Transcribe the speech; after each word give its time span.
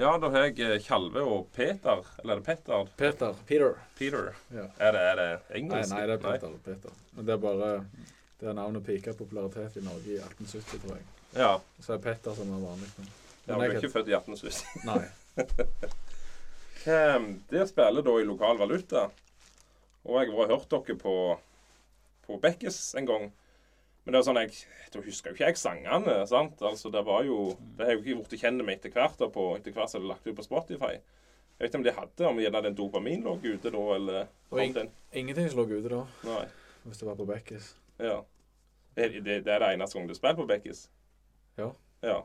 Ja, 0.00 0.14
da 0.16 0.30
har 0.32 0.46
jeg 0.46 0.60
eh, 0.64 0.78
Tjalve 0.80 1.20
og 1.28 1.50
Peter. 1.52 1.98
Eller 2.22 2.38
er 2.38 2.38
det 2.38 2.44
Petter? 2.46 2.86
Peter. 2.96 3.34
Peter. 3.46 3.74
Peter. 3.98 4.30
Ja. 4.48 4.62
Er 4.80 4.94
det, 4.96 5.00
er 5.10 5.18
det 5.18 5.58
engelsk? 5.58 5.92
nei, 5.92 6.04
det 6.08 6.14
er 6.14 6.22
Peter. 6.22 6.54
Peter. 6.64 6.94
Men 7.16 7.26
det 7.28 7.34
er 7.34 7.42
bare 7.42 7.66
Det 8.40 8.48
er 8.48 8.56
navnet 8.56 8.86
pika 8.86 9.12
popularitet 9.12 9.76
i 9.76 9.82
Norge 9.84 10.14
i 10.14 10.16
1870, 10.16 10.80
tror 10.86 10.94
jeg. 10.96 11.04
Ja. 11.36 11.50
Så 11.84 11.92
er 11.98 12.00
Petter 12.06 12.38
som 12.38 12.48
er 12.48 12.62
vanlig. 12.64 12.88
Men, 12.96 13.10
ja 13.44 13.58
men 13.58 13.60
du 13.60 13.66
jeg 13.66 13.74
er 13.74 13.82
ikke 13.82 13.92
født 13.98 14.08
i 14.08 14.16
1870. 14.16 14.62
Nei. 14.88 15.02
um, 17.18 17.28
Der 17.52 17.68
spiller 17.68 18.06
da 18.08 18.16
i 18.16 18.24
lokal 18.30 18.62
valuta. 18.62 19.04
Og 20.08 20.16
jeg 20.22 20.32
har 20.32 20.54
hørt 20.54 20.72
dere 20.72 20.96
på, 21.04 21.16
på 22.24 22.40
Bekkes 22.40 22.80
en 22.96 23.12
gang. 23.12 23.28
Men 24.04 24.12
det 24.14 24.18
er 24.20 24.24
sånn, 24.26 24.38
jeg, 24.40 24.54
da 24.94 25.00
husker 25.04 25.30
jo 25.30 25.36
ikke 25.36 25.46
jeg 25.50 25.56
sangene. 25.60 26.26
sant? 26.26 26.62
Altså, 26.64 26.90
Det 26.90 27.02
var 27.04 27.22
jo, 27.26 27.56
det 27.76 27.86
har 27.86 27.92
jo 27.94 28.00
ikke 28.00 28.22
blitt 28.28 28.40
kjent 28.40 28.64
med 28.64 28.78
etter 28.78 28.90
hvert. 28.94 29.18
da 29.20 29.28
på, 29.28 29.56
etter 29.58 29.72
hvert 29.76 29.90
som 29.92 30.00
det 30.02 30.08
lagt 30.08 30.26
ut 30.26 30.36
på 30.36 30.42
Spotify. 30.46 30.94
Jeg 30.96 31.66
vet 31.66 31.68
ikke 31.74 31.78
om 31.78 31.84
de 31.84 31.92
hadde, 31.92 32.26
om 32.30 32.38
gjerne 32.40 32.62
den 32.64 32.74
dopamin 32.78 33.22
lå 33.22 33.34
ute 33.44 33.70
da, 33.70 33.82
eller 33.94 34.20
Og 34.50 34.58
om 34.58 34.64
ing- 34.64 34.74
den. 34.74 34.90
Ingenting 35.12 35.50
lå 35.52 35.66
ute 35.68 35.88
da, 35.92 36.06
Nei. 36.24 36.46
hvis 36.86 36.98
det 36.98 37.06
var 37.10 37.16
på 37.16 37.26
Bekkis. 37.28 37.74
Ja. 37.98 38.22
Det, 38.96 39.10
det, 39.24 39.44
det 39.44 39.52
er 39.52 39.58
det 39.60 39.74
eneste 39.76 39.98
gang 39.98 40.08
du 40.08 40.14
spiller 40.14 40.36
på 40.40 40.46
Bekkis? 40.48 40.88
Ja. 41.58 41.70
Ja. 42.02 42.22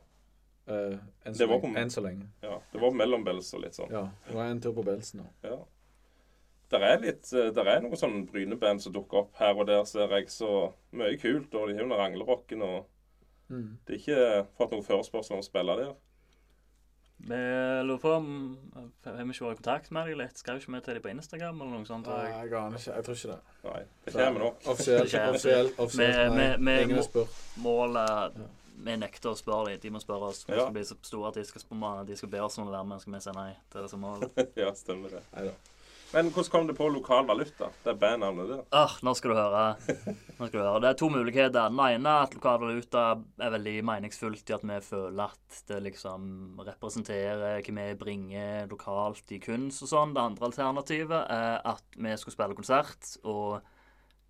Uh, 0.68 0.98
enn, 1.28 1.36
så 1.36 1.46
lenge. 2.02 2.30
så 2.42 2.48
ja. 2.48 2.56
Det 2.72 2.80
var 2.82 2.92
mellombels 2.96 3.52
og 3.54 3.62
litt 3.62 3.76
sånn. 3.78 3.92
Ja. 3.92 4.08
Det 4.26 4.34
var 4.34 4.48
en 4.50 4.62
tur 4.64 4.72
på 4.74 4.84
Belsen 4.88 5.22
òg. 5.22 5.34
Ja. 5.44 5.60
Der 6.72 6.80
er 6.80 6.98
litt, 7.00 7.34
eh, 7.34 7.52
der 7.54 7.68
er 7.70 7.82
noen 7.82 7.96
sånne 8.00 8.26
bryneband 8.32 8.82
som 8.82 8.94
dukker 8.94 9.18
opp 9.20 9.36
her 9.38 9.54
og 9.56 9.68
der, 9.68 9.84
ser 9.86 10.08
jeg. 10.10 10.28
Så 10.34 10.74
mye 10.94 11.18
kult. 11.22 11.54
Og 11.54 11.68
de 11.70 11.76
har 11.76 11.84
jo 11.84 11.90
den 11.90 11.98
ranglerocken, 12.00 12.62
og 12.64 12.86
Mm. 13.50 13.78
det 13.86 13.94
er 13.96 14.00
ikke 14.00 14.48
fått 14.58 14.72
noen 14.72 14.84
forespørsel 14.84 15.34
om 15.34 15.40
å 15.40 15.44
spille 15.46 15.76
der. 15.78 15.94
Vi 17.26 17.36
lurer 17.88 18.00
på 18.02 18.12
om 18.18 18.58
Har 19.06 19.14
vi 19.14 19.24
ikke 19.32 19.46
vært 19.46 19.54
i 19.54 19.62
kontakt 19.62 19.92
med 19.92 20.08
dem 20.10 20.18
litt? 20.20 20.38
Skrev 20.38 20.58
ikke 20.60 20.74
vi 20.74 20.82
til 20.82 20.94
dem 20.98 21.04
på 21.06 21.10
Instagram 21.14 21.62
eller 21.62 21.72
noe 21.78 21.86
sånt? 21.88 22.08
Nei, 22.08 22.26
jeg 22.32 22.54
aner 22.54 22.78
ikke. 22.78 22.96
Jeg 22.96 23.06
tror 23.06 23.16
ikke 23.16 23.32
det. 23.32 23.40
Nei, 23.64 23.84
det 24.06 24.14
kommer 24.14 24.40
nok. 24.44 24.58
Offisielt, 24.74 25.16
offisielt, 25.30 25.80
offisielt 25.80 26.36
nei. 26.36 26.58
vi 26.58 26.76
Ingen 26.84 26.96
har 26.96 27.04
spurt. 27.04 27.40
Målet 27.64 28.42
Vi 28.78 28.96
nekter 29.00 29.30
å 29.32 29.38
spørre 29.40 29.70
dem. 29.72 29.80
De 29.80 29.90
må 29.90 30.02
spørre 30.04 30.28
oss. 30.28 30.44
Vi 30.46 30.54
Ja. 30.54 30.62
skal 30.66 30.74
bli 30.74 30.82
så 30.84 30.96
store 31.02 31.28
at 31.30 31.34
de 31.36 31.44
skal, 31.46 31.62
spørre- 31.62 32.06
de 32.06 32.16
skal 32.18 32.30
be 32.30 32.40
oss 32.44 32.58
om 32.60 32.68
å 32.68 32.72
være 32.72 32.86
med, 32.86 33.00
skal 33.02 33.14
vi 33.14 33.20
si 33.22 33.32
nei. 33.32 33.56
Det 33.72 33.84
er 33.84 33.88
som 33.88 34.02
mål. 34.02 34.20
ja, 34.58 34.72
stemmer 34.74 35.10
det. 35.10 35.22
Neida. 35.34 35.54
Men 36.14 36.30
hvordan 36.32 36.52
kom 36.52 36.68
det 36.70 36.76
på 36.78 36.88
lokal 36.94 37.26
valuta? 37.28 37.68
Det 37.84 37.92
er 37.92 37.98
bandnavnet 38.00 38.48
der. 38.52 38.60
Ah, 38.78 38.94
nå 39.04 39.12
skal 39.18 39.34
du 39.34 39.38
høre. 39.40 39.64
Nå 40.38 40.48
skal 40.48 40.54
du 40.54 40.62
høre. 40.62 40.82
Det 40.84 40.90
er 40.92 41.00
to 41.00 41.10
muligheter. 41.12 41.56
Den 41.58 41.82
ene 41.82 42.12
er 42.12 42.28
at 42.28 42.36
lokal 42.38 42.60
valuta 42.62 43.06
er 43.42 43.54
veldig 43.56 43.74
meningsfullt 43.90 44.52
i 44.52 44.56
at 44.56 44.66
vi 44.70 44.78
føler 44.86 45.34
at 45.34 45.62
det 45.72 45.80
liksom 45.90 46.28
representerer 46.68 47.58
hva 47.66 47.76
vi 47.80 47.88
bringer 48.00 48.70
lokalt 48.72 49.34
i 49.36 49.42
kunst 49.44 49.84
og 49.84 49.92
sånn. 49.92 50.14
Det 50.16 50.24
andre 50.24 50.48
alternativet 50.52 51.34
er 51.36 51.58
at 51.74 51.98
vi 51.98 52.14
skulle 52.22 52.38
spille 52.38 52.60
konsert, 52.60 53.12
og 53.26 53.66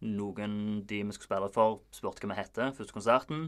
noen 0.05 0.55
de 0.87 1.03
vi 1.03 1.17
skulle 1.17 1.29
spille 1.29 1.51
for, 1.53 1.83
spurte 1.93 2.25
hva 2.25 2.33
vi 2.33 2.39
heter 2.39 2.73
første 2.77 2.95
konserten. 2.95 3.45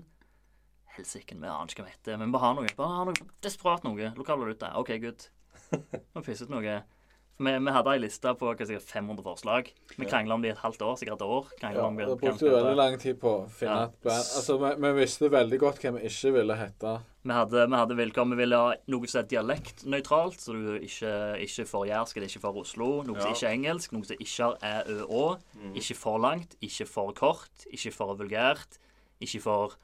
Helsike, 0.98 1.38
vi 1.38 1.48
aner 1.48 1.72
ikke 1.72 1.83
hva 1.83 1.89
vi 1.89 1.95
heter. 1.95 2.20
Men 2.22 2.36
bare 2.36 2.50
ha 2.50 2.53
noe. 2.58 2.75
Bare 2.78 3.00
ha 3.00 3.08
noe 3.08 3.31
desperat 3.45 3.88
noe. 3.88 4.11
Lokal 4.17 4.44
valuta. 4.44 4.73
OK, 4.81 4.94
good. 5.02 5.28
Nå 6.14 6.23
pisset 6.25 6.52
noe. 6.53 6.78
Vi, 7.38 7.52
vi 7.61 7.69
hadde 7.71 7.91
ei 7.93 7.99
liste 8.02 8.31
på 8.33 8.47
hva 8.49 8.66
sikkert 8.66 8.88
500 8.89 9.21
forslag. 9.21 9.67
Vi 9.97 10.05
krangla 10.09 10.33
om 10.33 10.41
det 10.41 10.49
i 10.49 10.53
et 10.55 10.61
halvt 10.63 10.81
år, 10.81 10.95
sikkert 10.97 11.19
et 11.21 11.27
år. 11.27 11.52
Ja, 11.61 11.83
om 11.85 11.95
det 11.99 12.07
brukte 12.17 12.49
veldig 12.49 12.75
lang 12.80 12.95
tid 12.98 13.20
på 13.21 13.30
å 13.43 13.49
finne 13.53 13.75
Ja. 13.75 13.83
et 13.92 13.99
band. 14.02 14.31
Altså, 14.39 14.55
vi, 14.64 14.71
vi 14.81 14.92
visste 14.98 15.30
veldig 15.30 15.59
godt 15.61 15.83
hva 15.83 15.92
vi 15.99 16.09
ikke 16.09 16.31
ville 16.33 16.55
hete. 16.58 16.95
Vi 17.27 17.36
hadde, 17.36 17.67
vi 17.70 17.76
hadde 17.77 17.97
vilkår. 17.99 18.30
Vi 18.31 18.39
ville 18.39 18.58
ha 18.64 18.73
noe 18.89 19.08
som 19.11 19.20
er 19.21 19.27
dialektnøytralt, 19.30 20.39
så 20.42 20.55
du 20.55 20.80
ikke, 20.80 21.14
ikke 21.45 21.65
for 21.70 21.86
jærsk 21.86 22.17
eller 22.17 22.27
ikke 22.31 22.42
for 22.47 22.58
Oslo. 22.64 22.89
Noe 23.03 23.20
som 23.21 23.30
Ja. 23.30 23.36
ikke 23.36 23.47
er 23.52 23.58
engelsk, 23.59 23.92
noe 23.93 24.03
som 24.09 24.15
ikke 24.17 24.43
har 24.43 24.58
æ, 24.64 24.73
ø, 24.89 25.05
å. 25.05 25.23
Ikke 25.76 25.95
for 25.95 26.17
langt, 26.23 26.55
ikke 26.61 26.87
for 26.89 27.11
kort, 27.14 27.67
ikke 27.70 27.93
for 27.93 28.15
vulgært, 28.17 28.80
ikke 29.21 29.42
for 29.45 29.77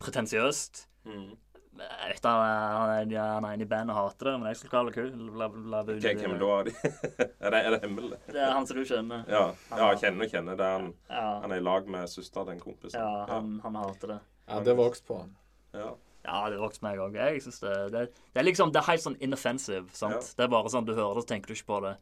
pretensiøst. 0.00 0.86
Mm. 1.06 1.36
Jeg 1.78 2.12
vet 2.14 2.24
han, 2.28 2.40
han, 2.42 3.12
er- 3.12 3.32
han 3.34 3.44
ene 3.50 3.62
i 3.66 3.68
bandet 3.68 3.92
og 3.96 3.98
hater 4.10 4.30
det, 4.30 4.34
men 4.40 4.48
jeg 4.48 4.56
skal 4.60 4.70
kalle 4.70 5.06
la, 5.40 5.48
Hvem 5.48 6.38
da 6.40 6.50
er 6.60 6.70
det, 6.70 7.60
er 7.60 7.70
det 7.74 7.80
hemmelig? 7.82 8.18
Det 8.30 8.40
er 8.40 8.52
han 8.54 8.66
som 8.66 8.76
du 8.80 8.84
kjenner. 8.88 9.24
Ja, 9.28 9.42
ja 9.76 9.90
kjenner 10.00 10.24
og 10.26 10.32
kjenner. 10.32 10.56
Det 10.58 10.66
er 10.66 10.74
han, 10.78 10.88
Ja, 11.10 11.26
han 11.44 11.52
er 11.52 11.60
i 11.60 11.64
lag 11.66 11.88
med 11.92 12.08
søster, 12.12 12.46
den 12.48 12.60
kompisen. 12.62 13.00
ja 13.00 13.26
han, 13.30 13.56
han 13.64 13.78
hater 13.82 14.14
det. 14.14 14.18
Ja, 14.48 14.60
det 14.66 14.76
vokste 14.78 15.06
på 15.10 15.18
han. 15.20 15.34
Ja. 15.76 15.90
Ja, 16.26 16.38
det 16.50 16.58
vokste 16.58 16.82
meg 16.82 16.98
òg. 16.98 17.14
Jeg 17.14 17.42
synes 17.44 17.60
det, 17.62 17.74
det, 17.94 18.00
det 18.34 18.40
er 18.40 18.46
liksom, 18.48 18.72
det 18.74 18.80
er 18.82 18.88
helt 18.90 19.04
sånn 19.04 19.18
inoffensive. 19.22 19.86
sant? 19.94 20.16
Ja. 20.16 20.38
Det 20.40 20.46
er 20.46 20.54
bare 20.56 20.72
sånn 20.72 20.86
du 20.88 20.94
hører 20.96 21.20
det, 21.20 21.26
så 21.26 21.30
tenker 21.34 21.52
du 21.52 21.54
ikke 21.58 21.68
på 21.74 21.82
det. 21.84 21.92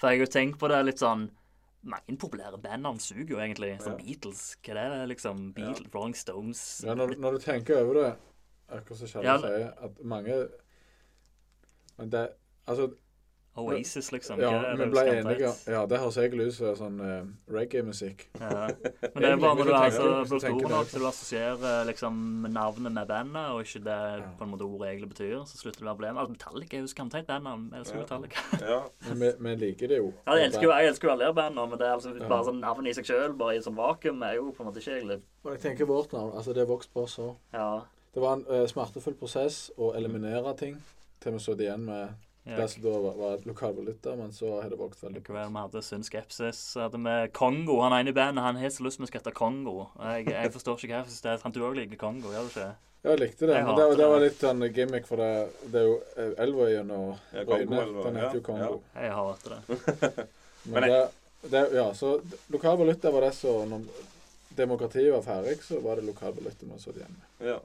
For 0.00 0.08
jeg 0.12 0.20
har 0.22 0.26
jo 0.26 0.32
tenkt 0.32 0.58
på 0.62 0.68
det 0.72 0.84
litt 0.90 1.02
sånn 1.02 1.26
Mange 1.86 2.16
populære 2.18 2.58
bandnavn 2.58 2.96
suger 2.98 3.28
jo 3.30 3.38
egentlig. 3.38 3.76
Som 3.84 3.92
Ja. 3.92 3.98
Beatles. 4.00 4.40
Hva 4.64 4.74
er 4.80 4.90
det 4.90 5.02
liksom? 5.12 5.52
Beatles, 5.54 5.86
Rolling 5.94 6.16
Stones 6.18 6.62
Ja, 6.84 6.94
når, 6.98 7.12
når 7.22 7.36
du 7.36 7.44
tenker 7.44 7.78
over 7.84 7.94
det, 8.00 8.08
akkurat 8.68 8.98
som 8.98 9.08
Kjell 9.08 9.24
Ja. 9.24 9.38
sier, 9.38 9.72
at 9.88 10.04
mange 10.04 10.48
Men 11.98 12.10
det 12.12 12.28
Altså, 12.66 12.90
Oasis, 13.56 14.10
liksom. 14.12 14.40
ja, 14.40 14.50
er 14.52 14.76
vi 14.76 14.86
ble 14.92 15.02
enige? 15.14 15.50
Ja, 15.70 15.86
det 15.88 15.96
høres 16.02 16.16
egentlig 16.20 16.50
ut 16.50 16.56
som 16.58 16.74
sånn 16.76 16.98
uh, 17.00 17.28
reggae-musikk. 17.54 18.26
Ja. 18.36 18.66
Men 19.14 19.22
det 19.22 19.30
er 19.30 19.38
bare 19.40 19.56
når 19.60 19.70
du 19.70 19.72
er 19.72 19.94
så 19.94 20.08
du 20.28 20.58
det, 20.60 20.68
nok 20.68 20.90
til 20.90 21.06
å 21.06 21.08
assosiere 21.08 21.72
liksom 21.88 22.18
navnet 22.52 22.92
med 22.92 23.08
bandet, 23.08 23.48
og 23.54 23.62
ikke 23.64 23.80
det 23.86 23.96
Ja. 23.96 24.28
på 24.36 24.44
en 24.44 24.52
måte 24.52 24.66
ordet 24.68 24.90
egentlig 24.90 25.08
betyr, 25.14 25.38
så 25.48 25.56
slutter 25.62 25.80
det 25.80 25.86
å 25.86 25.88
være 25.88 25.96
problem. 25.96 26.20
Altså, 26.20 26.36
Metallica 26.36 26.76
er 26.76 26.84
jo 26.84 26.92
skamteit 26.92 27.26
band. 27.32 27.70
Vi 27.72 27.80
elsker 27.80 27.96
Ja. 27.96 28.04
Metallica. 28.04 28.44
ja. 28.60 28.80
Men 29.16 29.34
vi, 29.40 29.56
liker 29.64 29.88
det 29.88 30.02
jo. 30.02 30.12
Ja, 30.26 30.36
jeg 30.36 30.50
elsker 30.50 30.68
jo, 30.68 30.70
jeg 30.76 30.92
elsker 30.92 31.08
jo 31.08 31.14
alle 31.16 31.32
bandene, 31.40 31.68
men 31.70 31.78
det 31.80 31.86
er 31.88 31.96
altså 31.96 32.12
bare 32.28 32.44
sånn 32.50 32.60
navnet 32.60 32.92
i 32.92 32.96
seg 33.00 33.08
sjøl, 33.08 33.32
bare 33.40 33.56
i 33.56 33.62
et 33.62 33.64
sånt 33.64 33.80
vakuum, 33.80 34.20
er 34.22 34.36
jo 34.36 34.50
på 34.52 34.60
en 34.66 34.68
måte 34.68 34.84
ikke 34.84 34.98
egentlig 35.00 35.22
Og 35.46 35.52
jeg 35.54 35.60
tenker 35.64 35.88
vårt 35.88 36.12
navn. 36.12 36.36
Altså, 36.36 36.52
det 36.52 36.68
vokste 36.68 36.92
på 36.92 37.06
oss 37.08 37.16
òg. 37.24 37.36
Ja. 37.54 37.86
Det 38.16 38.20
var 38.20 38.32
en 38.32 38.46
uh, 38.48 38.62
smertefull 38.64 39.12
prosess 39.20 39.66
å 39.76 39.90
eliminere 39.92 40.54
ting 40.56 40.78
til 41.20 41.34
vi 41.34 41.40
så 41.44 41.52
det 41.52 41.66
igjen 41.66 41.82
med 41.84 42.14
ja. 42.46 42.54
det 42.56 42.68
som 42.72 42.80
da 42.86 42.94
var, 43.02 43.18
var 43.18 43.42
lokal 43.44 43.74
valuta, 43.76 44.14
men 44.16 44.32
så 44.32 44.54
har 44.54 44.70
det 44.72 44.78
vokst 44.80 45.02
veldig. 45.04 45.20
Likevel, 45.20 45.50
vi 45.52 45.64
hadde 45.66 45.82
Sunn 45.84 46.06
Skepsis. 46.06 46.62
Så 46.72 46.86
hadde 46.86 47.02
vi 47.04 47.16
Kongo. 47.36 47.76
Han 47.84 47.92
ene 47.92 48.14
i 48.14 48.16
bandet 48.16 48.46
han 48.46 48.56
har 48.56 48.72
så 48.72 48.86
lyst 48.86 48.96
til 48.96 49.04
vi 49.04 49.10
skal 49.10 49.20
hete 49.20 49.34
Kongo. 49.36 49.90
Jeg, 50.00 50.30
jeg 50.32 50.54
forstår 50.56 50.80
ikke 50.80 50.94
hva 50.94 51.02
det 51.12 51.34
er 51.34 51.44
for 51.44 51.58
du 51.58 51.60
òg 51.68 51.76
liker 51.82 52.00
Kongo, 52.06 52.32
gjør 52.32 52.48
du 52.48 52.54
ikke? 52.54 52.70
Ja, 52.70 53.10
jeg 53.10 53.20
likte 53.26 53.44
det. 53.44 53.60
Jeg 53.60 53.68
Men 53.68 53.80
det, 53.82 53.86
det 54.00 54.10
var 54.14 54.24
litt 54.24 54.40
sånn 54.46 54.68
gimmick, 54.80 55.12
for 55.12 55.20
det, 55.26 55.30
det 55.76 55.84
er 55.84 55.88
jo 55.92 56.26
elva 56.48 56.72
gjennom 56.72 57.06
Ja, 57.36 57.46
Røyne. 57.52 57.86
Den 58.00 58.20
heter 58.22 58.40
jo 58.40 58.40
ja, 58.40 58.48
Kongo. 58.48 58.82
Jeg 58.96 59.16
hater 59.20 59.58
det. 59.58 59.80
Men, 60.64 60.80
Men 60.80 60.88
det, 60.88 61.06
det, 61.52 61.66
ja, 61.76 61.90
så 61.94 62.16
lokal 62.48 62.80
valuta 62.80 63.12
var 63.12 63.28
det 63.28 63.36
så 63.36 63.60
Når 63.68 63.84
demokratiet 64.56 65.12
var 65.12 65.22
ferdig, 65.22 65.58
så 65.62 65.80
var 65.84 65.96
det 65.96 66.04
lokal 66.08 66.34
man 66.42 66.52
vi 66.76 66.78
så 66.82 66.90
igjen 66.94 67.16
med. 67.16 67.48
Ja. 67.48 67.58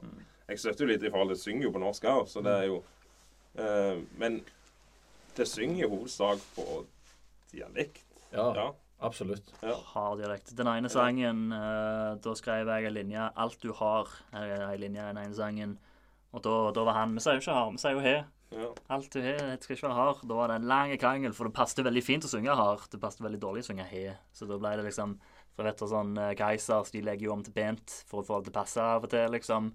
Jeg 0.48 0.58
støtter 0.58 0.84
jo 0.84 0.90
litt 0.92 1.02
i 1.02 1.10
forhold 1.10 1.28
til 1.34 1.38
synger 1.42 1.62
jo 1.68 1.70
på 1.72 1.80
norsk 1.82 2.04
òg, 2.04 2.26
så 2.28 2.42
det 2.44 2.52
er 2.52 2.64
jo 2.68 2.82
uh, 3.58 4.00
Men 4.18 4.40
det 5.36 5.46
synger 5.48 5.86
i 5.86 5.88
hovedsak 5.88 6.38
på 6.56 6.84
dialekt. 7.52 8.02
Ja, 8.32 8.52
Ja. 8.54 8.72
absolutt. 9.00 9.52
ja. 9.62 9.74
Hard 9.94 10.18
dialekt. 10.18 10.56
Den 10.56 10.66
ene 10.66 10.88
sangen, 10.88 11.52
uh, 11.52 12.16
da 12.20 12.34
skrev 12.34 12.66
jeg 12.68 12.86
en 12.86 12.94
linje 12.94 13.30
'Alt 13.36 13.62
du 13.62 13.72
har' 13.72 14.08
er 14.32 14.72
en 14.72 14.80
linje 14.80 15.00
i 15.00 15.06
den 15.14 15.18
ene 15.24 15.34
sangen. 15.34 15.78
Og 16.32 16.42
da, 16.42 16.70
da 16.72 16.84
var 16.84 16.92
han 16.94 17.14
Vi 17.14 17.20
sier 17.20 17.34
jo 17.34 17.40
ikke 17.40 17.52
'har', 17.52 17.70
vi 17.72 17.78
sier 17.78 17.92
jo 17.92 18.00
'he'. 18.00 18.24
ja. 18.52 18.68
Alt 18.90 19.12
du 19.12 19.20
har, 19.22 19.38
det 19.56 19.62
skal 19.64 19.76
ikke 19.76 19.88
være 19.88 19.94
hard. 19.94 20.28
Da 20.28 20.34
var 20.34 20.46
det 20.48 20.56
en 20.56 20.68
lang 20.68 20.98
krangel, 20.98 21.32
for 21.32 21.44
det 21.44 21.54
passet 21.54 21.84
veldig 21.84 22.02
fint 22.04 22.24
å 22.24 22.28
synge 22.28 22.54
hard. 22.56 22.90
Det 22.90 23.00
passet 23.00 23.20
veldig 23.22 23.40
dårlig 23.40 23.62
å 23.64 23.68
synge 23.72 23.84
he. 23.84 24.12
Så 24.32 24.46
da 24.46 24.58
ble 24.58 24.76
det 24.76 24.84
liksom 24.84 25.18
For 25.54 25.62
jeg 25.64 25.72
vet 25.72 25.78
du 25.82 25.86
sånn 25.90 26.12
Keisers 26.38 26.90
de 26.94 27.00
legger 27.04 27.26
jo 27.28 27.32
om 27.34 27.42
til 27.44 27.52
bent 27.52 27.90
for 28.08 28.22
å 28.22 28.26
få 28.26 28.38
det 28.40 28.48
til 28.50 28.54
å 28.54 28.60
passe 28.62 28.80
av 28.80 29.04
og 29.04 29.10
til, 29.12 29.28
liksom. 29.34 29.72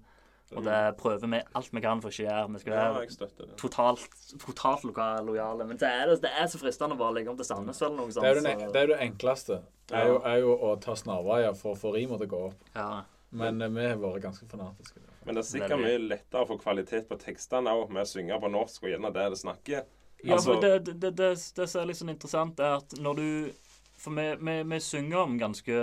Og 0.56 0.64
det 0.64 0.96
prøver 0.96 1.28
vi 1.28 1.42
alt 1.54 1.68
vi 1.76 1.80
kan 1.84 2.00
for 2.00 2.08
ikke 2.08 2.24
å 2.24 2.28
gjøre. 2.30 2.52
Vi 2.54 2.58
skal 2.62 2.72
være 2.72 3.56
totalt, 3.60 4.08
totalt 4.40 4.84
lokal, 4.88 5.26
lojale. 5.28 5.66
Men 5.68 5.76
det 5.76 5.90
er, 5.92 6.14
det 6.22 6.30
er 6.32 6.46
så 6.48 6.56
fristende 6.58 6.96
å 6.96 6.98
bare 7.02 7.18
legge 7.18 7.28
om 7.30 7.36
til 7.36 7.44
Sandnes 7.44 7.82
eller 7.82 7.96
noe 8.00 8.10
sånt. 8.14 8.24
Det 8.24 8.30
er 8.30 8.34
jo 8.34 8.40
det, 8.46 8.54
så- 8.62 8.72
det, 8.72 8.80
er 8.82 8.86
det 8.94 8.98
enkleste. 9.10 9.58
Det 9.88 9.96
er 10.00 10.06
jo, 10.08 10.16
er 10.24 10.38
jo 10.40 10.56
å 10.56 10.72
ta 10.80 10.94
snarveier 10.96 11.54
for 11.56 11.74
å 11.74 11.78
få 11.78 11.92
rima 11.94 12.16
til 12.18 12.26
å 12.26 12.30
gå 12.32 12.42
opp. 12.48 12.64
ja. 12.74 13.04
Men 13.30 13.60
eh, 13.60 13.68
vi 13.68 13.84
har 13.84 13.98
vært 14.00 14.22
ganske 14.22 14.46
fanatiske. 14.48 15.00
Men 15.26 15.34
det 15.36 15.42
er 15.42 15.48
sikkert 15.50 15.80
mye 15.82 15.98
lettere 16.00 16.46
å 16.46 16.48
få 16.48 16.56
kvalitet 16.62 17.10
på 17.10 17.18
tekstene 17.20 17.68
òg 17.76 17.90
med 17.92 18.06
å 18.06 18.08
synge 18.08 18.38
på 18.40 18.48
norsk 18.50 18.82
og 18.86 18.88
gjerne 18.88 19.10
det 19.12 19.26
det 19.34 19.38
snakker. 19.42 19.82
Ja, 20.24 20.34
Altså- 20.34 20.54
for 20.54 20.60
det, 20.62 20.84
det, 20.98 21.10
det, 21.14 21.28
det 21.58 21.68
som 21.68 21.82
er 21.82 21.84
litt 21.90 21.98
sånn 22.00 22.08
interessant, 22.14 22.58
er 22.58 22.78
at 22.80 22.88
når 22.96 23.16
du 23.20 23.52
For 24.08 24.16
vi, 24.16 24.28
vi, 24.40 24.56
vi 24.72 24.80
synger 24.80 25.20
om 25.26 25.38
ganske 25.40 25.78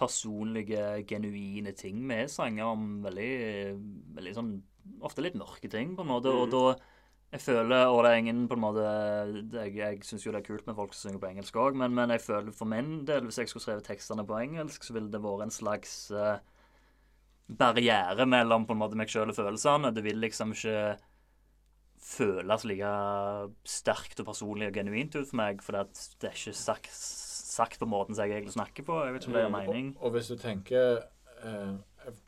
personlige, 0.00 1.04
genuine 1.08 1.74
ting. 1.76 2.00
Vi 2.08 2.22
sanger 2.32 2.64
om 2.72 3.02
veldig, 3.04 3.32
veldig 4.16 4.34
sånn 4.38 4.52
Ofte 5.04 5.22
litt 5.22 5.36
mørke 5.38 5.68
ting, 5.70 5.92
på 5.94 6.02
en 6.02 6.08
måte. 6.08 6.32
Og 6.32 6.48
Mhm. 6.48 6.50
da 6.50 6.74
jeg 7.32 7.40
føler, 7.44 7.86
og 7.86 8.02
det 8.02 8.10
er 8.10 8.16
ingen 8.16 8.48
på 8.48 8.56
en 8.56 8.60
måte 8.64 8.84
Jeg, 9.52 9.76
jeg 9.76 10.00
syns 10.02 10.24
jo 10.24 10.32
det 10.32 10.40
er 10.40 10.46
kult 10.48 10.66
med 10.66 10.74
folk 10.74 10.94
som 10.94 11.10
synger 11.10 11.20
på 11.20 11.28
engelsk 11.30 11.54
òg, 11.54 11.76
men, 11.76 11.94
men 11.94 12.10
jeg 12.10 12.20
føler 12.24 12.50
for 12.50 12.66
min 12.66 13.04
del, 13.04 13.22
hvis 13.28 13.38
jeg 13.38 13.48
skulle 13.48 13.62
skrevet 13.62 13.84
tekstene 13.86 14.24
på 14.26 14.40
engelsk, 14.40 14.82
så 14.82 14.96
ville 14.96 15.12
det 15.12 15.20
vært 15.22 15.42
en 15.42 15.50
slags 15.54 16.10
uh, 16.10 16.40
barriere 17.46 18.26
mellom 18.26 18.66
på 18.66 18.72
en 18.72 18.82
måte 18.82 18.96
meg 18.98 19.08
sjøl 19.12 19.30
og 19.30 19.36
følelsene. 19.36 19.92
Det 19.94 20.02
vil 20.02 20.18
liksom 20.18 20.56
ikke 20.56 20.96
føles 22.00 22.64
like 22.64 22.90
sterkt 23.68 24.20
og 24.20 24.26
personlig 24.32 24.70
og 24.70 24.74
genuint 24.80 25.14
ut 25.14 25.28
for 25.28 25.36
meg. 25.36 25.62
For 25.62 25.76
det 25.76 25.84
er 26.24 26.34
ikke 26.34 26.56
sagt, 26.56 26.90
sagt 27.50 27.78
på 27.80 27.86
måten 27.90 28.14
som 28.14 28.24
jeg 28.26 28.36
egentlig 28.38 28.54
snakker 28.56 28.86
på. 28.86 28.96
Jeg 29.04 29.14
vet 29.14 29.22
ikke 29.24 29.32
om 29.32 29.36
det 29.38 29.44
gir 29.44 29.54
mening. 29.56 29.88
Og 30.00 30.12
hvis 30.14 30.28
du 30.30 30.36
tenker 30.38 31.00
eh, 31.42 31.72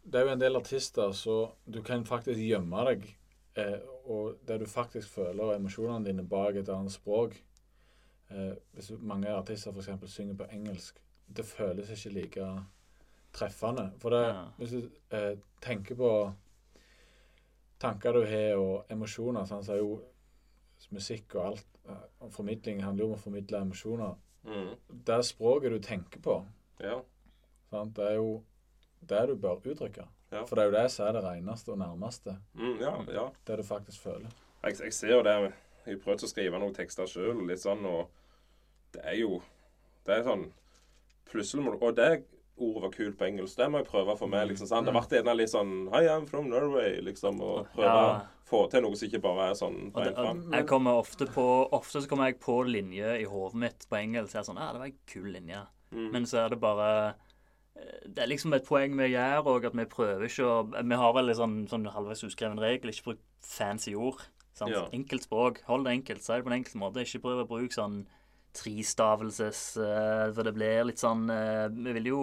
Det 0.04 0.18
er 0.20 0.26
jo 0.26 0.32
en 0.34 0.40
del 0.42 0.56
artister 0.58 1.12
så 1.16 1.36
du 1.64 1.80
kan 1.82 2.04
faktisk 2.04 2.40
gjemme 2.42 2.84
deg. 2.90 3.06
Eh, 3.56 3.78
og 4.10 4.36
det 4.48 4.60
du 4.60 4.66
faktisk 4.66 5.08
føler, 5.14 5.42
og 5.44 5.54
emosjonene 5.56 6.04
dine 6.06 6.24
bak 6.26 6.56
et 6.56 6.68
annet 6.72 6.92
språk 6.92 7.36
eh, 8.32 8.54
Hvis 8.74 8.90
mange 8.98 9.28
artister 9.30 9.72
f.eks. 9.76 10.10
synger 10.10 10.34
på 10.40 10.48
engelsk, 10.52 10.98
det 11.28 11.44
føles 11.44 11.90
ikke 11.92 12.14
like 12.16 12.48
treffende. 13.32 13.90
For 14.00 14.10
det, 14.10 14.22
Ja. 14.28 14.44
hvis 14.58 14.70
du 14.70 14.90
eh, 15.16 15.36
tenker 15.60 15.94
på 15.96 16.10
tanker 17.80 18.12
du 18.12 18.24
har, 18.26 18.56
og 18.60 18.90
emosjoner, 18.92 19.44
sånn, 19.48 19.64
så 19.64 19.74
er 19.76 19.80
jo 19.82 20.00
musikk 20.92 21.34
og 21.38 21.46
alt 21.52 21.78
eh, 21.88 22.04
og 22.20 22.32
Formidling 22.34 22.82
handler 22.84 23.04
jo 23.06 23.12
om 23.12 23.16
å 23.18 23.22
formidle 23.22 23.60
emosjoner. 23.64 24.14
Mm. 24.44 24.74
Det 24.88 25.20
språket 25.24 25.72
du 25.72 25.78
tenker 25.82 26.20
på. 26.20 26.38
Ja. 26.82 27.00
Sant? 27.70 27.96
Det 27.96 28.08
er 28.10 28.18
jo 28.18 28.42
det 29.08 29.26
du 29.28 29.36
bør 29.36 29.60
uttrykke. 29.64 30.06
Ja. 30.32 30.44
For 30.48 30.56
det 30.56 30.64
er 30.64 30.70
jo 30.70 30.76
det 30.76 30.86
som 30.92 31.06
er 31.06 31.16
det 31.16 31.24
reneste 31.24 31.74
og 31.74 31.78
nærmeste. 31.78 32.36
Mm, 32.54 32.78
ja, 32.80 32.94
ja. 33.12 33.26
Det 33.46 33.58
du 33.58 33.62
faktisk 33.62 34.00
føler. 34.00 34.32
Jeg, 34.62 34.76
jeg 34.80 34.94
ser 34.94 35.14
jo 35.16 35.22
det. 35.26 35.36
Jeg 35.84 35.96
har 35.96 36.02
prøvd 36.04 36.24
å 36.24 36.30
skrive 36.30 36.60
noen 36.62 36.74
tekster 36.74 37.10
sjøl, 37.10 37.42
litt 37.48 37.60
sånn, 37.62 37.84
og 37.86 38.08
det 38.94 39.02
er 39.08 39.18
jo 39.22 39.40
Det 40.06 40.14
er 40.14 40.24
sånn 40.26 40.42
Plutselig 41.30 41.64
må 41.64 41.72
du 41.72 41.84
Og 41.86 41.96
det 41.96 42.08
ordet 42.62 42.82
var 42.84 42.92
kult 42.94 43.16
på 43.18 43.26
engelsk. 43.26 43.56
Det 43.58 43.66
må 43.72 43.80
jeg 43.82 43.88
prøve 43.90 44.14
for 44.18 44.30
meg. 44.30 44.48
liksom 44.52 44.68
sant? 44.70 44.86
Det 44.86 44.94
ble 44.94 45.18
gjerne 45.18 45.34
litt 45.36 45.50
sånn 45.52 45.72
Hi, 45.92 46.04
I'm 46.12 46.26
from 46.30 46.48
Norway, 46.52 47.00
liksom. 47.04 47.40
Og 47.42 47.66
prøve 47.74 47.90
Ja. 47.90 48.20
å 48.20 48.48
få 48.48 48.62
til 48.70 48.82
noe 48.82 48.94
som 48.96 49.08
ikke 49.08 49.22
bare 49.22 49.50
er 49.50 49.54
sånn 49.58 49.92
på 49.92 50.00
en 50.06 50.14
fram. 50.14 50.40
jeg 50.52 50.66
kommer 50.66 50.98
ofte 51.00 51.26
på 51.26 51.46
Ofte 51.72 52.02
så 52.02 52.08
kommer 52.08 52.26
jeg 52.30 52.40
på 52.40 52.62
linje 52.68 53.20
i 53.22 53.24
hodet 53.24 53.54
mitt 53.54 53.86
på 53.90 53.96
engelsk. 53.98 54.32
Jeg 54.34 54.40
er 54.42 54.48
sånn, 54.52 54.60
ja, 54.60 54.72
det 54.72 54.80
var 54.80 54.86
en 54.86 54.98
kul 55.06 55.32
linje. 55.32 55.66
Mm. 55.92 56.10
Men 56.12 56.22
så 56.24 56.44
er 56.46 56.48
det 56.50 56.60
bare 56.60 57.14
eh, 57.76 58.08
Det 58.08 58.18
er 58.24 58.28
liksom 58.28 58.54
et 58.54 58.64
poeng 58.66 58.96
vi 58.96 59.10
gjør 59.12 59.44
òg, 59.44 59.64
at 59.66 59.74
vi 59.74 59.84
prøver 59.84 60.24
ikke 60.24 60.44
å 60.44 60.88
Vi 60.88 60.94
har 60.96 61.12
vel 61.12 61.28
en 61.28 61.34
sånn, 61.36 61.68
sånn 61.68 61.90
halvveis 61.92 62.24
uskreven 62.24 62.58
regel, 62.58 62.90
ikke 62.90 63.04
bruk 63.04 63.18
fancy 63.40 63.94
ord. 63.94 64.20
Sant? 64.54 64.70
Ja. 64.72 64.86
Enkelt 64.92 65.22
språk. 65.24 65.62
Hold 65.66 65.84
det 65.86 65.92
enkelt. 65.96 66.22
Si 66.22 66.32
det 66.32 66.44
på 66.44 66.52
en 66.52 66.62
enkel 66.62 66.80
måte. 66.80 67.00
Ikke 67.00 67.22
prøv 67.22 67.44
å 67.44 67.48
bruke 67.48 67.72
sånn 67.72 68.06
tristavelses 68.56 69.62
eh, 69.80 70.26
For 70.34 70.44
det 70.46 70.54
blir 70.56 70.84
litt 70.88 71.00
sånn 71.00 71.24
eh, 71.32 71.68
Vi 71.72 71.94
vil 71.98 72.10
jo 72.12 72.22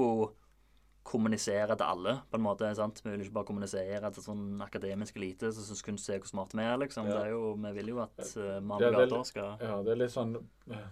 kommunisere 1.10 1.74
til 1.74 1.88
alle, 1.88 2.12
på 2.30 2.38
en 2.38 2.44
måte. 2.46 2.70
sant? 2.78 3.00
Vi 3.02 3.10
vil 3.10 3.24
ikke 3.24 3.34
bare 3.40 3.48
kommunisere 3.48 4.12
til 4.14 4.22
sånn 4.22 4.62
akademisk 4.62 5.16
elite 5.18 5.50
som 5.56 5.66
syns 5.66 5.82
kunst 5.86 6.12
er 6.12 6.20
hvor 6.22 6.30
smarte 6.30 6.60
vi 6.60 6.68
er, 6.68 6.76
liksom. 6.84 7.08
Ja. 7.10 7.16
Det 7.16 7.24
er 7.24 7.32
jo, 7.34 7.56
vi 7.64 7.72
vil 7.80 7.90
jo 7.96 8.02
at 8.04 8.20
uh, 8.38 8.60
mann 8.62 8.84
og 8.84 8.86
er 8.92 8.98
gater 9.00 9.24
skal 9.26 9.64
Ja, 9.64 9.80
det 9.86 9.96
er 9.96 10.02
litt 10.04 10.14
sånn 10.14 10.36
eh, 10.70 10.84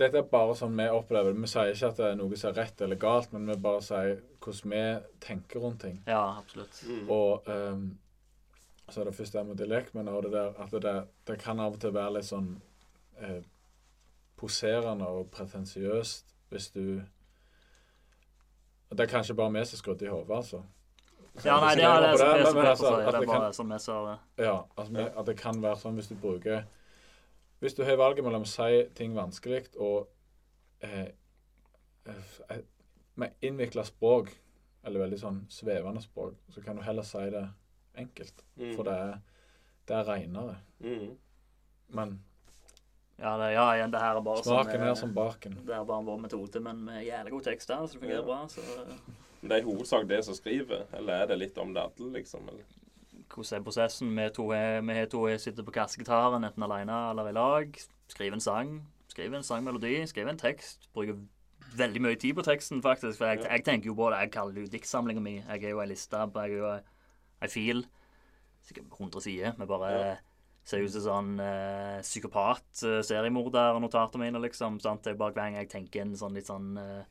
Dette 0.00 0.20
er 0.20 0.26
bare 0.32 0.56
sånn 0.58 0.74
vi 0.78 0.88
opplever 0.90 1.30
det. 1.30 1.42
Vi 1.44 1.52
sier 1.52 1.70
ikke 1.70 1.92
at 1.92 2.00
det 2.00 2.08
er 2.08 2.18
noe 2.18 2.40
som 2.40 2.50
er 2.50 2.58
rett 2.64 2.82
eller 2.88 2.98
galt, 3.04 3.30
men 3.36 3.46
vi 3.46 3.56
bare 3.68 3.84
sier 3.84 4.18
hvordan 4.42 4.74
vi 4.74 4.82
tenker 5.22 5.62
rundt 5.62 5.80
ting. 5.86 6.02
Ja, 6.10 6.24
absolutt. 6.42 6.82
Mm. 6.86 7.06
Og 7.14 7.48
um, 7.48 7.86
så 8.88 9.00
er 9.00 9.08
det 9.08 9.14
først 9.16 9.38
det 9.38 9.46
med 9.46 9.58
dialekt, 9.60 9.94
men 9.94 10.08
også 10.08 10.26
det 10.26 10.34
der 10.34 10.60
at 10.64 10.76
det, 10.82 10.96
det 11.30 11.38
kan 11.40 11.60
av 11.60 11.78
og 11.78 11.80
til 11.82 11.94
være 11.94 12.18
litt 12.18 12.28
sånn 12.28 12.52
eh, 13.20 13.40
poserende 14.38 15.06
og 15.06 15.30
pretensiøst 15.34 16.34
hvis 16.48 16.70
du 16.74 17.00
Det 18.90 19.00
er 19.04 19.10
kanskje 19.10 19.34
bare 19.36 19.52
vi 19.52 19.64
som 19.68 19.76
er 19.76 19.82
skrudd 19.82 20.02
i 20.02 20.08
hodet, 20.08 20.30
altså. 20.36 20.62
Ja, 21.44 21.58
nei, 21.60 21.74
det 21.76 21.84
er 21.84 22.00
det 22.00 22.18
som 22.18 22.28
det, 22.28 22.46
er 22.46 22.54
men 22.54 22.66
altså, 22.66 22.92
at 22.96 23.14
Det 23.14 23.26
bare 23.28 23.52
som 23.54 23.70
jeg 23.70 23.80
sa 23.84 23.96
det. 24.06 24.18
Ja, 24.46 24.54
altså, 24.76 24.92
vi- 24.92 25.18
at 25.20 25.26
det 25.26 25.36
kan 25.36 25.62
være 25.62 25.76
sånn 25.76 25.94
hvis 25.94 26.08
du 26.08 26.14
bruker 26.14 26.64
Hvis 27.60 27.74
du 27.74 27.84
har 27.84 27.96
valget 27.96 28.24
mellom 28.24 28.42
å 28.42 28.46
si 28.46 28.84
ting 28.94 29.14
vanskelig 29.14 29.66
og 29.76 30.08
eh, 30.80 31.08
eh, 32.06 32.58
med 33.16 33.30
innvikla 33.42 33.82
språk, 33.84 34.30
eller 34.84 35.00
veldig 35.00 35.18
sånn 35.18 35.40
svevende 35.50 36.00
språk, 36.02 36.34
så 36.54 36.62
kan 36.62 36.76
du 36.76 36.82
heller 36.82 37.02
si 37.02 37.18
det 37.18 37.48
enkelt. 37.98 38.44
Mm. 38.56 38.76
For 38.76 38.82
det 38.84 38.92
er, 38.92 39.18
det 39.88 39.96
er 39.96 40.04
renere. 40.04 40.56
Mm. 40.80 41.16
Men 41.88 42.24
Ja, 43.18 43.36
det, 43.38 43.52
ja, 43.54 43.64
igjen, 43.74 43.90
det 43.90 44.00
her 44.00 44.16
er 44.16 44.20
bare 44.22 44.42
smaken 44.44 44.72
sånn, 44.78 44.90
er 44.90 44.94
som 44.94 45.12
baken. 45.14 45.54
Det 45.66 45.74
er 45.74 45.84
bare 45.84 46.04
vår 46.06 46.20
metode, 46.22 46.60
men 46.62 46.84
med 46.84 47.04
jævlig 47.04 47.30
gode 47.34 47.44
tekster, 47.50 47.80
så 47.86 47.92
det 47.92 48.00
fungerer 48.02 48.20
Ja. 48.20 48.22
bra. 48.22 48.46
Så 48.46 48.60
Men 49.40 49.48
Det 49.50 49.56
er 49.58 49.62
i 49.62 49.70
hovedsak 49.70 50.08
det 50.08 50.24
som 50.24 50.34
skriver, 50.34 50.86
eller 50.92 51.12
er 51.22 51.26
det 51.26 51.38
litt 51.38 51.58
om 51.58 51.72
det 51.74 51.82
alle, 51.82 52.12
liksom? 52.12 52.48
Eller? 52.48 52.64
hvordan 53.28 53.58
er 53.58 53.62
prosessen? 53.64 54.14
Vi 54.16 54.28
to 54.30 54.50
er, 54.52 54.80
vi 54.80 54.92
er 54.92 55.06
to 55.06 55.24
er 55.26 55.36
sitter 55.38 55.62
på 55.62 55.72
kassegitaren, 55.72 56.44
enten 56.44 56.62
alene 56.62 57.10
eller 57.10 57.28
i 57.28 57.32
lag. 57.32 57.76
Skriver 58.08 58.32
en 58.34 58.40
sang. 58.40 58.86
Skriver 59.08 59.36
en 59.36 59.42
sangmelodi. 59.42 60.06
Skriver 60.06 60.30
en 60.30 60.38
tekst. 60.38 60.88
Bruker 60.94 61.18
veldig 61.76 62.00
mye 62.00 62.16
tid 62.16 62.34
på 62.34 62.42
teksten, 62.42 62.82
faktisk. 62.82 63.18
For 63.18 63.26
jeg, 63.26 63.44
Ja. 63.44 63.48
jeg 63.52 63.64
tenker 63.64 63.86
jo 63.86 63.94
på 63.94 64.10
det. 64.10 64.18
Jeg 64.20 64.30
kaller 64.32 64.54
det 64.54 64.62
jo 64.72 64.78
diktsamlinga 64.78 65.20
mi. 65.20 65.36
Jeg 65.46 65.64
er 65.64 65.70
jo 65.70 65.80
ei 65.80 65.86
liste. 65.86 66.16
Jeg 66.16 66.34
er 66.34 66.46
jo 66.56 66.80
ei 67.42 67.48
fil. 67.48 67.86
Sikkert 68.62 68.88
100 68.98 69.20
sider. 69.20 69.52
med 69.58 69.68
bare 69.68 69.90
Ja. 69.90 70.16
Ser 70.68 70.84
ut 70.84 70.92
som 70.92 71.04
sånn 71.04 71.30
eh, 71.40 72.00
psykopat, 72.04 72.66
eh, 72.84 73.28
notatene 73.32 74.26
mine, 74.26 74.42
liksom. 74.44 74.80
Sant? 74.84 75.04
Det 75.04 75.14
er 75.14 75.20
bare 75.20 75.32
hver 75.32 75.46
gang 75.46 75.62
jeg 75.62 75.70
tenker 75.72 76.04
en 76.04 76.16
sånn 76.18 76.36
litt 76.36 76.50
sånn 76.50 76.76
eh, 76.80 77.06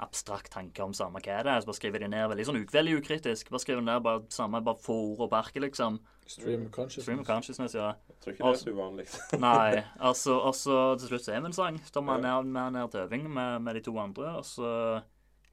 abstrakt 0.00 0.52
tanke 0.54 0.80
om 0.82 0.94
samme 0.96 1.20
hva 1.20 1.42
det 1.44 1.50
er, 1.50 1.60
så 1.60 1.68
bare 1.68 1.76
skriver 1.76 2.04
de 2.04 2.08
ned 2.08 2.30
veldig 2.32 2.46
sånn 2.48 2.60
veldig 2.72 2.96
ukritisk. 3.02 3.50
Bare 3.52 3.62
skriver 3.62 3.84
ned 3.84 4.02
bare 4.06 4.22
samme, 4.32 4.62
bare 4.64 4.80
få 4.80 4.96
ord 5.10 5.26
og 5.26 5.32
parke, 5.34 5.60
liksom. 5.60 5.98
Stream 6.30 6.68
of 6.68 6.72
consciousness. 6.72 7.04
Stream 7.04 7.22
of 7.22 7.28
consciousness, 7.28 7.76
ja. 7.76 7.92
Jeg 8.08 8.20
tror 8.22 8.34
ikke 8.34 8.46
det 8.46 8.52
er 8.54 8.62
så 8.62 8.74
uvanlig. 8.74 9.06
Nei, 9.46 9.84
altså, 9.98 10.36
og 10.38 10.54
så 10.56 10.80
til 11.00 11.10
slutt 11.12 11.26
så 11.26 11.34
er 11.34 11.42
vi 11.42 11.50
en 11.50 11.56
sang. 11.56 11.80
Så 11.84 11.96
tar 11.96 12.06
vi 12.06 12.20
ned, 12.22 12.52
ned 12.76 12.92
til 12.92 13.02
øving 13.04 13.26
med, 13.28 13.56
med 13.66 13.76
de 13.76 13.84
to 13.90 13.96
andre, 14.00 14.36
og 14.38 14.46
så 14.46 14.70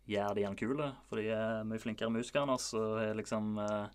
gjør 0.07 0.37
de 0.37 0.45
den 0.45 0.59
kule, 0.59 0.91
for 1.09 1.19
de 1.19 1.31
er 1.35 1.65
mye 1.67 1.81
flinkere 1.83 2.13
musikere 2.13 2.45
enn 2.45 2.53
oss, 2.53 2.69
og 2.77 3.01
er 3.03 3.17
liksom 3.17 3.57
eh, 3.59 3.89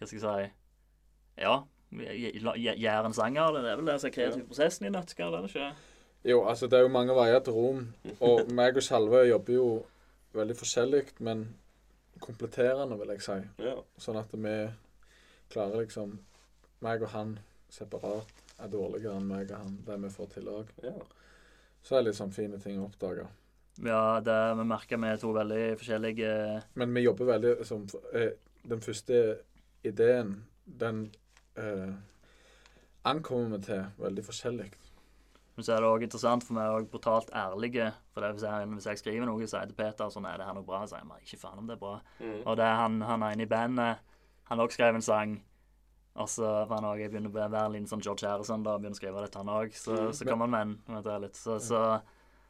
Hva 0.00 0.08
skal 0.08 0.16
jeg 0.16 0.24
si 0.24 1.44
Ja, 1.44 1.60
gjør 1.90 3.06
en 3.08 3.16
sang 3.16 3.38
av 3.38 3.54
det. 3.54 3.62
Det 3.64 3.70
er 3.72 3.80
vel 3.80 3.90
det 3.90 3.96
som 4.00 4.10
er 4.10 4.14
kreativ 4.14 4.44
prosessen 4.48 4.86
i 4.86 4.92
nøttskall, 4.94 5.34
er 5.34 5.46
det 5.46 5.50
ikke? 5.50 5.70
Jo, 6.30 6.42
altså 6.44 6.68
det 6.68 6.78
er 6.78 6.84
jo 6.84 6.92
mange 6.92 7.16
veier 7.16 7.40
til 7.44 7.56
Rom. 7.56 7.86
Og 8.20 8.48
meg 8.58 8.76
og 8.76 8.84
Salve 8.86 9.24
jobber 9.28 9.56
jo 9.56 9.68
veldig 10.36 10.56
forskjellig, 10.56 11.04
men 11.26 11.48
kompletterende, 12.20 12.98
vil 13.00 13.14
jeg 13.14 13.24
si. 13.24 13.38
Ja. 13.64 13.78
Sånn 13.98 14.20
at 14.20 14.32
vi 14.36 14.56
klarer 15.50 15.86
liksom 15.86 16.18
Meg 16.80 17.02
og 17.04 17.10
han 17.12 17.34
separat 17.68 18.30
er 18.60 18.70
dårligere 18.72 19.18
enn 19.18 19.26
meg 19.28 19.50
og 19.52 19.58
han, 19.58 19.74
det 19.84 19.98
vi 20.00 20.10
får 20.14 20.30
til 20.32 20.46
òg. 20.48 20.70
ja. 20.84 20.94
Så 21.84 21.96
er 21.96 22.06
det 22.06 22.14
sånn 22.16 22.32
fine 22.32 22.56
ting 22.60 22.78
å 22.80 22.86
oppdage. 22.86 23.26
Ja, 23.84 24.20
det 24.24 24.36
vi 24.58 24.64
merker 24.68 25.00
vi 25.00 25.08
er 25.08 25.20
to 25.20 25.30
veldig 25.32 25.76
forskjellige 25.80 26.30
Men 26.80 26.94
vi 26.96 27.04
jobber 27.04 27.30
veldig 27.30 27.52
som 27.64 27.86
eh, 28.12 28.34
Den 28.68 28.82
første 28.84 29.20
ideen, 29.86 30.34
den 30.64 31.06
eh, 31.56 31.92
ankommer 33.04 33.56
vi 33.58 33.64
til 33.64 33.84
veldig 33.98 34.24
forskjellig. 34.26 34.70
Men 35.56 35.66
så 35.66 35.74
er 35.74 35.82
det 35.82 35.90
òg 35.90 36.04
interessant, 36.06 36.44
for 36.46 36.56
vi 36.56 36.62
er 36.62 36.76
òg 36.78 36.86
brutalt 36.92 37.30
ærlige. 37.36 37.90
For 38.14 38.24
det, 38.24 38.30
hvis, 38.36 38.44
jeg, 38.46 38.68
hvis 38.76 38.86
jeg 38.86 39.00
skriver 39.00 39.26
noe, 39.28 39.42
så 39.44 39.50
sier 39.56 39.64
jeg 39.66 39.72
til 39.72 39.78
Peter 39.82 40.12
sånn 40.12 40.28
Er 40.30 40.38
det 40.40 40.46
her 40.46 40.54
noe 40.56 40.64
bra? 40.64 40.84
Så 40.86 40.94
sier 40.94 41.04
jeg 41.04 41.26
ikke 41.26 41.40
faen 41.42 41.58
om 41.60 41.66
det 41.68 41.76
er 41.76 41.82
bra. 41.82 41.94
Mm. 42.20 42.38
Og 42.46 42.56
det 42.60 42.64
er 42.64 42.78
han, 42.80 43.00
han 43.04 43.26
ene 43.26 43.44
i 43.44 43.50
bandet. 43.50 43.98
Han 44.48 44.62
òg 44.64 44.72
skrev 44.72 44.94
en 44.96 45.04
sang. 45.04 45.34
Og 46.20 46.28
så 46.28 46.46
var 46.46 46.72
han 46.78 46.86
også, 46.88 47.02
jeg 47.02 47.12
begynner 47.12 47.30
å 47.30 47.36
være 47.52 47.66
litt 47.74 47.90
sånn 47.90 48.02
George 48.02 48.26
Harrison 48.26 48.64
da, 48.66 48.78
begynner 48.78 48.96
å 48.96 49.00
skrive 49.02 49.20
dette, 49.26 49.38
han 49.42 49.52
òg. 49.52 49.74
Så, 49.76 49.94
Mm. 49.94 50.12
så 50.16 50.26
kom 50.26 50.40
han 50.40 50.50
med 50.50 50.62
en 50.62 51.02
vent 51.02 51.22
litt. 51.22 51.36
Så, 51.36 51.58
så, 51.62 51.82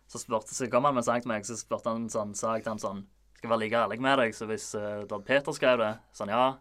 så, 0.06 0.18
spurte, 0.18 0.54
så 0.54 0.70
kom 0.70 0.84
han 0.84 0.94
med 0.94 1.02
en 1.02 1.08
sang 1.10 1.20
til 1.24 1.28
meg, 1.28 1.44
så 1.44 1.56
spurte 1.58 1.90
han 1.92 2.08
sånn, 2.08 2.34
sa 2.34 2.54
jeg 2.56 2.64
til 2.64 2.72
han 2.76 2.78
sånn 2.82 3.06
Skal 3.36 3.48
jeg 3.48 3.52
være 3.52 3.60
like 3.64 3.78
ærlig 3.80 4.00
med 4.04 4.18
deg, 4.20 4.34
så 4.36 4.46
hvis 4.46 4.74
uh, 4.76 5.04
Dodd 5.08 5.24
Peter 5.24 5.52
skrev 5.56 5.78
det, 5.80 5.94
sånn 6.12 6.28
ja 6.28 6.58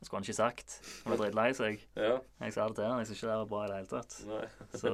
Det 0.00 0.06
skulle 0.08 0.18
han 0.18 0.24
ikke 0.24 0.36
sagt. 0.40 0.74
Han 1.04 1.12
ble 1.12 1.18
dritlei 1.26 1.50
seg. 1.54 1.82
Ja. 2.00 2.14
Jeg 2.40 2.52
sa 2.56 2.66
det 2.70 2.76
til 2.78 2.84
han, 2.88 2.98
jeg 3.02 3.06
syns 3.10 3.18
ikke 3.20 3.28
det 3.28 3.34
er 3.36 3.48
bra 3.50 3.58
i 3.64 3.68
det 3.68 3.76
hele 3.76 3.90
tatt. 3.90 4.14
Nei. 4.26 4.46
Så 4.72 4.92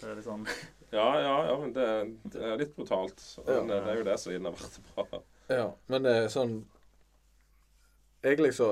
det 0.00 0.08
er 0.10 0.18
litt 0.18 0.26
sånn 0.28 0.44
Ja, 0.98 1.06
ja, 1.18 1.36
ja, 1.48 1.54
men 1.62 1.72
det, 1.74 1.86
det 2.34 2.42
er 2.52 2.58
litt 2.60 2.74
brutalt. 2.76 3.24
Men 3.46 3.54
Ja. 3.72 3.80
det 3.86 3.92
er 3.94 3.96
jo 4.02 4.04
det 4.10 4.18
som 4.20 4.32
har 4.44 4.52
vært 4.60 4.76
bra. 4.94 5.22
Ja, 5.48 5.64
men 5.88 6.02
det 6.04 6.12
er 6.22 6.28
sånn 6.32 6.54
Egentlig 8.24 8.52
så 8.56 8.68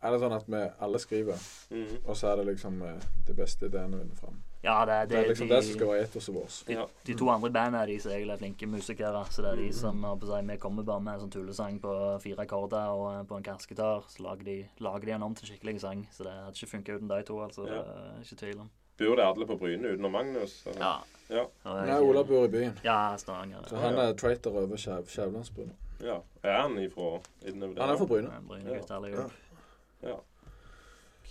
er 0.00 0.14
det 0.14 0.20
sånn 0.22 0.32
at 0.36 0.46
vi 0.48 0.60
alle 0.80 0.98
skriver, 1.02 1.40
Mm. 1.70 1.96
og 2.08 2.16
så 2.16 2.30
er 2.30 2.36
det 2.40 2.46
liksom 2.54 2.78
eh, 2.82 3.00
det 3.26 3.34
beste 3.36 3.66
ideene 3.68 3.98
vinner 4.00 4.16
fram. 4.16 4.38
Ja, 4.62 4.84
det, 4.84 5.08
Det 5.08 5.18
er 5.18 5.28
liksom 5.28 5.48
det 5.48 5.64
som 5.64 5.72
skal 5.74 5.86
være 5.88 6.02
etos 6.04 6.28
vårt. 6.28 6.68
Ja. 6.68 6.84
De 7.06 7.14
to 7.16 7.28
andre 7.30 7.50
bandene 7.50 7.78
er 7.82 7.86
de 7.86 7.98
som 8.00 8.12
egentlig 8.12 8.32
er 8.34 8.36
flinke 8.36 8.66
musikere. 8.66 9.24
Så 9.30 9.42
det 9.42 9.50
er 9.50 9.56
Mm. 9.56 9.66
de 9.66 9.72
som 9.72 10.02
har 10.04 10.16
på 10.16 10.26
seg 10.26 10.46
Vi 10.50 10.56
kommer 10.56 10.82
bare 10.84 11.00
med 11.00 11.14
en 11.14 11.20
sånn 11.20 11.30
tullesang 11.30 11.80
på 11.80 12.20
fire 12.20 12.36
akkorder 12.44 12.90
og 12.92 13.14
eh, 13.20 13.24
på 13.24 13.36
en 13.36 13.42
kassegitar. 13.42 14.04
Så 14.08 14.22
lager 14.22 14.44
de, 14.44 14.66
lager 14.80 15.00
de 15.06 15.10
en 15.12 15.22
om 15.22 15.34
til 15.34 15.48
en 15.48 15.56
skikkelig 15.56 15.80
sang. 15.80 16.06
Så 16.12 16.24
det 16.24 16.32
hadde 16.32 16.52
ikke 16.52 16.70
funka 16.76 16.92
uten 16.96 17.08
de 17.08 17.22
to, 17.22 17.38
altså. 17.40 17.62
Det 17.64 17.72
er 17.72 18.20
ikke 18.22 18.36
tvil 18.36 18.60
om. 18.60 18.70
Bor 18.98 19.16
det 19.16 19.24
alle 19.24 19.46
på 19.46 19.56
Bryne 19.58 19.88
utenom 19.94 20.12
Magnus? 20.12 20.66
eller? 20.66 20.78
Ja. 20.80 20.96
Ja. 21.30 21.44
Jeg- 21.64 21.86
Nei, 21.86 22.00
Ola 22.10 22.22
bor 22.22 22.44
i 22.44 22.48
byen, 22.48 22.78
Ja, 22.84 23.16
Stavanger. 23.16 23.62
så 23.66 23.76
han 23.76 23.94
er 23.94 24.12
traitor 24.12 24.50
over 24.50 24.76
Skjæv- 24.76 25.08
Skjævlandsbrua. 25.08 25.70
ja. 26.02 26.18
Er 26.42 26.60
han 26.62 26.76
ifra 26.78 27.20
innover 27.46 27.74
der? 27.74 27.82
Han 27.82 27.94
er 27.94 27.96
fra 27.98 28.04
Bryne. 28.06 28.30
Bryne 28.48 28.70
ærlig 28.90 29.12
Ja. 29.14 30.08
ja. 30.08 30.14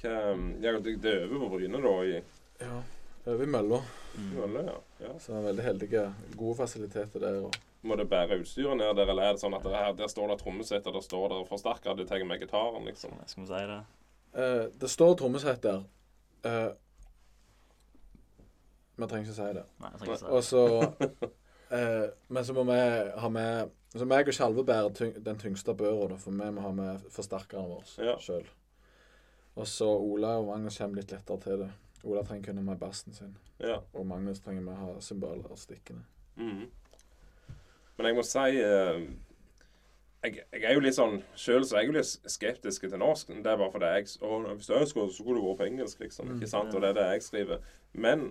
Hva- 0.02 0.62
Ja, 0.64 0.72
det 0.80 1.02
det 1.04 1.14
er 1.14 1.28
over 1.30 1.40
på 1.40 1.50
Bryne, 1.58 1.78
da, 1.82 2.02
i 2.02 2.22
Ja. 2.62 2.82
Over 3.30 3.46
i 3.46 3.50
mølla. 3.54 3.80
Mm. 4.18 4.30
Mølle, 4.40 4.62
ja. 4.72 4.78
ja. 5.06 5.14
Så 5.22 5.36
er 5.38 5.44
veldig 5.46 5.64
heldige. 5.66 6.04
Gode 6.40 6.56
fasiliteter 6.64 7.22
der. 7.24 7.40
Og 7.46 7.54
Må 7.86 7.96
det 8.00 8.08
bære 8.12 8.40
utstyret 8.42 8.78
ned 8.80 8.96
der, 8.98 9.08
eller 9.14 9.30
er 9.30 9.36
det 9.38 9.44
sånn 9.44 9.56
at 9.56 9.64
det 9.64 9.76
her, 9.76 9.94
der 10.00 10.10
står 10.12 10.34
det 10.34 10.40
trommesett, 10.42 10.88
og 10.90 10.98
der 10.98 11.06
står 11.06 11.28
det 11.34 11.40
forsterker, 11.52 11.96
Du 12.00 12.06
tar 12.10 12.24
med 12.28 12.42
gitaren, 12.42 12.86
liksom? 12.90 13.14
Skal 13.30 13.44
vi 13.46 13.50
si 13.52 13.64
det? 13.74 13.80
Eh, 14.34 14.64
det 14.82 14.90
står 14.92 15.16
trommesett 15.22 15.62
der. 15.64 15.84
Eh, 16.46 16.70
vi 19.00 19.08
trenger 19.08 19.30
ikke 19.30 19.38
si 19.38 19.52
det. 19.56 19.66
Nei, 19.80 19.92
jeg 19.94 20.00
trenger 20.02 20.16
ikke 20.16 20.26
si 20.26 20.32
Og 20.36 20.44
så 20.44 20.62
eh, 21.78 22.08
Men 22.28 22.46
så 22.46 22.56
må 22.58 22.64
vi 22.68 22.80
ha 23.24 23.30
med 23.32 23.72
Så 23.96 24.06
meg 24.08 24.28
og 24.28 24.36
Skjalve 24.36 24.64
bærer 24.68 24.92
tyng, 24.96 25.14
den 25.26 25.40
tyngste 25.40 25.74
børa, 25.80 26.18
for 26.20 26.32
vi 26.36 26.50
må 26.56 26.62
ha 26.66 26.72
med 26.76 27.06
forsterkerne 27.14 27.68
våre 27.72 28.06
Ja. 28.06 28.18
sjøl. 28.22 28.46
Og 29.56 29.68
så 29.68 29.88
Ola 29.90 30.36
og 30.40 30.48
Magnus 30.52 30.78
kommer 30.78 31.00
litt 31.02 31.12
lettere 31.12 31.40
til 31.42 31.64
det. 31.64 31.70
Ola 32.04 32.24
trenger 32.24 32.46
kun 32.46 32.58
ha 32.62 32.64
med 32.64 32.80
bassen 32.80 33.14
sin, 33.14 33.34
Ja. 33.60 33.80
og 33.94 34.06
Magnus 34.08 34.40
trenger 34.40 34.62
med 34.62 34.74
å 34.78 34.78
ha 34.96 35.00
symboler 35.04 35.52
og 35.52 35.58
stikkene. 35.58 36.04
Mhm. 36.38 36.70
Men 37.98 38.06
jeg 38.08 38.16
må 38.16 38.24
si 38.24 38.40
eh, 38.64 39.02
jeg, 40.24 40.38
jeg 40.54 40.64
er 40.64 40.74
jo 40.74 40.80
litt 40.84 40.96
sånn 40.96 41.18
Sjøl 41.36 41.64
så 41.68 41.76
er 41.78 41.82
jeg 41.84 41.90
jo 41.90 41.96
litt 41.98 42.32
skeptisk 42.32 42.82
til 42.88 43.00
norsk. 43.00 43.28
Det 43.44 43.48
er 43.52 43.58
bare 43.60 43.72
fordi 43.72 43.90
jeg 43.98 44.08
å, 44.24 44.38
Hvis 44.56 44.70
jeg 44.70 44.82
ønsker, 44.86 45.08
så 45.10 45.16
skulle 45.24 45.40
du 45.42 45.48
vært 45.48 45.60
på 45.62 45.68
engelsk, 45.68 46.00
liksom. 46.00 46.28
Mm, 46.30 46.38
Ikke 46.40 46.50
sant? 46.52 46.74
Og 46.76 46.82
det 46.84 46.90
er 46.90 46.94
det 47.00 47.06
jeg 47.14 47.22
skriver. 47.28 47.60
Men 47.94 48.24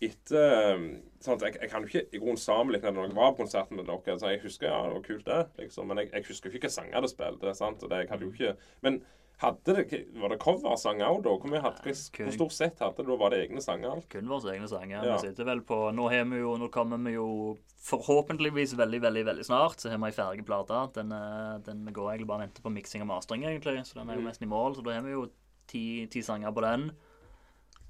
etter 0.00 0.78
sånn 1.24 1.40
jeg, 1.42 1.56
jeg 1.60 1.70
kan 1.72 1.82
jo 1.82 1.88
ikke 1.90 2.04
i 2.14 2.20
grunnen 2.22 2.38
sammenligne 2.40 2.86
det 2.86 2.94
når 2.94 3.08
jeg 3.08 3.16
var 3.18 3.32
på 3.32 3.42
konserten 3.42 3.76
med 3.80 3.88
dere. 3.90 4.18
Så 4.20 4.30
jeg 4.32 4.42
husker 4.44 4.68
ja, 4.70 4.82
det 4.86 4.92
var 4.94 5.06
kult, 5.08 5.24
det. 5.26 5.40
liksom. 5.64 5.88
Men 5.90 5.98
jeg, 6.04 6.10
jeg 6.12 6.28
husker 6.28 6.48
ikke 6.48 6.58
hvilke 6.58 6.70
sanger 6.76 7.00
det 7.04 7.10
spilte. 7.12 7.54
sant? 7.58 7.82
Og 7.82 7.90
det, 7.90 8.02
jeg 8.04 8.10
hadde 8.12 8.28
jo 8.28 8.32
ikke... 8.36 8.54
Men 8.86 9.00
hadde 9.38 9.74
det, 9.76 9.98
var 10.18 10.32
det 10.32 10.38
coversanger 10.42 11.06
òg 11.06 11.22
da? 11.22 11.30
Hvor, 11.38 11.50
mye 11.52 11.60
hadde, 11.62 11.82
hvor, 11.84 12.30
stort 12.34 12.52
sett 12.56 12.80
hadde 12.82 12.96
det 13.02 13.06
da? 13.06 13.16
Var 13.20 13.30
det 13.30 13.38
egne 13.46 13.62
sanger? 13.62 14.00
Kun 14.10 14.28
våre 14.30 14.54
egne 14.56 14.68
sanger. 14.70 15.04
Ja. 15.04 15.16
Vi 15.16 15.28
sitter 15.28 15.46
vel 15.46 15.60
på 15.62 15.78
Nå 15.94 16.08
har 16.10 16.24
vi 16.26 16.40
jo 16.42 16.56
Nå 16.58 16.68
kommer 16.74 16.98
vi 16.98 17.14
jo 17.14 17.56
forhåpentligvis 17.88 18.74
veldig, 18.78 19.00
veldig 19.06 19.24
veldig 19.28 19.44
snart. 19.46 19.78
Så 19.80 19.90
har 19.92 19.98
vi 20.02 20.10
ei 20.10 20.16
ferdig 20.16 20.46
plate. 20.46 20.80
Den, 20.98 21.12
eh, 21.12 21.58
den 21.66 21.84
vi 21.86 21.92
går 21.92 22.10
egentlig 22.12 22.26
bare 22.26 22.42
og 22.42 22.48
venter 22.48 22.62
på 22.62 22.72
miksing 22.74 23.02
og 23.02 23.08
mastering, 23.12 23.44
egentlig. 23.46 23.86
Så 23.86 23.94
den 24.00 24.10
er 24.10 24.14
jo 24.18 24.20
Mm. 24.20 24.26
nesten 24.28 24.46
i 24.46 24.50
mål. 24.50 24.74
Så 24.76 24.82
da 24.84 24.90
har 24.92 25.02
vi 25.02 25.12
jo 25.12 25.28
ti, 25.66 26.06
ti 26.06 26.20
sanger 26.22 26.52
på 26.52 26.60
den. 26.62 26.90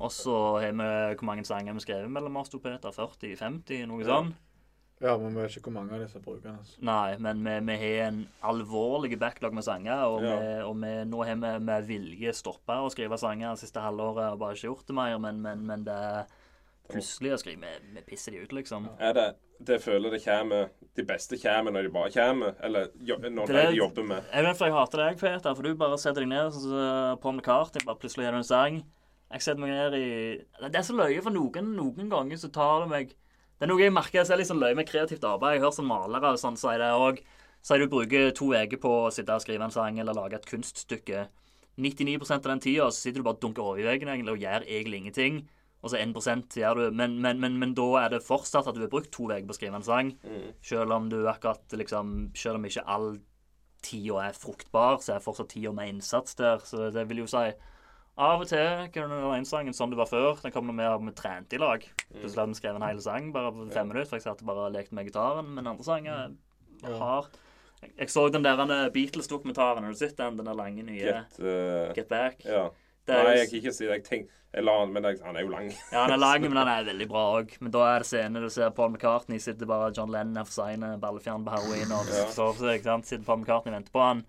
Og 0.00 0.10
så 0.10 0.60
har 0.60 0.72
vi 0.72 1.16
hvor 1.16 1.24
mange 1.24 1.44
sanger 1.44 1.72
vi 1.74 1.80
skrevet 1.80 2.10
mellom 2.10 2.36
oss 2.36 2.48
to, 2.50 2.58
Peter? 2.58 2.90
40-50, 2.90 3.86
noe 3.86 4.00
Ja. 4.04 4.06
sånn? 4.22 4.34
Ja, 5.00 5.12
men 5.18 5.34
vi 5.34 5.42
vet 5.44 5.54
ikke 5.56 5.70
hvor 5.70 5.76
mange 5.78 5.94
av 5.94 6.00
disse 6.02 6.18
bruker. 6.18 6.56
Altså. 6.58 6.78
Nei, 6.82 7.16
men 7.22 7.42
vi, 7.46 7.52
vi 7.68 7.76
har 7.82 8.08
en 8.08 8.16
alvorlig 8.42 9.18
backlog 9.20 9.54
med 9.54 9.62
sanger. 9.66 10.00
Og, 10.10 10.22
Ja. 10.26 10.38
vi, 10.40 10.48
og 10.66 10.74
vi, 10.82 10.92
nå 11.06 11.24
har 11.24 11.36
vi 11.38 11.52
med 11.68 11.86
vilje 11.86 12.32
stoppa 12.34 12.80
å 12.82 12.90
skrive 12.90 13.18
sanger 13.20 13.52
det 13.54 13.60
siste 13.62 13.80
halvåret 13.84 14.32
og 14.32 14.40
bare 14.42 14.56
ikke 14.58 14.72
gjort 14.72 14.86
det 14.90 14.96
mer. 14.98 15.18
Men, 15.22 15.38
men, 15.44 15.62
men 15.70 15.84
det 15.86 15.94
er 15.94 16.24
plutselig 16.90 17.34
å 17.36 17.38
skrive 17.38 17.60
Vi, 17.68 17.92
vi 17.94 18.02
pisser 18.08 18.32
de 18.34 18.42
ut, 18.42 18.52
liksom. 18.58 18.88
Er 18.98 19.14
det 19.14 19.28
det 19.58 19.80
føler 19.82 20.12
det 20.14 20.20
kommer 20.22 20.68
De 20.94 21.02
beste 21.02 21.34
kommer 21.42 21.72
når 21.74 21.88
de 21.88 21.90
bare 21.94 22.10
kommer? 22.14 22.52
Eller 22.62 22.90
jo, 23.02 23.16
når 23.18 23.46
Det 23.46 23.54
de 23.56 23.62
er- 23.66 23.72
jobber 23.78 24.04
med 24.06 24.22
Jeg 24.32 24.44
vet 24.46 24.54
ikke, 24.56 24.66
jeg 24.66 24.76
hater 24.76 24.98
deg, 25.02 25.18
Peter, 25.18 25.54
for 25.54 25.62
du 25.62 25.74
bare 25.74 25.98
setter 25.98 26.20
deg 26.22 26.28
ned 26.30 26.52
på 26.52 26.58
som 26.58 26.70
kart, 26.72 27.34
McCartney, 27.34 27.84
bare 27.86 27.98
plutselig 27.98 28.24
har 28.28 28.32
du 28.32 28.38
en 28.38 28.44
sang. 28.44 28.82
Jeg 29.30 29.42
setter 29.42 29.60
meg 29.60 29.70
ned 29.70 29.94
i 29.98 30.68
Det 30.68 30.74
er 30.78 30.86
så 30.86 30.94
løye, 30.94 31.22
for 31.22 31.30
noen, 31.34 31.74
noen 31.76 32.08
ganger 32.10 32.36
så 32.38 32.50
tar 32.54 32.84
det 32.84 32.88
meg 32.94 33.14
Det 33.58 33.66
er 33.66 33.72
noe 33.72 33.82
jeg 33.82 33.94
merker 33.94 34.20
jeg 34.20 34.30
er 34.30 34.38
litt 34.38 34.48
sånn 34.48 34.62
løye 34.62 34.76
med 34.78 34.86
kreativt 34.86 35.24
arbeid. 35.26 35.56
Jeg 35.56 35.64
hører 35.64 35.74
sånn 35.74 35.90
malere 35.90 36.30
og 36.30 36.38
sånn 36.38 36.58
sier 36.60 36.78
det 36.78 36.92
òg. 36.94 37.20
Sier 37.66 37.82
du 37.82 37.90
bruker 37.90 38.30
to 38.38 38.52
uker 38.54 38.78
på 38.80 38.92
å 39.08 39.12
sitte 39.14 39.34
og 39.34 39.42
skrive 39.42 39.66
en 39.66 39.74
sang 39.74 39.98
eller 39.98 40.14
lage 40.14 40.38
et 40.38 40.46
kunststykke. 40.46 41.24
99% 41.78 42.38
av 42.38 42.52
den 42.52 42.62
tida 42.62 42.86
sitter 42.94 43.18
du 43.18 43.26
bare 43.26 43.38
og 43.38 43.42
dunker 43.42 43.66
hodet 43.66 43.82
i 43.82 43.88
veggen 43.88 44.10
egentlig, 44.10 44.34
og 44.34 44.44
gjør 44.44 44.66
egentlig 44.66 45.00
ingenting. 45.02 45.40
Og 45.82 45.92
så 45.92 45.98
1% 46.00 46.58
gjør 46.58 46.78
du 46.78 46.96
men, 46.98 47.16
men, 47.22 47.38
men, 47.42 47.58
men 47.58 47.74
da 47.78 47.86
er 48.00 48.14
det 48.14 48.24
fortsatt 48.26 48.66
at 48.66 48.78
du 48.78 48.82
har 48.82 48.90
brukt 48.90 49.10
to 49.14 49.28
uker 49.30 49.46
på 49.46 49.54
å 49.54 49.58
skrive 49.58 49.78
en 49.78 49.86
sang. 49.86 50.12
mm. 50.22 50.46
Selv 50.70 50.94
om 50.94 51.10
du 51.10 51.20
akkurat 51.30 51.74
liksom 51.78 52.30
Selv 52.38 52.58
om 52.58 52.66
ikke 52.66 52.86
all 52.86 53.10
tida 53.82 54.24
er 54.26 54.38
fruktbar, 54.38 54.98
så 55.02 55.14
er 55.14 55.22
fortsatt 55.22 55.52
tida 55.54 55.70
med 55.74 55.92
innsats 55.92 56.34
der. 56.38 56.62
Så 56.66 56.90
det 56.94 57.06
vil 57.10 57.22
jo 57.22 57.28
si 57.30 57.44
Av 58.18 58.40
og 58.42 58.48
til 58.50 58.88
kan 58.90 59.12
den 59.12 59.26
ene 59.30 59.46
sangen 59.46 59.76
som 59.76 59.92
det 59.92 59.98
var 60.00 60.08
før, 60.10 60.40
den 60.42 60.50
kom 60.50 60.66
kommer 60.66 60.74
mer 60.74 60.98
med 60.98 61.14
trent 61.18 61.52
i 61.54 61.60
lag. 61.62 61.84
Plutselig 62.10 62.40
hadde 62.40 62.54
vi 62.54 62.58
skrevet 62.58 62.80
en 62.80 62.88
hel 62.88 63.02
sang 63.04 63.28
bare 63.34 63.52
på 63.54 63.68
fem 63.70 63.86
minutter, 63.86 64.10
for 64.10 64.18
jeg 64.18 64.34
og 64.34 64.48
bare 64.48 64.72
lekte 64.74 64.96
med 64.98 65.06
gitaren. 65.06 65.52
Men 65.54 65.70
andre 65.70 65.86
sanger 65.86 66.34
har 66.98 67.28
jeg, 67.82 67.92
jeg 67.94 68.10
så 68.10 68.26
den 68.34 68.42
der 68.42 68.58
eh, 68.64 68.88
Beatles-dokumentaren. 68.90 69.86
Har 69.86 69.94
du 69.94 69.98
sett 69.98 70.18
den? 70.18 70.38
Den 70.40 70.50
lange 70.58 70.82
nye 70.82 70.98
Get, 70.98 71.38
uh, 71.38 71.94
Get 71.94 72.08
Back? 72.10 72.42
Ja. 72.44 72.68
Er 73.08 73.22
Nei, 73.24 73.36
jeg 73.38 73.48
kan 73.48 73.60
ikke 73.62 73.72
si 73.72 73.86
det. 73.86 73.92
Jeg 73.94 74.04
tenk, 74.04 74.32
jeg 74.52 74.64
la 74.66 74.74
han, 74.80 74.90
men 74.92 75.06
jeg, 75.08 75.20
han 75.24 75.36
er 75.38 75.46
jo 75.46 75.52
lang. 75.52 75.70
Ja, 75.92 76.02
han 76.02 76.12
er 76.12 76.20
lang, 76.20 76.42
men 76.44 76.58
han 76.60 76.68
er 76.72 76.84
veldig 76.90 77.06
bra 77.08 77.22
òg. 77.38 77.54
Men 77.62 77.72
da 77.72 77.84
er 77.92 78.02
det 78.04 78.10
scene 78.10 78.42
du 78.42 78.48
ser 78.52 78.74
Paul 78.76 78.90
McCartney 78.92 79.40
sitter 79.40 79.70
bare 79.70 79.92
John 79.96 80.12
Lennon 80.12 80.42
er 80.42 80.48
for 80.48 80.58
seine, 80.58 80.96
ballefjern 81.00 81.46
på 81.46 81.54
heroin 81.54 81.94
og 81.94 82.10
Ja. 82.18 82.26
sover 82.34 82.66
seg. 82.66 82.90
Sitter 83.06 83.24
Paul 83.24 83.40
McCartney 83.40 83.72
og 83.72 83.78
venter 83.78 83.94
på 83.94 84.04
han. 84.04 84.24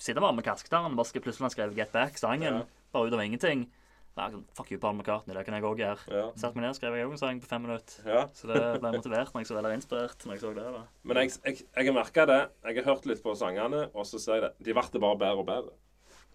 Sitter 0.00 0.24
bare 0.24 0.34
med 0.40 0.48
kassegitaren. 0.48 0.96
Bare 0.98 1.12
skal 1.12 1.22
plutselig 1.28 1.46
han 1.46 1.54
skrevet 1.54 1.78
Get 1.78 1.94
Back-sangen. 1.94 2.64
Ja. 2.64 2.83
Bare 2.94 3.10
ut 3.10 3.16
av 3.18 3.24
ingenting. 3.24 3.66
Sånn, 4.14 4.44
Fuck 4.54 4.68
you, 4.70 4.78
Paul 4.78 4.94
McCartney. 4.94 5.34
Det 5.34 5.42
kan 5.48 5.56
jeg 5.58 5.64
òg 5.66 5.80
gjøre. 5.82 6.04
Ja. 6.14 6.26
Satt 6.38 6.54
meg 6.54 6.62
ned, 6.68 6.76
skrev 6.78 6.94
jeg 6.94 7.08
òg 7.08 7.16
en 7.16 7.18
sang 7.18 7.40
på 7.42 7.48
fem 7.50 7.64
minutter. 7.66 7.96
ja. 8.06 8.20
Så 8.38 8.46
det 8.46 8.60
ble 8.78 8.92
motivert 8.94 9.32
når 9.34 9.42
jeg 9.42 9.48
så 9.50 9.56
veldig 9.58 9.72
inspirert 9.80 10.26
når 10.28 10.36
jeg 10.36 10.42
så 10.44 10.52
det. 10.54 10.66
da. 10.76 10.82
Men 11.02 11.18
jeg, 11.24 11.32
jeg, 11.48 11.64
jeg 11.74 11.88
har 11.90 11.96
merka 11.96 12.26
det. 12.30 12.40
Jeg 12.68 12.78
har 12.78 12.86
hørt 12.92 13.08
litt 13.10 13.24
på 13.24 13.34
sangene, 13.40 13.88
og 13.90 14.06
så 14.06 14.20
ser 14.22 14.38
jeg 14.38 14.44
det. 14.46 14.52
De 14.68 14.76
ble 14.78 15.02
bare 15.02 15.18
bedre 15.24 15.42
og 15.42 15.48
bedre. 15.50 15.74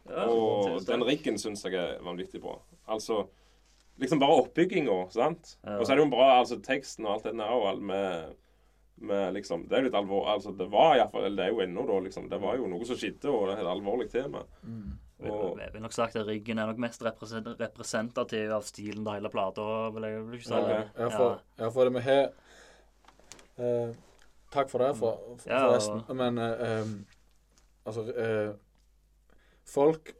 Ja, 0.10 0.26
Og 0.28 0.84
den 0.88 1.04
riggen 1.06 1.38
syns 1.40 1.64
jeg 1.68 1.76
er 1.78 2.00
vanvittig 2.04 2.42
bra. 2.44 2.58
Altså 2.90 3.28
liksom 4.00 4.20
bare 4.20 4.38
oppbygginga, 4.44 5.00
sant? 5.12 5.58
Ja. 5.64 5.78
Og 5.80 5.86
så 5.86 5.92
er 5.94 6.00
det 6.00 6.06
jo 6.06 6.12
bra 6.14 6.30
altså 6.40 6.60
teksten 6.64 7.06
og 7.08 7.18
alt 7.18 7.26
det 7.28 7.34
der 7.36 7.52
òg, 7.52 7.82
med, 7.84 8.36
med 9.00 9.34
liksom 9.36 9.66
Det 9.68 9.76
er 9.76 9.84
jo 9.84 9.90
litt 9.90 9.98
alvor... 10.00 10.28
Altså, 10.34 10.52
det 10.56 10.68
var 10.72 10.96
iallfall 10.98 11.28
Eller 11.28 11.36
det 11.38 11.46
er 11.46 11.52
jo 11.54 11.64
ennå, 11.66 11.84
da, 11.88 12.00
liksom. 12.08 12.30
Det 12.32 12.40
var 12.42 12.56
jo 12.60 12.68
noe 12.72 12.88
som 12.88 13.00
skjedde, 13.00 13.28
og 13.32 13.48
det 13.50 13.58
er 13.58 13.64
et 13.66 13.72
alvorlig 13.76 14.08
tema. 14.12 14.44
Jeg 14.64 15.09
Og 15.20 15.60
jeg 15.60 15.74
vil 15.74 15.84
nok 15.84 15.94
sagt 15.94 16.16
at 16.16 16.28
Ryggen 16.28 16.62
er 16.62 16.70
nok 16.70 16.78
mest 16.80 17.02
representativ 17.04 18.54
av 18.56 18.64
stilen 18.68 19.04
til 19.04 19.18
hele 19.18 19.32
plata. 19.34 19.64
vil 19.96 20.08
jeg 20.08 20.22
vil 20.28 20.38
ikke 20.38 20.48
si. 20.48 20.54
Ok. 20.54 20.70
det. 20.70 20.78
Ja, 20.96 21.10
for, 21.12 21.42
ja, 21.60 21.72
for 21.76 21.90
det 21.90 21.94
vi 21.98 22.04
har 22.06 22.24
eh, 23.60 23.98
Takk 24.50 24.70
for 24.72 24.82
det, 24.82 24.94
for, 24.98 25.20
for, 25.38 25.50
Ja, 25.52 25.66
forresten. 25.68 26.06
Men 26.18 26.38
eh, 26.38 26.94
altså 27.86 28.06
eh, 28.14 28.54
Folk 29.70 30.16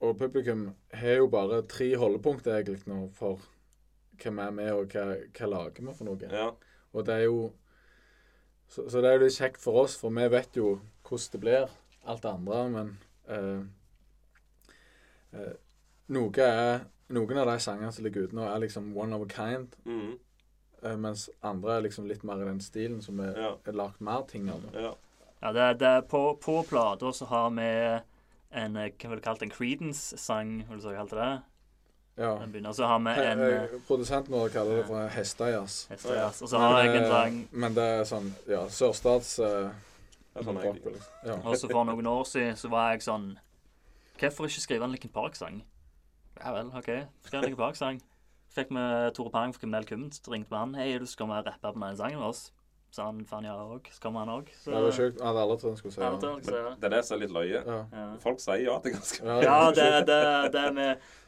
og 0.00 0.18
publikum 0.18 0.68
har 0.94 1.22
jo 1.22 1.30
bare 1.30 1.62
tre 1.66 1.88
holdepunkter 1.98 2.58
egentlig 2.58 2.82
nå 2.86 3.08
for 3.14 3.40
hvem 4.18 4.38
er 4.42 4.52
vi, 4.54 4.66
og 4.74 4.92
hva, 4.92 5.06
hva 5.34 5.48
lager 5.48 5.86
vi 5.86 5.94
for 5.94 6.10
noe. 6.10 6.28
ja. 6.30 6.50
Og 6.96 7.04
det 7.06 7.14
er 7.14 7.26
jo 7.26 7.52
så, 8.68 8.84
så 8.90 9.00
det 9.00 9.08
er 9.08 9.16
jo 9.16 9.24
litt 9.24 9.36
kjekt 9.38 9.60
for 9.62 9.84
oss, 9.84 9.96
for 9.96 10.12
vi 10.12 10.26
vet 10.28 10.56
jo 10.58 10.78
hvordan 11.08 11.32
det 11.32 11.40
blir, 11.40 11.74
alt 12.04 12.22
det 12.24 12.30
andre, 12.30 12.62
men 12.74 12.90
eh, 13.32 13.62
eh, 15.32 15.52
noe 16.08 16.44
er 16.44 16.80
Noen 17.08 17.38
av 17.40 17.46
de 17.48 17.54
sangene 17.64 17.88
som 17.92 18.04
ligger 18.04 18.26
ute 18.28 18.36
nå, 18.36 18.42
er 18.44 18.58
liksom 18.60 18.90
one 18.96 19.14
of 19.16 19.22
a 19.22 19.26
kind, 19.32 19.72
Mm, 19.86 20.18
eh, 20.82 20.96
mens 20.96 21.30
andre 21.42 21.78
er 21.78 21.80
liksom 21.86 22.06
litt 22.06 22.22
mer 22.22 22.42
i 22.42 22.44
den 22.44 22.60
stilen 22.60 22.98
som 23.02 23.18
er, 23.24 23.32
ja. 23.40 23.54
er 23.64 23.72
lagt 23.72 24.00
mer 24.00 24.26
ting 24.28 24.50
av. 24.52 24.60
ja. 24.74 24.90
Ja, 25.40 25.52
det, 25.52 25.60
er- 25.62 25.74
det, 25.74 25.86
er 25.88 26.00
på, 26.02 26.34
på 26.42 26.62
plata 26.68 27.12
så 27.12 27.24
har 27.30 27.48
vi 27.50 27.68
en 28.50 28.76
eh, 28.76 28.90
hva 28.90 29.08
vil 29.08 29.16
du 29.18 29.22
kalle 29.24 29.38
det, 29.38 29.46
en 29.48 29.54
Creedence-sang, 29.56 30.52
vil 30.68 30.76
du 30.80 30.82
si 30.82 30.94
kalte 30.98 31.16
det? 31.16 31.30
Ja. 32.18 32.34
Den 32.42 32.52
begynner, 32.52 32.72
så 32.76 32.86
har 32.90 32.98
vi 32.98 33.16
en 33.24 33.40
eh, 33.40 33.62
eh, 33.62 33.80
produsenten 33.88 34.34
vår 34.34 34.48
kaller 34.52 34.76
det 34.82 34.86
for 34.90 35.08
hestejazz. 35.08 35.86
hestejazz, 35.88 36.42
og 36.42 36.48
så 36.52 36.58
har 36.58 36.82
jeg 36.84 36.96
en 37.04 37.08
sang 37.10 37.48
men 37.52 37.74
det 37.74 37.84
er 37.84 38.04
sånn 38.04 38.32
Ja, 38.50 38.66
sørstats 38.68 39.36
sånn 39.38 40.58
liksom. 40.60 40.96
Ja. 41.24 41.36
Og 41.44 41.56
så 41.56 41.68
for 41.70 41.84
noen 41.88 42.06
år 42.06 42.24
siden 42.28 42.56
så 42.58 42.68
var 42.68 42.92
jeg 42.92 43.02
sånn 43.06 43.38
Hvorfor 44.18 44.44
ikke 44.50 44.60
skrive 44.66 44.84
en 44.84 44.90
Linkin 44.94 45.10
Park-sang? 45.14 45.62
Ja 46.44 46.52
vel, 46.54 46.70
OK. 46.74 46.90
Skriv 47.26 47.38
en 47.40 47.44
Linkin 47.48 47.56
Park-sang. 47.62 48.00
Fikk 48.54 48.70
vi 48.74 48.84
Tore 49.14 49.30
Pang 49.30 49.52
fra 49.54 49.60
Kriminell 49.60 49.84
Kunst. 49.86 50.28
Ringte 50.30 50.50
med 50.50 50.58
han. 50.58 50.74
'Hei, 50.74 50.98
du 50.98 51.06
skal 51.06 51.28
være 51.28 51.46
rappe 51.50 51.60
på 51.72 51.72
denne 51.80 51.96
sangen 51.96 52.18
vår. 52.18 52.28
oss?' 52.34 52.52
Sa 52.90 53.04
han 53.04 53.18
faen 53.28 53.44
ja 53.44 53.52
òg. 53.52 53.84
Så 53.92 54.00
vi 54.14 54.18
han 54.18 54.28
òg. 54.32 54.46
Så 54.64 54.70
Det 54.72 54.80
var 54.82 54.94
sjukt. 54.96 55.18
Jeg 55.20 55.26
hadde 55.26 55.40
aldri 55.42 55.56
trodd 55.60 55.70
han 55.74 55.76
skulle 55.76 55.92
si 55.92 56.00
Ja, 56.00 56.10
det 56.10 56.20
det. 56.46 56.76
skal 56.80 56.84
er 56.88 56.94
det 56.94 57.04
som 57.04 57.16
er 57.16 57.20
litt 57.20 57.34
løye. 57.36 57.60
Ja. 57.66 57.76
Ja. 57.92 58.04
Folk 58.22 58.40
sier 58.40 58.62
ja 58.64 58.78
til 58.80 58.92
ganske 58.94 59.24
Ja, 59.26 59.34
Ja, 59.44 59.70
det, 59.76 60.06
det, 60.08 60.52
det 60.54 60.62
er 60.62 60.72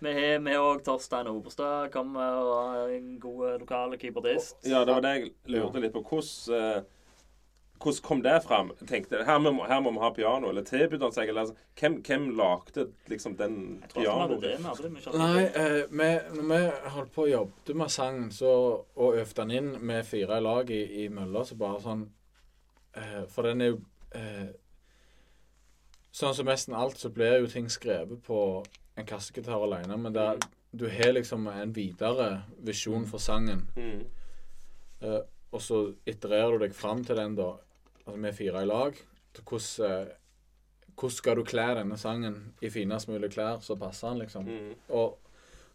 vi 0.01 0.13
har 0.17 0.39
vi 0.47 0.55
òg 0.57 0.81
Torstein 0.87 1.29
Oberstad 1.29 1.91
kommer 1.93 2.41
og 2.41 2.77
er 2.77 2.95
en 2.97 3.19
god 3.21 3.59
lokal 3.61 3.99
keyboardist. 3.99 4.57
Ja, 4.65 4.85
det 4.87 4.95
var 4.95 5.01
det 5.05 5.13
jeg 5.19 5.33
lurte 5.53 5.81
litt 5.85 5.93
på. 5.93 6.01
Hvordan, 6.01 6.77
eh, 6.79 6.83
hvordan 7.83 8.03
kom 8.05 8.21
det 8.23 8.35
fram? 8.45 8.71
Tenkte, 8.89 9.23
her 9.25 9.39
må, 9.41 9.53
her 9.67 9.81
må 9.81 9.91
vi 9.95 10.03
ha 10.03 10.11
piano. 10.17 10.49
Eller 10.51 10.63
tilbød 10.69 11.01
han 11.07 11.13
seg? 11.17 11.29
Eller, 11.33 11.41
altså, 11.47 11.55
hvem, 11.81 11.97
hvem 12.07 12.27
lagde 12.37 12.85
liksom 13.09 13.37
den 13.39 13.55
pianoen? 13.95 14.35
Nei, 15.19 15.45
eh, 15.49 15.83
vi, 15.91 16.09
når 16.37 16.49
vi 16.51 16.91
holdt 16.97 17.13
på 17.15 17.25
å 17.25 17.31
jobbe 17.31 17.77
med 17.81 17.91
sangen 17.95 18.31
så, 18.37 18.53
og 18.97 19.17
øvde 19.23 19.41
den 19.43 19.55
inn 19.59 19.71
med 19.91 20.05
fire 20.09 20.39
i 20.41 20.45
lag 20.45 20.71
i, 20.77 20.83
i 21.05 21.09
mølla, 21.09 21.45
så 21.49 21.57
bare 21.61 21.81
sånn 21.85 22.05
eh, 22.97 23.23
For 23.33 23.49
den 23.49 23.61
er 23.65 23.73
jo 23.73 23.81
eh, 24.19 24.49
Sånn 26.11 26.35
som 26.35 26.49
nesten 26.51 26.75
alt, 26.75 26.99
så 26.99 27.09
blir 27.15 27.37
jo 27.45 27.51
ting 27.51 27.69
skrevet 27.71 28.19
på 28.27 28.39
en 28.99 29.07
kassegitar 29.07 29.63
alene, 29.63 29.95
men 29.97 30.13
der, 30.17 30.33
er- 30.35 30.49
du 30.75 30.89
har 30.91 31.13
liksom 31.15 31.47
en 31.51 31.73
videre 31.75 32.43
visjon 32.67 33.07
for 33.07 33.19
sangen. 33.23 33.63
Mm. 33.77 34.03
Eh, 35.07 35.21
og 35.55 35.63
så 35.63 35.79
itererer 36.07 36.59
du 36.59 36.65
deg 36.67 36.75
fram 36.79 37.01
til 37.07 37.19
den, 37.19 37.37
da, 37.39 37.53
altså 38.11 38.29
er 38.29 38.37
fire 38.37 38.63
i 38.63 38.69
lag. 38.69 38.99
Hvordan, 39.41 39.91
eh, 39.91 40.15
hvordan 40.95 41.17
skal 41.17 41.37
du 41.37 41.45
kle 41.45 41.67
denne 41.79 41.99
sangen 41.99 42.41
i 42.63 42.71
finest 42.71 43.09
mulig 43.09 43.31
klær, 43.33 43.61
så 43.61 43.77
passer 43.79 44.09
den, 44.09 44.25
liksom. 44.25 44.49
Mm. 44.49 44.75
Og 44.89 45.19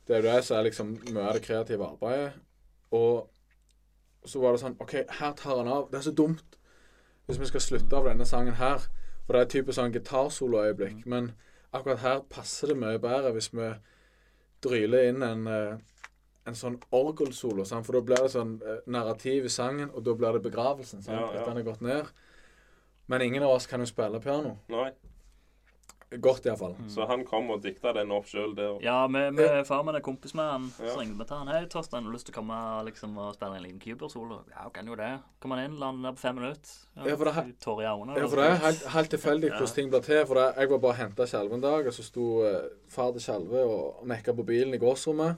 det 0.08 0.18
er 0.18 0.22
det 0.22 0.44
som 0.46 0.58
er 0.58 0.68
liksom 0.68 0.98
mye 1.12 1.24
av 1.24 1.34
det 1.34 1.46
kreative 1.46 1.88
arbeidet. 1.88 2.34
Og 2.92 3.30
så 4.26 4.42
var 4.42 4.54
det 4.54 4.62
sånn 4.62 4.78
OK, 4.82 4.94
her 5.20 5.34
tar 5.38 5.58
han 5.58 5.72
av. 5.72 5.90
Det 5.92 6.00
er 6.00 6.08
så 6.10 6.14
dumt 6.16 6.60
hvis 7.26 7.40
vi 7.42 7.50
skal 7.50 7.64
slutte 7.64 7.98
av 7.98 8.06
denne 8.10 8.26
sangen 8.30 8.58
her. 8.60 8.86
For 9.26 9.34
det 9.34 9.42
er 9.42 9.52
typisk 9.56 9.80
sånn 9.80 9.94
gitarsoloøyeblikk. 9.96 11.06
Men 11.10 11.32
akkurat 11.74 12.04
her 12.04 12.24
passer 12.30 12.72
det 12.72 12.78
mye 12.82 13.02
bedre 13.02 13.34
hvis 13.36 13.50
vi 13.54 13.72
dryler 14.66 15.10
inn 15.10 15.26
en, 15.26 15.48
eh, 15.50 15.78
en 16.46 16.58
sånn 16.58 16.78
orgelsolo. 16.94 17.66
For 17.66 17.98
da 17.98 18.04
blir 18.06 18.22
det 18.22 18.34
sånn 18.36 18.60
eh, 18.62 18.84
narrativ 18.86 19.50
i 19.50 19.54
sangen, 19.54 19.90
og 19.94 20.06
da 20.06 20.14
blir 20.14 20.38
det 20.38 20.46
begravelsen. 20.46 21.02
Sant? 21.02 21.18
Ja, 21.18 21.32
ja. 21.34 21.42
Etter 21.42 21.54
den 21.54 21.64
er 21.64 21.70
gått 21.72 21.86
ned. 21.86 22.14
Men 23.08 23.22
ingen 23.22 23.44
av 23.44 23.50
oss 23.58 23.68
kan 23.68 23.80
jo 23.80 23.86
spille 23.90 24.20
piano. 24.20 24.58
Nei. 24.74 24.90
Godt, 26.22 26.46
iallfall. 26.46 26.76
Mm. 26.80 26.90
Så 26.90 27.06
han 27.10 27.24
kom 27.26 27.50
og 27.52 27.64
dikta 27.64 27.92
den 27.96 28.12
opp 28.14 28.28
sjøl 28.30 28.54
der. 28.56 28.78
Ja, 28.84 29.08
vi, 29.12 29.24
vi 29.36 29.48
far 29.68 29.82
min 29.84 29.98
er 29.98 30.04
kompis 30.06 30.36
med 30.38 30.48
han. 30.48 30.68
Ja. 30.80 30.94
Så 30.94 31.00
ringte 31.02 31.18
vi 31.18 31.26
til 31.28 31.40
han. 31.42 31.50
'Hei, 31.50 31.66
Torstein, 31.72 32.04
har 32.06 32.12
du 32.12 32.16
lyst 32.16 32.30
til 32.30 32.36
å 32.36 32.38
komme 32.38 32.60
liksom, 32.88 33.18
og 33.18 33.34
spille 33.36 33.58
en 33.58 33.66
liten 33.66 33.82
Cuber-solo?' 33.82 34.44
'Ja, 34.52 34.70
kan 34.74 34.88
jo 34.88 34.96
det.' 35.00 35.20
Kom 35.42 35.56
han 35.56 35.64
inn, 35.66 35.80
landa 35.82 36.14
på 36.14 36.22
fem 36.22 36.38
minutter. 36.40 36.76
Ja, 36.96 37.16
for 37.16 37.26
det 37.26 37.46
Tårer 37.60 37.84
i 37.84 37.90
øynene. 37.90 38.18
Ja, 38.20 38.28
for 38.28 38.42
det 38.42 38.48
er 38.52 38.64
helt, 38.68 38.86
helt 38.96 39.12
tilfeldig 39.16 39.50
Ja. 39.50 39.58
hvordan 39.58 39.76
ting 39.76 39.90
blir 39.90 40.06
til. 40.06 40.26
For 40.26 40.36
det, 40.36 40.48
jeg 40.58 40.70
var 40.70 40.78
bare 40.78 40.92
og 40.92 41.02
henta 41.02 41.28
Skjelve 41.28 41.54
en 41.54 41.66
dag, 41.66 41.88
og 41.88 41.94
så 41.94 42.04
sto 42.04 42.44
eh, 42.46 42.70
far 42.90 43.12
til 43.12 43.22
Skjelve 43.22 43.66
og 43.66 44.06
mekka 44.06 44.34
på 44.34 44.46
bilen 44.46 44.74
i 44.74 44.82
gårdsrommet. 44.82 45.36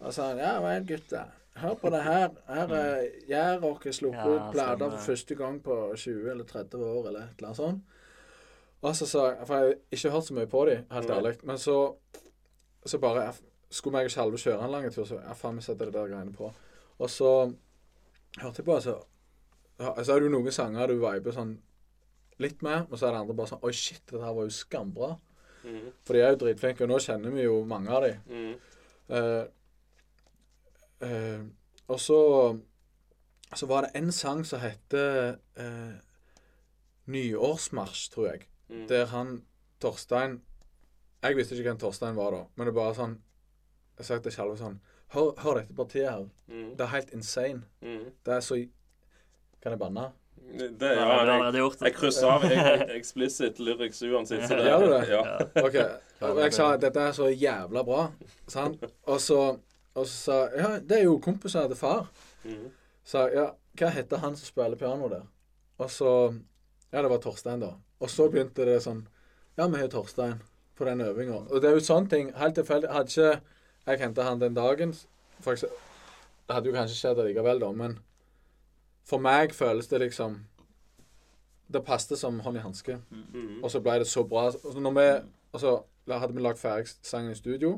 Og 0.00 0.12
så 0.12 0.12
sa 0.12 0.28
han, 0.28 0.38
'Ja 0.38 0.60
vel, 0.60 0.86
gutter. 0.86 1.26
Hør 1.62 1.74
på 1.80 1.90
det 1.94 2.02
her. 2.06 2.28
Her 2.48 2.72
er 2.74 3.06
Jærrock 3.28 3.84
har 3.84 3.94
sluppet 3.96 4.24
Ja, 4.24 4.34
ut 4.34 4.52
plater 4.54 4.90
for 4.90 5.04
første 5.10 5.34
gang 5.38 5.60
på 5.64 5.76
20 5.96 6.30
eller 6.30 6.44
30 6.44 6.84
år, 6.84 7.08
eller 7.08 7.20
et 7.20 7.38
eller 7.38 7.48
annet 7.48 7.56
sånt. 7.56 7.82
Og 8.80 8.96
så 8.96 9.06
sa 9.10 9.26
jeg 9.32 9.46
For 9.46 9.54
jeg 9.54 9.64
har 9.64 9.74
ikke 9.90 10.10
hørt 10.14 10.24
så 10.24 10.34
mye 10.34 10.46
på 10.46 10.64
dem, 10.68 10.84
helt 10.90 11.10
ærlig. 11.10 11.36
Men 11.42 11.58
så 11.58 11.78
så 12.86 12.98
bare 12.98 13.22
jeg, 13.22 13.34
Skulle 13.70 13.98
meg 13.98 14.08
og 14.08 14.10
Skjelve 14.10 14.38
kjøre 14.40 14.64
en 14.64 14.72
lang 14.72 14.86
tur, 14.92 15.04
så 15.04 15.18
ja, 15.20 15.34
faen, 15.36 15.58
vi 15.58 15.62
setter 15.66 15.90
det 15.90 15.94
der 15.94 16.08
greiene 16.08 16.32
på. 16.32 16.52
Og 16.98 17.10
så 17.10 17.32
hørte 18.40 18.62
jeg 18.62 18.64
på, 18.64 18.80
så 18.80 18.94
ja, 19.78 19.92
Så 20.02 20.12
er 20.14 20.20
det 20.20 20.30
jo 20.30 20.36
noen 20.38 20.54
sanger 20.54 20.88
du 20.88 20.94
viber 21.02 21.34
sånn 21.34 21.58
litt 22.38 22.62
med, 22.62 22.86
og 22.88 22.98
så 22.98 23.08
er 23.08 23.12
det 23.12 23.20
andre 23.20 23.34
bare 23.34 23.50
sånn 23.52 23.66
Oi, 23.66 23.74
shit, 23.74 24.00
dette 24.06 24.24
her 24.24 24.34
var 24.34 24.46
jo 24.46 24.54
skambra. 24.54 25.10
Mm. 25.64 25.92
For 26.06 26.14
de 26.14 26.22
er 26.22 26.32
jo 26.32 26.40
dritflinke, 26.44 26.86
og 26.86 26.92
nå 26.92 26.98
kjenner 27.02 27.34
vi 27.34 27.44
jo 27.44 27.60
mange 27.68 27.92
av 27.92 28.06
dem. 28.06 28.20
Mm. 28.30 28.52
Eh, 29.18 29.44
eh, 31.02 31.40
og 31.88 32.00
så 32.00 32.58
Så 33.56 33.66
var 33.66 33.82
det 33.86 33.90
en 33.96 34.12
sang 34.12 34.44
som 34.44 34.60
heter 34.60 35.38
eh, 35.56 35.94
Nyårsmarsj, 37.06 38.10
tror 38.12 38.26
jeg. 38.32 38.42
Mm. 38.68 38.86
Der 38.88 39.06
han 39.06 39.42
Torstein 39.80 40.40
Jeg 41.22 41.36
visste 41.36 41.54
ikke 41.56 41.70
hvem 41.70 41.78
Torstein 41.80 42.16
var 42.16 42.30
da, 42.34 42.42
men 42.56 42.66
det 42.68 42.72
er 42.74 42.76
bare 42.76 42.94
sånn 42.98 43.14
Jeg 43.98 44.06
sa 44.06 44.18
til 44.22 44.34
Skjelve 44.34 44.58
sånn 44.60 44.76
hør, 45.14 45.30
hør 45.40 45.54
dette 45.62 45.72
partiet 45.74 46.10
her. 46.10 46.26
Mm. 46.52 46.74
Det 46.76 46.84
er 46.84 46.90
helt 46.92 47.12
insane. 47.16 47.62
Mm. 47.80 48.10
Det 48.26 48.34
er 48.34 48.40
så 48.44 48.58
Kan 49.62 49.72
jeg 49.72 49.78
banne? 49.80 50.10
Det, 50.48 50.90
Ja, 50.96 51.24
jeg, 51.24 51.54
gjort 51.58 51.80
jeg 51.82 51.94
krysser 51.96 52.28
av 52.30 52.44
jeg- 52.44 52.90
explicit 52.96 53.58
lyrics 53.58 54.02
uansett. 54.02 54.44
Så 54.48 54.56
det, 54.56 54.66
Gjør 54.68 54.84
du 54.84 54.92
det? 54.92 55.08
Ja. 55.08 55.22
OK. 55.64 55.78
Og 56.28 56.38
jeg 56.44 56.52
sa 56.54 56.68
at 56.74 56.80
dette 56.84 57.00
er 57.00 57.12
så 57.16 57.26
jævla 57.32 57.82
bra. 57.84 58.04
Sant? 58.48 58.84
Og 59.06 59.20
så, 59.20 59.40
og 59.98 60.06
så 60.06 60.16
sa 60.18 60.38
Ja, 60.56 60.70
det 60.78 61.00
er 61.00 61.04
jo 61.04 61.18
kompiser 61.22 61.68
til 61.68 61.76
far. 61.76 62.08
Mm. 62.44 62.70
sa 63.04 63.26
ja, 63.32 63.50
hva 63.78 63.90
heter 63.94 64.22
han 64.22 64.36
som 64.36 64.46
spiller 64.46 64.76
piano 64.76 65.08
der? 65.08 65.26
Og 65.78 65.90
så 65.90 66.12
Ja, 66.92 67.02
det 67.02 67.10
var 67.10 67.18
Torstein, 67.20 67.60
da. 67.60 67.74
Og 68.00 68.10
så 68.10 68.30
begynte 68.30 68.64
det 68.64 68.82
sånn 68.82 69.06
Ja, 69.58 69.66
vi 69.66 69.80
har 69.80 69.88
Torstein 69.88 70.40
på 70.78 70.84
den 70.84 71.00
øvinga. 71.00 71.44
Og 71.50 71.62
det 71.62 71.70
er 71.70 71.74
jo 71.74 71.82
sånne 71.82 72.08
ting. 72.08 72.28
Helt 72.38 72.54
tilfeldig. 72.54 72.90
Hadde 72.94 73.10
ikke 73.10 73.40
jeg 73.88 74.00
henta 74.00 74.22
han 74.22 74.40
den 74.40 74.54
dagen 74.54 74.94
faktisk, 75.40 75.72
Det 76.46 76.54
hadde 76.54 76.68
jo 76.68 76.74
kanskje 76.74 76.96
skjedd 76.96 77.18
likevel, 77.26 77.60
da, 77.60 77.72
men 77.72 77.98
for 79.04 79.20
meg 79.20 79.52
føles 79.56 79.88
det 79.88 80.00
liksom 80.00 80.38
Det 81.72 81.84
passet 81.84 82.18
som 82.18 82.40
hånd 82.40 82.56
i 82.56 82.60
hanske. 82.64 82.96
Mm. 83.10 83.62
Og 83.62 83.70
så 83.70 83.80
ble 83.84 83.98
det 84.00 84.06
så 84.08 84.22
bra. 84.24 84.46
Og 84.64 84.80
når 84.80 84.92
vi, 84.96 85.08
og 85.52 85.60
så 85.60 85.72
hadde 86.08 86.32
vi 86.32 86.40
lagd 86.40 86.58
ferdig 86.58 86.88
sangen 87.02 87.34
i 87.34 87.36
studio. 87.36 87.74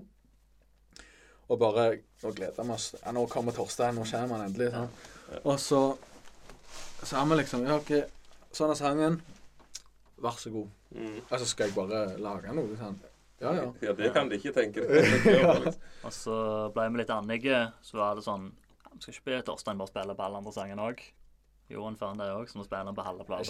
Og 1.50 1.58
bare 1.58 1.88
Nå 2.20 2.30
gleder 2.36 2.62
vi 2.62 2.74
oss. 2.74 2.92
Ja, 3.00 3.12
nå 3.16 3.24
kommer 3.30 3.54
Torstein. 3.56 3.96
Nå 3.96 4.04
kommer 4.06 4.38
han 4.38 4.46
endelig. 4.46 4.70
Sånn. 4.74 5.42
Og 5.42 5.56
så 5.62 5.82
så 7.02 7.16
er 7.16 7.28
vi 7.30 7.38
liksom 7.40 7.62
Ja, 7.66 7.78
OK, 7.80 7.92
sånn 8.52 8.72
er 8.74 8.78
sangen. 8.78 9.20
Vær 10.20 10.36
så 10.36 10.52
god. 10.52 10.68
Mm. 10.92 11.20
Altså, 11.30 11.46
skal 11.48 11.70
jeg 11.70 11.76
bare 11.78 12.02
lage 12.20 12.52
noe? 12.56 12.76
Sånn. 12.76 12.98
Ja, 13.40 13.54
ja. 13.56 13.68
Ja, 13.80 13.94
det 13.96 14.10
kan 14.12 14.28
de 14.28 14.36
ikke 14.36 14.52
tenke 14.52 14.84
deg. 14.84 15.70
Og 16.06 16.12
så 16.12 16.34
ble 16.74 16.90
vi 16.90 17.00
litt 17.00 17.12
annige. 17.14 17.62
Så 17.86 17.96
var 18.02 18.18
det 18.18 18.26
sånn 18.26 18.50
ja, 18.50 18.92
Vi 18.92 19.00
skal 19.00 19.14
ikke 19.14 19.30
be 19.30 19.40
Torstein 19.48 19.80
bare 19.80 19.92
spille 19.92 20.16
på 20.18 20.26
alle 20.26 20.42
andre 20.42 20.52
sangene 20.52 20.90
òg. 20.90 21.00
Gjorde 21.70 21.86
han 21.86 21.96
faen 22.02 22.20
det 22.20 22.28
òg, 22.34 22.50
så 22.50 22.58
nå 22.58 22.66
spiller 22.66 22.90
han 22.90 22.98
på 22.98 23.06
halve 23.06 23.24
plata. 23.28 23.46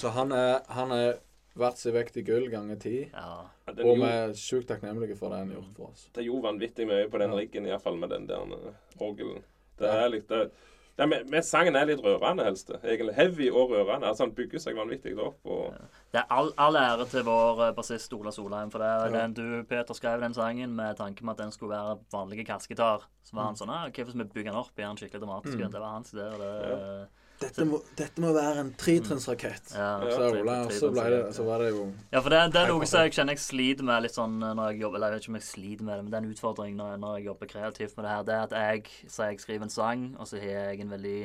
Så 0.00 0.14
han 0.16 0.32
er, 0.38 0.52
han 0.78 0.94
er 0.96 1.08
verdt 1.58 1.78
seg 1.78 1.94
vekt 1.94 2.16
i 2.16 2.22
gull 2.26 2.48
ganger 2.50 2.76
ti. 2.80 3.10
Ja. 3.12 3.44
Ja, 3.66 3.72
Og 3.84 3.96
vi 3.98 4.02
er 4.08 4.32
sjukt 4.34 4.68
takknemlige 4.68 5.16
for 5.18 5.28
det 5.30 5.38
han 5.38 5.48
har 5.52 5.56
gjort 5.60 5.76
for 5.76 5.90
oss. 5.92 6.08
det 6.14 6.24
gjorde 6.26 6.42
vanvittig 6.48 6.86
mye 6.88 7.08
på 7.12 7.18
den 7.18 7.32
riggen, 7.36 7.66
iallfall 7.66 7.96
med 7.98 8.10
den 8.10 8.26
der 8.26 8.42
eh, 8.42 8.74
orgelen. 9.00 9.42
Det 9.78 9.86
Ja. 9.88 10.04
er 10.04 10.08
litt 10.08 10.28
det, 10.28 10.50
det, 10.96 11.08
med, 11.08 11.28
med 11.30 11.42
sangen 11.44 11.74
er 11.76 11.86
litt 11.86 12.02
rørende, 12.04 12.44
helst. 12.44 12.70
Egentlig 12.84 13.14
heavy 13.14 13.50
og 13.50 13.70
rørende. 13.70 14.06
Altså, 14.06 14.24
Han 14.24 14.34
bygger 14.34 14.58
seg 14.60 14.76
vanvittig 14.76 15.14
opp. 15.18 15.38
og... 15.46 15.74
Det 16.12 16.20
er 16.20 16.26
all, 16.30 16.52
all 16.58 16.76
ære 16.76 17.06
til 17.08 17.22
vår 17.24 17.62
eh, 17.68 17.72
bassist 17.74 18.12
Ola 18.12 18.30
Solheim. 18.30 18.70
For 18.70 18.78
det 18.78 18.88
er 18.88 19.06
Ja. 19.16 19.22
den 19.22 19.32
du, 19.34 19.62
Peter, 19.64 19.94
skrev 19.94 20.20
den 20.20 20.34
sangen 20.34 20.74
med 20.76 20.96
tanke 20.96 21.24
med 21.24 21.32
at 21.32 21.38
den 21.46 21.50
skulle 21.52 21.72
være 21.72 21.98
vanlige 22.12 22.44
kassegitar. 22.44 23.06
Så 23.24 23.32
Mm. 23.32 23.36
var 23.38 23.44
han 23.44 23.56
sånn 23.56 23.70
ah, 23.70 23.88
Hva 23.88 24.04
hvis 24.04 24.14
vi 24.14 24.24
bygger 24.24 24.50
den 24.52 24.60
opp 24.60 24.78
i 24.78 24.82
en 24.82 24.96
skikkelig 24.96 25.20
dramatisk? 25.20 25.58
Det 25.58 25.80
var 25.80 25.92
hans 25.96 26.12
idé. 26.12 26.26
og 26.32 26.38
Det, 26.38 27.08
Dette 27.42 27.64
må, 27.68 27.80
dette 27.98 28.22
må 28.22 28.30
være 28.36 28.62
en 28.62 28.70
tretrinnsrakett. 28.78 29.72
ja. 29.74 29.90
Så 30.12 30.28
Ola, 30.38 30.56
så 30.70 30.90
det, 30.94 31.10
så 31.36 31.46
var 31.46 31.64
det 31.64 31.72
jo 31.72 31.84
Ja, 32.12 32.20
for 32.20 32.30
det, 32.32 32.40
det 32.54 32.62
er 32.62 32.72
noe 32.72 32.88
som 32.88 33.04
jeg 33.04 33.14
kjenner 33.16 33.36
jeg 33.36 33.44
sliter 33.44 33.88
med 33.88 34.06
litt 34.06 34.16
sånn 34.16 34.38
når 34.42 34.62
jeg 34.70 34.82
jobber 34.84 34.98
Eller 34.98 35.12
jeg 35.12 35.18
vet 35.18 35.26
ikke 35.26 35.32
om 35.32 35.38
jeg 35.40 35.48
sliter 35.48 35.88
med 35.88 35.94
det, 35.94 36.04
men 36.04 36.12
det 36.12 36.18
er 36.18 36.24
en 36.24 36.34
utfordring 36.36 36.78
når, 36.78 36.96
når 37.02 37.18
jeg 37.18 37.28
jobber 37.28 37.52
kreativt 37.52 37.96
med 37.98 38.06
det 38.06 38.14
her. 38.14 38.24
Det 38.28 38.36
er 38.36 38.48
at 38.48 38.56
jeg 38.58 39.12
så 39.12 39.28
jeg 39.30 39.42
skriver 39.44 39.68
en 39.68 39.76
sang, 39.76 40.08
og 40.18 40.30
så 40.30 40.40
har 40.42 40.56
jeg 40.56 40.82
en 40.84 40.96
veldig 40.96 41.20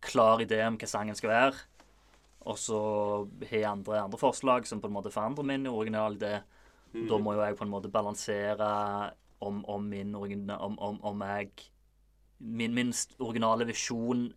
klar 0.00 0.44
idé 0.44 0.60
om 0.66 0.78
hva 0.80 0.88
sangen 0.88 1.18
skal 1.18 1.32
være. 1.34 1.66
Og 2.48 2.56
så 2.58 2.80
har 3.44 3.56
jeg 3.58 3.68
andre, 3.68 3.98
andre 4.06 4.20
forslag 4.20 4.68
som 4.68 4.80
på 4.80 4.88
en 4.88 4.96
måte 4.96 5.12
forandrer 5.12 5.44
min 5.44 5.66
originale 5.68 6.16
idé. 6.16 6.34
Mm. 6.94 7.06
Da 7.10 7.18
må 7.22 7.34
jo 7.36 7.44
jeg 7.44 7.58
på 7.58 7.66
en 7.66 7.72
måte 7.72 7.92
balansere 7.92 8.70
om, 9.44 9.60
om 9.64 9.84
min 9.84 10.14
originale, 10.16 10.60
om, 10.64 10.78
om, 10.78 10.98
om 11.04 11.26
jeg 11.28 11.50
min, 12.40 12.74
minst 12.74 13.14
originale 13.20 13.66
visjon 13.68 14.30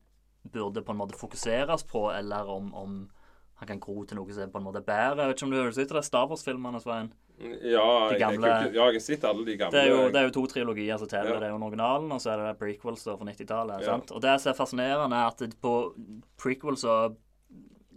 burde 0.52 0.84
på 0.84 0.92
en 0.92 0.98
måte 1.00 1.18
fokuseres 1.18 1.84
på, 1.88 2.08
eller 2.12 2.50
om, 2.50 2.74
om 2.76 3.10
han 3.56 3.68
kan 3.68 3.80
gro 3.80 4.04
til 4.06 4.18
noe 4.18 4.34
som 4.36 4.50
på 4.52 4.60
en 4.60 4.66
måte 4.66 4.82
bedre. 4.84 5.22
Jeg 5.24 5.30
vet 5.30 5.38
ikke 5.38 5.46
om 5.48 5.52
du 5.54 5.60
har 5.62 5.72
sett 5.72 5.94
Star 6.06 6.28
Wars-filmene, 6.28 6.82
Svein? 6.84 7.14
Ja, 7.40 8.10
De 8.12 8.20
gamle- 8.20 8.48
jeg, 8.48 8.74
ja, 8.76 8.86
jeg 8.92 8.94
har 8.94 9.00
sett 9.02 9.24
alle 9.26 9.46
de 9.46 9.56
gamle. 9.58 9.72
Det 9.74 9.82
er 9.82 9.90
jo, 9.90 10.10
det 10.12 10.20
er 10.20 10.28
jo 10.28 10.34
to 10.36 10.46
trilogier 10.52 10.98
som 11.00 11.08
teller. 11.08 11.34
Ja. 11.34 11.40
Det 11.40 11.48
er 11.48 11.54
jo 11.56 11.62
originalen, 11.64 12.12
og 12.12 12.22
så 12.22 12.34
er 12.34 12.44
det 12.44 12.60
prequels 12.60 13.04
fra 13.08 13.16
90-tallet. 13.26 13.86
Ja. 13.88 13.96
Og 14.12 14.22
det 14.22 14.36
som 14.42 14.52
er 14.52 14.58
fascinerende, 14.60 15.16
er 15.18 15.32
at 15.32 15.56
på 15.62 15.76
prequels 16.38 16.84
og 16.84 17.20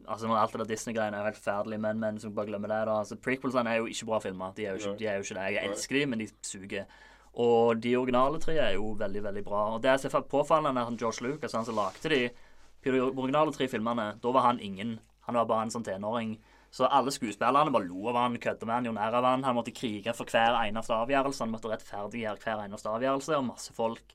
Altså 0.07 0.29
når 0.29 0.37
Alt 0.39 0.53
det 0.53 0.61
der 0.61 0.69
Disney-greiene 0.71 1.17
er 1.19 1.25
helt 1.27 1.35
forferdelig, 1.37 1.81
men, 1.83 1.99
men 1.99 2.19
så 2.23 2.29
bare 2.31 2.47
glemmer 2.47 2.71
det. 2.71 2.77
da, 2.87 2.93
altså 3.01 3.17
Prequelsene 3.19 3.67
er 3.73 3.81
jo 3.81 3.87
ikke 3.91 4.07
bra 4.07 4.21
filmer. 4.23 4.53
De 4.55 4.63
er 4.65 4.77
jo 4.77 4.77
ikke, 4.79 4.99
de 5.01 5.07
er 5.11 5.17
jo 5.17 5.25
ikke 5.25 5.35
det. 5.35 5.47
Jeg 5.57 5.67
elsker 5.71 5.97
de, 5.99 6.03
men 6.07 6.21
de 6.23 6.27
suger. 6.47 6.85
Og 7.37 7.81
de 7.85 7.93
originale 7.99 8.41
tre 8.41 8.57
er 8.57 8.75
jo 8.79 8.95
veldig, 8.97 9.23
veldig 9.29 9.45
bra. 9.45 9.63
Og 9.75 9.83
det 9.85 9.93
er 9.93 10.21
påfallende, 10.31 10.87
at 10.87 11.01
George 11.01 11.27
Lucas, 11.27 11.53
han 11.53 11.67
som 11.69 11.77
lagde 11.77 12.13
de 12.13 12.23
de 12.87 13.01
originale 13.03 13.53
tre 13.53 13.67
filmene, 13.69 14.13
da 14.23 14.31
var 14.31 14.45
han 14.47 14.61
ingen. 14.61 14.99
Han 15.27 15.35
var 15.35 15.49
bare 15.51 15.67
en 15.67 15.73
sånn 15.75 15.87
tenåring. 15.87 16.37
Så 16.71 16.87
alle 16.87 17.11
skuespillerne 17.15 17.73
bare 17.73 17.89
lo 17.89 18.09
av 18.11 18.19
han, 18.21 18.37
kødda 18.39 18.67
med 18.67 18.75
han, 18.75 18.87
gjorde 18.87 19.01
nær 19.01 19.17
av 19.19 19.27
han. 19.27 19.45
Han 19.47 19.57
måtte 19.59 19.75
krige 19.75 20.15
for 20.15 20.29
hver 20.31 20.59
eneste 20.61 20.95
avgjørelse. 20.95 21.43
Han 21.45 21.55
måtte 21.55 21.73
rettferdiggjøre 21.73 22.43
hver 22.45 22.63
eneste 22.67 22.93
avgjørelse, 22.93 23.39
og 23.39 23.49
masse 23.49 23.75
folk 23.75 24.15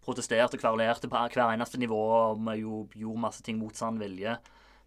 protesterte 0.00 0.56
og 0.56 0.62
kverulerte 0.62 1.10
på 1.12 1.26
hver 1.34 1.52
eneste 1.52 1.78
nivå 1.78 2.00
og 2.00 2.48
jo 2.56 2.86
gjorde 2.96 3.24
masse 3.26 3.44
ting 3.44 3.60
mot 3.60 3.76
sann 3.76 4.00
vilje. 4.00 4.38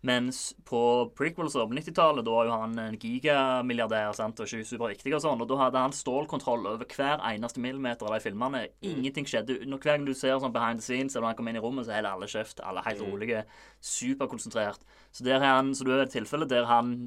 Mens 0.03 0.53
på 0.67 0.79
prequels 1.15 1.53
på 1.55 1.63
90-tallet, 1.71 2.25
da 2.27 2.31
var 2.35 2.45
jo 2.49 2.55
han 2.59 2.73
en 2.79 2.97
gigamilliardær 2.99 4.11
sant, 4.17 4.39
og 4.43 4.49
ikke 4.51 4.67
superviktig 4.67 5.13
og 5.15 5.21
sånn, 5.23 5.39
og 5.39 5.47
da 5.47 5.55
hadde 5.61 5.79
han 5.79 5.95
stålkontroll 5.95 6.67
over 6.73 6.83
hver 6.91 7.23
eneste 7.29 7.61
millimeter 7.63 8.03
av 8.09 8.17
de 8.17 8.19
filmene. 8.25 8.65
Ingenting 8.83 9.23
skjedde. 9.31 9.61
Når 9.63 9.79
hver 9.79 9.93
gang 9.95 10.05
du 10.09 10.13
ser 10.13 10.35
sånn 10.43 10.51
behind 10.51 10.81
the 10.83 10.83
scenes, 10.83 11.15
eller 11.15 11.29
han 11.31 11.37
kommer 11.39 11.55
inn 11.55 11.61
i 11.61 11.63
rommet, 11.63 11.87
så 11.87 11.95
holder 11.95 12.17
alle 12.17 12.27
kjeft. 12.27 12.59
Alle 12.67 12.83
er 12.83 12.89
helt 12.91 13.05
rolige. 13.07 13.45
Superkonsentrert. 13.79 14.83
Så 15.15 15.23
der 15.23 15.39
er 15.39 15.53
han, 15.55 15.71
så 15.73 15.87
du 15.87 15.93
er 15.95 16.03
et 16.03 16.11
tilfelle 16.11 16.49
der 16.51 16.67
han 16.67 16.97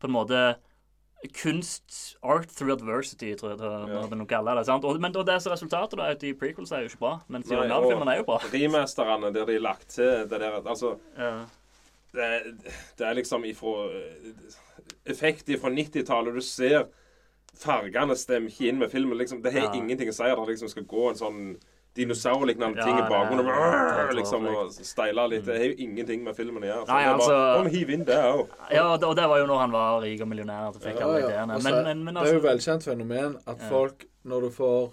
på 0.00 0.08
en 0.08 0.16
måte 0.16 0.40
kunst 1.32 2.16
Art 2.22 2.48
through 2.52 2.72
adversity, 2.74 3.34
tror 3.34 3.50
jeg 3.54 3.58
det 3.58 3.68
Ja. 3.68 4.02
er 4.04 4.16
noe 4.16 4.26
kaller 4.28 4.56
det. 4.56 4.66
sant? 4.66 4.84
Og, 4.84 5.00
men 5.00 5.12
det 5.12 5.24
som 5.42 5.52
er 5.52 5.56
resultatet, 5.56 5.96
da, 5.98 6.04
er 6.08 6.10
at 6.16 6.20
de 6.20 6.32
prequels 6.34 6.72
er 6.72 6.80
jo 6.84 6.88
ikke 6.88 6.98
bra. 7.00 7.20
Mens 7.28 7.48
de 7.48 7.56
originale 7.56 7.88
filmene 7.88 8.12
er 8.12 8.18
jo 8.18 8.24
bra. 8.28 8.38
Remasterne 8.52 9.32
der 9.32 9.44
de 9.46 9.54
er 9.56 9.60
lagt 9.60 9.88
til 9.88 10.26
det 10.28 10.40
der 10.40 10.60
Altså, 10.64 10.98
Ja. 11.18 11.44
Det, 12.14 12.22
er- 12.22 12.50
det 12.98 13.06
er 13.10 13.14
liksom 13.20 13.44
ifra 13.44 13.74
Effekt 15.06 15.50
fra 15.60 15.70
90-tallet. 15.70 16.34
Du 16.34 16.40
ser 16.40 16.86
fargene 17.54 18.16
stemmer 18.18 18.50
ikke 18.50 18.68
inn 18.70 18.78
med 18.80 18.90
filmen. 18.90 19.18
Liksom, 19.20 19.42
det 19.44 19.52
har 19.52 19.68
Ja. 19.68 19.72
ingenting 19.76 20.08
å 20.08 20.14
si 20.16 20.22
at 20.24 20.36
det 20.36 20.48
liksom 20.48 20.68
skal 20.72 20.84
gå 20.84 21.08
en 21.10 21.14
sånn 21.20 21.56
dinosaurlignende 21.94 22.76
Ja, 22.80 22.84
ting 22.84 22.96
i 22.98 23.02
bakgrunnen. 23.08 23.46
og 23.46 24.14
Liksom, 24.16 24.46
og 24.50 24.70
steile 24.72 25.28
litt. 25.30 25.44
Det 25.46 25.56
har 25.58 25.64
jo 25.68 25.74
ingenting 25.78 26.24
med 26.24 26.34
filmen 26.36 26.62
å 26.62 26.66
gjøre. 26.66 26.86
Nei, 26.88 27.04
altså- 27.04 27.28
bare, 27.28 27.60
«Å, 27.60 27.62
men 27.64 27.72
hiv 27.74 27.90
inn 27.90 28.04
det 28.04 28.16
òg. 28.16 28.48
ja, 28.72 28.86
og 28.94 29.00
det, 29.16 29.28
var 29.28 29.38
jo 29.38 29.46
når 29.46 29.58
han 29.60 29.70
var 29.70 30.00
rik 30.02 30.20
og 30.22 30.28
millionær. 30.28 30.68
At 30.68 30.74
fikk 30.82 30.98
Ja, 30.98 31.06
alle 31.06 31.20
ja. 31.20 31.26
ideene. 31.28 31.54
Og 31.54 31.62
Men, 31.62 31.72
så- 31.72 31.94
men, 32.04 32.16
altså, 32.16 32.24
det 32.24 32.30
er 32.30 32.40
jo 32.40 32.48
altså 32.48 32.72
velkjent 32.72 32.84
fenomen 32.96 33.36
at 33.46 33.58
Ja. 33.60 33.68
folk, 33.68 34.04
når 34.24 34.40
du 34.40 34.50
får 34.50 34.92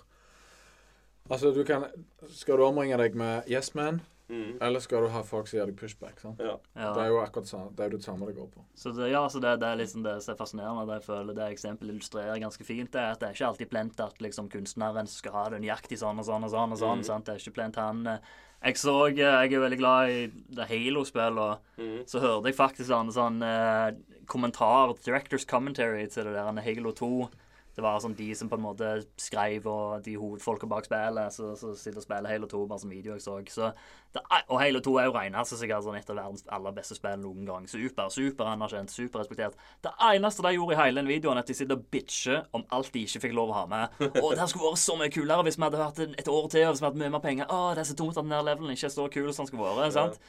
Altså, 1.31 1.53
du 1.53 1.63
kan 1.63 1.85
Skal 2.29 2.57
du 2.57 2.63
omringe 2.63 2.97
deg 2.97 3.15
med 3.15 3.43
Yes 3.49 3.73
Man, 3.73 4.01
Mm. 4.31 4.57
eller 4.63 4.79
skal 4.79 5.03
du 5.03 5.09
ha 5.11 5.21
folk 5.27 5.49
som 5.51 5.57
gir 5.59 5.65
deg 5.67 5.75
pushback? 5.75 6.21
sant? 6.23 6.39
Ja. 6.39 6.53
Det 6.73 7.01
er 7.03 7.09
jo 7.11 7.17
akkurat 7.19 7.49
sånn, 7.49 7.73
det 7.75 7.83
er 7.83 7.89
jo 7.91 7.97
det 7.99 8.05
samme 8.05 8.29
det 8.29 8.35
går 8.37 8.47
på. 8.53 8.63
Så 8.79 8.93
det, 8.95 9.09
ja, 9.11 9.25
så 9.29 9.41
det, 9.43 9.57
det 9.59 9.67
er 9.67 9.81
liksom 9.81 10.05
det 10.05 10.13
som 10.23 10.33
er 10.33 10.37
fascinerende. 10.39 10.85
Det 10.87 10.99
jeg 11.01 11.07
føler 11.09 11.35
det 11.35 11.49
eksempelet 11.51 11.91
illustrerer 11.97 12.39
ganske 12.39 12.63
fint, 12.67 12.91
det 12.93 13.01
er 13.01 13.11
at 13.11 13.19
det 13.19 13.27
er 13.29 13.35
ikke 13.35 13.49
alltid 13.49 13.71
plent 13.73 13.99
at 14.05 14.23
liksom 14.23 14.47
kunstneren 14.53 15.11
skal 15.11 15.35
ha 15.35 15.43
det 15.51 15.59
nøyaktig 15.65 15.99
sånn 15.99 16.23
og 16.23 16.25
sånn 16.29 16.47
og 16.47 16.53
sånn. 16.55 16.71
og 16.71 16.79
sånn, 16.79 17.03
mm. 17.03 17.09
sant? 17.11 17.27
Det 17.27 17.35
er 17.35 17.43
ikke 17.43 17.57
plent 17.59 17.75
han 17.81 18.07
eh, 18.07 18.31
Jeg 18.63 18.77
så 18.77 18.95
eh, 19.09 19.19
Jeg 19.19 19.53
er 19.57 19.65
veldig 19.65 19.81
glad 19.83 20.09
i 20.15 20.21
det 20.55 20.69
Halo-spillet, 20.71 21.37
og 21.51 21.81
Mm. 21.81 22.03
så 22.05 22.19
hørte 22.21 22.45
jeg 22.47 22.55
faktisk 22.55 22.87
sånn, 22.87 23.11
sånn 23.11 23.41
eh, 23.41 23.91
kommentar, 24.29 24.93
directors 25.03 25.45
commentary 25.45 26.05
til 26.07 26.23
det 26.29 26.33
der 26.37 26.61
Halo 26.61 26.91
2. 26.93 27.29
Det 27.75 27.83
var 27.85 28.01
sånn 28.03 28.15
de 28.17 28.27
som 28.35 28.49
på 28.51 28.57
en 28.59 28.63
måte 28.65 28.87
skrev, 29.21 29.67
og 29.69 30.01
de 30.05 30.17
hovedfolka 30.19 30.67
bak 30.69 30.87
spillet, 30.87 31.35
så, 31.35 31.53
så 31.59 31.71
sitter 31.79 32.01
og 32.01 32.05
spiller 32.05 32.33
Halo 32.33 32.49
2, 32.51 32.65
bare 32.67 32.83
som 32.83 32.91
video 32.91 33.15
jeg 33.15 33.23
så. 33.23 33.37
så 33.51 33.71
det, 34.11 34.23
og 34.51 34.57
Halo 34.59 34.81
2 34.83 34.95
er 34.99 35.07
jo 35.07 35.15
regna 35.15 35.45
som 35.47 35.59
sikkert 35.61 35.85
sånn 35.85 35.95
et 35.99 36.11
av 36.11 36.19
verdens 36.19 36.43
aller 36.51 36.75
beste 36.75 36.97
spill 36.97 37.23
noen 37.23 37.47
gang. 37.47 37.69
Super, 37.71 38.11
super 38.11 38.51
anerkjent, 38.51 38.91
super 38.91 39.23
respektert. 39.23 39.55
Det 39.83 39.93
eneste 40.11 40.45
de 40.45 40.53
gjorde 40.57 40.75
i 40.75 40.81
hele 40.81 40.99
den 40.99 41.11
videoen, 41.11 41.39
er 41.39 41.45
at 41.45 41.53
de 41.53 41.57
sitter 41.57 41.79
og 41.79 41.87
bitcher 41.93 42.43
om 42.57 42.67
alt 42.75 42.91
de 42.91 43.05
ikke 43.07 43.23
fikk 43.27 43.35
lov 43.39 43.53
å 43.53 43.59
ha 43.61 43.65
med. 43.71 43.97
Og 44.23 44.35
det 44.35 44.49
skulle 44.51 44.73
vært 44.73 44.83
så 44.83 44.99
mye 44.99 45.13
kulere 45.13 45.47
hvis 45.47 45.59
vi 45.59 45.67
hadde 45.69 45.83
hatt 45.85 46.05
et 46.05 46.31
år 46.31 46.51
til, 46.51 46.67
og 46.67 46.75
hvis 46.75 46.83
vi 46.83 46.89
hadde 46.89 46.91
hatt 46.91 47.03
mye 47.05 47.15
mer 47.15 47.23
penger. 47.23 47.47
Å, 47.47 47.73
det 47.77 47.85
er 47.85 47.91
så 47.93 47.99
dumt 48.03 48.17
at 48.17 48.25
den 48.25 48.35
der 48.35 48.47
levelen 48.51 48.75
ikke 48.75 48.89
er 48.89 48.97
så 48.99 49.07
kul 49.11 49.31
som 49.31 49.45
den 49.45 49.53
skulle 49.53 49.75
vært. 49.79 49.95
sant? 49.95 50.19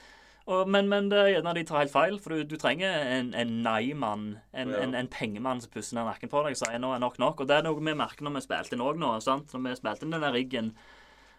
Og, 0.47 0.69
men, 0.69 0.89
men 0.91 1.07
det 1.13 1.19
er 1.21 1.29
gjerne 1.37 1.53
de 1.55 1.63
tar 1.69 1.85
helt 1.85 1.93
feil, 1.93 2.17
for 2.23 2.35
du, 2.35 2.43
du 2.51 2.57
trenger 2.59 2.91
en, 2.91 3.29
en 3.39 3.53
nei-mann, 3.63 4.25
en, 4.53 4.73
Ja. 4.75 4.81
en, 4.83 4.97
en 4.99 5.11
pengemann 5.13 5.61
som 5.63 5.71
pusser 5.71 5.95
ned 5.99 6.09
nakken 6.09 6.33
på 6.33 6.43
deg 6.43 6.57
og 6.57 6.63
sier 6.65 6.81
nå 6.83 6.91
er 6.97 7.03
nok 7.05 7.21
nok. 7.23 7.45
Og 7.45 7.49
det 7.51 7.61
er 7.61 7.69
noe 7.69 7.79
vi 7.79 7.95
merker 7.95 8.27
når 8.27 8.41
vi 8.41 8.43
spilte 8.49 8.75
inn 8.75 8.83
òg 8.83 8.99
nå. 8.99 9.13
sant? 9.23 9.55
Når 9.55 9.63
vi 9.69 9.77
spilte 9.79 10.09
inn 10.09 10.17
den 10.17 10.27
der 10.27 10.35
riggen 10.35 10.73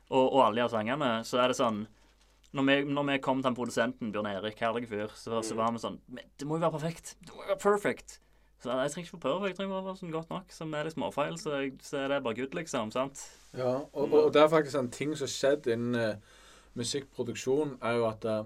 og, 0.07 0.23
og 0.29 0.39
alle 0.45 0.63
de 0.63 0.69
sangene, 0.71 1.11
så 1.27 1.41
er 1.43 1.51
det 1.51 1.59
sånn 1.59 1.83
når 2.53 2.65
vi, 2.69 2.73
når 2.93 3.05
vi 3.07 3.19
kom 3.25 3.39
til 3.41 3.49
han 3.49 3.55
produsenten, 3.57 4.11
Bjørn 4.13 4.27
Erik, 4.29 4.59
herlig 4.61 4.85
fyr, 4.91 5.09
så, 5.17 5.39
så 5.41 5.55
var 5.57 5.71
vi 5.73 5.81
sånn 5.81 5.95
det 6.13 6.45
må 6.45 6.59
jo 6.59 6.61
være 6.67 6.75
perfekt. 6.75 7.15
Det 7.25 7.33
må 7.33 7.41
jo 7.41 7.49
være 7.49 7.63
perfect. 7.63 8.19
Så 8.61 8.71
jeg 8.77 8.91
trenger 8.93 9.07
ikke 9.09 9.17
være 9.17 9.23
perfect, 9.25 9.49
jeg 9.49 9.57
trenger 9.57 9.87
bare 9.89 9.95
sånn 9.99 10.13
godt 10.13 10.29
nok. 10.31 10.53
Som 10.53 10.75
er 10.77 10.85
litt 10.87 10.93
småfeil, 10.95 11.39
så, 11.41 11.55
jeg, 11.63 11.73
så 11.83 12.03
er 12.03 12.13
det 12.13 12.19
bare 12.23 12.37
good, 12.37 12.53
liksom. 12.55 12.93
sant? 12.93 13.23
Ja, 13.57 13.73
og, 13.91 14.13
og 14.13 14.29
det 14.35 14.43
er 14.43 14.51
faktisk 14.53 14.77
en 14.79 14.91
ting 14.93 15.11
som 15.17 15.25
har 15.25 15.33
skjedd 15.33 15.67
innen 15.73 15.97
uh, 15.97 16.37
musikkproduksjon, 16.79 17.73
er 17.83 17.97
jo 17.97 18.05
at 18.07 18.29
uh, 18.29 18.45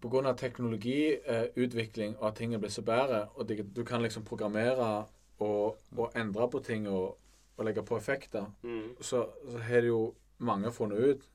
pga. 0.00 0.32
teknologiutvikling 0.32 2.16
og 2.18 2.28
at 2.28 2.34
ting 2.34 2.60
blir 2.60 2.70
så 2.70 2.82
bedre, 2.82 3.28
og 3.34 3.48
du 3.76 3.84
kan 3.84 4.02
liksom 4.02 4.24
programmere 4.24 5.06
og, 5.38 5.76
og 5.96 6.12
endre 6.16 6.50
på 6.50 6.58
ting 6.58 6.88
og, 6.88 7.18
og 7.56 7.64
legge 7.64 7.82
på 7.82 7.96
effekter, 7.96 8.46
Mm. 8.62 8.96
så, 9.00 9.26
så 9.50 9.58
har 9.58 9.80
det 9.80 9.88
jo 9.88 10.14
mange 10.38 10.72
funnet 10.72 10.98
ut 10.98 11.28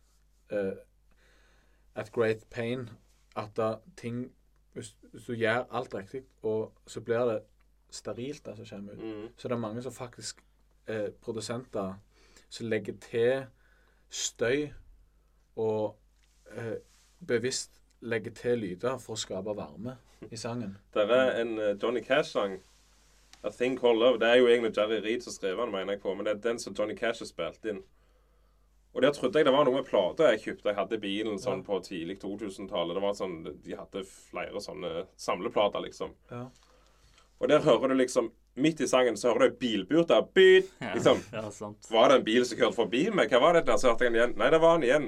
uh, 0.52 0.78
at 1.96 2.12
great 2.12 2.44
pain 2.50 2.90
at 3.36 3.58
da 3.58 3.76
ting 3.98 4.32
hvis, 4.74 4.96
hvis 5.12 5.24
du 5.24 5.34
gjør 5.34 5.66
alt 5.72 5.96
riktig, 5.96 6.24
og 6.44 6.74
så 6.88 7.02
blir 7.02 7.26
det 7.26 7.42
sterilt, 7.90 8.46
det 8.46 8.58
som 8.58 8.66
kommer 8.66 8.94
ut. 8.94 9.04
Mm. 9.04 9.28
Så 9.38 9.48
det 9.48 9.56
er 9.56 9.60
mange 9.60 9.82
som 9.82 9.92
faktisk 9.92 10.44
eh, 10.88 11.10
Produsenter 11.22 11.94
som 12.50 12.68
legger 12.68 12.94
til 13.02 13.46
støy 14.10 14.68
og 15.56 15.98
eh, 16.52 16.78
bevisst 17.28 17.77
legger 18.02 18.32
til 18.38 18.60
lyder 18.62 18.98
for 19.02 19.16
å 19.16 19.20
skape 19.22 19.54
varme 19.58 19.98
i 20.32 20.38
sangen. 20.38 20.78
Det 20.94 21.06
er 21.10 21.40
en 21.42 21.58
eh, 21.60 21.76
Johnny 21.82 22.02
Cash-sang. 22.06 22.60
A 23.46 23.52
Thing 23.54 23.78
Called 23.80 24.00
Love. 24.02 24.18
Det 24.20 24.28
er 24.28 24.40
jo 24.42 24.48
egentlig 24.50 24.74
Jerry 24.78 24.98
Reed 25.04 25.22
som 25.24 25.34
skrev 25.34 25.58
den, 25.62 25.72
mener 25.72 25.94
jeg 25.94 26.02
på, 26.02 26.14
men 26.18 26.26
det 26.26 26.32
er 26.36 26.44
den 26.50 26.60
som 26.60 26.74
Johnny 26.78 26.96
Cash 26.98 27.22
har 27.22 27.30
spilt 27.30 27.66
inn. 27.70 27.84
Og 28.96 29.04
der 29.06 29.12
trodde 29.14 29.38
jeg 29.38 29.46
det 29.46 29.54
var 29.54 29.68
noe 29.68 29.76
med 29.78 29.86
plater 29.86 30.32
jeg 30.34 30.42
kjøpte. 30.42 30.72
Jeg 30.72 30.78
hadde 30.80 30.98
bilen 31.04 31.38
sånn 31.40 31.62
på 31.68 31.78
tidlig 31.86 32.16
2000-tallet. 32.24 32.98
Det 32.98 33.04
var 33.04 33.14
sånn, 33.20 33.36
De 33.62 33.76
hadde 33.78 34.02
flere 34.10 34.62
sånne 34.64 35.04
samleplater, 35.22 35.84
liksom. 35.86 36.16
Ja. 36.32 36.48
Og 37.38 37.52
der 37.52 37.62
hører 37.62 37.94
du 37.94 37.98
liksom 38.02 38.32
Midt 38.58 38.80
i 38.82 38.88
sangen 38.90 39.14
så 39.22 39.30
hører 39.30 39.52
du 39.52 39.54
ei 39.54 39.58
bilburt 39.62 40.08
der. 40.10 40.24
Byt! 40.34 40.72
Ja, 40.82 40.96
Liksom. 40.96 41.20
ja, 41.30 41.44
sant. 41.54 41.86
Var 41.94 42.10
det 42.10 42.16
en 42.18 42.24
bil 42.26 42.42
som 42.50 42.58
kjørte 42.58 42.74
forbi 42.80 43.04
meg? 43.14 43.30
Hva 43.30 43.38
var 43.44 43.54
det 43.54 43.68
der? 43.68 43.78
Så 43.78 43.92
hørte 43.92 44.08
jeg 44.08 44.16
den 44.16 44.18
igjen. 44.18 44.34
Nei, 44.40 44.48
det 44.50 44.60
var 44.64 44.80
den 44.80 44.88
igjen. 44.88 45.06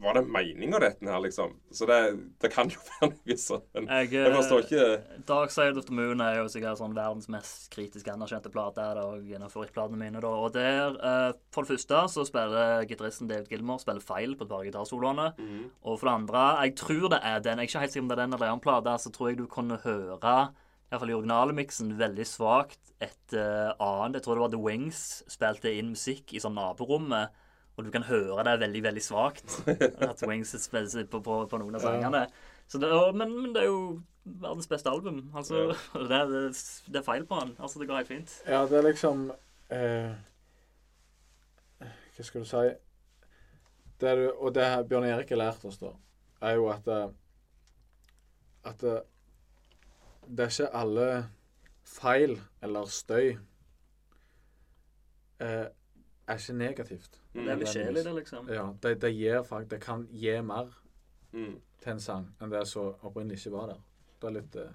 Var 0.00 0.16
det 0.16 0.22
meninga, 0.32 0.78
dette 0.80 1.04
her, 1.04 1.20
liksom? 1.20 1.52
Så 1.70 1.86
det, 1.88 1.98
det 2.40 2.50
kan 2.52 2.70
jo 2.72 2.80
være 2.88 3.10
noe 3.10 3.36
sånn. 3.36 3.64
Jeg, 3.76 4.08
jeg 4.14 4.32
forstår 4.34 4.64
ikke 4.64 4.86
Dark 5.28 5.52
Side 5.52 5.76
of 5.76 5.88
the 5.88 5.96
Moon 5.96 6.22
er 6.24 6.38
jo 6.40 6.46
sikkert 6.52 6.80
sånn 6.80 6.96
verdens 6.96 7.28
mest 7.32 7.68
kritisk 7.74 8.08
anerkjente 8.12 8.52
plate. 8.54 8.80
Det 8.80 8.86
er 8.86 9.02
òg 9.02 9.34
en 9.36 9.44
av 9.46 9.52
favorittplatene 9.52 10.00
mine. 10.00 10.22
da. 10.24 10.32
Og 10.32 10.54
der, 10.56 10.96
eh, 10.96 11.32
For 11.52 11.66
det 11.66 11.74
første 11.74 12.02
så 12.14 12.24
spiller 12.28 12.86
gitaristen 12.88 13.28
David 13.28 13.52
Gilmore 13.52 13.82
spiller 13.82 14.04
feil 14.04 14.34
på 14.36 14.46
et 14.46 14.54
par 14.54 14.64
gitarsoloene. 14.64 15.28
Mhm. 15.36 15.68
Og 15.84 16.00
for 16.00 16.08
det 16.08 16.16
andre, 16.16 16.46
jeg 16.64 16.76
tror 16.80 17.08
det 17.12 17.20
er 17.22 17.44
den. 17.44 17.58
Jeg 17.58 17.68
er 17.68 17.70
ikke 17.70 17.84
helt 17.84 17.92
sikker 17.92 18.06
om 18.06 18.08
det 18.08 18.18
er 18.18 18.24
den 18.24 18.34
eller 18.34 18.52
en 18.54 18.64
plate. 18.64 18.98
Så 19.04 19.12
tror 19.12 19.28
jeg 19.30 19.38
du 19.38 19.46
kunne 19.46 19.78
høre, 19.84 20.16
i 20.16 20.96
hvert 20.96 21.04
fall 21.04 21.10
i 21.12 21.14
originalmiksen, 21.14 21.92
veldig 21.98 22.24
svakt 22.26 22.90
et 23.00 23.34
uh, 23.38 23.70
annet 23.78 24.18
Jeg 24.18 24.24
tror 24.24 24.34
det 24.34 24.42
var 24.42 24.50
The 24.50 24.58
Wings 24.58 25.22
spilte 25.30 25.70
inn 25.70 25.92
musikk 25.94 26.34
i 26.34 26.42
sånn 26.42 26.56
naborommet. 26.58 27.30
Og 27.80 27.86
du 27.86 27.90
kan 27.94 28.04
høre 28.06 28.44
det 28.46 28.58
veldig, 28.60 28.82
veldig 28.90 29.02
svakt. 29.04 29.56
At 30.10 30.22
Wings 30.28 30.52
spiller 30.60 31.06
på, 31.10 31.22
på, 31.24 31.40
på 31.48 31.60
noen 31.62 31.78
av 31.80 31.84
sangene. 31.86 32.26
Så 32.70 32.78
det, 32.78 32.90
og, 32.94 33.16
men, 33.18 33.32
men 33.42 33.54
det 33.56 33.64
er 33.64 33.70
jo 33.70 33.80
verdens 34.44 34.68
beste 34.70 34.92
album. 34.92 35.22
Altså, 35.34 35.70
det, 36.10 36.12
er- 36.18 36.28
det, 36.30 36.42
det 36.92 37.00
er 37.00 37.06
feil 37.06 37.24
på 37.26 37.40
den. 37.40 37.54
Altså, 37.58 37.80
det 37.80 37.88
går 37.88 38.02
helt 38.02 38.12
fint. 38.12 38.34
Ja, 38.46 38.60
det 38.68 38.78
er 38.78 38.86
liksom 38.90 39.24
eh, 39.72 40.12
Hva 41.80 42.26
skal 42.28 42.44
du 42.44 42.50
si 42.50 42.62
det 44.00 44.12
du, 44.16 44.26
Og 44.40 44.54
det 44.56 44.64
Bjørn 44.88 45.04
Erik 45.08 45.32
har 45.34 45.40
lært 45.42 45.64
oss, 45.68 45.80
da, 45.80 45.90
er 46.46 46.54
jo 46.60 46.68
at 46.72 46.86
eh, 46.88 47.08
At 48.70 48.84
eh, 48.86 49.00
det 50.30 50.46
er 50.46 50.52
ikke 50.54 50.70
alle 50.84 51.06
feil 51.90 52.36
eller 52.62 52.86
støy 52.92 53.32
eh, 55.40 55.66
er 56.30 56.38
ikke 56.40 56.54
negativt. 56.58 57.18
Mm. 57.34 57.40
Det 57.44 57.52
er 57.52 57.58
litt 57.60 57.72
kjedelig, 57.74 58.04
det, 58.04 58.14
liksom. 58.20 58.48
Ja, 58.52 58.66
det, 58.82 58.94
det, 59.02 59.10
gir, 59.16 59.42
det 59.70 59.80
kan 59.84 60.06
gi 60.10 60.36
mer 60.42 60.70
Mm. 61.32 61.60
til 61.80 61.92
en 61.92 62.00
sang 62.02 62.24
enn 62.42 62.50
det 62.50 62.64
som 62.66 62.94
opprinnelig 63.06 63.38
ikke 63.38 63.52
var 63.54 63.66
der. 63.70 63.82
Det 64.20 64.28
er 64.28 64.32
litt 64.40 64.56
eh, 64.56 64.72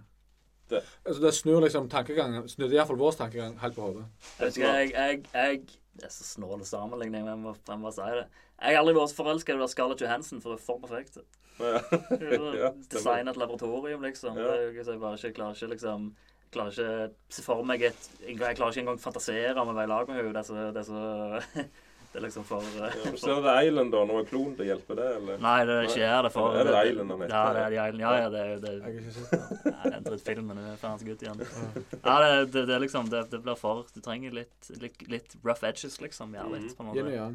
Det- 0.69 0.83
Altså, 1.05 1.21
det 1.21 1.33
snur 1.33 1.61
liksom 1.61 1.89
tankegangen 1.89 2.47
Snudde 2.49 2.73
iallfall 2.73 2.97
vår 2.97 3.11
tankegang 3.19 3.57
helt 3.59 3.75
på 3.75 3.81
hodet. 3.81 4.05
Jeg 4.39 4.57
jeg, 4.57 4.91
jeg, 4.93 5.25
jeg 5.33 5.59
Det 5.95 6.03
er 6.05 6.09
så 6.09 6.23
snål 6.23 6.63
sammenligning, 6.65 7.23
men 7.23 7.29
jeg 7.33 7.37
må, 7.43 7.55
jeg 7.67 7.79
må 7.79 7.91
si 7.93 8.01
det. 8.01 8.25
Jeg 8.61 8.75
har 8.75 8.81
aldri 8.81 8.95
vært 8.95 9.09
så 9.11 9.15
forelska 9.19 9.53
i 9.53 9.57
det 9.59 9.69
Scarlett 9.69 10.01
Johansson, 10.01 10.41
for 10.41 10.49
hun 10.49 10.57
er 10.57 10.63
for 10.63 10.79
perfekt. 10.79 11.17
Ja. 11.59 11.73
Ja, 11.75 12.71
stemmer. 12.71 12.73
Design 12.91 13.27
et 13.27 13.37
laboratorium, 13.37 14.01
liksom. 14.01 14.37
Ja. 14.37 14.55
Det 14.71 14.87
jeg 14.87 14.99
bare 14.99 15.15
ikke 15.19 15.33
klarer 15.37 15.53
ikke 15.55 15.69
liksom 15.75 16.15
klarer 16.55 16.75
ikke 16.75 17.35
se 17.37 17.43
for 17.45 17.65
meg 17.67 17.83
et 17.89 18.07
Jeg 18.23 18.39
klarer 18.39 18.71
ikke 18.71 18.85
engang 18.85 19.01
fantasere 19.03 19.57
om 19.61 19.73
å 19.73 19.75
være 19.75 19.89
i 19.89 19.91
lag 19.91 20.07
med 20.09 20.21
henne. 20.21 20.31
Det 20.33 20.41
er 20.41 20.47
så, 20.47 20.69
det 20.71 20.81
er 20.83 20.87
så 20.89 21.65
Det 22.15 22.21
er 22.21 22.23
liksom 22.29 22.45
for, 22.47 22.63
Ja, 22.77 22.87
uh, 22.87 23.05
men 23.09 23.17
Så 23.19 23.31
er 23.33 23.41
det 23.43 23.53
Island, 23.67 23.89
da. 23.91 24.01
Noe 24.07 24.21
klon 24.23 24.53
til 24.55 24.63
å 24.63 24.67
hjelpe 24.69 24.95
det, 24.95 25.07
eller? 25.17 25.39
Nei, 25.43 25.55
det 25.67 25.73
er 25.75 25.87
ikke 25.89 25.99
jeg 25.99 26.21
det 26.23 26.29
for. 26.31 26.53
Er 26.55 26.69
det 26.69 26.83
Island 26.87 27.11
han 27.11 27.23
heter? 27.25 27.33
Ja, 27.35 27.41
det 27.57 27.63
er 27.63 27.73
de 27.73 27.79
Island. 27.81 28.03
Ja, 28.05 28.11
ja, 28.21 28.29
det 28.31 28.39
er 28.39 28.51
jo 28.53 28.61
det. 28.63 28.71
Jeg 28.77 29.01
ikke 29.01 29.15
sett 29.17 29.33
det. 29.33 29.41
Nei, 29.65 29.73
det 29.81 29.89
er 29.89 29.97
en 29.97 30.05
drittfilm, 30.05 30.45
men 30.47 30.61
det 30.61 30.69
er 30.69 30.77
faen 30.79 31.01
så 31.01 31.09
godt 31.09 31.25
igjen. 31.25 31.41
Ja, 31.97 32.13
det, 32.23 32.29
det, 32.53 32.63
det 32.69 32.77
er 32.77 32.83
liksom 32.85 33.09
Det, 33.11 33.23
det 33.33 33.41
blir 33.43 33.59
for 33.59 33.83
Du 33.91 33.99
trenger 34.05 34.37
litt, 34.39 34.69
litt, 34.85 35.03
litt 35.11 35.35
rough 35.41 35.67
edges, 35.67 35.99
liksom. 36.05 36.39
Ja, 36.39 36.47
litt, 36.53 36.71
på 36.77 36.85
en 36.85 36.93
måte. 36.93 37.27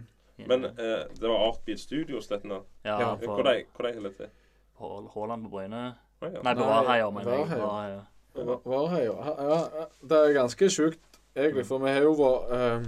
Men 0.48 0.64
eh, 0.70 1.02
det 1.12 1.26
var 1.26 1.44
Artbeat 1.50 1.84
Studios, 1.84 2.30
dette 2.32 2.48
nå. 2.48 2.62
Ja, 2.80 2.96
Ja, 3.02 3.10
på 3.20 3.36
Hvor 3.36 3.44
de 3.44 3.66
holder 3.76 4.16
til? 4.16 4.32
Haaland 4.80 5.44
på 5.44 5.52
Bryne. 5.58 5.82
Nei, 6.24 6.32
på 6.32 6.40
Nei, 6.40 6.56
Varheia, 6.64 7.12
mener 7.12 7.36
jeg. 7.36 7.52
Varheia. 7.60 8.00
Var. 8.34 8.98
Ja, 9.00 9.34
ja, 9.42 9.86
det 10.08 10.18
er 10.18 10.32
ganske 10.32 10.70
sjukt, 10.70 11.00
egentlig, 11.36 11.66
for 11.66 11.78
vi 11.82 11.90
har 11.90 12.04
jo 12.04 12.12
vært 12.14 12.50
eh, 12.54 12.84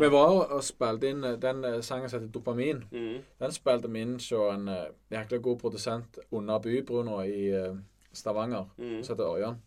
Vi 0.00 0.10
var 0.12 0.52
og 0.54 0.64
spilte 0.64 1.08
inn 1.08 1.24
eh, 1.24 1.38
den 1.40 1.64
eh, 1.64 1.80
sangen 1.80 2.10
som 2.10 2.20
heter 2.20 2.32
'Dopamin'. 2.32 2.84
Mm. 2.92 3.22
Den 3.40 3.52
spilte 3.52 3.88
vi 3.90 4.00
inn 4.00 4.12
hos 4.14 4.32
en 4.32 4.68
uh, 4.68 4.92
jækla 5.10 5.38
god 5.38 5.58
produsent 5.58 6.18
under 6.30 6.58
bybrua 6.58 7.24
i 7.24 7.48
uh, 7.68 7.76
Stavanger, 8.12 8.64
mm. 8.76 9.02
som 9.02 9.16
heter 9.16 9.30
Ørjan. 9.30 9.62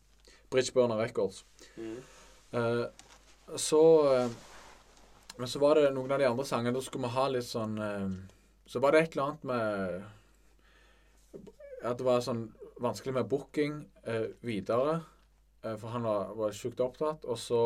Bridgeburner 0.49 0.97
Records. 1.01 1.45
Mm. 1.77 1.97
Uh, 2.53 2.85
så 3.57 4.29
Men 5.37 5.47
så 5.47 5.59
var 5.59 5.75
det 5.75 5.93
noen 5.93 6.11
av 6.11 6.19
de 6.19 6.25
andre 6.25 6.45
sangene 6.45 6.73
Da 6.73 6.81
skulle 6.81 7.07
vi 7.07 7.13
ha 7.13 7.27
litt 7.27 7.45
sånn 7.45 7.75
Så 8.65 8.79
var 8.79 8.91
det 8.91 8.99
et 9.01 9.11
eller 9.11 9.23
annet 9.23 9.43
med 9.43 10.03
At 11.83 11.97
det 11.97 12.05
var 12.05 12.21
sånn 12.23 12.47
vanskelig 12.81 13.13
med 13.13 13.29
booking 13.31 13.83
eh, 14.03 14.31
videre. 14.45 15.01
Eh, 15.63 15.75
for 15.77 15.93
han 15.95 16.03
var, 16.03 16.33
var 16.35 16.55
sjukt 16.55 16.79
opptatt. 16.83 17.25
Og 17.25 17.39
så 17.39 17.61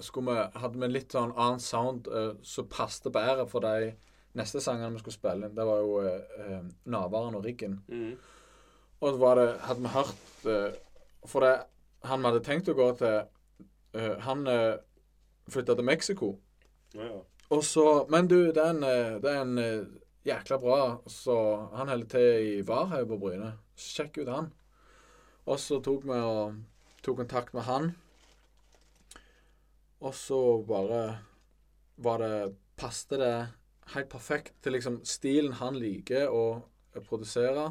skulle 0.00 0.34
vi, 0.34 0.60
hadde 0.60 0.80
vi 0.80 0.90
litt 0.90 1.14
sånn 1.14 1.34
annen 1.36 1.62
sound 1.62 2.08
eh, 2.08 2.32
som 2.42 2.68
passet 2.70 3.12
bedre 3.14 3.46
for 3.50 3.64
de 3.64 3.94
neste 4.38 4.62
sangene 4.62 4.94
vi 4.94 5.02
skulle 5.02 5.18
spille 5.18 5.48
inn. 5.48 5.56
Det 5.56 5.66
var 5.66 5.82
jo 5.82 6.00
eh, 6.02 6.38
eh, 6.44 6.64
'Navaren 6.84 7.38
og 7.38 7.44
Riggen'. 7.44 7.80
Mm. 7.88 8.16
Og 9.00 9.12
så 9.12 9.18
var 9.20 9.34
det, 9.38 9.48
hadde 9.60 9.82
vi 9.82 9.88
hørt 9.88 10.46
eh, 10.46 10.80
For 11.26 11.40
det, 11.40 11.54
han 12.04 12.20
vi 12.20 12.30
hadde 12.30 12.44
tenkt 12.44 12.68
å 12.68 12.76
gå 12.76 12.86
til 13.00 13.16
eh, 13.96 14.16
Han 14.24 14.46
eh, 14.48 14.76
flytta 15.50 15.74
til 15.74 15.84
Mexico. 15.84 16.30
Ja, 16.94 17.04
ja. 17.04 17.20
Og 17.50 17.64
så 17.64 18.06
Men 18.08 18.28
du, 18.30 18.52
det 18.52 18.62
er 18.62 18.70
en, 18.70 18.84
eh, 18.84 19.20
det 19.20 19.30
er 19.30 19.42
en 19.42 19.58
eh, 19.58 19.84
jækla 20.24 20.58
bra 20.58 20.78
Så 21.06 21.36
han 21.74 21.88
holder 21.88 22.06
til 22.06 22.48
i 22.48 22.62
Varhaug 22.66 23.08
på 23.08 23.18
Bryne. 23.26 23.52
Sjekk 23.76 24.22
ut 24.22 24.30
han. 24.30 24.50
Og 25.44 25.60
så 25.60 25.80
tok 25.84 26.06
vi 26.08 26.16
og 26.16 26.58
tok 27.04 27.20
kontakt 27.22 27.54
med 27.56 27.66
han. 27.68 27.90
Og 30.04 30.14
så 30.16 30.40
bare 30.68 31.00
var 31.96 32.20
det 32.22 32.36
Passet 32.74 33.20
det 33.20 33.34
helt 33.94 34.08
perfekt 34.10 34.56
til 34.64 34.74
liksom 34.74 34.96
stilen 35.06 35.52
han 35.60 35.76
liker 35.78 36.26
å 36.26 36.64
produsere, 37.06 37.68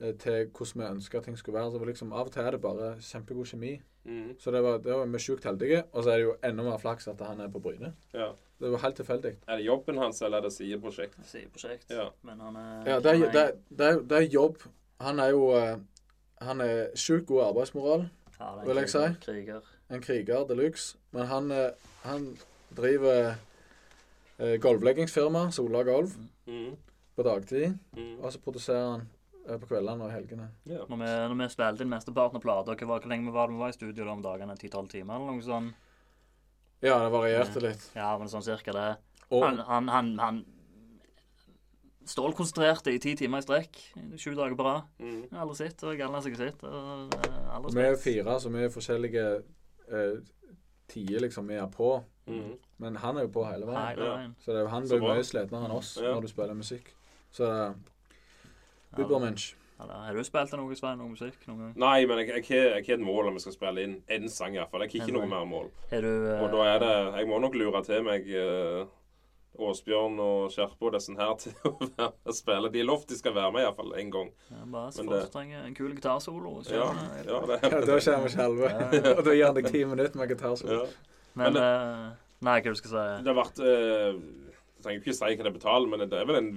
eh, 0.00 0.14
til 0.16 0.46
hvordan 0.48 0.80
vi 0.80 0.86
ønsker 0.94 1.20
ting 1.20 1.36
skulle 1.36 1.58
være. 1.58 1.74
Så 1.74 1.90
liksom, 1.90 2.14
Av 2.16 2.30
og 2.30 2.32
til 2.32 2.46
er 2.46 2.56
det 2.56 2.62
bare 2.62 2.94
kjempegod 3.04 3.50
kjemi. 3.50 3.74
Mm. 4.04 4.32
Så 4.40 4.50
det 4.50 4.62
var, 4.64 4.78
det 4.78 4.96
var 4.96 5.06
vi 5.06 5.20
sjukt 5.20 5.44
heldige. 5.44 5.84
Og 5.92 6.04
så 6.04 6.14
er 6.14 6.16
det 6.16 6.24
jo 6.24 6.38
enda 6.42 6.64
mer 6.64 6.80
flaks 6.80 7.08
at 7.12 7.20
han 7.20 7.40
er 7.40 7.52
på 7.52 7.60
Bryne. 7.60 7.92
ja. 8.14 8.32
Det 8.62 8.70
var 8.70 8.78
helt 8.78 8.94
tilfeldig. 8.94 9.30
Er 9.48 9.56
det 9.58 9.64
jobben 9.64 9.96
hans, 9.98 10.20
eller 10.22 10.38
er 10.38 10.44
det 10.46 10.52
sideprosjekt? 10.54 11.16
Sideprosjekt. 11.26 11.88
Ja. 11.90 12.04
Men 12.22 12.38
han 12.40 12.56
er 12.56 12.84
Ja, 12.86 13.00
det 13.00 13.10
er, 13.10 13.18
det, 13.18 13.40
er, 13.40 13.56
det, 13.68 13.86
er, 13.86 13.96
det 14.06 14.18
er 14.20 14.28
jobb. 14.30 14.62
Han 15.02 15.18
er 15.20 15.32
jo 15.34 15.50
eh, 15.58 15.76
Han 16.42 16.60
er 16.64 16.90
sjukt 16.98 17.26
god 17.28 17.44
arbeidsmoral. 17.50 18.08
Ja, 18.40 18.48
vil 18.66 18.80
jeg 18.82 18.90
si. 18.90 19.02
Kriger. 19.22 19.60
En 19.92 20.00
kriger 20.02 20.46
de 20.48 20.56
luxe. 20.58 20.96
Men 21.14 21.26
han, 21.30 21.50
eh, 21.54 21.70
han 22.02 22.24
driver 22.74 23.34
eh, 24.38 24.56
golvleggingsfirma, 24.58 25.50
Sola 25.54 25.82
Golv, 25.86 26.16
Mm. 26.46 26.72
på 27.16 27.22
dagtid. 27.22 27.76
Mm. 27.94 28.16
Og 28.24 28.32
så 28.32 28.40
produserer 28.42 28.88
han 28.90 29.04
eh, 29.46 29.58
på 29.62 29.68
kveldene 29.70 30.02
og 30.08 30.10
helgene. 30.10 30.48
Ja. 30.66 30.80
Når 30.88 30.96
vi, 31.04 31.10
når 31.30 31.36
vi 31.44 31.48
spilte 31.52 31.84
inn 31.86 31.92
mesteparten 31.92 32.40
av 32.40 32.42
plata, 32.42 32.74
hvor 32.74 33.06
lenge 33.06 33.30
var 33.32 33.46
det 33.46 33.54
vi 33.54 33.60
var 33.62 33.68
i 33.68 33.76
studio 33.76 34.04
da 34.04 34.10
om 34.16 34.22
dagene? 34.24 34.56
10-12 34.58 34.88
timer 34.96 35.14
eller 35.20 35.30
noe 35.36 35.46
sånt? 35.46 35.74
Ja, 36.82 36.96
det 37.04 37.12
varierte 37.14 37.62
litt. 37.62 37.84
Ja, 37.94 38.16
men 38.18 38.26
sånn 38.32 38.42
cirka 38.42 38.72
det. 38.74 38.88
Og 39.30 39.44
Han, 39.46 39.58
han, 39.68 39.88
han, 39.88 40.08
han 40.18 40.44
stålkonsentrerte 42.08 42.92
i 42.92 42.98
ti 43.02 43.14
timer 43.16 43.38
i 43.38 43.46
strekk. 43.46 43.78
Sju 44.18 44.34
dager 44.34 44.56
på 44.58 44.66
rad. 44.66 44.82
Mm. 44.98 45.22
Jeg 45.30 45.40
Aldri 45.44 45.56
sett, 45.56 45.82
og 45.84 45.98
har 45.98 46.22
sikkert 46.24 46.38
sitt. 46.38 46.64
og, 46.64 47.14
eh, 47.14 47.74
vi 47.74 47.80
er 47.82 47.96
fire, 47.96 48.38
så 48.40 48.50
vi 48.50 48.64
er 48.64 48.68
forskjellige 48.74 49.26
eh, 49.92 50.18
tider 50.88 51.20
liksom 51.20 51.48
vi 51.48 51.54
er 51.54 51.66
på. 51.66 52.02
Mm. 52.26 52.56
Men 52.78 52.96
han 52.96 53.16
er 53.16 53.22
jo 53.26 53.32
på 53.34 53.44
hele 53.50 53.66
veien. 53.66 53.88
Hele 53.88 54.04
Ja. 54.04 54.28
Så 54.38 54.52
det 54.52 54.62
er 54.62 54.68
han 54.68 54.82
blir 54.88 55.00
mye 55.00 55.24
slitnere 55.24 55.64
enn 55.64 55.70
oss 55.78 55.96
Ja. 56.00 56.14
når 56.14 56.20
du 56.22 56.28
spiller 56.28 56.54
musikk. 56.54 56.94
Så 57.30 57.44
er 57.44 57.74
Ubermensch. 58.98 59.54
Har 59.78 60.14
du 60.14 60.22
spilt 60.22 60.52
noe, 60.52 60.74
Svein? 60.76 60.98
Noe 60.98 61.08
musikk? 61.10 61.38
Noen 61.48 61.58
gang? 61.58 61.72
Nei, 61.76 62.06
men 62.06 62.18
jeg, 62.18 62.28
jeg, 62.28 62.44
har- 62.70 62.78
ikke 62.80 62.94
et 62.94 63.00
mål 63.00 63.28
om 63.28 63.34
vi 63.34 63.40
skal 63.40 63.52
spille 63.56 63.82
inn 63.82 63.96
én 64.08 64.28
sang, 64.30 64.54
iallfall. 64.54 64.84
Jeg 64.86 65.00
har 65.00 65.08
ikke 65.08 65.16
noe 65.16 65.26
mer 65.26 65.44
mål. 65.48 65.70
Du 65.90 66.06
uh, 66.06 66.42
Og 66.44 66.52
da 66.52 66.66
er 66.74 66.78
det 66.78 66.92
Jeg 67.18 67.26
må 67.28 67.40
nok 67.40 67.54
lure 67.58 67.82
til 67.84 68.02
meg 68.06 68.28
eh, 68.28 68.84
Åsbjørn 69.58 70.14
og 70.24 70.50
Skjerpe 70.54 70.86
og 70.88 70.92
disse 70.94 71.12
her 71.18 71.34
til 71.42 71.52
å 71.68 71.72
være 71.98 72.32
spille. 72.32 72.70
De 72.72 72.80
er 72.80 72.86
lovt 72.88 73.08
de 73.12 73.18
skal 73.18 73.34
være 73.36 73.52
med 73.52 73.62
iallfall 73.66 73.92
én 74.00 74.10
gang. 74.14 74.30
ja, 74.50 74.62
Bare 74.64 74.92
men 74.96 75.10
det- 75.12 75.30
trenger 75.32 75.64
en 75.66 75.74
kul 75.74 75.92
gitarsolo. 75.94 76.54
så 76.64 76.72
Ja, 76.74 76.86
ja, 76.88 77.40
det 77.46 77.58
Ja, 77.62 77.80
da 77.84 77.98
kommer 78.00 78.32
skjelvet. 78.32 78.94
Og 79.18 79.24
da 79.24 79.34
gir 79.36 79.46
han 79.46 79.54
deg 79.60 79.66
ti 79.72 79.84
minutter 79.84 80.18
med 80.18 80.28
gitarsolo. 80.32 80.72
ja. 80.72 80.86
Men 81.34 81.52
Men 81.52 81.54
det... 81.54 82.16
Nei, 82.42 82.60
hva 82.60 82.72
du 82.72 82.74
skal 82.80 82.90
si? 82.90 83.24
Det 83.24 83.30
har 83.30 83.38
vært 83.38 83.60
eh, 83.62 84.16
Jeg 84.18 84.82
trenger 84.82 85.00
ikke 85.04 85.14
si 85.14 85.36
hva 85.36 85.44
det 85.46 85.52
betaler, 85.54 85.88
men 85.92 86.00
det 86.10 86.18
er 86.18 86.24
vel 86.26 86.36
en 86.40 86.48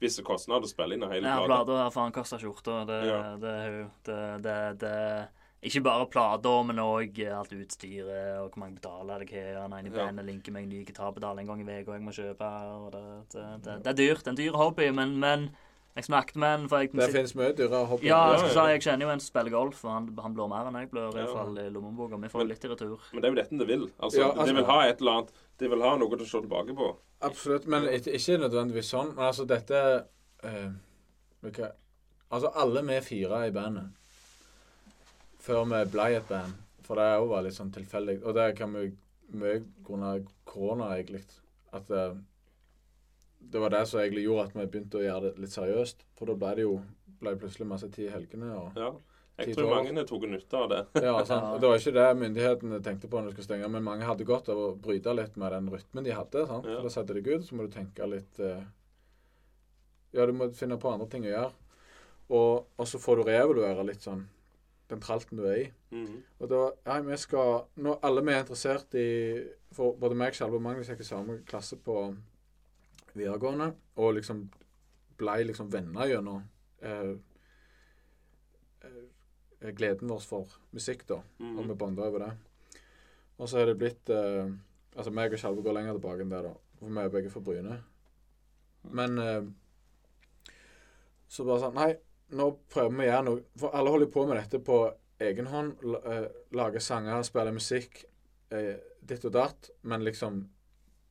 viss 0.00 0.16
kostnad 0.24 0.64
å 0.64 0.70
spille 0.70 0.94
inn 0.96 1.02
en 1.04 1.10
hel 1.12 1.22
Ja, 1.26 1.34
plate. 1.44 1.50
plata 1.50 1.76
har 1.82 1.90
faen 1.92 2.12
kosta 2.16 2.38
skjorta. 2.40 2.78
Det, 2.88 3.00
Ja. 3.10 3.18
det 3.36 3.56
det, 4.08 4.20
det, 4.46 4.56
det 4.80 4.94
Ikke 5.64 5.80
bare 5.82 6.06
plater, 6.12 6.62
men 6.68 6.76
òg 6.82 7.18
alt 7.32 7.52
utstyret 7.56 8.40
og 8.42 8.50
hvor 8.52 8.58
mange 8.60 8.76
betaler 8.76 9.22
jeg 9.24 9.32
har. 9.54 9.62
Han 9.62 9.72
ene 9.72 9.88
i 9.88 9.96
Ja. 9.96 10.04
bandet 10.06 10.26
linker 10.28 10.52
meg 10.52 10.64
en 10.66 10.68
ny 10.74 10.84
gitarbedal 10.84 11.38
en 11.40 11.46
gang 11.46 11.60
i 11.62 11.80
uka 11.80 11.92
jeg 11.96 12.02
må 12.04 12.12
kjøpe. 12.12 12.48
Og 12.84 12.90
det, 12.92 13.04
det, 13.32 13.44
det, 13.64 13.76
det 13.84 13.92
er 13.92 13.96
dyrt. 14.02 14.26
En 14.28 14.36
dyr 14.36 14.52
hobby, 14.60 14.90
men, 14.92 15.16
men 15.18 15.46
jeg 15.96 16.04
snakket 16.04 16.36
med 16.36 16.58
en 16.60 16.68
for 16.68 16.82
jeg, 16.82 16.90
Det 16.92 17.08
finnes 17.14 17.34
mye 17.38 17.54
dyrere 17.56 17.86
hobbyer. 17.86 18.08
Ja, 18.10 18.18
jeg, 18.34 18.40
skal 18.40 18.50
si, 18.50 18.66
jeg 18.74 18.82
kjenner 18.84 19.06
jo 19.06 19.12
en 19.14 19.20
som 19.24 19.30
spiller 19.32 19.50
golf, 19.56 19.80
og 19.86 19.90
han, 19.94 20.10
han 20.20 20.34
blår 20.36 20.48
mer 20.52 20.68
enn 20.68 20.78
jeg 20.82 20.90
blør. 20.90 21.08
I 21.14 21.16
Ja. 21.18 21.24
hvert 21.24 21.38
fall 21.38 21.58
i 21.64 21.66
lommeboka. 21.70 22.20
Vi 22.20 22.28
får 22.28 22.38
Men- 22.44 22.48
litt 22.52 22.64
i 22.64 22.68
retur. 22.74 23.00
Men 23.14 23.22
det 23.22 23.24
er 23.30 23.32
jo 23.34 23.40
dette 23.42 23.58
de 23.58 23.66
vil. 23.72 23.88
Altså, 23.98 24.20
Ja, 24.20 24.28
altså- 24.32 24.46
De 24.46 24.54
vil 24.60 24.64
ha 24.74 24.78
et 24.88 25.00
eller 25.00 25.12
annet 25.12 25.32
De 25.58 25.68
vil 25.68 25.82
ha 25.82 25.96
noe 25.96 26.10
til 26.10 26.26
å 26.26 26.28
se 26.28 26.40
tilbake 26.42 26.76
på. 26.76 26.96
Absolutt. 27.22 27.66
Men 27.66 27.84
ikke, 27.88 28.36
nødvendigvis 28.44 28.90
sånn. 28.92 29.14
Men 29.16 29.24
altså, 29.32 29.46
dette 29.46 30.04
eh, 30.44 30.70
okay. 31.46 31.70
Altså, 32.30 32.50
alle 32.54 32.82
vi 32.82 33.00
fire 33.00 33.46
i 33.48 33.50
bandet 33.50 33.88
før 35.44 35.64
vi 35.70 35.80
ble 35.92 36.10
et 36.18 36.28
band 36.28 36.60
For 36.84 37.00
det 37.00 37.08
òg 37.20 37.30
var 37.30 37.44
litt 37.46 37.56
sånn 37.56 37.72
tilfeldig. 37.72 38.18
Og 38.24 38.34
det 38.36 38.50
kan 38.58 38.72
vi 38.76 38.90
mye 39.40 39.62
grunnet 39.86 40.28
korona, 40.44 40.90
egentlig. 40.98 41.22
At 41.72 41.88
det, 41.88 42.02
det 43.40 43.62
var 43.62 43.72
det 43.72 43.86
som 43.88 44.02
egentlig 44.02 44.26
gjorde 44.26 44.50
at 44.50 44.58
vi 44.58 44.66
begynte 44.66 45.00
å 45.00 45.04
gjøre 45.06 45.30
det 45.30 45.40
litt 45.46 45.54
seriøst. 45.54 46.04
For 46.18 46.28
da 46.28 46.36
ble 46.42 46.52
det 46.58 46.66
jo 46.66 46.74
ble 47.22 47.34
plutselig 47.40 47.68
masse 47.70 47.88
tid 47.94 48.10
i 48.10 48.14
helgene. 48.14 48.52
og 48.52 48.78
Ja. 48.80 48.92
Jeg 49.34 49.56
tror 49.56 49.72
mange 49.72 50.04
tok 50.06 50.28
nytte 50.30 50.54
av 50.60 50.68
det. 50.70 50.80
Ja, 51.02 51.16
sant. 51.26 51.56
Og 51.56 51.60
Det 51.60 51.70
var 51.70 51.80
ikke 51.80 51.94
det 51.96 52.04
myndighetene 52.20 52.78
tenkte 52.84 53.08
på 53.10 53.18
når 53.18 53.32
de 53.32 53.34
skulle 53.34 53.48
stenge, 53.48 53.70
men 53.72 53.82
mange 53.82 54.06
hadde 54.06 54.28
godt 54.28 54.52
av 54.52 54.60
å 54.60 54.68
bryte 54.78 55.14
litt 55.16 55.34
med 55.40 55.50
den 55.56 55.72
rytmen 55.72 56.06
de 56.06 56.14
hadde. 56.14 56.44
sant? 56.46 56.68
Ja. 56.68 56.76
For 56.78 56.86
Da 56.86 56.92
setter 56.94 57.18
deg 57.18 57.32
ut, 57.32 57.48
så 57.48 57.56
må 57.56 57.66
du 57.66 57.72
tenke 57.74 58.06
litt 58.06 58.38
eh, 58.38 58.62
Ja, 60.14 60.26
du 60.28 60.36
må 60.36 60.52
finne 60.54 60.78
på 60.78 60.92
andre 60.92 61.08
ting 61.10 61.26
å 61.26 61.32
gjøre. 61.32 61.50
Og, 62.30 62.66
og 62.78 62.86
så 62.88 63.00
får 63.02 63.18
du 63.20 63.26
reevaluere 63.32 63.88
litt 63.88 64.04
sånn 64.06 64.22
den 64.90 65.00
tralten 65.00 65.38
du 65.40 65.44
er 65.48 65.56
i. 65.62 65.72
Mhm. 65.90 66.22
Og 66.40 66.48
da 66.50 66.62
Ja, 66.86 67.00
vi 67.00 67.16
skal 67.16 67.64
Nå 67.76 67.98
alle 68.02 68.22
vi 68.24 68.32
er 68.32 68.42
interessert 68.44 68.94
i 68.94 69.44
For 69.72 69.96
både 69.96 70.14
meg 70.14 70.34
selv 70.34 70.54
og 70.54 70.62
Magnus 70.62 70.88
gikk 70.88 71.00
i 71.00 71.04
samme 71.08 71.38
klasse 71.46 71.76
på 71.76 72.16
videregående, 73.14 73.74
og 73.96 74.14
liksom 74.14 74.50
blei 75.18 75.44
liksom 75.44 75.70
venner 75.70 76.06
gjennom 76.10 76.42
eh, 76.82 77.14
eh, 78.82 79.70
gleden 79.72 80.08
vår 80.10 80.20
for 80.20 80.46
musikk, 80.74 81.06
da. 81.08 81.20
Mhm. 81.38 81.58
Og 81.58 81.68
vi 81.68 81.74
bånda 81.74 82.06
over 82.06 82.18
det. 82.18 82.32
Og 83.38 83.48
så 83.48 83.58
er 83.58 83.66
det 83.66 83.78
blitt 83.78 84.10
eh, 84.10 84.50
Altså, 84.96 85.10
meg 85.10 85.32
og 85.32 85.38
Skjalve 85.38 85.62
går 85.62 85.74
lenger 85.74 85.96
tilbake 85.96 86.22
enn 86.22 86.30
det, 86.30 86.42
da. 86.44 86.52
For 86.78 86.86
vi 86.86 87.00
er 87.02 87.08
begge 87.10 87.30
fra 87.30 87.40
Bryne. 87.42 87.78
Men 88.94 89.18
eh, 89.18 89.46
Så 91.28 91.46
bare 91.46 91.64
sånn 91.64 91.74
Nei, 91.74 91.94
nå 92.30 92.50
prøver 92.72 92.90
vi 92.96 93.04
å 93.04 93.10
gjøre 93.10 93.24
noe 93.24 93.42
For 93.60 93.74
alle 93.76 93.90
holder 93.90 94.06
på 94.14 94.26
med 94.26 94.36
dette 94.36 94.58
på 94.64 94.78
egen 95.20 95.46
hånd. 95.46 95.76
eh, 96.04 96.28
Lager 96.52 96.80
sanger, 96.80 97.22
spiller 97.22 97.52
musikk, 97.52 98.04
eh, 98.50 98.76
ditt 99.02 99.24
og 99.24 99.32
datt. 99.32 99.70
Men 99.82 100.04
liksom 100.04 100.48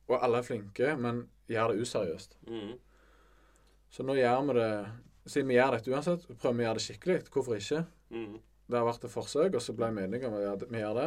Og 0.08 0.18
alle 0.22 0.38
er 0.38 0.42
flinke, 0.42 0.96
men 0.98 1.28
gjør 1.48 1.72
det 1.72 1.80
useriøst. 1.80 2.36
Mm. 2.48 2.78
Så 3.90 4.02
nå 4.04 4.14
gjør 4.18 4.42
vi 4.46 4.52
det 4.60 4.86
Siden 5.26 5.48
vi 5.48 5.54
gjør 5.54 5.70
dette 5.72 5.90
uansett, 5.90 6.26
prøver 6.40 6.54
vi 6.58 6.64
å 6.64 6.66
gjøre 6.66 6.74
det 6.74 6.84
skikkelig. 6.84 7.22
Hvorfor 7.32 7.56
ikke? 7.56 7.86
Mm. 8.10 8.34
Det 8.68 8.76
har 8.76 8.84
vært 8.84 9.04
et 9.04 9.10
forsøk, 9.10 9.54
og 9.54 9.62
så 9.62 9.72
ble 9.76 9.88
vi 9.96 10.02
enige 10.04 10.28
om 10.28 10.34
at 10.36 10.66
vi 10.68 10.78
gjør 10.82 10.94
det. 10.98 11.06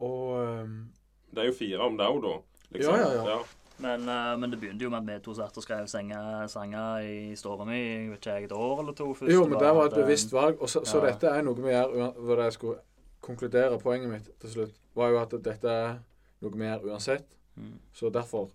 Og 0.00 0.34
um, 0.64 0.74
Det 1.32 1.40
er 1.42 1.48
jo 1.48 1.56
fire 1.56 1.86
om 1.86 1.96
det 1.96 2.06
òg, 2.08 2.20
da. 2.24 2.34
liksom. 2.74 2.94
Ja, 3.00 3.08
ja, 3.14 3.24
ja. 3.30 3.38
Men, 3.80 4.08
eh, 4.08 4.36
men 4.38 4.52
det 4.52 4.58
begynte 4.60 4.84
jo 4.84 4.90
med 4.92 5.02
at 5.02 5.08
vi 5.08 5.24
to 5.24 5.34
satt 5.34 5.56
og 5.56 5.64
skrev 5.64 5.86
sanger, 5.88 7.00
i 7.00 7.36
stua 7.36 7.64
mi 7.64 7.78
i 7.80 8.12
et 8.12 8.52
år 8.52 8.80
eller 8.80 8.92
to. 8.92 9.14
først. 9.14 9.32
Jo, 9.32 9.46
men 9.46 9.58
det 9.58 9.74
var 9.76 9.84
et 9.86 9.98
bevisst 9.98 10.32
valg. 10.32 10.60
Og 10.60 10.68
så, 10.68 10.84
så 10.84 11.00
Ja. 11.00 11.12
dette 11.12 11.26
er 11.26 11.42
noe 11.42 11.54
vi 11.54 11.70
gjør 11.70 12.14
Hvor 12.14 12.42
jeg 12.42 12.52
skulle 12.52 12.78
konkludere 13.20 13.78
poenget 13.78 14.10
mitt 14.10 14.40
til 14.40 14.50
slutt, 14.50 14.74
var 14.94 15.08
jo 15.08 15.18
at 15.18 15.30
dette 15.30 15.68
er 15.68 15.98
noe 16.40 16.52
vi 16.52 16.64
gjør 16.64 16.90
uansett. 16.92 17.26
Mm. 17.56 17.78
Så 17.92 18.10
derfor 18.10 18.50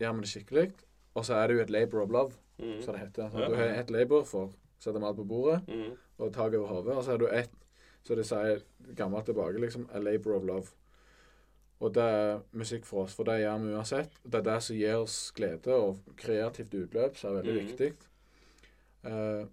gjør 0.00 0.12
vi 0.12 0.20
det 0.20 0.28
skikkelig. 0.28 0.72
Og 1.14 1.24
så 1.24 1.34
er 1.34 1.46
det 1.46 1.56
jo 1.56 1.62
et 1.62 1.70
labor 1.70 2.02
of 2.02 2.10
love, 2.10 2.32
mm. 2.58 2.82
som 2.82 2.94
det 2.94 3.00
heter. 3.00 3.30
Så 3.30 3.48
Du 3.48 3.54
har 3.54 3.64
ett 3.64 3.90
labor 3.90 4.24
for 4.24 4.46
å 4.46 4.52
sette 4.78 5.00
mat 5.00 5.16
på 5.16 5.24
bordet 5.24 5.62
mm. 5.68 5.92
og 6.18 6.32
tak 6.32 6.54
over 6.54 6.66
hodet, 6.66 6.96
og 6.96 7.04
så 7.04 7.10
har 7.10 7.18
du 7.18 7.28
ett, 7.32 7.52
så 8.04 8.14
de 8.14 8.24
sier 8.24 8.60
gammelt 8.96 9.24
tilbake, 9.24 9.60
liksom, 9.60 9.88
a 9.92 9.98
labor 9.98 10.36
of 10.36 10.44
love. 10.44 10.66
Og 11.84 11.92
det 11.92 12.04
er 12.08 12.38
musikk 12.56 12.86
for 12.88 13.04
oss, 13.04 13.12
for 13.16 13.28
det 13.28 13.42
gjør 13.42 13.60
vi 13.60 13.74
uansett. 13.76 14.14
Det 14.24 14.40
er 14.40 14.46
det 14.46 14.56
som 14.64 14.78
gir 14.78 14.96
oss 15.02 15.18
glede 15.36 15.76
og 15.76 16.16
kreativt 16.16 16.72
utløp, 16.72 17.18
som 17.20 17.34
er 17.34 17.42
veldig 17.42 17.52
mm. 17.52 17.66
viktig. 17.66 17.90
Uh, 19.04 19.44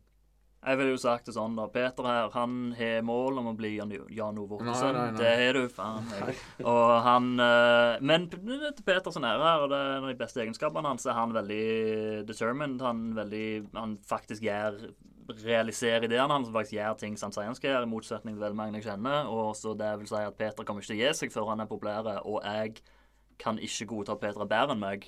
Jeg 0.64 0.80
ville 0.80 0.94
jo 0.94 1.02
sagt 1.04 1.28
det 1.28 1.36
sånn, 1.36 1.58
da. 1.60 1.68
Peter 1.74 2.08
her, 2.08 2.32
han 2.32 2.72
har 2.78 3.04
mål 3.04 3.42
om 3.42 3.52
å 3.52 3.56
bli 3.60 3.74
Jan, 3.76 3.92
Jan 4.16 4.40
Ove 4.40 4.62
Ottesen. 4.62 5.02
Det 5.20 5.34
har 5.42 5.60
du, 5.60 5.68
faen. 5.68 6.08
Jeg. 6.16 6.40
Og 6.64 6.94
han 7.04 7.34
uh, 7.44 8.00
Men 8.00 8.30
til 8.32 8.86
Peters 8.88 9.20
ære 9.20 9.44
her, 9.44 9.66
og 9.66 9.74
det 9.74 9.82
er 9.82 9.98
en 9.98 10.08
av 10.08 10.14
de 10.14 10.20
beste 10.24 10.46
egenskapene 10.46 10.94
hans, 10.94 11.04
er 11.04 11.20
han 11.20 11.36
veldig 11.36 11.66
determined. 12.30 12.80
Han 12.88 13.10
veldig 13.20 13.48
Han 13.76 14.00
faktisk 14.08 14.48
gjør 14.48 14.80
realiserer 15.44 16.04
ideene 16.08 16.34
hans, 16.34 16.48
og 16.50 16.54
faktisk 16.58 16.78
gjør 16.78 16.98
ting 17.00 17.16
som 17.20 17.30
han 17.30 17.34
sier 17.36 17.46
han 17.50 17.56
skal 17.56 17.70
gjøre, 17.72 17.88
i 17.88 17.92
motsetning 17.92 18.36
til 18.36 18.44
veldig 18.44 18.58
mange 18.60 18.80
jeg 18.82 18.88
kjenner. 18.90 19.30
Og 19.32 19.56
så 19.60 19.74
det 19.78 19.92
vil 20.00 20.08
si 20.10 20.16
at 20.20 20.36
Peter 20.40 20.64
kommer 20.68 20.82
ikke 20.84 20.92
til 20.94 21.00
å 21.00 21.04
gi 21.08 21.14
seg 21.22 21.32
før 21.34 21.50
han 21.54 21.64
er 21.64 21.70
populær, 21.72 22.10
og 22.24 22.42
jeg 22.44 22.76
kan 23.40 23.58
ikke 23.60 23.88
godta 23.90 24.14
at 24.14 24.22
Peter 24.22 24.42
er 24.46 24.50
bedre 24.52 24.76
enn 24.76 24.84
meg. 24.84 25.08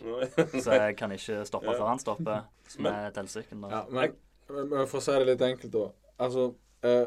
Så 0.63 0.73
jeg 0.73 0.95
kan 0.97 1.11
ikke 1.13 1.43
stoppe 1.45 1.71
Ja. 1.71 1.77
før 1.77 1.87
han 1.91 1.99
stopper, 1.99 2.47
som 2.67 2.85
er 2.89 3.07
et 3.11 3.17
Ja, 3.17 3.83
men, 3.89 4.15
for 4.87 4.99
å 4.99 5.01
si 5.01 5.11
det 5.11 5.27
litt 5.27 5.41
enkelt, 5.41 5.71
da. 5.73 5.85
Altså 6.19 6.53
eh, 6.83 7.05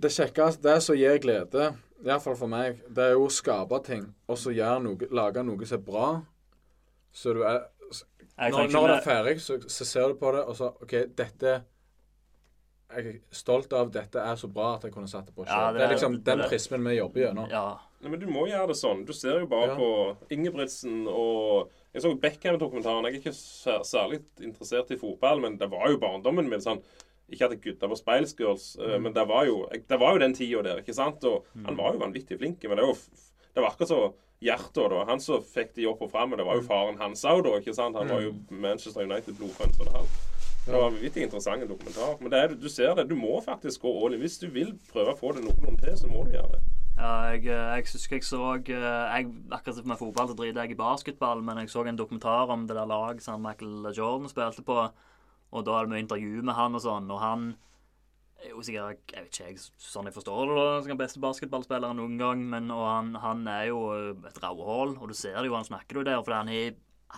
Det 0.00 0.10
kjekkeste, 0.12 0.62
det 0.62 0.82
som 0.82 0.96
gir 0.98 1.18
glede, 1.18 1.70
iallfall 2.04 2.36
for 2.36 2.50
meg, 2.52 2.82
det 2.92 3.04
er 3.04 3.12
jo 3.16 3.26
å 3.26 3.32
skape 3.32 3.78
ting, 3.84 4.14
og 4.28 4.36
så 4.36 4.52
gjøre 4.52 4.82
noe, 4.84 5.08
lage 5.10 5.42
noe 5.46 5.64
som 5.66 5.78
er 5.78 5.84
bra. 5.86 6.08
Så 7.16 7.32
du 7.32 7.40
er 7.48 7.62
Når, 8.38 8.68
når 8.72 8.86
det 8.90 8.96
er 8.98 9.04
ferdig, 9.06 9.40
så, 9.40 9.56
så 9.68 9.84
ser 9.88 10.08
du 10.12 10.14
på 10.20 10.30
det, 10.36 10.42
og 10.44 10.56
så 10.58 10.66
OK, 10.82 10.92
dette 11.16 11.52
Jeg 12.92 13.06
er 13.06 13.16
stolt 13.34 13.72
av 13.74 13.88
dette 13.94 14.20
er 14.22 14.36
så 14.38 14.46
bra 14.52 14.74
at 14.76 14.84
jeg 14.86 14.92
kunne 14.94 15.08
satt 15.10 15.26
det 15.26 15.34
på 15.34 15.46
sjøl. 15.46 15.56
Ja, 15.56 15.72
det, 15.72 15.80
det 15.80 15.86
er 15.88 15.94
liksom 15.96 16.18
den 16.22 16.38
det- 16.44 16.48
prismen 16.52 16.84
vi 16.86 16.98
jobber 16.98 17.24
gjennom. 17.24 17.48
Ja. 17.50 17.64
Nei, 18.02 18.10
men 18.12 18.20
du 18.20 18.26
må 18.30 18.44
gjøre 18.46 18.68
det 18.70 18.76
sånn. 18.78 19.00
Du 19.08 19.12
ser 19.16 19.40
jo 19.40 19.46
bare 19.50 19.72
Ja. 19.72 19.76
på 19.80 20.16
Ingebrigtsen 20.36 21.06
og 21.08 21.70
Jeg 21.96 22.02
så 22.04 22.10
Beckham-dokumentaren. 22.20 23.06
Jeg 23.08 23.14
er 23.14 23.20
ikke 23.24 23.82
særlig 23.88 24.20
interessert 24.44 24.90
i 24.92 24.98
fotball, 25.00 25.40
men 25.40 25.56
det 25.56 25.70
var 25.72 25.88
jo 25.88 25.96
barndommen 25.98 26.46
min. 26.48 26.60
sånn 26.60 26.82
ikke 27.32 27.46
at 27.46 27.50
jeg 27.56 27.60
gutta 27.62 27.88
på 27.88 27.96
Spice 27.96 28.36
Girls, 28.38 28.76
eh, 28.78 28.98
men 29.00 29.12
det 29.12 29.26
var, 29.26 29.46
jo, 29.46 29.66
det 29.72 29.98
var 29.98 30.12
jo 30.12 30.18
den 30.18 30.34
tida 30.34 30.62
der. 30.62 30.82
ikke 30.82 30.94
sant? 30.94 31.24
Og 31.24 31.46
Han 31.64 31.74
var 31.74 31.94
jo 31.94 31.98
vanvittig 32.04 32.38
flink, 32.38 32.62
men 32.68 32.76
det, 32.76 32.84
er 32.84 32.92
jo, 32.92 32.94
det 33.56 33.64
var 33.64 33.72
akkurat 33.72 33.92
så 33.94 34.04
Hjertet 34.44 34.90
da, 34.92 34.98
han 35.08 35.20
som 35.24 35.40
fikk 35.40 35.70
de 35.78 35.86
opp 35.88 36.02
og 36.04 36.10
fram, 36.12 36.34
det 36.36 36.44
var 36.44 36.58
jo 36.58 36.64
faren 36.66 36.98
hans 37.00 37.22
òg, 37.24 37.38
da. 37.46 37.54
ikke 37.56 37.72
sant? 37.72 37.96
Han 37.96 38.10
var 38.12 38.20
jo 38.20 38.34
Manchester 38.52 39.06
United-blodfan. 39.08 39.72
så 39.72 39.86
det 39.86 39.94
han. 39.94 40.10
Det 40.66 40.74
var 40.74 40.82
vanvittig 40.90 41.22
interessant 41.22 41.64
dokumentar. 41.70 42.16
Men 42.20 42.32
det 42.34 42.38
er, 42.42 42.54
du 42.60 42.68
ser 42.68 42.92
det, 42.98 43.06
du 43.08 43.14
må 43.16 43.40
faktisk 43.40 43.86
gå 43.86 43.92
all 43.96 44.12
in. 44.12 44.20
Hvis 44.20 44.36
du 44.42 44.50
vil 44.52 44.74
prøve 44.90 45.14
å 45.14 45.16
få 45.16 45.32
det 45.32 45.46
noenlunde 45.46 45.80
til, 45.80 45.96
så 45.96 46.10
må 46.10 46.26
du 46.26 46.34
gjøre 46.36 46.52
det. 46.52 46.60
Ja, 46.98 47.12
jeg, 47.32 47.46
eh, 47.46 47.72
jeg 47.76 47.88
husker 47.92 48.16
jeg 48.16 48.24
så 48.24 48.42
eh, 48.56 48.70
jeg, 48.76 49.32
Akkurat 49.52 49.76
som 49.76 49.88
med 49.88 50.00
fotball 50.00 50.30
så 50.30 50.36
driter 50.36 50.64
jeg 50.64 50.74
i 50.74 50.78
basketball, 50.80 51.40
men 51.44 51.60
jeg 51.62 51.72
så 51.72 51.84
en 51.84 51.98
dokumentar 51.98 52.52
om 52.52 52.68
det 52.68 52.76
der 52.76 52.88
laget 52.92 53.22
som 53.24 53.40
Michael 53.40 53.88
Jordan 53.96 54.28
spilte 54.28 54.64
på. 54.66 54.82
Og 55.52 55.64
da 55.64 55.80
det 55.80 55.92
mye 55.94 56.04
intervju 56.04 56.42
med 56.42 56.56
han 56.60 56.74
og 56.74 56.82
sånn, 56.82 57.08
og 57.14 57.22
han 57.22 57.52
jo 58.52 58.62
sikkert 58.64 59.12
Jeg 59.12 59.24
vet 59.26 59.32
ikke, 59.32 59.48
jeg, 59.50 59.60
sånn 59.80 60.08
jeg 60.08 60.16
forstår 60.16 60.50
det, 60.50 60.56
da, 60.58 60.66
som 60.80 60.92
den 60.92 61.00
beste 61.00 61.22
basketballspilleren 61.22 62.00
noen 62.00 62.16
gang, 62.20 62.42
men 62.52 62.70
han, 62.72 63.14
han 63.22 63.44
er 63.50 63.68
jo 63.70 63.80
et 64.28 64.40
rauhål, 64.42 64.96
og 65.00 65.10
du 65.10 65.16
ser 65.16 65.38
det 65.38 65.50
jo, 65.50 65.56
han 65.56 65.68
snakker 65.68 66.00
jo 66.00 66.06
der, 66.06 66.22
For 66.22 66.36
han, 66.36 66.52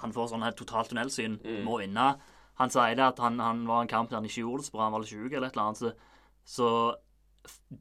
han 0.02 0.14
får 0.14 0.32
sånn 0.32 0.46
helt 0.46 0.58
totalt 0.60 0.92
tunnelsyn, 0.92 1.38
må 1.66 1.80
vinne. 1.82 2.12
Han 2.58 2.72
sier 2.74 2.96
det 2.98 3.04
at 3.06 3.20
han, 3.22 3.38
han 3.42 3.66
var 3.68 3.84
en 3.84 3.90
kamp 3.90 4.10
der 4.10 4.18
han 4.18 4.26
ikke 4.26 4.42
gjorde 4.42 4.64
det 4.64 4.68
så 4.68 4.74
bra, 4.74 4.88
han 4.88 4.96
var 4.96 5.04
litt 5.04 5.12
sjuk 5.12 5.30
eller 5.30 5.46
et 5.46 5.54
eller 5.54 5.68
annet, 5.68 5.82
så, 5.82 5.92
så 6.58 6.70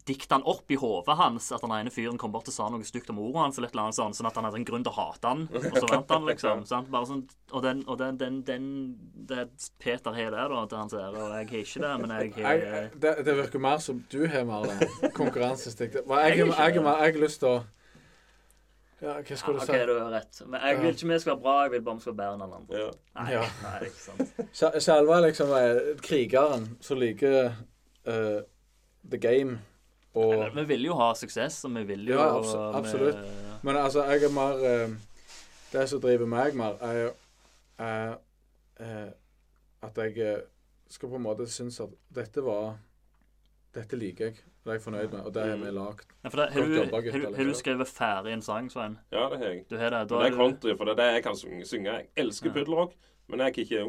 dikta 0.07 0.35
han 0.35 0.43
opp 0.47 0.71
i 0.71 0.75
hodet 0.79 1.15
hans 1.19 1.47
at 1.55 1.61
den 1.63 1.71
ene 1.75 1.91
fyren 1.91 2.17
kom 2.19 2.31
bort 2.31 2.47
og 2.47 2.53
sa 2.55 2.67
noe 2.71 2.83
stygt 2.87 3.09
om 3.11 3.19
ordet 3.23 3.41
hans, 3.41 3.57
eller 3.57 3.67
et 3.71 3.75
eller 3.75 3.91
sånn 3.95 4.27
at 4.29 4.35
han 4.35 4.45
hadde 4.47 4.59
en 4.61 4.65
grunn 4.67 4.83
til 4.83 4.91
å 4.91 4.95
hate 4.97 5.27
han, 5.31 5.45
og 5.51 5.77
så 5.79 5.87
vant 5.91 6.11
han, 6.11 6.25
liksom. 6.27 6.65
sant? 6.71 6.89
Bare 6.93 7.07
sånn, 7.09 7.23
og 7.51 7.63
den, 7.63 7.81
og 7.87 7.97
den, 8.01 8.17
den, 8.19 8.41
den 8.47 8.67
det 9.31 9.45
Peter 9.79 10.11
har 10.15 10.31
det, 10.35 10.43
da, 10.53 10.65
til 10.71 10.77
hans 10.81 10.93
ære, 10.95 11.15
og 11.15 11.31
jeg 11.35 11.47
har 11.51 11.63
ikke 11.63 11.83
det, 11.85 11.93
men 12.03 12.13
jeg 12.17 12.33
har 12.45 12.61
Jeg, 12.63 12.91
det, 13.07 13.13
det 13.27 13.37
virker 13.41 13.63
mer 13.67 13.81
som 13.83 14.03
du 14.11 14.19
har 14.27 14.45
mer 14.47 14.67
det. 14.71 15.11
konkurransestiktet. 15.17 16.03
Jeg, 16.03 16.15
Jeg 16.35 16.37
jeg, 16.37 16.47
jeg, 16.47 16.75
jeg, 16.75 16.83
jeg 16.83 17.17
har 17.17 17.21
lyst 17.23 17.43
til 17.43 17.49
å 17.55 17.57
Ja, 18.97 19.13
hva 19.21 19.35
skal 19.37 19.53
du 19.53 19.59
OK, 19.61 19.73
du 19.85 19.93
har 19.99 20.07
rett. 20.09 20.39
Men 20.49 20.63
jeg 20.65 20.77
vil 20.81 20.95
ikke 20.95 21.07
vi 21.11 21.17
skal 21.21 21.33
være 21.35 21.41
bra, 21.43 21.55
jeg 21.67 21.73
vil 21.75 21.81
bare 21.85 21.99
vi 21.99 22.01
skal 22.05 22.15
være 22.15 22.21
bedre 22.23 22.37
enn 22.37 22.45
alle 22.47 22.61
andre. 22.63 22.79
Ja. 22.81 22.91
Nei, 23.19 23.27
Ja. 23.35 23.41
nei, 23.63 23.79
ikke 23.91 24.01
sant. 24.01 24.45
Sel- 24.57 24.77
Selve 24.81 25.17
liksom 25.27 25.51
er 25.53 25.81
krigeren 26.01 26.65
som 26.81 26.97
liker 26.97 27.35
eh, 28.09 28.39
the 29.09 29.17
game 29.17 29.59
og 30.17 30.33
Men 30.53 30.63
Vi 30.63 30.63
vil 30.73 30.85
jo 30.85 30.93
ha 30.97 31.13
suksess, 31.13 31.63
og 31.65 31.75
vi 31.75 31.83
vil 31.83 32.07
jo 32.07 32.13
Ja, 32.17 32.29
abs- 32.39 32.55
vi- 32.57 32.77
absolutt. 32.79 33.17
Men 33.63 33.75
altså, 33.77 34.03
jeg 34.03 34.23
er 34.23 34.33
mer 34.33 34.55
uh, 34.85 34.95
Det 35.73 35.89
som 35.89 36.01
driver 36.01 36.25
meg 36.25 36.55
mer, 36.55 36.77
er 36.81 37.11
er, 37.79 38.15
eh, 38.79 39.09
at 39.83 39.97
jeg 39.97 40.17
eh, 40.17 40.39
skal 40.89 41.09
på 41.09 41.15
en 41.15 41.21
måte 41.23 41.45
synes 41.47 41.79
at 41.79 41.89
dette 42.15 42.41
var 42.43 42.77
Dette 43.75 43.95
liker 43.99 44.25
jeg. 44.25 44.33
Det 44.63 44.71
er 44.71 44.71
jeg 44.79 44.81
fornøyd 44.81 45.11
med, 45.11 45.19
og 45.19 45.33
det 45.33 45.43
har 45.45 45.57
vi 45.57 45.71
lagd. 45.71 45.99
Har, 46.23 47.43
du, 47.45 47.53
skrevet 47.53 47.87
ferdig 47.87 48.33
en 48.33 48.41
sang, 48.41 48.71
Svein? 48.71 48.97
ja, 49.11 49.27
det 49.29 49.37
har 49.37 49.45
jeg. 49.45 49.65
Du 49.69 49.77
har 49.77 49.89
det? 49.93 50.09
Da 50.09 50.15
Men 50.15 50.23
det 50.25 50.33
er 50.33 50.37
country, 50.37 50.73
for 50.77 50.85
det 50.85 50.91
er 50.91 51.03
det 51.03 51.13
jeg 51.13 51.23
kan 51.23 51.35
synge. 51.37 51.65
synge. 51.65 51.91
Jeg 51.93 52.07
elsker 52.17 52.49
Ja. 52.49 52.53
puddelrock, 52.53 52.93
men 53.27 53.39
jeg 53.39 53.53
kan 53.53 53.63
ikke 53.63 53.85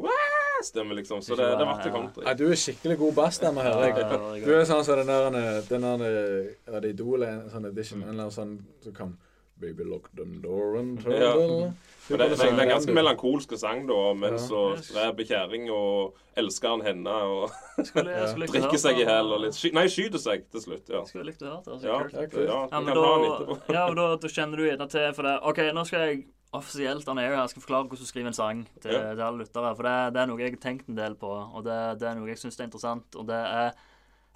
«Wah!» 0.58 0.64
stemme, 0.66 0.94
liksom. 0.98 1.20
Så 1.22 1.36
det, 1.38 1.46
det 1.58 1.66
ble 1.68 1.76
til 1.82 1.92
country. 1.92 2.24
Nei, 2.24 2.34
du 2.34 2.44
er 2.50 2.58
skikkelig 2.58 2.98
god 2.98 3.14
bassstemme, 3.14 3.62
hører 3.62 3.84
jeg. 3.86 3.96
Ja, 3.98 4.08
ja, 4.10 4.34
ja. 4.36 4.44
Du 4.44 4.52
er 4.58 4.64
sånn 4.68 4.84
som 4.84 4.98
den 4.98 5.06
der 5.06 5.62
Den 5.68 5.82
der 5.82 6.74
Er 6.74 6.80
det 6.80 6.90
Idol, 6.96 7.22
en 7.22 7.48
sånn 7.50 7.66
edition? 7.70 8.02
En 8.02 8.10
eller 8.10 8.28
annen 8.28 8.34
sånn 8.34 8.58
som 8.82 8.92
kom 8.92 9.16
Baby 9.58 9.82
lock 9.82 10.08
the 10.14 10.22
door 10.42 10.76
and 10.78 11.00
turn 11.02 11.12
Ja. 11.18 11.32
the- 11.34 11.72
det, 12.08 12.16
det, 12.18 12.38
det 12.38 12.46
er 12.46 12.60
en 12.62 12.68
ganske 12.70 12.92
melankolsk 12.94 13.56
sang, 13.58 13.86
da, 13.88 14.14
men 14.14 14.38
så 14.38 14.76
Ja. 14.76 14.80
som 14.80 15.18
Yes. 15.18 15.70
og 15.70 16.14
elsker 16.36 16.68
han 16.68 16.80
henne 16.80 17.10
og 17.10 17.50
Skulle, 17.84 18.14
skulle 18.28 18.46
drikker 18.54 18.78
seg 18.78 19.00
i 19.00 19.04
hæl 19.04 19.32
og 19.34 19.40
litt 19.42 19.54
sky, 19.54 19.72
Nei, 19.74 19.86
skyter 19.88 20.18
seg 20.18 20.44
til 20.50 20.60
slutt. 20.60 20.88
Ja. 20.88 21.02
Skulle 21.04 21.24
likt 21.26 21.42
å 21.42 21.46
høre 21.50 21.62
det. 21.64 21.82
Ja, 21.84 21.98
altså. 21.98 22.14
Ja, 22.14 22.22
ja, 22.22 22.44
ja, 22.44 22.68
Ja, 22.70 22.80
men 22.80 22.94
kan 22.94 23.02
ha 23.02 23.18
den 23.18 23.58
da, 23.66 23.74
ja, 23.74 23.94
da, 23.94 24.16
da 24.16 24.28
kjenner 24.28 24.56
du 24.56 24.62
gjerne 24.70 24.88
til 24.88 25.12
for 25.12 25.22
det. 25.22 25.34
OK, 25.42 25.58
nå 25.74 25.84
skal 25.86 26.00
jeg 26.06 26.24
offisielt 26.52 27.08
on 27.08 27.18
air 27.18 27.36
her 27.36 27.46
skal 27.46 27.62
forklare 27.62 27.84
hvordan 27.88 28.04
du 28.04 28.06
skriver 28.08 28.26
en 28.30 28.32
sang 28.36 28.68
til, 28.80 28.92
Ja. 28.92 29.14
til 29.14 29.20
alle 29.22 29.44
lyttere. 29.44 29.74
For 29.76 29.82
det, 29.82 30.14
det 30.14 30.22
er 30.22 30.26
noe 30.26 30.40
jeg 30.40 30.52
har 30.54 30.62
tenkt 30.62 30.88
en 30.88 30.96
del 30.96 31.14
på, 31.14 31.28
og 31.28 31.64
det, 31.64 32.00
det 32.00 32.08
er 32.08 32.14
noe 32.16 32.28
jeg 32.28 32.38
syns 32.38 32.58
er 32.60 32.64
interessant. 32.64 33.14
Og 33.16 33.26
det 33.28 33.36
er 33.36 33.72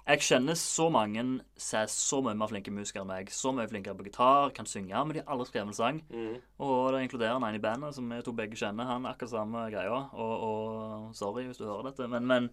Jeg 0.05 0.19
kjenner 0.19 0.53
så 0.59 0.89
mange 0.91 1.21
som 1.55 1.79
er 1.79 1.85
så 1.87 2.17
mye 2.21 2.35
mer 2.35 2.47
flinke 2.51 2.71
musikere 2.75 3.01
enn 3.05 3.07
meg. 3.07 3.29
Så 3.31 3.53
mye 3.55 3.69
flinkere 3.71 3.95
på 3.95 4.03
gitar, 4.03 4.49
kan 4.51 4.65
synge, 4.67 4.91
men 4.91 5.13
de 5.15 5.21
har 5.23 5.31
aldri 5.31 5.45
skrevet 5.47 5.67
en 5.71 5.73
sang. 5.73 6.01
Mm. 6.11 6.41
Og 6.59 6.91
det 6.91 7.03
inkluderer 7.05 7.39
en 7.39 7.55
i 7.55 7.61
bandet, 7.63 7.95
som 7.95 8.09
vi 8.11 8.21
to 8.21 8.33
begge 8.33 8.59
kjenner. 8.59 8.83
Han 8.83 9.05
er 9.05 9.13
akkurat 9.13 9.31
samme 9.31 9.71
greia. 9.71 10.09
Og, 10.11 10.43
og 10.43 11.15
sorry 11.15 11.45
hvis 11.47 11.57
du 11.57 11.63
hører 11.63 11.83
dette, 11.91 12.07
men, 12.07 12.27
men 12.27 12.49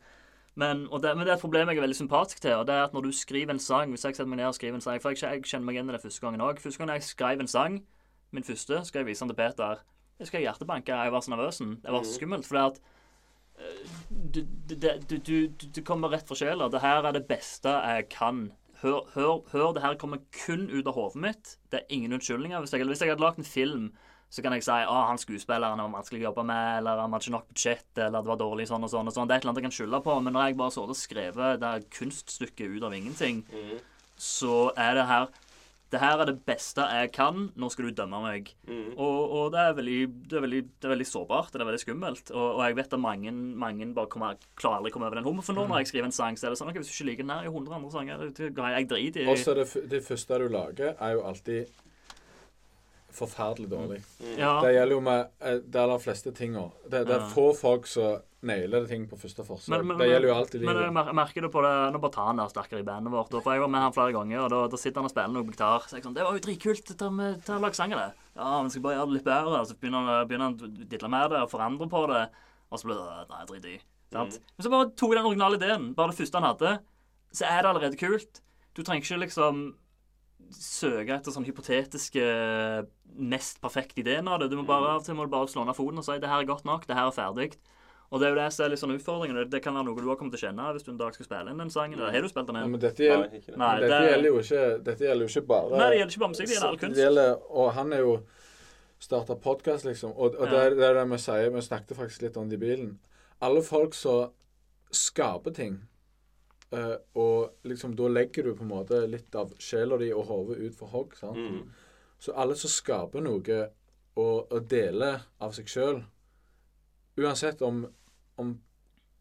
men, 0.57 0.87
og 0.91 1.03
det, 1.03 1.17
men 1.17 1.27
det 1.27 1.31
er 1.33 1.37
et 1.37 1.41
problem 1.41 1.69
jeg 1.69 1.77
er 1.79 1.81
veldig 1.81 1.97
sympatisk 1.97 2.41
til. 2.43 2.53
og 2.55 2.67
det 2.67 2.75
er 2.75 2.83
at 2.85 2.93
Når 2.93 3.03
du 3.03 3.13
skriver 3.13 3.51
en 3.51 3.59
sang 3.59 3.91
Hvis 3.91 4.05
jeg 4.05 4.17
setter 4.17 4.27
meg 4.29 4.37
ned 4.37 4.47
og 4.47 4.55
skriver 4.55 4.75
en 4.75 4.81
sang 4.81 5.01
For 5.03 5.11
jeg, 5.11 5.23
jeg 5.23 5.43
kjenner 5.47 5.65
meg 5.67 5.75
igjen 5.75 5.89
i 5.89 5.93
det 5.93 6.03
første 6.03 6.21
gangen 6.21 6.41
òg. 6.41 6.59
Første 6.61 6.79
gang 6.79 6.91
jeg 6.91 7.03
skrev 7.03 7.41
en 7.41 7.47
sang, 7.47 7.77
min 8.37 8.47
første, 8.47 8.85
skal 8.87 9.03
jeg 9.03 9.11
vise 9.11 9.25
den 9.25 9.33
til 9.33 9.39
Peter. 9.41 9.83
Jeg 10.21 10.29
skal 10.29 10.45
hjertebanke. 10.45 10.93
Jeg 10.93 11.13
var 11.13 11.25
så 11.25 11.33
nervøs. 11.33 11.59
Det 11.59 11.93
var 11.93 12.03
så 12.05 12.15
skummelt. 12.19 12.47
For 12.47 12.57
det 12.57 12.65
at 12.65 12.81
eh, 13.59 13.89
du, 14.35 14.41
du, 15.09 15.17
du, 15.17 15.67
du, 15.77 15.81
kommer 15.87 16.13
rett 16.13 16.29
fra 16.29 16.37
sjela. 16.37 16.69
Det 16.69 16.83
her 16.85 17.09
er 17.09 17.17
det 17.17 17.25
beste 17.31 17.73
jeg 17.73 18.09
kan. 18.13 18.51
Hør, 18.83 19.09
hør, 19.15 19.43
hør, 19.53 19.73
det 19.77 19.83
her 19.85 19.97
kommer 20.01 20.23
kun 20.45 20.69
ut 20.71 20.87
av 20.87 20.95
hodet 20.97 21.21
mitt. 21.25 21.57
Det 21.73 21.83
er 21.83 21.91
ingen 21.97 22.13
unnskyldninger. 22.17 22.61
Hvis 22.65 22.73
jeg, 22.77 22.87
hvis 22.89 23.03
jeg 23.05 23.13
hadde 23.13 23.25
lagd 23.25 23.41
en 23.41 23.49
film, 23.49 23.91
så 24.31 24.45
kan 24.45 24.55
jeg 24.55 24.63
si 24.63 24.71
at 24.71 25.09
han 25.09 25.19
skuespilleren 25.19 25.81
var 25.83 25.91
vanskelig 25.91 26.21
å 26.23 26.29
jobbe 26.29 26.45
med, 26.47 26.79
eller 26.79 27.01
han 27.03 27.13
hadde 27.13 27.27
ikke 27.27 27.35
nok 27.35 27.49
budsjett, 27.51 27.89
eller 27.99 28.23
det 28.23 28.31
var 28.31 28.39
dårlig 28.39 28.69
sånn 28.71 28.87
og 28.87 28.93
sånn. 28.93 29.11
og 29.11 29.17
sånn. 29.17 29.27
Det 29.29 29.35
er 29.35 29.41
et 29.41 29.45
eller 29.45 29.53
annet 29.53 29.63
jeg 29.65 29.67
kan 29.67 29.77
skylde 29.81 30.01
på. 30.07 30.17
Men 30.23 30.37
når 30.37 30.47
jeg 30.47 30.59
bare 30.61 30.75
så 30.77 30.85
det 30.87 30.97
skrevet 31.01 31.61
det 31.65 31.71
er 31.71 31.89
kunststykket 31.99 32.77
ut 32.77 32.87
av 32.87 32.95
ingenting, 32.95 33.43
Mm. 33.51 33.79
så 34.17 34.71
er 34.77 34.95
det 35.01 35.07
her 35.11 35.27
det 35.91 35.99
her 36.01 36.21
er 36.23 36.29
det 36.31 36.45
beste 36.47 36.85
jeg 36.87 37.11
kan. 37.13 37.49
Nå 37.59 37.69
skal 37.73 37.89
du 37.89 37.97
dømme 37.99 38.21
meg. 38.23 38.53
Mm. 38.69 38.93
Og, 38.97 39.33
og 39.41 39.49
det, 39.55 39.59
er 39.65 39.73
veldig, 39.75 39.97
det, 40.31 40.37
er 40.39 40.45
veldig, 40.45 40.61
det 40.79 40.87
er 40.89 40.93
veldig 40.95 41.07
sårbart. 41.11 41.51
Det 41.53 41.61
er 41.61 41.67
veldig 41.67 41.83
skummelt. 41.83 42.31
Og, 42.31 42.47
og 42.57 42.63
jeg 42.63 42.77
vet 42.79 42.95
at 42.95 43.03
mange, 43.03 43.33
mange 43.35 43.89
bare 43.97 44.07
kommer, 44.13 44.39
klarer 44.55 44.79
aldri 44.79 44.93
å 44.93 44.95
komme 44.95 45.09
over 45.11 45.19
den 45.19 45.27
humor. 45.27 45.43
For 45.43 45.59
nå 45.59 45.67
når 45.67 45.83
jeg 45.83 45.91
skriver 45.91 46.07
en 46.11 46.15
sang, 46.15 46.39
så 46.39 46.47
er 46.47 46.55
det 46.55 46.61
sånn 46.63 46.71
ok, 46.71 46.79
hvis 46.79 46.93
du 46.93 46.95
ikke 46.95 47.09
liker 47.11 47.27
den 47.27 47.35
her, 47.35 47.43
er 47.43 47.51
jo 47.51 47.57
100 47.59 47.77
andre 47.81 47.91
sanger. 47.97 48.19
det- 48.29 48.55
det- 48.55 48.71
Jeg 48.77 48.89
driter 48.89 49.21
i 49.25 49.27
Også 49.35 49.55
det, 49.59 49.67
f- 49.67 49.89
det 49.91 50.03
første 50.07 50.39
du 50.39 50.49
lager, 50.49 50.95
er 51.01 51.13
jo 51.19 51.23
alltid 51.27 51.67
forferdelig 53.13 53.69
dårlig. 53.71 54.01
ja. 54.39 54.61
Det 54.63 54.75
gjelder 54.75 54.95
jo 54.97 55.01
med 55.01 55.29
eh, 55.41 55.59
de 55.59 55.79
aller 55.79 55.99
fleste 55.99 56.33
tinga. 56.37 56.71
Det, 56.89 57.07
det 57.07 57.15
er 57.17 57.21
Ja. 57.21 57.29
få 57.29 57.55
folk 57.57 57.87
som 57.87 58.21
nailer 58.43 58.87
ting 58.89 59.07
på 59.07 59.19
første 59.21 59.45
forsøk. 59.45 59.69
Men- 59.69 59.87
men- 59.87 59.99
Det 59.99 60.09
gjelder 60.09 60.29
jo 60.29 60.35
alltid 60.35 60.61
livet. 60.61 60.93
Men 60.93 61.05
jeg 61.07 61.15
merker 61.15 61.41
det 61.43 61.51
på 61.53 61.61
det 61.63 61.93
Nå 61.93 62.01
bare 62.01 62.11
tar 62.13 62.27
han 62.27 62.37
der 62.37 62.49
sterkere 62.49 62.81
i 62.81 62.83
bandet 62.83 63.13
vårt. 63.13 63.29
For 63.43 63.53
jeg 63.53 63.61
var 63.61 63.69
med 63.69 63.81
han 63.83 63.93
flere 63.93 64.13
ganger, 64.13 64.41
og 64.45 64.51
da, 64.51 64.67
da 64.69 64.77
sitter 64.77 65.01
han 65.01 65.05
og 65.05 65.11
spiller 65.11 65.29
noe 65.29 65.45
på 65.45 65.53
gitar. 65.53 65.81
Så 65.87 65.93
jeg 65.97 66.05
sånn 66.05 66.15
Det 66.15 66.25
var 66.25 66.33
jo 66.33 66.39
dritkult. 66.41 66.85
Ta, 66.97 67.09
ta 67.45 67.55
og 67.57 67.61
Lag 67.61 67.75
sang 67.75 67.93
av 67.93 67.99
det. 67.99 68.15
Ja, 68.37 68.63
men 68.63 68.71
skal 68.71 68.83
bare 68.83 68.97
gjøre 68.97 69.07
det 69.09 69.15
litt 69.15 69.25
bedre. 69.25 69.67
Så 69.67 69.75
begynner 69.77 70.07
han, 70.07 70.29
begynner 70.29 70.45
han 70.49 70.59
å 70.59 70.89
didle 70.89 71.09
med 71.11 71.31
det 71.31 71.41
og 71.43 71.51
forandre 71.51 71.89
på 71.91 72.07
det. 72.09 72.31
Og 72.73 72.79
så 72.79 72.85
blir 72.85 72.97
det 72.97 73.29
Nei, 73.29 73.45
drit 73.47 73.65
i. 73.67 73.81
Sant? 74.13 74.39
Men 74.59 74.65
så 74.65 74.71
bare 74.71 74.91
tok 74.97 75.11
jeg 75.13 75.23
den 75.23 75.27
originale 75.27 75.57
ideen. 75.61 75.95
Bare 75.95 76.09
det 76.11 76.17
første 76.19 76.41
han 76.41 76.49
hadde. 76.57 76.79
Så 77.33 77.45
er 77.47 77.63
det 77.63 77.69
allerede 77.71 77.99
kult. 77.99 78.41
Du 78.75 78.83
trenger 78.83 79.03
ikke 79.05 79.21
liksom 79.27 79.75
søke 80.53 81.15
etter 81.15 81.33
sånn 81.35 81.45
hypotetiske 81.47 82.23
mest 83.21 83.61
perfekte 83.63 84.01
ideen 84.03 84.29
av 84.29 84.41
det. 84.41 84.51
Du 84.51 84.57
må 84.57 84.65
bare, 84.67 84.95
av 84.97 85.01
og 85.03 85.05
til 85.07 85.15
må 85.19 85.27
du 85.27 85.33
bare 85.33 85.49
slå 85.51 85.65
ned 85.67 85.77
foten 85.77 85.99
og 85.99 86.05
si 86.07 86.19
det 86.19 86.29
her 86.31 86.41
er 86.43 86.49
godt 86.49 86.65
nok, 86.69 86.87
det 86.87 86.97
her 86.97 87.07
er 87.11 87.17
ferdig. 87.17 87.53
Og 88.11 88.19
det 88.19 88.27
er 88.27 88.33
jo 88.35 88.39
det 88.41 88.49
som 88.53 88.65
er 88.65 88.71
litt 88.73 88.81
sånn 88.83 88.95
utfordringen. 88.97 89.51
Det 89.51 89.61
kan 89.63 89.75
være 89.77 89.87
noe 89.87 89.95
du 90.03 90.09
har 90.11 90.17
kommet 90.19 90.35
til 90.35 90.41
å 90.41 90.51
kjenne 90.51 90.73
hvis 90.75 90.83
du 90.83 90.91
en 90.91 90.99
dag 90.99 91.15
skal 91.15 91.27
spille 91.29 91.53
inn 91.53 91.61
den 91.63 91.71
sangen. 91.71 91.95
Eller 92.01 92.11
har 92.11 92.23
du 92.27 92.29
spilt 92.29 92.49
den 92.49 92.57
Ja, 92.59 92.67
men 92.67 92.81
dette 92.83 92.99
Nei, 92.99 93.07
gjelder, 93.07 93.37
ikke 93.39 93.53
det. 93.53 93.57
Nei, 93.61 93.69
dette 93.81 93.91
det- 94.01 94.11
gjelder 94.11 94.29
jo 94.31 94.39
ikke 94.41 94.85
Dette 94.89 95.05
gjelder 95.07 95.23
jo 95.23 95.31
ikke 95.31 95.47
bare 95.47 95.71
Nei, 95.79 95.91
det 95.91 95.99
gjelder 96.01 96.11
ikke 96.17 96.23
bare 96.25 96.33
musikk, 96.35 96.47
det 96.51 96.55
gjelder 96.57 96.69
all 96.73 96.81
kunst. 96.83 96.97
Det 96.97 97.05
gjelder, 97.05 97.37
og 97.51 97.73
han 97.79 97.93
er 97.93 97.99
jo 98.03 98.17
starta 99.01 99.37
podkast, 99.41 99.85
liksom. 99.87 100.11
Og, 100.17 100.35
og 100.35 100.49
det, 100.51 100.59
Ja. 100.59 100.65
er- 100.67 100.75
det 100.75 100.85
er 100.91 100.95
det 100.95 101.07
vi 101.11 101.17
sier. 101.23 101.51
Vi 101.55 101.61
snakket 101.61 101.97
faktisk 101.97 102.23
litt 102.23 102.37
om 102.37 102.49
det 102.49 102.59
i 102.61 102.67
bilen. 102.67 102.99
Alle 103.41 103.63
folk 103.63 103.95
som 103.95 104.31
skaper 104.91 105.55
ting, 105.55 105.79
eh, 106.73 106.97
og 107.15 107.67
liksom 107.67 107.95
da 107.99 108.09
legger 108.09 108.45
du 108.45 108.55
på 108.57 108.63
en 108.67 108.71
måte 108.73 109.01
litt 109.11 109.35
av 109.35 109.53
sjela 109.59 109.97
di 109.99 110.13
og 110.13 110.27
hodet 110.31 110.59
ut 110.63 110.75
for 110.79 110.87
hogg. 110.95 111.15
sant? 111.19 111.37
Mm. 111.39 111.71
Så 112.21 112.33
alle 112.37 112.55
som 112.57 112.71
skaper 112.71 113.21
noe 113.25 113.61
og, 114.17 114.53
og 114.53 114.67
deler 114.69 115.23
av 115.41 115.53
seg 115.57 115.69
sjøl, 115.71 116.03
uansett 117.17 117.63
om, 117.63 117.87
om 118.37 118.55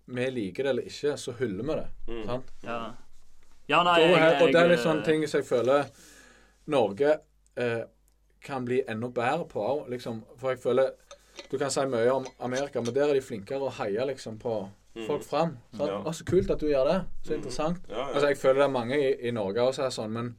vi 0.06 0.26
liker 0.32 0.64
det 0.64 0.70
eller 0.70 0.88
ikke, 0.89 1.18
så 1.18 1.32
hyller 1.39 1.64
vi 1.64 1.76
det. 1.80 1.88
Mm. 2.10 2.26
sant? 2.28 2.52
Ja. 2.66 2.80
ja, 3.70 3.84
nei, 3.86 4.00
jeg, 4.02 4.16
her, 4.18 4.41
og 4.41 4.52
det 4.54 4.60
er 4.62 4.68
litt 4.72 4.80
jeg- 4.80 4.86
sånne 4.88 5.06
ting 5.06 5.28
som 5.28 5.39
jeg 5.41 5.47
føler 5.50 5.89
Norge 6.70 7.14
eh, 7.60 7.84
kan 8.45 8.66
bli 8.66 8.82
enda 8.88 9.10
bedre 9.14 9.45
på 9.52 9.62
òg. 9.66 9.88
Liksom. 9.91 10.22
For 10.38 10.54
jeg 10.56 10.62
føler 10.64 10.91
Du 11.52 11.58
kan 11.58 11.72
si 11.72 11.86
mye 11.88 12.10
om 12.12 12.26
Amerika, 12.43 12.82
men 12.82 12.93
der 12.93 13.08
er 13.10 13.14
de 13.16 13.22
flinkere 13.24 13.64
å 13.64 13.72
heie 13.78 14.04
liksom 14.10 14.36
på 14.41 14.58
folk 15.08 15.24
fram. 15.24 15.58
Så 15.74 15.88
Ja. 15.88 16.00
Å, 16.04 16.14
så 16.14 16.24
kult 16.26 16.50
at 16.52 16.60
du 16.60 16.66
gjør 16.68 16.86
det. 16.92 17.06
Så 17.24 17.32
Mm. 17.34 17.36
interessant. 17.38 17.78
Ja, 17.90 17.98
ja. 17.98 18.08
Altså, 18.14 18.28
jeg 18.28 18.38
føler 18.38 18.54
det 18.54 18.64
er 18.64 18.74
mange 18.80 18.98
i, 19.00 19.28
i 19.28 19.32
Norge 19.32 19.62
også 19.62 19.84
er 19.86 19.90
sånn, 19.90 20.12
men 20.12 20.36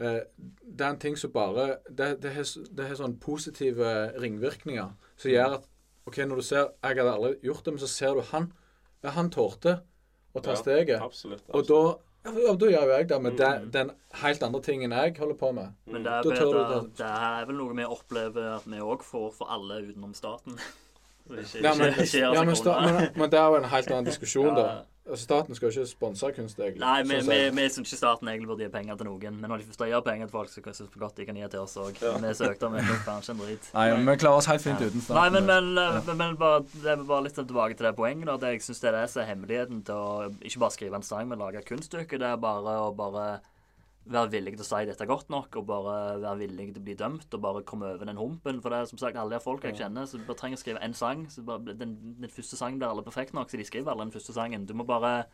eh, 0.00 0.20
det 0.64 0.80
er 0.80 0.90
en 0.90 0.98
ting 0.98 1.16
som 1.16 1.30
bare 1.32 1.76
Det, 1.90 2.20
det, 2.22 2.32
har, 2.32 2.44
det 2.76 2.86
har 2.88 2.94
sånn 2.96 3.18
positive 3.20 4.12
ringvirkninger 4.20 4.88
som 5.16 5.30
gjør 5.30 5.54
at 5.58 5.68
OK, 6.06 6.16
når 6.26 6.36
du 6.36 6.42
ser 6.42 6.68
Jeg 6.82 6.96
hadde 6.98 7.12
aldri 7.12 7.34
gjort 7.42 7.64
det, 7.64 7.72
men 7.72 7.78
så 7.80 7.86
ser 7.88 8.14
du 8.14 8.20
han. 8.32 8.52
Ja, 9.04 9.10
han 9.10 9.30
tålte 9.30 9.80
å 10.34 10.40
ta 10.42 10.50
Ja, 10.50 10.56
steget. 10.56 11.00
Absolutt. 11.02 11.42
Og 11.54 11.66
da 11.68 11.82
ja, 12.24 12.30
ja, 12.38 12.52
da 12.54 12.66
gjør 12.66 12.82
jo 12.86 12.90
jeg 12.96 13.08
det, 13.08 13.22
med 13.22 13.32
Mm. 13.40 13.70
den 13.72 13.90
helt 14.14 14.42
andre 14.42 14.60
tingen 14.62 14.90
jeg 14.92 15.16
holder 15.18 15.34
på 15.34 15.52
med. 15.54 15.72
Men 15.86 16.02
det 16.04 16.12
er, 16.12 16.22
Da 16.22 16.30
tør 16.30 16.52
du 16.52 16.52
bedre, 16.52 16.80
det. 16.82 16.96
det 16.96 17.06
er 17.06 17.46
vel 17.46 17.56
noe 17.56 17.74
vi 17.74 17.82
opplever 17.84 18.54
at 18.56 18.64
vi 18.66 18.78
òg 18.78 19.02
får 19.02 19.32
for 19.34 19.46
alle 19.50 19.82
utenom 19.82 20.14
staten. 20.14 20.56
Ikke, 21.38 21.62
Ja, 21.64 21.74
men, 21.74 21.92
ikke, 21.92 22.02
ikke 22.06 22.18
gjør 22.18 22.32
ja, 22.32 22.40
seg 22.40 22.46
men, 22.46 22.56
sta, 22.56 22.80
men, 22.86 23.08
men 23.16 23.30
det 23.30 23.38
er 23.40 23.46
jo 23.52 23.60
en 23.62 23.70
helt 23.72 23.90
annen 23.92 24.08
diskusjon, 24.10 24.54
da. 24.56 24.66
Altså, 25.02 25.24
staten 25.26 25.56
skal 25.58 25.66
jo 25.66 25.72
ikke 25.82 25.90
sponse 25.90 26.28
kunst, 26.36 26.60
egentlig. 26.62 26.78
Nei, 26.78 27.02
vi, 27.02 27.16
Sånn 27.18 27.32
vi, 27.32 27.38
vi 27.56 27.62
syns 27.74 27.90
ikke 27.90 27.98
staten 27.98 28.28
egentlig 28.30 28.46
burde 28.52 28.62
gi 28.62 28.70
penger 28.70 29.00
til 29.00 29.08
noen. 29.08 29.34
Men 29.40 29.50
når 29.50 29.58
de 29.58 29.66
først 29.72 29.82
gir 29.90 30.04
penger 30.06 30.28
til 30.28 30.34
folk, 30.36 30.52
så 30.52 30.62
syns 30.62 30.92
vi 30.94 31.00
godt 31.02 31.16
de 31.18 31.26
kan 31.26 31.40
gi 31.40 31.48
til 31.50 31.58
oss 31.64 31.74
òg. 31.82 31.98
Ja. 31.98 32.12
Vi 32.22 32.30
søkte 32.38 32.68
om 32.68 32.76
ikke 32.78 33.16
en 33.18 33.40
drit. 33.42 33.66
Nei, 33.74 33.86
men 33.96 34.06
vi 34.12 34.14
klarer 34.22 34.38
oss 34.38 34.46
helt 34.52 34.62
fint 34.62 34.78
Ja. 34.78 34.86
uten 34.92 35.02
staten. 35.02 35.18
Nei, 35.18 35.28
men, 35.34 35.50
men, 35.50 35.72
Ja. 35.82 36.00
men, 36.06 36.16
men 36.22 36.36
bare, 36.38 36.62
det 36.84 36.94
er 36.94 37.02
bare 37.10 37.26
litt 37.26 37.34
tilbake 37.34 37.74
til 37.74 37.88
det 37.88 37.96
poenget. 37.98 38.26
da, 38.30 38.36
det 38.36 38.52
Jeg 38.54 38.62
syns 38.68 38.80
det 38.84 38.92
er 38.92 39.00
det 39.00 39.10
som 39.10 39.22
er 39.24 39.30
hemmeligheten 39.32 39.82
til 39.90 39.94
å 39.94 40.30
ikke 40.38 40.62
bare 40.62 40.76
skrive 40.78 40.94
en 40.94 41.02
sang, 41.02 41.28
men 41.28 41.42
lage 41.42 41.58
et 41.58 41.66
kunststykke. 41.66 42.22
Det 42.22 42.28
er 42.30 42.36
bare 42.36 42.78
å 42.86 42.94
bare 42.94 43.40
være 44.06 44.30
villig 44.32 44.56
til 44.56 44.64
å 44.64 44.66
si 44.66 44.84
dette 44.88 45.04
er 45.04 45.06
godt 45.10 45.28
nok, 45.30 45.56
og 45.56 45.66
bare 45.66 46.20
være 46.20 46.38
villig 46.40 46.72
til 46.74 46.80
å 46.82 46.84
bli 46.84 46.94
dømt, 46.98 47.34
og 47.34 47.40
bare 47.44 47.62
komme 47.62 47.86
over 47.94 48.04
den 48.08 48.16
humpen. 48.18 48.60
For 48.62 48.70
det 48.74 48.78
er 48.80 48.84
som 48.90 48.98
sagt 48.98 49.16
alle 49.16 49.36
de 49.36 49.40
folk 49.44 49.62
jeg 49.64 49.76
kjenner 49.78 50.06
som 50.10 50.24
bare 50.26 50.36
trenger 50.40 50.58
å 50.58 50.62
skrive 50.62 50.82
én 50.82 50.94
sang. 50.94 51.26
så 51.30 51.42
bare, 51.46 51.74
den, 51.78 52.16
den 52.20 52.30
første 52.30 52.56
sangen 52.58 52.78
blir 52.80 52.88
alle 52.90 53.04
perfekt 53.06 53.32
nok, 53.34 53.50
så 53.50 53.56
de 53.60 53.64
skriver 53.64 53.92
alle 53.92 54.06
den 54.08 54.12
første 54.12 54.32
sangen. 54.34 54.66
Du 54.66 54.74
må 54.74 54.84
bare, 54.84 55.24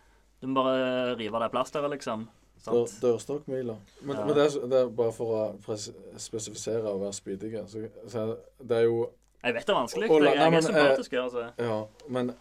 du 0.43 0.47
må 0.49 0.63
bare 0.63 1.15
rive 1.17 1.41
det 1.41 1.51
plasteret, 1.55 1.91
liksom. 1.97 2.29
Dør, 2.67 3.19
Sant? 3.23 3.47
Men, 3.47 3.67
Ja. 3.69 3.77
men 4.03 4.35
det, 4.35 4.45
er, 4.45 4.67
det 4.69 4.79
er 4.83 4.89
bare 4.91 5.13
for 5.15 5.31
å 5.31 5.77
spesifisere 6.19 6.91
og 6.91 7.01
være 7.05 7.13
spydig 7.15 7.53
Så, 7.71 7.85
så 8.11 8.25
det 8.59 8.77
er 8.81 8.83
jo 8.89 9.11
Jeg 9.45 9.55
vet 9.55 9.67
det 9.67 9.71
er 9.75 9.79
vanskelig. 9.79 10.11
Og 10.11 10.17
og, 10.17 10.25
Jeg, 10.25 10.35
jeg 10.35 10.51
nei, 10.51 10.59
er 10.59 10.67
sympatisk. 10.67 11.13
altså. 11.13 11.45
Ja, 11.59 11.77
men 12.09 12.33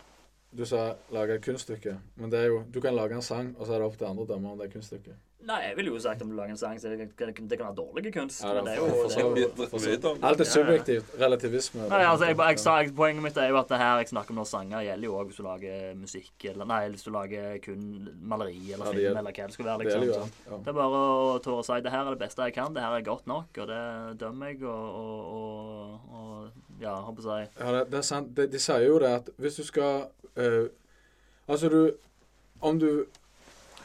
du 0.58 0.66
sa 0.66 0.96
lage 1.14 1.36
et 1.38 1.46
kunststykke. 1.46 1.98
Men 2.16 2.32
det 2.34 2.40
er 2.40 2.48
jo 2.48 2.64
Du 2.74 2.82
kan 2.82 2.96
lage 2.96 3.14
en 3.14 3.22
sang, 3.22 3.56
og 3.60 3.68
så 3.68 3.74
er 3.74 3.78
det 3.84 3.88
opp 3.92 3.98
til 3.98 4.08
andre 4.10 4.24
å 4.26 4.28
dømme 4.28 4.52
om 4.52 4.58
det 4.58 4.68
er 4.68 4.74
kunststykke. 4.74 5.14
Nei, 5.48 5.58
jeg 5.64 5.76
ville 5.78 5.92
jo 5.94 6.00
sagt 6.04 6.22
om 6.22 6.28
du 6.30 6.36
lager 6.36 6.52
en 6.52 6.58
sang, 6.60 6.76
så 6.82 6.90
det, 6.92 6.98
kan- 7.16 7.48
det 7.48 7.58
kan 7.58 7.68
være 7.70 7.76
dårlig 7.78 8.12
kunst. 8.14 8.42
Ja, 8.44 8.50
men 8.54 8.66
det 8.66 8.74
det 8.74 8.74
er 8.74 8.82
er 8.82 8.88
jo, 8.88 8.96
for- 8.98 9.08
det 9.08 9.88
er 9.88 10.02
jo 10.02 10.10
om. 10.12 10.24
Alt 10.28 10.42
er 10.42 10.44
Ja, 10.44 10.50
ja. 10.50 10.56
subjektivt. 10.58 11.14
Relativisme. 11.22 11.88
Nei, 11.90 12.02
altså, 12.04 12.26
jeg, 12.28 12.38
jeg, 12.38 12.58
jeg, 12.66 12.96
Poenget 12.98 13.24
mitt 13.24 13.38
er 13.38 13.48
jo 13.54 13.58
at 13.62 13.70
det 13.72 13.78
her 13.80 13.98
jeg 14.02 14.10
snakker 14.12 14.32
om 14.32 14.36
når 14.42 14.48
sanger 14.52 14.82
gjelder 14.84 15.08
jo 15.08 15.14
òg 15.22 15.26
hvis 15.30 15.38
du 15.40 15.44
lager 15.44 15.96
musikk 15.96 16.46
eller 16.52 16.66
Nei, 16.66 16.82
hvis 16.90 17.04
du 17.08 17.12
lager 17.16 17.58
kun 17.64 17.86
maleri 18.22 18.74
eller 18.74 18.86
Ja, 18.86 18.92
film 18.92 19.02
gjelder- 19.04 19.20
eller 19.20 19.32
hva 19.32 19.46
det 19.48 19.54
skulle 19.54 19.70
være. 19.72 19.78
Det 19.78 19.86
liksom. 19.88 20.02
gjelder 20.04 20.20
jo. 20.20 20.52
Ja. 20.52 20.58
Det 20.58 20.68
er 20.68 20.74
bare 20.74 21.02
å 21.08 21.40
tåre 21.48 21.60
å 21.64 21.66
si 21.66 21.82
det 21.82 21.92
her 21.92 22.06
er 22.06 22.10
det 22.16 22.20
beste 22.20 22.44
jeg 22.44 22.54
kan, 22.54 22.74
det 22.74 22.82
her 22.84 22.98
er 22.98 23.02
godt 23.02 23.28
nok, 23.28 23.58
og 23.58 23.68
det 23.68 24.18
dømmer 24.20 24.48
jeg, 24.52 24.64
og, 24.64 24.96
og, 25.02 25.20
og, 25.38 26.00
og 26.12 26.82
ja, 26.82 26.96
håper 27.08 27.22
jeg 27.40 27.50
Ja, 27.60 27.72
det, 27.72 27.86
det 27.92 27.98
er 27.98 28.02
sant. 28.12 28.36
De, 28.36 28.48
de 28.48 28.60
sier 28.60 28.84
jo 28.88 29.00
det 29.00 29.14
at 29.22 29.30
hvis 29.40 29.56
du 29.56 29.64
skal 29.64 30.10
eh, 30.36 30.68
Altså, 31.48 31.70
du 31.70 31.92
Om 32.62 32.80
du 32.80 33.06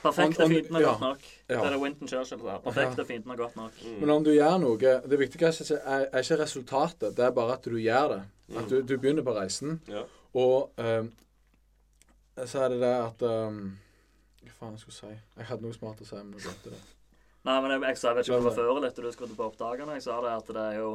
Perfekt 0.03 0.41
er 0.43 0.51
fint 0.51 0.71
ja. 0.71 0.81
godt 0.83 1.01
nok. 1.01 1.27
Ja. 1.49 1.55
Det 1.55 1.59
er 1.61 1.75
det 1.75 1.81
Winton 1.83 2.11
Churchill 2.11 2.41
sa. 2.43 2.57
Perfekt 2.65 2.99
er 2.99 3.09
fint 3.09 3.27
er 3.27 3.39
godt 3.39 3.57
nok. 3.57 3.77
Mm. 3.85 3.99
Men 4.01 4.15
om 4.17 4.25
du 4.27 4.33
gjør 4.35 4.57
noe 4.63 4.95
Det 5.07 5.19
viktigste 5.21 5.79
er, 5.79 6.09
er 6.11 6.25
ikke 6.25 6.41
resultatet, 6.43 7.17
det 7.17 7.27
er 7.27 7.35
bare 7.37 7.59
at 7.59 7.69
du 7.69 7.79
gjør 7.79 8.17
det. 8.17 8.23
At 8.59 8.71
du, 8.71 8.81
du 8.83 8.97
begynner 8.99 9.25
på 9.25 9.35
reisen. 9.37 9.79
Ja. 9.89 10.03
Og 10.35 10.73
um, 10.77 11.13
så 12.47 12.65
er 12.65 12.75
det 12.75 12.81
det 12.81 12.93
at 12.97 13.23
um, 13.29 13.63
Hva 14.43 14.57
faen 14.59 14.75
jeg 14.75 14.83
skulle 14.83 14.99
si? 14.99 15.15
Jeg 15.37 15.49
hadde 15.49 15.67
noe 15.67 15.77
smart 15.77 16.03
å 16.03 16.09
si, 16.09 16.19
men 16.19 16.35
jeg 16.37 16.49
glemte 16.49 16.75
det. 16.75 16.83
Nei, 17.43 17.57
men 17.61 17.75
jeg, 17.75 17.83
jeg, 17.83 17.99
jeg 18.03 18.17
vet 18.17 18.27
ikke 18.27 18.37
om 18.37 18.43
det 18.43 18.49
var 18.51 18.59
før 18.59 18.71
eller 18.77 18.89
etter 18.89 19.07
du 19.07 19.15
skrudde 19.15 19.35
på 19.39 19.47
oppdagene 19.49 19.97
Jeg 19.99 20.05
sa 20.05 20.21
det 20.23 20.35
at 20.37 20.51
det 20.55 20.63
er 20.63 20.77
jo 20.79 20.91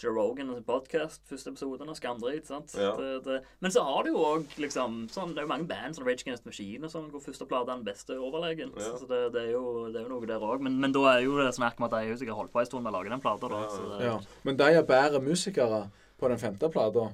Joe 0.00 0.12
Rogan 0.16 0.48
sin 0.54 0.64
podkast, 0.64 1.20
første 1.28 1.50
episoden 1.52 1.90
av 1.90 1.96
Skamdrit. 1.98 2.46
sant? 2.48 2.72
Ja. 2.78 2.94
Det, 2.96 3.24
det, 3.26 3.38
men 3.60 3.72
så 3.74 3.82
har 3.84 4.06
du 4.06 4.12
jo 4.14 4.22
òg 4.24 4.54
liksom 4.62 5.02
sånn, 5.12 5.34
Det 5.34 5.42
er 5.42 5.46
jo 5.46 5.50
mange 5.50 5.68
band 5.68 5.96
som 5.96 6.06
Rage 6.06 6.24
Against 6.24 6.46
Machine 6.48 6.88
og 6.88 6.92
sånn, 6.94 7.10
hvor 7.12 7.20
første 7.22 7.46
plate 7.46 7.68
er 7.70 7.76
den 7.82 7.84
beste 7.86 8.16
overlegen. 8.16 8.72
Ja. 8.80 8.94
Så 8.98 9.06
det, 9.10 9.20
det, 9.36 9.44
er 9.48 9.52
jo, 9.52 9.90
det 9.92 10.00
er 10.00 10.08
jo 10.08 10.14
noe 10.14 10.30
der 10.30 10.42
òg. 10.48 10.64
Men, 10.64 10.80
men 10.82 10.96
da 10.96 11.04
er 11.12 11.22
jo 11.26 11.36
det 11.38 11.52
snakk 11.58 11.78
om 11.78 11.88
at 11.90 11.96
de 11.98 12.16
sikkert 12.18 12.40
holdt 12.40 12.54
på 12.56 12.64
en 12.64 12.70
stund 12.70 12.86
med 12.86 12.94
å 12.94 12.96
lage 12.98 13.12
den 13.12 13.22
plata, 13.24 13.52
da. 13.52 13.62
Ja, 13.68 14.02
Ja. 14.08 14.18
Men 14.48 14.58
de 14.60 14.70
er 14.80 14.88
bedre 14.88 15.22
musikere 15.22 15.84
på 16.18 16.32
den 16.32 16.40
femte 16.40 16.72
plata. 16.72 17.10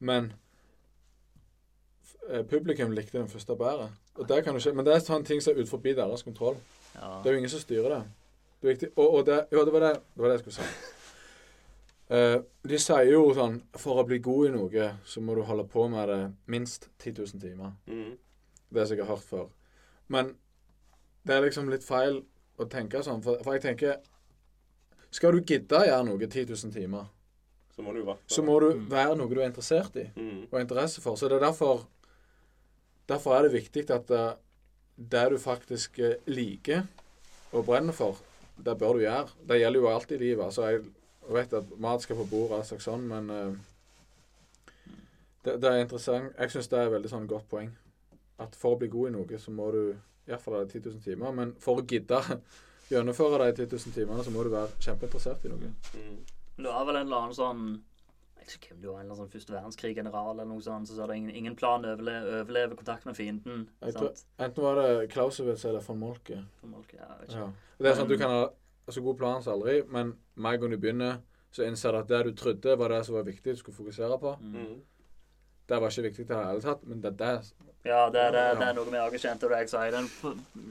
Men 0.00 0.32
eh, 2.28 2.42
publikum 2.42 2.92
likte 2.96 3.20
den 3.20 3.30
første 3.30 3.56
bedre. 3.56 3.90
Og 4.18 4.26
det 4.28 4.42
kan 4.44 4.56
du 4.56 4.60
ikke, 4.60 4.74
men 4.76 4.84
det 4.86 4.96
er 4.98 5.04
sånne 5.04 5.28
ting 5.28 5.40
som 5.40 5.54
er 5.54 5.62
utenfor 5.62 5.84
deres 5.86 6.26
kontroll. 6.26 6.58
ja. 6.98 7.20
Det 7.22 7.30
er 7.30 7.36
jo 7.38 7.42
ingen 7.44 7.52
som 7.52 7.62
styrer 7.62 7.94
det. 7.94 8.02
det 8.62 8.82
er. 8.82 8.96
Og, 8.96 9.20
og 9.20 9.26
det, 9.26 9.44
jo, 9.52 9.64
det, 9.64 9.72
var 9.72 9.86
det, 9.86 9.94
det 10.14 10.24
var 10.24 10.28
det 10.32 10.40
jeg 10.40 10.44
skulle 10.48 10.58
si. 10.58 10.98
Eh, 12.10 12.40
de 12.66 12.78
sier 12.82 13.12
jo 13.12 13.28
sånn 13.36 13.60
For 13.78 14.00
å 14.00 14.06
bli 14.08 14.16
god 14.18 14.48
i 14.48 14.54
noe, 14.56 14.86
så 15.06 15.20
må 15.22 15.36
du 15.38 15.44
holde 15.46 15.62
på 15.70 15.84
med 15.92 16.10
det 16.10 16.20
minst 16.50 16.88
10 16.98 17.20
000 17.20 17.42
timer. 17.42 17.76
Mm. 17.86 18.16
Det 18.70 18.74
som 18.74 18.80
jeg 18.80 18.90
sikkert 18.90 19.12
hørt 19.12 19.28
før. 19.28 19.46
Men 20.10 20.32
det 21.26 21.36
er 21.36 21.46
liksom 21.46 21.70
litt 21.70 21.86
feil 21.86 22.22
å 22.58 22.66
tenke 22.70 23.04
sånn. 23.06 23.22
For, 23.22 23.38
for 23.44 23.56
jeg 23.56 23.64
tenker 23.68 24.00
Skal 25.10 25.34
du 25.34 25.42
gidde 25.42 25.78
å 25.78 25.86
gjøre 25.86 26.06
noe 26.06 26.26
10 26.26 26.50
000 26.50 26.74
timer, 26.74 27.08
Så 27.74 27.82
må 27.82 27.94
du 27.94 28.02
så 28.26 28.42
må 28.42 28.58
du 28.60 28.68
være 28.90 29.16
noe 29.16 29.30
du 29.30 29.40
er 29.40 29.48
interessert 29.48 29.96
i 29.96 30.08
mm. 30.10 30.50
og 30.50 30.54
har 30.58 30.66
interesse 30.66 31.02
for. 31.02 31.16
Så 31.16 31.30
det 31.30 31.38
er 31.38 31.46
derfor 31.46 31.86
Derfor 33.10 33.34
er 33.34 33.42
det 33.46 33.56
viktig 33.56 33.88
at 33.90 34.10
eh, 34.14 34.34
det 34.94 35.22
du 35.32 35.38
faktisk 35.42 35.98
eh, 35.98 36.20
liker 36.30 36.84
og 37.50 37.64
brenner 37.66 37.94
for, 37.94 38.20
det 38.54 38.76
bør 38.78 38.94
du 38.94 39.02
gjøre. 39.02 39.32
Det 39.48 39.58
gjelder 39.58 39.80
jo 39.80 39.88
alltid 39.90 40.14
i 40.14 40.26
livet. 40.28 40.44
Altså, 40.44 40.68
jeg 40.70 40.84
vet 41.28 41.52
at 41.52 41.74
mat 41.78 42.02
skal 42.02 42.16
på 42.16 42.28
bordet, 42.30 42.62
og 42.62 42.66
slags 42.66 42.88
sånn, 42.88 43.04
men 43.10 43.30
uh, 43.30 43.52
det, 45.44 45.58
det 45.62 45.68
er 45.70 45.84
interessant. 45.84 46.32
Jeg 46.38 46.52
syns 46.54 46.70
det 46.72 46.78
er 46.78 46.88
et 46.88 46.94
veldig 46.96 47.12
sånn 47.12 47.28
godt 47.30 47.48
poeng. 47.50 47.70
At 48.40 48.56
for 48.56 48.76
å 48.76 48.80
bli 48.80 48.88
god 48.92 49.10
i 49.10 49.14
noe, 49.18 49.38
så 49.40 49.52
må 49.52 49.68
du 49.74 49.82
iallfall 50.28 50.58
ha 50.58 50.64
10 50.64 50.82
000 50.86 51.04
timer. 51.04 51.36
Men 51.36 51.54
for 51.60 51.80
å 51.80 51.86
gidde 51.86 52.20
gjennomføre 52.92 53.50
de 53.50 53.66
10 53.66 53.76
000 53.76 53.96
timene, 53.96 54.24
så 54.24 54.34
må 54.34 54.44
du 54.44 54.52
være 54.52 54.72
kjempeinteressert 54.82 55.46
i 55.46 55.52
noe. 55.52 55.70
Mm. 55.94 56.18
Det 56.60 56.68
var 56.68 56.84
vel 56.88 57.00
en 57.00 57.06
eller 57.06 57.22
annen 57.24 57.36
sånn 57.36 57.62
Jeg 57.70 58.42
vet 58.44 58.54
ikke 58.56 58.72
hvem 58.72 58.80
det 58.82 58.90
var, 58.90 59.00
en 59.04 59.16
sånn 59.16 59.32
første 59.32 59.54
verdenskrig-general 59.54 60.30
eller 60.34 60.48
noe 60.48 60.64
sånt, 60.64 60.88
så 60.90 60.96
sa 60.96 61.08
det 61.08 61.16
ingen, 61.20 61.32
ingen 61.36 61.56
plan 61.56 61.84
å 61.84 61.94
overleve, 61.94 62.40
overleve 62.40 62.76
kontakt 62.78 63.04
med 63.08 63.16
fienden. 63.16 63.66
Tror, 63.84 64.12
enten 64.40 64.66
var 64.66 64.80
det 64.80 65.10
Clausewitz 65.12 65.64
eller 65.68 65.84
von 65.84 66.00
Molke. 66.00 66.40
Von 66.60 66.74
Molke 66.76 66.98
ja, 66.98 67.06
jeg 67.06 67.20
vet 67.20 67.34
ikke. 67.34 67.44
Ja. 67.46 67.76
Det 67.80 67.90
er 67.90 67.98
sånn 67.98 68.08
at 68.08 68.12
Du 68.12 68.20
kan 68.20 68.34
ha 68.34 68.42
så 68.92 69.02
god 69.04 69.16
plan 69.18 69.42
som 69.42 69.54
aldri, 69.58 69.82
men 69.88 70.14
med 70.36 70.54
en 70.54 70.60
gang 70.60 70.70
du 70.70 70.78
begynner, 70.78 71.20
så 71.52 71.64
innser 71.66 71.92
du 71.92 71.98
at 71.98 72.08
det 72.08 72.20
du 72.26 72.32
trodde 72.38 72.76
var 72.78 72.88
det 72.94 73.04
som 73.06 73.14
var 73.16 73.24
viktig 73.26 73.54
du 73.54 73.56
skulle 73.58 73.76
fokusere 73.76 74.18
på, 74.22 74.36
Mm. 74.40 74.80
det 75.68 75.80
var 75.80 75.88
ikke 75.90 76.02
viktig 76.08 76.24
i 76.24 76.28
det 76.28 76.36
hele 76.46 76.60
tatt, 76.60 76.84
men 76.86 77.00
det 77.00 77.12
er 77.12 77.16
det 77.24 77.52
Ja, 77.84 78.10
det, 78.10 78.20
er- 78.20 78.32
det, 78.32 78.40
er- 78.40 78.54
det 78.60 78.66
er 78.68 78.74
noe 78.74 78.84
vi 78.90 78.96
har 79.00 79.10
kjente, 79.10 79.44
og 79.44 79.50
det 79.50 79.58
jeg 79.58 79.68
sier. 79.72 79.90
Den, 79.90 80.08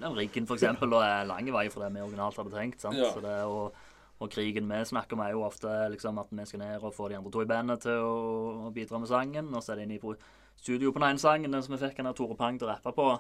den 0.01 0.13
riggen, 0.15 0.45
for 0.45 0.55
eksempel, 0.55 0.89
da 0.91 0.99
er 1.01 1.25
lang 1.25 1.47
vei 1.51 1.67
fra 1.69 1.87
det 1.87 1.93
vi 1.95 2.01
originalt 2.05 2.35
hadde 2.37 2.51
tenkt. 2.51 2.81
sant? 2.81 2.95
Ja. 2.97 3.09
Så 3.13 3.21
det, 3.21 3.33
og, 3.49 3.73
og 4.21 4.29
krigen 4.29 4.67
vi 4.69 4.83
snakker 4.85 5.13
om, 5.17 5.19
er 5.25 5.31
jo 5.31 5.41
ofte 5.43 5.67
liksom 5.89 6.19
at 6.19 6.27
vi 6.31 6.45
skal 6.45 6.59
ned 6.59 6.83
og 6.83 6.93
få 6.93 7.09
de 7.09 7.15
andre 7.17 7.31
to 7.31 7.41
i 7.41 7.45
bandet 7.49 7.81
til 7.81 7.91
å, 7.97 8.67
å 8.67 8.71
bidra 8.75 8.99
med 8.99 9.07
sangen. 9.09 9.49
Og 9.55 9.63
så 9.63 9.71
er 9.73 9.75
det 9.81 9.87
inne 9.89 9.97
i 9.97 10.15
studio 10.61 10.91
på 10.91 10.99
den 10.99 11.09
ene 11.09 11.19
sangen, 11.19 11.51
den 11.51 11.63
som 11.63 11.73
vi 11.75 11.81
fikk 11.87 11.97
han 11.97 12.05
av 12.11 12.15
Tore 12.15 12.35
Pang 12.37 12.59
til 12.59 12.67
å 12.67 12.71
rappe 12.75 12.93
på. 12.93 13.19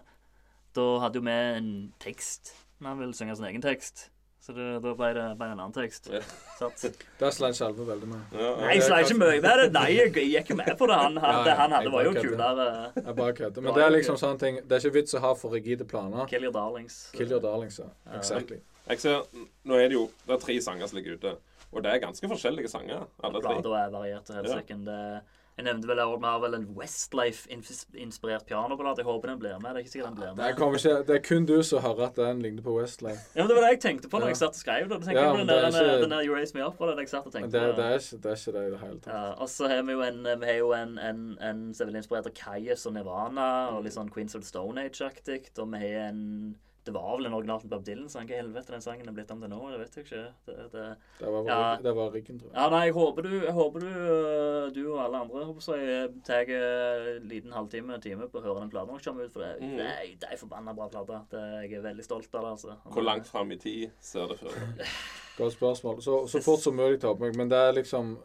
Da 0.75 0.85
hadde 1.01 1.15
jo 1.17 1.21
vi 1.25 1.31
en 1.31 1.93
tekst. 1.99 2.53
Han 2.83 2.99
ville 2.99 3.13
synge 3.17 3.35
sin 3.35 3.45
egen 3.49 3.61
tekst. 3.61 4.09
Så 4.39 4.53
det, 4.55 4.65
da 4.81 4.93
ble 4.95 5.07
det, 5.13 5.23
bare 5.37 5.51
en 5.51 5.59
annen 5.59 5.73
tekst. 5.75 6.07
Ja. 6.09 6.21
Der 7.19 7.33
sleit 7.35 7.57
Skjelve 7.59 7.85
veldig 7.89 8.07
med. 8.07 8.21
Ja, 8.33 8.39
ja. 8.45 8.53
Nei, 8.61 8.69
jeg 8.77 8.85
sa 8.87 8.99
ikke 9.03 9.17
mye 9.19 9.41
med 9.43 9.59
det. 9.61 9.65
Nei, 9.75 9.87
jeg 9.97 10.13
gikk 10.15 10.51
jo 10.53 10.57
med 10.61 10.71
på 10.79 10.87
det. 10.89 10.95
Han, 11.01 11.17
han, 11.19 11.35
Ja, 11.35 11.43
det 11.43 11.55
han 11.59 11.75
hadde, 11.75 11.91
var 11.91 12.07
jo 12.07 12.13
kulere. 12.15 12.67
Jeg 12.95 13.15
bare 13.19 13.35
kødder. 13.41 13.65
Men 13.67 13.75
det 13.75 13.83
er 13.83 13.93
liksom 13.97 14.17
sånne 14.21 14.39
ting 14.41 14.61
Det 14.63 14.77
er 14.77 14.85
ikke 14.85 14.95
vits 15.01 15.17
å 15.19 15.21
ha 15.25 15.33
for 15.37 15.51
rigide 15.57 15.85
planer. 15.87 16.23
Kill 16.31 16.47
your 16.47 16.55
darlings. 16.55 16.97
Kill 17.17 17.29
your 17.35 17.43
darlings, 17.43 17.79
ja. 17.83 17.89
Ja. 18.07 18.17
Exactly. 18.21 18.61
Jeg 18.89 19.03
ser, 19.03 19.27
Nå 19.69 19.77
er 19.77 19.91
det 19.91 19.99
jo 19.99 20.07
det 20.25 20.37
er 20.37 20.41
tre 20.47 20.55
sanger 20.65 20.87
som 20.89 20.97
ligger 20.97 21.19
ute. 21.19 21.35
Og 21.69 21.83
det 21.85 21.91
er 21.93 21.99
ganske 22.01 22.31
forskjellige 22.31 22.71
sanger, 22.71 23.03
alle 23.21 23.43
tre. 23.43 23.59
Plata 23.59 23.75
er 23.83 23.91
variert 23.93 24.25
til 24.25 24.39
helsike. 24.39 24.79
Det- 24.87 25.21
Jeg 25.59 25.65
nevnte 25.67 25.89
vel 25.91 25.99
at 25.99 26.07
vi 26.23 26.25
har 26.25 26.39
vel 26.39 26.53
en 26.55 26.65
Westlife-inspirert 26.77 28.45
pianoplate. 28.47 29.01
Jeg 29.01 29.07
håper 29.09 29.27
den 29.33 29.39
blir 29.41 29.57
med. 29.59 29.73
Det 29.75 29.81
er 29.81 29.83
ikke 29.83 29.91
sikkert 29.91 30.07
den 30.09 30.15
blir 30.19 30.29
Det, 30.29 30.37
med. 30.37 30.55
kommer 30.59 30.77
ikke, 30.79 30.93
det 31.09 31.15
er 31.17 31.23
kun 31.25 31.45
du 31.49 31.55
som 31.67 31.81
hører 31.83 32.05
at 32.07 32.15
den 32.15 32.39
ligner 32.45 32.63
på 32.63 32.75
Westlife. 32.77 33.19
Ja, 33.35 33.41
men 33.43 33.49
Det 33.49 33.55
var 33.57 33.63
det 33.67 33.71
jeg 33.75 33.81
tenkte 33.83 34.07
på 34.09 34.17
når 34.21 34.29
Ja. 34.29 34.33
jeg 34.33 34.37
satt 34.39 34.55
og 34.55 34.61
skrev 34.63 34.87
det. 34.89 34.99
Ja, 35.13 35.35
den 35.35 35.47
der, 35.47 35.55
det 35.55 35.57
er 35.57 35.71
den, 35.71 35.73
ikke- 35.83 36.01
den 36.05 36.09
der 36.15 36.23
You 36.25 36.33
Raise 36.35 36.55
Me 36.57 36.63
Up. 36.65 36.79
var 36.79 36.87
det 36.87 36.97
jeg 36.97 37.09
satt 37.09 37.25
og 37.27 37.33
tenkte 37.33 37.51
det, 37.51 37.75
det, 37.75 37.85
er, 37.85 37.99
ikke, 37.99 38.17
det 38.23 38.31
er 38.31 38.35
ikke 38.39 38.53
det 38.55 38.67
i 38.67 38.71
det 38.71 38.79
hele 38.79 38.99
tatt. 38.99 39.13
Ja, 39.13 39.33
og 39.41 39.47
så 39.49 39.67
har 39.67 39.81
vi 39.83 39.91
jo 39.91 40.01
en, 40.01 40.23
vi 40.39 40.45
har 40.45 40.57
jo 40.63 40.71
en, 40.73 40.97
en, 40.97 41.37
en 41.41 41.73
som 41.73 41.83
er 41.87 41.91
veldig 41.91 42.01
inspirert 42.03 42.25
av 42.27 42.33
Kajas 42.33 42.85
og 42.85 42.93
Nirvana, 42.93 43.49
og 43.75 43.83
litt 43.83 43.93
sånn 43.93 44.09
Queens 44.09 44.35
of 44.35 44.41
the 44.41 44.47
Stone 44.47 44.79
Age-aktig. 44.79 45.49
Og 45.59 45.71
vi 45.71 45.77
har 45.79 46.07
en 46.09 46.55
Det 46.89 46.93
var 46.95 47.17
vel 47.19 47.27
en 47.29 47.35
original 47.37 47.61
Bob 47.69 47.83
Dylan-sang. 47.85 48.25
Hva 48.29 48.39
helvete 48.39 48.73
den 48.73 48.81
sangen 48.81 49.07
er 49.11 49.13
blitt 49.13 49.29
om 49.35 49.41
til 49.43 49.51
nå? 49.51 49.59
Det 49.71 49.79
vet 49.83 49.97
jeg 49.99 50.05
ikke. 50.07 50.21
Det, 50.47 50.55
det, 50.73 50.85
Det 51.19 51.33
var, 51.35 51.43
Ja. 51.49 51.75
det 51.85 51.93
var 51.99 52.09
ryggen, 52.15 52.39
tror 52.41 52.49
jeg. 52.49 52.55
ja, 52.57 52.69
nei, 52.73 52.79
jeg 52.87 52.93
håper 52.97 53.21
du, 53.27 53.29
jeg 53.45 53.53
håper 53.59 53.79
du, 53.85 53.89
øh, 53.89 54.71
du 54.73 54.81
og 54.93 55.03
alle 55.03 55.21
andre 55.21 55.43
håper 55.45 55.77
jeg, 55.83 56.09
tar 56.25 56.49
en 56.55 57.27
liten 57.29 57.51
halvtime 57.53 57.99
time 58.01 58.27
på 58.33 58.41
å 58.41 58.45
høre 58.47 58.63
den 58.63 58.71
platen 58.73 58.89
når 58.89 58.97
den 58.97 59.05
kommer 59.05 59.25
ut. 59.29 59.33
For 59.33 59.45
det, 59.45 59.51
Mm. 59.61 59.77
det, 59.77 59.85
er, 59.85 60.15
det 60.19 60.27
er 60.29 60.31
en 60.33 60.41
forbanna 60.41 60.73
bra 60.73 60.87
plate. 60.89 61.43
Jeg 61.61 61.73
er 61.77 61.81
veldig 61.85 62.03
stolt 62.09 62.33
av 62.35 62.41
det. 62.41 62.51
altså. 62.57 62.75
Hvor 62.89 63.03
langt 63.05 63.27
fram 63.27 63.51
i 63.51 63.57
tid 63.57 63.91
ser 63.99 64.27
det 64.27 64.39
for 64.39 64.49
deg? 64.49 64.85
Godt 65.37 65.53
spørsmål. 65.53 66.01
Så, 66.01 66.27
så 66.27 66.41
fort 66.43 66.59
som 66.65 66.75
mulig 66.75 66.99
tar 66.99 67.15
meg. 67.21 67.35
Men 67.37 67.49
det 67.49 67.57
er 67.57 67.71
liksom 67.77 68.17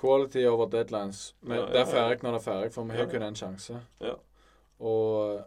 Quality 0.00 0.46
over 0.48 0.66
deadlines. 0.72 1.34
Men 1.42 1.58
Ja, 1.58 1.64
ja, 1.66 1.72
det 1.72 1.80
er 1.80 1.90
ferdig 1.92 2.22
når 2.22 2.32
det 2.36 2.40
er 2.40 2.44
ferdig, 2.52 2.72
for 2.72 2.84
vi 2.84 2.96
har 2.96 3.04
Ja. 3.04 3.10
kun 3.10 3.22
én 3.22 3.36
sjanse. 3.36 3.80
Ja. 4.00 4.14
Og 4.80 5.42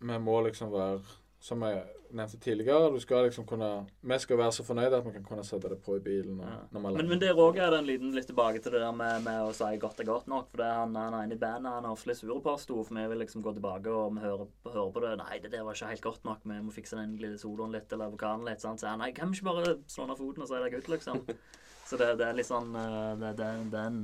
vi 0.00 0.18
må 0.18 0.40
liksom 0.46 0.72
være 0.72 1.00
Som 1.40 1.62
jeg 1.64 1.84
nevnte 2.12 2.36
tidligere, 2.42 2.90
du 2.92 2.98
skal 3.00 3.24
liksom 3.24 3.46
kunne 3.48 3.86
Vi 4.02 4.18
skal 4.18 4.36
være 4.36 4.52
så 4.52 4.64
fornøyde 4.66 4.98
at 4.98 5.06
vi 5.06 5.12
kan 5.14 5.24
kunne 5.24 5.44
sette 5.46 5.70
det 5.70 5.78
på 5.80 5.94
i 5.96 6.02
bilen. 6.04 6.40
Og, 6.40 6.46
Ja. 6.46 6.58
er 6.74 6.96
Men, 6.96 7.08
men 7.08 7.20
der 7.22 7.32
òg 7.32 7.56
er 7.56 7.70
det 7.70 7.78
en 7.78 7.86
liten 7.86 8.12
litt 8.12 8.26
tilbake 8.28 8.60
til 8.60 8.72
det 8.72 8.80
der 8.82 8.92
med, 8.92 9.22
med 9.24 9.40
å 9.46 9.52
si 9.56 9.76
godt 9.80 10.00
er 10.00 10.04
godt 10.04 10.26
nok. 10.28 10.50
For 10.50 10.60
det 10.60 10.66
er 10.66 10.74
han, 10.82 10.94
han 10.94 11.16
inne 11.24 11.38
i 11.38 11.40
bandet 11.40 11.72
han 11.72 11.84
er 11.84 11.94
ofte 11.94 12.10
litt 12.10 12.18
sur 12.18 12.40
på 12.40 12.52
oss 12.52 12.66
to, 12.66 12.82
for 12.84 12.94
vi 12.94 13.06
vil 13.08 13.22
liksom 13.22 13.42
gå 13.42 13.54
tilbake 13.56 13.88
og 13.88 14.12
vi 14.18 14.20
hører, 14.20 14.46
hører 14.66 14.92
på 14.92 15.00
det. 15.06 15.16
Nei, 15.22 15.38
det 15.38 15.52
der 15.52 15.64
var 15.64 15.78
ikke 15.78 15.92
helt 15.94 16.02
godt 16.02 16.24
nok. 16.24 16.44
Vi 16.44 16.60
må 16.60 16.72
fikse 16.76 16.96
den 17.00 17.38
soloen 17.38 17.72
litt, 17.72 17.92
eller 17.92 18.10
vokalen 18.12 18.44
litt. 18.44 18.60
Sant? 18.60 18.80
Så 18.80 18.90
han, 18.90 18.98
nei, 19.00 19.12
kan 19.12 19.30
vi 19.30 19.38
ikke 19.40 19.48
bare 19.54 19.78
slå 19.86 20.06
ned 20.10 20.20
foten 20.20 20.42
og 20.44 20.48
si 20.50 20.54
det 20.60 20.68
er 20.68 20.76
gutt', 20.76 20.92
liksom? 20.92 21.24
Så 21.88 21.96
det, 21.96 22.18
det 22.20 22.26
er 22.28 22.36
litt 22.36 22.46
sånn 22.46 22.74
eh, 22.76 23.16
det, 23.18 23.32
det, 23.38 23.46
det 23.72 23.78
er 23.80 23.86
en 23.88 24.02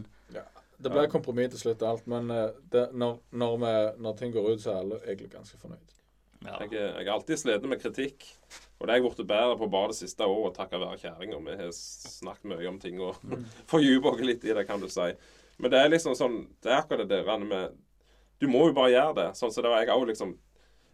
Det 0.78 0.90
ble 0.92 1.06
kompromiss 1.08 1.50
til 1.54 1.60
slutt, 1.62 1.82
alt. 1.82 2.06
Men 2.06 2.30
eh, 2.30 2.50
det, 2.72 2.88
når, 2.92 3.18
når, 3.32 3.54
vi, 3.62 3.74
når 4.04 4.16
ting 4.18 4.32
går 4.34 4.50
ut, 4.54 4.60
så 4.60 4.72
er 4.74 4.80
alle 4.82 4.98
egentlig 5.06 5.30
ganske 5.32 5.58
fornøyd. 5.58 5.92
ja. 6.44 6.58
Jeg, 6.60 6.72
er- 6.74 6.98
jeg 6.98 7.06
er 7.06 7.12
alltid 7.14 7.38
sliten 7.40 7.68
med 7.72 7.80
kritikk. 7.82 8.26
Og 8.78 8.86
det 8.86 8.92
har 8.92 9.00
jeg 9.00 9.06
blitt 9.08 9.26
bedre 9.30 9.56
på 9.56 9.70
bare 9.72 9.88
det 9.94 9.96
siste 9.96 10.26
året, 10.28 10.54
takket 10.58 10.80
være 10.82 10.98
kjerringa. 11.00 11.38
Vi 11.46 11.56
har 11.62 11.70
snakket 11.72 12.44
mye 12.52 12.68
om 12.68 12.78
ting 12.78 13.00
og 13.00 13.16
fordypet 13.72 14.10
oss 14.12 14.20
litt 14.28 14.44
i 14.44 14.52
det, 14.52 14.66
kan 14.68 14.80
du 14.80 14.88
si. 14.92 15.08
Men 15.58 15.72
det 15.72 15.80
er 15.80 15.88
liksom 15.88 16.12
sånn 16.18 16.34
Det 16.60 16.68
er 16.68 16.82
akkurat 16.82 17.08
det 17.08 17.22
der 17.24 17.38
med 17.40 17.72
Du 18.38 18.44
må 18.52 18.66
jo 18.68 18.74
bare 18.76 18.90
gjøre 18.92 19.14
det. 19.16 19.28
Sånn 19.38 19.48
som 19.54 19.64
det 19.64 19.70
var 19.72 19.80
jeg 19.80 19.94
òg 19.96 20.04
liksom 20.10 20.34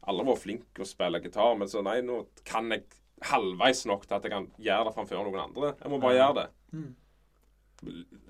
Alle 0.07 0.23
var 0.29 0.39
flinke 0.39 0.69
til 0.79 0.85
å 0.85 0.87
spille 0.87 1.19
gitar, 1.25 1.57
men 1.59 1.67
så 1.71 1.83
nei, 1.83 1.97
nå 2.07 2.21
kan 2.47 2.71
jeg 2.71 2.85
halvveis 3.27 3.83
nok 3.91 4.07
til 4.07 4.17
at 4.21 4.25
jeg 4.27 4.33
kan 4.33 4.47
gjøre 4.59 4.87
det 4.89 4.95
framfor 4.95 5.27
noen 5.27 5.43
andre. 5.43 5.73
Jeg 5.83 5.91
må 5.91 5.99
bare 6.03 6.17
gjøre 6.21 6.39
det. 6.39 6.47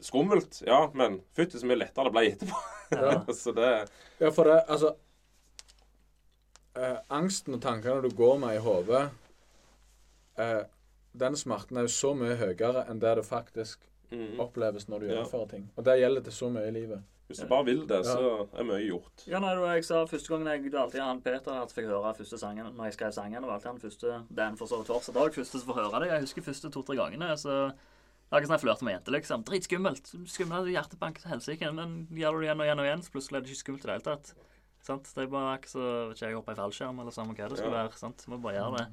Skummelt, 0.00 0.62
ja, 0.66 0.90
men 0.94 1.20
fytti 1.36 1.60
så 1.60 1.68
mye 1.68 1.82
lettere 1.82 2.08
det 2.08 2.14
ble 2.16 2.24
etterpå. 2.32 2.60
Ja. 2.92 3.16
så 3.42 3.52
det 3.56 3.70
Ja, 4.20 4.30
for 4.32 4.48
det 4.48 4.58
Altså 4.66 4.94
eh, 6.76 6.98
Angsten 7.08 7.56
og 7.56 7.62
tankene 7.64 8.02
du 8.04 8.10
går 8.16 8.38
med 8.42 8.58
i 8.58 8.62
hodet 8.64 9.06
eh, 10.40 10.62
Den 11.12 11.36
smerten 11.36 11.80
er 11.80 11.88
jo 11.88 11.94
så 11.94 12.12
mye 12.16 12.36
høyere 12.40 12.86
enn 12.88 13.00
det 13.00 13.14
det 13.20 13.24
faktisk 13.28 13.84
mm. 14.12 14.40
oppleves 14.40 14.88
når 14.88 15.00
du 15.00 15.06
Ja. 15.06 15.14
gjennomfører 15.14 15.48
ting. 15.50 15.70
Og 15.76 15.84
det 15.84 15.98
gjelder 16.00 16.22
til 16.28 16.32
så 16.32 16.50
mye 16.52 16.68
i 16.68 16.76
livet. 16.76 17.02
Hvis 17.26 17.38
du 17.38 17.46
bare 17.48 17.64
vil 17.64 17.88
det, 17.88 18.02
så 18.04 18.46
er 18.52 18.64
mye 18.68 18.82
gjort. 18.84 19.22
Ja, 19.26 19.38
nei, 19.40 19.54
jeg 19.76 19.84
sa 19.88 20.02
første 20.04 20.28
gangen 20.28 20.50
jeg 20.50 20.64
det 20.66 20.72
var 20.72 20.82
alltid 20.82 21.00
han 21.00 21.22
Peter 21.24 21.62
at 21.62 21.72
fikk 21.72 21.86
høre 21.88 22.14
første 22.18 22.38
sangen 22.38 22.74
når 22.76 22.90
jeg 22.90 22.96
skrev 22.98 23.12
sangen. 23.16 23.40
Det 23.40 23.48
var 23.48 23.54
alltid 23.54 23.70
han 23.70 23.80
første 23.80 24.18
den 24.28 24.58
for 24.60 24.68
så 24.68 24.80
vidt 24.80 24.90
fortsatt 24.92 25.16
òg, 25.16 25.32
første 25.32 25.60
som 25.60 25.70
får 25.70 25.78
høre 25.80 26.02
det. 26.02 26.10
Jeg 26.12 26.26
husker 26.26 26.42
første 26.42 26.70
to-tre 26.70 26.96
gangene. 26.96 27.36
så 27.36 27.72
det 28.32 28.38
er 28.38 28.40
ikke 28.40 28.48
sånn 28.48 28.56
jeg 28.56 28.64
flørter 28.64 28.86
med 28.88 28.94
jenter, 28.94 29.12
liksom. 29.12 29.42
Dritskummelt. 29.44 30.06
Skummelt 30.32 30.68
hjertebank 30.72 31.18
til 31.20 31.28
helsike. 31.28 31.68
Men 31.76 31.90
gjør 32.16 32.38
du 32.38 32.40
det 32.40 32.46
igjen 32.46 32.62
og 32.62 32.64
igjen 32.64 32.80
og 32.80 32.86
igjen, 32.88 33.02
så 33.04 33.12
plutselig 33.12 33.36
er 33.36 33.42
det 33.44 33.52
ikke 33.52 33.60
skummelt 33.60 33.82
i 33.84 33.88
det 33.90 33.96
hele 33.98 34.06
tatt. 34.06 34.30
Sant? 34.86 35.10
Det 35.12 35.26
er 35.26 35.28
bare 35.34 35.58
ikke 35.60 35.68
så 35.68 35.82
vet 35.84 36.16
ikke, 36.16 36.30
jeg 36.30 36.38
hopper 36.38 36.56
i 36.56 36.60
fallskjerm 36.62 37.02
eller 37.02 37.14
samme 37.14 37.36
hva 37.36 37.50
det 37.52 37.58
skal 37.60 37.68
Ja. 37.68 37.74
være. 37.76 37.98
sant? 38.00 38.24
Må 38.32 38.38
bare 38.40 38.56
gjøre 38.56 38.78
det. 38.78 38.86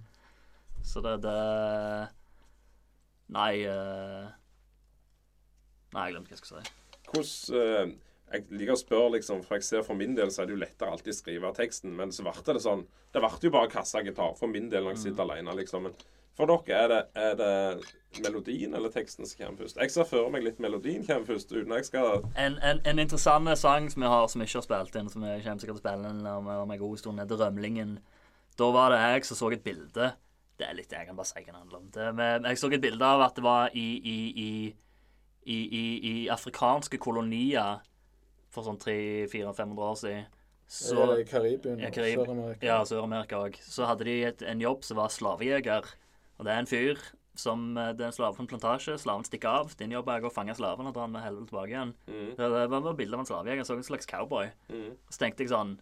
Så 0.91 1.01
det 1.07 1.15
det 1.23 1.37
Nei 3.29 3.53
uh... 3.63 4.27
Nei, 5.93 6.03
jeg 6.03 6.13
glemte 6.13 6.29
hva 6.29 6.35
jeg 6.35 6.43
skulle 6.43 6.61
si. 6.61 6.75
Hvordan 7.09 7.95
uh, 7.95 7.95
Jeg 8.29 8.45
liker 8.59 8.75
å 8.75 8.77
spørre, 8.83 9.15
liksom, 9.15 9.41
for 9.47 9.57
jeg 9.57 9.65
ser 9.65 9.87
for 9.87 9.97
min 9.97 10.13
del 10.19 10.29
så 10.29 10.43
er 10.43 10.49
det 10.49 10.53
jo 10.53 10.61
lettere 10.61 10.91
alltid 10.93 11.15
å 11.15 11.17
skrive 11.17 11.55
teksten, 11.57 11.95
men 11.97 12.11
så 12.13 12.27
ble 12.27 12.53
det 12.53 12.61
sånn 12.61 12.83
Det 13.13 13.23
ble 13.23 13.31
jo 13.41 13.55
bare 13.55 13.71
kassagitar 13.71 14.35
for 14.37 14.51
min 14.51 14.67
del 14.69 14.83
når 14.83 14.97
jeg 14.97 15.07
sitter 15.07 15.25
alene, 15.25 15.55
liksom. 15.57 15.87
Men 15.87 15.95
for 16.39 16.47
dere, 16.47 16.71
er 16.79 16.87
det, 16.87 16.99
er 17.19 17.33
det 17.39 18.23
melodien 18.23 18.73
eller 18.73 18.89
teksten 18.93 19.27
som 19.27 19.37
kommer 19.41 19.59
først? 19.65 19.77
Jeg 19.83 19.91
ser 19.93 20.07
for 20.09 20.29
meg 20.33 20.45
litt 20.47 20.59
melodien 20.63 21.03
kommer 21.05 21.27
først, 21.27 21.51
uten 21.51 21.75
jeg 21.75 21.85
skal 21.89 22.23
En, 22.39 22.55
en, 22.63 22.79
en 22.87 22.99
interessant 23.03 23.51
sang 23.59 23.89
som 23.91 24.01
vi 24.05 24.07
har 24.09 24.27
som 24.31 24.41
ikke 24.45 24.57
har 24.61 24.65
spilt 24.65 24.95
inn, 25.01 25.11
som 25.11 25.21
vi 25.27 25.35
kommer 25.43 25.59
sikkert 25.61 25.77
til 25.77 25.81
å 25.81 25.83
spille 25.83 26.13
inn 26.15 26.23
om, 26.31 26.47
om 26.63 26.71
en 26.73 26.79
god 26.81 26.97
stund, 27.01 27.19
heter 27.21 27.37
'Rømlingen'. 27.43 27.97
Da 28.57 28.71
var 28.71 28.89
det 28.95 28.99
jeg 29.03 29.25
som 29.25 29.37
så 29.37 29.51
et 29.53 29.63
bilde 29.63 30.09
Det 30.59 30.67
er 30.67 30.73
litt 30.75 30.89
det 30.89 30.97
Jeg 30.97 31.07
kan 31.07 31.15
bare 31.15 31.25
si 31.29 31.39
hva 31.39 31.45
det 31.45 31.55
handler 31.55 31.77
om. 31.77 31.85
Det, 31.93 32.15
men 32.15 32.43
jeg 32.49 32.57
så 32.59 32.71
et 32.73 32.81
bilde 32.81 33.05
av 33.05 33.21
at 33.21 33.35
det 33.35 33.43
var 33.43 33.69
i, 33.73 33.85
i, 34.03 34.17
i, 34.47 34.75
i, 35.45 35.59
i, 35.81 35.85
i 36.11 36.27
afrikanske 36.27 36.97
kolonier 36.99 37.79
for 38.51 38.63
sånn 38.65 38.77
300-400-500 38.81 39.79
år 39.91 39.95
siden. 40.01 40.25
Så, 40.69 41.05
Karibien 41.29 41.79
Ja, 41.79 41.87
og 41.87 41.93
Karib- 41.95 42.19
Sør-Amerika. 42.25 42.65
ja, 42.65 42.83
Sør-Amerika 42.85 43.39
òg. 43.45 43.55
Så 43.63 43.85
hadde 43.89 44.03
de 44.05 44.17
et, 44.27 44.41
en 44.45 44.59
jobb 44.61 44.83
som 44.83 44.97
var 44.99 45.09
slavejeger. 45.09 45.87
Og 46.39 46.45
det 46.47 46.53
er 46.53 46.61
en 46.63 46.69
fyr 46.69 47.01
som 47.39 47.77
eh, 47.77 47.91
Det 47.95 48.03
er 48.03 48.09
en 48.09 48.15
slave 48.15 48.35
på 48.35 48.41
en 48.43 48.47
plantasje. 48.51 48.97
Slaven 48.99 49.23
stikker 49.27 49.47
av. 49.61 49.75
Din 49.79 49.91
jobb 49.95 50.09
er 50.11 50.25
å 50.27 50.31
fange 50.33 50.55
slaven 50.57 50.87
og 50.89 50.95
dra 50.95 51.05
han 51.05 51.13
med 51.13 51.23
helvete 51.23 51.51
tilbake 51.51 51.71
igjen. 51.71 51.93
mm, 52.09 52.31
Det 52.39 52.49
det 52.55 52.81
var 52.83 52.97
bilde 52.97 53.15
av 53.15 53.21
en 53.23 53.29
slavejeger. 53.29 53.63
Så 53.67 53.77
en 53.77 53.83
slags 53.87 54.09
cowboy. 54.09 54.49
mm, 54.71 54.89
Så 55.09 55.21
tenkte 55.23 55.45
jeg 55.45 55.53
sånn 55.53 55.77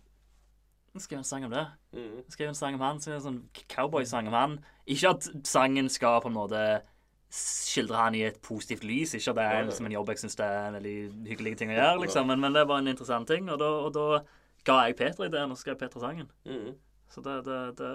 Skriv 0.98 1.20
en 1.20 1.24
sang 1.30 1.44
om 1.46 1.52
det. 1.54 1.66
mm, 1.94 2.24
Skriv 2.34 2.48
en 2.50 2.56
sang 2.58 2.74
om 2.74 2.82
han. 2.82 3.00
Så 3.00 3.12
en 3.14 3.22
sånn 3.22 3.42
cowboysang 3.70 4.28
om 4.28 4.34
han. 4.34 4.60
Ikke 4.90 5.12
at 5.14 5.28
sangen 5.46 5.90
skal 5.94 6.22
på 6.22 6.30
en 6.32 6.38
måte 6.38 6.62
skildre 7.30 7.98
han 8.00 8.16
i 8.16 8.24
et 8.24 8.40
positivt 8.42 8.86
lys. 8.88 9.14
Ikke 9.14 9.30
at 9.34 9.38
det 9.38 9.46
er 9.46 9.60
en 9.62 9.68
liksom 9.70 9.86
en 9.86 9.92
jobb 9.98 10.10
jeg 10.14 10.22
syns 10.24 10.38
det 10.40 10.46
er 10.48 10.68
en 10.70 10.78
veldig 10.80 10.96
hyggelig 11.28 11.58
ting 11.60 11.70
å 11.74 11.76
gjøre, 11.78 12.02
liksom. 12.06 12.28
Men, 12.32 12.40
men 12.40 12.54
det 12.56 12.64
var 12.70 12.80
en 12.82 12.88
interessant 12.94 13.28
ting. 13.30 13.50
Og 13.52 13.60
da, 13.62 13.68
og 13.84 13.92
da 13.94 14.06
ga 14.66 14.78
jeg 14.88 14.96
Peter 14.98 15.28
ideen, 15.28 15.52
og 15.54 15.58
skrev 15.60 15.78
Peter 15.78 16.00
sangen. 16.00 16.30
mm. 16.48 16.76
Så 17.14 17.22
det, 17.24 17.38
det, 17.46 17.60
det, 17.80 17.90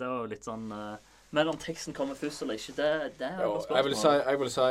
det 0.00 0.06
var 0.08 0.22
jo 0.22 0.28
litt 0.30 0.46
sånn 0.46 0.70
eh, 0.72 1.09
Men 1.30 1.48
om 1.48 1.58
teksten 1.58 1.94
kommer 1.94 2.14
først 2.18 2.42
eller 2.42 2.54
ikke, 2.58 2.72
det, 2.76 3.12
det 3.18 3.26
er 3.26 3.42
Jo, 3.44 3.52
jeg 3.70 3.84
vil 3.86 3.96
si, 3.96 4.08
jeg 4.08 4.40
vil 4.40 4.50
si 4.50 4.70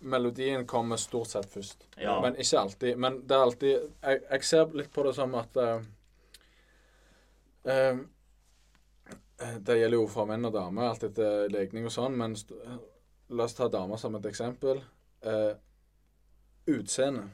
melodien 0.00 0.66
kommer 0.70 0.96
stort 0.96 1.26
sett 1.32 1.48
først. 1.50 1.86
Ja. 1.98 2.20
Men 2.22 2.36
ikke 2.38 2.60
alltid. 2.60 2.96
Men 3.02 3.16
det 3.26 3.34
er 3.34 3.42
alltid 3.42 3.72
Jeg, 4.02 4.20
jeg 4.30 4.44
ser 4.46 4.76
litt 4.78 4.92
på 4.94 5.02
det 5.08 5.14
som 5.16 5.34
at 5.34 5.56
uh, 5.58 5.80
uh, 7.66 7.98
Det 9.66 9.78
gjelder 9.80 9.98
jo 9.98 10.06
for 10.10 10.26
menn 10.30 10.46
og 10.46 10.54
damer, 10.54 10.92
alt 10.92 11.04
etter 11.08 11.48
legning 11.50 11.86
og 11.86 11.94
sånn, 11.94 12.14
men 12.18 12.36
st 12.38 12.54
la 13.28 13.44
oss 13.44 13.52
ta 13.58 13.66
damer 13.68 13.98
som 14.00 14.14
et 14.16 14.24
eksempel. 14.30 14.78
Uh, 15.26 15.52
Utseende 16.68 17.26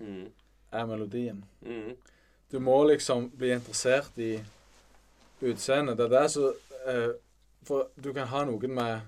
Mm, 0.00 0.30
er 0.72 0.86
melodien. 0.86 1.44
mm, 1.60 1.96
Du 2.50 2.58
må 2.58 2.84
liksom 2.88 3.28
bli 3.36 3.50
interessert 3.52 4.16
i 4.18 4.40
utseendet. 5.42 5.96
Det 5.98 6.04
er 6.06 6.14
det 6.14 6.30
som 6.30 6.54
eh, 6.86 7.10
For 7.66 7.90
du 7.96 8.12
kan 8.16 8.28
ha 8.30 8.44
noen 8.48 8.74
med 8.74 9.00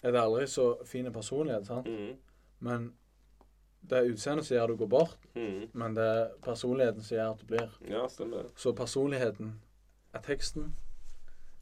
en 0.00 0.16
aldri 0.16 0.46
så 0.48 0.70
fin 0.86 1.12
personlighet, 1.12 1.66
sant? 1.66 1.86
mm, 1.88 2.16
men 2.64 2.92
det 3.88 3.98
er 3.98 4.10
utseendet 4.12 4.46
som 4.46 4.56
gjør 4.56 4.64
at 4.64 4.72
du 4.72 4.80
går 4.82 4.90
bort, 4.90 5.16
mm. 5.34 5.70
men 5.72 5.94
det 5.96 6.04
er 6.04 6.28
personligheten 6.44 7.04
som 7.04 7.16
gjør 7.16 7.32
at 7.32 7.40
du 7.40 7.48
blir. 7.52 7.78
Ja, 7.90 8.04
stemmer. 8.10 8.50
Så 8.56 8.72
personligheten 8.76 9.54
er 10.14 10.24
teksten. 10.24 10.74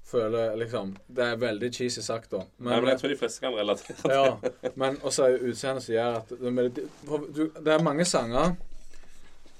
Føler 0.06 0.54
liksom 0.54 0.96
Det 1.16 1.24
er 1.24 1.36
veldig 1.36 1.72
cheesy 1.74 2.00
sagt, 2.00 2.30
da. 2.30 2.44
Nei, 2.62 2.76
men 2.80 2.92
jeg 2.92 3.00
tror 3.00 3.10
de 3.10 3.16
fleste 3.18 3.42
kan 3.42 3.56
relatere. 3.58 3.96
ja, 4.14 4.70
men 4.78 5.00
også 5.02 5.26
er 5.26 5.42
utseendet 5.50 5.82
som 5.82 5.94
gjør 5.94 6.18
at 6.20 6.30
det, 6.30 6.86
du, 7.34 7.42
det 7.58 7.72
er 7.74 7.82
mange 7.82 8.04
sanger 8.04 8.54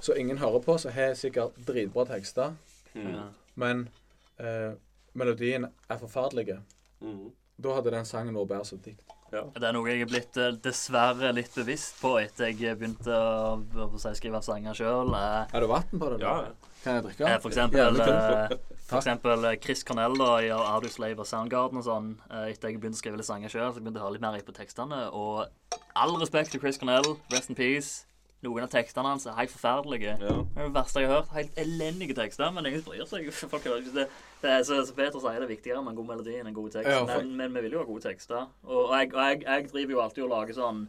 som 0.01 0.17
ingen 0.17 0.39
hører 0.39 0.63
på, 0.63 0.79
som 0.79 0.95
har 0.95 1.15
sikkert 1.19 1.57
dritbra 1.67 2.05
tekster. 2.07 2.55
Mm. 2.95 3.19
Men 3.55 3.89
eh, 4.39 4.79
melodien 5.13 5.67
er 5.89 5.99
forferdelig. 5.99 6.61
Mm. 7.03 7.31
Da 7.59 7.75
hadde 7.79 7.91
den 7.95 8.05
sangen 8.09 8.35
vært 8.37 8.49
bedre 8.53 8.65
som 8.69 8.79
dikt. 8.85 9.03
Det 9.33 9.65
er 9.67 9.73
noe 9.75 9.89
jeg 9.91 10.05
er 10.05 10.09
blitt 10.09 10.37
eh, 10.41 10.53
dessverre 10.63 11.33
litt 11.35 11.53
bevisst 11.57 11.97
på 12.01 12.13
etter 12.21 12.53
jeg 12.53 12.77
begynte 12.79 13.11
å, 13.13 13.57
å 13.85 13.99
si, 14.01 14.13
skrive 14.17 14.39
sanger 14.45 14.77
sjøl. 14.79 15.11
Eh, 15.19 15.57
Er 15.57 15.65
det 15.65 15.69
vann 15.69 15.89
på 15.91 16.11
det? 16.13 16.21
da? 16.23 16.27
Ja. 16.47 16.73
Kan 16.85 16.95
jeg 17.01 17.05
drikke? 17.09 17.27
eh, 17.33 17.39
for 17.43 17.51
eksempel, 17.51 18.01
eh, 18.01 18.55
for 18.87 19.01
eksempel 19.01 19.45
eh, 19.51 19.57
Chris 19.59 19.83
Cornell 19.85 20.15
da, 20.21 20.29
i 20.47 20.53
Audio 20.55 20.89
Slave 20.95 21.25
og 21.25 21.27
Soundgarden 21.27 21.81
og 21.83 21.85
sånn. 21.89 22.13
eh, 22.31 22.53
Etter 22.53 22.71
jeg 22.71 22.79
begynte 22.81 23.01
å 23.01 23.03
skrive 23.03 23.19
litt 23.21 23.27
sanger 23.29 23.51
sjøl, 23.53 23.73
så 23.75 23.81
begynte 23.83 23.99
jeg 23.99 24.05
å 24.05 24.07
høre 24.07 24.17
litt 24.21 24.27
mer 24.29 24.47
på 24.47 24.55
tekstene. 24.57 25.01
Og 25.11 25.81
all 25.99 26.17
respekt 26.23 26.55
til 26.55 26.63
Chris 26.63 26.79
Cornell, 26.79 27.17
rest 27.35 27.51
in 27.51 27.59
peace. 27.59 28.07
Noen 28.47 28.65
av 28.67 28.71
tekstene 28.73 29.11
hans 29.11 29.27
er 29.27 29.37
helt 29.41 29.51
forferdelige. 29.53 30.17
Ja. 30.23 30.35
Det 30.47 30.63
er 30.63 30.69
det 30.69 30.75
verste 30.77 31.03
jeg 31.03 31.11
har 31.11 31.21
hørt. 31.21 31.33
Helt 31.35 31.59
elendige 31.59 32.15
tekster, 32.19 32.53
men 32.55 32.69
ingen 32.71 32.85
bryr 32.87 33.05
seg. 33.11 33.27
Folk 33.53 33.67
hører 33.67 33.83
ikke 33.83 33.95
det. 34.01 34.07
det 34.43 34.53
er, 34.55 34.63
så, 34.69 34.79
så 34.87 34.95
Peter 34.97 35.19
sier 35.23 35.41
det 35.43 35.49
er 35.49 35.55
viktigere 35.55 35.83
med 35.83 35.95
en 35.97 35.99
god 36.01 36.11
melodi 36.13 36.37
enn 36.39 36.51
en 36.53 36.57
god 36.57 36.71
tekst. 36.77 36.93
Ja, 36.93 37.01
for- 37.05 37.23
men, 37.25 37.35
men 37.41 37.57
vi 37.59 37.65
vil 37.67 37.75
jo 37.79 37.83
ha 37.83 37.89
gode 37.89 38.07
tekster. 38.07 38.47
Og, 38.69 38.79
og, 38.85 38.95
jeg, 39.01 39.11
og 39.17 39.25
jeg, 39.33 39.43
jeg 39.49 39.71
driver 39.75 39.97
jo 39.99 40.05
alltid 40.07 40.27
og 40.29 40.33
lager 40.37 40.61
sånn 40.63 40.85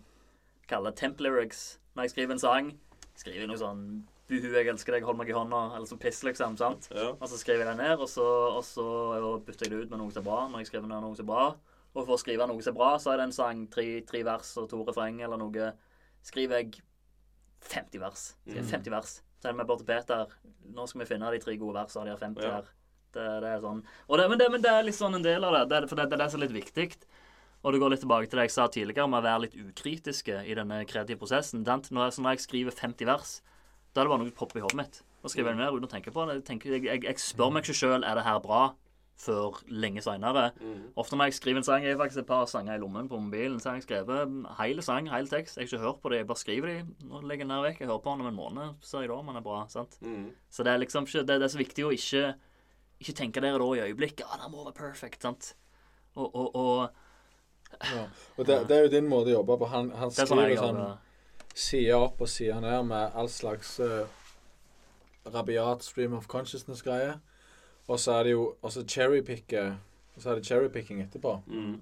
Kaller 0.67 0.91
det 0.91 0.99
temp 0.99 1.21
lyrics 1.23 1.61
når 1.95 2.03
jeg 2.07 2.11
skriver 2.13 2.35
en 2.35 2.41
sang. 2.43 2.69
Skriver 3.17 3.47
noe 3.49 3.57
sånn 3.61 3.83
Buhu, 4.27 4.49
jeg 4.51 4.67
elsker 4.67 4.91
deg, 4.97 5.05
hold 5.07 5.15
meg 5.21 5.29
i 5.31 5.35
hånda, 5.37 5.61
eller 5.77 5.87
sånn 5.87 6.01
piss, 6.03 6.17
liksom. 6.27 6.57
sant? 6.59 6.89
Ja. 6.91 7.13
Og 7.15 7.29
så 7.31 7.37
skriver 7.39 7.63
jeg 7.63 7.69
det 7.69 7.75
ned, 7.79 8.01
og 8.03 8.09
så, 8.11 8.25
og 8.57 8.59
så 8.67 8.83
bytter 9.47 9.69
jeg 9.69 9.71
det 9.71 9.85
ut 9.85 9.93
med 9.93 10.01
noe 10.01 10.11
som 10.11 10.19
er 10.19 10.25
bra. 10.27 10.41
når 10.51 10.65
jeg 10.65 10.67
skriver 10.73 10.89
ned 10.91 11.05
noe 11.05 11.15
som 11.15 11.23
er 11.23 11.29
bra. 11.31 11.45
Og 11.95 12.01
for 12.03 12.17
å 12.17 12.19
skrive 12.19 12.45
noe 12.51 12.65
som 12.65 12.75
er 12.75 12.77
bra, 12.81 12.89
så 12.99 13.13
er 13.13 13.21
det 13.21 13.29
en 13.29 13.35
sang, 13.37 13.61
tre, 13.71 13.85
tre 14.09 14.25
vers 14.27 14.51
og 14.59 14.67
to 14.73 14.81
refreng 14.83 15.21
eller 15.23 15.39
noe. 15.39 15.69
Skriver 16.27 16.59
jeg 16.59 16.81
50 17.61 17.99
vers. 18.01 18.35
Mm. 18.45 18.63
50 18.63 18.91
vers. 18.93 19.13
Så 19.37 19.47
er 19.47 19.53
det 19.53 19.57
med 19.59 19.67
Bård 19.69 19.85
Peter. 19.85 20.27
Nå 20.73 20.87
skal 20.89 21.01
vi 21.03 21.09
finne 21.09 21.31
de 21.31 21.39
tre 21.43 21.55
gode 21.57 21.77
versene, 21.77 22.05
de 22.05 22.15
har 22.15 22.21
50 22.21 22.43
Ja. 22.43 22.51
her. 22.59 22.73
Det, 23.13 23.25
det 23.41 23.49
er 23.49 23.61
sånn. 23.63 23.79
Det, 23.81 24.25
men, 24.29 24.37
det, 24.37 24.47
men 24.51 24.61
det 24.61 24.69
er 24.71 24.83
litt 24.83 24.97
sånn 24.97 25.15
en 25.15 25.23
del 25.23 25.43
av 25.47 25.53
det. 25.55 25.63
det 25.69 25.89
for 25.89 25.95
det, 25.97 26.11
er 26.11 26.17
det 26.21 26.29
som 26.31 26.41
er 26.41 26.47
litt 26.47 26.57
viktig. 26.57 26.89
Og 27.65 27.73
det 27.73 27.79
går 27.81 27.89
litt 27.89 28.03
tilbake 28.03 28.29
til 28.29 28.37
det 28.37 28.45
jeg 28.49 28.53
sa 28.53 28.67
tidligere, 28.69 29.07
med 29.09 29.19
å 29.19 29.25
være 29.25 29.43
litt 29.47 29.55
ukritiske 29.57 30.43
i 30.45 30.53
denne 30.57 30.83
kreative 30.85 31.17
prosessen. 31.17 31.63
Når 31.65 31.87
jeg, 31.89 32.21
når 32.21 32.35
jeg 32.35 32.43
skriver 32.45 32.75
50 32.77 33.09
vers, 33.09 33.31
da 33.93 34.01
er 34.01 34.05
det 34.05 34.11
bare 34.11 34.21
noe 34.21 34.29
som 34.29 34.37
popper 34.37 34.59
i 34.59 34.65
hodet 34.65 34.77
mitt. 34.77 34.99
Og 35.23 35.31
skriver 35.33 35.49
jeg 35.51 35.57
det 35.57 35.63
ned 35.63 35.73
uten 35.79 35.87
å 35.87 35.93
tenke 35.95 36.13
på 36.13 36.25
det. 36.27 36.35
Jeg, 36.37 36.45
tenker, 36.51 36.75
jeg, 36.75 36.83
jeg, 36.85 37.03
jeg 37.07 37.23
spør 37.23 37.49
meg 37.55 37.65
ikke 37.65 37.79
sjøl 37.79 38.05
er 38.05 38.19
det 38.19 38.25
her 38.27 38.37
bra, 38.43 38.61
før 39.17 39.57
lenge 39.73 40.01
seinere. 40.05 40.51
Mm. 40.61 40.91
Ofte 40.99 41.17
når 41.17 41.31
jeg 41.31 41.37
skriver 41.39 41.57
en 41.57 41.65
sang 41.65 41.83
Jeg 41.83 41.95
har 41.95 42.01
faktisk 42.03 42.21
et 42.21 42.29
par 42.29 42.45
sanger 42.45 42.75
i 42.75 42.81
lommen 42.81 43.09
på 43.09 43.17
mobilen. 43.19 43.59
Så 43.59 43.71
har 43.71 43.79
jeg 43.79 43.87
skrevet 43.87 44.35
hele 44.59 44.85
sang, 44.85 45.09
hele 45.09 45.31
tekst. 45.31 45.57
Jeg 45.57 45.65
har 45.65 45.71
ikke 45.71 45.85
hørt 45.85 46.01
på 46.03 46.11
det, 46.13 46.19
jeg 46.21 46.27
bare 46.29 46.43
skriver 46.43 46.73
de. 46.73 46.75
Nå 47.09 47.21
legger 47.21 47.45
jeg 47.45 47.49
den 47.49 47.55
der 47.55 47.65
vekk. 47.65 47.79
Jeg 47.81 47.89
hører 47.89 48.03
på 48.05 48.13
den 48.13 48.25
om 48.25 48.29
en 48.29 48.37
måned, 48.37 48.75
så 48.81 48.91
ser 48.91 49.07
jeg 49.07 49.09
da 49.13 49.17
om 49.17 49.31
den 49.31 49.41
er 49.41 49.47
bra. 49.47 49.63
sant? 49.73 49.97
Mm. 50.01 50.27
Så 50.49 50.63
det 50.63 50.73
er 50.73 50.83
liksom 50.85 51.09
ikke 51.09 51.25
Det, 51.25 51.39
det 51.41 51.49
er 51.49 51.55
så 51.55 51.63
viktig 51.63 51.87
å 51.87 51.95
ikke 51.95 52.27
ikke 52.97 53.13
tenke 53.13 53.41
dere 53.43 53.59
da 53.61 53.67
i 53.75 53.83
øyeblikket 53.89 54.23
Ja, 54.25 54.39
den 54.41 54.53
må 54.53 54.63
være 54.65 54.77
perfect, 54.77 55.21
sant? 55.21 55.55
Og, 56.15 56.35
og, 56.35 56.55
og 56.55 56.89
Ja. 57.83 58.05
Og 58.37 58.45
det, 58.47 58.61
det 58.69 58.77
er 58.77 58.85
jo 58.85 58.91
din 58.93 59.09
måte 59.09 59.33
å 59.33 59.39
jobbe 59.41 59.57
på. 59.59 59.67
Han, 59.73 59.89
han 59.91 60.11
sånn 60.15 60.29
skriver 60.29 60.61
sånn 60.61 60.79
side 61.57 61.97
opp 61.97 62.21
og 62.23 62.29
side 62.31 62.61
ned 62.63 62.85
med 62.87 63.17
all 63.17 63.27
slags 63.29 63.73
uh, 63.83 64.05
rabiat 65.33 65.83
stream 65.83 66.13
of 66.15 66.29
consciousness-greie. 66.31 67.17
Og 67.87 67.99
så 67.99 68.11
er 68.19 68.23
det 68.23 68.31
jo 68.33 68.55
Og 68.61 68.71
så 68.71 68.83
cherrypicker 68.87 69.75
Og 70.15 70.21
så 70.23 70.29
er 70.31 70.35
det 70.35 70.45
cherrypicking 70.47 71.01
etterpå. 71.01 71.37
Mm. 71.47 71.77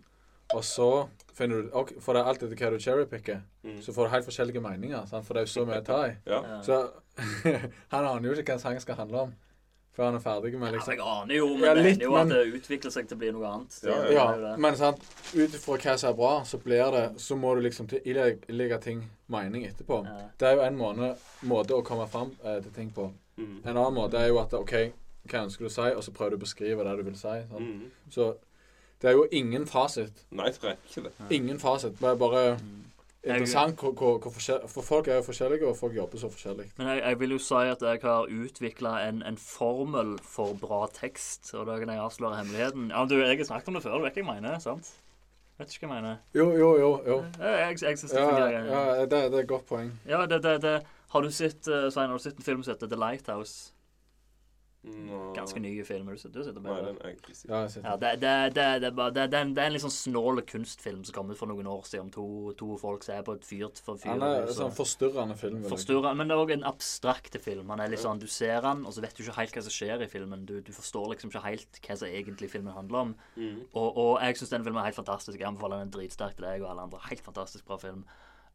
Og 0.53 0.63
så 0.63 1.07
finner 1.33 1.61
du 1.63 1.69
ok, 1.73 1.93
For 1.99 2.13
det 2.13 2.21
er 2.21 2.29
alt 2.29 2.43
etter 2.43 2.55
hva 2.55 2.69
du 2.71 2.79
cherrypicker, 2.79 3.41
Mm. 3.65 3.79
så 3.81 3.93
får 3.93 4.03
du 4.05 4.09
helt 4.13 4.25
forskjellige 4.25 4.61
meninger. 4.61 5.05
Sant? 5.09 5.25
For 5.25 5.33
det 5.33 5.41
er 5.41 5.45
jo 5.47 5.53
så 5.59 5.65
mye 5.65 5.81
å 5.81 5.85
ta 5.85 6.03
i. 6.05 6.11
Ja. 6.29 6.41
Ja. 6.45 6.61
Så 6.61 6.75
han 7.93 8.05
aner 8.05 8.29
jo 8.29 8.35
ikke 8.37 8.53
hva 8.53 8.59
sangen 8.61 8.79
skal 8.83 8.95
handle 8.99 9.23
om 9.25 9.33
før 9.95 10.09
han 10.09 10.15
er 10.17 10.19
ferdig 10.19 10.51
med 10.59 10.67
Ja, 10.67 10.71
liksom 10.75 10.91
jeg 10.93 10.99
aner 11.07 11.35
jo, 11.35 11.45
men 11.55 11.63
Ja, 11.63 11.73
det 11.73 11.85
er 11.95 12.01
jo 12.03 12.15
at 12.19 12.27
det 12.27 12.39
utvikler 12.57 12.91
seg 12.91 13.07
til 13.07 13.15
å 13.15 13.19
bli 13.21 13.29
noe 13.31 13.47
annet. 13.47 13.77
Ja, 13.87 13.95
Ja, 14.11 14.25
det 14.35 14.49
Ja, 14.51 14.57
men 14.57 14.75
sant, 14.75 14.99
ut 15.33 15.55
ifra 15.55 15.77
hva 15.79 15.93
som 15.97 16.09
er 16.09 16.17
bra, 16.19 16.33
så 16.43 16.59
blir 16.59 16.91
det 16.91 17.03
Så 17.21 17.37
må 17.39 17.55
du 17.55 17.61
liksom 17.63 17.87
ilegge 18.03 18.49
ilegge 18.51 18.81
ting 18.83 19.05
mening 19.31 19.63
etterpå. 19.65 20.01
Ja. 20.05 20.27
Det 20.37 20.47
er 20.49 20.55
jo 20.59 20.61
en 20.67 20.77
måned, 20.77 21.15
måte 21.47 21.73
å 21.73 21.81
komme 21.83 22.07
fram 22.11 22.35
eh, 22.43 22.59
til 22.61 22.71
ting 22.75 22.91
på. 22.91 23.07
Mm. 23.37 23.61
En 23.65 23.77
annen 23.77 23.93
måte 23.95 24.19
er 24.19 24.27
jo 24.27 24.37
at 24.43 24.53
OK, 24.53 24.73
hva 25.29 25.43
ønsker 25.45 25.65
du 25.65 25.69
å 25.69 25.75
si? 25.75 25.81
Og 25.95 26.03
så 26.03 26.11
prøver 26.11 26.29
du 26.35 26.37
å 26.37 26.45
beskrive 26.45 26.83
det 26.83 26.97
du 26.97 27.03
vil 27.03 27.15
si. 27.19 27.35
Mm. 27.51 27.91
Så 28.11 28.35
det 29.01 29.09
er 29.09 29.13
jo 29.17 29.27
ingen 29.31 29.65
fasit. 29.65 30.25
Nei, 30.31 30.49
det 30.51 30.63
er 30.63 30.77
ikke 30.89 31.03
det. 31.09 31.13
Ingen 31.31 31.59
fasit. 31.59 31.99
Det 31.99 32.09
er 32.09 32.15
bare 32.15 32.57
Mm. 32.57 32.81
interessant 33.33 33.75
hvor, 33.81 33.91
hvor, 33.97 34.19
hvor 34.19 34.31
forskjell- 34.31 34.67
For 34.69 34.81
folk 34.85 35.07
er 35.07 35.15
jo 35.15 35.21
forskjellige, 35.25 35.67
og 35.67 35.77
folk 35.77 35.95
jobber 35.95 36.17
så 36.17 36.29
forskjellig. 36.29 36.67
Men 36.77 36.87
jeg, 36.87 37.01
jeg 37.03 37.19
vil 37.19 37.29
jo 37.31 37.37
si 37.37 37.55
at 37.55 37.81
jeg 37.81 37.99
har 38.03 38.27
utvikla 38.29 39.07
en, 39.09 39.23
en 39.23 39.37
formel 39.37 40.17
for 40.21 40.53
bra 40.53 40.85
tekst. 40.93 41.53
Og 41.55 41.65
da 41.67 41.79
kan 41.79 41.89
jeg 41.89 41.97
avsløre 41.99 42.37
hemmeligheten. 42.37 42.89
Ja, 42.91 43.05
du, 43.05 43.15
Jeg 43.23 43.37
har 43.37 43.45
snakket 43.45 43.67
om 43.67 43.73
det 43.73 43.83
før, 43.83 43.97
du 43.97 44.03
vet 44.03 44.13
hva 44.13 44.33
jeg 44.35 44.43
mener? 44.43 44.59
sant? 44.59 44.91
Vet 45.57 45.71
ikke 45.73 45.87
hva 45.87 45.95
jeg 45.95 46.03
mener. 46.03 46.17
Jo, 46.35 46.51
jo, 46.51 46.69
jo. 46.77 46.89
jo. 47.07 47.17
Jeg, 47.39 47.57
jeg, 47.59 47.81
jeg 47.81 47.97
synes 47.97 48.11
det 48.11 48.19
Ja, 48.21 48.29
fungerer. 48.29 48.65
ja 48.65 49.05
det, 49.05 49.09
det 49.31 49.39
er 49.39 49.39
et 49.43 49.47
godt 49.47 49.65
poeng. 49.65 49.91
Ja, 50.07 50.25
det, 50.25 50.43
det, 50.43 50.61
det 50.61 50.81
Har 51.09 51.21
du 51.21 51.29
sett 51.31 51.67
uh, 51.67 51.89
Svein, 51.89 52.09
har 52.09 52.17
du 52.17 52.23
sett 52.23 52.35
en 52.37 52.43
film 52.43 52.63
som 52.63 52.73
heter 52.75 52.87
The 52.91 52.95
Lighthouse? 52.99 53.71
Ganske 55.35 55.59
nye 55.59 55.83
filmer. 55.87 56.15
Du 56.15 56.39
er 56.39 56.43
sitter. 56.45 56.61
Ja, 57.83 57.95
det, 57.97 58.11
det, 58.21 58.33
det, 58.55 58.65
det, 58.81 58.87
er 58.89 58.91
bare- 58.91 59.13
det, 59.13 59.33
er 59.33 59.41
en- 59.41 59.73
litt 59.73 59.81
sånn 59.83 59.93
snål 59.93 60.41
kunstfilm 60.45 61.03
som 61.03 61.15
kom 61.15 61.31
ut 61.31 61.37
for 61.39 61.49
noen 61.49 61.67
år 61.67 61.83
siden 61.89 62.05
om 62.05 62.11
to, 62.11 62.25
to 62.59 62.77
folk 62.77 63.03
som 63.03 63.15
er 63.15 63.23
på 63.25 63.33
et 63.35 63.45
fyrt 63.45 63.81
for 63.83 63.97
Han 64.05 64.21
er 64.21 64.43
en 64.45 64.53
sånn 64.53 64.73
forstyrrende 64.75 65.37
film. 65.39 65.63
Forstyrrende, 65.69 66.15
men 66.15 66.27
det 66.29 66.35
er 66.37 66.43
òg 66.45 66.53
en 66.57 66.67
abstrakte 66.69 67.39
film. 67.41 67.69
Han 67.69 67.79
er 67.79 67.89
litt 67.89 68.03
sånn, 68.03 68.19
Du 68.19 68.27
ser 68.27 68.61
han, 68.61 68.85
og 68.85 68.93
så 68.93 69.01
vet 69.01 69.15
du 69.17 69.23
ikke 69.23 69.39
helt 69.39 69.55
hva 69.57 69.65
som 69.65 69.71
skjer 69.71 70.01
i 70.05 70.07
filmen. 70.11 70.45
Du, 70.45 70.61
du 70.61 70.71
forstår 70.71 71.09
liksom 71.15 71.33
ikke 71.33 71.43
helt 71.47 71.81
hva 71.81 71.97
som 71.97 72.07
egentlig 72.07 72.51
filmen 72.51 72.73
handler 72.73 72.97
om. 72.99 73.15
Mm. 73.35 73.59
Og, 73.73 73.97
og 73.97 74.13
jeg 74.21 74.37
syns 74.37 74.49
den 74.55 74.63
filmen 74.63 74.81
er 74.81 74.89
helt 74.91 75.01
fantastisk. 75.01 75.39
Jeg 75.39 75.47
anbefaler 75.47 75.83
den 75.83 75.91
dritsterkt 75.95 76.37
til 76.37 76.45
deg 76.47 76.61
og 76.61 76.69
alle 76.71 76.87
andre. 76.87 76.99
Helt 77.09 77.25
fantastisk 77.25 77.65
bra 77.65 77.77
film. 77.81 78.05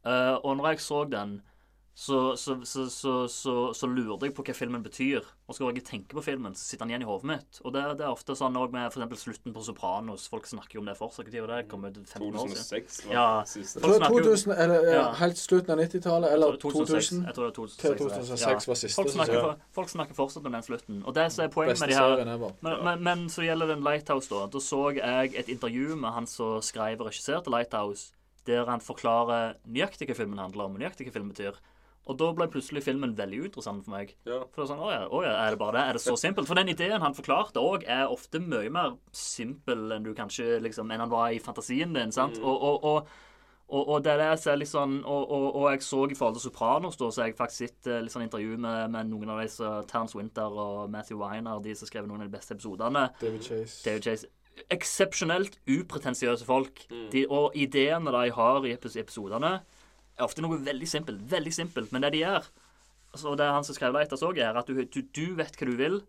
Uh, 0.05 0.39
og 0.41 0.55
når 0.57 0.71
jeg 0.73 0.79
så 0.87 1.03
den, 1.05 1.41
så, 1.93 2.37
så, 2.37 2.55
så, 2.63 2.89
så, 2.89 3.27
så, 3.27 3.73
så 3.73 3.87
lurte 3.87 4.25
jeg 4.25 4.33
på 4.35 4.43
hva 4.47 4.53
filmen 4.55 4.83
betyr. 4.83 5.25
Og 5.51 5.57
skal 5.57 5.75
jeg 5.75 5.83
tenke 5.85 6.15
på 6.15 6.23
filmen, 6.23 6.53
så 6.55 6.63
sitter 6.63 6.85
den 6.85 6.93
igjen 6.93 7.03
i 7.03 7.07
hodet 7.09 7.27
mitt. 7.27 7.59
Og 7.65 7.73
det, 7.75 7.83
det 7.99 8.05
er 8.07 8.13
ofte 8.13 8.35
sånn 8.39 8.55
òg 8.55 8.71
med 8.71 8.87
for 8.93 9.01
eksempel 9.01 9.19
slutten 9.19 9.55
på 9.55 9.63
Sopranos. 9.65 10.29
Folk 10.31 10.47
snakker 10.47 10.79
jo 10.79 10.83
om 10.83 10.87
det 10.87 10.95
fortsatt. 10.95 11.27
Det 11.27 11.57
kom 11.69 11.83
ut 11.83 11.99
15 11.99 12.29
år 12.31 12.53
siden. 12.53 12.85
2006 12.87 13.01
var 13.09 13.17
Ja. 13.17 13.25
Folk 13.83 14.05
2000, 14.07 14.53
eller 14.55 14.87
ja, 14.87 15.03
helt 15.19 15.41
slutten 15.41 15.75
av 15.75 15.83
90-tallet, 15.83 16.31
eller 16.37 16.55
2006. 16.63 17.09
2000 17.11 17.25
Jeg 17.27 17.35
tror 17.35 17.43
det 17.43 17.51
er 17.51 17.57
til 17.57 17.97
2006. 17.97 18.31
2006 18.31 18.71
var 18.71 18.79
siste. 18.81 18.95
Folk 19.01 19.13
snakker, 19.17 19.41
for, 19.41 19.67
folk 19.79 19.93
snakker 19.95 20.19
fortsatt 20.21 20.47
om 20.47 20.55
den 20.55 20.65
slutten. 20.69 21.03
Og 21.03 21.17
det 21.19 21.27
som 21.35 21.43
er 21.45 21.51
poenget 21.51 21.83
med 21.83 21.91
de 21.91 21.99
her 21.99 22.25
men, 22.63 22.79
men, 22.87 23.03
men 23.09 23.27
så 23.29 23.43
gjelder 23.43 23.75
den 23.75 23.83
Lighthouse, 23.83 24.31
da. 24.31 24.47
Da 24.47 24.63
så 24.63 24.81
jeg 24.95 25.35
et 25.43 25.51
intervju 25.51 25.99
med 25.99 26.15
han 26.15 26.29
som 26.29 26.63
skrev 26.63 27.03
og 27.03 27.11
regisserte 27.11 27.51
Lighthouse, 27.51 28.13
der 28.47 28.65
han 28.65 28.81
forklarer 28.81 29.59
nøyaktig 29.67 30.07
hva 30.09 30.17
filmen 30.17 30.39
handler 30.41 30.65
om, 30.65 30.79
og 30.79 30.81
nøyaktig 30.81 31.05
hva 31.09 31.19
filmen 31.19 31.35
betyr. 31.35 31.59
Og 32.09 32.17
da 32.17 32.31
ble 32.33 32.47
plutselig 32.49 32.81
filmen 32.83 33.11
veldig 33.15 33.43
interessant 33.45 33.83
for 33.85 33.93
meg. 33.93 34.15
Ja. 34.25 34.39
For 34.49 34.63
det 34.63 34.65
er 34.65 34.69
sånn, 34.71 34.79
å 34.81 34.91
ja, 34.91 35.01
å 35.05 35.19
ja, 35.21 35.33
er 35.45 35.53
det 35.53 35.59
bare 35.61 35.75
det? 35.77 35.83
Er 35.91 35.97
det 35.99 36.01
så 36.01 36.15
simpelt? 36.17 36.47
For 36.49 36.57
den 36.57 36.71
ideen 36.73 37.03
han 37.03 37.13
forklarte 37.13 37.61
òg, 37.61 37.83
er 37.85 38.09
ofte 38.09 38.41
mye 38.41 38.71
mer 38.73 38.95
simpel 39.13 39.91
enn 39.93 40.07
du 40.07 40.13
kanskje 40.17 40.57
liksom, 40.65 40.89
enn 40.91 41.03
han 41.05 41.11
var 41.11 41.29
i 41.35 41.37
fantasien 41.39 41.93
din. 41.93 42.11
sant? 42.11 42.39
Mm. 42.41 42.47
Og, 42.49 42.63
og, 42.71 42.83
og, 42.89 43.11
og, 43.71 43.87
og 43.93 44.01
det 44.03 44.11
er 44.15 44.17
det 44.19 44.29
jeg 44.31 44.41
ser 44.43 44.57
litt 44.59 44.71
sånn 44.73 44.97
og, 45.05 45.29
og, 45.31 45.45
og 45.61 45.67
jeg 45.71 45.85
så 45.85 46.01
i 46.09 46.17
forhold 46.17 46.39
til 46.39 46.43
Sopranos, 46.49 46.97
da, 46.99 47.11
så 47.13 47.21
har 47.21 47.29
jeg 47.29 47.37
faktisk 47.37 47.61
sett 47.69 47.87
eh, 47.93 48.01
litt 48.03 48.11
sånn 48.11 48.25
intervju 48.25 48.57
med, 48.65 48.89
med 48.97 49.07
noen 49.13 49.29
av 49.35 49.43
disse 49.45 49.69
Terence 49.93 50.17
Winter 50.17 50.57
og 50.65 50.89
Matthew 50.91 51.21
Weiner, 51.21 51.61
de 51.63 51.77
som 51.77 51.87
skrev 51.87 52.09
noen 52.09 52.25
av 52.25 52.31
de 52.31 52.35
beste 52.35 52.57
episodene. 52.57 53.05
David 53.21 53.45
Chase. 53.45 53.77
David 53.85 54.09
Chase. 54.09 54.31
Eksepsjonelt 54.73 55.55
upretensiøse 55.69 56.45
folk. 56.49 56.81
Mm. 56.91 57.05
De, 57.13 57.23
og 57.31 57.55
ideene 57.55 58.11
de 58.17 58.33
har 58.35 58.65
i 58.67 58.73
epis- 58.75 58.97
episodene, 58.99 59.59
ofte 60.25 60.43
noe 60.43 60.59
veldig 60.61 60.89
simpelt. 60.89 61.21
Veldig 61.31 61.53
simpelt. 61.55 61.91
Men 61.93 62.05
det 62.05 62.13
de 62.15 62.23
gjør 62.23 62.47
altså, 63.13 63.31
og 63.31 63.37
Det 63.39 63.51
han 63.51 63.67
som 63.67 63.77
skrev 63.77 63.95
Leitas 63.95 64.25
òg, 64.25 64.39
er 64.39 64.57
at 64.57 64.67
du, 64.67 64.83
du, 64.83 65.01
du 65.01 65.35
vet 65.39 65.57
hva 65.57 65.69
du 65.69 65.75
vil, 65.79 66.01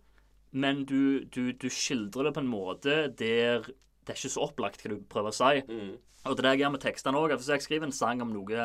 men 0.52 0.84
du, 0.88 1.24
du, 1.32 1.52
du 1.56 1.68
skildrer 1.72 2.28
det 2.28 2.34
på 2.36 2.42
en 2.44 2.52
måte 2.52 2.96
der 3.18 3.64
det 4.02 4.10
er 4.10 4.18
ikke 4.18 4.34
så 4.34 4.46
opplagt 4.48 4.82
hva 4.82 4.90
du 4.90 5.02
prøver 5.10 5.30
å 5.30 5.36
si. 5.36 5.60
Mm. 5.68 5.92
Og 6.26 6.34
det 6.34 6.42
er 6.42 6.46
det 6.46 6.54
jeg 6.54 6.62
gjør 6.62 6.72
med 6.74 6.82
tekstene 6.82 7.20
òg. 7.20 7.34
Hvis 7.38 7.50
jeg 7.54 7.64
skriver 7.64 7.86
en 7.86 7.94
sang 7.94 8.22
om 8.22 8.32
noe, 8.34 8.64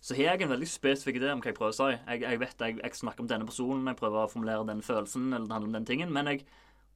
så 0.00 0.14
har 0.16 0.32
jeg 0.32 0.46
en 0.46 0.52
veldig 0.52 0.68
spesifikk 0.70 1.18
idé 1.20 1.32
om 1.32 1.42
hva 1.42 1.50
jeg 1.50 1.58
prøver 1.58 1.74
å 1.74 1.76
si. 1.76 1.90
Jeg, 1.96 2.22
jeg 2.24 2.40
vet 2.40 2.64
jeg, 2.64 2.78
jeg 2.80 3.00
snakker 3.00 3.24
om 3.24 3.28
denne 3.30 3.48
personen, 3.48 3.90
jeg 3.90 3.98
prøver 4.00 4.22
å 4.22 4.30
formulere 4.32 4.64
den 4.68 4.80
følelsen, 4.84 5.28
eller 5.32 5.48
det 5.48 5.56
handler 5.56 5.70
om 5.70 5.76
den 5.76 5.88
tingen. 5.88 6.14
Men 6.14 6.32
jeg 6.32 6.46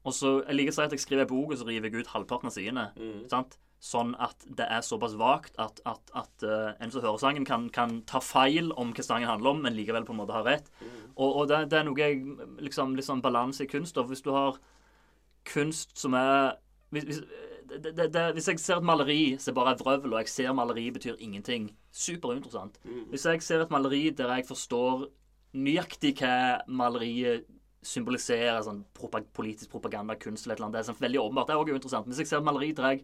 også, 0.08 0.42
Jeg 0.48 0.56
liker 0.56 0.74
å 0.74 0.76
si 0.76 0.84
at 0.86 0.94
jeg 0.96 1.04
skriver 1.04 1.26
en 1.26 1.30
bok, 1.30 1.52
og 1.52 1.60
så 1.60 1.68
river 1.68 1.88
jeg 1.88 2.02
ut 2.02 2.14
halvparten 2.14 2.50
av 2.50 2.56
sidene. 2.56 2.86
Mm. 2.96 3.20
Sant? 3.30 3.58
Sånn 3.82 4.12
at 4.22 4.44
det 4.46 4.68
er 4.70 4.84
såpass 4.86 5.16
vagt 5.18 5.56
at, 5.58 5.80
at, 5.90 6.12
at 6.14 6.44
uh, 6.46 6.68
en 6.78 6.92
som 6.94 7.02
hører 7.02 7.18
sangen, 7.18 7.46
kan, 7.48 7.64
kan 7.74 7.96
ta 8.06 8.20
feil 8.22 8.70
om 8.78 8.92
hva 8.94 9.02
sangen 9.02 9.26
handler 9.26 9.56
om, 9.56 9.62
men 9.64 9.74
likevel 9.74 10.06
på 10.06 10.14
en 10.14 10.20
måte 10.20 10.36
ha 10.36 10.44
rett. 10.46 10.68
Og, 11.16 11.26
og 11.26 11.48
det, 11.50 11.64
det 11.72 11.80
er 11.80 11.88
noe 11.88 11.98
jeg 11.98 12.20
liksom, 12.62 12.94
sånn 13.02 13.24
balanse 13.24 13.66
i 13.66 13.70
kunst. 13.70 13.98
Og 13.98 14.12
Hvis 14.12 14.22
du 14.22 14.30
har 14.36 14.60
kunst 15.48 15.96
som 15.98 16.14
er 16.14 16.60
hvis, 16.92 17.08
hvis, 17.08 17.22
det, 17.82 18.12
det, 18.14 18.22
hvis 18.36 18.48
jeg 18.52 18.60
ser 18.60 18.78
et 18.78 18.86
maleri 18.86 19.22
som 19.40 19.56
bare 19.56 19.72
er 19.72 19.80
vrøvl, 19.80 20.12
og 20.12 20.20
jeg 20.20 20.30
ser 20.30 20.52
maleri 20.54 20.90
betyr 20.92 21.16
ingenting 21.18 21.70
Superinteressant. 21.92 22.78
Mm. 22.84 23.08
Hvis 23.10 23.26
jeg 23.26 23.42
ser 23.42 23.64
et 23.64 23.72
maleri 23.72 24.10
der 24.16 24.30
jeg 24.36 24.46
forstår 24.48 25.08
nøyaktig 25.52 26.14
hva 26.20 26.62
maleriet 26.68 27.48
symboliserer, 27.82 28.60
sånn 28.64 28.84
propag 28.94 29.26
politisk 29.34 29.72
propaganda, 29.72 30.14
kunst 30.20 30.46
eller 30.46 30.54
et 30.54 30.60
eller 30.60 30.68
annet, 30.68 30.76
det 30.78 30.82
er 30.84 30.88
sånn 30.92 31.02
veldig 31.02 31.20
åpenbart. 31.24 31.48
Det 31.48 31.54
er 31.54 31.62
også 31.64 31.76
interessant. 31.80 32.08
Hvis 32.08 32.22
jeg 32.22 32.30
ser 32.30 32.40
et 32.40 32.46
maleri 32.46 32.70
der 32.76 32.92
jeg 32.92 33.02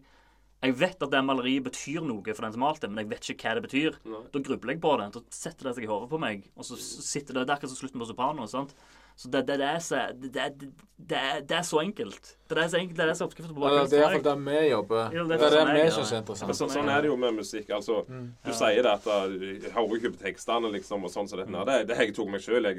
Jeg 0.59 0.75
vet 0.75 1.03
at 1.05 1.11
det 1.13 1.19
maleriet 1.23 1.63
betyr 1.69 2.03
noe 2.03 2.33
for 2.35 2.43
den 2.43 2.55
som 2.55 2.63
malte, 2.65 2.87
men 2.91 2.99
jeg 3.05 3.09
vet 3.13 3.27
ikke 3.31 3.47
hva 3.47 3.55
det 3.55 3.63
betyr. 3.63 3.99
Nei. 4.11 4.23
Da 4.33 4.39
grubler 4.43 4.73
jeg 4.75 4.81
på 4.83 4.95
det. 4.99 5.05
Da 5.15 5.21
setter 5.31 5.69
det 5.69 5.75
seg 5.77 5.85
i 5.85 5.91
hodet 5.91 6.09
på 6.11 6.19
meg, 6.19 6.49
og 6.59 6.67
så 6.67 6.75
sitter 6.79 7.37
det 7.37 7.45
Det 7.45 7.53
er 7.53 7.59
akkurat 7.59 7.71
som 7.71 7.79
slutten 7.79 8.01
på 8.03 8.09
Soprano. 8.09 8.47
sant? 8.51 8.73
Så 9.19 9.27
det, 9.27 9.41
det, 9.47 9.57
det, 9.59 9.67
er 9.67 9.79
så, 9.83 9.97
det, 10.15 10.29
det, 10.31 11.21
det, 11.47 11.55
er, 11.57 11.63
så 11.67 11.81
enkelt. 11.81 12.37
Det 12.47 12.57
er 12.57 12.69
så 12.71 12.77
enkelt, 12.79 12.95
det 12.95 13.05
er 13.05 13.17
så 13.19 13.25
oppskriften 13.27 13.55
på 13.55 13.67
Ja, 13.67 13.81
det 13.83 13.97
er 13.97 14.05
iallfall 14.05 14.23
der 14.23 14.43
vi 14.45 14.61
jobber. 14.69 15.15
Ja, 15.15 15.25
det 15.27 15.35
er 15.35 15.41
Det 15.43 15.49
sånn 15.51 15.71
vi 15.75 15.81
syns 15.95 16.13
er 16.13 16.21
interessant. 16.21 16.55
så, 16.55 16.67
sånn 16.71 16.91
er 16.93 17.03
det 17.03 17.09
jo 17.09 17.17
med 17.19 17.35
musikk. 17.35 17.73
Altså, 17.75 17.97
Du 18.07 18.51
sier 18.55 18.79
det 18.87 18.93
at 18.93 19.09
uh, 19.11 19.35
jeg 19.35 19.73
hører 19.75 19.97
ikke 19.97 20.13
på 20.13 20.21
tekstene, 20.23 20.71
liksom, 20.77 21.03
og 21.03 21.11
sånn 21.11 21.27
som 21.27 21.41
dette. 21.41 21.51
her. 21.51 21.67
Det, 21.67 21.77
det 21.91 21.99
jeg 21.99 22.15
tok 22.15 22.31
meg 22.31 22.45
sjøl. 22.45 22.69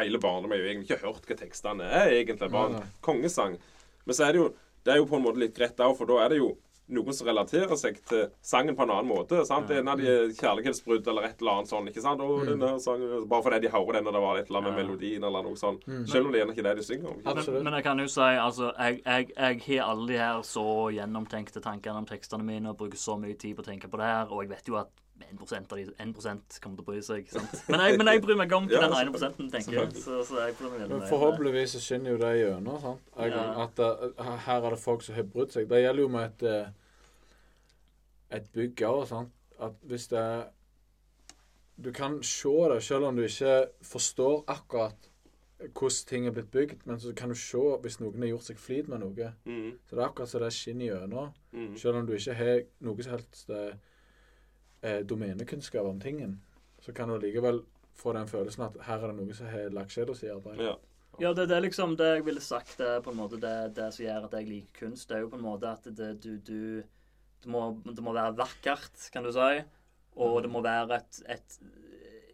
Hele 0.00 0.22
barndommen 0.22 0.56
har 0.56 0.64
jeg 0.64 0.72
egentlig 0.74 0.90
ikke 0.90 1.02
hørt 1.06 1.30
hva 1.30 1.38
tekstene 1.44 1.86
er, 1.86 2.10
egentlig. 2.18 2.50
Bare 2.58 2.82
en 2.82 2.92
kongesang. 3.06 3.54
Men 4.02 4.18
så 4.18 4.26
er 4.26 4.34
det 4.34 4.42
jo 4.42 4.50
Det 4.84 4.92
er 4.92 4.98
jo 4.98 5.06
på 5.08 5.16
en 5.16 5.22
måte 5.24 5.40
litt 5.40 5.54
greit 5.56 5.78
òg, 5.80 5.94
for 5.96 6.10
da 6.10 6.18
er 6.26 6.34
det 6.34 6.42
jo 6.42 6.50
noen 6.88 7.14
som 7.16 7.26
relaterer 7.26 7.76
seg 7.80 7.96
til 8.04 8.26
sangen 8.44 8.76
på 8.76 8.82
en 8.84 8.90
annen 8.90 9.08
måte. 9.08 9.44
sant? 9.48 9.66
Det 9.68 9.76
er 9.76 9.80
en 9.80 9.88
av 9.88 9.98
de 9.98 10.32
kjærlighetsbrudd 10.36 11.06
eller 11.08 11.22
et 11.30 11.40
eller 11.40 11.52
annet 11.58 11.68
sånn. 11.70 11.88
ikke 11.88 12.02
sant? 12.04 12.20
Og 12.20 12.44
denne 12.46 12.74
sangen, 12.80 13.26
Bare 13.28 13.42
fordi 13.42 13.60
de 13.64 13.70
hører 13.72 13.92
den 13.98 14.04
når 14.04 14.12
det 14.18 14.22
var 14.26 14.36
et 14.38 14.48
eller 14.50 14.58
annet 14.60 14.74
med 14.74 14.78
Ja. 14.78 14.84
melodien 14.84 15.24
eller 15.24 15.42
noe 15.42 15.56
sånt. 15.56 15.84
Selv 16.08 16.26
om 16.26 16.32
det 16.32 16.42
er 16.42 16.52
ikke 16.52 16.62
det 16.62 16.76
de 16.76 16.82
synger 16.84 17.08
om. 17.08 17.22
Men, 17.24 17.64
men 17.64 17.72
jeg 17.78 17.82
kan 17.84 17.98
jo 17.98 18.06
si 18.06 18.20
altså, 18.20 18.72
jeg, 18.78 19.00
jeg, 19.06 19.30
jeg 19.36 19.62
har 19.80 19.90
alle 19.90 20.08
de 20.08 20.18
her 20.18 20.42
så 20.42 20.66
gjennomtenkte 20.92 21.60
tankene 21.64 21.96
om 22.02 22.06
tekstene 22.06 22.44
mine 22.44 22.68
og 22.70 22.76
bruker 22.76 22.96
så 23.00 23.16
mye 23.18 23.34
tid 23.38 23.56
på 23.56 23.62
å 23.64 23.70
tenke 23.70 23.88
på 23.88 23.96
det 23.96 24.04
her, 24.04 24.26
og 24.30 24.42
jeg 24.44 24.50
vet 24.50 24.68
jo 24.68 24.76
at 24.76 24.90
1 25.20 25.72
av 25.72 25.78
de 25.78 25.84
1% 25.98 26.60
kommer 26.62 26.76
til 26.76 26.82
å 26.82 26.86
bry 26.88 27.00
seg. 27.02 27.28
sant? 27.30 27.52
Men 27.68 27.80
jeg, 27.80 27.98
men 27.98 28.06
jeg 28.10 28.22
bryr 28.24 28.36
meg 28.36 28.52
om 28.52 28.66
Ja, 28.72 28.80
den 28.82 28.92
ene 28.98 29.12
prosenten 29.14 29.50
tenker. 29.52 29.72
jeg. 29.72 29.94
Så, 30.02 30.22
så 30.26 30.40
jeg 30.40 30.54
meg 30.60 30.88
Men 30.88 31.00
det. 31.00 31.08
forhåpentligvis 31.08 31.76
så 31.76 31.80
skinner 31.84 32.10
jo 32.14 32.18
det 32.18 32.32
gjennom. 32.40 32.80
sant? 32.82 33.00
Jeg, 33.18 33.30
Ja. 33.34 33.44
At 33.64 33.78
uh, 33.78 34.36
her 34.46 34.64
er 34.66 34.70
det 34.74 34.78
folk 34.82 35.02
som 35.02 35.14
har 35.14 35.22
brutt 35.22 35.52
seg. 35.54 35.68
Det 35.70 35.82
gjelder 35.84 36.02
jo 36.02 36.08
med 36.08 36.24
et, 36.24 36.42
uh, 36.42 38.36
et 38.38 38.50
bygg 38.52 38.82
òg. 38.90 39.14
At 39.62 39.72
hvis 39.86 40.08
det 40.10 40.18
er 40.18 40.44
Du 41.76 41.90
kan 41.92 42.22
se 42.22 42.48
det 42.70 42.82
selv 42.82 43.04
om 43.08 43.16
du 43.16 43.22
ikke 43.26 43.66
forstår 43.82 44.44
akkurat 44.46 45.08
hvordan 45.72 46.06
ting 46.06 46.26
er 46.26 46.30
blitt 46.34 46.50
bygd, 46.50 46.82
men 46.86 47.00
så 47.00 47.12
kan 47.16 47.28
du 47.28 47.34
se 47.34 47.62
hvis 47.82 48.00
noen 48.00 48.22
har 48.22 48.28
gjort 48.28 48.44
seg 48.50 48.58
flid 48.58 48.88
med 48.88 49.00
noe. 49.00 49.30
Mm, 49.44 49.72
Så 49.86 49.96
det 49.96 50.02
er 50.02 50.06
akkurat 50.08 50.28
som 50.28 50.42
det 50.42 50.52
skinner 50.52 50.86
gjennom. 50.86 51.32
mm. 51.52 51.76
Selv 51.78 51.96
om 51.96 52.06
du 52.06 52.12
ikke 52.12 52.34
har 52.34 52.62
noe 52.80 53.02
som 53.02 53.12
helst 53.12 53.50
eh, 53.50 53.74
eh, 54.84 55.00
domenekunnskap 55.08 55.88
om 55.88 56.00
tingen, 56.00 56.36
så 56.84 56.92
kan 56.92 57.08
du 57.08 57.16
likevel 57.18 57.62
få 57.96 58.12
den 58.16 58.28
følelsen 58.28 58.66
at 58.68 58.76
her 58.88 59.00
er 59.02 59.12
det 59.12 59.16
noe 59.20 59.36
som 59.36 59.48
har 59.48 59.72
lagt 59.72 59.94
skjedd 59.94 60.10
hos 60.12 60.24
i 60.26 60.32
arbeidet. 60.34 60.68
Ja. 60.72 60.74
Ja, 61.22 61.30
det, 61.30 61.46
det 61.46 61.54
er 61.54 61.62
liksom 61.62 61.92
det 61.94 62.08
jeg 62.10 62.24
ville 62.26 62.42
sagt 62.42 62.78
det 62.80 62.88
er 62.90 63.02
på 63.04 63.12
en 63.12 63.20
måte 63.20 63.38
det, 63.38 63.54
det 63.76 63.86
som 63.94 64.02
gjør 64.02 64.24
at 64.26 64.32
jeg 64.34 64.48
liker 64.48 64.80
kunst. 64.80 65.06
Det 65.06 65.14
er 65.14 65.22
jo 65.22 65.30
på 65.30 65.38
en 65.38 65.44
måte 65.46 65.70
at 65.70 65.86
det, 65.86 66.08
du, 66.24 66.32
du 66.42 66.82
det, 66.82 67.50
må, 67.50 67.68
det 67.86 68.02
må 68.02 68.14
være 68.16 68.34
vakkert, 68.40 68.96
kan 69.14 69.22
du 69.22 69.30
si. 69.34 69.60
Og 70.18 70.40
det 70.42 70.50
må 70.50 70.62
være 70.64 70.98
et, 70.98 71.20
et, 71.36 71.56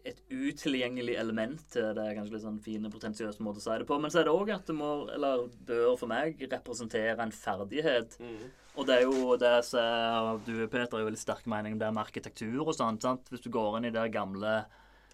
et 0.05 0.21
utilgjengelig 0.31 1.15
element 1.19 1.63
det. 1.75 1.83
er 1.97 2.15
kanskje 2.17 2.33
litt 2.35 2.43
sånn 2.45 2.61
fin, 2.63 2.87
potensiøs 2.91 3.39
måte 3.43 3.61
å 3.61 3.63
si 3.63 3.77
det 3.81 3.87
på. 3.89 3.99
Men 4.01 4.13
så 4.13 4.21
er 4.21 4.27
det 4.27 4.33
òg 4.33 4.51
at 4.55 4.65
det 4.69 4.75
må, 4.77 4.91
eller 5.13 5.45
bør 5.67 5.97
for 5.99 6.11
meg, 6.11 6.41
representere 6.51 7.19
en 7.21 7.33
ferdighet. 7.35 8.17
Mm. 8.21 8.45
Og 8.79 8.87
det 8.87 8.95
er 8.95 9.01
jo 9.03 9.35
det 9.35 9.55
som 9.67 10.39
Du, 10.45 10.53
Peter, 10.71 10.95
er 10.95 11.03
jo 11.03 11.09
veldig 11.09 11.19
sterk 11.19 11.47
mening 11.51 11.75
om 11.75 11.81
det 11.81 11.91
med 11.91 12.05
arkitektur 12.05 12.63
og 12.63 12.73
sånt. 12.77 13.03
sant? 13.03 13.27
Hvis 13.29 13.43
du 13.43 13.49
går 13.51 13.77
inn 13.79 13.89
i 13.89 13.95
de 13.95 14.05
gamle 14.13 14.53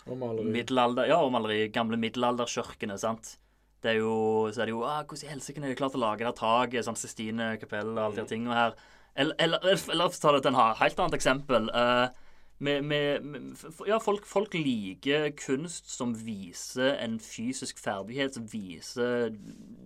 Og 0.05 0.17
maleri. 0.17 0.51
middelalder, 0.53 1.09
ja, 1.09 1.17
og 1.23 1.33
maleri, 1.33 1.67
gamle 1.73 1.97
middelalderkirkene, 1.97 2.99
sant. 3.01 3.38
Det 3.81 3.95
er 3.95 3.99
jo, 4.01 4.49
så 4.53 4.61
er 4.61 4.69
det 4.69 4.73
jo 4.73 4.83
ah, 4.85 5.03
Hvordan 5.05 5.27
i 5.27 5.33
helsike 5.35 5.61
er 5.61 5.69
de 5.69 5.75
klart 5.77 5.97
å 5.97 6.01
lage 6.01 6.25
det 6.25 6.35
taket? 6.38 6.85
Sånn 6.85 6.97
Sistine 6.97 7.57
kapell 7.61 7.91
og 7.93 7.99
alle 8.03 8.15
de 8.15 8.23
her 8.23 8.29
tingene 8.29 8.55
her. 8.57 8.77
Eller, 9.17 9.35
eller, 9.41 9.59
eller 9.65 10.09
for 10.13 10.21
ta 10.21 10.31
det 10.35 10.43
til 10.45 10.53
en 10.53 10.77
helt 10.77 10.99
annet 11.01 11.17
eksempel. 11.17 11.69
eh, 11.73 12.07
med, 12.59 12.85
med, 12.89 13.57
ja, 13.85 13.99
folk, 14.01 14.25
folk 14.25 14.55
liker 14.57 15.29
kunst 15.37 15.91
som 15.93 16.15
viser 16.17 16.95
en 17.03 17.19
fysisk 17.21 17.77
ferdighet, 17.81 18.33
som 18.33 18.47
viser 18.49 19.35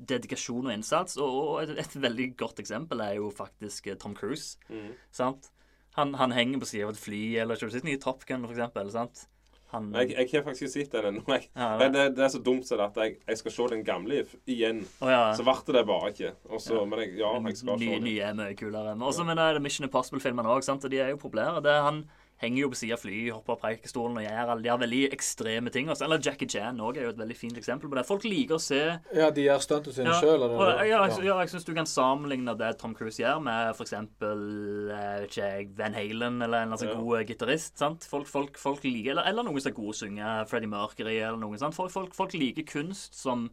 dedikasjon 0.08 0.70
og 0.70 0.76
innsats. 0.78 1.18
Og, 1.20 1.40
og 1.42 1.64
et, 1.66 1.74
et 1.84 1.98
veldig 2.02 2.30
godt 2.40 2.62
eksempel 2.64 3.04
er 3.04 3.18
jo 3.20 3.32
faktisk 3.36 3.92
eh, 3.92 4.00
Tom 4.00 4.16
Cruise. 4.16 4.56
Mm. 4.72 4.94
sant? 5.12 5.52
Han, 6.00 6.16
han 6.16 6.32
henger 6.32 6.62
på 6.62 6.70
sida 6.70 6.88
av 6.88 6.96
et 6.96 7.04
fly, 7.04 7.22
eller 7.42 7.60
ikke 7.60 7.74
sett 7.74 7.84
den 7.84 7.98
i 7.98 8.00
Top 8.00 8.24
Gun, 8.28 8.48
for 8.48 8.56
eksempel. 8.56 8.92
sant? 8.94 9.26
Han, 9.72 9.94
Jeg, 9.96 10.10
jeg 10.18 10.28
har 10.34 10.44
faktisk 10.44 10.64
ikke 10.64 10.72
sett 10.74 10.96
den 10.96 11.06
ennå. 11.10 11.38
Ja, 11.56 11.68
det, 11.80 11.92
det, 11.96 12.06
det 12.18 12.24
er 12.26 12.32
så 12.32 12.40
dumt 12.44 12.68
så 12.68 12.76
det 12.80 12.90
at 12.90 12.98
jeg, 13.00 13.20
jeg 13.28 13.40
skal 13.40 13.54
se 13.56 13.68
den 13.72 13.84
gamle 13.88 14.24
igjen. 14.44 14.82
Oh, 15.00 15.12
ja. 15.12 15.22
Så 15.36 15.46
ble 15.48 15.76
det 15.76 15.84
bare 15.88 16.12
ikke. 16.12 16.34
Også, 16.48 16.76
ja. 16.76 16.88
Men 16.88 17.04
jeg, 17.04 17.14
ja, 17.20 17.32
jeg 17.36 17.60
skal 17.60 17.76
se 17.76 17.86
Nye, 17.86 17.94
den. 18.00 18.08
nye 18.08 18.26
er 18.28 18.36
mye 18.40 18.58
kulere. 18.60 18.96
Men 18.96 19.08
også 19.08 19.28
er 19.32 19.60
det 19.60 19.64
Mission 19.64 19.88
Impossible-filmene 19.88 20.52
òg, 20.52 20.68
de 20.88 21.00
er 21.00 21.14
jo 21.14 21.22
populære. 21.24 21.64
Det, 21.64 21.72
er 21.72 21.88
han 21.88 22.04
henger 22.42 22.64
jo 22.64 22.70
på 22.74 22.78
sida 22.80 22.96
av 22.98 23.02
fly, 23.04 23.18
hopper 23.32 23.54
av 23.54 23.60
preikestolen 23.62 24.18
og 24.18 24.24
gjør 24.26 24.50
alle 24.56 24.64
de 24.66 24.70
her 24.72 24.80
veldig 24.82 25.02
ekstreme 25.14 25.70
ting. 25.74 25.90
Også. 25.94 26.06
Eller 26.08 26.22
Jackie 26.26 26.50
Chan 26.50 26.80
òg 26.82 26.98
er 26.98 27.04
jo 27.06 27.14
et 27.14 27.20
veldig 27.22 27.38
fint 27.38 27.58
eksempel 27.62 27.90
på 27.92 27.96
det. 28.00 28.06
Folk 28.10 28.24
liker 28.26 28.58
å 28.58 28.62
se 28.62 28.80
Ja, 29.14 29.30
de 29.30 29.46
gjør 29.46 29.62
stuntet 29.62 29.94
sine 29.96 30.10
ja, 30.10 30.20
sjøl. 30.20 30.42
Ja, 30.50 30.70
ja, 30.84 31.02
jeg, 31.08 31.26
ja, 31.30 31.38
jeg 31.44 31.50
syns 31.54 31.68
du 31.70 31.74
kan 31.78 31.86
sammenligne 31.90 32.56
det 32.58 32.72
Tom 32.82 32.96
Cruise 32.98 33.22
gjør, 33.22 33.40
med 33.46 33.76
f.eks. 33.78 33.94
Vet 34.22 35.38
Van 35.78 35.94
Halen 35.98 36.42
eller 36.42 36.66
en 36.66 36.78
sånn 36.78 36.90
Ja. 36.92 37.00
god 37.00 37.26
gitarist. 37.28 37.78
sant? 37.78 38.04
Folk, 38.10 38.28
folk, 38.28 38.58
folk 38.58 38.84
liker 38.84 39.12
Eller, 39.12 39.24
eller 39.30 39.44
noen 39.44 39.62
som 39.62 39.72
er 39.72 39.76
gode 39.76 39.94
å 39.96 40.00
synge. 40.02 40.48
Freddie 40.50 40.68
Mercury 40.72 41.18
eller 41.20 41.38
noe 41.38 41.58
sånt. 41.58 41.76
Folk, 41.76 41.92
folk, 41.92 42.14
folk 42.16 42.34
liker 42.34 42.64
kunst 42.64 43.14
som 43.16 43.50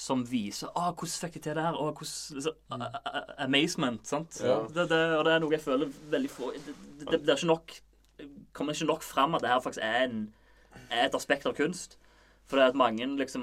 som 0.00 0.22
viser 0.24 0.68
ah, 0.76 0.92
'Hvordan 0.94 1.18
fikk 1.20 1.34
jeg 1.34 1.42
til 1.42 1.54
det 1.54 1.62
her?' 1.62 1.74
Og 1.76 1.92
hvordan, 1.98 2.40
så, 2.40 2.52
a- 2.70 3.00
a- 3.04 3.44
Amazement. 3.44 4.06
sant? 4.06 4.40
Ja. 4.42 4.62
Det, 4.62 4.88
det, 4.88 5.00
og 5.18 5.24
det 5.26 5.32
er 5.34 5.38
noe 5.40 5.50
jeg 5.50 5.60
føler 5.60 5.90
veldig 6.10 6.30
få 6.30 6.52
Det, 6.54 6.74
det, 7.10 7.20
det 7.26 7.28
er 7.28 7.36
ikke 7.36 7.46
nok 7.50 7.74
kommer 8.52 8.76
ikke 8.76 8.90
nok 8.90 9.06
fram 9.06 9.34
at 9.34 9.44
det 9.44 9.52
her 9.52 9.64
faktisk 9.64 9.84
er, 9.84 10.06
en, 10.08 10.28
er 10.90 11.06
et 11.06 11.18
aspekt 11.18 11.46
av 11.46 11.56
kunst. 11.58 11.96
For 12.50 12.58
det 12.58 12.64
er 12.64 12.72
at 12.72 12.78
mange 12.78 13.06
liksom, 13.14 13.42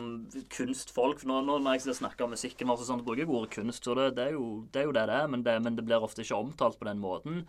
kunstfolk 0.51 1.21
Nå, 1.23 1.37
nå 1.47 1.53
når 1.63 1.77
jeg 1.77 1.95
snakker 1.95 2.25
om 2.25 2.33
musikken 2.35 2.67
vår, 2.67 2.81
sånn, 2.83 3.05
bruker 3.07 3.23
jeg 3.23 3.31
ordet 3.31 3.53
kunst, 3.55 3.87
så 3.87 3.95
det, 3.95 4.09
det, 4.17 4.25
er 4.25 4.35
jo, 4.35 4.47
det 4.73 4.81
er 4.81 4.89
jo 4.89 4.95
det 4.97 5.05
det 5.07 5.15
er, 5.15 5.29
men 5.31 5.45
det, 5.45 5.53
men 5.63 5.77
det 5.77 5.85
blir 5.87 6.03
ofte 6.03 6.25
ikke 6.25 6.35
omtalt 6.35 6.75
på 6.79 6.89
den 6.89 6.99
måten. 6.99 7.45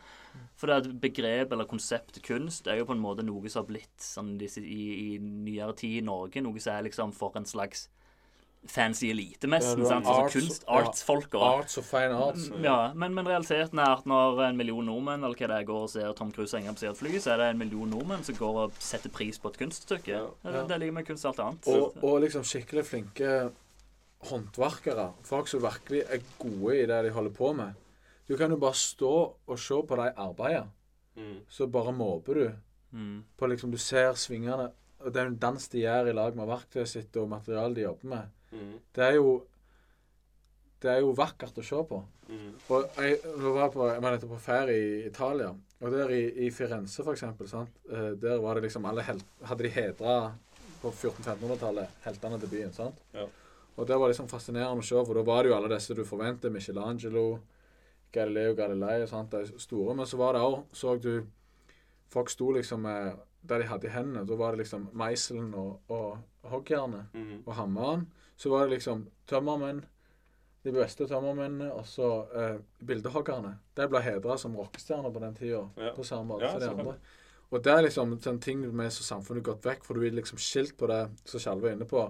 For 0.55 0.71
det 0.71 0.77
at 0.85 1.01
begrep 1.03 1.55
eller 1.55 1.67
konsept 1.67 2.21
kunst 2.23 2.71
er 2.71 2.79
jo 2.79 2.87
på 2.87 2.95
en 2.95 3.03
måte 3.03 3.27
noe 3.27 3.51
som 3.51 3.65
har 3.65 3.71
blitt 3.73 4.07
sånn, 4.07 4.37
i, 4.39 4.85
i 4.87 5.09
nyere 5.19 5.75
tid 5.81 5.99
i 5.99 6.07
Norge, 6.07 6.45
noe 6.47 6.63
som 6.63 6.77
er 6.77 6.87
liksom 6.87 7.17
for 7.17 7.35
en 7.41 7.49
slags 7.49 7.89
fancy 8.67 9.11
elite, 9.11 9.45
Ja, 9.47 9.49
nesten. 9.59 9.85
sant? 9.87 10.07
Altså 10.07 10.23
arts- 10.23 10.33
kunst, 10.33 10.65
ja. 10.69 11.49
Arts 11.59 11.79
og 11.79 11.85
fine 11.85 12.15
arts. 12.15 12.51
ja, 12.63 12.93
men, 12.95 13.15
men 13.15 13.25
realiteten 13.27 13.79
er 13.79 13.93
at 13.97 14.05
når 14.07 14.43
en 14.49 14.57
million 14.57 14.85
nordmenn 14.85 15.25
eller 15.25 15.35
hva 15.37 15.47
det 15.49 15.57
er, 15.61 15.65
går 15.65 15.83
og 15.83 15.91
ser 15.91 16.13
Tom 16.13 16.33
Cruise 16.33 16.53
henge 16.59 16.73
på 16.75 16.79
siden 16.79 16.91
av 16.91 16.95
et 16.95 16.99
fly, 16.99 17.19
så 17.19 17.33
er 17.33 17.37
det 17.39 17.47
en 17.51 17.59
million 17.59 17.89
nordmenn 17.91 18.25
som 18.25 18.35
går 18.35 18.59
og 18.65 18.73
setter 18.79 19.09
pris 19.11 19.39
på 19.39 19.49
et 19.49 19.59
kunststykke. 19.59 20.09
Ja. 20.09 20.27
Det, 20.53 20.69
det 20.69 20.79
ligger 20.81 20.93
med 20.99 21.07
kunst 21.07 21.25
og 21.25 21.33
alt 21.35 21.41
annet. 21.47 21.69
Og, 21.69 21.97
og 22.05 22.21
liksom 22.21 22.43
skikkelig 22.45 22.85
flinke 22.85 23.51
håndverkere. 24.29 25.13
Folk 25.23 25.49
som 25.49 25.63
virkelig 25.63 26.03
er 26.11 26.23
gode 26.43 26.75
i 26.83 26.87
det 26.91 27.03
de 27.07 27.11
holder 27.15 27.31
på 27.37 27.53
med. 27.57 27.75
Du 28.29 28.37
kan 28.37 28.51
jo 28.51 28.57
bare 28.61 28.75
stå 28.77 29.13
og 29.47 29.59
se 29.59 29.79
på 29.89 29.97
de 29.97 30.11
arbeider, 30.17 30.67
Mm. 31.19 31.41
så 31.51 31.67
bare 31.67 31.93
måper 31.93 32.35
du 32.35 32.51
Mm. 32.93 33.25
på 33.37 33.47
liksom 33.49 33.71
Du 33.73 33.77
ser 33.79 34.13
svingene. 34.15 34.71
Og 35.01 35.13
det 35.13 35.17
er 35.17 35.25
jo 35.25 35.31
en 35.31 35.37
dans 35.39 35.69
de 35.69 35.79
gjør 35.81 36.09
i 36.09 36.13
lag 36.13 36.35
med 36.37 36.47
verktøyet 36.47 36.89
sitt 36.89 37.17
og 37.17 37.29
materialet 37.29 37.75
de 37.75 37.81
jobber 37.83 38.05
med. 38.09 38.23
Mm. 38.53 38.75
Det 38.95 39.05
er 39.05 39.15
jo 39.19 39.43
Det 40.83 40.91
er 40.93 41.01
jo 41.03 41.11
vakkert 41.19 41.57
å 41.59 41.63
se 41.67 41.79
på. 41.91 41.97
Mm. 42.29 42.51
Og 42.71 42.85
jeg, 43.03 43.17
jeg 43.25 43.53
var 43.57 43.71
på, 43.75 43.87
jeg 43.91 44.03
var 44.05 44.19
på 44.31 44.37
ferie 44.39 44.77
i 44.79 45.07
Italia. 45.09 45.49
Og 45.81 45.91
der 45.91 46.11
i, 46.15 46.21
i 46.47 46.51
Firenze, 46.55 47.03
for 47.03 47.13
eksempel, 47.17 47.49
sant? 47.51 47.71
eh, 47.91 48.13
der 48.15 48.39
var 48.39 48.55
det 48.55 48.63
liksom 48.69 48.87
alle 48.87 49.03
hel, 49.03 49.19
hadde 49.43 49.65
de 49.67 49.73
hedra 49.75 50.15
på 50.83 50.93
1400-1500-tallet 50.93 51.89
heltene 52.05 52.39
til 52.39 52.49
byen. 52.53 52.73
sant? 52.73 53.01
Ja. 53.15 53.25
Og 53.77 53.87
det 53.91 53.99
var 53.99 54.09
liksom 54.13 54.29
fascinerende 54.31 54.83
å 54.83 54.87
se, 54.87 55.03
for 55.07 55.15
da 55.19 55.23
var 55.27 55.43
det 55.43 55.51
jo 55.51 55.57
alle 55.57 55.71
disse 55.75 55.95
du 55.99 56.05
forventer. 56.07 56.51
Michelangelo, 56.55 57.25
Galileo 58.15 58.55
Galilei 58.59 59.03
og 59.03 59.09
sånt, 59.11 59.35
de 59.35 59.59
store. 59.63 59.95
Men 59.99 60.07
så 60.07 60.17
var 60.19 60.33
det 60.39 60.43
òg 60.47 60.63
Så 60.73 60.95
du 61.03 61.27
Folk 62.09 62.31
sto 62.31 62.53
liksom 62.55 62.87
Det 63.43 63.59
de 63.61 63.67
hadde 63.69 63.87
i 63.87 63.91
hendene, 63.93 64.23
da 64.27 64.35
var 64.39 64.55
det 64.55 64.63
liksom 64.63 64.89
meiselen 64.95 65.51
og, 65.55 65.81
og 65.91 66.19
hoggjernet 66.49 67.11
Mm. 67.15 67.43
og 67.47 67.55
hammeren. 67.55 68.07
Så 68.39 68.51
var 68.53 68.67
det 68.67 68.77
liksom 68.79 69.07
tømmermenn, 69.27 69.81
de 70.65 70.73
beste 70.75 71.07
tømmermennene, 71.11 71.73
og 71.75 71.87
så 71.87 72.09
eh, 72.39 72.59
bildehoggerne. 72.87 73.57
De 73.79 73.87
ble 73.91 74.01
hedra 74.05 74.37
som 74.39 74.55
rockestjerner 74.59 75.11
på 75.15 75.23
den 75.23 75.35
tida, 75.39 75.65
Ja. 75.77 75.93
på 75.97 76.05
samme 76.07 76.29
måte 76.35 76.47
Ja, 76.47 76.53
som 76.53 76.61
de 76.61 76.69
andre. 76.85 76.95
Og 77.51 77.63
det 77.65 77.73
er 77.73 77.83
liksom 77.83 78.13
en 78.27 78.41
ting 78.41 78.61
med 78.77 78.91
så 78.93 79.03
samfunnet 79.03 79.43
gått 79.45 79.63
vekk, 79.65 79.85
for 79.85 79.95
du 79.95 80.03
er 80.07 80.11
liksom 80.13 80.39
skilt 80.39 80.77
på 80.77 80.87
det 80.91 81.09
som 81.25 81.41
Skjalve 81.41 81.71
er 81.71 81.77
inne 81.79 81.87
på, 81.89 82.03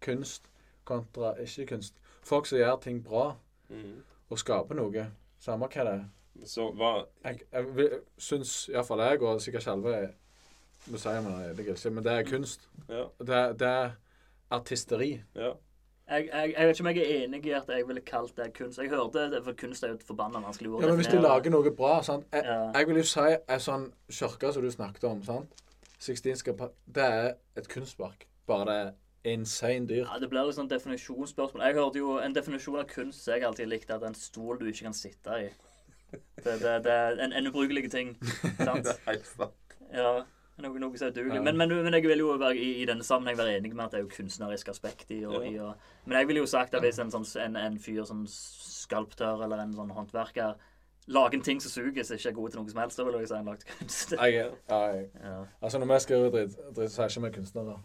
kunst 0.00 0.42
kontra 0.86 1.34
ikke-kunst. 1.42 1.94
Folk 2.22 2.46
som 2.46 2.58
gjør 2.58 2.80
ting 2.82 3.02
bra 3.02 3.34
Mm. 3.68 4.02
og 4.30 4.38
skaper 4.38 4.74
noe, 4.74 5.10
samme 5.40 5.66
hva 5.68 5.84
det 5.84 5.92
er. 5.92 6.04
Så 6.44 6.70
hva 6.72 7.04
Jeg, 7.24 7.40
jeg 7.52 8.00
syns 8.18 8.68
iallfall 8.68 8.98
jeg, 9.00 9.22
og 9.22 9.40
sikkert 9.40 9.62
Skjalve 9.62 10.12
Nå 10.88 10.98
sier 10.98 11.20
man 11.22 11.56
det, 11.56 11.66
er 11.68 11.90
men 11.90 12.04
det 12.04 12.12
er 12.12 12.22
kunst. 12.22 12.68
Ja. 12.88 13.06
Det, 13.18 13.58
det 13.58 13.66
er 13.68 13.90
artisteri. 14.50 15.22
ja. 15.34 15.52
Jeg, 16.08 16.28
jeg, 16.32 16.52
jeg 16.56 16.66
vet 16.68 16.76
ikke 16.76 16.82
om 16.84 16.88
jeg 16.94 16.98
er 17.02 17.24
enig 17.24 17.46
i 17.46 17.50
at 17.50 17.68
jeg 17.68 17.86
ville 17.88 18.00
kalt 18.06 18.36
det 18.36 18.52
kunst. 18.54 18.78
Jeg 18.78 18.88
hørte 18.92 19.24
det, 19.30 19.40
for 19.42 19.52
kunst 19.58 19.82
er 19.82 19.88
jo 19.90 19.94
et 19.98 20.04
forbanna 20.06 20.38
vanskelig 20.38 20.70
ord. 20.70 20.82
Ja, 20.84 20.86
men 20.92 21.00
hvis 21.00 21.08
du 21.10 21.16
lager 21.18 21.50
noe 21.50 21.72
bra 21.74 21.96
sant? 22.06 22.28
Jeg, 22.32 22.44
Ja. 22.46 22.70
jeg 22.78 22.86
vil 22.86 22.96
jo 23.00 23.02
si 23.02 23.24
en 23.34 23.60
sånn 23.64 23.88
kirke 24.08 24.52
som 24.54 24.62
du 24.62 24.70
snakket 24.70 25.04
om, 25.04 25.24
sant? 25.26 25.64
Det 26.94 27.02
er 27.02 27.34
et 27.56 27.68
kunstverk. 27.68 28.28
Bare 28.46 28.64
det 28.68 28.76
er 28.76 28.92
insane 29.32 29.88
dyrt. 29.88 30.06
Ja, 30.12 30.18
Det 30.22 30.30
blir 30.30 30.46
liksom 30.46 30.68
sånn 30.68 30.70
definisjonsspørsmål. 30.70 31.62
Jeg 31.66 31.74
hørte 31.74 31.98
jo 31.98 32.18
En 32.18 32.34
definisjon 32.34 32.78
av 32.78 32.86
kunst 32.86 33.24
som 33.24 33.34
jeg 33.34 33.42
alltid 33.42 33.66
likte, 33.66 33.94
at 33.94 34.02
en 34.06 34.14
stol 34.14 34.60
du 34.60 34.66
ikke 34.70 34.84
kan 34.86 34.94
sitte 34.94 35.40
i. 35.42 35.48
Det, 36.12 36.60
det, 36.62 36.84
det 36.84 36.92
er 36.92 37.18
en, 37.18 37.32
en 37.32 37.46
ubrukelig 37.50 37.90
ting. 37.90 38.14
Sant? 38.62 38.84
Det 38.84 38.94
er 38.94 39.10
helt 39.10 39.26
sant. 39.26 39.76
Ja, 39.92 40.22
noe, 40.64 40.78
noe 40.80 40.96
som 40.98 41.08
er 41.08 41.14
dugelig. 41.16 41.34
Ja. 41.36 41.42
Men, 41.42 41.56
men, 41.60 41.68
men 41.84 41.94
jeg 41.94 42.02
vil 42.08 42.18
jo 42.24 42.36
være, 42.40 42.56
i, 42.56 42.70
i 42.82 42.86
denne 42.88 43.04
sammenheng 43.04 43.36
være 43.38 43.56
enig 43.58 43.74
med 43.74 43.84
at 43.86 43.90
det 43.96 43.98
er 44.00 44.04
jo 44.06 44.12
kunstnerisk 44.16 44.68
aspekt 44.72 45.10
i, 45.10 45.24
og, 45.26 45.42
Ja. 45.44 45.50
i 45.50 45.58
og, 45.58 45.74
Men 46.06 46.18
jeg 46.18 46.28
ville 46.30 46.40
jo 46.44 46.46
sagt 46.46 46.74
at 46.74 46.82
hvis 46.84 46.98
en, 47.02 47.10
sånn, 47.12 47.26
en, 47.44 47.56
en 47.56 47.78
fyr 47.78 48.04
som 48.08 48.24
skalptør 48.26 49.44
eller 49.44 49.62
en 49.64 49.74
sånn 49.76 49.90
håndverker 49.96 50.54
lager 51.06 51.38
en 51.38 51.42
ting 51.46 51.60
som 51.62 51.70
suger, 51.70 52.02
som 52.02 52.16
ikke 52.18 52.28
er 52.32 52.34
god 52.34 52.50
til 52.50 52.60
noe 52.60 52.70
som 52.72 52.80
helst, 52.82 52.98
da 52.98 53.04
vil 53.06 53.18
jeg 53.20 53.28
si 53.30 53.34
han 53.36 53.46
lagd 53.46 53.66
kunst. 53.68 54.14
Ja, 54.16 54.48
Ja. 55.22 55.36
altså, 55.62 55.78
når 55.78 55.92
vi 55.92 55.98
skriver 56.02 56.32
dritt, 56.34 56.56
dritt 56.74 56.90
så 56.94 57.04
er 57.04 57.12
ikke 57.12 57.26
vi 57.28 57.34
kunstnere. 57.36 57.76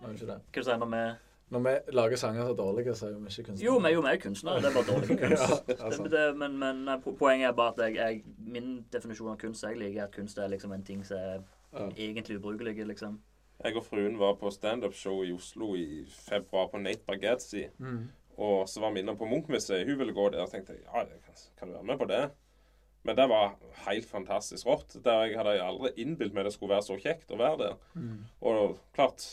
Er 0.00 0.14
ikke 0.14 0.30
det. 0.30 0.38
Hva 0.48 0.62
du 0.62 0.70
sier 0.70 0.80
når 0.80 0.90
vi 0.94 1.02
Når 1.50 1.60
vi 1.66 1.70
lager 1.98 2.16
sanger 2.16 2.42
som 2.46 2.50
er 2.52 2.56
dårlige, 2.56 2.94
så 2.94 3.06
er 3.10 3.18
vi 3.18 3.28
ikke 3.34 3.44
kunstnere. 3.50 3.66
Jo, 3.66 3.78
vi 3.82 3.88
er 3.90 3.94
jo 3.98 4.02
vi 4.06 4.10
er 4.14 4.20
kunstnere. 4.22 4.60
Det 4.62 4.68
er 4.70 4.76
bare 4.78 4.88
dårlig 4.94 5.18
kunst. 5.24 5.68
ja, 5.68 5.74
altså. 5.84 6.02
Det, 6.06 6.10
det, 6.12 6.36
men, 6.38 6.58
men 6.58 6.88
eh, 6.88 7.08
poenget 7.18 7.48
er 7.48 7.56
bare 7.58 7.74
at 7.74 7.82
jeg, 7.84 7.96
jeg, 8.00 8.22
min 8.56 8.68
definisjon 8.92 9.32
av 9.34 9.38
kunst 9.42 9.64
jeg 9.66 9.76
liker, 9.80 10.00
er 10.00 10.06
at 10.08 10.14
kunst 10.14 10.38
er 10.38 10.48
liksom 10.54 10.72
en 10.72 10.84
ting 10.86 11.02
som 11.04 11.18
er 11.18 11.42
Ja. 11.72 11.88
egentlig 11.96 12.38
ubrukelige, 12.40 12.84
liksom. 12.84 13.20
Jeg 13.64 13.76
og 13.76 13.84
fruen 13.84 14.18
var 14.18 14.34
på 14.40 14.50
standup-show 14.50 15.22
i 15.24 15.32
Oslo 15.32 15.74
i 15.76 16.04
februar 16.08 16.70
på 16.72 16.78
Nate 16.80 17.04
Bargatzy. 17.06 17.66
Mm. 17.78 18.08
Og 18.40 18.68
så 18.68 18.80
var 18.80 18.94
vi 18.94 19.02
innom 19.02 19.18
på 19.20 19.28
Munch-museet. 19.28 19.86
Hun 19.86 19.98
ville 20.00 20.14
gå 20.16 20.28
der. 20.32 20.46
Og 20.46 20.50
tenkte 20.50 20.78
ja, 20.80 21.02
jeg 21.04 21.20
kan, 21.26 21.34
kan 21.58 21.68
du 21.68 21.74
være 21.74 21.88
med 21.90 21.98
på 22.00 22.08
det? 22.08 22.22
Men 23.04 23.16
det 23.16 23.26
var 23.28 23.54
helt 23.86 24.08
fantastisk 24.08 24.66
rått. 24.66 24.96
Der 25.04 25.26
jeg 25.28 25.36
hadde 25.40 25.58
aldri 25.64 25.92
innbilt 26.00 26.34
meg 26.36 26.44
det 26.48 26.54
skulle 26.54 26.74
være 26.74 26.86
så 26.88 26.96
kjekt 27.00 27.32
å 27.32 27.38
være 27.40 27.58
der. 27.62 27.76
Mm. 27.94 28.24
Og 28.40 28.78
klart 28.96 29.24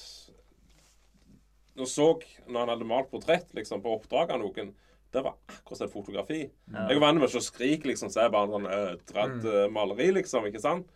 Når 1.78 1.86
så 1.86 2.08
når 2.48 2.60
han 2.60 2.70
hadde 2.74 2.90
malt 2.90 3.10
portrett 3.12 3.54
liksom, 3.54 3.82
på 3.84 3.96
oppdrag 3.96 4.32
av 4.34 4.40
noen 4.42 4.72
Det 5.14 5.22
var 5.24 5.36
akkurat 5.48 5.78
som 5.78 5.88
et 5.88 5.94
fotografi. 5.94 6.40
Ja. 6.74 6.88
Jeg 6.90 6.98
er 6.98 7.00
vant 7.00 7.20
med 7.20 7.30
å 7.30 7.42
se 7.42 7.68
liksom, 7.86 8.10
så 8.12 8.26
er 8.26 8.30
bare 8.34 8.44
en 8.50 8.56
sånn 8.58 8.68
uh, 8.68 8.96
dratt 9.08 9.44
Mm. 9.44 9.54
eh, 9.54 9.70
maleri, 9.72 10.12
liksom. 10.12 10.46
ikke 10.50 10.60
sant? 10.60 10.88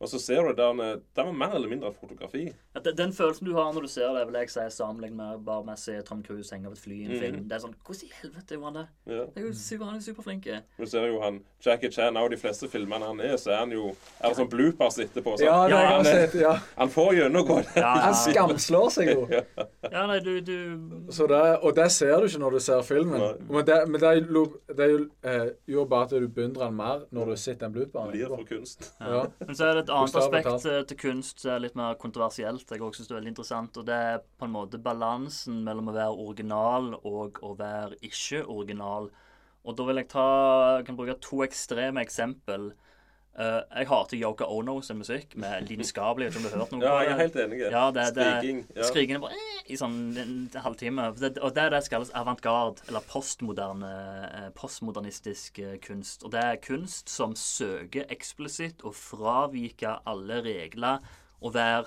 Og 0.00 0.08
så 0.08 0.18
ser 0.18 0.42
du 0.42 0.52
Den 0.56 0.78
Det 0.80 1.24
var 1.24 1.32
mer 1.32 1.54
eller 1.54 1.68
mindre 1.68 1.88
et 1.88 1.96
fotografi. 2.00 2.46
Ja, 2.74 2.80
den, 2.80 2.96
den 2.96 3.12
følelsen 3.12 3.46
du 3.46 3.52
har 3.54 3.72
når 3.72 3.80
du 3.80 3.88
ser 3.88 4.14
det, 4.16 4.26
vil 4.26 4.38
jeg 4.40 4.50
si 4.50 4.64
sammenlignet 4.76 5.16
med 5.16 5.44
bare 5.44 5.64
med 5.64 5.76
å 5.76 5.80
se 5.80 5.98
Tom 6.06 6.22
Cruise 6.24 6.54
henge 6.54 6.70
av 6.70 6.76
et 6.76 6.80
fly 6.80 6.96
i 6.96 7.04
en 7.04 7.12
mm. 7.12 7.20
film. 7.20 7.42
Det 7.48 7.56
er 7.56 7.62
sånn 7.66 7.74
Hvordan 7.86 8.06
i 8.06 8.12
helvete 8.22 8.56
gjorde 8.56 8.70
han 8.70 8.78
det? 8.78 8.86
Ja. 9.12 9.26
Det 9.34 9.42
er 9.42 9.46
jo 9.46 9.52
super, 9.60 9.90
han 9.90 9.98
er 9.98 10.04
superflink. 10.04 10.48
Du 10.78 10.86
ser 10.88 11.06
jo 11.10 11.20
han 11.20 11.40
Jackie 11.60 11.90
Chan, 11.92 12.16
av 12.16 12.30
de 12.32 12.38
fleste 12.40 12.68
filmene 12.72 13.10
han 13.10 13.20
er, 13.20 13.36
så 13.40 13.52
er 13.52 13.60
han 13.64 13.74
jo 13.76 13.90
Er 13.90 14.30
det 14.30 14.38
sånn 14.38 14.50
bloopers 14.52 14.98
etterpå? 15.04 15.36
Så 15.36 15.44
Ja, 15.44 15.58
det 15.68 15.76
har 15.76 15.90
jeg 15.90 16.00
er- 16.00 16.28
sett. 16.30 16.40
Ja. 16.40 16.54
han 16.78 16.88
får 16.88 17.12
gjennomgå 17.18 17.58
det. 17.60 17.76
Ja, 17.76 17.92
Han 18.06 18.14
skamslår 18.14 18.88
seg 18.96 19.12
jo. 19.12 19.26
ja, 19.94 20.06
nei, 20.06 20.18
du, 20.24 20.32
du 20.40 21.12
Så 21.12 21.28
det, 21.28 21.42
og 21.60 21.76
det 21.76 21.90
ser 21.92 22.16
du 22.20 22.28
ikke 22.30 22.40
når 22.40 22.56
du 22.56 22.60
ser 22.64 22.82
filmen. 22.82 23.20
Nei. 23.20 23.32
Men 23.50 23.66
det, 23.66 23.78
men 23.88 24.00
det, 24.00 24.46
det 24.78 24.88
eh, 25.28 25.46
gjør 25.68 25.88
bare 25.90 26.08
at 26.08 26.16
du 26.16 26.28
beundrer 26.28 26.70
han 26.70 26.76
mer 26.76 27.04
når 27.10 27.24
du 27.24 27.34
har 27.34 27.42
sett 27.44 27.60
den 27.60 27.74
blooperen. 27.74 28.14
Lir 28.14 28.32
for 28.32 28.46
kunst. 28.48 28.92
Ja. 29.00 29.26
Men 29.44 29.56
så 29.56 29.68
er 29.68 29.80
det 29.80 29.89
et 29.90 29.96
annet 29.96 30.18
aspekt 30.20 30.66
eh, 30.70 30.82
til 30.88 30.98
kunst 31.00 31.42
som 31.42 31.54
er 31.54 31.64
litt 31.64 31.78
mer 31.78 31.96
kontroversielt. 32.00 32.70
Jeg 32.70 32.82
også 32.82 33.00
synes 33.00 33.10
det 33.10 33.14
er 33.14 33.18
veldig 33.18 33.32
interessant, 33.34 33.80
og 33.80 33.88
det 33.88 33.96
er 33.96 34.22
på 34.22 34.46
en 34.46 34.54
måte 34.54 34.80
balansen 34.82 35.60
mellom 35.66 35.90
å 35.90 35.96
være 35.96 36.26
original 36.26 36.92
og 37.00 37.40
å 37.46 37.54
være 37.58 37.98
ikke 38.06 38.44
original. 38.46 39.10
Og 39.66 39.76
da 39.76 39.86
vil 39.88 40.00
jeg 40.00 40.10
ta 40.12 40.28
jeg 40.78 40.86
kan 40.88 40.98
bruke 40.98 41.18
to 41.20 41.42
ekstreme 41.44 42.04
eksempel. 42.04 42.70
Eh, 43.38 43.60
jeg 43.78 43.86
hater 43.86 44.18
Yoko 44.18 44.46
Ono 44.58 44.80
sin 44.82 44.98
musikk 44.98 45.36
med 45.38 45.68
lidenskapelig. 45.68 46.26
Jeg 46.26 46.32
ikke 46.32 46.40
om 46.40 46.44
du 46.44 46.50
har 46.50 46.62
hørt 46.64 46.72
noe 46.74 46.82
Ja, 46.88 46.94
jeg 47.04 47.12
er 47.12 47.20
helt 47.20 47.36
enig. 47.44 47.60
Ja, 47.62 47.84
det, 47.94 48.06
det, 48.16 48.26
Skriking. 48.88 49.16
Ja. 49.16 49.22
Bare 49.22 49.38
eh, 49.38 49.60
i 49.70 49.78
sånn 49.78 49.96
en 50.18 50.34
halvtime. 50.64 51.06
Det, 51.20 51.32
og 51.38 51.54
det 51.54 51.62
er 51.62 51.72
det 51.76 51.82
som 51.86 51.94
kalles 51.94 52.12
avantgarde, 52.18 52.82
eller 52.90 53.06
postmoderne, 53.06 53.92
eh, 54.26 54.50
postmodernistisk 54.58 55.62
kunst. 55.86 56.26
Og 56.26 56.34
det 56.34 56.42
er 56.42 56.60
kunst 56.64 57.12
som 57.12 57.36
søker 57.38 58.10
eksplisitt 58.10 58.82
å 58.82 58.92
fravike 58.96 59.94
alle 60.10 60.42
regler 60.44 60.98
og 61.40 61.54
være 61.54 61.86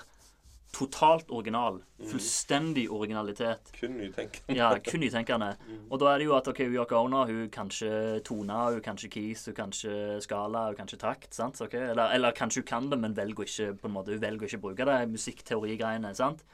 totalt 0.74 1.30
original. 1.30 1.78
Fullstendig 2.10 2.88
originalitet. 2.92 3.70
Kun 3.78 3.96
nytenkende. 4.00 4.56
Ja, 4.58 4.72
kun 4.82 5.00
nytenkende. 5.00 5.52
Og 5.92 6.00
da 6.02 6.10
er 6.10 6.20
det 6.20 6.26
jo 6.28 6.34
at 6.36 6.50
ok, 6.50 6.64
Yoko 6.74 7.00
Ono 7.06 7.24
hun 7.28 7.46
kanskje 7.54 8.20
tone, 8.26 8.58
hun 8.74 8.84
kanskje 8.84 9.10
keys, 9.14 9.46
hun 9.48 9.56
kanskje 9.58 9.94
skala, 10.24 10.66
hun 10.72 10.78
kanskje 10.78 11.00
takt. 11.00 11.30
sant? 11.34 11.60
Okay? 11.60 11.90
Eller, 11.92 12.12
eller 12.16 12.36
kanskje 12.36 12.64
hun 12.64 12.68
kan 12.72 12.90
det, 12.90 13.00
men 13.00 13.16
velger 13.16 13.48
ikke 13.48 13.72
på 13.80 13.90
en 13.90 13.96
måte, 13.96 14.16
hun 14.16 14.22
velger 14.22 14.50
ikke 14.50 14.60
å 14.62 14.66
bruke 14.68 14.88
det 14.90 15.00
musikkteorigreiene. 15.14 16.14
sant? 16.14 16.44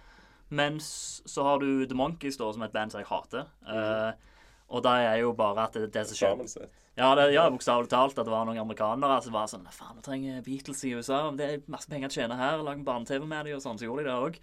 Mens 0.51 1.23
så 1.31 1.47
har 1.47 1.63
du 1.63 1.87
The 1.87 1.95
Monkeys, 1.95 2.37
da, 2.37 2.51
som 2.53 2.63
er 2.63 2.71
et 2.71 2.75
band 2.75 2.93
som 2.93 3.01
jeg 3.01 3.11
hater. 3.11 3.47
Eh, 3.71 4.30
og 4.71 4.85
det 4.87 4.95
er 5.09 5.19
jo 5.25 5.35
bare 5.35 5.67
at 5.67 5.77
det, 5.77 5.91
det 5.95 6.07
som 6.09 6.19
skjer 6.19 6.37
Ja, 6.99 7.11
det, 7.19 7.27
ja 7.35 7.49
bokstavelig 7.51 7.91
talt. 7.91 8.19
At 8.19 8.27
det 8.29 8.33
var 8.33 8.47
noen 8.47 8.61
amerikanere 8.63 9.19
som 9.25 9.35
var 9.35 9.51
sånn 9.51 9.67
Faen, 9.75 9.99
vi 9.99 10.07
trenger 10.07 10.43
Beatles 10.47 10.83
i 10.87 10.95
USA. 10.95 11.25
Det 11.35 11.47
er 11.47 11.63
masse 11.71 11.91
penger 11.91 12.11
å 12.11 12.17
tjene 12.17 12.39
her. 12.39 12.63
Lag 12.63 12.79
en 12.79 12.87
barne-TV 12.87 13.27
med 13.27 13.49
dem, 13.49 13.59
og 13.59 13.65
sånn. 13.65 13.81
Så 13.81 13.89
gjorde 13.89 14.07
de 14.07 14.11
det 14.11 14.19
òg. 14.19 14.41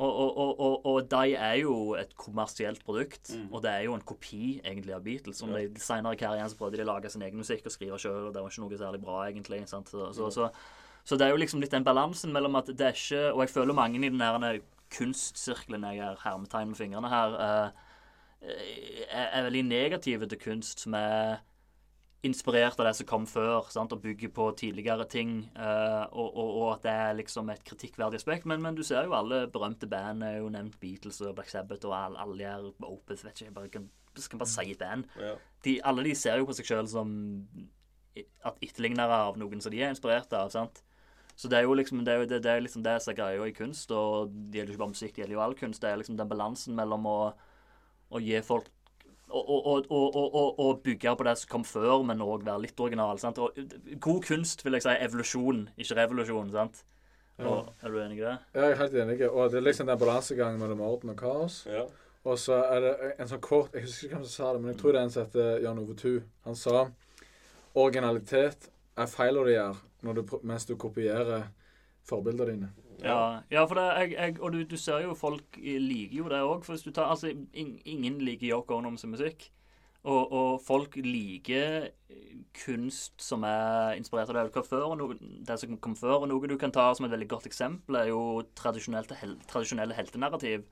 Og, 0.00 0.08
og, 0.08 0.36
og, 0.40 0.50
og, 0.64 0.74
og 0.88 1.08
de 1.12 1.34
er 1.36 1.56
jo 1.60 1.74
et 1.98 2.12
kommersielt 2.16 2.80
produkt, 2.86 3.32
og 3.50 3.60
det 3.64 3.72
er 3.72 3.82
jo 3.84 3.96
en 3.96 4.04
kopi 4.06 4.60
egentlig 4.62 4.94
av 4.96 5.02
Beatles. 5.04 5.40
Som 5.42 5.52
de 5.52 5.66
senere 5.82 6.16
i 6.16 6.20
karrieren 6.20 6.48
så 6.48 6.56
prøvde 6.56 6.80
de 6.80 6.86
å 6.86 6.88
lage 6.88 7.10
sin 7.12 7.24
egen 7.26 7.40
musikk 7.42 7.66
og 7.68 7.74
skrive 7.74 7.98
sjøl, 8.00 8.28
og 8.28 8.36
det 8.36 8.40
var 8.40 8.52
ikke 8.52 8.64
noe 8.64 8.80
særlig 8.80 9.02
bra, 9.02 9.18
egentlig. 9.26 9.60
Sant? 9.68 9.92
Så, 9.92 10.08
så, 10.16 10.30
så, 10.32 10.48
så 11.04 11.18
det 11.20 11.26
er 11.26 11.34
jo 11.34 11.40
liksom 11.42 11.60
litt 11.60 11.74
den 11.74 11.84
balansen 11.84 12.32
mellom 12.32 12.56
at 12.60 12.70
det 12.72 12.86
er 12.86 12.96
ikke 12.96 13.22
Og 13.34 13.44
jeg 13.44 13.52
føler 13.52 13.76
mange 13.76 14.00
i 14.00 14.08
den 14.08 14.20
der 14.20 14.60
kunstsirkelen 14.94 15.84
jeg 15.86 16.02
er 16.02 16.18
hermetegn 16.24 16.72
med 16.72 16.78
fingrene 16.80 17.10
her, 17.12 17.36
eh, 17.44 17.89
er, 18.42 19.26
er 19.26 19.46
veldig 19.46 19.62
negative 19.68 20.28
til 20.30 20.40
kunst 20.40 20.84
som 20.84 20.96
er 20.98 21.40
inspirert 22.26 22.76
av 22.80 22.84
det 22.84 22.94
som 22.98 23.08
kom 23.08 23.24
før, 23.28 23.70
sant? 23.72 23.94
og 23.96 24.02
bygger 24.04 24.32
på 24.36 24.50
tidligere 24.60 25.06
ting. 25.08 25.38
Uh, 25.56 26.04
og, 26.12 26.28
og, 26.28 26.50
og 26.50 26.66
at 26.74 26.84
det 26.84 26.92
er 26.92 27.18
liksom 27.22 27.48
et 27.52 27.64
kritikkverdig 27.64 28.20
aspekt. 28.20 28.48
Men, 28.50 28.60
men 28.64 28.76
du 28.76 28.82
ser 28.84 29.08
jo 29.08 29.16
alle 29.16 29.46
berømte 29.52 29.88
band 29.88 30.24
er 30.26 30.40
jo 30.40 30.50
nevnt 30.52 30.76
Beatles 30.82 31.22
og 31.24 31.34
Black 31.38 31.52
Sabbath 31.52 31.88
og 31.88 31.96
alle, 31.96 32.20
alle 32.20 32.50
her 32.50 32.68
Opeth 32.84 33.24
vet 33.24 33.32
ikke, 33.32 33.48
jeg 33.48 33.56
bare 33.56 33.72
kan, 33.72 33.88
skal 34.20 34.42
bare 34.42 34.52
si 34.52 34.66
et 34.74 34.82
band. 34.82 35.08
Ja. 35.20 35.34
De, 35.64 35.78
alle 35.88 36.04
de 36.10 36.14
ser 36.18 36.40
jo 36.40 36.48
på 36.48 36.56
seg 36.58 36.68
sjøl 36.68 36.88
som 36.92 37.16
at 38.44 38.56
etterlignere 38.64 39.16
av 39.30 39.36
noen 39.40 39.60
som 39.62 39.72
de 39.72 39.80
er 39.80 39.92
inspirert 39.94 40.32
av. 40.36 40.50
sant? 40.52 40.82
Så 41.40 41.48
det 41.48 41.56
er 41.56 41.64
jo 41.64 41.76
liksom 41.78 42.02
det 42.04 42.12
er, 42.12 42.26
det, 42.28 42.42
det 42.44 42.52
er 42.52 42.60
liksom 42.60 42.82
det 42.84 42.98
som 43.00 43.14
er 43.14 43.16
greia 43.16 43.46
i 43.48 43.54
kunst, 43.56 43.92
og 43.96 44.28
det 44.28 44.60
gjelder 44.60 44.74
jo 44.74 44.76
ikke 44.76 44.82
bare 44.82 44.92
musikk, 44.92 45.14
det 45.14 45.22
gjelder 45.22 45.38
jo 45.38 45.44
all 45.46 45.56
kunst. 45.56 45.80
Det 45.80 45.88
er 45.88 46.00
liksom 46.02 46.18
den 46.18 46.28
balansen 46.28 46.76
mellom 46.76 47.06
å, 47.08 47.18
å 48.10 48.20
gi 48.22 48.40
folk 48.42 48.68
og, 49.30 49.44
og, 49.46 49.66
og, 49.70 49.86
og, 49.94 50.16
og, 50.18 50.34
og, 50.34 50.58
og 50.58 50.80
bygge 50.82 51.12
på 51.16 51.24
det 51.28 51.36
som 51.38 51.50
kom 51.52 51.64
før, 51.64 52.00
men 52.02 52.18
òg 52.24 52.42
være 52.42 52.64
litt 52.64 52.80
original. 52.82 53.18
sant? 53.22 53.38
Og 53.38 53.54
god 54.02 54.24
kunst 54.26 54.64
vil 54.64 54.74
jeg 54.74 54.82
si 54.82 54.94
evolusjon, 55.04 55.60
ikke 55.78 55.96
revolusjon. 56.00 56.50
sant? 56.50 56.80
Og, 57.38 57.68
er 57.80 57.88
du 57.94 58.00
enig 58.02 58.18
i 58.18 58.24
det? 58.24 58.32
Ja, 58.54 58.64
Jeg 58.64 58.72
er 58.72 58.80
helt 58.82 58.96
enig. 59.04 59.20
Og 59.30 59.52
det 59.52 59.60
er 59.60 59.66
liksom 59.68 59.86
den 59.86 59.98
balansegangen 60.02 60.58
mellom 60.60 60.80
orden 60.82 61.14
og 61.14 61.16
kaos. 61.22 61.60
Ja. 61.70 61.84
Og 62.26 62.36
så 62.42 62.58
er 62.74 62.80
det 62.84 62.90
en 63.22 63.30
sånn 63.30 63.40
kort 63.40 63.72
Jeg 63.72 63.86
husker 63.86 64.08
ikke 64.10 64.16
hvem 64.18 64.26
som 64.26 64.34
sa 64.34 64.50
det, 64.52 64.60
men 64.64 64.72
jeg 64.74 64.80
tror 64.82 64.92
det 64.92 64.98
er 65.00 65.06
en 65.06 65.14
som 65.14 65.24
heter 65.28 65.62
Jan 65.64 65.78
Ove 65.80 65.94
Tu. 65.96 66.10
Han 66.44 66.58
sa 66.58 66.82
originalitet 67.74 68.68
er 68.98 69.06
feil 69.08 69.38
du 69.38 69.50
gjør 69.54 69.78
når 70.04 70.18
du, 70.18 70.22
pr- 70.26 70.42
mens 70.42 70.66
du 70.68 70.74
kopierer 70.80 71.46
forbildene 72.08 72.50
dine. 72.50 72.68
Ja, 73.04 73.40
ja 73.50 73.64
for 73.68 73.80
det, 73.80 73.86
jeg, 74.12 74.36
og 74.40 74.52
du, 74.52 74.62
du 74.68 74.76
ser 74.80 75.04
jo 75.04 75.14
folk 75.18 75.56
liker 75.60 76.20
jo 76.22 76.28
det 76.32 76.42
òg. 76.44 76.64
For 76.66 76.76
hvis 76.76 76.84
du 76.86 76.92
tar 76.94 77.10
Altså, 77.10 77.32
in, 77.52 77.78
ingen 77.84 78.20
liker 78.24 78.50
Yoko 78.50 78.78
Ono 78.78 78.92
sin 79.00 79.14
musikk. 79.14 79.50
Og, 80.00 80.32
og 80.32 80.60
folk 80.64 80.94
liker 80.96 81.90
kunst 82.56 83.20
som 83.20 83.44
er 83.44 83.98
inspirert 83.98 84.30
av 84.32 84.38
det 84.38 84.44
du 84.48 84.54
kom 84.54 84.64
før, 84.64 84.86
og 84.88 84.96
noe, 84.96 85.16
det 85.20 85.58
som 85.60 85.76
kom 85.76 85.96
før. 85.98 86.22
Og 86.22 86.30
noe 86.30 86.48
du 86.48 86.56
kan 86.60 86.72
ta 86.72 86.88
som 86.96 87.04
et 87.06 87.12
veldig 87.12 87.28
godt 87.28 87.48
eksempel, 87.50 87.98
er 88.00 88.08
jo 88.08 88.22
hel, 88.40 89.36
tradisjonelle 89.50 89.96
heltenarrativ. 89.98 90.64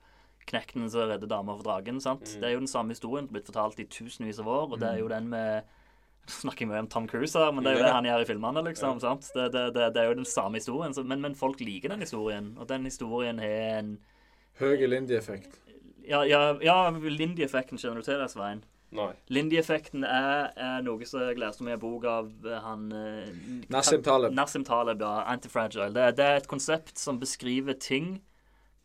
Knekten 0.49 0.87
som 0.89 1.05
redder 1.11 1.29
dama 1.29 1.53
for 1.53 1.67
dragen. 1.67 1.99
sant? 2.01 2.25
Det 2.25 2.47
er 2.47 2.55
jo 2.55 2.63
den 2.63 2.71
samme 2.71 2.95
historien 2.95 3.27
blitt 3.29 3.45
fortalt 3.51 3.77
i 3.83 3.85
tusenvis 3.85 4.39
av 4.41 4.49
år, 4.49 4.71
og 4.71 4.79
det 4.81 4.89
er 4.89 5.03
jo 5.03 5.11
den 5.11 5.29
med 5.29 5.67
snakker 6.31 6.69
mye 6.69 6.83
om 6.83 6.89
Tom 6.91 7.07
Cruise 7.09 7.37
her, 7.37 7.51
men 7.51 7.65
det 7.65 7.73
er 7.73 7.79
jo 7.79 7.85
det 7.87 7.95
han 7.95 8.07
gjør 8.09 8.23
i 8.23 8.29
filmene. 8.29 8.63
liksom, 8.69 9.01
sant? 9.03 9.27
Det, 9.35 9.49
det, 9.55 9.65
det, 9.75 9.89
det 9.95 10.03
er 10.03 10.11
jo 10.11 10.19
den 10.21 10.29
samme 10.29 10.61
historien. 10.61 10.95
Så, 10.95 11.03
men, 11.03 11.21
men 11.21 11.37
folk 11.37 11.61
liker 11.63 11.93
den 11.93 12.05
historien, 12.05 12.53
og 12.59 12.69
den 12.69 12.87
historien 12.89 13.41
har 13.43 13.79
en 13.79 13.97
Høy 14.59 14.87
Lindy-effekt. 14.87 15.61
Ja, 16.03 16.25
ja, 16.27 16.57
ja 16.63 16.89
Lindy-effekten, 16.91 17.79
kjenner 17.79 18.01
du 18.01 18.07
til 18.09 18.19
det, 18.19 18.27
Svein? 18.33 18.65
Nei. 18.95 19.11
Lindy-effekten 19.29 20.03
er, 20.03 20.49
er 20.57 20.81
noe 20.83 21.05
som 21.07 21.21
jeg 21.21 21.37
leste 21.39 21.61
om 21.63 21.69
i 21.69 21.75
en 21.75 21.81
bok 21.81 22.07
av 22.09 22.31
eh, 22.47 22.57
han 22.63 22.87
eh, 22.95 23.29
Nassim 23.69 24.01
Taleb. 24.05 24.33
Nassim 24.33 24.65
Taleb, 24.65 25.03
ja. 25.05 25.21
Antifragile. 25.29 25.91
Det, 25.93 26.07
det 26.17 26.25
er 26.25 26.41
et 26.41 26.49
konsept 26.49 26.97
som 26.97 27.21
beskriver 27.21 27.77
ting 27.77 28.17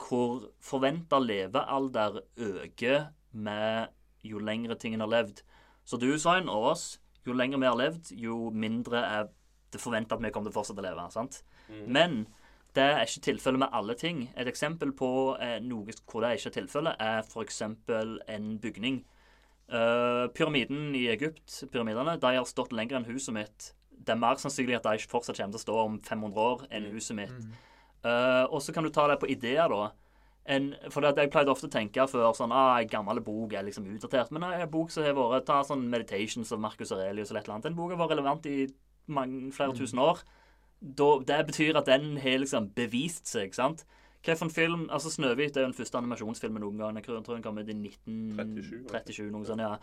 hvor 0.04 0.50
forventa 0.62 1.20
levealder 1.22 2.20
øker 2.36 3.08
med 3.32 3.94
jo 4.24 4.42
lengre 4.42 4.76
tingen 4.76 5.00
har 5.00 5.08
levd. 5.08 5.40
Så 5.84 5.96
du, 6.00 6.10
Svein, 6.18 6.48
og 6.48 6.70
oss, 6.74 6.84
jo 7.26 7.36
lenger 7.36 7.60
vi 7.60 7.68
har 7.70 7.78
levd, 7.78 8.12
jo 8.20 8.38
mindre 8.54 9.02
er 9.04 9.28
det 9.74 9.82
forventa 9.82 10.14
at 10.14 10.22
vi 10.22 10.30
kommer 10.30 10.50
til 10.50 10.54
å 10.54 10.60
fortsette 10.60 10.82
å 10.82 10.86
leve. 10.86 11.04
sant? 11.10 11.40
Men 11.90 12.24
det 12.74 12.84
er 12.84 13.06
ikke 13.06 13.26
tilfellet 13.28 13.62
med 13.62 13.74
alle 13.74 13.94
ting. 13.98 14.28
Et 14.36 14.48
eksempel 14.50 14.92
på 14.96 15.08
eh, 15.42 15.58
noe 15.62 15.94
hvor 16.10 16.24
det 16.24 16.36
ikke 16.38 16.50
er 16.52 16.56
tilfellet, 16.58 17.02
er 17.02 17.22
f.eks. 17.22 17.62
en 17.64 18.48
bygning. 18.62 19.04
Uh, 19.64 20.28
pyramiden 20.36 20.92
i 20.92 21.06
Egypt, 21.08 21.48
pyramidene, 21.72 22.18
de 22.20 22.32
har 22.36 22.44
stått 22.44 22.74
lenger 22.76 22.98
enn 22.98 23.06
huset 23.08 23.32
mitt. 23.32 23.70
Det 23.88 24.12
er 24.12 24.20
mer 24.20 24.36
sannsynlig 24.36 24.76
at 24.76 24.84
de 24.84 24.98
ikke 24.98 25.14
fortsatt 25.14 25.38
kommer 25.38 25.54
til 25.54 25.62
å 25.62 25.64
stå 25.64 25.76
om 25.86 25.94
500 26.04 26.42
år 26.42 26.66
enn 26.68 26.90
huset 26.92 27.16
mitt. 27.16 27.46
Eh, 28.04 28.44
og 28.44 28.60
så 28.60 28.74
kan 28.76 28.84
du 28.84 28.92
ta 28.92 29.06
det 29.08 29.16
på 29.22 29.30
ideer, 29.32 29.72
da. 29.72 29.94
En, 30.44 30.74
for 30.92 31.06
jeg 31.08 31.30
pleide 31.32 31.48
ofte 31.48 31.70
å 31.70 31.72
tenke 31.72 32.04
før 32.04 32.34
sånn 32.36 32.52
ah, 32.52 32.74
En 32.76 32.88
gammel 32.90 33.22
bok 33.24 33.54
er 33.56 33.64
liksom 33.64 33.86
utdatert. 33.88 34.32
Men 34.34 34.44
en 34.44 34.70
bok 34.70 34.92
som 34.92 35.06
har 35.06 35.16
vært 35.16 35.46
Ta 35.48 35.62
sånn 35.64 35.86
Meditations 35.88 36.52
av 36.52 36.60
Marcus 36.60 36.92
Aurelius 36.92 37.30
eller 37.30 37.40
et 37.40 37.46
eller 37.46 37.56
annet. 37.56 37.68
Den 37.70 37.78
boka 37.78 37.96
var 37.96 38.12
relevant 38.12 38.46
i 38.50 38.66
mange, 39.06 39.48
flere 39.56 39.76
tusen 39.76 40.02
år. 40.04 40.20
Da, 40.84 41.10
det 41.24 41.46
betyr 41.48 41.78
at 41.80 41.88
den 41.88 42.18
har 42.20 42.42
liksom 42.42 42.68
bevist 42.76 43.30
seg. 43.30 43.56
sant? 43.56 43.86
Hva 44.24 44.36
for 44.36 44.48
en 44.48 44.54
film 44.54 44.88
Altså 44.90 45.08
'Snøhvit' 45.12 45.56
er 45.56 45.64
jo 45.64 45.70
den 45.70 45.76
første 45.76 45.98
animasjonsfilmen 45.98 46.60
noen 46.60 46.78
gang. 46.78 46.96
Jeg 46.96 47.04
tror 47.04 47.34
den 47.34 47.42
kom 47.42 47.58
ut 47.58 47.68
i 47.68 47.76
1937. 47.76 49.30
noe 49.30 49.44
sånt, 49.44 49.60
ja. 49.60 49.76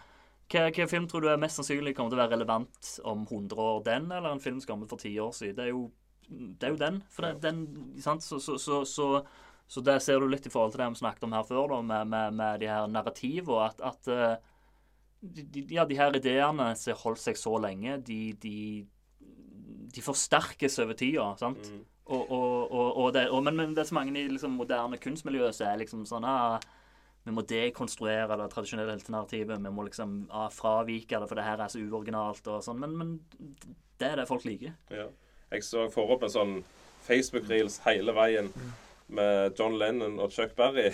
Hva 0.51 0.87
film 0.89 1.07
tror 1.07 1.21
du 1.21 1.27
er 1.27 1.37
mest 1.37 1.55
sannsynlig 1.55 1.95
kommer 1.95 2.11
til 2.11 2.19
å 2.19 2.23
være 2.23 2.35
relevant 2.35 2.99
om 3.07 3.21
100 3.23 3.55
år? 3.55 3.83
Den, 3.85 4.11
eller 4.11 4.31
en 4.31 4.43
film 4.43 4.59
som 4.59 4.73
kom 4.73 4.83
ut 4.83 4.89
for 4.89 4.97
ti 4.97 5.13
år 5.19 5.31
siden? 5.31 5.55
Det 5.55 5.63
er 5.63 5.69
jo, 5.69 5.91
det 6.29 6.63
er 6.63 6.73
jo 6.73 6.81
den. 6.81 7.03
For 7.09 7.21
det, 7.21 7.43
den 7.43 7.61
sant? 8.01 8.23
Så, 8.23 8.39
så, 8.39 8.57
så, 8.57 8.83
så, 8.85 9.23
så 9.71 9.79
det 9.87 10.01
ser 10.03 10.19
du 10.19 10.27
litt 10.27 10.47
i 10.47 10.51
forhold 10.51 10.73
til 10.73 10.81
det 10.81 10.89
vi 10.91 10.99
snakket 10.99 11.23
om 11.23 11.35
her 11.37 11.45
før, 11.47 11.69
da, 11.71 11.77
med, 11.93 12.09
med, 12.11 12.33
med 12.35 12.59
de 12.59 12.67
her 12.67 12.89
narrativene. 12.91 13.69
At, 13.69 13.77
at 13.87 14.09
eh, 14.11 14.33
de, 15.21 15.63
ja, 15.71 15.85
de 15.87 15.95
her 15.95 16.17
ideene 16.17 16.73
som 16.75 16.91
har 16.91 16.99
holdt 17.05 17.21
seg 17.21 17.39
så 17.39 17.53
lenge, 17.63 17.95
de, 18.03 18.19
de, 18.43 18.57
de 19.95 20.03
forsterkes 20.03 20.75
over 20.83 20.99
tida. 20.99 21.29
sant? 21.39 21.71
Og, 22.03 22.19
og, 22.19 22.51
og, 22.67 22.89
og 22.89 23.07
det, 23.15 23.23
og, 23.31 23.45
men, 23.47 23.55
men 23.61 23.77
det 23.77 23.85
er 23.85 23.89
så 23.93 23.95
mange 23.95 24.11
i 24.19 24.25
liksom, 24.27 24.59
moderne 24.59 24.99
kunstmiljø 24.99 25.53
som 25.55 25.69
er 25.69 25.79
liksom 25.85 26.03
sånn 26.09 26.27
ah, 26.27 26.59
Vi 27.23 27.31
må 27.31 27.45
dekonstruere 27.47 28.35
det 28.43 28.51
tradisjonelle 28.51 28.99
narrativet. 29.07 29.55
Vi 29.55 29.71
må 29.71 29.87
liksom 29.87 30.25
ah, 30.35 30.49
fravike 30.51 31.15
det, 31.15 31.31
for 31.31 31.39
det 31.39 31.47
her 31.47 31.63
er 31.63 31.71
så 31.71 31.79
uoriginalt 31.79 32.43
og 32.51 32.59
sånn. 32.67 32.83
Men, 32.83 32.99
men 32.99 33.17
det 34.01 34.11
er 34.11 34.19
det 34.19 34.27
folk 34.27 34.43
liker. 34.49 34.75
Ja. 34.91 35.07
Jeg 35.55 35.63
så 35.63 35.87
for 35.95 36.11
opp 36.11 36.27
en 36.27 36.35
sånn 36.35 36.55
Facebook-reels 37.07 37.85
hele 37.87 38.11
veien 38.19 38.51
med 39.11 39.59
John 39.59 39.77
Lennon 39.79 40.19
og 40.19 40.31
Chuck 40.31 40.55
Berry. 40.55 40.89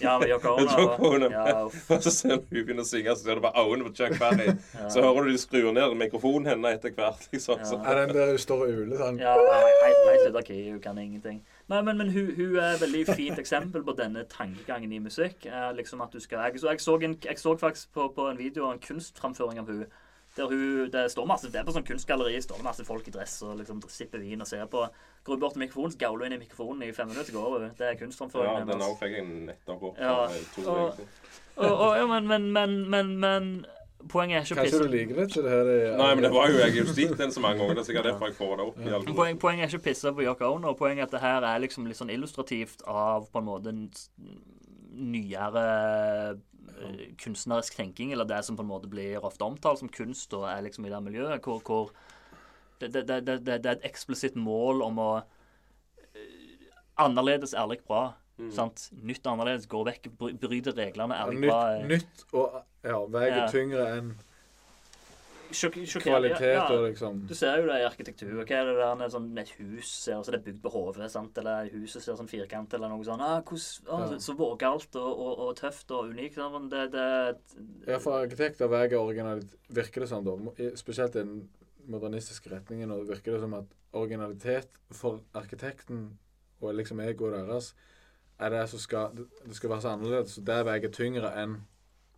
Ja, 0.00 0.18
med 0.18 0.28
Yoko 0.30 0.54
Ono. 1.10 1.30
Ja. 1.30 1.64
Og 1.94 2.02
så 2.02 2.10
ser 2.10 2.36
du 2.36 2.42
hun 2.50 2.64
begynner 2.64 2.84
å 2.84 2.88
synge, 2.88 3.14
så 3.16 3.24
ser 3.24 3.38
du 3.38 3.44
bare 3.44 3.64
øynene 3.64 3.88
på 3.88 3.94
Chuck 4.00 4.18
Berry. 4.20 4.54
Så 4.92 5.04
hører 5.04 5.28
du 5.28 5.32
de 5.32 5.38
skrur 5.38 5.72
ned 5.76 5.94
mikrofonen 6.00 6.48
hennes 6.50 6.78
etter 6.78 6.94
hvert. 6.96 7.28
liksom. 7.32 7.60
Ja. 7.60 7.80
Er 7.84 8.02
den 8.02 8.14
der 8.16 8.34
hun 8.34 8.42
står 8.42 8.66
og 8.66 8.82
uler 8.82 9.00
sånn? 9.00 9.22
Ja, 9.22 9.36
helt, 9.36 10.36
av 10.36 10.52
hun 10.72 10.80
kan 10.82 10.98
ingenting. 10.98 11.40
Nei, 11.70 11.82
men, 11.86 11.98
men 11.98 12.10
hun, 12.10 12.32
hun 12.36 12.56
er 12.58 12.74
et 12.74 12.82
veldig 12.82 13.04
fint 13.14 13.38
eksempel 13.38 13.84
på 13.86 13.94
denne 13.98 14.24
tankegangen 14.30 14.92
i 14.92 14.98
musikk. 14.98 15.46
Eh, 15.46 15.70
liksom 15.76 16.00
at 16.02 16.12
du 16.12 16.20
skal, 16.20 16.48
jeg, 16.48 16.60
så, 16.60 16.72
jeg, 16.72 16.80
så 16.82 16.96
en, 16.98 17.18
jeg 17.24 17.38
så 17.38 17.56
faktisk 17.56 17.92
på, 17.94 18.08
på 18.16 18.30
en 18.30 18.38
video 18.38 18.70
en 18.70 18.82
kunstframføring 18.82 19.62
av 19.62 19.70
hun 19.70 19.84
der 20.36 20.46
hun, 20.46 20.90
det 20.92 21.04
står 21.10 21.26
masse, 21.26 21.50
det 21.50 21.60
er 21.60 21.66
på 21.66 21.74
sånn 21.74 21.86
kunstgalleri, 21.86 22.38
står 22.42 22.60
det 22.60 22.66
masse 22.68 22.84
folk 22.86 23.08
i 23.10 23.14
dress 23.14 23.40
og 23.46 23.58
liksom 23.58 23.82
sipper 23.90 24.22
vin 24.22 24.44
og 24.44 24.48
ser 24.48 24.68
på. 24.70 24.84
Går 25.26 25.36
hun 25.36 25.42
bort 25.42 25.56
til 25.56 25.64
mikrofonen, 25.64 25.94
så 25.94 26.00
gauler 26.04 26.24
hun 26.24 26.30
inn 26.30 26.38
i 26.38 26.44
mikrofonen 26.44 26.86
i 26.86 26.92
fem 26.96 27.10
minutter, 27.10 27.34
går 27.34 27.56
hun. 27.56 27.66
Det 27.78 27.88
er 27.88 27.98
Ja, 28.46 28.54
den 28.68 28.86
òg 28.86 28.96
fikk 29.00 29.18
jeg 29.18 29.26
nettopp 29.50 29.90
opp. 29.90 29.98
Ja, 29.98 30.14
to 30.54 30.70
og-. 30.70 31.04
Og, 31.60 31.72
og, 31.74 31.96
ja, 31.98 32.06
men, 32.06 32.28
men, 32.28 32.52
men, 32.52 32.90
men, 32.90 33.16
men 33.20 33.48
poenget 34.08 34.38
er 34.38 34.46
ikke 34.46 34.54
å 34.54 34.62
Kanskje 34.62 34.78
du 34.80 34.92
liker 34.94 35.18
det 35.18 35.26
til 35.34 35.44
det 35.44 35.50
her 35.52 35.70
er 35.72 35.98
Nei, 35.98 36.08
men 36.14 36.24
det 36.24 36.30
var 36.32 36.48
jo 36.48 36.60
jeg 36.62 36.76
har 36.76 36.92
sett 36.94 37.18
den 37.18 37.34
så 37.34 37.42
mange 37.44 37.60
ganger. 37.60 37.76
Det 37.76 37.82
er 37.82 37.88
sikkert 37.90 38.08
derfor 38.08 38.30
jeg 38.30 38.38
får 38.38 38.54
det 38.54 38.66
opp. 38.68 38.78
i 38.80 38.94
alle. 38.94 39.16
Poeng, 39.18 39.40
poenget 39.42 39.66
er 39.66 39.74
ikke 39.74 39.82
å 39.82 39.86
pisse 39.90 40.14
på 40.16 40.24
Yoko 40.24 40.52
Ono. 40.54 40.72
Poenget 40.78 41.04
er 41.04 41.10
at 41.10 41.16
det 41.16 41.22
her 41.24 41.48
er 41.50 41.64
liksom 41.66 41.90
litt 41.90 42.00
sånn 42.00 42.12
illustrativt 42.14 42.86
av 42.88 43.28
på 43.32 43.42
en 43.42 43.48
måte 43.50 43.74
nyere 44.90 45.64
eh, 46.34 47.02
kunstnerisk 47.20 47.76
tenking, 47.78 48.12
eller 48.12 48.28
det 48.28 48.42
som 48.46 48.56
på 48.58 48.64
en 48.64 48.70
måte 48.70 48.90
blir 48.90 49.24
ofte 49.24 49.46
omtalt 49.46 49.82
som 49.82 49.92
kunst, 49.92 50.34
og 50.36 50.48
er 50.50 50.64
liksom 50.66 50.86
i 50.86 50.92
det 50.92 51.02
miljøet 51.04 51.44
hvor, 51.44 51.60
hvor 51.66 51.92
det, 52.80 52.92
det, 52.94 53.20
det, 53.26 53.36
det, 53.46 53.58
er 53.60 53.76
et 53.76 53.90
eksplisitt 53.90 54.38
mål 54.40 54.82
om 54.86 55.02
å 55.02 55.10
eh, 55.20 56.66
Annerledes, 57.00 57.54
ærlig 57.56 57.80
bra. 57.88 58.10
Sant? 58.52 58.86
Nytt 59.04 59.26
annerledes, 59.28 59.66
går 59.68 59.84
vekk, 59.90 60.08
bryter 60.40 60.72
reglene, 60.76 61.16
ærlig 61.16 61.48
bra. 61.48 61.60
nytt, 61.84 61.90
nytt 61.92 62.22
og 62.32 62.58
ja, 62.84 62.98
veier 63.12 63.42
Ja. 63.42 63.46
tyngre 63.52 63.86
enn 63.98 64.14
kvalitet 65.50 66.54
ja. 66.54 66.64
og 66.72 66.86
liksom 66.88 67.26
Du 67.28 67.34
ser 67.34 67.58
jo 67.60 67.66
det 67.68 67.78
i 67.80 67.86
arkitektur. 67.86 68.32
Hva 68.38 68.56
er 68.60 68.70
det 68.70 68.76
der 68.80 69.12
sånn, 69.12 69.28
et 69.38 69.50
hus 69.58 69.88
ser 69.90 70.22
som 70.22 70.32
det 70.34 70.40
er 70.40 70.44
bygd 70.46 70.62
på 70.62 70.72
hodet? 70.74 71.10
sant? 71.10 71.38
Eller 71.38 71.68
huset 71.74 72.02
ser 72.02 72.18
sånn 72.18 72.30
firkant 72.30 72.74
eller 72.74 72.88
noe 72.92 73.04
sånt. 73.04 73.20
Ah, 73.22 73.42
hos, 73.50 73.80
ah, 73.88 74.00
Ja. 74.00 74.06
så- 74.08 74.20
Så 74.30 74.36
vågalt 74.36 74.94
og, 74.96 75.18
og, 75.18 75.38
og 75.38 75.56
tøft 75.56 75.90
og 75.90 76.10
unikt. 76.10 76.34
Sånn. 76.34 76.68
Det, 76.70 76.90
det, 76.92 77.36
Ja, 77.86 77.98
for 77.98 78.22
arkitekter 78.24 78.68
veier 78.68 78.98
originalitet 78.98 79.56
Virker 79.70 80.00
det 80.00 80.08
sånn, 80.10 80.24
da, 80.24 80.70
spesielt 80.76 81.14
i 81.16 81.20
den 81.22 81.48
modernistiske 81.86 82.50
retningen, 82.50 82.90
og 82.90 83.06
virker 83.08 83.32
det 83.32 83.40
som 83.40 83.54
at 83.54 83.66
originalitet 83.92 84.68
for 84.92 85.20
arkitekten 85.34 86.18
og 86.60 86.74
liksom 86.74 87.00
egoet 87.00 87.32
deres 87.48 87.72
er 88.38 88.50
det 88.50 88.68
som 88.68 88.78
skal 88.78 89.10
Det 89.14 89.54
skal 89.56 89.70
være 89.70 89.80
så 89.82 89.88
annerledes, 89.96 90.34
så 90.36 90.44
det 90.44 90.64
veier 90.66 90.92
tyngre 90.92 91.32
enn 91.36 91.56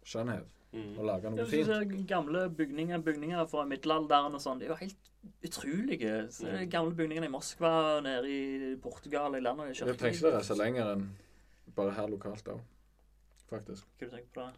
skjønnhet. 0.05 0.47
Mm. 0.73 0.99
Og 0.99 1.05
lage 1.05 1.31
noe 1.31 1.47
fint. 1.47 1.67
ser 1.67 1.85
gamle 2.09 2.47
bygninger, 2.51 2.99
bygninger 3.05 3.47
fra 3.47 3.65
middelalderen 3.69 4.35
og 4.35 4.41
sånn, 4.41 4.59
de 4.59 4.65
er 4.65 4.69
jo 4.69 4.75
helt 4.75 5.11
utrolige. 5.45 6.31
Så 6.33 6.47
Mm. 6.49 6.71
gamle 6.71 6.95
bygningene 6.97 7.27
i 7.27 7.29
Moskva, 7.29 8.01
nede 8.03 8.29
i 8.29 8.77
Portugal, 8.77 9.35
i 9.35 9.41
landet 9.41 9.79
Jeg 9.79 9.99
trenger 9.99 10.15
ikke 10.17 10.31
det 10.31 10.35
reise 10.35 10.55
lenger 10.57 10.93
enn 10.95 11.11
bare 11.77 11.91
her 11.93 12.07
lokalt 12.09 12.45
òg, 12.49 12.61
faktisk. 13.51 13.85
Hva 13.99 14.07
du 14.11 14.17
tenker 14.17 14.33
på 14.35 14.41
det? 14.47 14.55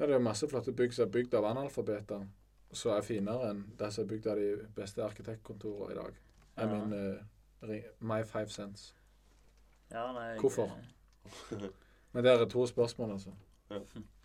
Ja, 0.00 0.06
det 0.06 0.14
er 0.14 0.18
masse 0.18 0.46
flotte 0.48 0.72
bygg 0.72 0.92
som 0.92 1.08
er 1.08 1.10
bygd 1.12 1.34
av 1.34 1.44
analfabeter, 1.44 2.26
som 2.72 2.92
er 2.92 3.00
finere 3.02 3.50
enn 3.50 3.64
det 3.78 3.92
som 3.92 4.04
er 4.04 4.08
bygd 4.08 4.26
av 4.26 4.36
de 4.36 4.66
beste 4.76 4.98
arkitektkontorene 5.02 5.90
i 5.92 5.94
dag. 5.94 6.12
I 6.58 6.60
Ja. 6.60 6.66
mean, 6.66 6.92
uh, 7.62 7.74
my 8.00 8.22
five 8.22 8.48
cents. 8.50 8.94
Ja, 9.90 10.12
nei, 10.12 10.32
jeg- 10.34 10.40
Hvorfor? 10.40 10.70
Men 12.12 12.24
det 12.24 12.40
er 12.40 12.44
to 12.44 12.66
spørsmål, 12.66 13.12
altså. 13.12 13.30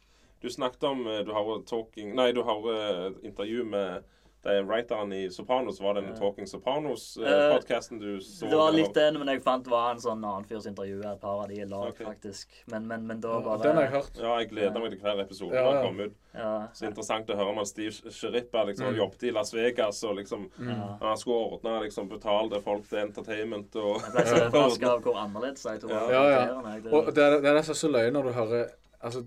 Du 0.43 0.49
snakket 0.51 0.83
om 0.83 1.05
eh, 1.07 1.21
Du 1.23 1.31
har 1.31 1.61
talking 1.69 2.15
Nei, 2.19 2.31
du 2.35 2.41
har 2.43 2.65
eh, 2.73 3.11
intervju 3.23 3.63
med 3.63 4.03
de 4.43 4.57
writeren 4.67 5.13
i 5.15 5.29
Sopranos. 5.31 5.77
Var 5.81 5.93
det 5.93 6.01
den 6.01 6.15
Talking 6.19 6.43
Eh, 6.43 6.49
Sopranos-podkasten 6.51 7.99
du 7.99 8.19
så? 8.21 8.45
Det 8.51 8.55
var 8.59 8.73
litt 8.75 8.93
den, 8.93 9.15
men 9.21 9.29
jeg 9.31 9.39
fant 9.45 9.63
det 9.63 9.71
var 9.71 9.93
en 9.93 10.01
sånn 10.03 10.19
annen 10.19 10.43
fyrs 10.49 10.65
intervju. 10.67 10.97
Et 10.99 11.21
par 11.21 11.37
av 11.45 11.47
de 11.47 11.61
er 11.63 11.69
lag, 11.71 11.93
okay. 11.93 12.03
faktisk. 12.09 12.51
Men, 12.67 12.83
men, 12.89 13.05
men 13.07 13.21
da 13.23 13.37
var 13.39 13.61
det 13.61 13.69
den 13.69 13.79
har 13.79 13.87
jeg 13.87 13.93
hørt. 13.93 14.19
Ja, 14.19 14.33
jeg 14.41 14.49
gleder 14.51 14.83
meg 14.83 14.91
til 14.91 14.99
hver 15.05 15.21
episode 15.23 15.55
Ja, 15.55 15.63
ja. 15.77 15.85
kommer 15.85 16.11
ut. 16.11 16.17
Ja, 16.35 16.51
Så 16.75 16.89
interessant 16.89 17.31
å 17.31 17.37
høre 17.39 17.53
om 17.53 17.61
han 17.63 17.69
Steve 17.71 18.11
Sherippa. 18.17 18.65
Liksom, 18.67 18.89
Mm. 18.91 18.99
jobbet 18.99 19.23
i 19.23 19.31
Las 19.31 19.53
Vegas 19.55 20.03
og 20.03 20.17
liksom 20.19 20.49
ja. 20.59 20.97
Han 21.05 21.17
skulle 21.23 21.39
ordne 21.55 21.77
liksom, 21.85 22.09
betalte 22.11 22.59
folk 22.67 22.83
til 22.89 22.99
entertainment 23.05 23.75
og 23.79 24.01
Jeg 24.03 24.11
ble 24.17 24.25
så 24.27 24.43
overraska 24.49 24.91
av 24.91 25.01
hvor 25.07 25.21
annerledes 25.23 25.63
jeg 25.71 25.79
to 25.85 25.87
Ja. 25.87 26.03
Ja, 26.11 26.27
ja. 26.35 26.77
Det- 26.83 26.91
Og 26.93 27.13
det 27.15 27.23
er 27.23 27.39
er 27.39 27.63
er 27.63 27.71
så 27.79 27.87
løye 27.87 28.11
når 28.11 28.23
du 28.27 28.31
hører 28.41 28.67
Altså, 29.03 29.23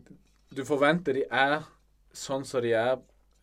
du 0.55 0.64
forventer 0.64 1.12
de 1.14 1.24
er 1.30 1.62
sånn 2.14 2.44
som 2.47 2.62
de 2.62 2.72
er 2.72 2.97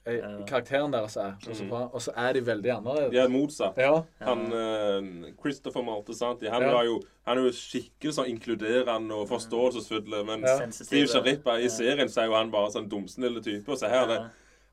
eh, 0.05 0.19
Karakteren 0.49 0.91
deres 0.91 1.15
er, 1.17 1.35
og 1.47 1.55
så, 1.55 1.63
Mhm. 1.63 1.89
og 1.93 2.01
så 2.01 2.11
er 2.15 2.33
de 2.33 2.41
veldig 2.41 2.71
annerledes. 2.77 3.11
De 3.11 3.17
er 3.17 3.27
motsatt. 3.29 3.77
Ja. 3.77 4.01
Han 4.25 4.41
uh, 4.51 5.29
Christopher 5.41 5.81
Maltesanti, 5.83 6.49
han, 6.51 6.61
Ja. 6.61 6.81
jo, 6.83 7.01
han 7.25 7.37
er 7.37 7.43
jo 7.45 7.51
skikkelig 7.51 8.13
sånn 8.17 8.27
inkluderende 8.33 9.13
og 9.15 9.29
forståelsesfull. 9.29 10.25
Men 10.25 10.41
Ja. 10.41 10.69
Steve 10.71 11.07
Sharippa 11.07 11.57
i 11.59 11.63
Ja. 11.63 11.69
serien 11.69 12.07
så 12.09 12.21
er 12.21 12.25
jo 12.25 12.33
han 12.35 12.51
bare 12.51 12.71
sånn 12.71 12.89
dumsnille 12.89 13.41
type. 13.43 13.69
Og 13.69 13.77
så 13.77 13.87
her 13.89 14.03
er 14.03 14.07
det 14.07 14.21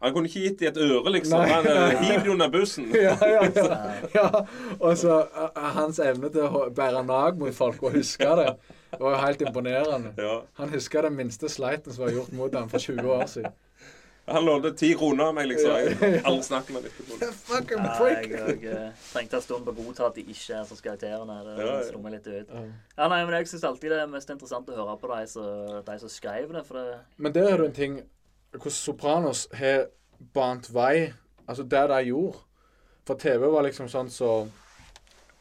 Han 0.03 0.15
kunne 0.15 0.29
ikke 0.29 0.41
gitt 0.49 0.59
dem 0.61 0.69
et 0.69 0.79
øre, 0.79 1.11
liksom. 1.13 1.39
Nei. 1.43 1.49
Han 1.51 1.67
uh, 1.67 1.91
hiver 2.01 2.25
de 2.25 2.31
under 2.31 2.49
bussen. 2.49 2.87
ja, 2.95 3.17
ja, 3.21 3.43
ja. 3.55 4.09
ja. 4.15 4.31
Og 4.81 4.97
så 4.97 5.29
eh, 5.29 5.61
hans 5.75 5.99
evne 6.01 6.31
til 6.33 6.41
å 6.41 6.71
bære 6.73 7.05
nag 7.05 7.37
mot 7.39 7.53
folk 7.53 7.83
og 7.83 7.93
huske 7.93 8.25
det, 8.39 8.55
var 8.99 9.15
jo 9.15 9.19
helt 9.23 9.43
imponerende. 9.47 10.15
Ja. 10.19 10.43
Han 10.59 10.69
husker 10.75 11.03
den 11.07 11.15
minste 11.17 11.49
sleiten 11.49 11.93
som 11.93 12.05
var 12.05 12.13
gjort 12.13 12.33
mot 12.33 12.55
ham 12.55 12.69
for 12.69 12.79
20 12.79 13.13
år 13.13 13.27
siden. 13.27 13.53
Han 14.31 14.45
lånte 14.45 14.71
ti 14.79 14.93
kroner 14.95 15.25
av 15.25 15.35
meg, 15.35 15.49
liksom. 15.51 15.71
Alle 15.75 16.11
Jeg 16.15 16.23
aldri 16.29 16.43
snakket 16.47 16.75
med 16.75 16.83
ham 16.83 16.91
etterpå. 16.91 17.17
Ja, 17.73 18.09
jeg, 18.11 18.29
jeg 18.31 18.75
eh, 18.75 19.07
trengte 19.11 19.39
en 19.41 19.43
stund 19.43 19.65
på 19.67 19.73
å 19.73 19.79
godta 19.79 20.07
at 20.07 20.19
de 20.19 20.23
ikke 20.23 20.61
er 20.61 20.69
som 20.69 20.79
karakterene. 20.85 21.39
Det 21.47 21.55
Ja, 21.57 21.67
ja. 21.73 21.81
slo 21.89 22.03
meg 22.05 22.15
litt 22.15 22.29
ut. 22.29 22.53
Ja. 22.53 23.09
Nei, 23.09 23.25
men 23.25 23.35
Jeg 23.41 23.51
syns 23.51 23.67
alltid 23.67 23.91
det 23.91 23.99
er 24.05 24.13
mest 24.13 24.31
interessant 24.31 24.71
å 24.71 24.77
høre 24.77 24.97
på 25.01 25.11
de 25.11 25.27
som, 25.33 25.81
som 26.05 26.13
skrev 26.13 26.53
det. 26.55 26.63
For 26.69 26.79
det 26.79 27.01
Men 27.17 27.35
der 27.35 27.49
er 27.51 27.57
det 27.63 27.67
en 27.71 27.79
ting 27.81 27.99
Hvordan 28.53 28.77
Sopranos 28.77 29.49
har 29.55 29.87
bant 30.35 30.71
vei 30.75 31.13
Altså 31.49 31.63
det 31.67 31.83
de 31.91 32.01
gjorde. 32.11 32.39
For 33.07 33.19
TV 33.19 33.47
var 33.51 33.67
liksom 33.67 33.89
sånn 33.91 34.11
så 34.15 34.45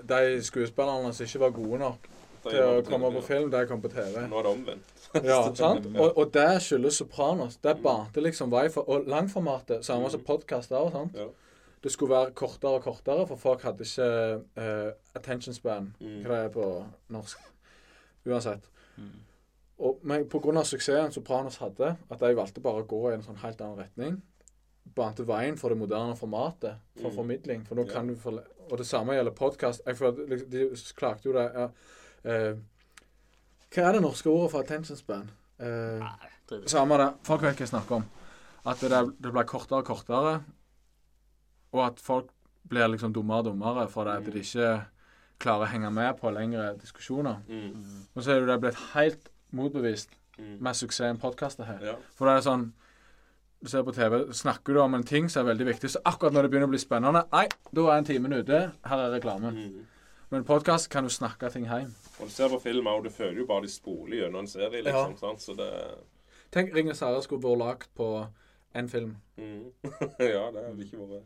De 0.01 0.39
skuespillerne 0.45 1.13
som 1.13 1.27
ikke 1.27 1.43
var 1.45 1.53
gode 1.53 1.83
nok 1.83 2.09
Det. 2.09 2.18
Til 2.43 2.61
å 2.61 2.81
komme 2.87 3.11
på 3.15 3.21
film, 3.23 3.49
det 3.51 3.67
kom 3.67 3.81
på 3.81 3.89
TV. 3.91 4.27
Nå 4.27 4.39
er 4.39 4.43
det 4.43 4.51
omvendt. 4.53 4.95
Ja, 5.25 5.39
sant? 5.57 5.85
Og, 5.97 6.17
og 6.17 6.31
det 6.33 6.61
skyldes 6.61 6.99
Sopranos. 7.01 7.57
Det 7.57 7.75
Mm. 7.77 7.83
bante 7.83 8.21
liksom 8.21 8.51
vei 8.51 8.67
for 8.69 8.85
Og 8.89 9.05
langformatet, 9.09 9.83
samme 9.85 10.09
som 10.11 10.21
podkast 10.21 10.71
òg, 10.71 10.91
sant. 10.91 11.15
Ja. 11.17 11.25
Det 11.83 11.91
skulle 11.91 12.11
være 12.11 12.31
kortere 12.35 12.75
og 12.77 12.83
kortere, 12.83 13.25
for 13.27 13.35
folk 13.37 13.61
hadde 13.63 13.85
ikke 13.87 14.41
uh, 14.57 14.91
attention 15.15 15.53
span, 15.53 15.93
Mm. 15.99 16.21
hva 16.25 16.29
det 16.35 16.45
er 16.45 16.49
på 16.49 16.85
norsk. 17.09 17.39
Uansett. 18.27 18.67
Mm. 18.97 19.11
Og, 19.79 19.99
men 20.03 20.25
pga. 20.29 20.63
suksessen 20.67 21.11
Sopranos 21.15 21.57
hadde, 21.57 21.95
at 22.11 22.19
de 22.19 22.33
valgte 22.35 22.61
bare 22.61 22.83
å 22.83 22.87
gå 22.87 23.09
i 23.09 23.13
en 23.15 23.23
sånn 23.23 23.37
helt 23.43 23.61
annen 23.61 23.79
retning, 23.79 24.21
bante 24.95 25.23
veien 25.23 25.57
for 25.57 25.69
det 25.69 25.77
moderne 25.77 26.15
formatet 26.19 26.75
for 27.01 27.09
Mm. 27.09 27.15
formidling. 27.15 27.65
For 27.67 27.75
nå 27.75 27.85
Ja. 27.87 27.93
kan 27.93 28.07
du 28.07 28.15
forle 28.15 28.43
Og 28.71 28.77
det 28.77 28.85
samme 28.85 29.13
gjelder 29.15 29.31
podkast. 29.31 29.81
Liksom, 29.87 30.49
de 30.51 30.69
klagde 30.95 31.23
jo 31.25 31.31
det 31.33 31.51
ja, 31.55 31.69
eh, 32.25 32.55
Hva 33.69 33.83
er 33.87 33.91
det 33.93 34.01
norske 34.01 34.29
ordet 34.29 34.51
for 34.51 34.59
attention 34.63 34.97
span? 34.97 35.29
Uh, 35.61 35.99
Nei, 36.01 36.61
samme 36.71 36.97
det. 36.97 37.09
Folk 37.27 37.41
vet 37.43 37.55
hva 37.57 37.65
jeg 37.65 37.69
snakker 37.69 37.95
om. 37.99 38.05
At 38.65 38.79
det, 38.81 38.89
det 39.21 39.31
blir 39.31 39.43
kortere 39.47 39.79
og 39.83 39.85
kortere, 39.85 40.31
og 41.71 41.83
at 41.85 41.99
folk 42.01 42.31
blir 42.69 42.87
liksom 42.89 43.13
dummere 43.13 43.43
og 43.43 43.45
dummere 43.51 43.87
fordi 43.89 44.17
Mm. 44.19 44.31
de 44.31 44.39
ikke 44.39 44.85
klarer 45.39 45.65
å 45.67 45.69
henge 45.71 45.91
med 45.93 46.17
på 46.19 46.31
lengre 46.33 46.73
diskusjoner. 46.81 47.37
Mm. 47.47 47.69
Mm. 47.75 48.01
Og 48.15 48.23
så 48.23 48.31
er 48.31 48.39
jo 48.39 48.45
det 48.47 48.59
blitt 48.61 48.81
helt 48.93 49.29
motbevist 49.51 50.09
Mm. 50.39 50.57
med 50.61 50.73
suksessen 50.75 51.17
podkaster 51.19 51.63
her. 51.65 51.79
Ja. 51.85 51.95
For 52.15 52.25
det 52.25 52.37
er 52.37 52.49
sånn 52.49 52.71
Du 53.61 53.67
ser 53.67 53.83
på 53.83 53.91
TV, 53.93 54.31
snakker 54.31 54.73
du 54.73 54.79
om 54.79 54.93
en 54.95 55.03
ting 55.03 55.27
som 55.29 55.45
er 55.45 55.53
veldig 55.53 55.65
viktig, 55.67 55.89
så 55.89 55.99
akkurat 56.05 56.31
når 56.31 56.41
det 56.43 56.51
begynner 56.51 56.67
å 56.67 56.69
bli 56.71 56.77
spennende 56.79 57.25
Nei, 57.31 57.47
da 57.75 57.81
er 57.91 57.97
en 57.97 58.05
time 58.05 58.29
ute. 58.39 58.71
Her 58.85 58.97
er 58.97 59.11
reklamen. 59.19 59.53
Mm. 59.53 59.85
Men 60.31 60.43
podkast 60.43 60.89
kan 60.89 61.03
du 61.03 61.09
snakke 61.09 61.49
ting 61.49 61.65
hjem. 61.65 61.95
Og 62.19 62.27
du 62.27 62.31
ser 62.31 62.51
på 62.53 62.59
film 62.61 62.85
òg, 62.87 62.99
du 63.03 63.09
føler 63.09 63.39
jo 63.41 63.45
bare 63.49 63.65
de 63.65 63.71
spoler 63.73 64.19
gjennom 64.19 64.43
en 64.45 64.49
serie, 64.51 64.83
liksom. 64.85 65.15
Sant? 65.17 65.41
Så 65.41 65.55
det 65.57 65.69
Tenk 66.53 66.69
Ringenes 66.75 67.01
herre 67.01 67.23
skulle 67.25 67.41
vært 67.41 67.61
lagd 67.61 67.87
på 67.97 68.09
én 68.77 68.89
film. 68.89 69.15
mm. 69.41 69.89
Ja, 70.35 70.45
det 70.53 70.67
hadde 70.67 70.85
ikke 70.85 71.01
vært 71.01 71.25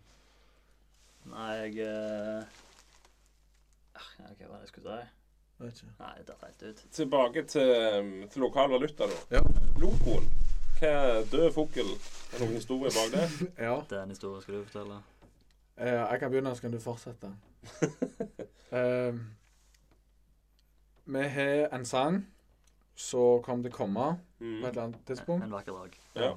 Nei, 1.33 1.51
jeg 1.57 1.83
uh... 1.87 2.47
ah, 3.99 4.09
ja, 4.19 4.31
Hva 4.39 4.47
var 4.47 4.57
det 4.57 4.63
jeg 4.63 4.71
skulle 4.71 4.95
si? 4.95 5.11
Vet 5.59 5.83
ikke. 5.83 5.93
Nei, 5.99 6.15
det 6.17 6.27
datt 6.31 6.47
helt 6.47 6.63
ut. 6.63 6.83
Tilbake 6.91 7.47
til, 7.51 8.27
til 8.31 8.47
lokal 8.47 8.71
valuta, 8.71 9.07
da. 9.07 9.21
Ja. 9.35 9.45
Lokoen. 9.83 10.27
Hva 10.79 10.91
er 10.91 11.25
død 11.31 11.49
fugl? 11.55 11.91
Er 11.91 12.37
det 12.37 12.45
noen 12.45 12.59
historie 12.59 12.91
bak 12.95 13.11
det? 13.19 13.29
ja. 13.67 13.77
Det 13.89 13.99
er 13.99 14.05
en 14.07 14.15
historie 14.15 14.43
skal 14.43 14.61
du 14.61 14.63
fortelle. 14.63 15.03
Eh, 15.77 15.91
jeg 15.91 16.19
kan 16.19 16.31
begynne, 16.31 16.55
så 16.55 16.65
kan 16.65 16.75
du 16.75 16.79
fortsette. 16.83 17.31
Eh, 18.73 19.13
vi 21.05 21.21
har 21.29 21.67
en 21.75 21.83
sang 21.85 22.15
som 22.95 23.41
kommer 23.45 23.67
til 23.67 23.73
å 23.73 23.75
komme 23.75 24.05
på 24.15 24.15
et 24.15 24.47
Mm. 24.47 24.63
eller 24.65 24.81
annet 24.81 25.03
tidspunkt. 25.05 25.43
En 25.45 25.51
vakker 25.53 25.75
dag. 25.77 25.97
Ja. 26.15 26.31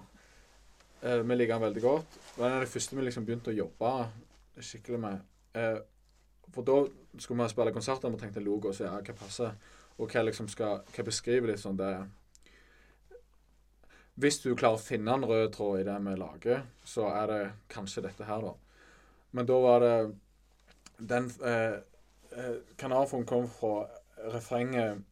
Eh, 1.02 1.22
vi 1.22 1.34
liker 1.38 1.54
den 1.54 1.62
veldig 1.62 1.82
godt. 1.82 2.18
Det 2.34 2.42
var 2.42 2.60
det 2.60 2.68
første 2.68 2.96
vi 2.96 3.02
liksom 3.06 3.24
begynte 3.24 3.54
å 3.54 3.56
jobbe 3.56 4.10
skikkelig 4.60 5.00
med. 5.00 5.22
Uh, 5.56 5.78
for 6.52 6.62
da 6.68 6.76
skulle 7.18 7.42
vi 7.42 7.48
spille 7.54 7.72
konserter, 7.72 8.08
og 8.10 8.18
vi 8.18 8.20
tenkte 8.26 8.44
logo, 8.44 8.72
så 8.72 8.84
ja, 8.84 9.00
hva 9.00 9.16
passer? 9.16 9.56
Og 9.96 10.10
hva 10.12 10.22
liksom 10.28 10.48
skal 10.52 10.82
Hva 10.92 11.04
beskriver 11.04 11.46
litt 11.54 11.60
sånn 11.64 11.76
det 11.80 11.94
Hvis 14.16 14.42
du 14.42 14.54
klarer 14.56 14.76
å 14.76 14.80
finne 14.80 15.12
en 15.12 15.24
rød 15.28 15.52
tråd 15.56 15.80
i 15.80 15.84
det 15.84 15.96
vi 16.04 16.14
lager, 16.20 16.62
så 16.84 17.08
er 17.12 17.26
det 17.32 17.52
kanskje 17.72 18.02
dette 18.02 18.24
her, 18.24 18.40
da. 18.40 18.52
Men 19.32 19.46
da 19.46 19.58
var 19.60 19.80
det 19.80 19.96
Den 20.98 21.30
eh, 21.44 21.72
eh, 22.32 22.56
Kanarfuglen 22.78 23.26
kom 23.26 23.48
fra 23.48 23.86
refrenget 24.32 25.02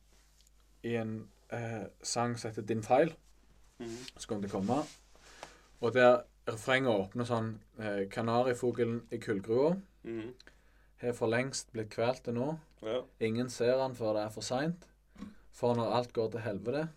i 0.82 0.94
en 0.96 1.28
eh, 1.52 1.84
sang 2.02 2.36
som 2.38 2.50
heter 2.50 2.62
'Din 2.62 2.82
feil' 2.82 3.14
Mm. 3.80 3.88
som 4.16 4.28
kommer 4.28 4.48
til 4.48 4.56
å 4.56 4.60
komme. 4.60 4.82
Og 5.80 5.92
der 5.94 6.20
refrenget 6.48 6.90
åpner 6.94 7.24
sånn 7.24 7.58
eh, 7.78 8.08
Kanarifuglen 8.08 9.02
i 9.10 9.16
kullgrua 9.18 9.76
Mm. 10.04 10.32
har 10.96 11.12
for 11.12 11.26
lengst 11.26 11.72
blitt 11.72 11.90
kvalt 11.90 12.22
til 12.24 12.34
nå. 12.34 12.58
Ja. 12.82 13.00
Ingen 13.20 13.50
ser 13.50 13.78
han 13.82 13.94
før 13.94 14.12
det 14.14 14.22
er 14.26 14.28
for 14.30 14.40
seint. 14.42 14.86
For 15.52 15.74
når 15.74 15.92
alt 15.96 16.12
går 16.12 16.30
til 16.30 16.40
helvete, 16.40 16.88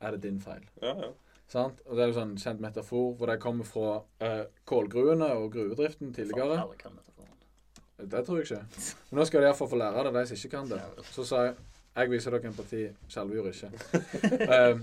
er 0.00 0.10
det 0.10 0.20
din 0.22 0.40
feil. 0.40 0.64
ja, 0.82 0.94
ja. 0.94 1.12
Sant? 1.48 1.80
Og 1.86 1.96
Det 1.96 2.02
er 2.02 2.06
jo 2.12 2.20
sånn 2.20 2.36
kjent 2.36 2.60
metafor 2.60 3.14
hvor 3.16 3.26
det 3.26 3.40
kommer 3.40 3.64
fra 3.64 4.02
eh, 4.20 4.44
kålgruene 4.66 5.30
og 5.36 5.52
gruvedriften 5.52 6.12
tidligere. 6.14 6.60
Alle 6.62 6.74
kan 6.76 6.92
dette 6.96 7.12
for 7.14 7.22
meg. 7.22 7.93
Det 8.10 8.24
tror 8.26 8.40
jeg 8.40 8.48
ikke. 8.48 8.90
Men 9.10 9.20
nå 9.20 9.26
skal 9.28 9.42
de 9.42 9.48
iallfall 9.48 9.70
få 9.70 9.78
lære 9.80 10.04
det, 10.08 10.14
de 10.16 10.26
som 10.30 10.40
ikke 10.40 10.52
kan 10.56 10.70
det. 10.70 10.82
Så 11.12 11.26
sa 11.28 11.46
jeg 11.48 11.54
jeg 11.94 12.10
viser 12.10 12.34
dere 12.34 12.50
empati. 12.50 12.84
Skjelve 13.10 13.36
gjorde 13.38 13.54
ikke. 13.54 13.70
Eh, 14.54 14.80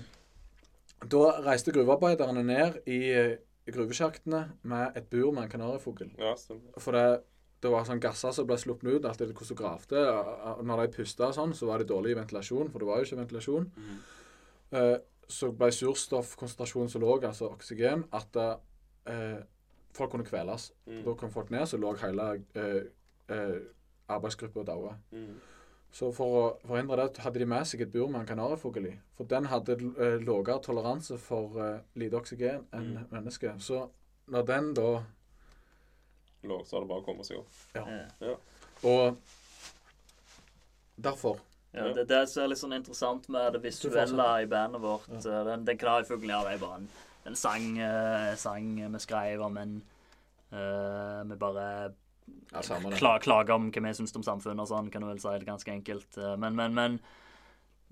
da 1.12 1.20
reiste 1.42 1.74
gruvearbeiderne 1.74 2.44
ned 2.46 2.78
i 2.88 3.00
gruvesjaktene 3.74 4.40
med 4.70 4.96
et 4.96 5.08
bur 5.10 5.32
med 5.34 5.44
en 5.44 5.50
kanarifugl. 5.50 6.08
ja. 6.18 6.32
For 6.78 6.96
det, 6.96 7.22
det 7.62 7.70
var 7.70 7.86
sånn 7.86 8.00
gasser 8.02 8.34
som 8.34 8.46
ble 8.46 8.56
sluppet 8.58 8.88
ut 8.90 9.06
alt 9.06 9.20
etter 9.20 9.34
hvordan 9.34 9.50
du 9.50 9.58
gravde. 9.58 10.04
Når 10.66 10.82
de 10.82 10.94
pusta 10.96 11.32
sånn, 11.34 11.54
så 11.58 11.68
var 11.68 11.82
det 11.82 11.90
dårlig 11.90 12.16
ventilasjon, 12.18 12.70
for 12.70 12.82
det 12.82 12.88
var 12.88 13.00
jo 13.00 13.08
ikke 13.08 13.20
ventilasjon. 13.20 13.68
Mm. 13.76 13.98
Uh, 14.72 14.96
så 15.30 15.50
ble 15.56 15.70
surstoffkonsentrasjonen 15.74 16.90
så 16.90 17.02
lav, 17.02 17.22
altså 17.26 17.50
oksygen, 17.50 18.06
at 18.14 18.38
uh, 18.38 19.42
folk 19.94 20.14
kunne 20.14 20.26
kveles. 20.26 20.70
Mm. 20.86 21.04
Da 21.06 21.14
kom 21.18 21.34
folk 21.34 21.52
ned, 21.54 21.66
så 21.70 21.80
lå 21.80 21.92
hele 22.02 22.28
eh, 22.58 22.82
eh, 23.28 23.60
arbeidsgruppa 24.08 24.64
daua. 24.64 24.96
Mm. 25.12 25.40
Så 25.92 26.08
for 26.16 26.26
å 26.38 26.44
forhindre 26.66 26.96
det, 26.96 27.20
hadde 27.20 27.38
de 27.38 27.46
med 27.46 27.66
seg 27.68 27.82
et 27.84 27.92
bur 27.92 28.08
med 28.08 28.22
en 28.22 28.26
kanarifugl 28.26 28.86
i. 28.88 28.94
For 29.16 29.24
den 29.28 29.44
hadde 29.50 29.72
eh, 29.76 30.18
lavere 30.24 30.56
toleranse 30.64 31.18
for 31.20 31.58
eh, 31.60 31.80
lite 32.00 32.16
oksygen 32.16 32.64
enn 32.72 32.94
Mm. 32.96 33.06
mennesket. 33.10 33.60
Så 33.62 33.88
når 34.28 34.46
den 34.46 34.74
da 34.74 35.02
Lå, 36.42 36.64
så 36.66 36.76
er 36.76 36.80
det 36.80 36.88
bare 36.88 37.02
å 37.02 37.04
komme 37.06 37.22
seg 37.24 37.38
opp. 37.38 37.52
Ja. 37.74 37.84
Ja. 38.20 38.32
Og 38.82 39.16
derfor 40.96 41.38
Ja, 41.72 41.86
det, 41.96 42.08
det 42.08 42.28
som 42.28 42.42
er 42.42 42.50
litt 42.52 42.60
sånn 42.60 42.74
interessant 42.76 43.28
med 43.32 43.54
det 43.54 43.62
visuelle 43.64 44.26
i 44.42 44.48
bandet 44.50 44.82
vårt 44.82 45.06
ja. 45.24 45.38
Den, 45.46 45.62
den 45.64 45.78
kanarifuglen 45.80 46.34
ja, 46.34 46.42
det 46.44 46.56
er 46.56 46.60
bare 46.60 46.80
en, 46.82 46.88
en 47.30 47.38
sang, 47.38 47.68
eh, 47.80 48.34
sang 48.36 48.74
vi 48.92 49.00
skrev 49.00 49.40
om 49.46 49.56
en 49.56 49.72
eh, 50.52 51.22
Vi 51.30 51.38
bare 51.40 51.66
Ja, 52.52 52.60
kla, 52.98 53.16
klager 53.24 53.56
om 53.56 53.70
hva 53.72 53.82
vi 53.86 53.94
syns 53.96 54.14
om 54.18 54.24
samfunnet 54.26 54.60
og 54.66 54.68
sånn, 54.68 54.90
kan 54.92 55.00
du 55.04 55.08
vel 55.08 55.20
si 55.22 55.30
det 55.38 55.48
ganske 55.48 55.72
enkelt. 55.72 56.18
Eh, 56.20 56.36
Men, 56.36 56.54
men, 56.58 56.74
men 56.76 56.98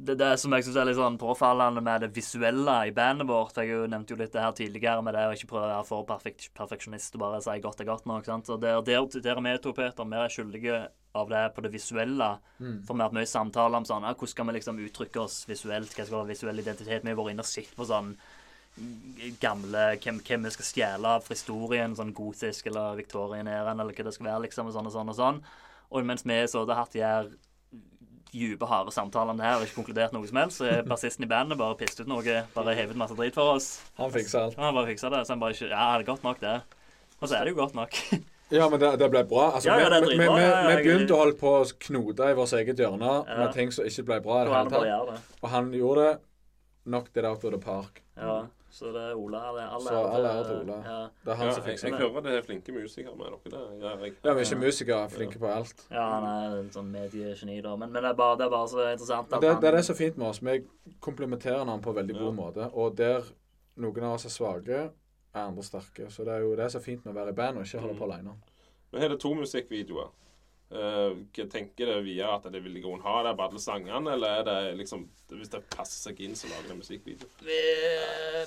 det, 0.00 0.14
det 0.20 0.30
som 0.40 0.52
jeg 0.56 0.64
syns 0.64 0.76
er 0.80 0.86
litt 0.88 0.96
sånn 0.96 1.18
påfallende 1.20 1.82
med 1.84 2.00
det 2.00 2.08
visuelle 2.16 2.76
i 2.88 2.92
bandet 2.96 3.28
vårt 3.28 3.58
Jeg 3.60 3.68
jo 3.68 3.82
nevnte 3.84 4.14
jo 4.14 4.20
litt 4.20 4.32
det 4.32 4.40
her 4.40 4.54
tidligere 4.56 5.02
med 5.04 5.12
det 5.16 5.26
å 5.28 5.34
ikke 5.36 5.50
prøve 5.50 5.66
å 5.66 5.72
være 5.74 5.88
for 5.88 6.06
perfekt, 6.08 6.46
perfeksjonist 6.56 7.18
og 7.18 7.24
bare 7.24 7.40
si 7.44 7.56
godt 7.60 7.82
er 7.84 7.88
godt 7.90 8.08
nok. 8.08 8.24
sant? 8.24 8.48
Så 8.48 8.56
der, 8.60 8.80
der, 8.86 9.04
der 9.20 9.36
er 9.36 9.44
vi 9.44 9.56
to, 9.60 9.74
Peter, 9.76 10.08
vi 10.08 10.16
er 10.16 10.32
skyldige 10.32 10.78
av 11.20 11.28
det 11.28 11.42
på 11.56 11.64
det 11.66 11.72
visuelle. 11.74 12.30
Mm. 12.60 12.78
For 12.86 12.94
vi 12.94 13.02
har 13.02 13.10
hatt 13.10 13.18
mye 13.18 13.28
samtaler 13.28 13.80
om 13.82 13.88
sånn, 13.88 14.06
ja, 14.08 14.14
hvordan 14.14 14.32
skal 14.32 14.48
vi 14.48 14.56
liksom 14.56 14.80
uttrykke 14.86 15.20
oss 15.24 15.42
visuelt, 15.50 15.92
hva 15.92 16.06
skal 16.06 16.20
være 16.22 16.32
visuell 16.32 16.62
identitet. 16.64 17.04
Vi 17.04 17.12
har 17.12 17.18
vært 17.20 17.34
inne 17.34 17.44
og 17.44 17.50
sett 17.50 17.72
på 17.76 17.88
sånn 17.88 18.14
gamle 19.40 19.84
Hvem, 20.00 20.20
hvem 20.24 20.44
vi 20.46 20.50
skal 20.54 20.64
stjele 20.68 21.14
fra 21.24 21.34
historien, 21.34 21.94
sånn 21.98 22.14
gotisk 22.16 22.70
eller 22.70 22.96
Victorian-æraen, 23.00 23.80
eller 23.82 23.92
hva 23.96 24.06
det 24.06 24.14
skal 24.16 24.26
være, 24.30 24.42
liksom, 24.46 24.70
og 24.70 24.76
sånn 24.76 24.88
og 24.88 24.94
sånn 24.94 25.12
og 25.12 25.18
sånn. 25.18 25.40
Og 25.90 26.06
mens 26.06 26.24
vi 26.24 26.38
så 26.48 26.62
hadde 26.62 26.78
hatt 26.78 26.92
de 26.94 27.02
her 27.04 27.30
dype, 28.30 28.66
harde 28.70 28.92
samtalene 28.94 29.34
om 29.34 29.40
det 29.40 29.46
her 29.48 29.58
og 29.58 29.64
ikke 29.66 29.80
konkludert 29.80 30.12
noe 30.14 30.28
som 30.30 30.38
helst, 30.38 30.60
så 30.60 30.68
er 30.70 30.84
bassisten 30.86 31.26
i 31.26 31.30
bandet 31.30 31.58
bare 31.58 31.74
pisset 31.80 32.04
ut 32.04 32.10
noe, 32.12 32.42
bare 32.54 32.76
hevet 32.78 32.98
masse 32.98 33.16
drit 33.18 33.34
for 33.34 33.56
oss. 33.56 33.80
Han 33.98 34.12
fiksa 34.14 34.44
alt. 34.46 34.58
Han 34.60 34.76
bare 34.76 34.90
fiksa 34.92 35.10
det, 35.10 35.24
så 35.26 35.34
han 35.34 35.42
bare 35.42 35.56
ikke 35.56 35.70
Ja, 35.72 35.86
det 35.98 36.04
er 36.04 36.10
godt 36.12 36.22
nok, 36.28 36.38
det. 36.44 36.60
Og 37.20 37.26
så 37.28 37.34
er 37.36 37.44
det 37.44 37.56
jo 37.56 37.62
godt 37.62 37.74
nok. 37.78 37.98
Ja, 38.50 38.64
men 38.66 38.80
det, 38.82 38.88
det 38.98 39.06
ble 39.12 39.20
bra. 39.30 39.44
Altså, 39.54 39.68
Ja, 39.70 39.76
ja, 39.78 39.90
det 39.92 40.00
vi, 40.08 40.16
vi, 40.18 40.24
vi, 40.26 40.46
vi 40.66 40.78
begynte 40.82 41.14
å 41.14 41.20
holde 41.20 41.36
på 41.38 41.50
å 41.60 41.66
knote 41.84 42.30
i 42.32 42.34
vårt 42.34 42.54
eget 42.58 42.80
hjørne 42.82 43.12
Ja. 43.28 43.36
med 43.44 43.52
ting 43.54 43.70
som 43.70 43.86
ikke 43.86 44.02
ble 44.08 44.16
bra 44.24 44.40
Og 44.40 44.48
det 44.50 44.80
han 44.90 45.06
det. 45.12 45.18
Og 45.38 45.52
han 45.52 45.68
gjorde 45.70 46.06
det. 46.08 46.16
Knocked 46.90 47.20
it 47.20 47.28
out 47.28 47.44
of 47.46 47.52
the 47.54 47.60
park. 47.62 48.00
Ja, 48.18 48.40
så 48.70 48.92
det 48.94 49.00
er 49.10 49.14
Ola. 49.18 49.40
Det 49.56 49.62
er 49.62 49.72
alle 49.76 49.88
Så 49.90 50.00
all 50.14 50.26
ære 50.30 50.44
til 50.46 50.56
Ola. 50.62 50.76
Ja. 50.86 50.98
Det 51.24 51.32
er 51.32 51.36
han 51.40 51.46
Ja, 51.46 51.52
som 51.52 51.62
jeg, 51.64 51.70
fikser 51.72 51.88
jeg 51.88 51.92
det. 51.98 52.00
hører 52.10 52.22
det 52.26 52.34
er 52.38 52.42
flinke 52.46 52.72
musikere 52.72 53.16
med 53.16 53.26
dere. 53.26 53.38
Det 53.50 53.60
jeg. 53.60 54.14
Ja, 54.24 54.32
vi 54.34 54.40
er 54.40 54.44
ikke 54.46 54.58
musikere, 54.60 55.08
flinke 55.10 55.38
på 55.42 55.50
alt. 55.50 55.86
Ja, 55.90 56.04
han 56.14 56.24
er 56.30 56.58
en 56.60 56.70
sånn 56.70 56.90
mediegeni, 56.92 57.60
da. 57.62 57.76
Men, 57.76 57.92
men 57.92 58.02
det, 58.02 58.10
er 58.10 58.14
bare, 58.14 58.36
det 58.38 58.46
er 58.46 58.50
bare 58.54 58.68
så 58.68 58.86
interessant 58.92 59.28
det, 59.30 59.42
han 59.50 59.60
det 59.60 59.68
er 59.72 59.76
det 59.76 59.84
som 59.84 59.94
er 59.94 59.98
fint 59.98 60.16
med 60.22 60.28
oss. 60.28 60.40
Vi 60.42 60.56
komplementerer 61.00 61.64
han 61.64 61.80
på 61.84 61.90
en 61.90 61.96
veldig 62.02 62.18
god 62.18 62.34
måte. 62.34 62.70
Og 62.74 62.96
der 62.96 63.26
noen 63.76 64.04
av 64.04 64.14
oss 64.18 64.24
er 64.26 64.34
svake, 64.34 64.80
er 65.34 65.40
andre 65.46 65.62
sterke. 65.62 66.10
Så 66.10 66.24
det 66.24 66.32
er 66.34 66.40
jo 66.46 66.54
det 66.56 66.70
som 66.72 66.80
er 66.80 66.84
fint 66.84 67.04
med 67.04 67.14
å 67.14 67.18
være 67.20 67.30
i 67.34 67.38
band 67.38 67.58
og 67.58 67.64
ikke 67.66 67.80
holde 67.84 67.98
på 67.98 68.06
Mm. 68.06 68.12
alene. 68.12 68.36
Men 68.92 69.00
her 69.02 69.08
er 69.08 69.14
det 69.14 69.20
to 69.22 69.34
musikkvideoer. 69.34 70.08
Uh, 70.70 71.16
tenker 71.50 71.88
du 71.88 72.04
videre 72.06 72.36
at 72.36 72.44
det 72.54 72.60
vil 72.62 72.76
i 72.78 72.82
grunnen 72.84 73.02
ha 73.02 73.24
det 73.26 73.32
bare 73.38 73.50
alle 73.50 73.62
sangene, 73.62 74.12
eller 74.14 74.36
er 74.38 74.44
det 74.46 74.76
liksom 74.78 75.08
Hvis 75.32 75.50
det 75.50 75.64
passer 75.70 75.98
seg 76.10 76.20
inn, 76.22 76.36
så 76.38 76.46
lager 76.50 76.70
det 76.70 76.76
musikkvideo? 76.78 77.26
vi, 77.42 77.58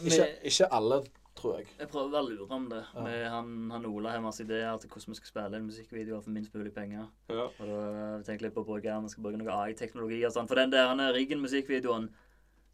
Ikke, 0.07 0.29
ikke 0.47 0.69
alle, 0.75 1.01
tror 1.35 1.57
jeg. 1.59 1.67
Jeg 1.79 1.89
prøver 1.91 2.17
å 2.19 2.23
lure 2.27 2.47
om 2.55 2.65
det. 2.71 2.81
Ja. 2.93 3.03
Med 3.05 3.21
han, 3.31 3.53
han 3.71 3.87
Ola 3.87 4.15
har 4.15 4.23
masse 4.23 4.43
ideer 4.43 4.79
til 4.79 4.91
hvordan 4.91 5.13
vi 5.15 5.19
skal 5.19 5.31
spille 5.31 5.59
inn 5.59 5.67
musikkvideoer 5.67 6.23
for 6.23 6.35
minst 6.35 6.55
mulig 6.55 6.73
penger. 6.75 7.07
Ja. 7.31 7.47
Og 7.47 7.71
da 7.71 7.85
tenker 8.23 8.33
jeg 8.39 8.47
litt 8.47 8.57
på 8.57 8.63
å 8.63 8.69
bruke, 8.71 8.97
vi 9.05 9.13
skal 9.13 9.27
bruke 9.27 9.39
noe 9.39 9.59
AI-teknologi 9.63 10.19
og 10.27 10.35
sånn. 10.35 10.51
For 10.51 10.59
den 10.59 10.75
der 10.75 10.91
han 10.91 11.03
er 11.03 11.15
Riggen-musikkvideoen, 11.15 12.09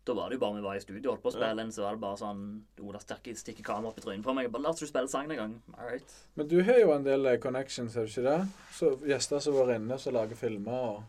da 0.09 0.15
var 0.17 0.29
det 0.33 0.39
jo 0.39 0.43
bare 0.43 0.57
vi 0.57 0.63
var 0.65 0.79
i 0.79 0.83
studio 0.83 1.11
og 1.11 1.13
holdt 1.15 1.23
på 1.27 1.31
å 1.31 1.35
spille 1.37 1.65
inn, 1.67 1.71
så 1.75 1.85
var 1.85 1.95
det 1.97 2.03
bare 2.03 2.19
sånn 2.21 2.41
Ola 2.83 2.99
stikker, 3.03 3.37
stikker 3.39 3.63
kamera 3.69 3.93
opp 3.93 4.01
i 4.01 4.05
trynet 4.07 4.25
på 4.25 4.35
meg. 4.37 4.49
Bare, 4.51 4.65
La 4.65 4.73
oss 4.73 4.81
du 4.81 4.87
spille 4.89 5.07
sangen 5.11 5.31
en 5.37 5.41
gang. 5.43 5.53
All 5.77 5.93
right. 5.93 6.17
Men 6.35 6.49
du 6.51 6.57
har 6.65 6.81
jo 6.81 6.91
en 6.97 7.05
del 7.07 7.25
eh, 7.31 7.39
connections, 7.43 7.95
er 7.95 8.09
du 8.09 8.11
ikke 8.11 8.27
det? 8.27 8.39
Så 8.75 8.91
Gjester 9.07 9.39
som 9.47 9.55
var 9.61 9.71
inne, 9.77 9.97
som 10.01 10.13
lager 10.17 10.35
filmer 10.39 10.83
og 10.89 10.99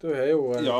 Du 0.00 0.06
har 0.16 0.30
jo 0.30 0.46
et 0.56 0.64
Ja, 0.64 0.76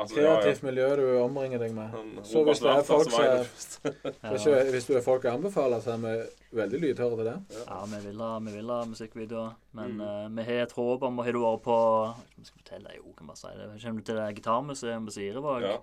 altså, 0.00 0.16
kreativt 0.16 0.48
ja, 0.48 0.54
ja. 0.58 0.66
miljø 0.66 0.86
du 0.98 1.02
omringer 1.22 1.60
deg 1.62 1.76
med. 1.76 1.92
Så 2.26 2.40
hvis 2.42 2.58
det 2.64 2.72
er 2.72 2.80
folk 2.88 3.12
som 3.12 3.22
Hvis, 4.72 4.86
du, 4.88 4.96
er 4.98 5.04
folk 5.04 5.22
jeg 5.28 5.36
anbefaler, 5.38 5.78
så 5.84 5.92
er 5.94 6.00
vi 6.02 6.14
veldig 6.58 6.80
lydhøre 6.82 7.18
til 7.20 7.28
det. 7.28 7.36
ja 7.60 7.78
vi, 7.92 8.00
vil 8.08 8.18
ha, 8.24 8.32
vi 8.48 8.54
vil 8.56 8.72
ha 8.74 8.80
musikkvideoer. 8.90 9.52
Men 9.78 9.94
Mm. 9.94 10.00
uh, 10.02 10.26
vi 10.40 10.42
har 10.48 10.64
et 10.64 10.72
håp 10.74 11.02
om 11.06 11.18
og 11.22 11.24
Har 11.28 11.32
du 11.32 11.40
vært 11.44 11.62
på 11.68 11.76
Jeg 12.38 12.46
skal 12.50 12.58
fortelle 12.64 12.88
deg 12.90 12.98
jo, 12.98 13.12
kan 13.16 13.30
bare 13.30 13.38
si 13.44 13.54
det. 13.60 13.68
Kommer 13.84 14.00
du 14.02 14.04
til 14.10 14.18
det 14.18 14.26
gitarmuseet 14.40 15.06
på 15.06 15.14
Sirevåg? 15.20 15.62
Ja. 15.68 15.78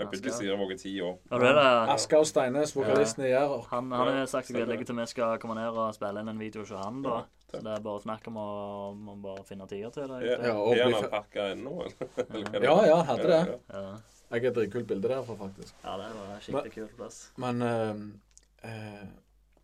Jeg 0.00 0.06
har 0.06 0.12
plutselig 0.14 0.32
sier 0.32 0.56
jeg 0.56 0.78
ti 0.80 0.90
år. 1.04 1.16
Ja, 1.28 1.96
og 2.16 2.26
Steines, 2.28 2.70
vokalisten 2.72 3.24
i 3.26 3.34
Jærer. 3.34 3.66
Han, 3.68 3.90
han 3.92 4.08
har 4.14 4.28
sagt 4.30 4.48
seg 4.48 4.56
villig 4.56 4.86
til 4.88 4.96
vi 4.96 5.04
skal 5.10 5.34
komme 5.42 5.58
ned 5.58 5.76
og 5.76 5.92
spille 5.92 6.22
inn 6.22 6.30
en 6.32 6.40
video 6.40 6.62
hos 6.64 6.72
han. 6.72 7.02
da. 7.04 7.18
Ja, 7.18 7.50
Så 7.50 7.60
det 7.66 7.74
er 7.74 7.82
bare 7.84 8.00
snakk 8.00 8.30
om 8.30 8.38
å, 8.40 8.46
om 8.94 9.10
å 9.12 9.16
bare 9.26 9.44
finne 9.44 9.66
tida 9.68 9.90
til 9.92 10.08
det. 10.08 10.22
Ja, 10.30 10.54
og 10.56 10.72
er 10.72 10.94
han 10.94 11.10
pakka 11.12 11.50
ennå, 11.52 11.74
eller? 11.84 12.14
Er 12.40 12.56
det? 12.56 12.62
Ja, 12.64 12.76
ja, 12.88 12.96
hadde 13.10 13.28
det. 13.28 13.42
Ja, 13.50 13.82
Ja, 13.82 13.98
Jeg 14.30 14.44
har 14.44 14.48
et 14.52 14.56
dritkult 14.60 14.88
bilde 14.88 15.10
derfra, 15.10 15.36
faktisk. 15.36 15.74
ja 15.84 15.96
det 16.00 16.08
var 16.16 16.32
en 16.32 16.40
skikkelig 16.46 16.72
kul 16.78 16.88
plass. 16.96 17.18
Men 17.44 17.62
eh, 17.66 18.70
eh, 18.70 19.04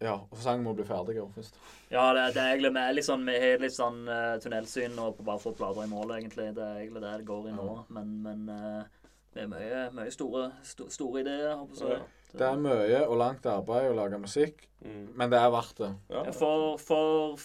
Ja, 0.05 0.19
og 0.19 0.37
sangen 0.45 0.67
må 0.67 0.75
bli 0.77 0.85
ferdig 0.85 1.17
først. 1.33 1.57
Ja, 1.89 2.11
det, 2.13 2.27
det 2.37 2.43
er 2.43 2.53
egentlig 2.53 2.75
vi 2.77 2.83
er 2.85 2.97
litt 2.99 3.09
sånn, 3.09 3.25
vi 3.25 3.39
har 3.41 3.63
litt 3.63 3.73
sånn 3.79 4.03
uh, 4.05 4.37
tunnelsyn 4.45 4.99
og 5.01 5.23
bare 5.25 5.41
få 5.41 5.55
plater 5.57 5.87
i 5.87 5.89
mål, 5.89 6.19
egentlig. 6.19 6.51
Det 6.53 6.67
er 6.67 6.83
egentlig 6.83 7.07
det 7.07 7.15
det 7.23 7.29
går 7.31 7.49
i 7.49 7.57
nå. 7.57 7.71
Men, 7.97 8.13
men 8.27 8.49
eh, 8.53 9.06
vi 9.37 9.43
er 9.45 9.51
mye, 9.53 9.83
mye 9.97 10.13
store, 10.15 10.47
sto, 10.65 10.89
store 10.93 11.21
ideer. 11.23 11.53
håper 11.61 11.83
jeg. 11.93 11.99
Ja. 12.01 12.33
Det 12.37 12.47
er 12.49 12.59
mye 12.61 13.03
og 13.07 13.17
langt 13.21 13.47
arbeid 13.49 13.91
å 13.93 13.97
lage 13.97 14.19
musikk, 14.21 14.65
Mm. 14.87 15.07
men 15.17 15.31
det 15.33 15.39
er 15.41 15.51
verdt 15.51 15.79
det. 15.81 15.89
Ja. 16.13 16.23
For, 16.37 16.77
for 16.79 17.39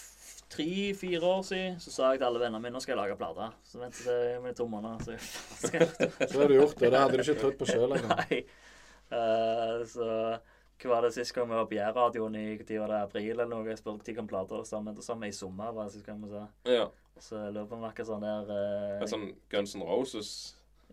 tre-fire 0.52 1.24
år 1.24 1.44
siden 1.48 1.78
så 1.80 1.92
sa 1.94 2.10
jeg 2.12 2.20
til 2.20 2.28
alle 2.28 2.42
vennene 2.44 2.60
mine 2.62 2.76
nå 2.76 2.82
skal 2.84 2.94
jeg 2.98 3.00
lage 3.00 3.16
plate. 3.18 3.48
Så 3.64 3.80
ventet 3.80 4.06
jeg 4.12 4.42
med 4.44 4.56
to 4.60 4.68
måneder. 4.68 5.00
Så 5.00 5.72
jeg 5.74 5.88
Så 6.30 6.42
har 6.42 6.48
du 6.52 6.58
gjort 6.58 6.76
det, 6.80 6.92
det 6.92 7.00
hadde 7.00 7.18
du 7.18 7.24
ikke 7.24 7.40
trodd 7.40 7.58
på 7.62 7.70
sjøl 7.72 7.96
engang. 7.98 8.42
Eh, 9.12 9.78
så 9.92 10.08
hva 10.82 10.90
var 10.96 11.06
det 11.06 11.14
sist 11.14 11.34
gang 11.36 11.50
vi 11.50 11.56
var 11.56 11.68
på 11.70 11.76
Jærradioen 11.78 12.36
tid 12.66 12.80
var 12.82 12.90
det, 12.94 13.02
april 13.06 13.32
eller 13.36 13.50
noe? 13.52 13.68
Jeg 13.70 13.78
spurte 13.80 14.02
når 14.02 14.18
kom 14.18 14.28
plater 14.32 14.64
sammen. 14.68 14.96
Det 14.98 15.04
samme 15.06 15.28
i 15.30 15.36
sommer 15.36 15.72
var 15.76 15.88
det 15.88 15.94
sist 15.98 16.06
gang 16.08 16.22
vi 16.24 16.32
sa. 16.34 16.48
ja. 16.66 16.90
Så 17.22 17.38
jeg 17.38 17.52
lurer 17.54 17.68
på 17.70 17.76
om 17.76 17.82
det 17.84 17.86
var 17.86 17.92
ikke 17.94 18.06
sånn 18.08 18.24
der 18.24 18.48
uh, 18.50 19.00
Det 19.04 19.10
sånn 19.12 19.26
Guns 19.52 19.76
N' 19.78 19.84
Roses. 19.86 20.30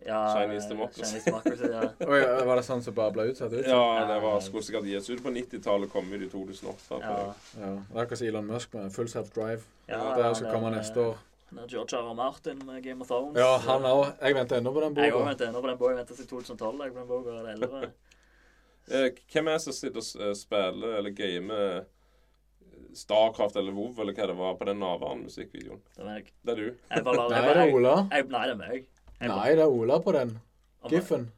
Ja, 0.05 0.19
Chinese 0.35 0.69
Democracy. 0.69 1.03
Chinese 1.03 1.29
Democracy 1.29 1.71
ja. 1.71 1.81
Oi, 2.13 2.19
var 2.47 2.59
det 2.59 2.65
sånn 2.67 2.83
som 2.85 2.95
bare 2.97 3.13
ble 3.15 3.25
utsatt? 3.31 3.53
ut? 3.53 3.67
Ja, 3.67 4.05
det 4.09 4.19
var, 4.23 4.39
skulle 4.45 4.65
sikkert 4.65 4.89
gis 4.89 5.09
ut 5.09 5.23
på 5.23 5.33
90-tallet, 5.35 5.91
kom 5.91 6.11
ut 6.13 6.21
i 6.21 6.29
2008. 6.31 6.99
ja. 7.01 7.15
Ja, 7.59 7.71
Det 7.73 7.97
er 7.97 8.03
akkurat 8.03 8.21
som 8.21 8.27
Elon 8.27 8.51
Musk 8.51 8.77
med 8.77 8.93
Full 8.95 9.09
Self 9.11 9.33
Drive. 9.35 9.65
ja 9.91 10.03
Det 10.17 10.35
skal 10.39 10.53
komme 10.53 10.71
neste 10.75 11.07
år. 11.11 11.17
han 11.49 11.61
der 11.63 11.67
George 11.67 11.97
R. 11.97 12.09
R. 12.11 12.13
Martin 12.13 12.61
med 12.65 12.83
Game 12.83 13.01
of 13.01 13.07
Thrones. 13.07 13.37
Ja, 13.37 13.57
han 13.65 13.87
òg. 13.89 14.05
Jeg 14.21 14.35
venter 14.37 14.61
ennå 14.61 14.73
på 14.73 14.83
den 14.85 14.95
Jeg 15.01 15.13
òg 15.13 15.25
venter 15.25 15.47
ennå 15.49 15.61
på 15.61 15.67
den 15.71 15.77
boka. 15.77 15.91
Jeg 15.91 15.97
venter 16.03 16.15
til 16.15 16.27
2012. 16.27 16.83
Jeg 16.83 16.93
på 16.93 16.99
den 16.99 17.07
boka, 17.07 17.29
eller 17.39 17.51
11. 17.57 17.91
Eh, 18.89 19.11
hvem 19.29 19.45
er 19.47 19.59
det 19.59 19.61
som 19.61 19.73
sitter 19.75 20.01
og 20.01 20.21
eh, 20.25 20.31
spiller 20.33 20.95
eller 20.97 21.13
gamer 21.13 21.83
Starcraft 22.97 23.55
eller 23.59 23.75
WoW 23.75 23.99
eller 24.01 24.15
hva 24.17 24.25
det 24.31 24.37
var 24.39 24.55
på 24.57 24.65
den 24.65 24.79
Navan-musikkvideoen? 24.81 25.81
Det 25.93 26.01
er 26.01 26.07
meg. 26.07 26.31
Det 26.41 26.55
er 26.55 26.57
du. 26.57 26.69
Jeg 26.89 27.05
bare 27.05 27.25
jeg, 27.27 27.29
det 27.29 27.59
jeg, 27.59 27.73
jeg, 27.75 28.25
Nei, 28.33 28.41
det 28.47 28.55
er 28.55 28.59
meg. 28.63 28.87
Jeg 29.19 29.29
Nei, 29.33 29.49
det 29.55 29.65
er 29.65 29.75
Ola 29.81 29.99
på 29.99 30.15
den. 30.15 30.37
Giffen. 30.89 31.29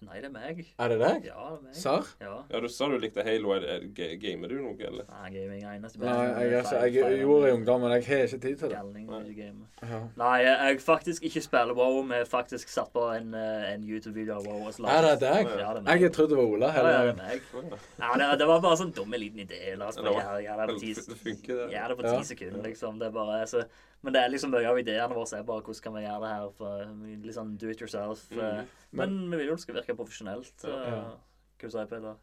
Nei, 0.00 0.16
det 0.16 0.30
er 0.30 0.32
meg. 0.32 0.60
Er 0.80 0.88
det 0.88 0.96
deg? 0.96 1.24
Ja, 1.28 1.42
det 1.50 1.56
er 1.58 1.64
meg. 1.66 1.74
Sar? 1.76 2.06
Ja. 2.22 2.36
Ja, 2.48 2.60
Du 2.64 2.68
sa 2.72 2.86
du 2.88 2.94
likte 2.96 3.20
Halo. 3.20 3.50
Er, 3.52 3.66
er, 3.74 3.82
ga- 3.92 4.14
gamer 4.16 4.48
du 4.48 4.54
noe, 4.56 4.72
eller? 4.80 5.04
Nei, 5.10 5.26
gaming 5.34 5.60
er 5.60 5.74
eneste 5.76 6.00
Nei, 6.00 6.14
jeg, 6.24 6.52
jeg, 6.54 6.94
jeg, 6.94 7.18
gjorde 7.20 7.42
det 7.44 7.50
i 7.50 7.56
ungdom, 7.58 7.84
men 7.84 7.92
jeg 7.92 8.06
har 8.06 8.22
ikke 8.24 8.38
tid 8.46 8.56
til 8.62 8.72
det. 8.72 8.78
Galning 8.78 9.10
Nei. 9.10 9.50
Ja. 9.90 9.98
Nei, 10.22 10.30
jeg, 10.46 10.54
jeg 10.70 10.80
faktisk 10.86 11.28
ikke 11.28 11.42
spiller 11.44 11.76
WoW. 11.76 12.00
Vi 12.08 12.16
har 12.16 12.30
faktisk 12.32 12.72
satt 12.72 12.88
på 12.96 13.04
en, 13.12 13.36
eh, 13.36 13.66
en 13.74 13.84
YouTube-video 13.84 14.38
av 14.38 14.48
WoW. 14.48 14.70
Er 14.88 15.04
det 15.10 15.12
deg? 15.26 15.52
Ja, 15.52 15.68
det 15.76 15.82
er 15.82 15.86
meg. 15.90 16.06
Jeg 16.06 16.14
trodde 16.16 16.32
det 16.32 16.40
var 16.40 16.56
Ola 16.56 16.72
Ja, 16.72 16.78
hele 16.78 16.96
ja, 16.96 17.04
det 17.04 17.12
er 17.12 17.20
meg. 17.20 17.84
Ja, 18.00 18.10
det, 18.16 18.30
det 18.40 18.48
var 18.54 18.64
bare 18.64 18.80
sånn 18.80 18.96
dumme 18.96 19.20
liten 19.20 19.44
idé. 19.44 19.60
La 19.76 19.92
oss 19.92 20.00
bare 20.00 20.40
gjøre 20.46 20.64
det 20.64 20.80
på 22.00 22.08
ti 22.08 22.24
sekunder, 22.32 22.64
liksom. 22.70 22.96
Det 23.04 23.10
er 23.12 23.16
bare, 23.20 23.44
så, 23.52 23.66
men 24.02 24.14
det 24.14 24.20
er 24.22 24.30
liksom 24.32 24.50
mye 24.54 24.68
av 24.70 24.78
ideene 24.80 25.14
våre 25.14 25.38
er 25.38 25.42
bare 25.44 25.62
hvordan 25.66 25.82
kan 25.84 25.94
vi 25.94 26.02
gjøre 26.06 26.20
det 26.24 26.30
her 26.32 26.50
for 26.56 26.84
litt 27.26 27.36
sånn 27.36 27.56
do 27.60 27.68
it 27.68 27.80
yourself. 27.80 28.26
eh, 28.32 28.38
Mm. 28.38 28.66
Men 28.92 29.30
vi 29.30 29.36
vil 29.36 29.46
jo 29.52 29.54
det 29.58 29.60
skal 29.62 29.74
virke 29.76 29.96
profesjonelt. 29.98 30.64
Ja. 30.64 31.00
Hva 31.60 31.68
du 31.68 31.70
sier 31.70 31.84
du, 31.84 31.90
Peder? 31.94 32.16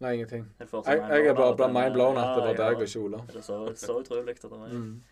Nei, 0.00 0.12
ingenting. 0.14 0.44
Jeg, 0.60 0.68
jeg 0.70 1.26
er 1.26 1.34
bare 1.34 1.56
ble 1.58 1.66
mind 1.74 1.94
blown 1.96 2.16
at 2.22 2.36
det 2.36 2.44
var 2.46 2.54
deg 2.60 2.76
og 2.78 2.84
ikke 2.86 3.00
Ola. 3.02 3.18
Det 3.26 3.40
er 3.40 3.42
så, 3.42 3.56
så 3.74 3.96
utrolig 3.98 4.36
at 4.36 4.42
det 4.46 4.60
meg. 4.60 4.70
Mm. 4.70 5.02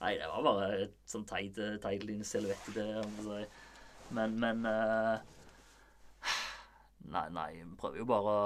Nei, 0.00 0.14
det 0.18 0.30
var 0.32 0.42
bare 0.42 0.70
et 0.86 0.94
sånn 1.06 1.26
teit, 1.28 1.60
teit 1.84 2.02
liten 2.08 2.24
silhuettidé. 2.24 2.86
om 3.04 3.12
å 3.20 3.26
si. 3.28 3.44
Men, 4.16 4.38
men 4.40 4.64
eh, 4.66 5.18
Nei, 7.12 7.28
nei, 7.34 7.48
vi 7.60 7.76
prøver 7.76 7.98
jo 7.98 8.04
bare 8.08 8.32
å 8.32 8.42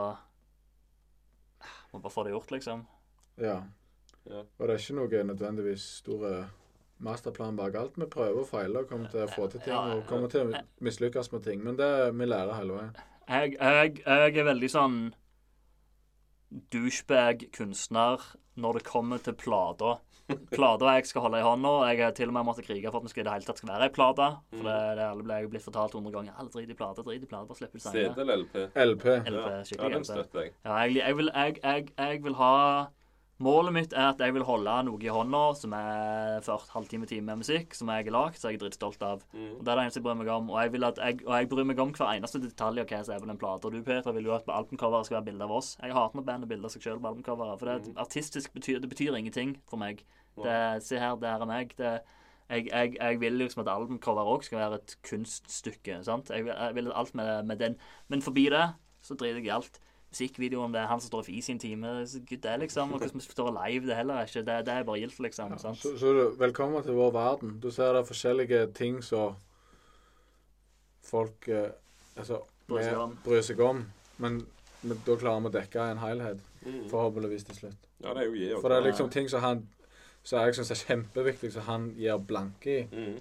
Må 1.93 2.01
bare 2.03 2.13
få 2.13 2.25
det 2.27 2.33
gjort, 2.35 2.51
liksom. 2.51 2.83
Ja. 3.41 3.61
Ja. 4.27 4.45
Og 4.59 4.63
det 4.69 4.75
er 4.75 4.81
ikke 4.83 4.97
noe 4.99 5.25
nødvendigvis 5.33 5.85
store 6.03 6.33
masterplan 7.07 7.57
bak 7.59 7.77
alt. 7.77 7.99
Vi 8.01 8.09
prøver 8.11 8.41
og 8.43 8.49
feiler 8.49 8.85
og 8.85 8.89
kommer 8.91 9.13
til 9.13 9.27
å 9.27 9.29
få 9.31 9.51
til 9.53 9.63
ting 9.67 9.77
og 9.77 10.07
kommer 10.09 10.33
til 10.33 10.49
å 10.49 10.65
mislykkes 10.85 11.31
med 11.35 11.45
ting. 11.47 11.63
Men 11.65 11.79
det 11.79 11.91
vi 12.17 12.29
lærer 12.29 12.57
hele 12.57 12.81
veien. 12.81 12.97
Jeg, 13.27 13.57
jeg, 13.59 14.01
jeg 14.07 14.39
er 14.39 14.51
veldig 14.53 14.71
sånn 14.71 14.99
douchebag-kunstner 16.73 18.23
når 18.57 18.79
det 18.79 18.85
kommer 18.87 19.23
til 19.23 19.35
plater. 19.37 19.99
Plater 20.51 20.89
jeg 20.97 21.07
skal 21.07 21.23
holde 21.27 21.39
i 21.39 21.45
hånda. 21.47 21.73
Jeg 21.91 22.03
har 22.03 22.15
til 22.17 22.31
og 22.33 22.35
med 22.35 22.47
måttet 22.49 22.67
krige 22.67 22.91
for 22.91 22.99
at 22.99 23.07
vi 23.07 23.13
skal 23.13 23.23
i 23.23 23.27
det 23.29 23.35
hele 23.37 23.47
tatt 23.47 23.61
skal 23.61 23.71
være 23.71 23.87
ei 23.87 23.95
plate. 23.95 24.29
For 24.55 24.67
det, 24.67 24.77
det 24.99 25.05
alle 25.07 25.27
ble 25.27 25.39
jeg 25.39 25.51
blitt 25.53 25.67
fortalt 25.67 25.95
hundre 25.95 26.15
ganger. 26.15 26.35
Alle 26.41 26.51
drit 26.55 26.73
i 26.73 26.79
plate, 26.79 27.05
drit 27.07 27.23
i 27.23 27.31
plate, 27.31 27.47
bare 27.51 27.61
slipp 27.61 27.77
ut 27.77 27.85
CD 27.85 28.23
eller 28.25 28.43
LP? 28.43 28.57
LP. 28.75 29.07
LP, 29.31 29.37
Ja, 29.37 29.61
skikkelig 29.69 29.99
den 30.01 30.09
støtter 30.09 30.47
jeg. 30.47 30.55
Ja, 30.65 30.79
jeg, 30.83 30.97
jeg, 31.03 31.19
vil, 31.21 31.31
jeg, 31.35 31.61
jeg, 31.63 31.93
jeg 32.01 32.25
vil 32.27 32.39
ha 32.41 32.55
Målet 33.45 33.75
mitt 33.77 33.93
er 33.93 34.15
at 34.15 34.21
jeg 34.25 34.33
vil 34.33 34.47
holde 34.49 34.75
noe 34.87 35.03
i 35.05 35.11
hånda 35.13 35.41
som 35.61 35.75
er 35.77 36.39
ført 36.45 36.71
halvtime 36.73 37.05
time 37.09 37.27
med 37.29 37.43
musikk, 37.43 37.75
som 37.77 37.91
jeg 37.93 38.07
har 38.07 38.15
lagd, 38.15 38.39
som 38.41 38.49
jeg 38.49 38.57
er 38.57 38.63
dritstolt 38.63 39.03
av. 39.05 39.27
Mm. 39.35 39.59
Og 39.59 39.61
Det 39.61 39.73
er 39.73 39.77
det 39.77 39.83
eneste 39.83 40.01
jeg 40.01 40.07
bryr 40.07 40.17
meg 40.17 40.31
om. 40.33 40.49
Og 40.55 40.57
jeg, 40.63 40.73
jeg, 40.81 41.19
og 41.27 41.35
jeg 41.35 41.51
bryr 41.53 41.69
meg 41.69 41.83
om 41.85 41.93
hver 41.93 42.15
eneste 42.15 42.41
detalj 42.41 42.81
av 42.81 42.89
hva 42.89 43.03
som 43.05 43.13
er 43.13 43.21
på 43.21 43.29
den 43.29 43.41
plata. 43.43 43.73
Du, 43.75 43.77
Peter, 43.85 44.17
vil 44.17 44.31
jo 44.31 44.37
at 44.39 44.47
på 44.47 44.57
albumcoveret 44.57 45.09
skal 45.11 45.19
være 45.19 45.29
bilde 45.29 45.45
av 45.45 45.53
oss. 45.59 45.75
Jeg 45.83 45.93
hater 45.93 46.17
når 46.17 46.29
bandet 46.31 46.53
bilder 46.55 46.73
seg 46.73 46.87
sjøl 46.87 47.03
på 47.03 47.13
albumcoveret. 47.13 47.61
For 47.61 47.69
det 47.69 47.77
er 47.77 48.05
artistisk 48.07 48.57
betyr, 48.57 48.81
det 48.81 48.93
betyr 48.95 49.21
ingenting 49.21 49.59
for 49.69 49.85
meg. 49.85 50.01
Det, 50.41 50.57
se 50.85 50.97
her, 51.01 51.21
det 51.21 51.29
her 51.29 51.45
er 51.45 51.53
meg. 51.53 51.77
Det, 51.77 51.93
jeg, 52.49 52.69
jeg, 52.71 52.97
jeg 52.97 53.21
vil 53.21 53.37
liksom 53.43 53.67
at 53.67 53.73
albumcover 53.73 54.33
òg 54.33 54.49
skal 54.49 54.63
være 54.63 54.81
et 54.81 54.97
kunststykke. 55.05 56.01
sant? 56.09 56.33
Jeg 56.33 56.49
jeg 56.49 56.75
vil 56.79 56.93
alt 56.95 57.15
med, 57.15 57.43
med 57.45 57.61
den 57.61 57.77
Men 58.09 58.25
forbi 58.25 58.49
det 58.55 58.65
så 59.05 59.15
driter 59.15 59.43
jeg 59.43 59.51
i 59.51 59.55
alt. 59.55 59.81
Musikkvideo 60.11 60.63
om 60.63 60.73
det 60.73 60.81
er 60.81 60.87
han 60.87 61.01
som 61.03 61.11
står 61.11 61.29
i 61.35 61.41
sin 61.43 61.59
time, 61.59 61.91
gud 62.29 62.39
det, 62.45 62.53
liksom. 62.63 62.93
Og 62.95 62.99
hvordan 63.03 63.21
vi 63.21 63.25
står 63.27 63.51
live, 63.57 63.87
det 63.89 63.97
heller 63.99 64.15
er 64.23 64.29
ikke. 64.31 64.45
Det, 64.47 64.59
det 64.67 64.75
er 64.75 64.85
bare 64.89 65.01
gildt, 65.03 65.19
liksom. 65.21 65.57
sant? 65.59 65.79
Så, 65.83 65.97
så 65.99 66.13
du, 66.17 66.23
velkommen 66.41 66.83
til 66.87 66.95
vår 66.97 67.11
verden. 67.17 67.57
Du 67.63 67.71
ser 67.75 67.93
det 67.93 68.01
er 68.05 68.09
forskjellige 68.11 68.61
ting 68.79 69.01
som 69.05 69.35
folk 71.07 71.49
eh, 71.49 71.71
altså, 72.17 72.41
Bryr 72.67 72.83
seg 72.83 72.99
om. 72.99 73.17
bryr 73.25 73.43
seg 73.47 73.61
om. 73.63 73.85
Men, 74.19 74.41
men 74.83 75.03
da 75.07 75.15
klarer 75.21 75.43
vi 75.45 75.51
å 75.53 75.57
dekke 75.61 75.89
en 75.93 76.03
helhet, 76.05 76.45
Mm. 76.67 76.89
forhåpentligvis 76.91 77.45
til 77.47 77.55
slutt. 77.55 77.83
Ja, 78.03 78.11
det 78.17 78.25
er 78.25 78.27
jo 78.27 78.35
jeg 78.35 78.57
For 78.59 78.73
det 78.73 78.77
er 78.81 78.87
liksom 78.89 79.11
ting 79.15 79.29
som 79.31 79.39
han 79.45 79.61
som 80.27 80.41
jeg 80.43 80.57
syns 80.57 80.73
er 80.75 80.81
kjempeviktig, 80.81 81.53
som 81.55 81.63
han 81.63 81.85
gir 81.95 82.17
blanke 82.27 82.73
i. 82.73 82.81
Mm. 82.91 83.21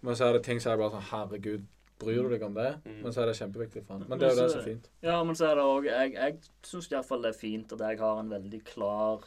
Men 0.00 0.16
så 0.16 0.24
er 0.30 0.38
det 0.38 0.46
ting 0.46 0.62
som 0.64 0.72
er 0.72 0.78
bare 0.80 0.94
sånn 0.94 1.04
Herregud, 1.10 1.66
bryr 1.98 2.22
du 2.22 2.28
deg 2.34 2.42
om 2.42 2.54
det? 2.54 2.80
Mm. 2.84 3.02
Men 3.02 3.12
så 3.12 3.22
er 3.22 3.26
det 3.30 3.36
kjempeviktig 3.38 3.84
for 3.86 3.94
han. 3.98 4.04
Men 4.08 4.18
det 4.18 4.28
er 4.28 4.34
jo 4.34 4.42
det 4.42 4.50
som 4.52 4.60
er 4.60 4.64
fint. 4.68 4.90
Ja, 5.02 5.22
men 5.24 5.34
så 5.38 5.46
er 5.50 5.54
det 5.56 5.64
òg 5.64 5.84
Jeg, 5.88 6.12
jeg 6.12 6.38
syns 6.62 6.90
iallfall 6.92 7.22
det 7.22 7.34
er 7.34 7.38
fint 7.38 7.72
at 7.72 7.80
jeg 7.80 7.98
har 7.98 8.20
en 8.20 8.30
veldig 8.30 8.60
klar 8.64 9.24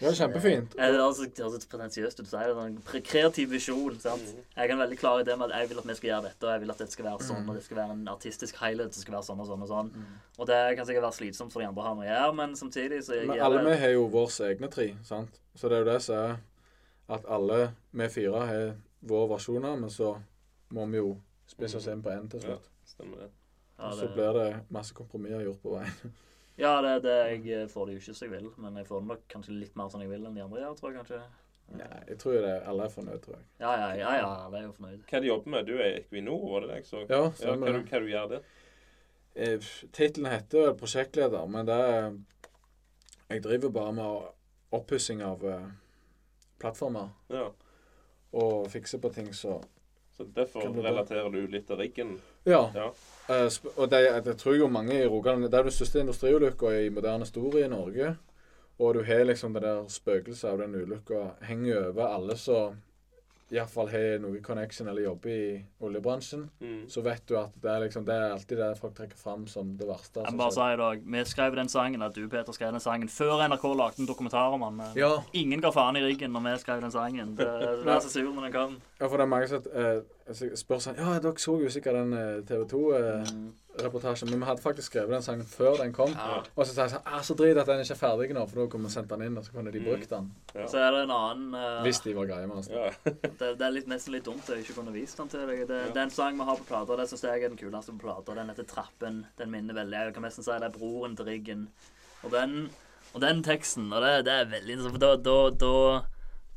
Ja, 0.00 0.12
kjempefint. 0.14 0.74
Eh, 0.78 0.86
Det 0.86 0.98
høres 1.00 1.18
altså 1.20 1.42
høres 1.42 1.66
pretensiøst 1.66 2.20
ut 2.20 2.26
å 2.26 2.30
si 2.30 2.42
det. 2.46 2.56
En 2.62 3.02
kreativ 3.02 3.50
visjon. 3.50 3.96
sant? 4.00 4.22
Mm. 4.22 4.44
Jeg 4.56 4.62
har 4.62 4.74
en 4.76 4.82
veldig 4.84 4.98
klar 5.00 5.18
idé 5.24 5.34
med 5.36 5.50
at 5.50 5.58
jeg 5.60 5.68
vil 5.72 5.78
at 5.82 5.88
vi 5.90 5.94
skal 5.98 6.10
gjøre 6.10 6.22
dette, 6.28 6.46
og 6.46 6.52
jeg 6.52 6.60
vil 6.60 6.70
at 6.70 6.78
det 6.78 6.90
skal 6.92 7.04
være 7.08 7.26
sånn, 7.26 7.42
Mm. 7.42 7.48
og 7.50 7.54
det 7.56 7.64
skal 7.64 7.76
være 7.76 7.90
en 7.96 8.08
artistisk 8.08 8.54
highlight, 8.62 8.92
det 8.94 9.02
skal 9.02 9.14
være 9.14 9.26
sånn 9.26 9.40
og 9.40 9.46
sånn 9.50 9.62
og 9.62 9.68
sånn. 9.68 9.90
Og 10.38 10.46
det 10.46 10.76
kan 10.76 10.86
sikkert 10.86 11.02
være 11.08 11.18
slitsomt 11.18 11.52
for 11.52 11.60
de 11.60 11.66
andre 11.66 11.82
å 11.82 11.86
ha 11.88 11.94
med 11.94 12.06
å 12.06 12.10
gjøre, 12.12 12.34
men 12.36 12.54
samtidig 12.54 13.02
så 13.02 13.26
Men 13.26 13.40
alle 13.40 13.64
vi 13.64 13.76
har 13.82 13.90
jo 13.90 14.06
våre 14.08 14.50
egne 14.54 14.70
tre, 14.70 14.94
sant? 15.02 15.40
Så 15.56 15.68
det 15.68 15.72
er 15.78 15.84
jo 15.84 15.92
det 15.92 16.02
som 16.02 16.14
er 16.16 16.36
at 17.08 17.24
alle 17.26 17.72
vi 17.92 18.08
fire 18.08 18.46
har 18.46 18.74
våre 19.02 19.28
versjoner, 19.36 19.76
men 19.80 19.90
så 19.90 20.16
må 20.70 20.86
vi 20.90 20.96
jo 21.00 21.14
spisse 21.50 21.76
oss 21.80 21.86
inn 21.90 22.02
på 22.02 22.10
én 22.14 22.28
til 22.30 22.40
Ja, 22.44 22.54
slutt. 22.56 22.68
stemmer 22.86 23.24
det. 23.24 23.30
ja, 23.78 23.88
Og 23.88 23.94
så 23.98 24.08
blir 24.14 24.32
det 24.38 24.48
masse 24.70 24.94
kompromisser 24.94 25.44
gjort 25.48 25.62
på 25.62 25.76
veien. 25.78 26.14
Ja, 26.60 26.74
det, 26.84 27.02
det, 27.02 27.14
jeg 27.46 27.70
får 27.72 27.86
det 27.86 27.94
jo 27.94 28.00
ikke 28.02 28.14
som 28.14 28.26
jeg 28.28 28.34
vil, 28.42 28.50
men 28.60 28.74
jeg 28.76 28.86
får 28.86 29.00
det 29.00 29.06
nok 29.08 29.22
kanskje 29.32 29.54
litt 29.56 29.76
mer 29.80 29.88
som 29.88 30.00
jeg 30.04 30.10
vil 30.10 30.26
enn 30.28 30.34
de 30.36 30.42
andre 30.44 30.60
gjør, 30.60 30.74
tror 30.76 30.90
jeg 30.92 30.98
kanskje. 31.00 31.20
Nei, 31.70 32.00
jeg 32.10 32.18
tror 32.18 32.34
det 32.42 32.50
alle 32.66 32.84
er 32.84 32.92
fornøyd, 32.92 33.20
tror 33.24 33.36
jeg. 33.38 33.44
Ja, 33.62 33.70
ja, 33.78 33.88
ja, 33.96 34.10
ja 34.18 34.26
alle 34.46 34.58
er 34.58 34.64
jo 34.66 34.72
fornøyd. 34.76 35.04
Hva 35.08 35.20
de 35.22 35.30
jobber 35.30 35.50
med? 35.54 35.66
Du 35.70 35.76
er 35.78 35.94
Equinor, 36.00 36.42
var 36.50 36.60
det 36.66 36.68
det 36.72 36.76
jeg 36.80 36.86
så? 36.90 37.02
Ja, 37.08 37.20
Ja, 37.40 37.54
hva, 37.56 37.72
du, 37.72 37.78
hva 37.86 38.00
du 38.02 38.08
gjør 38.10 38.28
der? 38.34 38.42
Eh, 39.36 39.68
Tittelen 39.94 40.26
heter 40.32 40.66
vel 40.66 40.76
prosjektleder, 40.80 41.46
men 41.48 41.66
det 41.70 41.78
er 41.78 42.18
Jeg 43.30 43.42
driver 43.44 43.70
bare 43.70 43.92
med 43.94 44.28
oppussing 44.74 45.22
av 45.22 45.44
eh, 45.46 45.68
plattformer 46.60 47.08
Ja. 47.30 47.46
og 48.32 48.66
fikser 48.70 48.98
på 49.00 49.08
ting 49.14 49.32
så 49.34 49.60
Så 50.20 50.26
derfor 50.36 50.60
relaterer 50.84 51.30
du 51.32 51.46
litt 51.48 51.64
til 51.64 51.78
riggen? 51.80 52.10
Ja. 52.44 52.66
Ja. 52.76 52.90
Uh, 53.30 53.46
og 53.76 53.86
det, 53.88 54.00
det 54.26 54.34
tror 54.36 54.52
jeg 54.52 54.60
jo 54.60 54.66
mange 54.68 54.98
i 54.98 55.06
Rogaland 55.08 55.46
Det 55.48 55.56
er 55.56 55.64
den 55.64 55.72
største 55.72 56.02
industriulykka 56.02 56.74
i 56.76 56.90
moderne 56.92 57.24
historie 57.24 57.64
i 57.64 57.70
Norge. 57.72 58.10
Og 58.80 58.94
du 58.94 59.00
har 59.08 59.24
liksom 59.24 59.56
det 59.56 59.62
der 59.64 59.88
spøkelset 59.88 60.50
av 60.50 60.60
den 60.60 60.76
ulykka 60.76 61.22
henger 61.48 61.88
over 61.88 62.06
alle 62.18 62.36
som 62.36 62.76
iallfall 63.50 63.88
har 63.90 64.20
noe 64.22 64.40
connection 64.44 64.88
eller 64.88 65.02
jobber 65.02 65.30
i 65.30 65.64
oljebransjen. 65.82 66.44
Mm. 66.60 66.84
Så 66.88 67.02
vet 67.02 67.24
du 67.28 67.36
at 67.40 67.54
det 67.62 67.70
er 67.72 67.84
liksom 67.84 68.04
Det 68.06 68.14
er 68.14 68.34
alltid 68.34 68.58
det 68.58 68.68
folk 68.78 68.94
trekker 68.96 69.18
fram 69.18 69.46
som 69.50 69.72
det 69.78 69.88
verste. 69.88 70.24
Jeg 70.26 70.38
bare 70.38 70.54
sier 70.54 70.78
dag, 70.80 71.02
Vi 71.14 71.24
skrev 71.26 71.56
den 71.58 71.68
sangen, 71.68 72.02
at 72.02 72.14
du 72.14 72.28
Peter 72.28 72.56
skrev 72.56 72.72
den 72.72 72.84
sangen 72.84 73.10
før 73.10 73.42
NRK 73.48 73.66
lagde 73.74 74.02
en 74.02 74.10
dokumentar 74.10 74.54
om 74.54 74.62
han. 74.68 74.82
Ja. 74.98 75.12
Ingen 75.32 75.62
ga 75.62 75.72
faen 75.74 75.98
i 75.98 76.04
ryggen 76.04 76.32
når 76.34 76.46
vi 76.46 76.56
skrev 76.64 76.84
den 76.84 76.94
sangen. 76.94 77.34
Det, 77.38 77.48
det 77.84 77.94
er 77.94 78.00
så 78.00 78.12
sur 78.12 78.30
når 78.30 78.48
den 78.48 78.54
kom. 78.54 78.78
Ja, 79.00 79.06
for 79.06 79.16
det 79.16 79.26
er 79.26 79.32
mange 79.34 79.50
som 79.50 79.70
eh, 79.72 80.02
spør 80.34 80.80
sånn 80.82 80.98
Ja, 81.00 81.14
dere 81.22 81.40
så 81.40 81.54
jo 81.60 81.70
sikkert 81.72 81.96
den 81.98 82.12
eh, 82.16 82.40
TV 82.48 82.64
2-reportasjen, 82.70 84.30
men 84.30 84.42
vi 84.42 84.48
hadde 84.48 84.62
faktisk 84.62 84.90
skrevet 84.90 85.14
den 85.14 85.24
sangen 85.24 85.46
før 85.48 85.78
den 85.80 85.92
kom. 85.96 86.12
Ja. 86.12 86.40
Og 86.54 86.66
så 86.66 86.74
sa 86.74 86.86
jeg 86.86 86.92
sånn 86.94 87.06
ah, 87.08 87.20
Så 87.26 87.36
drit 87.38 87.58
at 87.60 87.68
den 87.70 87.82
ikke 87.84 87.96
er 87.96 88.00
ferdig 88.00 88.34
nå, 88.36 88.42
for 88.50 88.62
da 88.62 88.66
kunne 88.72 88.88
vi 88.90 88.94
sendt 88.94 89.10
den 89.12 89.24
inn, 89.26 89.38
og 89.40 89.46
så 89.46 89.54
kunne 89.54 89.72
de 89.74 89.80
Mm. 89.80 89.86
brukt 89.88 90.10
den. 90.10 90.28
Ja. 90.54 90.66
Så 90.66 90.82
er 90.82 90.90
det 90.92 91.02
en 91.06 91.14
annen 91.16 91.54
uh, 91.54 91.82
Hvis 91.86 92.02
de 92.04 92.14
var 92.18 92.28
greie 92.28 92.50
med 92.50 92.56
oss. 92.60 92.68
Ja. 92.70 92.90
det, 93.40 93.40
det 93.40 93.66
er 93.66 93.74
litt, 93.74 93.88
nesten 93.90 94.14
litt 94.14 94.28
dumt 94.28 94.44
at 94.44 94.56
jeg 94.56 94.66
ikke 94.66 94.78
kunne 94.80 94.94
vist 94.94 95.16
den 95.18 95.32
til 95.32 95.46
deg. 95.46 95.64
Det, 95.68 95.80
det 95.94 95.96
er 95.96 96.06
en 96.08 96.14
sang 96.14 96.38
vi 96.38 96.46
har 96.50 96.60
på 96.60 96.68
plata. 96.68 97.00
Det 97.00 97.08
syns 97.10 97.24
jeg 97.24 97.42
er 97.42 97.54
den 97.54 97.60
kuleste 97.60 97.96
på 97.96 98.04
plata. 98.06 98.36
Den 98.36 98.52
heter 98.52 98.68
'Trappen'. 98.68 99.24
Den 99.38 99.50
minner 99.50 99.74
veldig 99.74 100.04
Jeg 100.06 100.14
kan 100.14 100.22
nesten 100.28 100.44
si 100.44 100.50
det 100.52 100.68
er 100.68 100.78
broren 100.78 101.16
til 101.16 101.26
Riggen. 101.26 101.68
Og 102.22 102.30
den, 102.30 102.70
og 103.14 103.20
den 103.20 103.42
teksten 103.42 103.92
Og 103.92 104.02
det, 104.02 104.24
det 104.26 104.32
er 104.32 104.50
veldig 104.50 104.72
interessant, 104.76 104.98
for 104.98 105.06
da, 105.06 105.16
da, 105.16 105.38
da 105.56 106.02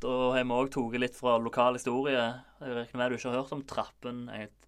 da 0.04 0.34
har 0.36 0.44
vi 0.44 0.52
òg 0.52 0.70
tatt 0.74 1.00
litt 1.00 1.16
fra 1.16 1.38
lokal 1.40 1.78
historie. 1.78 2.24
Jeg 2.64 2.78
regner 2.78 3.00
med 3.02 3.12
du 3.12 3.18
ikke 3.18 3.30
har 3.30 3.42
hørt 3.42 3.52
om 3.56 3.66
Trappen. 3.68 4.24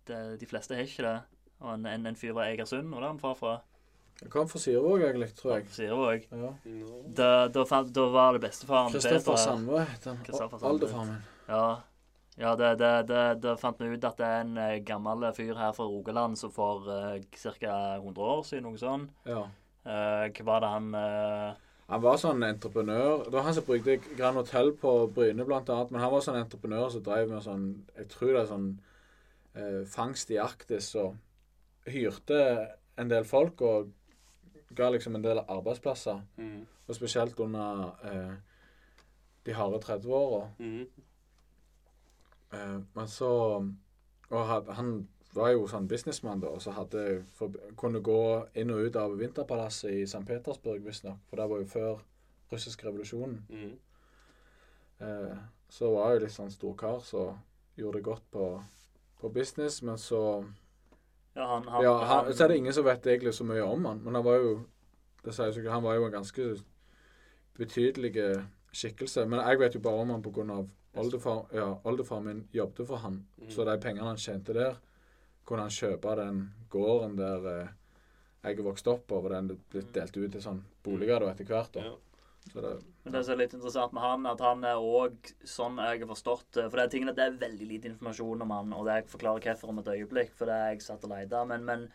De 0.06 0.50
fleste 0.50 0.76
har 0.76 0.84
ikke 0.86 1.06
det. 1.06 1.16
Og 1.64 1.72
en, 1.74 1.88
en, 1.88 2.06
en 2.12 2.20
fyr 2.20 2.34
fra 2.36 2.50
Egersund, 2.52 2.92
og 2.94 3.00
der 3.00 3.08
er 3.08 3.14
han 3.14 3.22
far 3.22 3.38
fra. 3.40 3.56
Det 4.20 4.30
kom 4.32 4.48
fra 4.48 4.60
Sirevåg, 4.60 5.02
egentlig, 5.04 5.28
tror 5.36 5.58
jeg. 5.58 5.68
Sirevåg. 5.76 6.28
Ja. 6.32 6.52
Da, 7.18 7.30
da, 7.52 7.82
da 7.98 8.06
var 8.14 8.36
det 8.36 8.46
bestefaren 8.46 8.94
Kristoffer 8.94 9.36
Sandve 9.40 9.84
heter 9.90 10.16
han. 10.16 10.56
Oldefaren 10.62 11.12
min. 11.12 11.26
Ja, 11.50 11.66
ja 12.40 12.54
det, 12.60 12.70
det, 12.80 12.92
det, 13.12 13.24
da 13.44 13.58
fant 13.60 13.82
vi 13.82 13.92
ut 13.92 14.08
at 14.08 14.20
det 14.20 14.30
er 14.30 14.46
en 14.46 14.56
eh, 14.62 14.80
gammel 14.88 15.28
fyr 15.36 15.60
her 15.60 15.76
fra 15.76 15.88
Rogaland 15.90 16.40
som 16.40 16.54
for 16.56 16.88
uh, 16.88 17.20
ca. 17.36 17.76
100 18.00 18.24
år 18.24 18.44
siden, 18.48 18.70
noe 18.70 18.80
sånt. 18.80 19.12
Ja. 19.28 19.46
Uh, 19.86 20.32
hva 20.32 20.48
var 20.48 20.64
det 20.64 20.72
han 20.72 20.88
eh, 20.98 21.65
Han 21.92 22.02
var 22.02 22.18
sånn 22.18 22.42
entreprenør. 22.46 23.28
Det 23.28 23.36
var 23.36 23.46
han 23.46 23.54
som 23.54 23.66
brukte 23.68 24.00
Grand 24.18 24.40
Hotel 24.40 24.72
på 24.82 24.94
Bryne, 25.14 25.46
blant 25.46 25.70
annet. 25.70 25.92
Men 25.94 26.02
han 26.02 26.14
var 26.16 26.24
sånn 26.26 26.40
entreprenør 26.40 26.90
som 26.94 27.04
drev 27.06 27.30
med 27.30 27.44
sånn 27.46 27.68
Jeg 27.94 28.08
tror 28.14 28.32
det 28.32 28.42
er 28.42 28.50
sånn 28.50 28.70
eh, 29.54 29.82
fangst 29.94 30.34
i 30.34 30.40
Arktis 30.42 30.90
og 30.98 31.20
hyrte 31.86 32.40
en 32.98 33.12
del 33.12 33.28
folk 33.30 33.62
og 33.62 33.92
ga 34.76 34.90
liksom 34.90 35.16
en 35.16 35.26
del 35.26 35.44
arbeidsplasser. 35.44 36.24
Mm. 36.42 36.66
Og 36.88 36.98
spesielt 36.98 37.40
under 37.40 37.86
eh, 38.10 38.36
de 39.46 39.54
harde 39.54 39.82
30-åra. 39.86 40.48
Mm. 40.58 40.88
Eh, 42.54 42.78
men 42.98 43.08
så 43.08 43.32
Og 44.34 44.48
had, 44.50 44.70
han 44.74 45.08
var 45.36 45.52
jo 45.54 45.66
sånn 45.70 45.88
businessmann, 45.88 46.42
da, 46.44 46.52
så 46.60 46.74
hadde 46.76 47.24
for, 47.38 47.56
kunne 47.80 48.02
gå 48.04 48.20
inn 48.58 48.74
og 48.74 48.88
ut 48.88 49.00
av 49.00 49.16
Vinterpalasset 49.20 49.92
i 49.92 50.04
St. 50.04 50.24
Petersburg, 50.28 50.84
visstnok. 50.86 51.24
For 51.30 51.42
det 51.42 51.50
var 51.52 51.64
jo 51.64 51.72
før 51.72 52.04
russisk 52.52 52.86
revolusjon. 52.86 53.40
Mm. 53.50 53.74
Eh, 55.06 55.36
så 55.70 55.92
var 55.96 56.14
jeg 56.14 56.26
litt 56.26 56.36
sånn 56.36 56.54
storkar, 56.54 57.02
så 57.04 57.28
gjorde 57.76 58.00
det 58.00 58.08
godt 58.08 58.30
på, 58.32 58.52
på 59.22 59.34
business. 59.34 59.82
Men 59.84 60.00
så 60.02 60.22
Ja, 61.36 61.50
han, 61.52 61.68
han, 61.68 61.84
Ja, 61.84 61.98
han, 62.08 62.32
så 62.32 62.46
er 62.46 62.54
det 62.54 62.62
ingen 62.62 62.74
som 62.74 62.88
vet 62.88 63.08
egentlig 63.08 63.36
så 63.36 63.44
mye 63.48 63.64
om 63.68 63.86
han. 63.90 64.00
Men 64.06 64.16
han 64.16 64.24
var 64.24 64.40
jo 64.40 64.56
det 65.26 65.34
sier 65.34 65.52
sikkert, 65.52 65.74
han 65.74 65.84
var 65.84 65.98
jo 65.98 66.06
en 66.06 66.14
ganske 66.14 66.48
betydelig 67.58 68.14
skikkelse. 68.76 69.26
Men 69.30 69.42
jeg 69.42 69.60
vet 69.60 69.78
jo 69.78 69.82
bare 69.82 70.04
om 70.04 70.14
han 70.14 70.24
pga. 70.24 70.66
oldefar, 70.96 71.46
ja, 71.54 71.74
oldefar 71.84 72.20
min 72.24 72.48
jobbet 72.54 72.88
for 72.88 72.98
han. 73.04 73.26
Mm. 73.38 73.50
Så 73.52 73.66
de 73.66 73.80
pengene 73.82 74.08
han 74.08 74.18
tjente 74.18 74.54
der, 74.54 74.78
kunne 75.46 75.68
han 75.68 75.74
kjøpe 75.74 76.16
den 76.20 76.42
gården 76.74 77.18
der 77.20 77.50
eh, 77.52 77.74
jeg 78.46 78.66
vokste 78.66 78.94
opp 78.94 79.06
på. 79.10 79.22
Og 79.22 79.32
den 79.34 79.54
blitt 79.72 79.94
delt 79.96 80.18
ut 80.18 80.32
til 80.34 80.44
sånn 80.44 80.64
boliger 80.86 81.24
da 81.24 81.32
etter 81.34 81.50
hvert. 81.50 81.72
da. 81.78 81.86
Ja. 81.92 81.96
Så 82.46 82.62
det, 82.62 82.72
Men 83.04 83.14
det 83.16 83.22
som 83.26 83.34
er 83.34 83.40
litt 83.40 83.54
interessant 83.58 83.94
med 83.98 84.04
han, 84.06 84.26
at 84.30 84.42
han 84.46 84.60
er 84.70 84.78
òg 84.78 85.32
sånn 85.50 85.80
jeg 85.82 86.04
har 86.04 86.10
forstått 86.12 86.60
For 86.60 86.78
det 86.78 86.84
er 86.84 86.92
tingene, 86.94 87.16
det 87.18 87.24
er 87.26 87.40
veldig 87.42 87.70
lite 87.72 87.90
informasjon 87.90 88.44
om 88.46 88.54
han, 88.54 88.76
og 88.78 88.86
det 88.86 89.00
jeg 89.00 89.08
forklarer 89.16 89.48
hvorfor 89.48 89.72
om 89.74 89.82
et 89.82 89.90
øyeblikk, 89.96 90.36
for 90.38 90.52
det 90.52 90.58
er 90.58 90.76
jeg 90.76 90.84
satt 90.86 91.08
og 91.08 91.16
leita. 91.16 91.42
Men, 91.50 91.66
men 91.66 91.88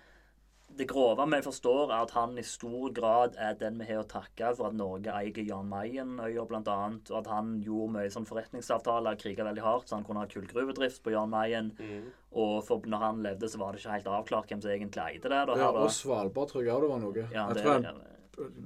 det 0.79 0.87
grove 0.89 1.27
vi 1.33 1.41
forstår, 1.43 1.91
er 1.91 2.05
at 2.07 2.13
han 2.17 2.39
i 2.39 2.45
stor 2.47 2.93
grad 2.97 3.35
er 3.39 3.57
den 3.59 3.81
vi 3.81 3.89
har 3.91 4.05
å 4.05 4.09
takke 4.09 4.53
for 4.57 4.71
at 4.71 4.77
Norge 4.79 5.13
eier 5.13 5.43
Jan 5.45 5.69
Mayen-øya, 5.69 6.45
annet, 6.61 7.11
og 7.11 7.19
at 7.19 7.31
han 7.33 7.57
gjorde 7.65 7.97
mye 7.97 8.13
sånn 8.13 8.29
forretningsavtaler, 8.29 9.19
kriga 9.21 9.45
veldig 9.49 9.65
hardt, 9.65 9.89
så 9.91 9.99
han 9.99 10.07
kunne 10.07 10.25
ha 10.25 10.31
kullgruvedrift 10.31 11.03
på 11.05 11.13
Jan 11.15 11.33
Mayen. 11.33 11.73
Mm. 11.79 12.07
Og 12.41 12.55
for 12.65 12.87
når 12.87 13.05
han 13.05 13.23
levde, 13.27 13.51
så 13.51 13.61
var 13.61 13.75
det 13.75 13.83
ikke 13.83 13.99
helt 13.99 14.15
avklart 14.15 14.53
hvem 14.53 14.63
som 14.63 14.73
egentlig 14.73 15.05
eide 15.05 15.27
det. 15.27 15.43
Da, 15.51 15.59
ja, 15.59 15.67
her, 15.67 15.77
da. 15.77 15.85
og 15.85 15.93
Svalbard 15.95 16.55
tror 16.55 16.65
jeg 16.65 16.75
òg 16.77 16.87
det 16.87 16.95
var 16.95 17.05
noe. 17.05 17.27
Ja, 17.27 17.45
jeg 17.51 17.59
det 17.59 17.67
tror 17.67 17.85
han 17.85 18.03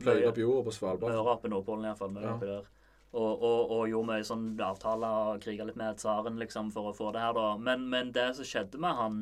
pløyde 0.04 0.30
opp 0.30 0.38
jorda 0.38 0.64
på 0.68 0.74
Svalbard. 0.76 1.14
Møre 1.14 1.34
oppe 1.34 1.48
i 1.48 1.52
Nordpolen 1.54 1.88
iallfall. 1.88 2.12
Møre 2.14 2.28
Ja. 2.28 2.34
oppi 2.36 2.50
der. 2.52 2.70
Og, 3.14 3.42
og, 3.46 3.70
og 3.70 3.88
gjorde 3.88 4.10
mye 4.10 4.26
sånn 4.26 4.46
avtaler 4.58 5.34
og 5.34 5.42
kriga 5.42 5.64
litt 5.64 5.76
med 5.78 6.00
tsaren 6.02 6.38
liksom, 6.40 6.72
for 6.74 6.90
å 6.90 6.94
få 6.96 7.12
det 7.14 7.22
her, 7.22 7.32
da. 7.36 7.52
Men, 7.56 7.88
men 7.90 8.10
det 8.12 8.32
som 8.34 8.48
skjedde 8.48 8.80
med 8.82 8.98
han, 8.98 9.20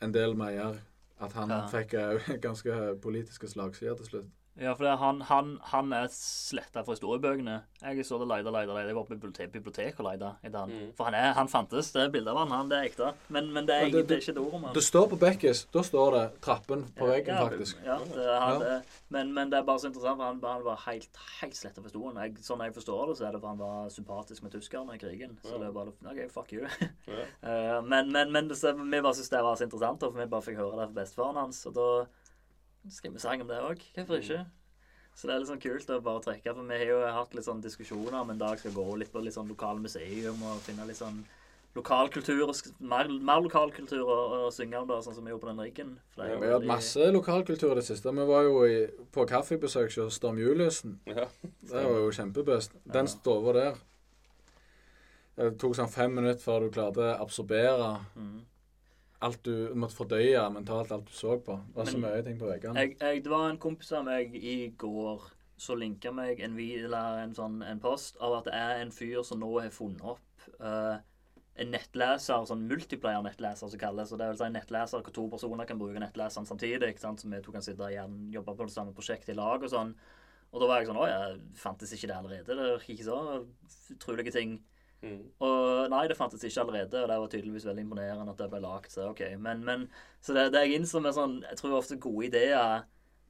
en 0.02 0.14
del 0.14 0.34
meier 0.36 0.74
at 1.20 1.32
han 1.32 1.50
Ja. 1.50 1.66
fikk 1.66 1.94
eh, 1.94 2.38
ganske 2.46 2.96
politiske 3.02 3.48
slagsider 3.48 3.94
til 3.96 4.06
slutt. 4.06 4.24
Ja, 4.58 4.72
for 4.74 4.82
det, 4.84 4.90
er 4.90 4.96
han, 4.98 5.20
han, 5.28 5.50
han 5.70 5.92
er 5.94 6.08
sletta 6.10 6.82
fra 6.82 6.94
historiebøkene. 6.96 7.60
Jeg 7.82 8.04
så 8.06 8.18
det 8.18 8.26
leide, 8.26 8.50
leide, 8.50 8.72
leide. 8.74 8.88
Jeg 8.90 8.96
var 8.96 9.04
på 9.06 9.14
bibliotek, 9.14 9.52
bibliotek 9.54 10.00
og 10.02 10.08
leita 10.08 10.32
etter 10.42 10.58
han. 10.64 10.72
Mm. 10.74 10.88
For 10.98 11.06
han, 11.06 11.14
er, 11.14 11.32
han 11.36 11.48
fantes. 11.52 11.92
Det 11.94 12.02
er 12.02 12.10
bilde 12.10 12.32
av 12.32 12.40
han. 12.42 12.50
han. 12.56 12.68
Det 12.72 12.78
er 12.80 12.88
ekte. 12.88 13.12
Men, 13.30 13.52
men 13.54 13.68
det, 13.68 13.76
er 13.76 13.84
Men 13.86 13.92
det- 13.94 14.08
det 14.08 14.16
er 14.16 14.20
ikke 14.24 14.34
et 14.34 14.40
ord 14.42 14.54
om 14.58 14.64
han. 14.66 14.74
Det 14.74 14.82
står 14.82 15.06
på 15.12 15.18
Bekkis. 15.22 15.60
Da 15.74 15.82
står 15.86 16.10
det 16.16 16.24
'Trappen 16.42 16.82
på 16.98 17.06
Ja, 17.06 17.12
veggen', 17.14 17.38
ja, 17.38 17.46
faktisk. 17.46 17.78
Ja, 17.86 17.98
det, 18.02 18.24
er 18.26 18.40
han, 18.40 18.60
Ja. 18.60 18.68
det, 18.74 18.82
men, 19.08 19.32
men 19.34 19.50
det 19.50 19.58
er 19.58 19.62
bare 19.62 19.78
så 19.78 19.86
interessant. 19.86 20.18
for 20.18 20.24
Han, 20.26 20.40
han 20.42 20.64
var 20.64 20.82
helt, 20.90 21.08
helt 21.40 21.56
sletta 21.56 21.80
for 21.80 21.88
historien. 21.88 22.16
Jeg, 22.16 22.34
sånn 22.42 22.60
jeg 22.66 22.74
forstår 22.74 23.06
det, 23.08 23.16
så 23.18 23.26
er 23.28 23.32
det 23.32 23.40
for 23.40 23.48
han 23.48 23.58
var 23.58 23.88
sympatisk 23.94 24.42
med 24.42 24.52
tyskerne 24.52 24.94
i 24.94 24.98
krigen. 24.98 25.38
Så 25.44 25.52
Ja. 25.54 25.58
det 25.58 25.68
er 25.68 25.72
bare 25.72 25.92
OK, 26.10 26.30
fuck 26.34 26.52
you. 26.52 26.66
Ja. 27.06 27.24
Eh, 27.48 27.80
men 27.82 28.10
men, 28.12 28.32
men 28.32 28.48
det, 28.48 28.58
vi 28.60 29.00
bare 29.00 29.14
syntes 29.14 29.30
det 29.30 29.42
var 29.42 29.54
så 29.56 29.64
interessant, 29.64 30.00
for 30.00 30.10
vi 30.10 30.26
bare 30.26 30.42
fikk 30.42 30.56
høre 30.56 30.74
det 30.80 30.88
fra 30.90 31.00
bestefaren 31.04 31.36
hans. 31.36 31.66
Og 31.66 31.74
da 31.74 32.06
skrev 32.90 33.12
vi 33.14 33.18
sang 33.22 33.40
om 33.42 33.48
det 33.50 33.58
òg. 33.60 33.82
Hvorfor 33.96 34.20
ikke? 34.22 34.46
Så 35.18 35.26
det 35.26 35.34
er 35.34 35.40
litt 35.42 35.48
sånn 35.50 35.60
kult 35.62 35.88
å 35.90 35.98
bare 36.04 36.22
trekke. 36.22 36.54
For 36.54 36.62
vi 36.62 36.78
har 36.78 36.86
jo 36.92 36.98
hatt 37.16 37.34
litt 37.34 37.44
sånn 37.48 37.60
diskusjoner 37.64 38.20
om 38.20 38.30
en 38.30 38.38
dag 38.38 38.58
skal 38.60 38.70
gå 38.76 38.84
litt 39.00 39.10
på 39.12 39.22
litt 39.24 39.34
sånn 39.34 39.48
lokale 39.50 39.82
museum 39.82 40.42
og 40.46 40.60
finne 40.62 40.86
litt 40.86 41.00
sånn 41.00 41.24
lokalkultur 41.76 42.48
mer, 42.80 43.08
mer 43.08 43.42
lokalkultur 43.44 44.00
å, 44.02 44.46
å 44.46 44.50
synge 44.54 44.78
om, 44.80 44.86
da, 44.88 45.00
sånn 45.04 45.14
som 45.14 45.24
vi 45.26 45.30
gjorde 45.30 45.44
på 45.44 45.50
den 45.50 45.60
riggen. 45.62 45.90
Det 46.16 46.28
jo 46.30 46.38
Vi 46.40 46.46
har 46.48 46.54
hatt 46.56 46.66
masse 46.70 47.08
lokalkultur 47.14 47.72
i 47.74 47.78
det 47.80 47.84
siste. 47.86 48.14
Vi 48.14 48.26
var 48.30 48.46
jo 48.46 48.62
i, 48.66 48.78
på 49.14 49.26
kaffebesøk 49.28 49.92
hos 50.00 50.16
Storm 50.18 50.38
Juliussen. 50.40 50.96
Ja. 51.06 51.26
Det 51.42 51.82
var 51.84 51.98
jo 52.00 52.10
kjempebest. 52.14 52.74
Den 52.86 53.06
Ja. 53.06 53.12
stova 53.12 53.52
der 53.58 53.74
Det 55.38 55.52
tok 55.58 55.76
sånn 55.76 55.90
fem 55.90 56.14
minutter 56.14 56.42
før 56.42 56.64
du 56.64 56.70
klarte 56.74 56.98
å 56.98 57.20
absorbere 57.22 58.00
Mhm. 58.16 58.40
Alt 59.24 59.42
du, 59.44 59.54
måtte 59.74 59.98
fordøye 59.98 60.44
mentalt, 60.54 60.92
alt 60.94 61.08
du 61.08 61.16
så 61.16 61.38
på. 61.42 61.58
Det 61.68 61.80
var 61.80 61.90
så 61.90 62.00
mye 62.02 62.22
ting 62.26 62.38
på 62.38 62.48
veggene. 62.50 62.84
Jeg, 62.84 62.96
jeg, 63.00 63.24
det 63.24 63.32
var 63.32 63.48
en 63.50 63.60
kompis 63.62 63.90
av 63.98 64.06
meg 64.06 64.34
i 64.38 64.70
går 64.78 65.26
som 65.58 65.80
linka 65.80 66.12
meg 66.14 66.38
en, 66.44 66.54
eller 66.58 67.22
en, 67.24 67.34
sånn, 67.34 67.60
en 67.66 67.80
post 67.82 68.18
av 68.22 68.36
at 68.38 68.46
det 68.46 68.54
er 68.54 68.82
en 68.82 68.94
fyr 68.94 69.24
som 69.26 69.40
nå 69.42 69.50
har 69.58 69.72
funnet 69.74 70.04
opp 70.06 70.44
uh, 70.62 71.00
en 71.58 71.72
nettleser, 71.74 72.44
sånn 72.46 72.62
multiplayer-nettleser 72.70 73.72
som 73.72 73.80
kalles. 73.80 74.12
Og 74.14 74.20
det 74.20 74.30
vil 74.30 74.38
si 74.38 74.46
en 74.46 74.54
nettleser 74.54 75.02
hvor 75.02 75.14
to 75.14 75.26
personer 75.32 75.66
kan 75.66 75.80
bruke 75.80 75.98
nettleseren 76.02 76.46
samtidig. 76.46 76.92
ikke 76.92 77.02
sant? 77.02 77.18
Så 77.18 77.30
vi 77.30 77.42
to 77.42 77.54
kan 77.54 77.64
sitte 77.66 77.88
og 77.88 78.32
jobbe 78.34 78.54
på 78.54 78.68
det 78.68 78.74
samme 78.74 78.94
prosjektet 78.94 79.34
i 79.34 79.38
lag 79.38 79.66
og 79.66 79.72
sånn. 79.72 79.90
Og 80.48 80.62
da 80.62 80.68
var 80.70 80.80
jeg 80.80 80.88
sånn 80.88 81.00
Å 81.02 81.08
ja, 81.10 81.22
fantes 81.58 81.90
ikke 81.92 82.08
det 82.08 82.16
allerede? 82.16 82.46
Det 82.46 82.68
virker 82.70 82.94
ikke 82.94 83.08
så 83.08 83.96
utrolige 83.96 84.34
ting. 84.38 84.54
Mm. 85.02 85.20
Og 85.46 85.90
nei, 85.92 86.02
det 86.10 86.16
fantes 86.18 86.42
ikke 86.42 86.64
allerede, 86.64 87.02
og 87.02 87.08
det 87.10 87.18
var 87.22 87.30
tydeligvis 87.30 87.66
veldig 87.68 87.84
imponerende 87.84 88.32
at 88.32 88.40
det 88.40 88.48
ble 88.50 88.60
lagt. 88.64 88.90
Så 88.92 89.06
ok, 89.12 89.22
men, 89.38 89.62
men 89.64 89.84
Så 90.20 90.34
det, 90.34 90.48
det 90.52 90.64
jeg 90.64 90.80
innså 90.80 90.98
med 91.04 91.14
sånn 91.14 91.36
Jeg 91.46 91.60
tror 91.60 91.76
ofte 91.78 92.00
gode 92.02 92.26
ideer 92.26 92.82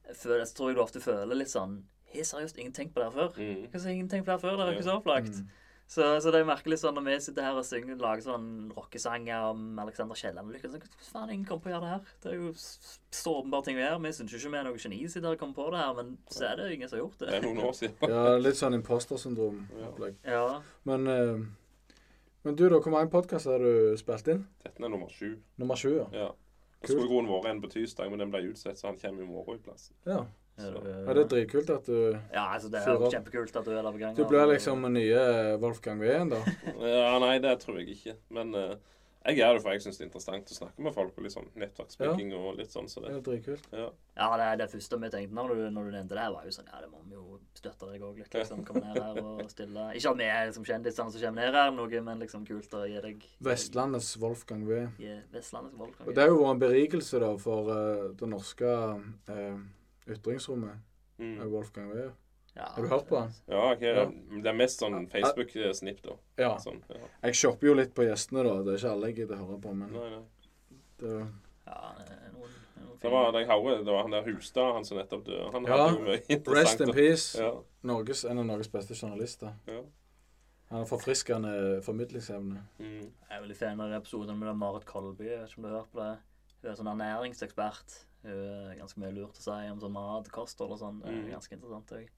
føler, 0.09 0.41
Jeg 0.41 0.55
tror 0.57 0.71
jeg 0.71 0.79
du 0.79 0.81
ofte 0.81 1.01
føler 1.03 1.37
litt 1.37 1.53
sånn 1.53 1.83
Har 2.09 2.25
seriøst 2.31 2.57
ingen 2.57 2.73
tenkt 2.73 2.95
på 2.95 3.03
det 3.03 3.11
her 3.11 3.17
før? 3.19 3.37
Mm. 3.37 3.67
Hva 3.69 3.83
har 3.83 3.93
ingen 3.93 4.09
tenkt 4.09 4.25
på 4.25 4.31
det 4.31 4.37
her 4.39 4.45
før? 4.47 4.57
Det 4.57 4.65
er 4.65 4.71
jo 4.71 4.79
ikke 4.79 4.87
så 4.89 4.97
opplagt. 4.97 5.37
Mm. 5.37 5.68
Så, 5.89 6.05
så 6.21 6.29
det 6.29 6.37
er 6.37 6.45
merkelig 6.45 6.77
sånn 6.77 6.93
når 6.99 7.05
vi 7.07 7.13
sitter 7.25 7.47
her 7.47 7.55
og 7.57 7.65
synger 7.65 7.97
lager 7.97 8.21
sånn 8.21 8.49
rockesanger 8.75 9.47
om 9.47 9.79
Alexander 9.81 10.19
Kielland-ulykken. 10.19 10.69
Så 10.75 10.81
Hvordan 10.83 11.07
faen 11.07 11.31
ingen 11.33 11.47
kom 11.49 11.61
på 11.63 11.71
å 11.71 11.73
gjøre 11.73 11.87
det 11.87 11.93
her? 11.95 12.11
Det 12.21 12.29
er 12.29 12.35
jo 12.37 12.51
så 12.53 13.33
åpenbare 13.39 13.65
ting 13.65 13.79
vi 13.79 13.81
gjør. 13.81 13.95
Vi 14.03 14.11
syns 14.13 14.35
jo 14.35 14.41
ikke 14.41 14.51
vi 14.53 14.59
er 14.59 14.67
noe 14.67 14.83
geni 14.83 14.99
som 15.09 15.25
her 15.25 15.33
og 15.33 15.55
på 15.57 15.65
det 15.73 15.79
her, 15.81 15.95
men 15.97 16.11
så 16.29 16.43
er 16.45 16.59
det 16.59 16.67
jo 16.67 16.75
ingen 16.77 16.91
som 16.91 16.99
har 16.99 17.01
gjort 17.01 17.23
Det 17.23 17.31
Det 17.31 17.39
er 17.39 17.47
noen 17.47 17.63
år 17.65 17.73
siden. 17.79 18.13
Ja, 18.13 18.35
litt 18.37 18.59
sånn 18.59 18.77
impostersyndrom. 18.77 19.63
Ja. 20.29 20.43
Men, 20.91 21.09
eh, 21.15 21.95
men 22.45 22.59
du, 22.59 22.67
da, 22.69 22.77
hvor 22.77 22.93
mange 22.93 23.09
podkaster 23.15 23.57
har 23.57 23.65
du 23.65 23.97
spilt 23.97 24.29
inn? 24.35 24.45
Dette 24.61 24.85
er 24.85 24.93
nummer 24.93 25.09
sju. 25.09 25.39
Nummer 25.57 25.79
sju, 25.79 25.89
ja. 25.95 26.05
Ja. 26.13 26.29
Det 26.79 26.93
skulle 26.93 27.09
i 27.09 27.11
grunnen 27.11 27.33
vært 27.33 27.49
en 27.49 27.63
på 27.65 27.73
tirsdag, 27.73 28.13
men 28.13 28.21
den 28.21 28.29
ble 28.29 28.45
utsatt, 28.53 28.77
så 28.77 28.91
han 28.91 29.01
kommer 29.01 29.25
i 29.25 29.31
morgen 29.33 29.57
i 29.57 29.65
plass. 29.65 29.89
ja. 30.05 30.21
Er 30.59 30.77
Ja, 30.79 31.13
det 31.13 31.23
er 31.23 31.31
dritkult 31.33 31.73
at 31.73 31.89
du 31.89 31.97
Ja, 32.33 32.45
altså 32.53 32.69
det 32.69 32.83
er 32.83 32.93
jo 32.93 33.11
kjempekult 33.13 33.55
at 33.55 33.65
du 33.65 33.73
er 33.73 33.81
der 33.81 33.91
på 33.91 34.03
gang. 34.03 34.15
Du 34.15 34.25
blir 34.27 34.45
liksom 34.51 34.83
den 34.87 34.97
nye 34.99 35.25
Wolfgang 35.61 35.99
Ween, 36.03 36.29
da. 36.35 36.43
Ja, 36.95 37.17
nei, 37.23 37.37
det 37.43 37.59
tror 37.63 37.79
jeg 37.79 37.95
ikke. 37.95 38.15
Men 38.35 38.55
uh, 38.55 38.75
jeg 39.27 39.43
er 39.43 39.53
det 39.53 39.61
for 39.61 39.75
jeg 39.75 39.83
syns 39.83 39.97
det 39.99 40.05
er 40.05 40.07
interessant 40.07 40.51
å 40.51 40.55
snakke 40.55 40.83
med 40.83 40.93
folk 40.95 41.17
og 41.19 41.25
litt 41.25 41.33
sånn 41.33 41.49
nettverksbygging 41.59 42.29
og 42.37 42.53
litt 42.55 42.71
sånn. 42.71 42.87
Så 42.87 43.01
Det 43.03 43.09
det, 43.09 43.17
er 43.17 43.25
dritkult. 43.25 43.65
ja. 43.75 43.89
Ja, 44.19 44.29
det, 44.39 44.47
det 44.61 44.67
første 44.71 44.99
vi 44.99 45.09
tenkte 45.11 45.35
når 45.35 45.51
du, 45.53 45.61
når 45.75 45.89
du 45.89 45.91
nevnte 45.97 46.15
det, 46.15 46.27
var 46.33 46.47
jo 46.47 46.53
sånn 46.55 46.69
Ja, 46.71 46.79
det 46.83 46.89
må 46.91 47.01
vi 47.03 47.15
jo 47.15 47.39
støtte 47.55 47.89
deg 47.91 48.03
òg 48.03 48.17
litt, 48.19 48.33
liksom. 48.33 48.63
Komme 48.67 48.83
ned 48.87 48.99
her 48.99 49.19
og 49.21 49.43
stille 49.51 49.89
Ikke 49.95 50.13
at 50.13 50.21
vi 50.21 50.29
er 50.29 50.47
liksom 50.49 50.67
kjendisene 50.67 51.13
som 51.13 51.23
kommer 51.25 51.41
ned 51.41 51.59
her, 51.59 51.73
noe, 51.75 52.01
men 52.07 52.23
liksom 52.23 52.47
kult 52.47 52.75
å 52.79 52.85
gi 52.87 53.03
deg 53.05 53.27
Vestlandets 53.43 54.13
Wolfgang 54.23 54.63
Ween. 54.67 54.93
Gi 54.99 55.19
Vestlandets 55.35 55.75
valgkamp. 55.79 56.07
Og 56.07 56.15
det 56.15 56.23
har 56.23 56.31
jo 56.31 56.39
vært 56.39 56.55
en 56.55 56.63
berikelse 56.63 57.21
da 57.23 57.33
for 57.43 57.71
uh, 57.75 58.07
det 58.19 58.31
norske 58.31 58.71
eh, 59.35 59.59
ytringsrommet. 60.17 60.77
Mm. 61.19 61.41
av 61.41 61.49
Wolfgang 61.51 61.89
Ween. 61.91 62.11
Ja, 62.55 62.63
Har 62.75 62.81
du 62.81 62.87
hørt 62.89 63.07
på 63.09 63.17
han? 63.19 63.31
ja 63.47 63.71
okay. 63.73 63.89
Ja. 63.93 64.05
Det 64.41 64.47
er 64.47 64.53
mest 64.55 64.79
sånn 64.79 65.07
Facebook-snipp, 65.11 65.99
da. 66.01 66.13
Ja. 66.37 66.53
Sånn, 66.63 66.79
ja. 66.89 66.95
Jeg 67.23 67.35
shopper 67.35 67.67
jo 67.67 67.73
litt 67.75 67.93
på 67.93 68.05
gjestene, 68.07 68.43
da. 68.43 68.53
Det 68.63 68.73
er 68.73 68.77
ikke 68.79 68.91
alle 68.93 69.07
jeg 69.11 69.15
gidder 69.19 69.35
høre 69.41 69.59
på, 69.61 69.73
men 69.75 69.91
Nei, 69.91 70.09
nei. 70.09 70.21
det, 70.99 71.11
Ja, 71.67 71.91
det 71.99 72.17
noen, 72.33 72.55
det 72.75 72.85
noen 72.85 72.99
Det 73.01 73.11
var, 73.11 73.31
det 73.35 73.91
var 73.91 74.01
han 74.01 74.11
der 74.11 74.23
Hustad, 74.31 74.73
han 74.73 74.85
som 74.85 74.97
nettopp 74.97 75.25
døde. 75.25 75.51
Han 75.51 75.65
Ja. 75.65 75.77
hadde 75.77 75.99
jo 75.99 76.05
mye 76.05 76.21
interessant. 76.29 76.57
Rest 76.57 76.81
in 76.81 76.93
peace. 76.93 77.37
Ja, 77.39 77.51
Norges, 77.83 78.23
en 78.25 78.39
av 78.39 78.45
Norges 78.45 78.71
beste 78.71 78.93
journalister. 78.95 79.53
ja. 79.67 79.81
Han 80.69 80.79
har 80.79 80.85
forfriskende 80.85 81.81
formidlingsevne. 81.83 82.59
Mm. 82.79 83.01
Jeg 83.01 83.37
er 83.37 83.41
veldig 83.41 83.55
fan 83.57 83.79
av 83.81 83.91
episoden 84.01 84.37
med 84.39 84.55
Marit 84.55 84.85
Kolby. 84.85 85.23
Jeg 85.25 85.39
vet 85.39 85.49
ikke 85.49 85.57
om 85.57 85.63
du 85.63 85.69
har 85.69 85.79
hørt 85.79 85.91
på 85.91 85.99
det? 85.99 86.17
Hun 86.61 86.71
er 86.71 86.75
sånn 86.75 86.91
ernæringsekspert. 86.93 88.05
Ganske 88.23 88.99
mye 88.99 89.11
lurt 89.15 89.37
å 89.39 89.41
si 89.41 89.51
om 89.71 89.79
sånn 89.79 89.93
mat, 89.95 90.27
kosthold 90.31 90.71
og 90.75 90.79
sånn. 90.79 90.97
Det 91.01 91.11
Mm. 91.11 91.29
ganske 91.31 91.53
interessant. 91.55 91.91
òg. 91.91 92.09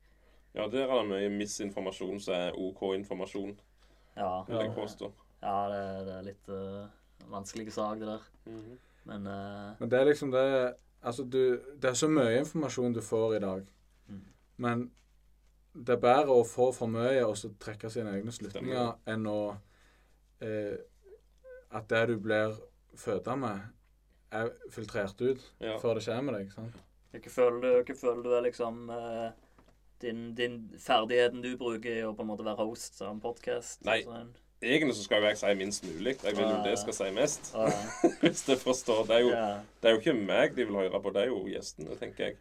ja, 0.55 0.67
der 0.67 0.87
er 0.89 0.95
det 1.01 1.09
mye 1.09 1.29
misinformasjon 1.37 2.19
som 2.19 2.33
er 2.33 2.51
OK-informasjon, 2.57 3.57
Ja, 4.17 4.43
vil 4.43 4.57
jeg 4.57 4.73
påstå. 4.75 5.11
ja 5.43 5.69
det, 5.69 6.05
det 6.05 6.13
er 6.17 6.23
litt 6.23 6.49
uh, 6.49 6.87
vanskelig 7.29 7.71
sak, 7.71 7.99
det 7.99 8.07
der. 8.07 8.21
Mhm. 8.45 8.77
Men 9.05 9.27
uh, 9.27 9.75
Men 9.79 9.89
det 9.89 9.99
er 9.99 10.05
liksom 10.05 10.31
det 10.31 10.75
Altså, 11.03 11.23
du 11.23 11.59
Det 11.81 11.89
er 11.89 11.93
så 11.93 12.07
mye 12.07 12.39
informasjon 12.39 12.93
du 12.93 13.01
får 13.01 13.35
i 13.35 13.39
dag. 13.39 13.65
Mm. 14.07 14.21
Men 14.57 14.91
det 15.73 15.89
er 15.95 15.97
bedre 16.01 16.35
å 16.35 16.43
få 16.45 16.71
for 16.73 16.87
mye 16.87 17.23
og 17.25 17.35
så 17.37 17.49
trekke 17.59 17.89
sine 17.89 18.11
egne 18.13 18.31
slutninger 18.31 18.97
enn 19.07 19.25
å 19.25 19.57
eh, 20.41 20.77
At 21.71 21.87
det 21.89 22.07
du 22.07 22.17
blir 22.19 22.53
født 22.95 23.25
med, 23.39 23.61
er 24.31 24.51
filtrert 24.71 25.21
ut 25.21 25.41
Ja. 25.59 25.77
før 25.81 25.95
det 25.99 26.03
skjer 26.07 26.21
med 26.23 26.37
deg. 26.39 26.51
sant? 26.55 26.75
hva 27.11 27.29
føler 27.29 27.83
føler 27.95 28.23
du 28.23 28.33
er 28.37 28.45
liksom 28.45 28.89
eh, 28.89 29.31
din, 30.01 30.33
din 30.35 30.71
ferdigheten 30.79 31.41
du 31.43 31.57
bruker 31.57 31.97
i 31.97 32.05
å 32.07 32.13
på 32.15 32.23
en 32.23 32.31
måte 32.31 32.45
være 32.47 32.63
host 32.63 33.01
av 33.01 33.11
en 33.11 33.19
podkast? 33.23 33.83
Nei. 33.85 34.03
Egentlig 34.61 34.95
så 34.95 35.03
skal 35.07 35.21
jo 35.23 35.27
jeg 35.31 35.37
si 35.41 35.53
minst 35.57 35.85
mulig. 35.89 36.15
Jeg 36.23 36.37
vil 36.37 36.45
jo 36.45 36.57
det 36.63 36.75
skal 36.77 36.93
si 36.93 37.07
mest. 37.15 37.51
Hvis 38.21 38.43
du 38.45 38.53
forstår. 38.61 39.07
Det 39.09 39.15
er, 39.15 39.23
jo, 39.25 39.31
ja. 39.33 39.47
det 39.81 39.89
er 39.89 39.95
jo 39.95 40.01
ikke 40.03 40.13
meg 40.21 40.55
de 40.55 40.67
vil 40.69 40.77
høre 40.77 41.01
på, 41.01 41.13
det 41.15 41.23
er 41.23 41.31
jo 41.31 41.39
gjestene, 41.49 41.97
tenker 41.97 42.29
jeg. 42.29 42.37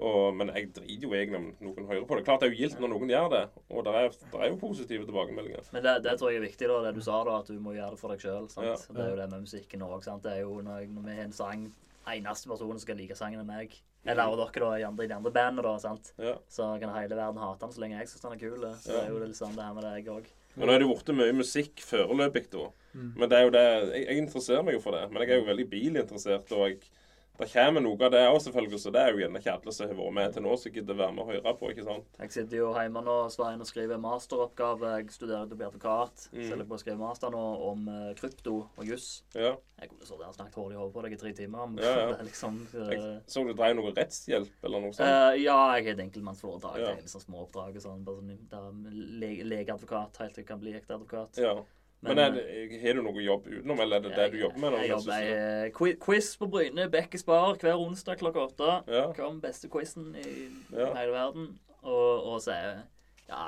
Og, 0.00 0.30
men 0.36 0.48
jeg 0.54 0.70
driter 0.76 1.04
jo 1.06 1.12
egentlig 1.16 1.38
om 1.40 1.48
noen 1.66 1.88
hører 1.90 2.06
på 2.08 2.16
det. 2.16 2.24
Klart 2.24 2.40
det 2.40 2.48
er 2.48 2.54
jo 2.54 2.60
gildt 2.62 2.80
når 2.80 2.92
noen 2.94 3.12
gjør 3.12 3.28
det, 3.34 3.42
og 3.68 3.84
det 3.84 3.94
er, 3.98 4.16
det 4.32 4.40
er 4.40 4.48
jo 4.48 4.56
positive 4.62 5.04
tilbakemeldinger. 5.08 5.68
Men 5.74 5.84
det, 5.84 5.94
det 6.06 6.16
tror 6.16 6.32
jeg 6.32 6.40
er 6.40 6.46
viktig, 6.46 6.70
da, 6.72 6.80
det 6.86 6.94
du 6.96 7.02
sa, 7.04 7.20
da, 7.28 7.36
at 7.42 7.52
du 7.52 7.60
må 7.60 7.76
gjøre 7.76 7.92
det 7.94 8.00
for 8.00 8.14
deg 8.14 8.24
sjøl. 8.24 8.48
Ja. 8.56 8.74
Det 8.80 9.04
er 9.04 9.12
jo 9.12 9.20
det 9.20 9.28
med 9.34 9.44
musikken 9.44 9.84
òg. 9.84 10.08
Det 10.24 10.32
er 10.32 10.42
jo 10.46 10.56
når, 10.64 10.82
jeg, 10.82 10.90
når 10.96 11.06
vi 11.06 11.20
har 11.20 11.28
en 11.28 11.36
sang 11.36 11.70
Eneste 12.10 12.48
personen 12.48 12.78
som 12.78 12.86
skal 12.86 12.96
like 12.96 13.14
sangen, 13.14 13.42
er 13.42 13.46
meg. 13.46 13.74
Eller 14.08 14.32
og 14.32 14.38
dere, 14.40 14.64
da, 14.64 14.68
i, 14.80 14.84
andre, 14.88 15.04
i 15.04 15.10
de 15.10 15.14
andre 15.18 15.30
bandene, 15.34 15.62
da. 15.66 15.74
sant? 15.82 16.12
Ja. 16.18 16.32
Så 16.48 16.64
kan 16.80 16.94
hele 16.96 17.16
verden 17.18 17.42
hate 17.42 17.60
den 17.66 17.74
så 17.74 17.82
lenge 17.82 17.98
jeg 17.98 18.08
syns 18.08 18.24
den 18.24 18.36
er 18.36 18.40
kul. 18.40 18.62
Så 18.80 18.94
det 18.94 19.02
er 19.02 19.10
jo 19.12 19.18
litt 19.20 19.36
sånn 19.38 19.52
det 19.58 19.66
her 19.66 19.74
med 19.76 19.84
deg 19.84 20.08
òg. 20.14 20.30
Men 20.56 20.66
nå 20.66 20.74
er 20.74 20.82
det 20.82 20.88
blitt 20.88 21.12
mye 21.14 21.34
musikk 21.36 21.82
foreløpig, 21.84 22.46
da. 22.54 22.70
Mm. 22.94 23.10
Men 23.20 23.30
det 23.30 23.36
er 23.36 23.44
jo 23.44 23.52
det 23.54 23.62
jeg, 23.66 24.00
jeg 24.00 24.22
interesserer 24.24 24.64
meg 24.66 24.78
jo 24.78 24.82
for 24.82 24.96
det. 24.96 25.04
Men 25.12 25.22
jeg 25.22 25.34
er 25.34 25.42
jo 25.42 25.46
veldig 25.50 25.66
bilinteressert, 25.70 26.56
og 26.56 26.64
jeg, 26.66 26.80
det 27.40 27.48
kommer 27.52 27.82
noe 27.84 27.96
av 28.06 28.12
det 28.12 28.20
òg, 28.28 28.38
selvfølgelig. 28.44 28.80
Så 28.82 28.92
det 28.94 29.00
er 29.00 29.14
jo 29.14 29.22
gjerne 29.22 29.40
ikke 29.40 29.54
alle 29.56 29.74
som 29.74 29.88
har 29.88 29.98
vært 29.98 30.16
med 30.18 30.34
til 30.34 30.44
nå, 30.44 30.56
som 30.60 30.74
gidder 30.74 30.98
være 30.98 31.14
med 31.16 31.24
og 31.24 31.32
høre 31.32 31.54
på. 31.56 31.70
ikke 31.72 31.86
sant? 31.86 32.10
Jeg 32.20 32.34
sitter 32.36 32.60
jo 32.60 32.68
hjemme 32.76 33.02
nå 33.06 33.16
Svein, 33.32 33.64
og 33.64 33.70
skriver 33.70 34.02
masteroppgave. 34.02 34.92
Jeg 34.98 35.16
studerer 35.16 35.48
til 35.48 35.64
advokat. 35.64 36.26
Mm. 36.28 36.36
Så 36.36 36.42
jeg 36.42 36.52
holder 36.54 36.70
på 36.70 36.78
å 36.78 36.82
skrive 36.84 37.00
master 37.00 37.34
nå 37.34 37.44
om 37.70 37.88
eh, 37.94 38.12
krypto 38.20 38.56
og 38.68 38.84
juss. 38.86 39.08
Ja. 39.34 39.54
Jeg 39.80 39.92
kunne 39.92 40.04
sittet 40.04 40.26
og 40.28 40.36
snakket 40.36 40.60
hull 40.60 40.74
i 40.74 40.78
hodet 40.78 40.94
på 40.94 41.04
deg 41.06 41.16
i 41.16 41.20
tre 41.24 41.34
timer. 41.40 41.66
Men 41.72 41.82
Ja, 41.84 41.96
ja. 41.96 42.06
det 42.12 42.20
er 42.20 42.28
liksom... 42.28 42.62
Uh... 42.74 42.86
Jeg 42.92 43.02
så 43.32 43.44
du 43.48 43.52
drev 43.56 43.76
noe 43.78 43.94
rettshjelp 43.96 44.68
eller 44.68 44.84
noe 44.84 44.96
sånt? 44.96 45.08
Uh, 45.08 45.32
ja, 45.40 45.58
jeg 45.78 45.88
har 45.88 45.92
et 45.94 46.04
enkeltmannsforetak. 46.06 46.80
Ja. 46.82 46.94
Det 46.98 47.08
er 47.08 47.12
sånn 47.14 47.24
små 47.24 47.46
oppdrag 47.46 47.80
og 47.80 47.86
sånn. 47.86 48.04
Bare 48.04 48.38
sånn 48.52 49.44
legeadvokat 49.50 50.20
helt 50.20 50.36
til 50.36 50.44
jeg 50.44 50.50
kan 50.52 50.60
bli 50.60 50.76
ekte 50.76 50.98
advokat. 50.98 51.40
Ja. 51.40 51.56
Men 52.02 52.18
er 52.18 52.36
har 52.80 52.96
du 52.96 53.02
noe 53.04 53.20
jobb 53.20 53.46
utenom, 53.50 53.80
eller 53.84 53.98
er 53.98 54.04
det 54.06 54.12
det 54.16 54.28
du 54.32 54.38
jobber 54.40 54.62
med? 54.62 54.76
Jeg 54.80 54.88
jobber 54.94 55.24
i 55.24 55.32
eh, 55.34 55.96
quiz 56.00 56.30
på 56.40 56.46
Bryne, 56.48 56.86
Bekkes 56.92 57.26
bar, 57.28 57.58
hver 57.60 57.76
onsdag 57.76 58.16
klokka 58.22 58.46
åtte. 58.46 58.70
Ja. 58.88 59.02
Kom 59.18 59.40
beste 59.42 59.68
quizen 59.68 60.14
i 60.16 60.30
Ja. 60.72 60.94
hele 60.96 61.12
verden. 61.12 61.50
Og, 61.82 62.24
og 62.32 62.40
så 62.44 62.54
er 62.56 62.80
ja, 63.28 63.42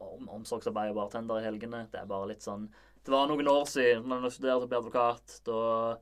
om, 0.00 0.28
omsorgsarbeid 0.38 0.94
og 0.94 1.02
bartender 1.02 1.40
i 1.40 1.44
helgene. 1.44 1.84
Det 1.92 2.00
er 2.00 2.08
bare 2.08 2.30
litt 2.32 2.44
sånn 2.44 2.70
Det 3.04 3.10
var 3.12 3.28
noen 3.28 3.48
år 3.50 3.64
siden, 3.66 4.04
når 4.08 4.28
jeg 4.28 4.36
studerte 4.38 4.64
og 4.64 4.70
ble 4.70 4.78
advokat, 4.78 5.36
da 5.44 5.96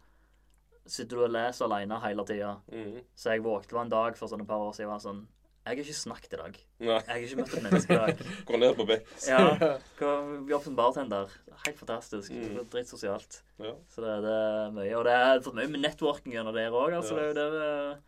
sitter 0.90 1.16
du 1.16 1.24
og 1.24 1.32
leser 1.32 1.64
alene 1.66 1.98
hele 2.02 2.24
tida. 2.28 2.54
Mm. 2.72 2.98
Så 3.16 3.32
jeg 3.34 3.44
våkte 3.44 3.74
var 3.76 3.86
en 3.86 3.92
dag 3.92 4.18
for 4.18 4.28
sånn 4.28 4.42
et 4.44 4.50
par 4.50 4.60
år 4.66 4.74
siden 4.76 4.90
og 4.90 4.96
var 4.98 5.04
sånn 5.04 5.22
Jeg 5.60 5.76
har 5.76 5.80
ikke 5.84 5.94
snakket 5.94 6.32
i 6.32 6.38
dag. 6.40 6.54
Nei. 6.80 6.94
Jeg 6.96 7.10
har 7.10 7.24
ikke 7.24 7.36
møtt 7.42 7.54
et 7.58 7.64
menneske 7.66 7.92
i 7.92 7.98
dag. 8.00 8.20
Gå 8.48 8.58
ned 8.62 8.74
på 8.78 8.86
bekk. 8.88 9.10
Ja, 9.28 9.40
Jobb 10.50 10.64
som 10.64 10.76
bartender. 10.78 11.34
Helt 11.66 11.78
fantastisk. 11.82 12.32
Mm. 12.32 12.62
Dritsosialt. 12.72 13.42
Ja. 13.60 13.74
Så 13.92 14.00
det, 14.04 14.14
det 14.24 14.32
er 14.38 14.72
mye. 14.78 14.94
Og 14.96 15.04
det 15.04 15.12
er 15.18 15.42
fått 15.44 15.58
mye 15.60 15.68
med 15.68 15.84
networking 15.84 16.32
gjennom 16.34 16.56
der 16.56 16.72
òg. 16.72 16.96
Altså, 16.96 17.18
Ja. 17.20 17.28
det 17.36 17.44
er 17.44 17.52
jo 17.52 17.58
der 17.60 17.98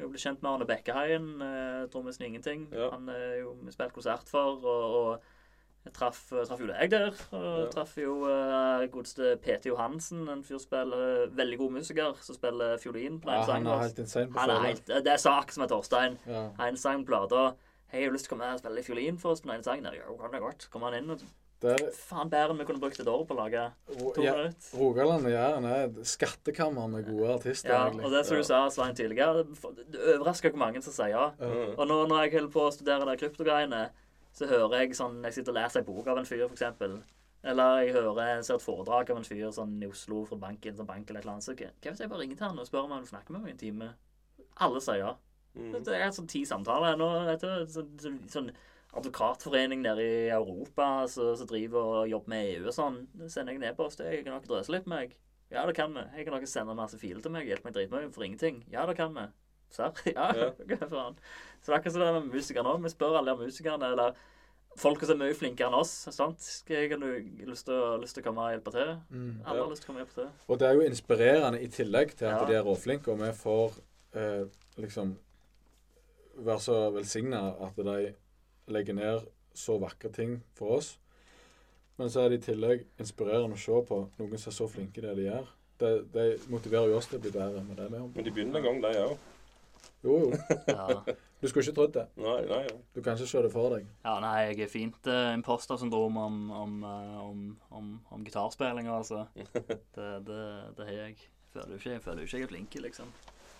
jeg 0.00 0.08
ble 0.10 0.18
kjent 0.22 0.40
med 0.42 0.50
Arne 0.50 0.66
Bekkeheien, 0.66 1.26
eh, 1.44 1.82
trommisen 1.92 2.24
Ingenting. 2.26 2.62
Ja. 2.74 2.88
Han 2.94 3.10
er 3.12 3.36
jo 3.42 3.52
spilt 3.74 3.92
konsert 3.94 4.30
for. 4.30 4.62
og, 4.64 4.96
og 5.02 5.31
jeg 5.84 5.92
traff, 5.96 6.20
traff 6.30 6.60
jo 6.60 6.66
deg 6.68 6.90
der. 6.90 7.08
Og 7.32 7.58
Ja. 7.64 7.66
traff 7.74 7.96
jo 7.98 8.12
uh, 8.24 8.86
godeste 8.92 9.36
PT 9.42 9.66
Johansen, 9.72 10.28
en 10.28 10.42
fyr 10.46 10.58
spiller 10.62 11.26
uh, 11.26 11.36
veldig 11.36 11.58
god 11.58 11.72
musiker, 11.80 12.14
som 12.22 12.34
spiller 12.38 12.76
fiolin 12.78 13.20
på 13.20 13.26
Ja, 13.30 13.40
den 13.42 13.42
han 13.42 13.64
sangen. 13.64 13.66
er 13.72 13.82
helt 13.88 13.98
insane 13.98 14.30
på 14.32 14.38
Han 14.38 14.50
er 14.50 14.60
helt, 14.68 14.86
det 14.86 15.06
er 15.12 15.16
sak 15.18 15.50
som 15.52 15.64
er 15.64 15.68
Torstein. 15.68 16.18
Ja. 16.26 16.48
Han 16.58 16.76
sang 16.76 17.04
plata 17.06 17.54
Hei, 17.92 18.00
jeg 18.00 18.08
har 18.08 18.14
lyst 18.14 18.24
til 18.24 18.32
å 18.32 18.38
komme 18.38 18.46
her 18.48 18.54
og 18.56 18.60
spille 18.62 18.82
fiolin 18.86 19.18
for 19.20 19.32
oss 19.34 19.42
på 19.44 19.50
den 19.52 19.62
sangen. 19.62 19.84
Jo, 19.92 20.14
kan 20.16 20.30
det 20.32 20.40
godt. 20.40 20.70
Kom 20.72 20.80
han 20.86 20.94
inn 20.96 21.10
og 21.12 21.20
Det 21.62 21.74
er 21.78 21.90
Faen 21.94 22.30
bedre 22.32 22.50
enn 22.54 22.58
vi 22.58 22.64
kunne 22.64 22.80
brukt 22.80 22.98
et 22.98 23.06
år 23.06 23.26
på 23.28 23.34
å 23.36 23.38
lage 23.38 23.66
to 24.16 24.22
ja, 24.24 24.32
minutter. 24.34 24.70
Rogaland 24.80 25.26
og 25.28 25.30
Jæren 25.30 25.64
er 25.68 25.92
skattkammer 26.02 26.88
med 26.90 27.04
gode 27.06 27.34
artister, 27.36 27.68
Ja, 27.70 27.84
egentlig. 27.90 28.04
og 28.06 28.10
det 28.16 28.24
som 28.26 28.36
Ja. 28.36 28.40
du 28.40 28.46
sa, 28.48 28.68
Svein, 28.70 28.94
tidligere, 28.96 29.44
det 29.44 30.00
overrasker 30.16 30.50
hvor 30.50 30.58
mange 30.58 30.82
som 30.82 30.92
sier 30.96 31.10
ja. 31.12 31.26
Ja. 31.38 31.46
Mm. 31.52 31.74
Og 31.78 31.86
nå 31.86 31.98
når 32.08 32.22
jeg 32.24 32.32
holder 32.40 32.50
på 32.56 32.64
å 32.66 32.72
studere 32.72 33.04
de 33.06 33.16
kryptogreiene, 33.20 33.82
så 34.32 34.48
hører 34.48 34.82
jeg 34.82 34.96
sånn 34.96 35.20
Jeg 35.26 35.36
sitter 35.36 35.52
og 35.52 35.58
leser 35.58 35.82
en 35.82 35.88
bok 35.88 36.06
av 36.08 36.20
en 36.20 36.28
fyr, 36.28 36.46
eksempel. 36.48 37.00
Eller 37.42 37.82
jeg 37.82 37.96
hører 37.96 38.42
ser 38.46 38.56
et 38.60 38.62
foredrag 38.64 39.10
av 39.10 39.18
en 39.18 39.26
fyr 39.26 39.50
sånn 39.54 39.74
i 39.82 39.88
Oslo 39.90 40.22
fra 40.28 40.38
banken, 40.44 40.76
sånn 40.78 40.88
bank 40.88 41.10
eller 41.10 41.20
et 41.20 41.26
eller 41.26 41.34
annet. 41.34 41.46
Så 41.46 41.56
hva 41.58 41.70
hvis 41.90 42.02
jeg 42.04 42.10
bare 42.12 42.22
ringer 42.22 42.38
til 42.38 42.48
han 42.48 42.62
og 42.62 42.68
spør 42.68 42.86
om 42.86 42.94
han 42.94 43.02
vil 43.02 43.10
snakke 43.10 43.34
med 43.34 43.42
meg 43.42 43.50
i 43.50 43.54
en 43.56 43.62
time? 43.62 43.88
Alle 44.62 44.82
sier 44.84 45.00
ja. 45.02 45.14
Mm. 45.56 45.72
Det 45.84 45.96
er 45.96 46.12
sånn 46.14 46.30
ti 46.30 46.44
samtaler 46.48 46.96
nå. 47.00 47.08
Sånn, 47.42 47.90
så, 48.00 48.14
sånn 48.30 48.52
advokatforening 48.92 49.82
nede 49.82 50.04
i 50.04 50.30
Europa 50.32 51.08
som 51.08 51.48
driver 51.48 51.98
og 52.02 52.10
jobber 52.12 52.34
med 52.34 52.54
EU 52.54 52.66
og 52.68 52.76
sånn. 52.76 53.02
Sender 53.26 53.56
jeg 53.56 53.62
en 53.62 53.68
e-post. 53.72 54.04
Jeg 54.04 54.22
kan 54.22 54.36
dere 54.36 54.48
drøse 54.48 54.74
litt 54.74 54.86
med 54.86 54.98
meg? 54.98 55.16
Ja, 55.52 55.66
det 55.68 55.76
kan 55.76 55.92
vi. 55.96 56.04
Jeg 56.16 56.28
kan 56.28 56.36
dere 56.36 56.48
sende 56.48 56.76
masse 56.78 57.00
filer 57.00 57.24
til 57.24 57.34
meg? 57.34 57.48
Hjelpe 57.48 57.68
meg 57.68 57.76
dritmye 57.76 58.12
for 58.14 58.24
ingenting? 58.24 58.62
Ja, 58.72 58.86
det 58.88 58.96
kan 59.00 59.16
vi. 59.16 59.26
Serr? 59.72 59.92
Ja, 60.12 60.28
Ja. 60.36 60.50
hva 60.68 60.88
faen. 60.88 61.16
Så 61.62 61.70
det 61.70 61.74
er 61.74 61.78
akkurat 61.80 61.92
som 61.96 62.02
det 62.04 62.12
med 62.18 62.32
musikere 62.34 62.64
nå. 62.66 62.76
Vi 62.82 62.88
spør 62.92 63.18
alle 63.20 63.34
de 63.36 63.46
musikerne, 63.46 63.90
eller 63.92 64.14
folk 64.76 65.02
som 65.04 65.20
er 65.20 65.26
mye 65.28 65.36
flinkere 65.36 65.68
enn 65.68 65.74
oss. 65.78 65.90
sant? 66.10 66.40
Skal 66.40 66.76
jeg 66.76 66.90
ha 66.94 66.96
lyst 67.50 67.66
til, 67.66 67.74
å- 67.74 68.00
lyst 68.02 68.14
til 68.16 68.22
å 68.22 68.26
komme 68.26 68.40
og 68.46 68.52
hjelpe 68.54 68.72
til? 68.72 68.94
Mm. 69.12 69.42
Alle 69.46 69.56
Ja. 69.58 69.64
har 69.64 69.70
lyst 69.70 69.82
til 69.82 69.86
å 69.86 69.92
komme 69.92 70.00
og 70.00 70.06
hjelpe 70.06 70.14
til. 70.22 70.30
Og 70.48 70.58
det 70.58 70.68
er 70.68 70.74
jo 70.74 70.86
inspirerende 70.88 71.60
i 71.62 71.68
tillegg 71.68 72.14
til 72.16 72.26
at 72.26 72.40
Ja. 72.40 72.46
de 72.46 72.54
er 72.56 72.64
råflinke, 72.64 73.08
og 73.12 73.18
vi 73.18 73.32
får 73.32 73.72
eh, 74.14 74.44
liksom 74.78 75.16
være 76.38 76.60
så 76.60 76.90
velsigna 76.92 77.42
at 77.66 77.76
de 77.76 78.14
legger 78.68 78.94
ned 78.94 79.26
så 79.54 79.78
vakre 79.80 80.10
ting 80.12 80.42
for 80.54 80.78
oss. 80.78 80.98
Men 81.98 82.08
så 82.08 82.22
er 82.24 82.30
det 82.30 82.40
i 82.48 82.52
tillegg 82.52 82.84
inspirerende 82.98 83.54
å 83.54 83.58
se 83.60 83.72
på 83.86 84.08
noen 84.18 84.38
som 84.38 84.50
er 84.50 84.56
så 84.56 84.68
flinke 84.68 84.98
i 84.98 85.00
det 85.06 85.16
de 85.16 85.26
gjør. 85.28 85.46
De, 85.78 85.90
de 86.14 86.38
motiverer 86.48 86.88
jo 86.88 86.96
oss 86.96 87.06
til 87.10 87.18
å 87.18 87.22
bli 87.22 87.30
bedre 87.34 87.62
med 87.66 87.76
det 87.76 87.90
vi 87.90 87.98
Men 87.98 88.24
de 88.24 88.30
begynner 88.30 88.56
en 88.56 88.62
gang, 88.62 88.80
de 88.80 88.98
òg. 89.02 89.18
Jo, 90.02 90.18
jo. 90.18 90.30
Ja. 90.66 91.02
Du 91.42 91.48
skulle 91.48 91.64
ikke 91.64 91.74
trodd 91.74 91.92
det. 91.96 92.04
Nei, 92.22 92.38
nei. 92.46 92.62
Du 92.94 93.00
kan 93.02 93.16
ikke 93.18 93.26
se 93.26 93.42
det 93.42 93.50
for 93.50 93.74
deg. 93.74 93.86
Ja, 94.04 94.16
nei, 94.22 94.36
jeg 94.52 94.64
er 94.66 94.70
fint 94.70 95.10
uh, 95.10 95.32
impostersyndrom 95.34 96.18
om, 96.22 96.36
om, 96.54 96.76
eh, 96.86 97.16
om, 97.22 97.40
om, 97.74 97.88
om 98.14 98.24
gitarspilling, 98.26 98.90
altså. 98.90 99.24
Det, 99.96 100.08
det, 100.26 100.42
det 100.78 100.86
har 100.86 100.98
jeg. 101.00 101.16
Jeg 101.52 101.52
føler 101.52 101.74
jo 101.74 101.80
ikke, 101.80 101.90
jeg 101.92 102.02
føler 102.02 102.22
jo 102.22 102.28
ikke 102.28 102.38
jeg 102.38 102.46
er 102.46 102.52
flink, 102.52 102.76
liksom. 102.86 103.10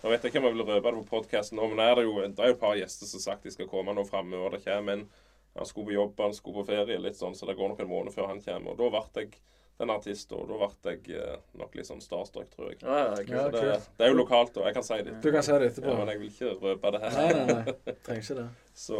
Nå 0.03 0.11
vet 0.11 0.23
jeg 0.23 0.31
ikke 0.31 0.39
om 0.41 0.47
jeg 0.49 0.55
vil 0.55 0.65
røpe 0.67 0.91
det 0.91 1.01
på 1.01 1.09
podkasten 1.11 1.59
men 1.61 1.79
er 1.79 1.93
det, 1.95 2.03
jo, 2.03 2.15
det 2.23 2.41
er 2.41 2.49
jo 2.51 2.55
et 2.57 2.59
par 2.63 2.73
gjester 2.75 3.07
som 3.07 3.21
har 3.21 3.23
sagt 3.23 3.45
de 3.47 3.53
skal 3.53 3.69
komme 3.71 3.93
nå 3.95 4.03
framover. 4.07 4.57
Det 4.57 4.65
kommer 4.65 4.97
en 4.97 5.05
Han 5.53 5.67
skulle 5.69 5.91
på 5.91 5.93
jobb, 5.93 6.15
han 6.17 6.33
skulle 6.33 6.63
på 6.63 6.65
ferie, 6.71 6.97
litt 6.97 7.19
sånn, 7.19 7.35
så 7.37 7.45
det 7.45 7.53
går 7.59 7.69
nok 7.69 7.83
en 7.83 7.91
måned 7.91 8.15
før 8.15 8.31
han 8.31 8.41
kommer. 8.41 8.73
Og 8.73 8.79
da 8.79 8.87
ble 8.89 9.21
jeg 9.21 9.35
den 9.81 9.89
artisten, 9.89 10.37
og 10.37 10.47
da 10.51 10.67
ble 10.83 10.91
jeg 10.93 11.17
eh, 11.17 11.37
nok 11.59 11.73
litt 11.75 11.87
sånn 11.89 12.01
starstruck, 12.03 12.49
tror 12.53 12.69
jeg. 12.71 12.77
Ja, 12.85 12.99
ja. 13.09 13.15
Så 13.17 13.49
det, 13.55 13.63
det 13.97 14.05
er 14.05 14.11
jo 14.13 14.19
lokalt, 14.21 14.57
og 14.61 14.67
jeg 14.69 14.75
kan 14.77 14.85
si 14.85 14.99
det. 15.03 15.15
Du 15.23 15.31
kan 15.33 15.43
si 15.45 15.51
det 15.57 15.71
etterpå. 15.71 15.89
Ja, 15.89 15.97
men 16.03 16.11
jeg 16.13 16.19
vil 16.21 16.29
ikke 16.29 16.51
røpe 16.61 16.91
det 16.93 17.01
her. 17.03 17.15
Nei, 17.17 17.31
nei, 17.33 17.55
nei. 17.63 17.95
Trenger 18.05 18.21
ikke 18.27 18.37
det. 18.43 18.45
Så 18.77 18.99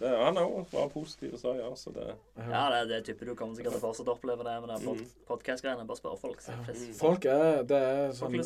det, 0.00 0.08
han 0.10 0.36
er 0.36 0.48
òg 0.48 0.72
var 0.72 0.88
positiv 0.92 1.36
og 1.36 1.40
sa 1.40 1.52
ja, 1.56 1.68
så 1.78 1.92
det 1.94 2.06
Ja, 2.10 2.64
det, 2.72 2.80
det 2.90 2.98
tipper 3.06 3.30
du 3.30 3.34
kommer 3.38 3.54
sikkert 3.56 3.76
til 3.76 3.80
å 3.80 3.84
fortsette 3.84 4.10
å 4.10 4.16
oppleve 4.18 4.44
det 4.44 4.56
med 4.64 4.72
den 4.72 4.82
pod 4.84 4.98
Mm. 5.04 5.12
podcast-greiene. 5.28 5.86
Bare 5.88 6.00
spør 6.00 6.18
folk. 6.20 6.42
Så 6.44 6.56
er. 6.56 6.80
Folk 6.98 7.28
er 7.30 7.62
Det 7.70 7.78
er 7.92 8.12
sånn 8.18 8.36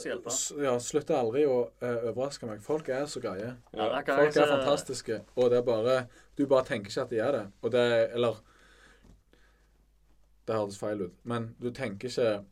Ja, 0.62 0.76
slutter 0.82 1.18
aldri 1.18 1.46
å 1.48 1.56
uh, 1.82 1.96
overraske 2.12 2.46
meg. 2.50 2.60
Folk 2.62 2.90
er 2.94 3.06
så 3.10 3.22
greie. 3.24 3.54
Ja, 3.72 3.88
Folk 4.04 4.36
er 4.36 4.52
fantastiske, 4.52 5.22
og 5.36 5.50
det 5.54 5.62
er 5.62 5.66
bare 5.66 5.96
Du 6.36 6.44
bare 6.46 6.66
tenker 6.68 6.92
ikke 6.92 7.06
at 7.06 7.10
de 7.16 7.22
er 7.24 7.32
det. 7.38 7.44
Og 7.62 7.74
det 7.74 7.80
er 7.86 8.14
Eller 8.18 8.38
Det 10.48 10.56
høres 10.56 10.78
feil 10.80 11.02
ut, 11.04 11.16
men 11.28 11.50
du 11.60 11.68
tenker 11.76 12.08
ikke 12.08 12.44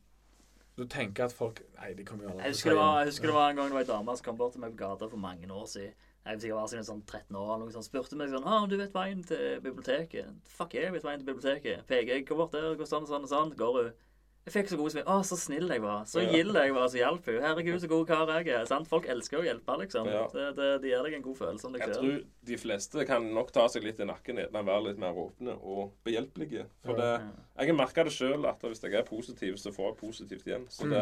Du 0.77 0.83
tenker 0.85 1.25
at 1.25 1.33
folk 1.33 1.63
Nei, 1.79 1.93
de 1.97 2.03
kommer 2.05 2.27
jo 2.27 2.33
aldri 2.35 2.43
Jeg 2.45 2.53
husker, 2.53 2.75
det 2.75 2.77
var, 2.77 2.99
jeg 3.01 3.11
husker 3.11 3.31
det 3.31 3.37
var 3.37 3.49
en 3.49 3.61
gang 3.61 3.71
det 3.71 3.77
var 3.79 3.85
ei 3.87 3.89
dame 3.89 4.17
som 4.19 4.27
kom 4.27 4.37
bort 4.37 4.53
til 4.53 4.61
meg 4.61 4.75
på 4.75 4.83
gata 4.83 5.09
for 5.09 5.21
mange 5.21 5.49
år 5.49 5.65
siden. 5.71 5.95
Jeg 6.27 6.35
vet 6.35 6.43
ikke, 6.43 6.51
jeg 6.51 6.57
var 6.57 6.67
sikkert 6.67 6.87
sånn 6.89 7.03
13 7.07 7.37
år 7.39 7.51
eller 7.53 7.65
noe 7.65 7.73
sånt. 7.73 7.87
Spurte 7.87 8.17
meg 8.19 8.33
sånn 8.33 8.47
Å, 8.51 8.57
du 8.67 8.75
vet 8.77 8.93
veien 8.93 9.21
til 9.23 9.61
biblioteket? 9.63 10.33
Fuck, 10.57 10.75
jeg 10.75 10.91
vet 10.91 11.05
veien 11.07 11.21
til 11.21 11.29
biblioteket. 11.29 11.93
Jeg, 11.95 12.25
gå 12.27 12.35
bort 12.35 12.51
der, 12.53 12.73
gå 12.75 12.87
sånn 12.89 13.07
og 13.07 13.11
sånn 13.13 13.23
og 13.23 13.31
sånn. 13.31 13.53
Går 13.57 13.77
hun. 13.79 13.93
Jeg 14.47 14.53
fikk 14.53 14.69
så 14.71 14.77
god 14.79 14.93
smil. 14.93 15.03
Å, 15.11 15.15
så 15.27 15.35
snill 15.35 15.71
jeg 15.73 15.81
var. 15.83 16.05
Så 16.07 16.21
gild 16.23 16.55
jeg 16.55 16.71
var, 16.71 16.85
så 16.87 16.99
hjalp 17.01 17.25
henne.' 17.27 17.43
Herregud, 17.43 17.81
så 17.83 17.89
god 17.91 18.05
kar 18.07 18.29
jeg 18.31 18.47
er. 18.55 18.63
Sant? 18.69 18.87
Folk 18.87 19.07
elsker 19.11 19.41
å 19.41 19.43
hjelpe, 19.43 19.75
liksom. 19.81 20.07
Ja. 20.07 20.21
Det, 20.31 20.45
det, 20.55 20.67
det 20.83 20.91
gir 20.93 21.03
deg 21.03 21.17
en 21.17 21.25
god 21.25 21.35
følelse 21.41 21.67
om 21.67 21.73
deg 21.75 21.83
Jeg 21.83 21.97
tror 21.97 22.21
de 22.47 22.59
fleste 22.61 23.05
kan 23.09 23.27
nok 23.35 23.51
ta 23.51 23.65
seg 23.67 23.83
litt 23.83 23.99
i 23.99 24.07
nakken 24.07 24.39
uten 24.39 24.55
å 24.55 24.63
være 24.69 24.85
litt 24.85 25.01
mer 25.03 25.17
åpne 25.19 25.57
og 25.59 25.89
behjelpelige. 26.07 26.63
For 26.85 26.95
det, 26.95 27.09
jeg 27.59 27.73
har 27.73 27.75
merka 27.81 28.05
det 28.07 28.13
sjøl 28.15 28.47
at 28.47 28.63
hvis 28.63 28.85
jeg 28.85 28.95
er 28.95 29.03
positiv, 29.09 29.57
så 29.59 29.73
får 29.75 29.89
jeg 29.91 29.97
positivt 29.99 30.47
igjen. 30.47 30.63
Så 30.71 30.87
det, 30.87 31.01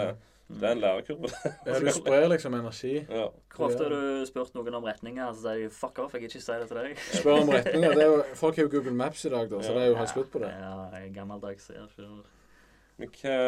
det 0.49 0.65
er 0.65 0.73
en 0.73 0.81
lærekurve. 0.81 1.29
Ja, 1.69 1.77
du 1.85 1.89
sprer 1.93 2.25
liksom 2.31 2.57
energi. 2.57 2.95
ja. 3.05 3.27
Hvor 3.55 3.69
ofte 3.69 3.85
har 3.85 3.93
du 3.93 4.25
spurt 4.25 4.57
noen 4.57 4.73
om 4.81 4.83
retninger, 4.89 5.29
så 5.37 5.45
sier 5.45 5.61
de 5.67 5.69
'fuck 5.69 6.01
off, 6.01 6.13
jeg 6.17 6.25
vil 6.25 6.29
ikke 6.33 6.41
si 6.41 6.57
det 6.63 6.67
til 6.67 6.77
deg'? 6.81 6.97
Spør 7.21 7.43
om 7.43 7.53
retninger. 7.53 7.93
Det 7.93 8.03
er 8.03 8.09
jo, 8.09 8.23
folk 8.41 8.57
har 8.57 8.65
jo 8.65 8.73
Google 8.73 8.97
Maps 8.97 9.25
i 9.25 9.29
dag, 9.29 9.45
da, 9.53 9.61
så 9.61 9.77
det 9.77 9.83
er 9.85 9.93
jo 9.93 9.99
helt 10.01 10.09
slutt 10.17 10.31
på 10.33 10.41
det. 10.41 10.49
Ja, 10.49 10.73
jeg 10.97 11.11
er 11.11 11.13
gammeldags. 11.13 11.69
Jeg 11.69 11.85
er 11.85 12.25
Men 12.97 13.11
hva, 13.19 13.39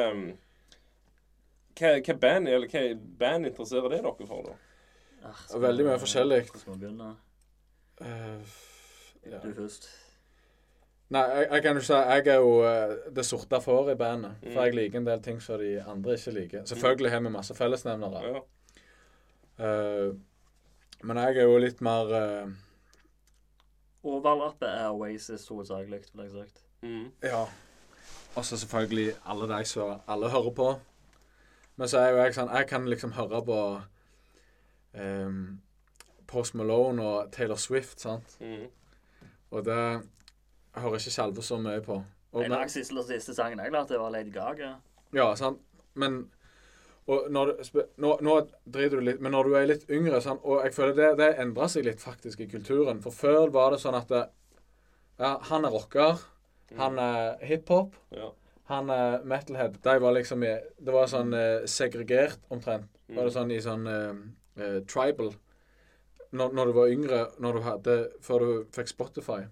hva, 1.77 1.93
hva 2.03 2.17
band 2.21 2.51
eller 2.51 2.67
hva 2.71 2.83
band 3.19 3.49
interesserer 3.51 3.93
det 3.93 4.01
dere 4.03 4.27
for, 4.27 4.49
da? 4.49 4.57
Ah, 5.27 5.45
veldig 5.59 5.87
mye 5.87 6.01
forskjellig. 6.01 6.41
Hvordan 6.49 6.63
skal 6.63 6.73
vi 6.73 6.81
begynne? 6.83 7.13
Eh, 8.01 8.57
ja. 9.31 9.39
Du 9.43 9.53
først. 9.55 9.89
Nei, 11.09 11.23
jeg, 11.31 11.47
jeg 11.51 11.63
kan 11.63 11.77
jo 11.79 11.83
si 11.87 11.95
jeg 11.95 12.27
er 12.27 12.41
jo 12.43 12.55
uh, 12.67 12.93
det 13.15 13.23
sorte 13.25 13.59
fåret 13.63 13.93
i 13.95 13.99
bandet. 13.99 14.35
Mm. 14.43 14.51
For 14.51 14.67
jeg 14.67 14.75
liker 14.75 14.99
en 14.99 15.07
del 15.07 15.21
ting 15.23 15.39
som 15.43 15.59
de 15.61 15.77
andre 15.81 16.17
ikke 16.19 16.33
liker. 16.35 16.65
Selvfølgelig 16.67 17.11
har 17.11 17.23
vi 17.23 17.31
masse 17.31 17.55
fellesnevnere. 17.55 18.23
Ja. 18.27 18.41
Uh, 19.57 20.17
men 21.07 21.17
jeg 21.17 21.37
er 21.37 21.47
jo 21.47 21.61
litt 21.61 21.79
mer 21.85 22.11
uh, 22.11 22.49
Overlappet 24.07 24.67
er 24.69 24.91
Oasis 24.93 25.47
hovedsakelig, 25.51 26.03
ville 26.13 26.27
jeg 26.27 26.35
sagt. 26.35 26.61
Mm. 26.83 27.07
Ja. 27.23 27.45
Og 28.37 28.45
så 28.45 28.57
selvfølgelig 28.57 29.15
alle 29.25 29.47
de 29.49 29.65
som 29.65 30.01
alle 30.07 30.29
hører 30.29 30.51
på. 30.53 30.67
Men 31.75 31.89
så 31.89 32.01
er 32.01 32.11
jo 32.11 32.19
jeg 32.21 32.35
sånn 32.35 32.53
Jeg 32.53 32.67
kan 32.69 32.85
liksom 32.89 33.15
høre 33.17 33.41
på 33.45 33.57
um, 34.97 35.39
Post 36.27 36.55
Malone 36.55 37.01
og 37.03 37.31
Taylor 37.33 37.57
Swift, 37.57 38.01
sant. 38.01 38.37
Mm. 38.39 38.67
Og 39.51 39.65
det 39.65 39.81
hører 40.75 40.99
ikke 40.99 41.13
Skjalve 41.15 41.41
så 41.45 41.57
mye 41.61 41.81
på. 41.81 41.97
Og, 42.31 42.41
Jeg 42.41 42.49
men, 42.51 42.59
lag 42.59 42.71
siste, 42.71 43.03
siste 43.07 43.33
sangen 43.33 43.61
jeg 43.63 43.73
lærte, 43.73 43.99
var 43.99 44.13
Lady 44.13 44.33
Gaga. 44.33 44.75
ja, 45.13 45.35
sant. 45.35 45.61
Men 45.93 46.27
og 47.07 47.29
når 47.31 47.45
du, 47.45 47.83
nå, 48.03 48.17
nå 48.21 48.33
driter 48.67 48.99
du 48.99 49.05
litt, 49.07 49.21
men 49.23 49.31
når 49.31 49.47
du 49.47 49.53
er 49.55 49.69
litt 49.69 49.85
yngre 49.89 50.19
sant? 50.21 50.43
Og 50.43 50.59
jeg 50.65 50.73
føler 50.75 50.97
det, 50.97 51.11
det 51.21 51.29
endrer 51.39 51.69
seg 51.71 51.85
litt 51.87 52.03
faktisk 52.03 52.41
i 52.43 52.49
kulturen. 52.51 52.99
For 53.01 53.15
før 53.15 53.53
var 53.55 53.71
det 53.71 53.79
sånn 53.79 53.95
at 53.95 54.11
det, 54.11 54.25
ja, 55.21 55.37
han 55.47 55.65
er 55.65 55.71
rocker, 55.71 56.19
han 56.75 56.99
er 56.99 57.37
hiphop, 57.45 57.93
Ja. 58.11 58.31
han 58.65 58.89
er 58.89 59.23
metalhead. 59.23 59.77
De 59.81 59.99
var 59.99 60.13
liksom 60.13 60.43
i, 60.43 60.59
Det 60.83 60.91
var 60.93 61.07
sånn 61.07 61.33
eh, 61.33 61.65
segregert 61.65 62.39
omtrent. 62.51 62.89
Var 63.07 63.23
det 63.23 63.33
sånn 63.33 63.51
i 63.51 63.59
sånn 63.63 63.87
eh, 63.87 64.63
eh, 64.63 64.79
tribal 64.85 65.33
når, 66.33 66.51
når 66.53 66.65
du 66.65 66.73
var 66.73 66.87
yngre, 66.91 67.21
når 67.39 67.53
du 67.53 67.61
hadde 67.61 68.11
Før 68.21 68.39
du 68.39 68.65
fikk 68.75 68.87
Spotify, 68.91 69.45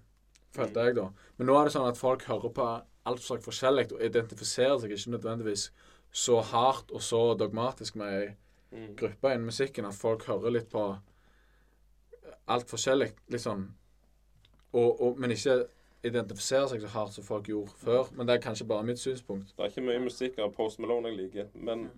følte 0.52 0.84
jeg 0.84 0.94
da. 0.96 1.08
Men 1.38 1.46
nå 1.46 1.56
er 1.58 1.64
det 1.64 1.72
sånn 1.72 1.88
at 1.88 1.96
folk 1.96 2.24
hører 2.24 2.52
på 2.52 2.66
alt 3.06 3.20
slags 3.22 3.44
forskjellig 3.46 3.92
og 3.92 4.00
identifiserer 4.02 4.78
seg 4.82 4.90
ikke 4.92 5.14
nødvendigvis 5.16 5.70
så 6.12 6.40
hardt 6.42 6.90
og 6.92 7.00
så 7.00 7.34
dogmatisk 7.38 7.96
med 7.96 8.12
ei 8.22 8.34
Mm. 8.72 8.96
gruppe 8.96 9.30
innen 9.32 9.46
musikken 9.46 9.86
at 9.86 9.94
folk 9.94 10.24
hører 10.26 10.50
litt 10.50 10.68
på 10.68 10.98
alt 12.48 12.68
forskjellig, 12.70 13.12
liksom. 13.32 13.62
Og, 14.72 15.00
og, 15.00 15.18
men 15.22 15.30
ikke 15.30 15.54
identifiserer 16.04 16.68
seg 16.70 16.82
så 16.84 16.90
hardt 16.92 17.14
som 17.16 17.24
folk 17.24 17.48
gjorde 17.48 17.72
før. 17.80 18.10
Men 18.16 18.28
det 18.28 18.36
er 18.36 18.44
kanskje 18.44 18.66
bare 18.68 18.86
mitt 18.86 19.00
synspunkt. 19.00 19.54
Det 19.56 19.64
er 19.64 19.72
ikke 19.72 19.86
mye 19.86 20.02
musikk 20.04 20.38
av 20.42 20.52
Post 20.56 20.82
Malone 20.82 21.12
jeg 21.12 21.20
liker, 21.22 21.48
men 21.54 21.88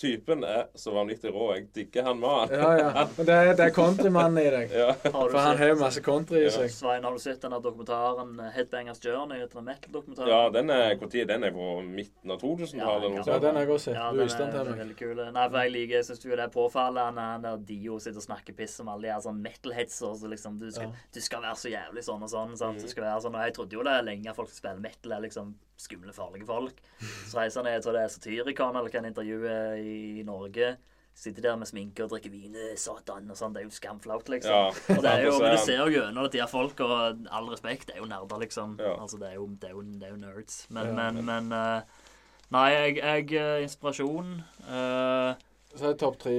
typen 0.00 0.44
er 0.48 0.66
så 0.80 0.92
vanvittig 0.94 1.30
rå. 1.34 1.50
Jeg 1.54 1.66
digger 1.76 2.06
han 2.08 2.18
mannen. 2.22 2.54
Ja, 2.56 2.70
ja. 2.80 3.04
Men 3.18 3.26
det 3.28 3.34
er, 3.36 3.50
det 3.58 3.66
er 3.66 3.74
countrymannen 3.76 4.40
i 4.40 4.50
deg. 4.54 4.72
Ja. 4.80 4.94
For 5.04 5.36
han 5.36 5.58
har 5.60 5.68
jo 5.74 5.76
masse 5.80 6.00
country 6.02 6.40
i 6.40 6.44
Ja. 6.46 6.54
seg. 6.54 6.70
Svein, 6.72 7.04
har 7.04 7.12
du 7.12 7.20
sett 7.20 7.40
denne 7.44 7.58
dokumentaren 7.62 8.32
eh, 8.40 8.50
Headbangers 8.56 9.00
Journey? 9.04 9.42
Den 9.52 9.64
metal-dokumentaren? 9.68 10.30
ja, 10.32 10.40
den 10.56 10.70
er 10.70 10.96
Når 11.00 11.26
den 11.28 11.44
er 11.44 11.52
på 11.52 11.68
midten 11.84 12.30
av 12.34 12.40
2000-tallet? 12.40 13.26
Ja, 13.26 13.38
den 13.44 13.54
har 13.60 13.66
jeg 13.66 13.70
også 13.76 13.84
sett. 13.90 13.98
Ja, 14.00 14.10
Du 14.12 14.22
viste 14.24 14.38
den 14.38 14.48
er, 14.48 14.52
til 14.52 14.60
er 14.60 14.70
meg. 14.70 14.80
veldig 14.84 14.96
kul. 15.02 15.22
Nei, 15.36 15.46
for 15.50 15.58
jeg 15.64 15.74
liker, 15.76 15.94
jeg 16.00 16.08
syns 16.10 16.24
jo 16.24 16.30
det 16.36 16.46
er 16.48 16.54
påfallende 16.54 17.26
han 17.30 17.42
der 17.46 17.56
Dio 17.68 17.98
sitter 18.00 18.22
og 18.22 18.26
snakker 18.28 18.56
piss 18.56 18.78
om 18.80 18.88
alle 18.94 19.08
de 19.08 19.12
her 19.14 19.20
sånn 19.24 19.40
metal-hetser. 19.44 20.14
Så 20.22 20.30
liksom, 20.32 20.58
du 20.60 20.70
skal, 20.70 20.88
Ja. 20.90 21.08
du 21.14 21.20
skal 21.20 21.42
være 21.44 21.58
så 21.60 21.72
jævlig 21.74 22.04
sånn 22.08 22.22
og 22.24 22.30
sånn. 22.32 22.56
Sant? 22.56 22.78
Mm. 22.78 22.82
Du 22.82 22.88
skal 22.88 23.04
være 23.04 23.20
sånn, 23.26 23.34
og 23.36 23.44
jeg 23.44 23.54
trodde 23.58 23.76
jo 23.76 23.82
det 23.82 23.98
lenge 24.06 24.34
folk 24.34 24.48
spiller 24.54 24.80
metal, 24.80 25.12
er 25.18 25.20
liksom 25.28 25.54
skumle, 25.80 26.12
farlige 26.16 26.46
folk. 26.48 26.78
Så 27.26 27.38
reiser 27.40 27.62
han 27.62 27.70
ned, 27.72 27.82
tror 27.84 27.96
det 27.96 28.04
er 28.06 28.12
Satyricon 28.12 28.76
eller 28.76 28.92
kan 28.92 29.08
intervjue 29.08 29.56
i 29.80 30.22
Norge. 30.28 30.76
sitter 31.20 31.42
der 31.42 31.56
med 31.60 31.68
sminke 31.68 32.04
og 32.04 32.12
drikker 32.14 32.30
vin, 32.32 32.54
satan, 32.80 33.26
og 33.28 33.36
sånn. 33.36 33.52
Det 33.52 33.60
er 33.60 33.66
jo 33.66 33.74
skamflaut, 33.76 34.28
liksom. 34.32 34.54
Ja. 34.54 34.94
Og 34.94 35.02
det 35.04 35.10
er 35.10 35.24
jo, 35.26 35.32
men 35.42 35.52
du 35.52 35.58
ser 35.60 35.82
jo 35.82 35.88
gjennom 35.92 36.24
det, 36.24 36.32
de 36.32 36.40
her 36.40 36.48
folk, 36.48 36.80
og 36.80 37.26
all 37.28 37.50
respekt, 37.50 37.88
det 37.90 37.98
er 37.98 38.00
jo 38.00 38.08
nerder, 38.08 38.40
liksom. 38.40 38.78
Ja. 38.80 38.94
Altså, 39.02 39.18
det 39.20 39.28
er 39.32 39.34
jo, 39.40 39.48
det 39.60 39.68
er 39.68 39.74
jo, 39.74 39.82
det 39.82 40.08
er 40.08 40.14
jo 40.14 40.20
nerds. 40.22 40.62
Men, 40.70 40.86
Ja. 40.94 41.10
men, 41.10 41.24
men 41.28 41.52
uh, 41.52 42.06
Nei, 42.50 42.68
jeg, 42.74 42.96
jeg 42.98 43.32
eh, 43.38 43.62
Inspirasjon 43.62 44.32
uh, 44.66 45.36
Så 45.76 45.84
er 45.84 45.92
det 45.92 45.98
topp 46.00 46.16
tre. 46.18 46.32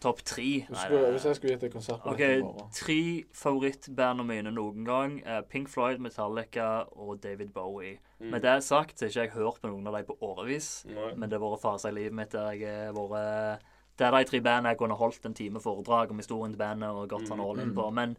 Topp 0.00 0.20
tre. 0.22 0.64
Hvis, 0.68 1.24
jeg 1.26 1.36
skulle 1.36 1.54
gitt 1.56 1.64
et 1.66 1.72
konsert 1.74 2.02
på 2.04 2.12
OK, 2.12 2.20
dette 2.20 2.66
tre 2.76 2.98
favorittbandene 3.34 4.26
mine 4.28 4.52
noen 4.54 4.84
gang 4.86 5.16
er 5.26 5.42
Pink 5.50 5.68
Floyd, 5.72 5.98
Metallica 5.98 6.84
og 6.94 7.18
David 7.22 7.50
Bowie. 7.56 7.96
Mm. 8.20 8.30
Med 8.30 8.44
det 8.46 8.56
sagt 8.66 8.98
så 8.98 9.08
har 9.08 9.10
ikke 9.10 9.24
jeg 9.24 9.34
hørt 9.34 9.58
på 9.62 9.72
noen 9.72 9.90
av 9.90 9.96
dem 9.98 10.06
på 10.06 10.18
årevis. 10.22 10.84
Nei. 10.86 11.12
Men 11.16 11.28
det 11.30 11.40
har 11.40 11.48
vært 11.48 11.64
faser 11.64 11.90
i 11.90 11.98
livet 11.98 12.14
mitt 12.20 12.30
der 12.36 12.54
jeg 12.54 12.92
har 12.92 12.94
vært 12.94 13.66
Det 13.98 14.06
er 14.06 14.14
de 14.14 14.24
tre 14.30 14.40
bandene 14.40 14.70
jeg 14.70 14.78
kunne 14.78 14.94
holdt 14.94 15.24
en 15.26 15.34
time 15.34 15.60
foredrag 15.60 16.12
om 16.14 16.20
historien 16.22 16.52
til 16.54 16.60
bandet 16.62 16.94
og 16.94 17.08
gått 17.10 17.26
sånn 17.26 17.42
all 17.42 17.58
in 17.58 17.74
på. 17.74 17.88
Men 17.90 18.14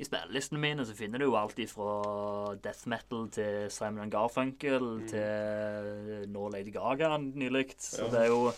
i 0.00 0.06
spillelistene 0.06 0.60
mine 0.62 0.84
så 0.88 0.94
finner 0.96 1.20
du 1.20 1.26
jo 1.26 1.36
alt 1.36 1.58
fra 1.68 2.54
death 2.64 2.86
metal 2.88 3.28
til 3.34 3.66
Simon 3.68 4.08
Garfunkel 4.08 5.02
til 5.10 6.24
nå 6.32 6.48
Lady 6.54 6.72
Gaga 6.72 7.18
nylig. 7.18 7.74
Så 7.76 8.06
Ja. 8.06 8.10
det 8.14 8.20
er 8.24 8.26
jo 8.32 8.52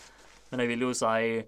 Men 0.50 0.60
jeg 0.60 0.68
vil 0.68 0.80
jo 0.80 0.92
si 0.92 1.42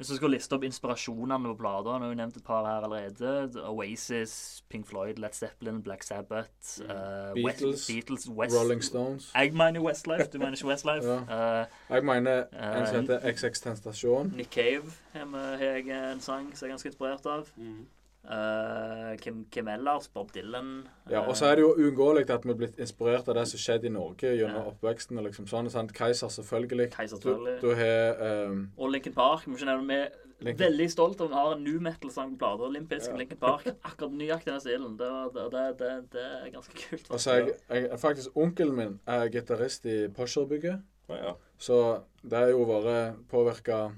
hvis 0.00 0.08
du 0.08 0.16
skal 0.16 0.30
liste 0.32 0.56
opp 0.56 0.62
inspirasjonene 0.64 1.50
på 1.50 1.58
plater, 1.60 1.98
nå 2.00 2.06
har 2.06 2.12
jeg 2.14 2.18
nevnt 2.22 2.36
et 2.38 2.44
par 2.46 2.64
her 2.64 2.86
allerede. 2.86 3.60
Oasis, 3.68 4.62
Pink 4.72 4.86
Floyd, 4.88 5.18
Led 5.20 5.36
Zeppelin, 5.36 5.82
Black 5.84 6.06
Sabbath, 6.08 6.80
eh, 6.80 7.34
Beatles, 7.36 7.74
West, 7.74 7.88
Beatles 7.90 8.24
West, 8.30 8.56
Rolling 8.56 8.80
Stones. 8.80 9.28
Jeg 9.36 9.52
mener 9.52 9.84
Westlife, 9.84 10.30
du 10.32 10.38
mener 10.38 10.56
ikke 10.56 10.66
Westlife. 10.72 11.04
Ja. 11.28 11.60
uh, 11.60 11.66
Jeg 11.90 12.04
mener 12.04 12.44
en 12.56 12.86
som 12.86 13.00
heter 13.00 13.32
XX 13.32 13.60
Tentasjon. 13.60 14.32
Nick 14.36 14.48
Cave 14.54 14.88
har 15.12 15.58
jeg 15.60 16.12
en 16.12 16.20
sang 16.20 16.48
som 16.56 16.64
jeg 16.66 16.70
er 16.70 16.72
ganske 16.72 16.88
inspirert 16.88 17.26
av. 17.26 17.48
Mm. 17.56 17.84
Uh, 18.24 19.16
Kim, 19.16 19.44
Kim 19.50 19.68
Ellers, 19.68 20.08
Bob 20.12 20.30
Dylan. 20.34 20.86
Ja, 21.10 21.22
eh, 21.22 21.28
og 21.28 21.36
så 21.36 21.46
er 21.48 21.56
det 21.56 21.62
jo 21.64 21.70
uunngåelig 21.74 22.28
at 22.30 22.44
vi 22.44 22.50
er 22.52 22.58
blitt 22.60 22.76
inspirert 22.78 23.28
av 23.28 23.34
det 23.34 23.46
som 23.48 23.58
skjedde 23.58 23.88
i 23.88 23.92
Norge 23.94 24.34
gjennom 24.36 24.60
Ja. 24.60 24.70
oppveksten. 24.70 25.18
og 25.18 25.24
liksom 25.24 25.46
sånn, 25.48 25.70
sant? 25.70 25.92
Keiser, 25.96 26.28
selvfølgelig. 26.28 26.90
Keiser, 26.92 27.16
selvfølgelig. 27.16 27.60
du 27.60 27.74
har 27.74 28.48
um, 28.50 28.70
Og 28.78 28.90
Lincoln 28.90 29.14
Park. 29.14 29.46
Vi 29.46 29.54
er 29.64 30.10
Linkin- 30.40 30.58
veldig 30.58 30.90
stolt 30.90 31.20
av 31.20 31.26
at 31.26 31.30
vi 31.30 31.34
har 31.34 31.52
en 31.56 31.64
new 31.64 31.80
metal-sang 31.80 32.36
på 32.36 32.38
plata. 32.38 32.62
Olympisk 32.68 33.10
Ja. 33.10 33.16
Lincoln 33.16 33.38
Park. 33.40 33.66
Akkurat 33.84 34.12
nøyaktig 34.12 34.52
den 34.52 34.60
stilen. 34.60 34.96
Det, 34.98 35.08
det, 35.34 35.46
det, 35.52 35.78
det, 35.78 36.10
det 36.12 36.22
er 36.44 36.50
ganske 36.50 36.74
kult. 36.76 37.10
Altså, 37.10 37.30
jeg, 37.32 37.54
jeg, 37.70 37.98
faktisk 37.98 38.36
Onkelen 38.36 38.76
min 38.76 39.00
er 39.06 39.28
gitarist 39.28 39.86
i 39.86 40.08
Posherbygget. 40.08 40.82
Ja, 41.08 41.16
ja. 41.24 41.32
Så 41.58 42.02
det 42.22 42.38
har 42.38 42.48
jo 42.52 42.64
vært 42.64 43.16
påvirka 43.28 43.92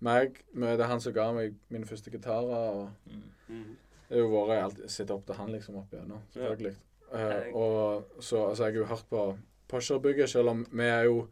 meg. 0.00 0.42
med 0.52 0.78
Det 0.78 0.84
er 0.84 0.88
han 0.88 1.00
som 1.00 1.12
ga 1.12 1.32
meg 1.32 1.54
mine 1.70 1.84
første 1.86 2.10
gitarer. 2.10 2.48
og 2.80 2.90
Mm. 3.06 3.22
Mm. 3.52 3.76
Det 4.08 4.18
har 4.18 4.24
jo 4.26 4.42
vært 4.48 4.82
sett 4.92 5.10
opp 5.14 5.22
til 5.28 5.34
han 5.38 5.52
liksom 5.54 5.76
opp 5.80 5.92
igjennom. 5.94 6.20
Selvfølgelig. 6.34 6.74
Eh, 7.12 7.20
Jeg- 7.28 7.54
og 7.54 8.04
så 8.20 8.48
altså, 8.48 8.64
jeg 8.64 8.72
har 8.74 8.80
jo 8.80 8.84
hørt 8.94 9.08
på 9.10 9.38
Pasjerbygget, 9.68 10.28
selv 10.28 10.48
om 10.50 10.66
vi 10.72 10.84
er 10.84 11.04
jo 11.04 11.28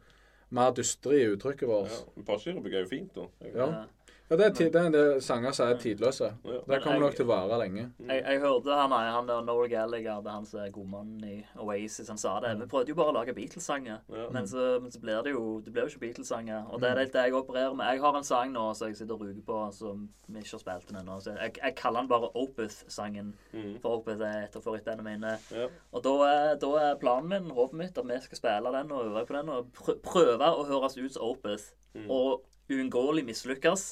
mer 0.49 0.71
dystre 0.73 1.11
i 1.19 1.27
uttrykket 1.35 1.67
vårt. 1.69 1.91
ja. 2.17 2.23
Pasjerbygget 2.25 2.73
er 2.79 2.83
jo 2.83 2.89
fint, 2.89 3.13
da. 3.15 3.27
Ja. 3.55 3.85
Ja, 4.31 4.37
det 4.39 4.45
er, 4.45 4.53
tid, 4.55 4.69
det 4.71 4.79
er 4.79 4.85
en 4.87 4.93
del 4.95 5.17
sanger 5.19 5.51
som 5.51 5.67
er 5.67 5.79
tidløse. 5.81 6.27
Ja. 6.47 6.57
Det 6.63 6.77
kommer 6.85 7.01
nok 7.03 7.15
til 7.17 7.25
å 7.25 7.29
vare 7.33 7.57
lenge. 7.59 7.81
Jeg, 7.99 8.21
jeg 8.23 8.39
hørte 8.39 8.77
han, 8.79 8.93
han 8.95 9.25
der 9.27 9.41
Noel 9.43 9.67
Gallagher, 9.67 10.21
det 10.23 10.29
er 10.31 10.37
han 10.37 10.45
som 10.47 10.61
er 10.63 10.69
godmannen 10.71 11.25
i 11.27 11.39
Oasis, 11.59 12.07
han 12.07 12.19
sa 12.21 12.37
det. 12.39 12.53
Vi 12.61 12.67
prøvde 12.71 12.93
jo 12.93 12.95
bare 12.95 13.11
å 13.11 13.15
lage 13.17 13.33
Beatles-sanger. 13.35 13.97
Ja. 14.07 14.27
Men, 14.31 14.45
så, 14.47 14.77
men 14.79 14.93
så 14.93 15.01
blir 15.03 15.19
det 15.25 15.33
jo 15.33 15.41
det 15.65 15.73
blir 15.75 15.83
jo 15.83 15.91
ikke 15.91 16.03
Beatles-sanger. 16.05 16.69
Og 16.71 16.79
det 16.79 16.93
er 16.93 17.01
det 17.01 17.23
jeg 17.25 17.35
opererer 17.35 17.75
med. 17.75 17.89
Jeg 17.91 18.03
har 18.05 18.19
en 18.21 18.27
sang 18.29 18.53
nå 18.53 18.63
som 18.77 18.87
jeg 18.87 19.01
sitter 19.01 19.17
og 19.17 19.25
ruger 19.25 19.41
på, 19.49 19.57
som 19.75 20.05
vi 20.29 20.43
ikke 20.45 20.53
har 20.55 20.61
spilt 20.63 20.87
den 20.93 21.01
ennå. 21.01 21.17
Så 21.19 21.33
Jeg, 21.35 21.57
jeg 21.59 21.75
kaller 21.81 22.05
den 22.05 22.11
bare 22.13 22.29
Opeth-sangen. 22.39 23.33
Mm. 23.51 23.73
For 23.83 23.97
Opeth 23.97 24.23
er 24.29 24.45
et 24.45 24.55
av 24.55 24.63
favorittene 24.63 25.03
mine. 25.09 25.33
Ja. 25.51 25.65
Og 25.91 26.05
da 26.05 26.13
er, 26.29 26.53
da 26.61 26.69
er 26.85 27.01
planen 27.03 27.27
min, 27.33 27.51
håpet 27.57 27.81
mitt, 27.83 27.99
at 27.99 28.07
vi 28.07 28.21
skal 28.29 28.39
spille 28.39 28.71
den 28.77 28.95
og 28.95 29.09
øve 29.09 29.25
på 29.27 29.35
den. 29.35 29.51
Og 29.57 29.99
prøve 30.07 30.53
å 30.55 30.63
høres 30.71 30.95
ut 31.01 31.17
som 31.17 31.33
Opeth. 31.33 31.75
Mm. 31.99 32.07
Og 32.07 32.47
uunngåelig 32.71 33.25
mislykkes. 33.27 33.89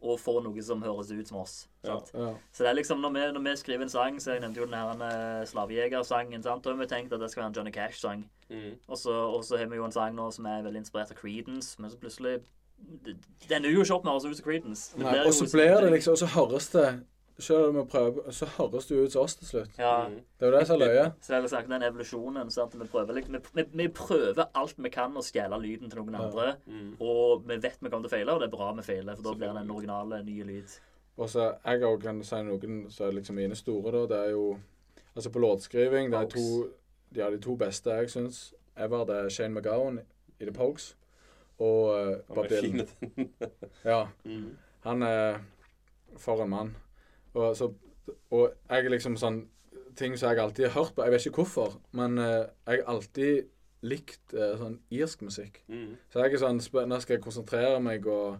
Og 0.00 0.16
få 0.20 0.38
noe 0.40 0.62
som 0.64 0.80
høres 0.80 1.10
ut 1.12 1.28
som 1.28 1.42
oss. 1.42 1.68
Ja. 1.84 1.98
Ja. 2.14 2.30
Så 2.52 2.64
det 2.64 2.70
er 2.70 2.76
liksom, 2.78 3.02
når 3.04 3.10
vi, 3.12 3.24
når 3.36 3.42
vi 3.44 3.56
skriver 3.60 3.84
en 3.84 3.92
sang, 3.92 4.20
så 4.20 4.32
jeg 4.32 4.40
nevnte 4.40 4.62
jo 4.62 4.68
den 4.68 4.78
her 4.78 5.02
eh, 5.04 5.42
Slavejegersangen, 5.46 6.42
har 6.72 6.78
vi 6.78 6.86
tenkt 6.88 7.12
at 7.12 7.20
det 7.20 7.28
skal 7.30 7.42
være 7.42 7.50
en 7.52 7.56
Johnny 7.58 7.72
Cash-sang. 7.74 8.24
Mm. 8.48 8.72
Og 8.88 8.98
så, 8.98 9.12
har 9.58 9.68
vi 9.68 9.76
jo 9.76 9.84
en 9.84 9.92
sang 9.92 10.16
nå 10.16 10.30
som 10.32 10.48
er 10.48 10.64
veldig 10.64 10.80
inspirert 10.86 11.12
av 11.12 11.20
Creedence, 11.20 11.76
men 11.78 11.92
så 11.92 12.00
plutselig 12.00 12.40
Den 13.48 13.64
er 13.64 13.68
jo 13.68 13.82
ikke 13.84 13.98
opp 13.98 14.06
med 14.08 14.16
oss 14.16 14.24
høres 14.24 14.38
ut 14.38 14.38
som 14.40 14.46
Creedence. 14.46 14.96
Og 14.96 15.34
så 15.36 15.50
blir 15.52 15.80
det 15.84 15.92
liksom 15.92 16.16
Og 16.16 16.22
så 16.22 16.30
høres 16.32 16.70
det 16.72 16.86
Selv 17.40 17.68
om 17.70 17.76
vi 17.78 17.84
prøver, 17.90 18.30
så 18.36 18.46
høres 18.56 18.86
det 18.86 18.96
jo 18.96 19.04
ut 19.04 19.12
som 19.12 19.22
oss 19.22 19.34
til 19.40 19.48
slutt. 19.48 19.78
Ja. 19.78 20.08
Mm. 20.08 20.18
Det 20.38 20.46
er 20.46 20.50
jo 20.52 20.58
det 20.58 20.66
som 20.68 20.76
er 20.76 20.86
løye. 20.86 21.04
Så 21.20 21.34
jeg 21.34 21.42
er 21.42 21.52
sagt, 21.52 21.68
den 21.70 21.82
evolusjonen. 21.82 22.50
Sant? 22.50 22.76
Vi, 22.80 22.86
prøver, 22.92 23.12
liksom, 23.16 23.34
vi, 23.34 23.40
vi, 23.62 23.64
vi 23.82 23.88
prøver 23.88 24.44
alt 24.54 24.74
vi 24.78 24.92
kan 24.92 25.16
å 25.16 25.22
stjele 25.24 25.58
lyden 25.62 25.90
til 25.90 26.02
noen 26.02 26.14
Ja. 26.18 26.26
andre. 26.26 26.54
Mm. 26.66 26.92
Og 27.00 27.46
vi 27.48 27.56
vet 27.56 27.78
vi 27.80 27.88
kommer 27.90 28.08
til 28.08 28.12
å 28.12 28.14
feile, 28.16 28.34
og 28.34 28.40
det 28.40 28.50
er 28.50 28.56
bra 28.56 28.72
vi 28.76 28.82
feiler, 28.86 29.16
for 29.16 29.22
da 29.30 29.34
blir 29.34 29.52
det 29.54 29.64
en 29.64 29.70
originale, 29.76 30.22
nye 30.24 30.44
lyd. 30.44 30.76
Og 31.16 31.28
så 31.28 31.50
jeg 31.64 31.82
òg 31.84 32.02
kan 32.02 32.22
si 32.24 32.42
noen 32.46 32.90
som 32.90 33.06
er 33.08 33.16
liksom 33.18 33.36
mine 33.36 33.56
store, 33.58 33.92
da. 33.92 34.06
Det 34.14 34.20
er 34.26 34.30
jo 34.36 34.58
Altså 35.16 35.30
på 35.34 35.40
låtskriving, 35.42 36.12
det 36.12 36.18
er 36.20 36.28
to 36.30 36.68
Ja, 37.16 37.30
de 37.30 37.38
to 37.42 37.56
beste 37.58 37.90
jeg 37.90 38.10
syns 38.10 38.54
ever, 38.76 39.04
det 39.04 39.16
er 39.16 39.28
Shane 39.28 39.54
McGowan 39.54 39.98
i 40.38 40.44
The 40.44 40.52
Pokes 40.52 40.96
og 41.58 41.88
uh, 42.30 42.34
Bob 42.34 42.46
Dylan. 42.48 42.86
Ja. 43.84 44.06
Mm. 44.24 44.56
Han 44.80 45.02
er 45.02 45.40
for 46.16 46.42
en 46.42 46.50
mann. 46.50 46.76
Og, 47.34 47.56
så, 47.56 47.70
og 48.30 48.44
jeg 48.50 48.84
er 48.84 48.94
liksom 48.96 49.18
sånn 49.20 49.46
Ting 49.98 50.14
som 50.16 50.30
jeg 50.30 50.38
alltid 50.38 50.68
har 50.68 50.76
hørt 50.78 50.94
på. 50.94 51.02
Jeg 51.02 51.12
vet 51.12 51.24
ikke 51.26 51.42
hvorfor, 51.42 51.72
men 51.98 52.14
uh, 52.22 52.46
jeg 52.70 52.78
har 52.78 52.92
alltid 52.92 53.48
likt 53.82 54.32
uh, 54.36 54.54
sånn 54.56 54.76
irsk 54.94 55.24
musikk. 55.26 55.58
Mm. 55.66 55.96
Så 56.12 56.22
jeg 56.22 56.36
er 56.36 56.40
sånn 56.40 56.60
Når 56.62 57.02
skal 57.02 57.16
jeg 57.16 57.24
konsentrere 57.24 57.80
meg 57.82 58.06
og 58.08 58.38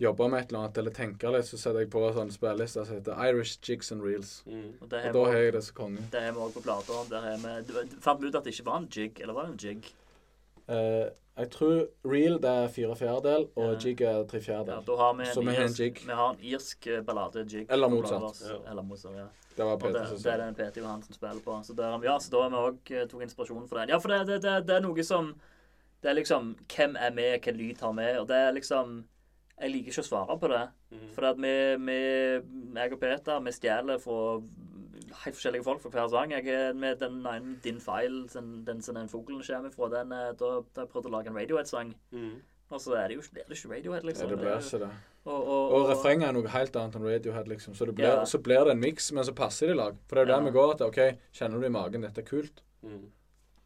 jobbe 0.00 0.28
med 0.28 0.44
et 0.44 0.52
eller 0.52 0.66
annet, 0.66 0.78
eller 0.80 0.94
tenke 0.96 1.32
litt, 1.32 1.48
så 1.48 1.58
setter 1.60 1.82
jeg 1.82 1.90
på 1.92 2.02
sånn 2.16 2.30
spilleliste 2.32 2.84
som 2.84 2.96
heter 2.96 3.18
Irish 3.26 3.58
Jigs 3.64 3.90
and 3.92 4.04
Reels. 4.04 4.34
Mm. 4.46 4.68
Og 4.78 4.86
Og 4.86 4.92
da 5.16 5.24
har 5.26 5.40
jeg 5.40 5.56
det 5.56 5.64
som 5.66 5.76
konge. 5.76 6.04
det 6.12 6.22
har 6.24 6.36
vi 6.36 6.44
òg 6.44 6.54
på 6.54 6.62
plata. 6.64 7.00
Fant 8.00 8.22
vi 8.22 8.28
ut 8.28 8.38
at 8.38 8.44
det 8.44 8.54
ikke 8.54 8.68
var 8.68 8.78
en 8.80 8.88
jig, 8.88 9.20
eller 9.20 9.36
var 9.36 9.48
det 9.48 9.52
en 9.52 9.64
jig? 9.64 9.90
Eh, 10.68 11.08
jeg 11.40 11.50
tror 11.54 11.76
reel 12.12 12.38
det 12.42 12.50
er 12.62 12.68
fire 12.72 12.94
fjerdedel, 12.96 13.48
og 13.56 13.72
Ja. 13.72 13.78
jig 13.82 14.00
er 14.06 14.24
tre 14.30 14.40
fjerdedel. 14.40 14.78
Ja, 14.78 14.80
da 14.86 14.96
har 15.00 15.14
vi 15.18 15.24
Så 15.32 15.40
en, 15.40 15.46
vi 15.48 15.54
har 15.56 15.64
en 15.66 15.72
jig. 15.80 16.00
vi 16.06 16.12
har 16.20 16.30
en 16.34 16.40
irsk 16.54 16.86
eh, 16.86 17.00
ballade-jig. 17.02 17.66
Eller 17.70 17.88
motsatt. 17.88 18.42
Ja. 18.48 18.58
Eller 18.70 18.82
motsatt, 18.82 19.16
ja. 19.16 19.26
Det 19.56 19.64
var 19.66 19.76
Peter 19.76 20.04
som 20.06 20.16
som 20.16 20.22
det 20.22 20.32
er 20.32 20.44
den 20.44 20.54
Peter 20.54 20.80
Johansen 20.80 21.14
spiller 21.14 21.40
på. 21.44 21.56
Så, 21.66 21.74
der, 21.76 21.98
ja, 22.04 22.18
så 22.18 22.30
da 22.30 22.42
har 22.48 22.50
vi 22.50 22.56
òg 22.70 23.08
tok 23.10 23.22
inspirasjon 23.22 23.68
for 23.68 23.78
den. 23.80 23.88
Ja, 23.88 23.98
for 23.98 24.08
det, 24.08 24.26
det, 24.26 24.42
det, 24.42 24.66
det 24.66 24.76
er 24.76 24.80
noe 24.80 25.02
som 25.04 25.34
Det 26.02 26.08
er 26.10 26.14
liksom 26.16 26.54
Hvem 26.76 26.94
er 26.96 27.10
med, 27.12 27.30
hvilken 27.40 27.56
lyd 27.58 27.80
har 27.80 27.92
vi? 27.92 28.18
Og 28.20 28.28
det 28.28 28.36
er 28.36 28.52
liksom 28.56 29.04
Jeg 29.60 29.70
liker 29.72 29.90
ikke 29.92 30.00
å 30.00 30.08
svare 30.08 30.38
på 30.40 30.48
det. 30.48 30.62
Mm. 30.92 31.08
For 31.12 31.22
at 31.28 31.36
vi, 31.36 31.76
vi, 31.76 31.98
jeg 32.80 32.92
og 32.94 33.00
Peter, 33.00 33.40
vi 33.44 33.52
stjeler 33.52 33.98
fra 34.00 34.40
helt 35.24 35.36
forskjellige 35.36 35.64
folk 35.64 35.80
for 35.82 35.90
hver 35.90 36.08
sang. 36.08 36.30
Jeg 36.32 36.46
er 36.48 36.72
med 36.72 36.98
den 37.00 37.20
ene 37.26 37.56
Din 37.64 37.80
Feil, 37.80 38.26
den, 38.32 38.64
den 38.64 38.80
som 38.82 38.94
den 38.94 39.08
fuglen 39.08 39.42
kommer 39.46 39.70
fra, 39.70 39.88
den 39.98 40.12
er- 40.12 40.32
da, 40.32 40.60
da 40.74 40.80
jeg 40.84 40.88
prøvd 40.88 41.06
å 41.06 41.10
lage 41.16 41.26
en 41.28 41.36
Radiohead-sang. 41.36 41.94
Mm. 42.12 42.40
Og 42.70 42.80
så 42.80 42.94
er 42.94 43.08
det 43.08 43.16
jo 43.16 43.22
det 43.34 43.42
er 43.46 43.54
ikke 43.54 43.70
Radiohead, 43.74 44.02
Ja, 44.02 44.08
liksom. 44.08 44.28
det 44.28 44.38
blir 44.38 44.56
ikke 44.58 44.78
det. 44.84 44.90
Og, 45.26 45.46
og, 45.48 45.72
Og 45.72 45.88
refrenget 45.90 46.28
er 46.28 46.32
noe 46.32 46.48
helt 46.48 46.76
annet 46.76 46.94
enn 46.96 47.04
Radiohead, 47.04 47.48
liksom. 47.48 47.74
Så, 47.74 47.84
det 47.86 47.94
blir, 47.94 48.06
Ja. 48.06 48.24
så 48.24 48.38
blir 48.38 48.64
det 48.64 48.70
en 48.72 48.80
miks, 48.80 49.12
men 49.12 49.24
så 49.24 49.34
passer 49.34 49.66
de 49.66 49.72
i 49.72 49.76
lag. 49.76 49.96
For 50.08 50.16
det 50.16 50.22
er 50.22 50.26
jo 50.26 50.32
Ja. 50.32 50.38
der 50.38 50.50
vi 50.50 50.56
går 50.58 50.76
til. 50.78 50.86
OK, 50.86 51.18
kjenner 51.34 51.60
du 51.60 51.66
i 51.66 51.68
magen 51.68 52.00
dette 52.02 52.18
er 52.18 52.24
kult? 52.24 52.62
Mm. 52.84 53.10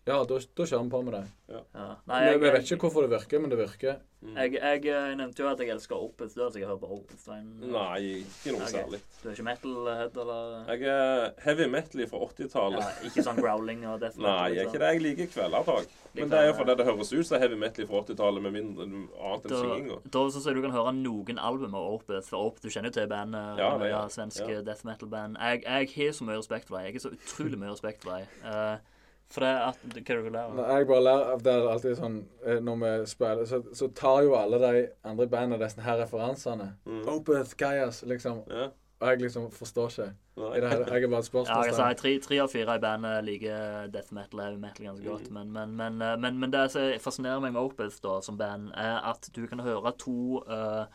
Ja, 0.04 0.18
da, 0.28 0.36
da 0.36 0.64
kjører 0.68 0.82
vi 0.84 0.90
på 0.92 0.98
med 1.00 1.14
det. 1.16 1.22
ja. 1.48 1.60
Nei, 2.04 2.18
jeg, 2.26 2.32
jeg, 2.34 2.40
vet 2.44 2.72
ikke 2.74 2.84
hvorfor 2.84 3.06
det 3.06 3.14
virker, 3.14 3.40
men 3.40 3.52
det 3.52 3.56
virker. 3.56 4.02
Mm. 4.24 4.36
jeg, 4.36 4.58
jeg, 4.60 5.16
nevnte 5.16 5.42
jo 5.42 5.48
at 5.48 5.60
jeg 5.60 5.70
elsker 5.72 5.96
Opeth. 5.96 6.34
Du 6.36 6.42
har 6.42 6.56
jeg 6.56 6.68
hørt 6.68 6.80
på 6.82 6.90
Opeth? 6.96 7.22
Svein. 7.24 7.46
Nei, 7.60 8.20
ikke 8.20 8.52
noe 8.52 8.66
okay. 8.66 8.72
særlig. 8.74 9.00
Du 9.22 9.28
er 9.28 9.34
ikke 9.36 9.46
metal-head, 9.48 10.20
eller? 10.20 10.54
Jeg 10.68 10.92
er 10.92 11.24
heavy 11.46 11.68
metal 11.72 12.04
fra 12.10 12.20
80-tallet. 12.28 12.84
Ja, 12.84 13.08
ikke 13.08 13.24
sånn 13.24 13.40
growling 13.40 13.84
og 13.88 13.98
death 14.04 14.20
metal? 14.20 14.28
Nei, 14.28 14.46
jeg 14.52 14.62
er 14.62 14.70
ikke 14.70 14.82
det. 14.84 14.92
Jeg 14.92 15.04
liker 15.08 15.32
kveldertak. 15.32 15.98
Men 16.14 16.30
det 16.30 16.40
er 16.40 16.46
jo 16.46 16.54
fordi 16.60 16.76
det 16.78 16.86
høres 16.86 17.12
ut 17.14 17.26
som 17.26 17.40
heavy 17.42 17.58
metal 17.64 17.88
fra 17.90 18.04
80-tallet, 18.04 18.44
med 18.44 18.56
mindre 18.60 18.88
annet 18.92 19.48
enn 19.48 19.56
synginga. 19.56 20.00
da 20.16 20.24
syns 20.36 20.48
jeg 20.48 20.56
du 20.60 20.64
kan 20.66 20.76
høre 20.76 20.96
noen 21.00 21.40
album 21.50 21.76
av 21.80 21.88
Opeth. 21.96 22.28
For 22.28 22.50
Opeth, 22.50 22.64
du 22.64 22.72
kjenner 22.76 22.92
jo 22.92 23.00
til 23.00 23.08
bandet. 23.12 23.60
Ja, 23.60 23.72
Ja, 23.72 23.76
det, 23.80 23.92
ja. 23.92 24.04
svenske 24.12 24.52
Ja. 24.52 24.64
death 24.68 24.84
metal-band. 24.84 25.40
Jeg, 25.40 25.64
jeg 25.64 25.94
har 25.96 26.12
så 26.16 26.28
mye 26.28 26.40
respekt 26.40 26.68
for 26.68 26.76
dem. 26.76 26.86
Jeg 26.90 27.00
har 27.00 27.08
så 27.08 27.14
utrolig 27.16 27.60
mye 27.60 27.72
respekt 27.72 28.04
for 28.04 28.20
dem. 28.20 28.28
Eh, 28.44 28.92
for 29.34 29.44
det 29.44 29.50
at 29.66 29.82
Hva 29.84 30.00
er 30.00 30.22
du 30.22 30.30
lærer? 30.30 30.54
lære? 30.54 30.78
Jeg 30.78 30.88
bare 30.90 31.04
lærer 31.08 31.32
av 31.34 31.42
det 31.44 31.52
er 31.52 31.68
alltid 31.72 31.98
sånn 31.98 32.16
eh, 32.46 32.60
Når 32.62 32.80
vi 32.84 32.92
spiller, 33.10 33.44
så, 33.50 33.60
så 33.74 33.90
tar 33.98 34.22
jo 34.26 34.36
alle 34.38 34.60
de 34.62 34.86
andre 35.10 35.26
bandene 35.32 35.60
disse 35.60 35.84
her 35.84 36.00
referansene. 36.00 36.70
Mm. 36.86 37.04
Opeth, 37.16 37.56
Gaias, 37.60 38.02
liksom. 38.06 38.44
Ja. 38.50 38.70
Og 39.02 39.10
jeg 39.10 39.20
liksom 39.24 39.50
forstår 39.52 39.90
ikke. 39.90 40.10
I 40.38 40.60
det 40.62 40.68
hele, 40.70 40.84
jeg 40.88 41.04
er 41.04 41.10
bare 41.10 41.20
et 41.20 41.30
Ja, 41.34 41.60
jeg 41.60 41.74
spørsmålstegn. 41.74 41.74
sier 41.74 41.98
tre, 42.00 42.12
tre 42.24 42.38
av 42.40 42.52
fire 42.52 42.76
i 42.78 42.82
bandet 42.82 43.24
liker 43.26 43.88
death 43.92 44.14
metal 44.14 44.40
og 44.40 44.46
heavy 44.46 44.60
metal 44.62 44.86
ganske 44.86 45.08
godt. 45.08 45.30
Men, 45.34 45.52
men, 45.52 45.74
men, 45.76 46.02
eh, 46.02 46.16
men, 46.18 46.38
men 46.40 46.54
det 46.54 46.68
som 46.72 46.92
fascinerer 47.04 47.42
meg 47.42 47.56
med 47.56 47.62
Opeth 47.66 47.98
da, 48.04 48.20
som 48.24 48.38
band, 48.40 48.70
er 48.78 49.00
at 49.10 49.28
du 49.34 49.42
kan 49.50 49.60
høre 49.66 49.92
to, 50.00 50.40
uh, 50.48 50.86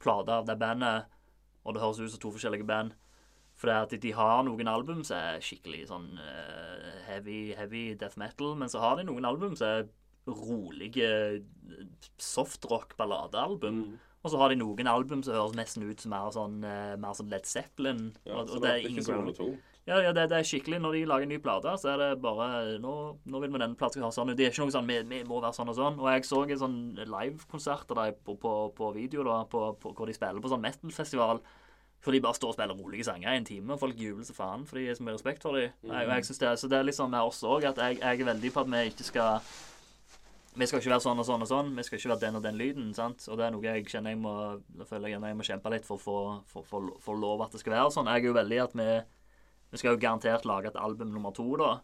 plater 0.00 0.40
av 0.40 0.46
det 0.48 0.56
bandet, 0.58 1.10
og 1.64 1.74
det 1.74 1.82
høres 1.82 2.00
ut 2.00 2.14
som 2.14 2.22
to 2.22 2.32
forskjellige 2.34 2.66
band. 2.66 2.94
For 3.60 3.68
det 3.68 3.76
er 3.76 3.86
at 3.86 4.02
de 4.02 4.12
har 4.16 4.44
noen 4.46 4.68
album 4.72 5.02
som 5.04 5.18
er 5.18 5.42
skikkelig 5.44 5.82
sånn 5.90 6.14
uh, 6.16 6.92
heavy, 7.04 7.50
heavy 7.58 7.90
death 8.00 8.16
metal, 8.20 8.54
men 8.56 8.72
så 8.72 8.80
har 8.80 8.96
de 8.96 9.04
noen 9.04 9.28
album 9.28 9.52
som 9.58 9.68
er 9.68 9.90
rolige 10.30 11.10
softrock-balladealbum. 12.20 13.82
Mm. 13.84 13.98
Og 14.20 14.32
så 14.32 14.40
har 14.40 14.52
de 14.52 14.60
noen 14.60 14.88
album 14.90 15.22
som 15.24 15.36
høres 15.36 15.56
nesten 15.56 15.84
ut 15.88 16.00
som 16.02 16.12
mer 16.12 16.32
sånn, 16.34 16.60
eh, 16.64 16.96
mer 17.00 17.16
sånn 17.16 17.30
Led 17.32 17.46
Zeppelin. 17.48 18.10
Ja, 18.28 18.36
og, 18.36 18.50
og 18.50 18.60
det 18.60 18.66
det 18.66 18.72
er 18.72 18.88
ingen. 18.90 19.54
Ja, 19.88 19.96
ja 20.04 20.10
det, 20.12 20.26
det 20.28 20.36
er 20.36 20.46
skikkelig. 20.46 20.80
Når 20.84 20.98
de 20.98 21.06
lager 21.08 21.24
en 21.24 21.32
ny 21.32 21.38
plate, 21.40 21.72
så 21.80 21.94
er 21.94 22.02
det 22.02 22.10
bare 22.22 22.76
Nå, 22.84 22.92
nå 23.24 23.40
vil 23.40 23.54
vi 23.54 23.62
den 23.62 23.78
plata 23.80 23.96
skal 23.96 24.10
ha 24.10 24.12
sånn 24.14 24.32
ut. 24.32 24.36
Det 24.36 24.46
er 24.46 24.52
ikke 24.52 24.66
noe 24.66 24.74
sånn 24.76 24.90
vi, 24.90 24.98
vi 25.08 25.22
må 25.28 25.40
være 25.40 25.56
sånn 25.56 25.72
og 25.72 25.78
sånn. 25.78 25.96
Og 26.02 26.10
jeg 26.12 26.28
så 26.28 26.42
en 26.44 26.62
sånn 26.64 26.76
livekonsert 27.00 27.96
av 27.96 28.02
dem 28.02 28.20
på, 28.26 28.36
på, 28.44 28.52
på 28.76 28.92
video, 28.98 29.24
da, 29.26 29.40
på, 29.48 29.64
på, 29.80 29.94
hvor 29.96 30.10
de 30.10 30.16
spiller 30.16 30.44
på 30.44 30.52
sånn 30.52 30.64
metal-festival. 30.66 31.40
For 32.00 32.12
de 32.16 32.20
bare 32.24 32.34
står 32.34 32.48
og 32.48 32.54
spiller 32.56 32.74
rolige 32.80 33.04
sanger 33.04 33.32
i 33.32 33.36
en 33.36 33.44
time, 33.44 33.72
og 33.74 33.80
folk 33.82 33.98
jubler 34.00 34.24
så 34.24 34.32
faen 34.32 34.62
fordi 34.66 34.86
de 34.86 34.90
er 34.90 34.94
så 34.96 35.02
mye 35.04 35.14
respekt 35.18 35.42
for 35.42 35.52
dem. 35.52 35.70
Mm. 35.84 35.90
Og 35.90 36.14
jeg 36.16 36.24
synes 36.24 36.38
det, 36.40 36.52
så 36.58 36.68
det 36.72 36.78
er 36.78 36.86
liksom 36.88 37.10
med 37.12 37.20
oss 37.20 37.42
òg, 37.44 37.64
at 37.68 37.76
jeg, 37.76 37.98
jeg 38.00 38.20
er 38.20 38.24
veldig 38.30 38.52
på 38.54 38.60
at 38.64 38.70
vi 38.72 38.84
ikke 38.88 39.04
skal 39.04 39.40
vi 40.56 40.66
skal 40.66 40.80
ikke 40.80 40.90
være 40.90 41.04
sånn 41.04 41.20
og 41.22 41.26
sånn 41.28 41.44
og 41.44 41.48
sånn. 41.48 41.68
Vi 41.76 41.82
skal 41.86 41.98
ikke 42.00 42.08
være 42.10 42.20
den 42.24 42.36
og 42.36 42.42
den 42.42 42.56
lyden. 42.58 42.88
sant? 42.96 43.22
Og 43.30 43.36
det 43.38 43.44
er 43.46 43.52
noe 43.54 43.62
jeg 43.68 43.84
kjenner 43.86 44.10
jeg 44.10 44.18
må 44.18 44.32
jeg 44.80 44.86
føler 44.88 45.12
jeg 45.12 45.20
jeg 45.22 45.36
må 45.38 45.46
kjempe 45.46 45.70
litt 45.70 45.84
for 45.86 45.96
å 45.96 46.02
få- 46.02 46.42
for, 46.50 46.64
for, 46.66 46.88
for 47.04 47.14
lov 47.20 47.42
at 47.44 47.52
det 47.52 47.60
skal 47.60 47.72
være 47.76 47.92
sånn. 47.94 48.08
Jeg 48.10 48.24
er 48.24 48.26
jo 48.26 48.34
veldig 48.34 48.62
at 48.64 48.74
vi 48.74 48.88
Vi 49.70 49.78
skal 49.78 49.92
jo 49.94 50.00
garantert 50.02 50.44
lage 50.44 50.66
et 50.66 50.76
album 50.76 51.12
nummer 51.14 51.30
to, 51.30 51.44
da. 51.56 51.78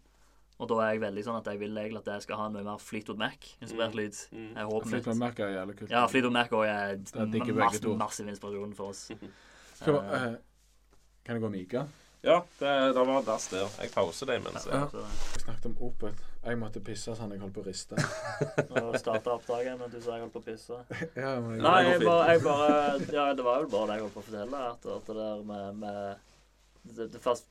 Og 0.59 0.66
da 0.68 0.74
er 0.82 0.94
jeg 0.97 1.01
veldig 1.05 1.22
sånn 1.22 1.36
at 1.38 1.44
jeg 1.47 1.60
vil 1.60 1.76
egentlig 1.78 2.01
at 2.02 2.06
jeg 2.16 2.22
skal 2.24 2.36
ha 2.40 2.48
mye 2.51 2.64
mer 2.64 2.78
Fleetwood 2.82 3.18
Mac-inspirert 3.20 3.93
Mm. 3.94 4.01
lyd. 4.01 4.16
Mm. 4.32 4.55
Jeg 4.56 4.64
håper 4.66 4.88
Fleetwood 4.88 5.16
Mac 5.20 5.38
er 5.38 5.52
jævlig 5.55 5.76
kult. 5.78 5.90
Ja, 5.90 6.06
Fleetwood 6.06 6.32
Mac 6.32 6.48
også 6.51 6.64
er 6.64 6.88
Jeg 6.97 7.55
mass, 7.55 7.80
massiv 8.01 8.26
inspirasjon 8.28 8.74
for 8.74 8.88
oss. 8.88 9.10
Skal, 9.77 9.93
vi- 9.94 9.98
Eh, 10.16 10.24
eh, 10.32 10.36
kan 11.27 11.35
jeg 11.36 11.40
gå 11.43 11.47
og 11.47 11.53
mike? 11.53 11.86
Ja, 12.27 12.40
det, 12.59 12.70
det 12.97 13.03
var 13.07 13.23
dass 13.23 13.44
der. 13.53 13.69
Jeg 13.81 13.90
pauser 13.94 14.27
det 14.27 14.40
mens 14.43 14.65
jeg. 14.66 14.74
Jeg 14.74 15.43
snakket 15.44 15.66
om 15.69 15.77
Opet. 15.86 16.15
Jeg 16.47 16.59
måtte 16.59 16.81
pisse 16.82 17.15
sånn 17.15 17.31
jeg 17.35 17.40
holdt 17.43 17.55
på 17.55 17.62
å 17.62 17.66
riste. 17.66 17.94
Nå 18.70 18.82
starta 18.98 19.35
oppdraget, 19.36 19.78
men 19.78 19.90
du 19.93 20.01
sa 20.01 20.16
jeg 20.16 20.24
holdt 20.24 20.32
på 20.35 20.40
å 20.43 20.47
pisse. 20.47 20.78
ja, 21.23 21.32
men 21.40 21.57
jeg, 21.59 21.62
Nei, 21.62 21.82
jeg 21.90 22.01
bare, 22.03 22.27
jeg 22.32 22.43
bare 22.43 23.15
Ja, 23.15 23.27
det 23.35 23.44
var 23.47 23.61
vel 23.62 23.70
bare 23.70 23.86
det 23.86 23.98
jeg 23.98 24.03
holdt 24.07 24.15
på 24.16 24.23
å 24.23 24.27
fortelle. 24.31 24.62
At, 24.73 24.86
at 24.97 25.07
det 25.11 25.16
der 25.20 25.43
med, 25.43 25.74
med 25.85 26.97
det, 26.97 27.09
det 27.12 27.20
fast, 27.23 27.47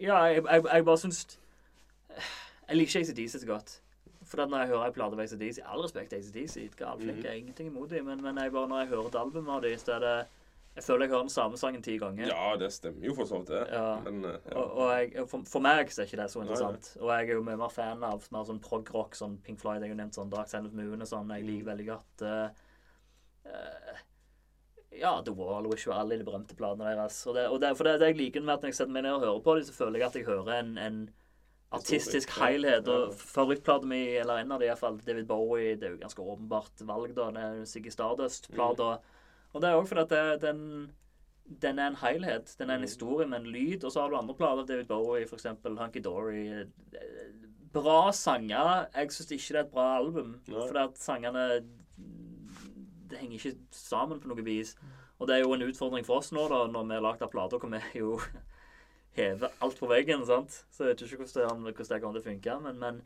Ja, 0.00 0.20
jeg, 0.30 0.44
jeg, 0.44 0.64
jeg 0.68 0.84
bare 0.90 0.98
syns 1.02 1.22
Jeg 2.68 2.76
liker 2.78 2.98
ikke 3.00 3.08
ACDC 3.08 3.38
så 3.40 3.46
godt. 3.46 3.74
For 4.26 4.46
når 4.46 4.62
jeg 4.62 4.68
hører 4.72 4.86
ei 4.86 4.94
plate 4.94 5.16
av 5.18 5.20
ACDC 5.26 5.58
All 5.66 5.82
respekt 5.82 6.10
til 6.12 6.22
ACDC, 6.22 6.68
galflinke, 6.78 7.18
Mhm. 7.18 7.24
jeg 7.24 7.30
har 7.32 7.40
ingenting 7.40 7.66
imot 7.72 7.90
dem, 7.90 8.04
men, 8.06 8.22
men 8.22 8.38
jeg 8.38 8.52
bare, 8.54 8.68
når 8.68 8.78
jeg 8.84 8.88
hører 8.94 9.06
et 9.10 9.18
album 9.20 9.48
av 9.48 9.62
dem, 9.62 9.78
så 9.78 9.92
er 9.98 9.98
det 10.06 10.14
Jeg 10.72 10.84
føler 10.86 11.04
jeg 11.04 11.12
hører 11.12 11.26
den 11.26 11.32
samme 11.34 11.58
sangen 11.60 11.82
ti 11.84 11.98
ganger. 12.00 12.30
Ja, 12.30 12.52
det 12.56 12.70
stemmer 12.72 13.04
jo 13.04 13.12
for 13.16 13.28
så 13.28 13.42
vidt, 13.42 13.50
det. 13.52 13.64
Ja. 13.74 13.88
Men 14.06 14.22
eh, 14.24 14.38
ja. 14.48 14.54
Og, 14.56 14.70
og 14.80 14.92
jeg, 14.96 15.26
for, 15.28 15.44
for 15.48 15.64
meg 15.64 15.90
så 15.92 16.00
er 16.00 16.08
ikke 16.08 16.20
det 16.22 16.28
så 16.32 16.40
Nei, 16.40 16.46
interessant. 16.46 16.88
Og 17.02 17.10
jeg 17.12 17.28
er 17.28 17.36
jo 17.36 17.42
mye 17.44 17.58
mer 17.60 17.74
fan 17.74 18.06
av 18.08 18.24
mer 18.32 18.46
sånn 18.48 18.62
prog-rock, 18.64 19.18
sånn 19.18 19.36
Pink 19.44 19.60
Floyd, 19.60 19.84
jeg 19.84 19.92
har 19.92 20.00
nevnt 20.00 20.16
sånn 20.16 20.32
Dark 20.32 20.48
Side 20.48 20.70
of 20.70 20.72
the 20.72 20.80
Moon 20.80 21.04
og 21.04 21.10
sånn. 21.10 21.34
Jeg 21.36 21.44
liker 21.50 21.68
veldig 21.68 21.88
godt 21.90 22.24
uh, 22.24 22.48
Ja, 24.96 25.12
The 25.26 25.36
Wall, 25.36 25.68
Wish 25.68 25.84
You 25.88 25.92
Ally, 25.96 26.16
de 26.22 26.28
berømte 26.30 26.56
platene 26.56 26.88
deres. 26.88 27.20
Og 27.28 27.36
det, 27.36 27.46
og 27.52 27.60
det, 27.60 27.74
for 27.76 27.88
det, 27.88 27.98
det 28.00 28.14
jeg 28.14 28.22
liker 28.22 28.44
med 28.44 28.56
at 28.56 28.64
når 28.64 28.72
jeg 28.72 28.80
setter 28.80 28.96
meg 28.96 29.04
ned 29.04 29.18
og 29.18 29.26
hører 29.26 29.44
på 29.44 29.58
dem, 29.58 29.68
så 29.68 29.76
føler 29.76 30.00
jeg 30.00 30.08
at 30.08 30.20
jeg 30.22 30.28
hører 30.30 30.54
en, 30.56 30.74
en 30.80 31.02
artistisk 31.72 32.32
helhet. 32.40 32.88
Og 32.88 33.12
favorittplata 33.16 33.88
mi, 33.88 34.06
eller 34.20 34.40
en 34.40 34.56
av 34.56 34.60
dem 34.60 34.72
iallfall, 34.72 35.00
David 35.04 35.28
Bowie, 35.28 35.76
det 35.76 35.88
er 35.90 35.98
jo 35.98 36.04
ganske 36.06 36.30
åpenbart 36.32 36.84
valg, 36.88 37.12
da. 37.16 37.28
Det 37.36 37.44
er 37.48 37.66
Siggy 37.68 37.92
Stardust-plata. 37.92 38.94
Og 39.52 39.60
det 39.62 39.68
er 39.70 39.76
òg 39.78 39.86
fordi 39.88 40.00
at 40.06 40.10
det, 40.10 40.42
den 40.48 40.92
den 41.60 41.78
er 41.78 41.90
en 41.90 41.96
helhet. 42.00 42.54
Den 42.58 42.70
er 42.70 42.74
en 42.74 42.80
Mm. 42.80 42.86
historie 42.86 43.26
med 43.28 43.40
en 43.40 43.46
lyd. 43.52 43.84
Og 43.84 43.92
så 43.92 44.00
har 44.00 44.08
du 44.10 44.16
andre 44.16 44.34
plater, 44.34 44.64
David 44.64 44.86
Bowie, 44.88 45.26
eksempel, 45.26 45.76
Hunky 45.76 46.00
Dory. 46.00 46.64
Bra 47.72 48.12
sanger. 48.12 48.86
Jeg 48.94 49.10
syns 49.12 49.30
ikke 49.32 49.48
det 49.52 49.56
er 49.56 49.64
et 49.66 49.72
bra 49.72 49.96
album. 49.98 50.40
Nei. 50.48 50.66
Fordi 50.68 50.78
at 50.84 50.98
sangene 50.98 51.64
Det 53.08 53.18
henger 53.18 53.34
ikke 53.36 53.58
sammen 53.70 54.20
på 54.20 54.28
noe 54.28 54.44
vis. 54.44 54.74
Og 55.20 55.28
det 55.28 55.36
er 55.36 55.40
jo 55.42 55.52
en 55.52 55.62
utfordring 55.66 56.06
for 56.06 56.16
oss 56.22 56.32
nå, 56.32 56.46
da, 56.48 56.62
når 56.72 56.86
vi 56.88 56.94
har 56.94 57.02
lagd 57.04 57.30
plater 57.30 57.58
hvor 57.58 57.68
vi 57.68 57.98
jo 57.98 58.18
hever 59.18 59.50
alt 59.60 59.76
på 59.78 59.88
veggen. 59.90 60.24
sant? 60.26 60.64
Så 60.70 60.86
jeg 60.86 60.94
vet 60.96 61.02
ikke 61.02 61.24
hvordan 61.26 61.64
det, 61.66 61.74
hvordan 61.74 61.88
det 61.90 62.00
kommer 62.02 62.20
til 62.20 62.22
å 62.22 62.30
funke. 62.30 62.56
Men, 62.62 62.78
men 62.78 63.02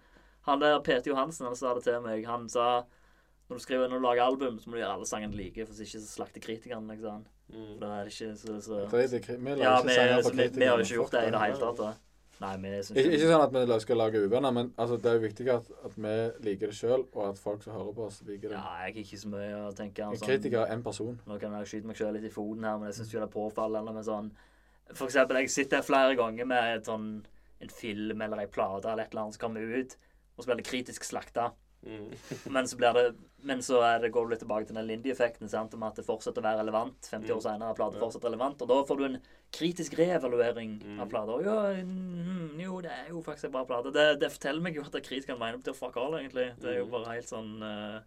han 0.47 0.61
der 0.63 0.79
Peter 0.81 1.11
Johansen 1.11 1.47
han 1.47 1.57
sa 1.57 1.75
det 1.75 1.83
til 1.85 2.01
meg. 2.01 2.25
Han 2.27 2.49
sa 2.49 2.85
når 3.49 3.61
du 3.61 3.63
skriver 3.63 3.89
når 3.89 4.01
du 4.01 4.07
lager 4.07 4.23
album, 4.27 4.59
så 4.59 4.71
må 4.71 4.77
du 4.77 4.81
gjøre 4.83 4.95
alle 4.97 5.07
sangene 5.07 5.37
like, 5.39 5.67
for 5.67 5.75
hvis 5.75 5.87
ikke 5.87 6.01
så 6.03 6.09
slakter 6.17 6.43
kritikerne. 6.43 6.97
Ikke 6.97 7.07
sant? 7.07 7.29
Mm. 7.53 7.69
For 7.69 7.85
da 7.85 7.93
er 8.01 8.09
det 8.09 8.13
ikke 8.17 8.33
så, 8.41 8.57
så 8.65 8.81
Drit 8.91 9.13
i 9.15 9.21
kri- 9.23 9.37
Vi 9.39 9.53
lager 9.55 9.63
ja, 9.63 9.77
ikke 9.79 9.95
sanger 9.95 10.17
så 10.17 10.29
for 10.31 10.37
kritikerne. 10.37 10.59
vi 10.59 10.67
har 10.67 10.77
jo 10.81 10.87
ikke 10.89 10.99
gjort 11.01 11.13
det 11.17 11.23
i 11.23 11.31
det 11.31 11.43
hele 11.45 11.61
tatt. 11.63 11.79
da. 11.85 11.93
Nei, 12.39 12.57
vi 12.61 12.71
synes 12.85 12.99
Ikke, 13.01 13.13
ikke 13.17 13.29
sånn 13.31 13.43
at 13.47 13.55
vi 13.57 13.77
skal 13.81 13.97
lage 13.97 14.21
uvenner, 14.27 14.53
men 14.53 14.67
altså, 14.77 14.97
det 15.01 15.09
er 15.09 15.15
jo 15.17 15.23
viktig 15.23 15.47
at, 15.55 15.71
at 15.89 15.95
vi 15.97 16.17
liker 16.45 16.73
det 16.73 16.77
sjøl, 16.77 17.07
og 17.15 17.23
at 17.31 17.39
folk 17.41 17.63
som 17.65 17.73
hører 17.73 17.95
på 17.97 18.09
oss, 18.11 18.19
liker 18.29 18.51
det. 18.51 18.59
Ja, 18.59 18.75
jeg 18.83 18.91
er 18.93 18.99
ikke 19.07 19.21
så 19.23 19.31
mye 19.33 19.61
å 19.63 19.71
tenke 19.79 20.05
En 20.05 20.19
sånn, 20.19 20.29
kritiker 20.29 20.61
er 20.67 20.75
én 20.75 20.83
person. 20.85 21.17
Nå 21.25 21.39
kan 21.41 21.55
jeg 21.57 21.71
skyte 21.71 21.89
meg 21.89 21.97
sjøl 21.97 22.13
litt 22.19 22.27
i 22.29 22.33
foten 22.35 22.67
her, 22.69 22.77
men 22.83 22.91
jeg 22.91 22.99
syns 22.99 23.15
det 23.15 23.23
er 23.23 23.33
påfallende 23.33 23.95
med 23.97 24.05
sånn 24.05 24.29
For 24.93 25.07
eksempel, 25.09 25.41
jeg 25.41 25.51
sitter 25.55 25.83
flere 25.87 26.13
ganger 26.19 26.45
med 26.47 26.77
et 26.77 26.85
sånn, 26.91 27.07
en 27.65 27.73
film 27.73 28.21
eller 28.27 28.43
ei 28.45 28.51
plate 28.53 28.91
eller 28.93 29.07
et 29.07 29.15
eller 29.17 29.23
annet 29.25 29.39
som 29.39 29.47
kommer 29.47 29.61
ut, 29.81 29.97
og 30.37 30.45
så 30.45 30.51
blir 30.51 30.61
det 30.61 30.67
kritisk 30.69 31.09
slakta. 31.09 31.49
Mm. 31.87 32.11
Men 32.53 32.67
så 32.67 32.77
blir 32.77 32.93
det 32.97 33.15
Men 33.47 33.61
så 33.63 33.79
er 33.87 34.01
det, 34.03 34.09
går 34.13 34.25
du 34.27 34.31
litt 34.33 34.41
tilbake 34.43 34.67
til 34.67 34.75
den 34.75 34.87
Lindy-effekten, 34.89 35.49
sant, 35.49 35.75
om 35.75 35.83
at 35.87 35.95
det 35.95 36.05
fortsetter 36.05 36.43
å 36.43 36.47
være 36.49 36.59
relevant. 36.65 36.97
50 37.07 37.31
år 37.31 37.37
Mm. 37.37 37.43
senere 37.45 37.71
er 37.71 37.75
plata 37.79 37.95
Ja. 37.95 38.01
fortsatt 38.03 38.25
relevant. 38.27 38.63
Og 38.63 38.69
da 38.69 38.79
får 38.89 38.97
du 38.99 39.05
en 39.05 39.21
kritisk 39.53 39.95
reevaluering 40.01 40.73
Mm. 40.83 41.01
av 41.01 41.09
plater. 41.09 41.33
Og 41.37 41.45
Ja, 41.45 41.85
mm, 41.85 42.59
jo, 42.61 42.81
det 42.81 42.91
er 42.91 43.09
jo 43.11 43.23
faktisk 43.23 43.45
en 43.45 43.53
bra 43.53 43.65
plate. 43.65 43.93
Det, 43.93 44.19
det 44.21 44.33
forteller 44.33 44.61
meg 44.63 44.75
jo 44.75 44.83
at 44.83 44.93
kritikerne 45.03 45.39
mener 45.39 45.63
til 45.63 45.75
fuck 45.75 45.97
all, 45.97 46.15
egentlig. 46.19 46.49
Det 46.59 46.65
er 46.75 46.79
jo 46.79 46.87
Mm. 46.87 46.91
bare 46.91 47.15
helt 47.15 47.27
sånn 47.31 47.63
uh, 47.63 48.01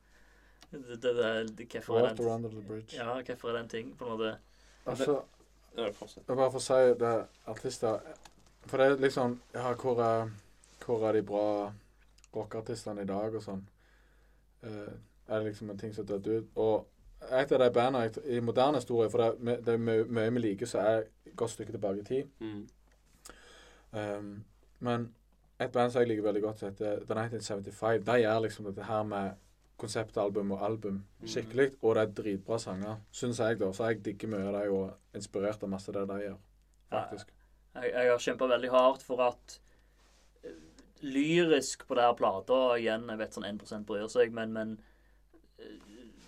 det, 0.71 1.01
det, 1.01 1.15
det, 1.15 1.55
det, 1.57 1.69
Hvorfor 1.69 1.97
er 2.03 2.07
den 2.09 2.17
ting? 2.17 2.85
Ja, 2.99 3.21
hvorfor 3.21 3.49
er 3.49 3.53
den 3.61 3.67
ting, 3.69 3.95
på 3.95 4.05
en 4.05 4.17
måte? 4.17 4.35
Altså, 4.85 5.23
jeg 5.77 5.93
bare 6.27 6.51
får 6.51 6.61
si 6.61 6.93
det 6.99 7.27
artister 7.47 8.01
For 8.67 8.77
det 8.77 8.91
er 8.91 8.95
liksom 9.07 9.39
Ja, 9.53 9.73
hvor 9.73 9.99
er, 10.03 10.29
hvor 10.85 11.07
er 11.07 11.13
de 11.13 11.21
bra 11.23 11.71
rockeartistene 12.35 13.01
i 13.01 13.09
dag, 13.09 13.35
og 13.35 13.43
sånn? 13.43 13.65
uh, 14.63 14.95
er 15.29 15.39
det 15.39 15.45
liksom 15.45 15.69
en 15.69 15.77
ting 15.77 15.93
som 15.95 16.05
dødd 16.05 16.27
ut? 16.27 16.47
Og 16.55 16.87
et 17.31 17.51
av 17.51 17.59
de 17.59 17.69
bandene 17.73 18.09
i 18.25 18.39
moderne 18.39 18.79
historie 18.79 19.09
For 19.09 19.21
det, 19.21 19.51
er 19.51 19.61
det 19.65 19.73
er 19.73 19.81
mye, 20.07 20.29
vi 20.31 20.39
liker, 20.39 20.65
som 20.65 20.81
er 20.81 21.03
et 21.25 21.35
godt 21.35 21.51
stykke 21.51 21.75
tilbake 21.75 21.99
i 21.99 22.07
tid. 22.07 22.29
Mm. 22.39 22.67
Um, 23.91 24.31
men 24.79 25.09
et 25.59 25.71
band 25.71 25.91
som 25.91 26.01
jeg 26.01 26.07
liker 26.07 26.23
veldig 26.23 26.41
godt, 26.41 26.59
som 26.59 26.69
heter 26.69 27.03
The 27.03 27.17
1975, 27.19 28.05
de 28.07 28.17
gjør 28.21 28.43
liksom 28.45 28.69
dette 28.69 28.83
her 28.87 29.03
med 29.03 29.31
konseptalbum 29.79 30.51
og 30.51 30.65
album 30.65 31.03
Mm. 31.21 31.27
skikkelig, 31.27 31.71
og 31.81 31.95
det 31.95 32.01
er 32.01 32.13
dritbra 32.23 32.57
sanger, 32.59 32.95
syns 33.11 33.39
jeg, 33.39 33.59
da. 33.59 33.71
Så 33.73 33.85
jeg 33.87 34.05
digger 34.05 34.27
mye 34.27 34.47
av 34.47 34.53
dem 34.53 34.73
og 34.73 34.89
er 34.89 35.17
inspirert 35.19 35.63
av 35.63 35.69
masse 35.69 35.91
det 35.91 36.07
de 36.07 36.19
gjør, 36.21 36.37
faktisk. 36.91 37.33
Jeg, 37.75 37.91
jeg 37.93 38.11
har 38.11 38.17
kjempa 38.17 38.47
veldig 38.47 38.69
hardt 38.69 39.03
for 39.03 39.21
at 39.21 39.59
lyrisk 41.01 41.85
på 41.87 41.95
det 41.95 42.03
her 42.03 42.17
plata 42.19 42.57
Igjen, 42.79 43.05
jeg 43.09 43.21
vet 43.21 43.37
sånn 43.37 43.47
1 43.47 43.85
bryr 43.87 44.09
seg, 44.11 44.33
men, 44.35 44.51
men 44.55 44.73
eh, 45.59 45.77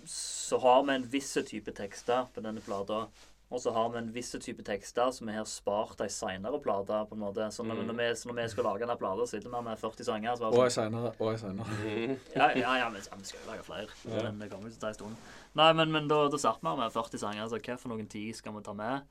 så 0.07 0.60
har 0.64 0.84
vi 0.88 0.95
en 0.95 1.10
viss 1.11 1.34
type 1.48 1.72
tekster 1.77 2.26
på 2.34 2.41
denne 2.43 2.64
plata. 2.65 3.06
Og 3.52 3.60
så 3.60 3.73
har 3.76 3.89
vi 3.91 3.99
en 3.99 4.11
viss 4.15 4.30
type 4.39 4.64
tekster 4.64 5.11
som 5.11 5.27
vi 5.27 5.34
har 5.35 5.43
spart 5.49 5.99
ei 6.02 6.07
seinere 6.07 6.60
plate. 6.64 7.02
på 7.10 7.18
en 7.18 7.19
måte. 7.26 7.49
Så 7.52 7.65
når, 7.68 7.81
Mm. 7.81 7.88
når, 7.88 7.95
vi, 7.99 8.15
så 8.15 8.30
når 8.30 8.38
vi 8.39 8.48
skal 8.53 8.64
lage 8.64 8.80
denne 8.85 8.95
plata, 8.98 9.26
sitter 9.27 9.49
vi 9.52 9.61
med 9.61 9.77
40 9.80 10.03
sanger. 10.07 10.35
Så 10.39 10.45
Og 10.48 10.53
bare 10.56 10.69
ei 10.69 10.72
sånn, 10.72 10.88
seinere, 10.88 11.11
og 11.19 11.31
ei 11.34 11.38
seinere. 11.38 11.68
Mm. 11.84 12.15
ja, 12.39 12.48
ja, 12.56 12.76
ja, 12.80 12.89
men 12.89 13.02
ja, 13.03 13.18
vi 13.19 13.27
skal 13.27 13.41
jo 13.43 13.52
lage 13.52 13.64
flere. 13.68 13.88
Ja. 14.07 14.23
Men 14.23 14.39
det 14.39 14.49
kommer 14.53 14.69
jo 14.69 14.72
til 14.72 14.80
å 14.80 14.85
ta 14.85 14.88
en 14.88 14.99
stund. 15.02 15.15
Nei, 15.60 15.73
men, 15.73 15.91
men 15.91 16.07
da, 16.07 16.22
da 16.31 16.39
satt 16.39 16.64
vi 16.64 16.76
med 16.80 16.95
40 16.95 17.23
sanger. 17.26 17.49
Så 17.52 17.60
hva 17.60 17.77
for 17.77 17.91
noen 17.91 18.07
tid 18.07 18.35
skal 18.39 18.56
vi 18.56 18.64
ta 18.64 18.73
med? 18.73 19.03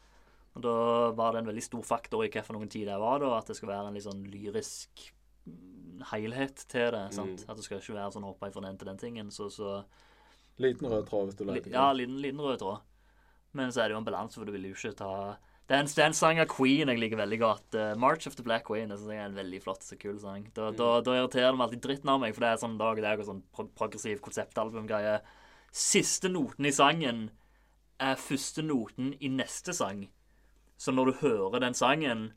Og 0.56 0.64
da 0.64 0.76
var 1.20 1.32
det 1.36 1.44
en 1.44 1.52
veldig 1.52 1.62
stor 1.68 1.82
faktor 1.86 2.24
i 2.24 2.32
hva 2.32 2.42
for 2.42 2.56
noen 2.56 2.72
tid 2.72 2.88
det 2.88 2.96
var, 2.98 3.20
da. 3.20 3.36
At 3.38 3.46
det 3.52 3.56
skulle 3.60 3.76
være 3.76 3.92
en 3.92 3.94
litt 4.00 4.08
sånn 4.08 4.24
lyrisk 4.24 5.12
helhet 6.12 6.64
til 6.70 6.90
det. 6.94 7.04
sant? 7.14 7.42
Mm. 7.42 7.50
At 7.50 7.58
det 7.58 7.66
skal 7.66 7.80
ikke 7.80 7.98
være 7.98 8.14
sånn 8.16 8.28
hoppa 8.28 8.50
fra 8.54 8.64
den 8.66 8.78
til 8.80 8.90
den 8.90 9.00
tingen. 9.00 9.34
Så, 9.34 9.50
så 9.52 9.80
Liten 10.60 10.90
rød 10.92 11.06
tråd, 11.08 11.30
hvis 11.30 11.38
du 11.38 11.46
leter. 11.48 11.72
Ja, 11.72 11.90
liten, 11.96 12.18
liten 12.20 12.40
rød 12.44 12.60
tråd. 12.60 12.82
Men 13.56 13.72
så 13.72 13.82
er 13.82 13.90
det 13.90 13.96
jo 13.96 14.02
en 14.02 14.06
balanse, 14.06 14.38
for 14.38 14.46
du 14.46 14.54
vil 14.54 14.68
jo 14.68 14.76
ikke 14.76 14.98
ta 14.98 15.12
det 15.70 15.76
er, 15.76 15.84
en, 15.84 15.86
det 15.86 16.02
er 16.02 16.08
en 16.10 16.16
sang 16.18 16.38
av 16.42 16.48
Queen 16.50 16.90
jeg 16.90 16.98
liker 16.98 17.18
veldig 17.20 17.36
godt. 17.38 17.76
Uh, 17.78 17.92
'March 17.94 18.26
of 18.26 18.34
the 18.34 18.42
Black 18.42 18.64
Queen' 18.66 18.90
synes 18.90 19.06
jeg 19.06 19.20
er 19.22 19.28
en 19.28 19.36
veldig 19.38 19.60
flott 19.62 19.84
og 19.86 20.00
kul 20.02 20.16
sang. 20.18 20.48
Da, 20.56 20.72
da, 20.74 20.88
da 21.06 21.14
irriterer 21.14 21.52
det 21.52 21.60
meg 21.60 21.66
alltid 21.68 21.82
dritten 21.84 22.10
av 22.10 22.18
meg, 22.18 22.34
for 22.34 22.42
det 22.42 22.48
er 22.50 22.58
sånn 22.58 22.74
dag 22.80 22.98
i 22.98 23.04
dag 23.04 23.22
og 23.22 23.28
sånn 23.28 23.44
pro 23.54 23.68
progressiv 23.78 24.18
konseptalbum-greie. 24.24 25.20
Siste 25.70 26.26
noten 26.26 26.66
i 26.66 26.72
sangen 26.74 27.20
er 28.02 28.18
første 28.18 28.64
noten 28.66 29.12
i 29.22 29.30
neste 29.30 29.76
sang. 29.78 30.08
Så 30.74 30.90
når 30.90 31.12
du 31.12 31.20
hører 31.20 31.62
den 31.62 31.78
sangen, 31.78 32.32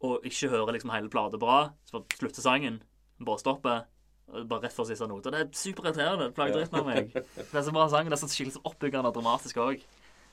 og 0.00 0.24
ikke 0.28 0.48
hører 0.52 0.72
liksom 0.76 0.90
hele 0.94 1.10
plata 1.10 1.38
bra, 1.40 1.72
så 1.88 1.98
bare 1.98 2.18
slutter 2.20 2.44
sangen, 2.44 2.82
bare 3.24 3.38
stopper, 3.44 3.86
Bare 4.28 4.60
rett 4.66 4.74
før 4.76 4.84
siste 4.84 5.06
note. 5.08 5.30
Det 5.32 5.38
er 5.40 5.46
superirriterende. 5.56 6.26
Det 6.28 6.34
plager 6.36 6.58
dritten 6.58 6.76
av 6.76 6.84
meg. 6.84 7.06
Det 7.14 7.46
er 7.56 7.62
så 7.64 7.72
bra 7.72 7.86
sang. 7.88 8.10
Det 8.10 8.12
er 8.12 8.20
så 8.20 8.26
skikkelig 8.28 8.60
oppbyggende 8.68 9.08
og 9.08 9.14
dramatisk 9.16 9.56
òg. 9.64 9.80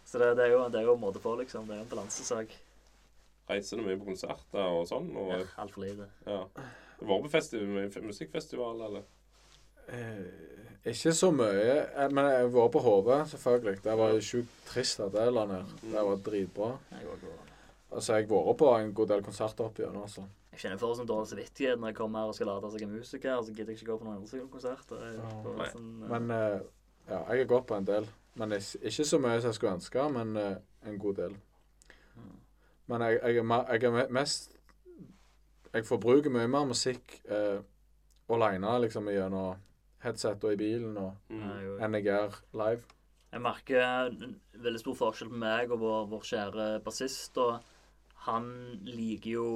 Så 0.03 0.19
det, 0.19 0.33
det, 0.35 0.49
er 0.49 0.51
jo, 0.51 0.65
det 0.67 0.81
er 0.81 0.89
jo 0.89 0.95
en 0.97 0.99
måte 0.99 1.21
på, 1.23 1.31
liksom. 1.39 1.63
Det 1.69 1.77
er 1.77 1.85
en 1.85 1.87
balansesak. 1.93 2.51
Reiser 3.47 3.79
du 3.79 3.85
mye 3.87 3.95
på 4.01 4.09
konserter 4.09 4.67
og 4.67 4.83
sånn? 4.89 5.07
Og, 5.15 5.31
Ja, 5.31 5.39
Altfor 5.63 5.85
lite. 5.85 6.09
ja. 6.27 6.41
Du 6.99 7.05
var 7.07 7.23
på 7.23 7.31
festival, 7.37 7.87
musikkfestival, 8.09 8.83
eller? 8.89 9.07
Eh, 9.87 10.91
ikke 10.91 11.15
så 11.15 11.31
mye. 11.31 11.87
eh, 11.95 12.11
Men 12.11 12.25
jeg 12.33 12.41
har 12.41 12.51
vært 12.59 12.75
på 12.75 12.83
HV, 12.83 13.09
selvfølgelig. 13.31 13.77
Det 13.87 13.97
var 14.03 14.19
sjukt 14.19 14.59
trist 14.73 14.99
at 15.07 15.15
det 15.15 15.29
la 15.31 15.47
ned. 15.55 15.71
Det 15.87 16.03
var 16.11 16.19
dritbra. 16.27 16.73
Jeg, 16.91 17.07
var 17.07 17.23
Altså, 17.95 18.17
jeg 18.19 18.27
har 18.27 18.34
vært 18.35 18.57
på 18.59 18.69
en 18.76 18.89
god 18.97 19.07
del 19.13 19.22
konserter 19.23 19.65
opp 19.69 19.77
igjennom, 19.80 20.01
altså. 20.03 20.26
jeg 20.51 20.59
kjenner 20.65 20.80
for 20.81 20.97
sånn 20.97 21.07
dårlig 21.07 21.30
samvittighet 21.31 21.80
når 21.80 21.93
jeg 21.93 21.95
kommer 22.01 22.19
her 22.26 22.31
og 22.34 22.35
skal 22.35 22.49
late 22.51 22.72
seg 22.73 22.84
en 22.84 22.91
musiker. 22.97 23.38
Så 23.47 23.53
gidder 23.55 23.72
jeg 23.72 23.80
ikke 23.80 23.91
gå 23.93 23.97
på 24.01 24.07
noen 24.09 24.17
andre 24.19 24.47
konserter. 24.51 25.05
Ja. 25.15 25.69
sånn, 25.72 25.89
uh... 26.03 26.07
Men 26.11 26.31
uh, 26.35 26.59
ja, 27.07 27.19
jeg 27.31 27.45
har 27.45 27.51
gått 27.53 27.67
på 27.72 27.77
en 27.80 27.88
del. 27.88 28.07
Men 28.35 28.51
ikke 28.57 28.81
ikke 28.91 29.05
så 29.07 29.19
mye 29.23 29.39
som 29.39 29.47
jeg 29.53 29.55
skulle 29.59 29.76
ønske, 29.80 30.07
men 30.17 30.35
uh, 30.35 30.89
en 30.91 30.97
god 30.99 31.22
del. 31.22 31.38
Men 32.91 33.01
jeg, 33.01 33.19
jeg, 33.23 33.38
er, 33.41 33.72
jeg 33.73 33.84
er 33.88 33.93
me- 33.95 34.09
mest 34.13 34.51
Jeg 35.73 35.85
forbruker 35.88 36.30
mye 36.31 36.47
mer 36.47 36.67
musikk 36.69 37.15
uh, 37.31 37.57
aleine, 38.31 38.76
liksom, 38.84 39.07
gjennom 39.11 39.55
headset 40.05 40.43
og 40.45 40.53
i 40.53 40.59
bilen, 40.59 40.97
og, 41.01 41.15
Mm. 41.30 41.80
enn 41.81 41.93
jeg 41.97 42.05
gjør 42.05 42.35
live. 42.53 42.84
jeg 43.31 43.41
merker 43.41 43.81
en 43.84 44.35
veldig 44.63 44.80
stor 44.80 44.95
forskjell 44.95 45.30
på 45.34 45.39
meg 45.41 45.72
og 45.73 45.80
vår, 45.81 46.05
vår 46.13 46.22
kjære 46.30 46.67
bassist. 46.85 47.38
Og 47.38 47.57
han 48.26 48.45
liker 48.88 49.31
jo 49.35 49.49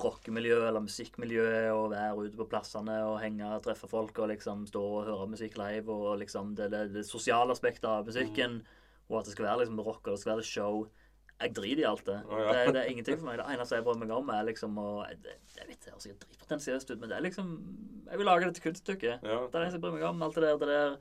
rockemiljøet 0.00 0.66
eller 0.68 0.82
musikkmiljøet 0.82 1.68
og 1.74 1.92
være 1.92 2.26
ute 2.26 2.38
på 2.38 2.48
plassene 2.50 2.96
og 3.06 3.20
henge 3.22 3.46
og 3.46 3.62
treffe 3.66 3.88
folk 3.90 4.18
og 4.18 4.30
liksom 4.32 4.64
stå 4.66 4.82
og 4.82 5.06
høre 5.10 5.28
musikk 5.30 5.58
live 5.60 5.92
og 5.92 6.18
liksom 6.22 6.54
det, 6.58 6.70
det, 6.72 6.86
det 6.96 7.04
sosiale 7.06 7.54
aspektet 7.54 7.86
av 7.90 8.08
musikken. 8.08 8.62
Og 9.10 9.20
at 9.20 9.28
det 9.28 9.34
skal 9.36 9.48
være 9.50 9.62
liksom 9.62 9.82
rock 9.84 10.06
og 10.06 10.14
det 10.14 10.22
skal 10.22 10.34
være 10.34 10.48
show. 10.48 10.84
Jeg 11.34 11.54
driter 11.54 11.82
i 11.82 11.88
alt 11.88 12.06
det. 12.06 12.20
Oh, 12.30 12.40
ja. 12.40 12.52
det. 12.52 12.74
Det 12.74 12.82
er 12.82 12.90
ingenting 12.90 13.18
for 13.20 13.28
meg. 13.28 13.40
Det 13.40 13.46
eneste 13.52 13.78
jeg 13.78 13.86
bryr 13.86 13.98
meg 14.00 14.12
om, 14.14 14.30
er 14.32 14.46
liksom 14.48 14.78
å 14.80 14.90
Jeg, 15.04 15.34
jeg 15.58 15.66
vet 15.68 15.80
det 15.82 15.92
høres 15.92 16.06
sikkert 16.06 16.26
dritpotensiøst 16.28 16.92
ut, 16.92 17.00
men 17.00 17.10
det 17.10 17.18
er 17.18 17.26
liksom 17.26 17.50
Jeg 18.08 18.20
vil 18.20 18.30
lage 18.30 18.48
det 18.48 18.54
til 18.58 18.68
kunststykke. 18.70 19.18
Ja. 19.18 19.40
Det 19.42 19.50
er 19.50 19.58
det 19.58 19.66
eneste 19.66 19.80
jeg 19.80 19.84
bryr 19.84 19.98
meg 19.98 20.06
om. 20.08 20.24
Alt 20.24 20.38
det 20.38 20.46
der, 20.46 20.62
det 20.62 20.70
der 20.72 20.96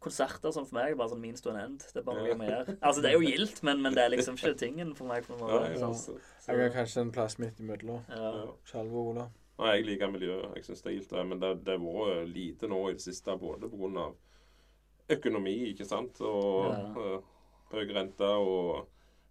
konserter 0.00 0.52
som 0.52 0.66
for 0.66 0.74
meg 0.78 0.92
er 0.92 0.98
bare 1.00 1.08
sånn 1.14 1.20
means 1.20 1.40
to 1.42 1.50
an 1.50 1.56
end. 1.56 1.78
Det 1.92 1.96
er 2.02 2.04
bare 2.06 2.20
noe 2.20 2.28
ja. 2.28 2.36
må 2.36 2.44
gjøre. 2.44 2.76
Altså, 2.82 3.02
det 3.02 3.10
er 3.10 3.16
jo 3.16 3.24
gildt, 3.26 3.62
men, 3.66 3.80
men 3.82 3.94
det 3.96 4.02
er 4.04 4.12
liksom 4.12 4.36
ikke 4.36 4.54
tingen 4.58 4.94
for 4.94 5.06
meg. 5.08 5.24
på 5.26 5.32
en 5.34 5.40
Ja, 5.40 5.46
måte. 5.46 5.72
ja, 5.72 5.78
sant? 5.78 5.96
så- 5.96 6.52
Jeg 6.52 6.60
har 6.62 6.74
kanskje 6.76 7.00
en 7.00 7.12
plass 7.12 7.38
midt 7.38 7.58
imellom. 7.60 8.02
Ja. 8.08 8.30
ja. 8.44 8.80
og 8.82 8.94
Ola. 9.06 9.30
Nei, 9.58 9.76
jeg 9.76 9.84
liker 9.86 10.10
miljøet. 10.12 10.54
Jeg 10.56 10.64
syns 10.64 10.82
det 10.82 10.90
er 10.92 10.96
gildt, 10.98 11.10
det. 11.10 11.26
Men 11.26 11.40
det, 11.40 11.64
det 11.64 11.78
har 11.78 11.84
vært 11.86 12.28
lite 12.34 12.68
nå 12.68 12.80
i 12.90 12.92
det 12.92 13.00
siste, 13.02 13.38
både 13.40 13.70
pga. 13.72 14.12
økonomi, 15.08 15.54
ikke 15.72 15.86
sant, 15.86 16.20
og 16.20 16.64
Ja. 16.72 16.90
eh, 17.14 17.20
høy 17.72 17.92
rente 17.94 18.26
og, 18.26 18.88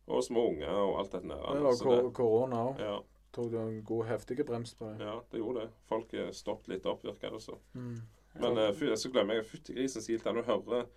og 0.07 0.23
små 0.23 0.47
unger 0.49 0.69
og 0.69 0.99
alt 0.99 1.11
dette 1.11 1.27
Det 1.27 1.61
der. 1.63 1.71
Så 1.75 1.83
kor 1.83 2.11
korona 2.11 2.55
òg. 2.71 2.79
ja, 2.79 2.99
Tok 3.35 3.51
du 3.51 3.57
en 3.59 3.83
god, 3.83 4.05
heftig 4.05 4.45
brems 4.45 4.73
på 4.73 4.85
det? 4.89 5.05
ja, 5.05 5.19
det 5.31 5.39
gjorde 5.41 5.61
det. 5.61 5.69
Folk 5.89 6.13
stoppet 6.31 6.67
litt 6.69 6.85
opp, 6.85 7.03
virker 7.03 7.31
det 7.31 7.41
som. 7.41 7.57
Mm. 7.73 8.01
Men 8.41 8.59
uh, 8.59 8.95
så 8.99 9.11
glemmer 9.11 9.39
jeg 9.39 9.47
fytti 9.49 9.75
grisen 9.77 10.03
er 10.15 10.33
du 10.35 10.41
hører 10.43 10.87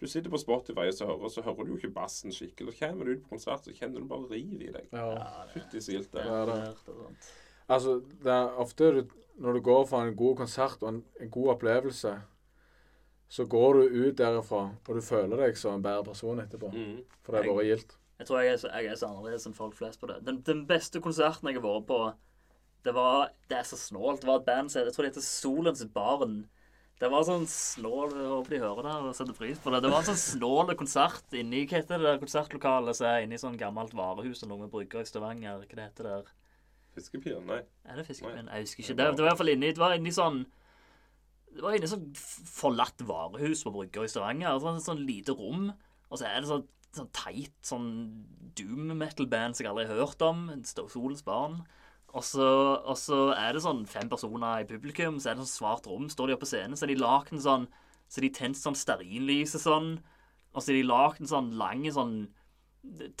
Du 0.00 0.06
sitter 0.06 0.30
på 0.30 0.38
Spotify 0.38 0.88
og 0.90 0.94
så 0.94 1.06
hører, 1.06 1.28
så 1.28 1.42
hører 1.42 1.64
du 1.64 1.72
jo 1.72 1.76
ikke 1.76 1.94
bassen 1.94 2.32
skikkelig. 2.32 2.74
Så 2.74 2.86
kommer 2.86 3.04
du 3.04 3.12
ut 3.12 3.22
på 3.22 3.34
konsert, 3.34 3.64
så 3.64 3.74
kjenner 3.74 4.00
du 4.00 4.06
bare 4.10 4.30
riv 4.30 4.62
i 4.62 4.72
deg. 4.72 4.88
Ja. 4.92 5.06
Ja, 5.14 5.46
Fytti 5.52 5.82
så 5.82 5.94
gildt 5.94 6.12
det. 6.12 6.26
Ja, 6.26 6.42
er 6.42 6.52
det. 6.52 6.58
er. 6.62 7.30
Altså, 7.68 7.98
det 8.22 8.32
er 8.32 8.60
ofte 8.62 8.92
du, 8.94 9.00
når 9.42 9.58
du 9.58 9.60
går 9.60 9.86
fra 9.90 10.04
en 10.06 10.16
god 10.16 10.36
konsert 10.36 10.82
og 10.82 10.88
en, 10.88 11.00
en 11.20 11.30
god 11.30 11.54
opplevelse, 11.56 12.14
så 13.28 13.44
går 13.46 13.74
du 13.74 13.82
ut 13.82 14.18
derifra, 14.18 14.62
og 14.88 14.94
du 14.94 15.00
føler 15.04 15.36
deg 15.42 15.58
som 15.58 15.74
en 15.76 15.82
bedre 15.84 16.04
person 16.04 16.40
etterpå. 16.40 16.70
Mm. 16.72 17.02
For 17.22 17.34
det 17.34 17.42
er 17.42 17.50
bare 17.50 17.66
gildt. 17.66 17.98
Jeg 18.18 18.26
tror 18.26 18.40
jeg 18.40 18.52
er, 18.52 18.56
så, 18.56 18.70
jeg 18.74 18.86
er 18.90 18.96
så 18.98 19.10
annerledes 19.10 19.46
enn 19.46 19.54
folk 19.54 19.76
flest 19.78 20.00
på 20.00 20.08
det. 20.10 20.22
Den, 20.26 20.40
den 20.46 20.64
beste 20.66 21.02
konserten 21.02 21.50
jeg 21.50 21.60
har 21.60 21.66
vært 21.66 21.86
på, 21.90 21.98
det 22.86 22.94
var 22.94 23.28
Det 23.50 23.58
er 23.58 23.66
så 23.66 23.76
snålt. 23.76 24.22
Det 24.22 24.30
var 24.30 24.40
et 24.40 24.46
band 24.46 24.70
som 24.70 24.82
Jeg 24.82 24.94
tror 24.94 25.04
det 25.04 25.10
heter 25.12 25.26
Solens 25.26 25.84
Barn. 25.94 26.38
Det 26.98 27.08
var 27.12 27.22
sånn 27.22 27.44
snål 27.46 28.10
håper 28.16 28.50
de 28.56 28.58
hører 28.58 28.82
det 28.88 28.92
og 29.06 29.12
setter 29.14 29.36
pris 29.38 29.58
på 29.62 29.70
det. 29.70 29.78
Det 29.84 29.90
var 29.92 30.00
en 30.02 30.08
sånn 30.08 30.18
snål 30.18 30.72
konsert 30.80 31.36
inni 31.38 31.60
Hva 31.70 31.78
heter 31.78 32.00
det 32.00 32.08
der 32.08 32.18
konsertlokalet 32.22 32.98
som 32.98 33.06
er 33.06 33.22
inne 33.22 33.36
i 33.38 33.42
sånn 33.42 33.58
gammelt 33.60 33.94
varehus 33.94 34.42
og 34.42 34.50
noe 34.50 34.64
med 34.64 34.72
brygger 34.72 35.04
i 35.04 35.10
Stavanger? 35.10 35.60
Hva 35.62 35.76
det 35.78 35.84
heter 35.84 36.08
det 36.08 36.14
der? 36.16 36.32
Fiskepien? 36.98 37.44
Nei. 37.46 37.60
Er 37.86 38.00
det 38.00 38.06
Fiskepinn? 38.08 38.50
Jeg 38.50 38.66
husker 38.66 38.82
ikke. 38.82 38.96
Det, 38.98 39.06
det 39.14 39.22
var 39.22 39.28
i 39.28 39.30
hvert 39.30 39.42
fall 39.44 39.52
inni 39.54 39.70
Det 39.70 39.78
var 39.84 39.94
inni 39.94 40.10
sånn 40.16 40.40
Det 41.54 41.62
var 41.62 41.76
inni 41.78 41.90
sånn 41.92 42.08
f- 42.18 42.50
forlatt 42.58 43.06
varehus 43.06 43.62
på 43.66 43.72
brygga 43.78 44.02
i 44.02 44.10
Stavanger. 44.10 44.58
Sånn, 44.66 44.82
sånn 44.82 45.04
lite 45.06 45.36
rom. 45.38 45.68
Og 46.10 46.18
så 46.18 46.26
er 46.26 46.42
det 46.42 46.50
sånn, 46.50 46.66
sånn 46.98 47.12
teit 47.14 47.54
sånn 47.66 47.88
doom 48.58 48.90
metal-band 48.98 49.54
som 49.54 49.64
jeg 49.68 49.70
aldri 49.70 49.86
har 49.92 50.02
hørt 50.02 50.22
om. 50.26 50.48
Solens 50.66 51.22
barn. 51.26 51.60
Og 52.16 52.24
så, 52.24 52.46
og 52.88 52.96
så 52.96 53.18
er 53.36 53.52
det 53.52 53.62
sånn 53.64 53.82
fem 53.88 54.08
personer 54.08 54.62
i 54.62 54.68
publikum, 54.68 55.18
så 55.20 55.30
er 55.30 55.36
det 55.36 55.44
sånn 55.44 55.56
svart 55.58 55.88
rom. 55.90 56.08
Står 56.08 56.30
de 56.30 56.36
oppe 56.36 56.46
på 56.46 56.52
scenen, 56.54 56.78
så 56.78 56.86
er 56.86 56.94
de 56.94 57.02
lagd 57.02 57.34
en 57.34 57.44
sånn 57.44 57.68
Så 58.08 58.22
er 58.22 58.24
de 58.24 58.30
tent 58.38 58.56
sånn 58.56 58.76
stearinlys 58.78 59.52
og 59.58 59.60
sånn. 59.60 59.88
Og 60.56 60.62
så 60.64 60.72
er 60.72 60.78
de 60.78 60.88
lagd 60.88 61.20
en 61.20 61.28
sånn 61.28 61.50
lang 61.60 61.82
sånn 61.92 62.14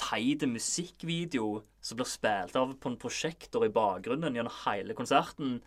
teit 0.00 0.44
musikkvideo 0.48 1.62
som 1.84 1.98
blir 1.98 2.08
spilt 2.08 2.56
av 2.56 2.72
på 2.80 2.88
en 2.88 2.96
prosjektor 3.00 3.66
i 3.66 3.72
bakgrunnen 3.74 4.38
gjennom 4.38 4.54
hele 4.64 4.96
konserten. 4.96 5.58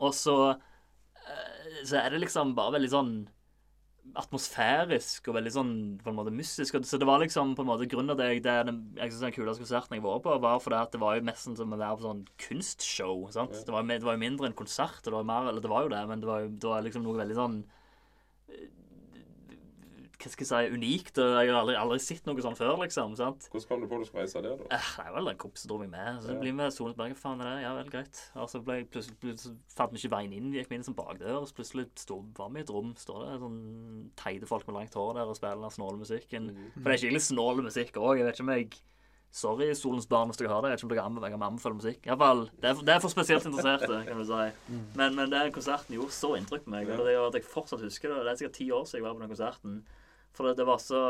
Og 0.00 0.12
så, 0.16 0.36
eh, 0.50 1.80
så 1.84 2.02
er 2.02 2.10
det 2.10 2.20
liksom 2.26 2.54
bare 2.54 2.76
veldig 2.76 2.92
sånn 2.92 3.14
atmosfærisk 4.18 5.28
og 5.30 5.36
veldig 5.36 5.52
sånn 5.54 5.72
på 6.02 6.10
en 6.10 6.16
måte 6.16 6.32
mystisk. 6.34 6.78
Så 6.86 6.98
det 6.98 7.08
var 7.08 7.22
liksom 7.22 7.52
på 7.56 7.64
en 7.64 7.70
måte 7.70 7.88
grunnen 7.90 8.16
til 8.16 8.24
at 8.24 8.32
jeg, 8.34 8.42
det 8.46 8.52
er 8.52 8.66
den, 8.68 8.80
jeg 8.96 9.12
synes 9.12 9.26
den 9.28 9.36
kuleste 9.36 9.64
konserten 9.64 9.96
jeg 9.96 10.04
vært 10.04 10.24
på, 10.24 10.36
var 10.42 10.62
fordi 10.62 10.80
at 10.80 10.94
det 10.94 11.02
var 11.02 11.18
jo 11.18 11.26
nesten 11.28 11.58
som 11.58 11.74
å 11.74 11.78
være 11.80 12.00
på 12.00 12.06
sånn 12.08 12.24
kunstshow. 12.46 13.26
sant? 13.34 13.54
Det, 13.54 13.74
var, 13.74 13.86
det 13.86 14.06
var 14.06 14.18
jo 14.18 14.24
mindre 14.24 14.50
enn 14.50 14.58
konsert, 14.58 15.02
og 15.04 15.10
det 15.12 15.18
var 15.18 15.30
mer, 15.30 15.50
eller 15.52 15.64
det 15.64 15.72
var 15.72 15.86
jo 15.86 15.92
det, 15.94 16.02
men 16.10 16.24
det 16.24 16.30
var 16.30 16.44
jo 16.44 16.50
det 16.50 16.72
var 16.72 16.86
liksom 16.86 17.06
noe 17.06 17.20
veldig 17.20 17.38
sånn 17.38 17.60
hva 20.20 20.30
skal 20.30 20.44
jeg 20.46 20.50
si, 20.70 20.74
unikt. 20.76 21.18
og 21.18 21.30
Jeg 21.40 21.48
har 21.50 21.58
aldri, 21.62 21.74
aldri 21.80 21.98
sett 22.04 22.26
noe 22.28 22.44
sånn 22.44 22.56
før, 22.58 22.76
liksom. 22.82 23.16
sant? 23.16 23.48
Hvordan 23.50 23.68
kom 23.70 23.80
du 23.80 23.86
på 23.88 23.98
du 24.00 24.04
skulle 24.04 24.24
reise 24.26 24.42
der, 24.42 24.56
da? 24.60 24.66
Eh, 24.76 24.88
Det 24.96 25.06
er 25.06 25.14
vel 25.16 25.28
en 25.32 25.40
kompis 25.40 25.64
som 25.64 25.70
dro 25.72 25.78
meg 25.78 25.90
med. 25.90 26.20
Så 26.22 26.34
Ja. 26.34 26.40
vi 26.40 26.52
med 26.52 26.72
Solens 26.72 26.96
Berg. 26.96 27.14
Hva 27.16 27.22
faen 27.24 27.40
er 27.40 27.48
det? 27.56 27.62
Ja 27.64 27.74
vel, 27.74 27.90
greit. 27.90 28.20
Og 28.36 28.48
så 28.48 28.62
ble 28.64 28.74
jeg 28.80 28.90
plutselig, 28.90 29.16
plutselig 29.20 29.56
fant 29.74 29.92
vi 29.92 29.98
ikke 29.98 30.12
veien 30.16 30.32
inn. 30.36 30.52
Gikk 30.52 30.68
vi 30.68 30.76
inn 30.76 30.84
som 30.84 30.94
bakdør, 30.94 31.40
og 31.40 31.48
så 31.48 31.54
plutselig 31.54 31.88
stod, 31.96 32.34
var 32.36 32.50
vi 32.50 32.60
i 32.60 32.62
et 32.62 32.70
rom. 32.70 32.94
Står 32.94 33.24
det 33.26 33.40
sånn 33.40 34.10
teite 34.16 34.46
folk 34.46 34.66
med 34.68 34.76
langt 34.76 34.94
hår 34.94 35.14
der 35.14 35.26
og 35.26 35.36
spiller 35.36 35.60
den 35.60 35.70
snåle 35.70 35.98
musikken. 35.98 36.50
Mm. 36.54 36.70
For 36.74 36.90
det 36.90 36.94
er 36.94 37.02
skikkelig 37.06 37.26
snål 37.32 37.62
musikk 37.64 37.92
òg. 37.96 38.18
Jeg 38.18 38.26
vet 38.26 38.34
ikke 38.36 38.48
om 38.48 38.54
jeg 38.56 38.70
Sorry, 39.32 39.72
Solens 39.78 40.08
Barn, 40.10 40.26
hvis 40.26 40.38
dere 40.38 40.48
hører 40.50 40.62
det. 40.62 40.70
Jeg 40.80 40.88
vet 40.90 40.96
ikke 40.98 41.04
om 41.06 41.20
dere 41.22 41.38
anbefaler 41.38 41.76
musikk. 41.78 42.00
I 42.02 42.10
hvert 42.10 42.18
fall, 42.18 42.40
det, 42.60 42.64
er 42.66 42.74
for, 42.74 42.82
det 42.82 42.94
er 42.96 42.98
for 42.98 43.12
spesielt 43.12 43.44
interesserte, 43.46 44.00
kan 44.08 44.18
du 44.18 44.24
si. 44.26 44.74
Men, 44.98 45.14
men 45.14 45.30
den 45.30 45.52
konserten 45.54 45.94
gjorde 45.94 46.10
så 46.10 46.32
inntrykk 46.34 46.64
på 46.64 46.72
meg. 46.74 46.90
Og 46.90 47.04
det 47.06 47.14
gjør 47.14 47.28
at 47.28 47.34
jeg 47.38 47.44
fortsatt 47.46 47.80
husker 47.86 48.08
det. 48.10 48.24
Det 48.26 48.32
er 48.32 48.40
sikkert 48.40 48.56
ti 48.58 48.66
år 48.74 48.84
siden 48.90 48.98
jeg 48.98 49.06
var 49.06 49.14
på 49.14 49.20
den 49.22 49.30
konserten. 49.30 49.76
For 50.36 50.46
det, 50.46 50.56
det 50.60 50.66
var 50.68 50.78
så 50.78 51.00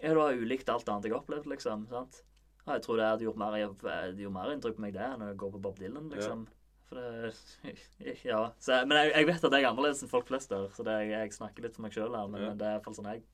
Ja, 0.00 0.08
det 0.12 0.16
var 0.16 0.32
ulikt 0.38 0.68
alt 0.70 0.88
annet 0.88 1.08
jeg 1.08 1.16
opplevde, 1.18 1.50
liksom. 1.50 1.86
sant? 1.90 2.22
Ja, 2.66 2.76
jeg 2.76 2.82
tror 2.84 2.96
det 3.00 3.06
hadde 3.08 3.24
gjort 3.26 3.38
mer, 3.40 3.54
det 3.56 4.22
gjorde 4.22 4.34
mer 4.36 4.52
inntrykk 4.54 4.76
på 4.76 4.84
meg 4.84 4.92
det 4.94 5.04
enn 5.08 5.24
å 5.24 5.32
gå 5.40 5.48
på 5.54 5.60
Bob 5.64 5.78
Dylan, 5.80 6.10
liksom. 6.12 6.46
For 6.88 7.00
det 7.00 7.32
Ja. 8.28 8.42
Så, 8.62 8.78
men 8.86 8.96
jeg, 9.02 9.12
jeg 9.16 9.26
vet 9.28 9.44
at 9.48 9.56
jeg 9.56 9.64
er 9.64 9.70
annerledes 9.72 10.02
enn 10.04 10.10
folk 10.12 10.28
flest 10.30 10.52
der, 10.52 10.68
så 10.76 10.84
det, 10.86 10.94
jeg, 11.02 11.14
jeg 11.16 11.32
snakker 11.36 11.64
litt 11.66 11.74
for 11.76 11.84
meg 11.86 11.96
sjøl 11.96 12.14
her. 12.16 12.28
Men, 12.30 12.42
Ja. 12.44 12.48
men 12.52 12.60
det 12.60 12.68
er 12.68 12.76
iallfall 12.78 12.96
sånn 13.00 13.10
jeg, 13.12 13.24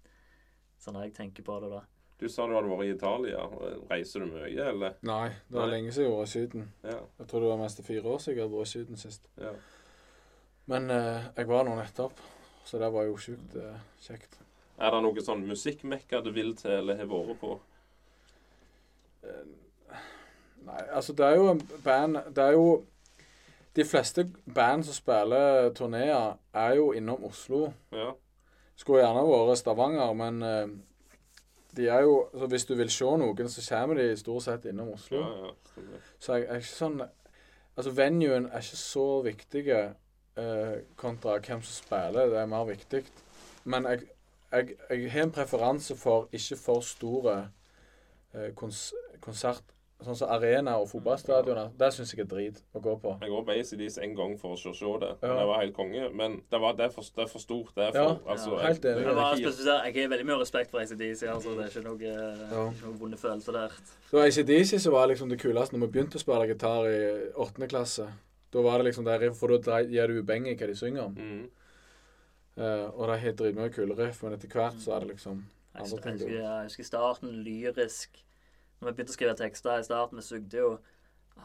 sånn 0.82 0.98
jeg 1.02 1.12
tenker 1.19 1.47
på 1.47 1.59
det, 1.62 1.70
da. 1.74 1.82
Du 2.23 2.28
sa 2.31 2.47
du 2.47 2.55
hadde 2.55 2.70
vært 2.70 2.86
i 2.86 2.93
Italia. 2.94 3.44
Reiser 3.90 4.23
du 4.24 4.31
mye, 4.32 4.48
eller? 4.70 4.94
Nei, 5.05 5.28
det 5.51 5.56
var 5.59 5.66
Nei. 5.66 5.73
lenge 5.77 5.93
siden 5.93 6.06
jeg 6.09 6.15
var 6.15 6.28
i 6.28 6.31
Syden. 6.32 6.69
Ja. 6.86 6.98
Jeg 7.19 7.27
tror 7.31 7.43
det 7.44 7.48
var 7.51 7.62
mest 7.65 7.82
fire 7.85 8.06
år 8.15 8.20
siden 8.23 8.39
jeg 8.39 8.44
hadde 8.47 8.59
vært 8.61 8.70
i 8.70 8.74
Syden 8.78 9.01
sist. 9.02 9.28
ja. 9.43 9.52
Men 10.70 10.86
eh, 10.94 11.27
jeg 11.36 11.48
var 11.51 11.66
nå 11.66 11.74
nettopp, 11.77 12.23
så 12.65 12.81
det 12.81 12.93
var 12.93 13.07
jo 13.09 13.16
sjukt 13.20 13.57
eh, 13.61 13.82
kjekt. 14.01 14.39
Er 14.81 14.91
det 14.91 15.03
noe 15.05 15.23
sånn 15.23 15.45
musikkmekka 15.47 16.20
du 16.24 16.32
vil 16.35 16.55
til, 16.59 16.81
eller 16.81 16.99
har 16.99 17.11
vært 17.11 17.39
på? 17.41 17.59
Eh, 19.24 19.45
Nei, 20.65 20.81
altså 20.97 21.12
det 21.12 21.27
er 21.27 21.35
jo 21.36 21.51
en 21.51 21.59
band 21.85 22.19
Det 22.32 22.45
er 22.45 22.55
jo 22.57 22.85
De 23.77 23.85
fleste 23.85 24.24
band 24.55 24.85
som 24.86 24.97
spiller 24.97 25.73
turneer, 25.77 26.39
er 26.55 26.77
jo 26.78 26.93
innom 26.97 27.24
Oslo. 27.27 27.73
Ja. 27.93 28.12
Skulle 28.77 29.03
gjerne 29.03 29.24
vært 29.28 29.59
Stavanger, 29.59 30.12
men 30.15 30.43
eh, 30.43 30.69
de 31.77 31.89
er 31.89 32.07
jo 32.07 32.28
Så 32.32 32.47
hvis 32.47 32.65
du 32.65 32.74
vil 32.78 32.91
se 32.91 33.05
noen, 33.05 33.49
så 33.51 33.66
kommer 33.69 34.01
de 34.01 34.16
stort 34.16 34.47
sett 34.47 34.65
innom 34.70 34.95
Oslo. 34.95 35.20
Ja, 35.20 35.51
ja. 35.51 36.01
Så 36.19 36.39
jeg, 36.39 36.47
jeg 36.47 36.55
er 36.55 36.65
ikke 36.65 36.77
sånn 36.77 37.05
Altså, 37.74 37.91
venuen 37.91 38.45
er 38.47 38.62
ikke 38.62 38.78
så 38.78 39.07
viktige 39.27 39.78
eh, 40.36 40.81
kontra 40.97 41.39
hvem 41.39 41.62
som 41.62 41.85
spiller. 41.85 42.31
Det 42.32 42.40
er 42.43 42.51
mer 42.51 42.65
viktig. 42.69 43.05
Men 43.65 43.86
jeg, 43.90 44.01
jeg, 44.52 44.77
jeg 44.90 45.12
har 45.12 45.28
en 45.28 45.35
preferanse 45.35 45.97
for 45.97 46.28
ikke 46.32 46.56
for 46.61 46.85
store 46.85 47.39
eh, 48.35 48.51
kons 48.56 48.93
sånn 50.05 50.16
som 50.19 50.31
arena 50.35 50.74
og 50.81 50.89
fotballstadioner, 50.90 51.70
det 51.78 51.89
syns 51.94 52.12
jeg 52.12 52.24
er 52.24 52.28
drit 52.28 52.59
å 52.77 52.81
gå 52.82 52.94
på. 53.01 53.15
Jeg 53.23 53.32
går 53.32 53.44
på 53.47 53.55
ACDs 53.55 53.98
en 54.05 54.16
gang 54.19 54.35
for 54.40 54.55
å 54.56 54.59
se, 54.61 54.73
se 54.77 54.90
det. 55.01 55.11
Ja. 55.23 55.36
Det 55.39 55.47
var 55.48 55.62
helt 55.62 55.77
konge. 55.77 56.09
Men 56.19 56.36
det, 56.51 56.61
var, 56.61 56.77
det, 56.78 56.89
er, 56.89 56.93
for, 56.94 57.09
det 57.16 57.24
er 57.24 57.31
for 57.31 57.44
stort. 57.44 57.73
Det 57.77 57.86
er 57.86 57.98
Ja, 57.98 58.06
Altså, 58.35 58.52
ja. 58.59 58.61
helt 58.66 58.85
enig. 58.90 59.06
Jeg, 59.06 59.97
har 60.05 60.12
veldig 60.15 60.28
mye 60.28 60.40
respekt 60.43 60.74
for 60.74 60.82
ACDC. 60.82 61.24
Altså, 61.31 61.55
det 61.56 61.66
er 61.69 61.73
ikke 61.73 61.86
noe, 61.86 62.12
Ja. 62.12 62.66
ikke 62.69 62.90
noe 62.90 63.01
vonde 63.01 63.20
følelser 63.20 63.59
der. 63.61 63.81
Så 64.11 64.23
ACDC 64.27 64.77
som 64.82 64.97
var 64.97 65.09
liksom 65.12 65.32
det 65.32 65.40
kuleste 65.40 65.77
når 65.77 65.86
vi 65.86 65.93
begynte 65.97 66.20
å 66.20 66.24
spille 66.24 66.51
gitar 66.51 66.90
i 66.90 67.01
åttende 67.47 67.70
klasse. 67.70 68.11
Da 68.55 68.62
var 68.62 68.78
det 68.78 68.89
liksom 68.89 69.06
der, 69.09 69.26
for 69.35 69.56
da 69.59 69.82
gir 69.82 70.10
du 70.10 70.22
beng 70.22 70.47
i 70.47 70.55
hva 70.55 70.70
de 70.70 70.76
synger 70.78 71.09
om. 71.09 71.18
Mm. 71.18 71.44
Uh, 72.55 72.86
og 72.94 73.09
det 73.10 73.16
er 73.18 73.39
dritmye 73.39 73.72
kule 73.74 73.97
riff, 73.98 74.22
men 74.22 74.36
etter 74.36 74.52
hvert 74.52 74.78
så 74.78 74.94
er 74.94 75.02
det 75.02 75.16
liksom 75.16 75.40
andre 75.74 76.01
ting. 76.05 76.20
jeg 76.20 76.36
jeg, 76.36 76.43
jeg 76.43 76.68
husker 76.68 76.86
starten 76.86 77.32
lyrisk. 77.43 78.20
Når 78.78 78.90
vi 78.90 78.94
begynte 78.94 79.14
å 79.14 79.16
skrive 79.16 79.39
tekster 79.39 79.81
i 79.81 79.86
starten, 79.86 80.20
vi 80.20 80.26
sugde 80.26 80.60
jo 80.60 80.76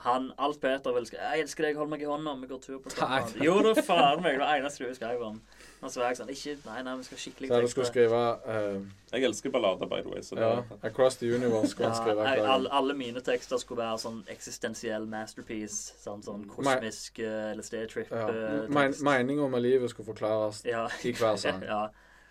han, 0.05 0.31
Alt 0.37 0.61
Peter 0.61 0.93
ville 0.93 1.07
skrive 1.07 1.23
'Jeg 1.23 1.41
elsker 1.41 1.65
deg, 1.65 1.77
hold 1.77 1.89
meg 1.89 2.01
i 2.01 2.05
hånda, 2.05 2.35
vi 2.41 2.47
går 2.47 2.61
tur 2.61 2.79
på 2.79 2.91
stranda'. 2.93 3.43
Jo 3.43 3.55
da, 3.65 3.73
faen 3.81 4.21
meg. 4.21 4.37
Det 4.37 4.39
var 4.39 4.53
det 4.53 4.61
eneste 4.61 4.85
du 4.85 4.93
skrev 4.93 5.21
om. 5.21 5.41
Og 5.81 5.91
så 5.91 6.01
var 6.01 6.09
jeg 6.11 6.17
sånn 6.19 6.29
Ikke 6.33 6.53
Nei, 6.65 6.81
nei, 6.83 6.95
vi 6.99 7.03
skal 7.07 7.17
skikkelig 7.21 7.47
Så 7.51 7.59
du 7.61 7.67
skulle 7.71 7.87
skrive 7.87 8.19
eh, 8.51 8.81
Jeg 9.13 9.23
elsker 9.29 9.53
ballader, 9.53 9.87
by 9.87 10.01
the 10.03 10.09
way. 10.11 10.21
Så 10.21 10.35
det, 10.35 10.49
'Across 10.83 11.17
the 11.21 11.29
Universe' 11.35 11.71
skulle 11.71 11.89
han 11.89 11.95
skrive. 11.95 12.25
jeg, 12.27 12.41
hver 12.41 12.49
alle, 12.55 12.69
alle 12.71 12.93
mine 12.93 13.21
tekster 13.21 13.57
skulle 13.57 13.81
være 13.83 13.97
sånn 13.97 14.19
eksistensiell 14.29 15.07
masterpiece. 15.07 15.93
Sånn, 16.03 16.21
sånn 16.23 16.43
kosmisk 16.51 17.19
uh, 17.23 17.53
LSD-trip. 17.55 18.11
Ja. 18.11 18.27
Uh, 18.27 18.91
Meninga 19.01 19.47
med 19.47 19.61
livet 19.61 19.89
skulle 19.89 20.05
forklares 20.11 20.61
ja. 20.65 20.87
i 21.03 21.11
hver 21.15 21.35
sang. 21.45 21.63
ja. 21.63 21.87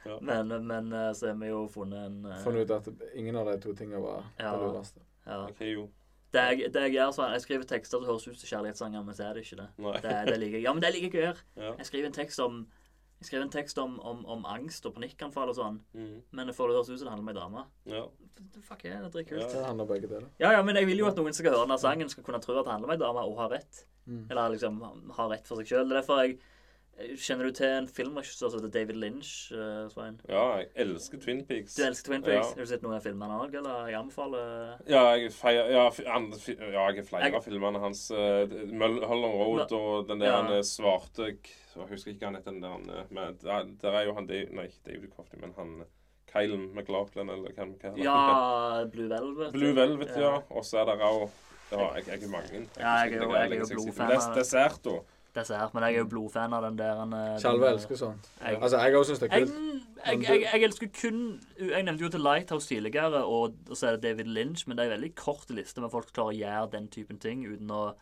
Ja. 0.06 0.18
Men, 0.22 0.48
men 0.66 0.92
eh, 0.92 1.12
så 1.12 1.26
har 1.26 1.34
vi 1.34 1.48
jo 1.50 1.66
funnet 1.68 2.06
en 2.06 2.24
uh, 2.26 2.36
Funnet 2.44 2.70
ut 2.70 2.70
at 2.70 2.88
ingen 3.14 3.36
av 3.36 3.46
de 3.50 3.58
to 3.60 3.74
tingene 3.74 4.00
var 4.00 4.24
Ja. 4.38 4.52
det 4.54 4.60
lureste. 4.62 5.00
ja. 5.26 5.46
Jeg 5.60 5.74
jo 5.74 5.88
Det 6.32 6.40
jeg, 6.40 6.72
det 6.74 6.82
jeg 6.82 6.92
gjør 6.92 7.10
sånn, 7.16 7.32
jeg 7.32 7.40
skriver 7.40 7.64
tekster 7.64 7.98
som 7.98 8.06
høres 8.06 8.28
ut 8.28 8.38
som 8.38 8.48
kjærlighetssanger, 8.48 9.02
men 9.04 9.14
så 9.14 9.24
er 9.24 9.34
det 9.34 9.42
ikke 9.44 9.56
det. 9.62 9.68
Nei. 9.78 9.92
Det, 10.04 10.14
det 10.28 10.38
liker 10.38 10.56
jeg. 10.58 10.62
Ja, 10.62 10.72
men 10.72 10.82
det 10.82 10.90
liker 10.94 11.08
jeg 11.08 11.22
å 11.22 11.26
gjøre. 11.26 11.44
Ja. 11.56 11.70
Jeg 11.78 11.86
skriver 11.86 12.06
en 12.06 12.12
tekst 12.12 12.40
om 12.44 12.58
jeg 13.20 13.26
skrev 13.26 13.42
en 13.42 13.50
tekst 13.50 13.78
om, 13.82 13.98
om, 14.00 14.24
om 14.26 14.44
angst 14.46 14.86
og 14.86 14.94
panikkanfall 14.94 15.48
og 15.50 15.56
sånn, 15.56 15.80
Mm. 15.94 16.22
men 16.32 16.52
for 16.52 16.68
får 16.68 16.68
det 16.68 16.76
høres 16.76 16.90
ut 16.90 16.98
som 16.98 17.06
det 17.08 17.14
handler 17.14 17.26
om 17.26 17.28
ei 17.36 17.40
dame. 17.40 17.64
ja. 17.86 18.04
Fuck 18.62 18.84
yeah, 18.84 19.00
det 19.02 19.08
er 19.08 19.10
dritkult. 19.16 19.40
Ja. 19.40 19.48
Det 19.58 19.64
handler 19.66 19.86
begge 19.86 20.06
deler. 20.08 20.28
Ja, 20.38 20.52
ja, 20.52 20.62
men 20.62 20.76
jeg 20.76 20.86
vil 20.86 20.98
jo 20.98 21.06
at 21.08 21.16
noen 21.16 21.32
skal 21.34 21.50
høre 21.50 21.64
denne 21.66 21.78
sangen, 21.82 22.08
skal 22.08 22.22
kunne 22.22 22.38
tro 22.40 22.54
at 22.58 22.64
det 22.64 22.70
handler 22.72 22.86
om 22.88 22.94
ei 22.94 23.00
dame, 23.02 23.24
og 23.26 23.36
ha 23.40 23.48
rett. 23.50 23.80
Mm. 24.06 24.28
Eller 24.30 24.48
liksom 24.54 24.78
ha 25.16 25.26
rett 25.28 25.46
for 25.48 25.56
seg 25.58 25.66
sjøl. 25.66 25.88
Det 25.88 25.96
er 25.96 26.00
derfor 26.02 26.22
jeg 26.22 26.38
Kjenner 27.14 27.46
du 27.46 27.52
til 27.54 27.66
en 27.70 27.86
filmregissør 27.86 28.50
som 28.50 28.58
heter 28.58 28.72
David 28.74 28.96
Lynch? 28.98 29.52
Uh, 29.54 29.86
Svein? 29.88 30.16
ja, 30.28 30.56
jeg 30.58 30.66
elsker 30.82 31.20
Twin 31.22 31.44
Peaks. 31.46 31.76
Du 31.78 31.84
elsker 31.86 32.10
Twin 32.10 32.24
Peaks? 32.26 32.48
Ja. 32.48 32.54
Har 32.56 32.64
du 32.66 32.66
sett 32.66 32.82
noen 32.82 32.96
av 32.96 33.04
filmene 33.04 33.36
òg, 33.38 33.54
eller? 33.54 33.86
Jeg 33.86 33.94
anbefaler 34.00 34.80
Ja, 34.90 35.04
jeg 35.14 35.30
feier, 35.30 35.70
ja, 35.70 35.84
andre, 36.10 36.38
ja, 36.58 36.88
jeg 36.90 36.96
har 36.98 37.06
flere 37.06 37.22
Jeg- 37.28 37.34
av 37.38 37.44
filmene 37.44 37.78
hans. 37.78 38.10
Uh, 38.10 38.50
Mulholland 38.66 39.38
Road 39.38 39.72
og 39.78 40.08
den 40.08 40.18
der 40.18 40.26
Ja. 40.26 40.40
eh, 40.56 40.62
svarte 40.66 41.36
Jeg 41.78 41.88
husker 41.92 42.10
ikke 42.12 42.24
han 42.26 42.34
heter. 42.38 42.50
den 42.50 42.62
der 42.62 42.68
han, 42.76 42.90
eh, 42.90 43.04
men 43.10 43.38
der, 43.42 43.68
der 43.82 43.92
er 44.00 44.04
jo 44.08 44.14
han 44.14 44.26
Dave, 44.26 44.46
Nei, 44.52 44.64
ikke 44.70 44.84
David 44.92 45.10
Crofty, 45.16 45.36
men 45.40 45.52
han 45.58 45.74
eh, 45.82 46.56
McLaughlin, 46.74 47.28
eller 47.30 47.52
hva 47.52 47.64
det 47.66 47.82
heter? 47.82 48.02
Ja, 48.04 48.84
Blue 48.94 49.08
Velvet. 49.10 49.52
Blue 49.52 49.74
Velvet, 49.76 50.16
ja. 50.16 50.34
Og 50.50 50.64
så 50.64 50.78
er 50.82 50.84
det 50.92 50.98
òg 51.00 51.28
ja, 51.70 51.86
jeg, 51.98 52.06
jeg 52.08 52.22
er 52.22 52.28
mange. 52.32 52.48
Jeg, 52.52 52.66
Ja, 52.78 52.88
jeg 52.88 53.00
er 53.00 53.04
ikke, 53.04 53.20
det 53.20 53.28
jeg 53.28 53.40
er 53.40 53.54
jo 53.54 53.64
jeg 53.68 53.76
blodfan 53.76 54.10
Des- 54.10 54.28
Dessert, 54.38 54.78
da. 54.84 54.98
Dessert. 55.36 55.74
Men 55.74 55.82
jeg 55.84 55.94
er 55.94 55.98
jo 55.98 56.06
blodfan 56.08 56.54
av 56.56 56.62
den 56.64 56.78
der 56.78 56.94
han, 56.96 57.12
eh, 57.12 57.72
elsker 57.72 57.96
sånt. 58.00 58.28
jeg- 58.40 58.56
Altså, 58.62 58.78
jeg 58.78 58.94
òg 58.96 59.04
syns 59.04 59.18
det 59.20 59.28
er 59.32 59.38
Jeg, 59.38 59.48
kult. 59.48 59.82
jeg, 60.06 60.22
jeg, 60.22 60.40
jeg 60.52 60.62
elsker 60.62 60.88
kun 61.00 61.40
Jeg 61.58 61.82
nevnte 61.82 62.02
jo 62.04 62.08
til 62.08 62.20
Lighthouse 62.20 62.68
tidligere, 62.68 63.24
og, 63.24 63.54
og 63.70 63.76
så 63.76 63.86
er 63.86 63.90
det 63.96 64.02
David 64.02 64.24
Lynch, 64.32 64.64
men 64.68 64.76
det 64.78 64.86
er 64.86 64.90
en 64.94 65.00
veldig 65.02 65.14
kort 65.14 65.50
liste 65.50 65.80
med 65.80 65.90
folk 65.90 66.08
som 66.08 66.14
klarer 66.14 66.32
å 66.34 66.38
gjøre 66.38 66.70
den 66.72 66.88
typen 66.88 67.18
ting 67.18 67.44
uten 67.46 67.70
å 67.70 67.92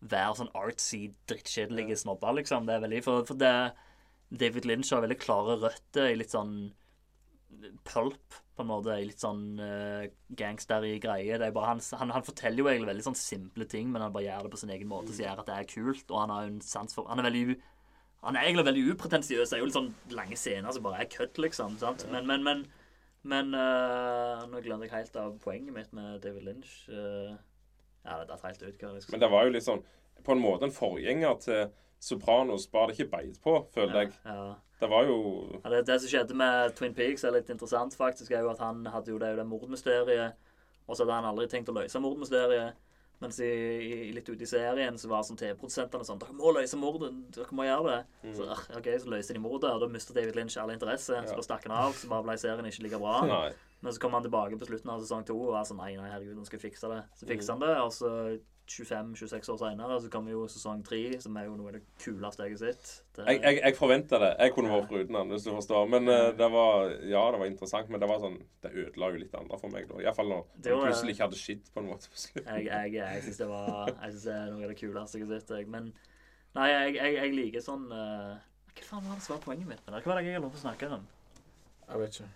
være 0.00 0.36
sånn 0.38 0.52
artsy, 0.56 1.10
drittkjedelige 1.28 1.98
snobber, 2.00 2.34
liksom. 2.40 2.68
Det 2.68 2.76
er 2.76 2.84
veldig 2.86 3.00
For, 3.04 3.24
for 3.28 3.40
det 3.40 3.54
David 4.30 4.68
Lynch 4.68 4.92
har 4.94 5.02
veldig 5.04 5.18
klare 5.20 5.58
røtter 5.60 6.12
i 6.12 6.20
litt 6.20 6.32
sånn 6.32 6.54
pulp, 7.84 8.38
på 8.56 8.62
en 8.62 8.70
måte. 8.70 8.94
I 8.94 9.08
litt 9.08 9.22
sånn 9.22 9.58
uh, 9.58 10.06
gangstery 10.38 10.94
greie. 11.02 11.38
Det 11.40 11.48
er 11.48 11.56
bare, 11.56 11.74
han, 11.74 11.82
han, 12.00 12.14
han 12.14 12.26
forteller 12.26 12.62
jo 12.62 12.70
egentlig 12.70 12.92
veldig 12.92 13.06
sånn 13.10 13.18
simple 13.18 13.66
ting, 13.68 13.90
men 13.90 14.04
han 14.04 14.14
bare 14.14 14.28
gjør 14.28 14.46
det 14.46 14.54
på 14.54 14.62
sin 14.62 14.72
egen 14.76 14.90
måte, 14.90 15.12
som 15.12 15.26
gjør 15.26 15.42
at 15.42 15.50
det 15.50 15.58
er 15.58 15.70
kult. 15.74 16.06
Og 16.08 16.22
han 16.22 16.34
har 16.34 16.48
en 16.48 16.60
sans 16.64 16.94
for 16.94 17.10
Han 17.10 17.22
er 17.22 17.28
veldig 17.30 17.60
han 18.20 18.36
er 18.36 18.44
egentlig 18.44 18.66
veldig 18.66 18.82
upretensiøs. 18.94 19.48
Det 19.48 19.56
er 19.56 19.62
jo 19.62 19.68
litt 19.70 19.78
sånn 19.78 19.94
lange 20.12 20.36
scener 20.36 20.74
som 20.76 20.84
bare 20.84 21.04
er 21.04 21.12
kødd, 21.12 21.38
liksom. 21.40 21.78
sant? 21.80 22.04
Men, 22.12 22.26
men, 22.28 22.44
men, 22.44 22.66
men 23.32 23.54
uh, 23.56 24.44
Nå 24.50 24.60
glemte 24.64 24.88
jeg 24.88 24.92
helt 24.92 25.16
av 25.20 25.38
poenget 25.40 25.72
mitt 25.76 25.94
med 25.96 26.20
David 26.24 26.44
Lynch. 26.44 26.74
Øh, 26.92 27.32
ja, 28.04 28.18
det 28.20 28.28
datt 28.30 28.42
helt 28.46 28.62
ut. 28.62 28.80
hva 28.80 28.94
jeg 28.96 29.10
Men 29.12 29.20
det 29.20 29.30
var 29.30 29.44
jo 29.44 29.54
litt 29.54 29.66
sånn 29.66 29.82
På 30.24 30.32
en 30.32 30.42
måte 30.42 30.66
en 30.68 30.74
forgjenger 30.74 31.38
til 31.40 31.70
Sopranos, 32.00 32.66
bare 32.72 32.90
det 32.90 32.98
ikke 32.98 33.10
beit 33.12 33.40
på, 33.44 33.58
føler 33.74 34.02
jeg. 34.02 34.12
Ja, 34.24 34.34
ja. 34.34 34.54
Det 34.80 34.88
var 34.88 35.04
jo 35.04 35.16
Ja, 35.62 35.70
det, 35.70 35.86
det 35.86 35.98
som 36.00 36.08
skjedde 36.08 36.36
med 36.36 36.74
Twin 36.76 36.94
Peaks, 36.96 37.24
er 37.24 37.34
litt 37.36 37.50
interessant, 37.52 37.96
faktisk, 37.96 38.32
er 38.32 38.40
jo 38.46 38.52
at 38.54 38.62
han 38.64 38.86
hadde 38.88 39.12
jo 39.12 39.18
det, 39.20 39.34
det 39.36 39.44
mordmysteriet, 39.46 40.38
og 40.88 40.96
så 40.96 41.04
hadde 41.04 41.18
han 41.18 41.28
aldri 41.28 41.48
tenkt 41.52 41.68
å 41.68 41.76
løse 41.76 42.00
mordmysteriet. 42.00 42.78
Mens 43.20 43.36
i, 43.44 43.44
i, 43.84 44.12
litt 44.16 44.28
ute 44.32 44.46
i 44.46 44.48
serien 44.48 44.96
så 44.96 45.10
var 45.10 45.26
sånn 45.28 45.36
TV-produsentene 45.36 46.06
sånn 46.08 46.20
Dere 46.22 46.32
må 46.38 46.54
løse 46.56 46.78
mordet. 46.80 47.10
Dere 47.36 47.52
må 47.52 47.66
gjøre 47.68 47.90
det. 47.92 48.30
Så, 48.38 48.46
ah, 48.48 48.62
ok, 48.78 48.88
så 49.02 49.10
løste 49.12 49.36
de 49.36 49.42
mordet, 49.44 49.68
og 49.74 49.82
da 49.82 49.88
mistet 49.92 50.16
David 50.16 50.38
Lynch 50.38 50.56
all 50.56 50.72
interesse. 50.72 51.12
Så 51.12 51.34
Ja. 51.34 51.36
da 51.36 51.44
stakk 51.44 51.66
han 51.68 51.76
av. 51.76 51.92
Så 52.00 52.08
bare 52.08 52.24
ble 52.24 52.38
serien 52.40 52.64
ikke 52.64 52.86
like 52.86 52.98
bra. 53.02 53.18
Nei. 53.28 53.50
Men 53.80 53.92
så 53.96 54.00
kom 54.02 54.12
han 54.12 54.22
tilbake 54.26 54.58
på 54.60 54.66
slutten 54.68 54.90
av 54.92 55.00
sesong 55.00 55.24
to 55.24 55.36
og 55.40 55.54
var 55.54 55.64
sånn 55.68 55.78
Nei, 55.80 55.94
nei, 55.96 56.10
herregud, 56.12 56.36
nå 56.36 56.44
skal 56.44 56.58
jeg 56.60 56.70
fikse 56.70 56.88
det. 56.92 57.02
Så 57.16 57.28
fikser 57.30 57.54
han 57.56 57.62
det, 57.64 57.74
og 57.80 57.92
så 57.96 58.10
25-26 58.70 59.48
år 59.50 59.56
seinere 59.58 59.96
så 59.98 60.08
kommer 60.12 60.30
jo 60.30 60.44
sesong 60.50 60.82
tre, 60.86 61.00
som 61.22 61.34
er 61.40 61.48
jo 61.48 61.56
noe 61.58 61.72
av 61.72 61.78
det 61.78 61.80
kuleste 62.04 62.44
jeg 62.46 62.54
har 62.54 62.60
sett. 62.60 62.90
Det, 63.16 63.24
Jeg, 63.26 63.40
jeg, 63.42 63.56
jeg 63.64 63.76
forventa 63.78 64.20
det. 64.22 64.28
Jeg 64.38 64.54
kunne 64.54 64.70
vært 64.70 64.92
foruten 64.92 65.18
han, 65.18 65.32
hvis 65.34 65.46
du 65.48 65.50
forstår. 65.50 65.88
Men 65.90 66.06
uh, 66.06 66.28
det 66.38 66.48
var 66.54 66.92
Ja, 67.02 67.24
det 67.34 67.40
var 67.42 67.50
interessant, 67.50 67.90
men 67.90 68.02
det 68.02 68.10
var 68.10 68.20
sånn 68.22 68.36
Det 68.62 68.70
ødela 68.84 69.10
jo 69.10 69.22
litt 69.24 69.34
andre 69.40 69.58
for 69.58 69.74
meg, 69.74 69.88
da. 69.90 69.98
Iallfall 70.04 70.30
når 70.30 70.44
Det 70.54 70.76
var- 70.76 70.86
plutselig 70.86 71.16
ikke 71.16 71.26
hadde 71.26 71.40
skitt, 71.40 71.72
på 71.74 71.82
en 71.82 71.90
måte. 71.90 72.12
på 72.12 72.22
slutten. 72.26 72.52
Jeg, 72.60 72.68
jeg, 72.70 72.94
jeg 73.00 73.24
syns 73.26 73.42
det 73.42 73.48
var 73.50 73.90
Jeg 73.90 74.12
synes 74.12 74.28
det 74.28 74.36
er 74.36 74.52
noe 74.52 74.62
av 74.62 74.74
det 74.74 74.78
kuleste 74.84 75.18
jeg 75.18 75.26
har 75.26 75.40
sett. 75.40 75.72
Men 75.74 75.92
nei, 76.54 76.68
jeg, 76.70 76.94
jeg, 77.00 77.16
jeg 77.18 77.34
liker 77.40 77.64
sånn 77.66 77.88
uh, 77.90 78.36
Hva 78.70 78.86
faen 78.92 79.08
var 79.08 79.16
det 79.18 79.26
som 79.26 79.34
var 79.34 79.42
poenget 79.48 79.72
mitt? 79.72 79.82
Hva 79.88 80.04
var 80.04 80.20
det 80.22 80.30
jeg 80.30 80.44
lov 80.44 80.54
til 80.54 80.62
å 80.62 80.66
snakke 80.68 80.92
om? 81.00 81.08
Jeg 81.90 82.04
vet 82.04 82.20
ikke. 82.20 82.30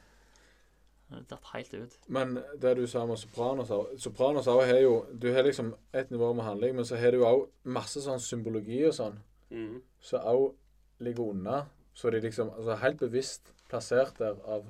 Det 1.11 1.29
datt 1.29 1.45
helt 1.53 1.75
ut. 1.75 1.99
Men 2.09 2.39
det 2.61 2.77
du 2.77 2.87
sa 2.87 3.07
med 3.07 3.19
Sopranos 3.19 3.71
Sopranos 4.01 4.47
har 4.47 4.81
jo 4.81 5.07
Du 5.19 5.33
har 5.33 5.43
liksom 5.43 5.75
et 5.93 6.11
nivå 6.11 6.33
med 6.35 6.45
handling, 6.45 6.75
men 6.75 6.85
så 6.85 6.97
har 6.97 7.11
du 7.13 7.25
òg 7.25 7.49
masse 7.65 8.01
sånn 8.01 8.21
symbologi 8.21 8.85
og 8.89 8.95
sånn 8.95 9.19
Mm. 9.51 9.83
som 10.01 10.21
òg 10.21 10.55
ligger 10.99 11.31
unna. 11.31 11.67
Så 11.95 12.11
de 12.11 12.21
liksom 12.21 12.51
altså 12.51 12.75
helt 12.75 12.99
bevisst 12.99 13.53
plassert 13.69 14.19
der 14.19 14.35
av 14.45 14.65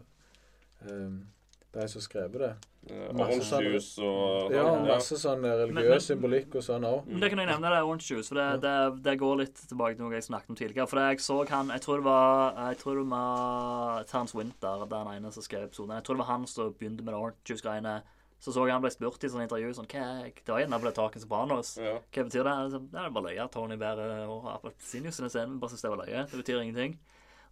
um, 0.90 1.28
de 1.75 1.89
som 1.89 2.01
skrev 2.01 2.33
det. 2.33 2.51
Eh, 2.91 3.09
Orange 3.15 3.61
juice 3.65 3.99
og 3.99 4.53
Ja, 4.53 4.65
masse 4.85 5.17
sånn 5.17 5.41
men- 5.41 5.57
religiøs 5.75 6.07
symbolikk 6.11 6.55
og 6.55 6.63
sånn 6.63 6.85
òg. 6.85 7.07
Men 7.07 7.21
det 7.21 7.31
kan 7.31 7.39
jeg 7.39 7.49
nevne, 7.49 7.71
det 7.71 7.79
er 7.79 7.85
Orange 7.89 8.09
Juice. 8.11 8.29
For 8.29 8.35
det, 8.35 8.61
det, 8.63 9.03
det 9.03 9.19
går 9.19 9.37
litt 9.39 9.55
tilbake 9.55 9.97
til 9.97 10.05
noe 10.05 10.13
jeg 10.15 10.23
snakket 10.29 10.51
om 10.51 10.57
tidligere. 10.57 10.89
For 10.89 10.99
jeg 11.01 11.19
så 11.21 11.49
han 11.49 11.69
Jeg 11.69 11.81
tror 11.81 11.97
det 11.97 12.05
var 12.05 12.55
Jeg 12.71 12.79
tror 12.79 12.95
det 13.01 13.09
var 13.11 14.05
Terence 14.05 14.35
Winter, 14.35 14.87
den 14.87 15.07
ene 15.17 15.33
som 15.33 15.43
skrev 15.43 15.65
episoden. 15.69 15.95
Jeg 15.97 16.05
tror 16.05 16.15
det 16.17 16.27
var 16.27 16.33
han 16.39 16.47
som 16.47 16.73
begynte 16.75 17.03
med 17.05 17.15
det 17.15 17.21
Orange 17.21 17.45
Juice-greiene. 17.45 18.03
Så 18.41 18.53
så 18.53 18.67
jeg 18.67 18.73
han 18.75 18.83
ble 18.83 18.91
spurt 18.91 19.25
i 19.25 19.29
sånn 19.29 19.49
intervju 19.49 19.73
sånn 19.73 19.87
hva, 19.89 20.05
er 20.27 20.31
Det 20.35 20.47
var 20.53 20.61
gjerne 20.61 20.83
det 20.83 20.95
taket 20.95 21.23
Sopranos. 21.23 21.79
Ja. 21.81 21.99
Hva 22.13 22.25
betyr 22.29 22.45
det? 22.45 22.57
Så, 22.73 22.79
Det 22.93 23.01
er 23.01 23.09
bare 23.11 23.25
løye. 23.25 23.51
Tony 23.51 23.77
Bære 23.77 24.29
og 24.29 24.45
Appelsinjuice 24.53 25.19
i 25.19 25.23
den 25.23 25.31
scenen. 25.31 25.59
Bare 25.61 25.71
synes 25.71 25.81
det 25.83 25.91
var 25.91 26.05
løye. 26.05 26.27
Det 26.31 26.45
betyr 26.45 26.61
ingenting. 26.61 26.99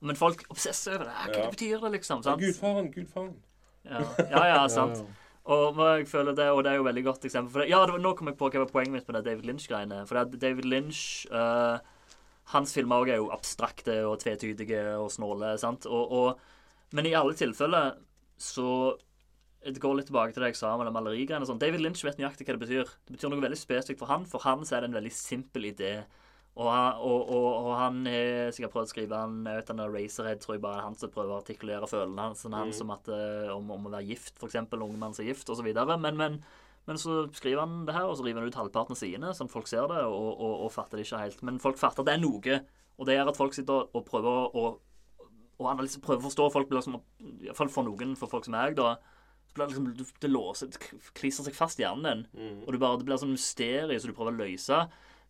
Men 0.02 0.16
folk 0.16 0.44
obsesser 0.50 0.94
over 0.96 1.04
det. 1.04 1.14
Hva 1.14 1.34
Ja. 1.36 1.46
det 1.48 1.56
betyr 1.56 1.80
det, 1.80 1.92
liksom? 1.92 2.22
Sant? 2.22 2.40
Gudfaren, 2.42 2.92
gudfaren. 2.92 3.34
Ja, 3.88 4.04
ja, 4.34 4.44
ja 4.52 4.62
sant. 4.70 5.02
Og 5.52 5.78
jeg 5.98 6.06
føler 6.06 6.36
det, 6.38 6.48
og 6.54 6.62
det 6.62 6.70
er 6.70 6.78
jo 6.78 6.84
et 6.84 6.90
veldig 6.92 7.04
godt 7.08 7.24
eksempel. 7.26 7.50
For 7.50 7.62
det, 7.62 7.70
ja, 7.72 7.80
det 7.82 7.96
var, 7.96 8.02
nå 8.04 8.14
kom 8.18 8.30
jeg 8.30 8.38
på 8.38 8.50
hva 8.52 8.62
var 8.62 8.70
poenget 8.70 8.94
mitt 8.94 9.08
med 9.08 9.18
det 9.18 9.24
David 9.26 9.48
Lynch-greiene. 9.48 10.04
For 10.06 10.18
det, 10.20 10.38
David 10.42 10.68
Lynch 10.70 11.02
uh, 11.34 11.82
Hans 12.52 12.74
filmer 12.76 13.08
er 13.10 13.18
jo 13.18 13.30
abstrakte 13.34 14.02
og 14.06 14.20
tvetydige 14.22 14.84
og 15.00 15.10
snåle. 15.14 15.56
sant? 15.58 15.88
Og, 15.90 16.14
og, 16.14 16.94
men 16.94 17.08
i 17.10 17.16
alle 17.18 17.34
tilfeller 17.38 17.96
så 18.42 18.98
Det 19.62 19.78
går 19.78 19.94
litt 19.94 20.08
tilbake 20.10 20.34
til 20.34 20.42
det 20.42 20.48
jeg 20.50 20.58
sa 20.58 20.72
det 20.74 20.90
malerigreiene. 20.90 21.46
sånn. 21.46 21.60
David 21.62 21.84
Lynch 21.84 22.02
vet 22.02 22.18
nøyaktig 22.18 22.46
hva 22.46 22.56
det 22.56 22.64
betyr. 22.64 22.88
Det 23.06 23.14
betyr 23.14 23.30
noe 23.30 23.42
veldig 23.42 23.58
spesifikt 23.58 24.00
for 24.02 24.10
han. 24.10 24.26
For 24.26 24.42
han 24.42 24.64
så 24.66 24.76
er 24.76 24.82
det 24.82 24.90
en 24.90 24.98
veldig 24.98 25.12
simpel 25.14 25.68
idé. 25.70 25.92
Og, 26.52 26.66
han- 26.68 26.98
og, 27.00 27.30
og, 27.32 27.46
og 27.64 27.70
han 27.80 28.02
har 28.04 28.50
sikkert 28.52 28.74
prøvd 28.74 28.90
å 28.90 28.92
skrive 28.92 29.20
han, 29.22 29.38
jeg 29.48 29.60
vet 29.60 29.70
han 29.72 29.80
er 29.80 29.94
Racerhead, 29.94 30.42
tror 30.42 30.56
jeg 30.58 30.64
bare 30.66 30.82
er 30.82 30.88
han 30.88 30.98
som 31.00 31.12
prøver 31.14 31.32
å 31.32 31.38
artikulere 31.40 31.88
følelsene 31.88 32.26
hans, 32.26 32.44
mm. 32.44 32.76
som 32.76 32.92
at, 32.92 33.08
eh, 33.08 33.48
om, 33.54 33.70
om 33.72 33.88
å 33.88 33.94
være 33.94 34.10
gift, 34.10 34.36
f.eks. 34.36 34.58
Unge 34.76 35.00
mann 35.00 35.16
som 35.16 35.24
er 35.24 35.30
gift, 35.32 35.48
osv. 35.48 35.70
Men, 35.72 36.20
men, 36.20 36.38
men 36.90 37.00
så 37.00 37.22
skriver 37.32 37.64
han 37.64 37.86
det 37.88 37.96
her, 37.96 38.04
og 38.10 38.18
så 38.20 38.26
river 38.26 38.44
han 38.44 38.52
ut 38.52 38.60
halvparten 38.60 38.98
av 38.98 39.00
sidene, 39.00 39.32
sånn 39.38 39.52
folk 39.52 39.70
ser 39.70 39.88
det, 39.88 40.04
og, 40.04 40.30
og, 40.36 40.54
og 40.66 40.72
fatter 40.76 41.00
det 41.00 41.08
ikke 41.08 41.24
helt. 41.24 41.44
Men 41.48 41.62
folk 41.62 41.80
fatter 41.80 42.04
det 42.04 42.18
er 42.18 42.24
noe, 42.26 42.60
og 43.00 43.08
det 43.08 43.16
gjør 43.16 43.32
at 43.32 43.40
folk 43.40 43.56
sitter 43.56 43.88
og 43.88 44.08
prøver 44.08 44.58
å 44.60 44.66
og 45.62 45.70
analyse, 45.72 46.00
prøver 46.02 46.22
å 46.22 46.28
forstå 46.28 46.48
folk 46.52 46.70
blir 46.70 46.80
liksom, 46.80 46.98
i 47.22 47.48
hvert 47.48 47.58
fall 47.58 47.70
for 47.72 47.86
noen, 47.86 48.14
for 48.18 48.30
folk 48.30 48.46
som 48.46 48.56
meg, 48.56 48.76
da, 48.78 48.94
det, 48.96 49.54
blir 49.56 49.70
liksom, 49.70 49.88
det 50.22 50.30
låser, 50.30 50.72
det 50.72 51.12
kliser 51.18 51.46
seg 51.46 51.56
fast 51.56 51.80
i 51.80 51.84
hjernen 51.84 52.06
din. 52.08 52.22
Mm. 52.34 52.60
Og 52.64 52.72
du 52.72 52.80
bare, 52.82 52.98
det 53.00 53.08
blir 53.08 53.20
sånn 53.20 53.34
mysterium 53.34 54.00
som 54.00 54.12
du 54.12 54.16
prøver 54.16 54.34
å 54.34 54.40
løse. 54.42 54.80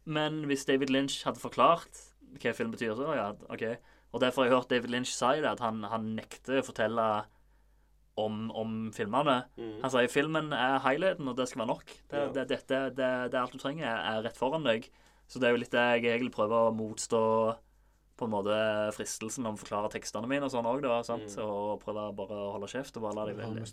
Men 0.05 0.43
hvis 0.51 0.65
David 0.69 0.91
Lynch 0.91 1.23
hadde 1.27 1.41
forklart 1.43 2.01
hva 2.43 2.55
film 2.57 2.73
betyr, 2.73 2.95
så 2.97 3.13
ja, 3.15 3.29
OK. 3.53 3.65
Og 4.13 4.21
derfor 4.21 4.43
har 4.43 4.51
jeg 4.51 4.57
hørt 4.59 4.71
David 4.73 4.91
Lynch 4.93 5.13
si 5.15 5.35
det, 5.41 5.49
at 5.49 5.61
han, 5.61 5.83
han 5.89 6.15
nekter 6.17 6.61
å 6.61 6.67
fortelle 6.67 7.07
om, 8.21 8.51
om 8.57 8.73
filmene. 8.93 9.39
Mm. 9.57 9.79
Han 9.85 9.93
sier 9.95 10.11
filmen 10.13 10.51
er 10.53 10.81
highlighten, 10.85 11.29
og 11.31 11.37
det 11.39 11.47
skal 11.49 11.63
være 11.63 11.71
nok. 11.73 11.85
Det, 12.11 12.19
Ja. 12.19 12.29
det, 12.35 12.49
dette, 12.51 12.81
det, 12.97 13.11
det 13.33 13.39
er 13.39 13.43
alt 13.43 13.55
du 13.57 13.61
trenger, 13.63 13.89
er, 13.89 14.23
rett 14.27 14.37
foran 14.37 14.67
deg. 14.69 14.89
Så 15.29 15.41
det 15.41 15.49
er 15.49 15.55
jo 15.55 15.63
litt 15.63 15.73
det 15.73 15.81
jeg 15.81 16.05
egentlig 16.11 16.35
prøver 16.35 16.69
å 16.69 16.75
motstå 16.77 17.23
på 18.21 18.27
en 18.29 18.35
måte 18.35 18.57
fristelsen 18.95 19.47
om 19.49 19.57
å 19.57 19.61
forklare 19.63 19.89
tekstene 19.95 20.29
mine 20.29 20.45
og 20.45 20.53
sånn 20.53 20.69
òg, 20.69 20.83
da. 20.85 20.99
Sant? 21.07 21.33
Mm. 21.33 21.47
Og 21.49 21.81
prøve 21.83 22.05
bare 22.19 22.37
å 22.37 22.51
holde 22.59 22.69
kjeft 22.71 22.99
og 23.01 23.07
bare 23.07 23.17
la 23.17 23.25
dem 23.31 23.39
velge. 23.41 23.65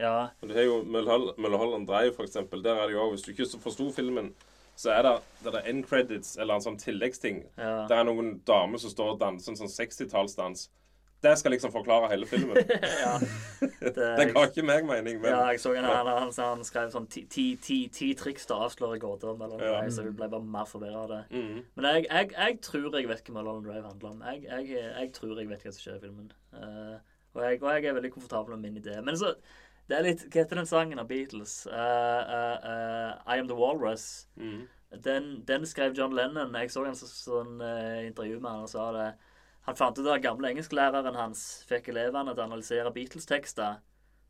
Ja, 0.00 0.30
Men 0.40 0.54
det 0.54 0.62
er 0.62 0.70
jo 0.70 0.78
Mulholland 0.88 1.86
Drive, 1.86 2.14
for 2.16 2.24
eksempel. 2.24 2.64
Der 2.64 2.80
er 2.80 2.88
det 2.88 2.96
jo 2.96 3.04
også, 3.04 3.12
Hvis 3.18 3.26
du 3.26 3.30
ikke 3.34 3.60
forsto 3.68 3.90
filmen, 3.92 4.32
så 4.78 4.92
er 4.94 5.02
det, 5.02 5.12
det 5.42 5.54
er 5.58 5.70
end 5.72 5.86
credits 5.88 6.36
eller 6.38 6.54
en 6.58 6.62
sånn 6.62 6.76
tilleggsting. 6.78 7.42
ja. 7.58 7.86
Det 7.90 7.96
er 7.96 8.04
noen 8.06 8.36
damer 8.46 8.78
som 8.78 8.92
står 8.92 9.16
og 9.16 9.22
danser 9.22 9.52
en 9.52 9.58
sånn 9.58 9.72
60-tallsdans. 9.72 10.68
Det 11.22 11.32
skal 11.38 11.50
liksom 11.50 11.72
forklare 11.74 12.06
hele 12.12 12.26
filmen. 12.30 12.56
ja. 13.04 13.16
Det 13.82 14.26
ga 14.30 14.44
ikke 14.46 14.62
meg 14.62 14.86
mening, 14.86 15.18
men 15.18 15.32
Ja, 15.32 15.48
jeg 15.50 15.58
så 15.64 15.72
en, 15.74 15.88
han, 15.88 16.06
han, 16.06 16.30
han 16.30 16.62
skrev 16.66 16.92
sånn 16.94 17.08
ti, 17.10 17.24
ti, 17.26 17.48
ti, 17.62 17.80
ti 17.90 18.12
triks 18.18 18.46
til 18.46 18.54
å 18.54 18.68
avsløre 18.68 19.00
gåter 19.02 19.32
om 19.32 19.40
Mulholland 19.42 19.66
Ja. 19.66 19.80
Drive, 19.80 19.96
så 19.96 20.06
jeg 20.06 20.14
ble 20.20 20.30
bare 20.30 20.52
mer 20.54 20.70
forvirra 20.70 21.02
av 21.02 21.10
det. 21.10 21.20
mm. 21.34 21.60
Men 21.74 21.88
jeg, 21.90 22.06
jeg, 22.06 22.30
jeg 22.36 22.58
tror 22.68 23.00
jeg 23.00 23.10
vet 23.10 23.26
hva 23.26 23.34
Mulholland 23.40 23.66
Drive 23.66 23.86
handler 23.90 24.14
om. 24.14 24.22
Jeg, 24.30 24.70
jeg, 24.70 25.12
tror 25.18 25.34
jeg 25.42 25.50
vet 25.50 25.66
hva 25.66 25.74
som 25.74 25.82
skjer 25.88 25.98
i 25.98 26.04
filmen. 26.06 26.30
Uh, 26.54 26.94
og, 27.34 27.42
jeg, 27.42 27.62
og 27.64 27.72
jeg 27.74 27.90
er 27.90 27.98
veldig 27.98 28.12
komfortabel 28.14 28.54
med 28.54 28.68
min 28.68 28.78
idé. 28.78 29.00
Men 29.02 29.18
så 29.18 29.34
Det 29.88 29.96
er 29.96 30.04
litt 30.04 30.26
Hva 30.28 30.42
heter 30.42 30.60
den 30.60 30.68
sangen 30.68 31.00
av 31.00 31.08
Beatles? 31.08 31.62
Uh, 31.66 31.72
uh, 31.72 32.56
uh, 32.60 33.12
I 33.24 33.38
Am 33.40 33.48
The 33.48 33.56
Walrus. 33.56 34.26
Mm. 34.36 34.66
Den, 35.04 35.30
den 35.48 35.64
skrev 35.68 35.96
John 35.96 36.14
Lennon. 36.16 36.52
Jeg 36.60 36.70
så 36.72 36.84
en 36.88 36.96
så, 36.96 37.08
sånn 37.08 37.58
intervju 38.08 38.38
med 38.40 38.50
han 38.50 38.64
og 38.66 38.72
sa 38.72 38.86
det. 38.96 39.08
Han 39.68 39.76
fant 39.76 39.98
ut 39.98 40.06
at 40.06 40.14
den 40.14 40.24
gamle 40.24 40.48
engelsklæreren 40.48 41.16
hans 41.18 41.42
fikk 41.68 41.90
elevene 41.92 42.32
til 42.32 42.40
å 42.40 42.46
analysere 42.48 42.92
Beatles-tekster. 42.94 43.80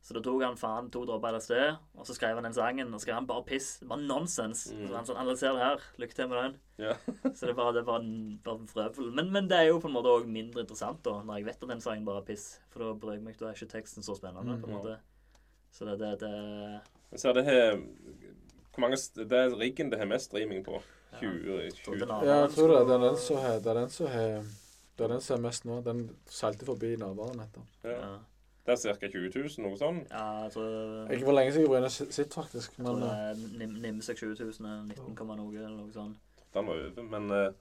Så 0.03 0.15
da 0.15 0.23
tok 0.23 0.43
han 0.43 0.57
faen 0.59 0.89
to 0.95 1.03
dråper 1.07 1.35
LSD, 1.37 1.53
og 1.99 2.07
så 2.07 2.15
skrev 2.15 2.39
han 2.39 2.47
den 2.47 2.55
sangen. 2.57 2.91
Og 2.95 3.03
skrev 3.03 3.19
han 3.19 3.27
bare 3.29 3.45
piss. 3.47 3.75
Det 3.83 3.89
var 3.91 4.01
nonsens. 4.03 4.65
Mm. 4.73 4.85
Så 4.89 4.95
han 4.97 5.07
sånn, 5.11 5.19
analyser 5.21 5.55
det 5.59 5.65
her. 5.67 5.85
Lykke 6.03 6.17
til 6.17 6.31
med 6.31 6.39
den. 6.41 6.57
Yeah. 6.79 7.03
Så 7.37 7.51
det 7.51 7.55
var, 7.59 7.73
det 7.75 7.83
var 7.87 8.07
bare 8.47 8.67
frøvel. 8.71 9.11
Men, 9.19 9.31
men 9.35 9.51
det 9.51 9.59
er 9.59 9.69
jo 9.73 9.81
på 9.83 9.91
en 9.91 9.97
måte 9.99 10.11
også 10.15 10.31
mindre 10.31 10.63
interessant 10.65 11.03
da, 11.07 11.17
når 11.27 11.41
jeg 11.41 11.49
vet 11.51 11.63
at 11.67 11.73
den 11.75 11.83
sangen 11.85 12.07
bare 12.07 12.23
er 12.23 12.29
piss. 12.31 12.47
For 12.73 12.83
da 12.87 12.93
bryr 12.99 13.19
jeg 13.19 13.25
meg 13.27 13.35
ikke, 13.35 13.45
da 13.45 13.51
er 13.53 13.59
ikke 13.59 13.73
teksten 13.75 14.07
så 14.07 14.15
spennende. 14.19 14.59
på 14.63 14.71
en 14.71 14.75
Mm. 14.75 14.79
måte. 14.79 14.99
Så 15.73 15.85
det, 15.85 15.99
det, 16.01 16.13
det 16.21 16.31
Jeg 17.13 17.21
ser 17.21 17.33
det 17.37 17.45
her 17.45 17.77
Hvor 17.77 18.81
mange 18.85 18.97
Det 19.15 19.33
er 19.33 19.55
riggen 19.59 19.91
det 19.91 19.99
har 19.99 20.07
mest 20.07 20.31
streaming 20.31 20.65
på. 20.65 20.81
20, 21.21 21.71
tror 21.85 21.95
20. 21.95 22.09
Ja, 22.25 22.41
jeg 22.45 22.51
tror 22.55 22.73
det. 22.73 22.81
Det 22.89 22.95
er 22.97 23.05
den 23.09 23.17
som 23.17 23.37
har 23.37 23.59
Det 23.59 23.67
er 23.67 23.81
den 23.81 23.91
som 23.91 24.07
har 24.07 24.43
det 24.99 25.05
er 25.07 25.13
den 25.13 25.21
som 25.23 25.37
er 25.39 25.43
mest 25.47 25.65
nå. 25.65 25.77
Den 25.87 26.01
seilte 26.27 26.67
forbi. 26.67 26.97
Ja. 26.99 27.91
ja. 27.91 28.17
Det 28.67 28.75
er 28.75 28.95
ca. 28.99 29.09
20 29.09 29.31
000, 29.35 29.63
noe 29.65 29.79
sånt. 29.79 30.09
ja, 30.11 30.25
jeg 30.43 30.53
tror 30.53 31.13
Ikke 31.15 31.25
for 31.29 31.37
lenge 31.39 31.53
siden 31.53 31.65
jeg 31.65 31.71
var 31.71 31.79
inne 31.79 31.91
og 31.93 32.15
sitt, 32.17 32.35
faktisk. 32.35 32.75
Jeg 32.79 32.85
tror 32.87 32.97
Men 32.99 33.05
det 33.05 33.13
eh, 33.13 33.29
er 33.29 33.61
Nim- 33.61 33.79
Nimse 33.85 34.15
20 34.15 34.35
000, 34.59 34.83
19, 34.91 35.15
noe 35.39 35.55
eller 35.55 35.77
noe 35.77 35.93
sånt. 35.95 36.19
Den 36.55 36.67
var 36.67 36.83
over. 36.83 37.07
Men 37.15 37.31
eh, 37.31 37.53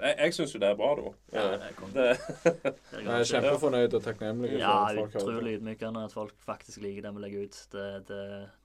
jeg, 0.00 0.14
jeg 0.18 0.34
syns 0.34 0.54
jo 0.54 0.58
det 0.62 0.68
er 0.68 0.78
bra, 0.78 0.90
da. 0.98 1.10
Ja, 1.32 1.44
det 1.54 1.68
er 1.68 1.74
konge. 1.78 2.06
jeg 3.04 3.20
er 3.20 3.28
kjempefornøyd 3.30 3.94
og 3.98 4.02
takknemlig 4.04 4.50
for 4.54 4.58
Ja, 4.64 4.72
at 4.88 4.96
folk 4.98 5.12
på. 5.12 5.22
utrolig 5.22 5.52
ydmykende 5.60 6.04
at 6.08 6.12
folk 6.16 6.34
faktisk 6.44 6.80
liker 6.82 7.02
det 7.06 7.14
vi 7.14 7.24
legger 7.26 7.44
ut. 7.48 7.60
Det, 7.72 7.86
det 8.08 8.22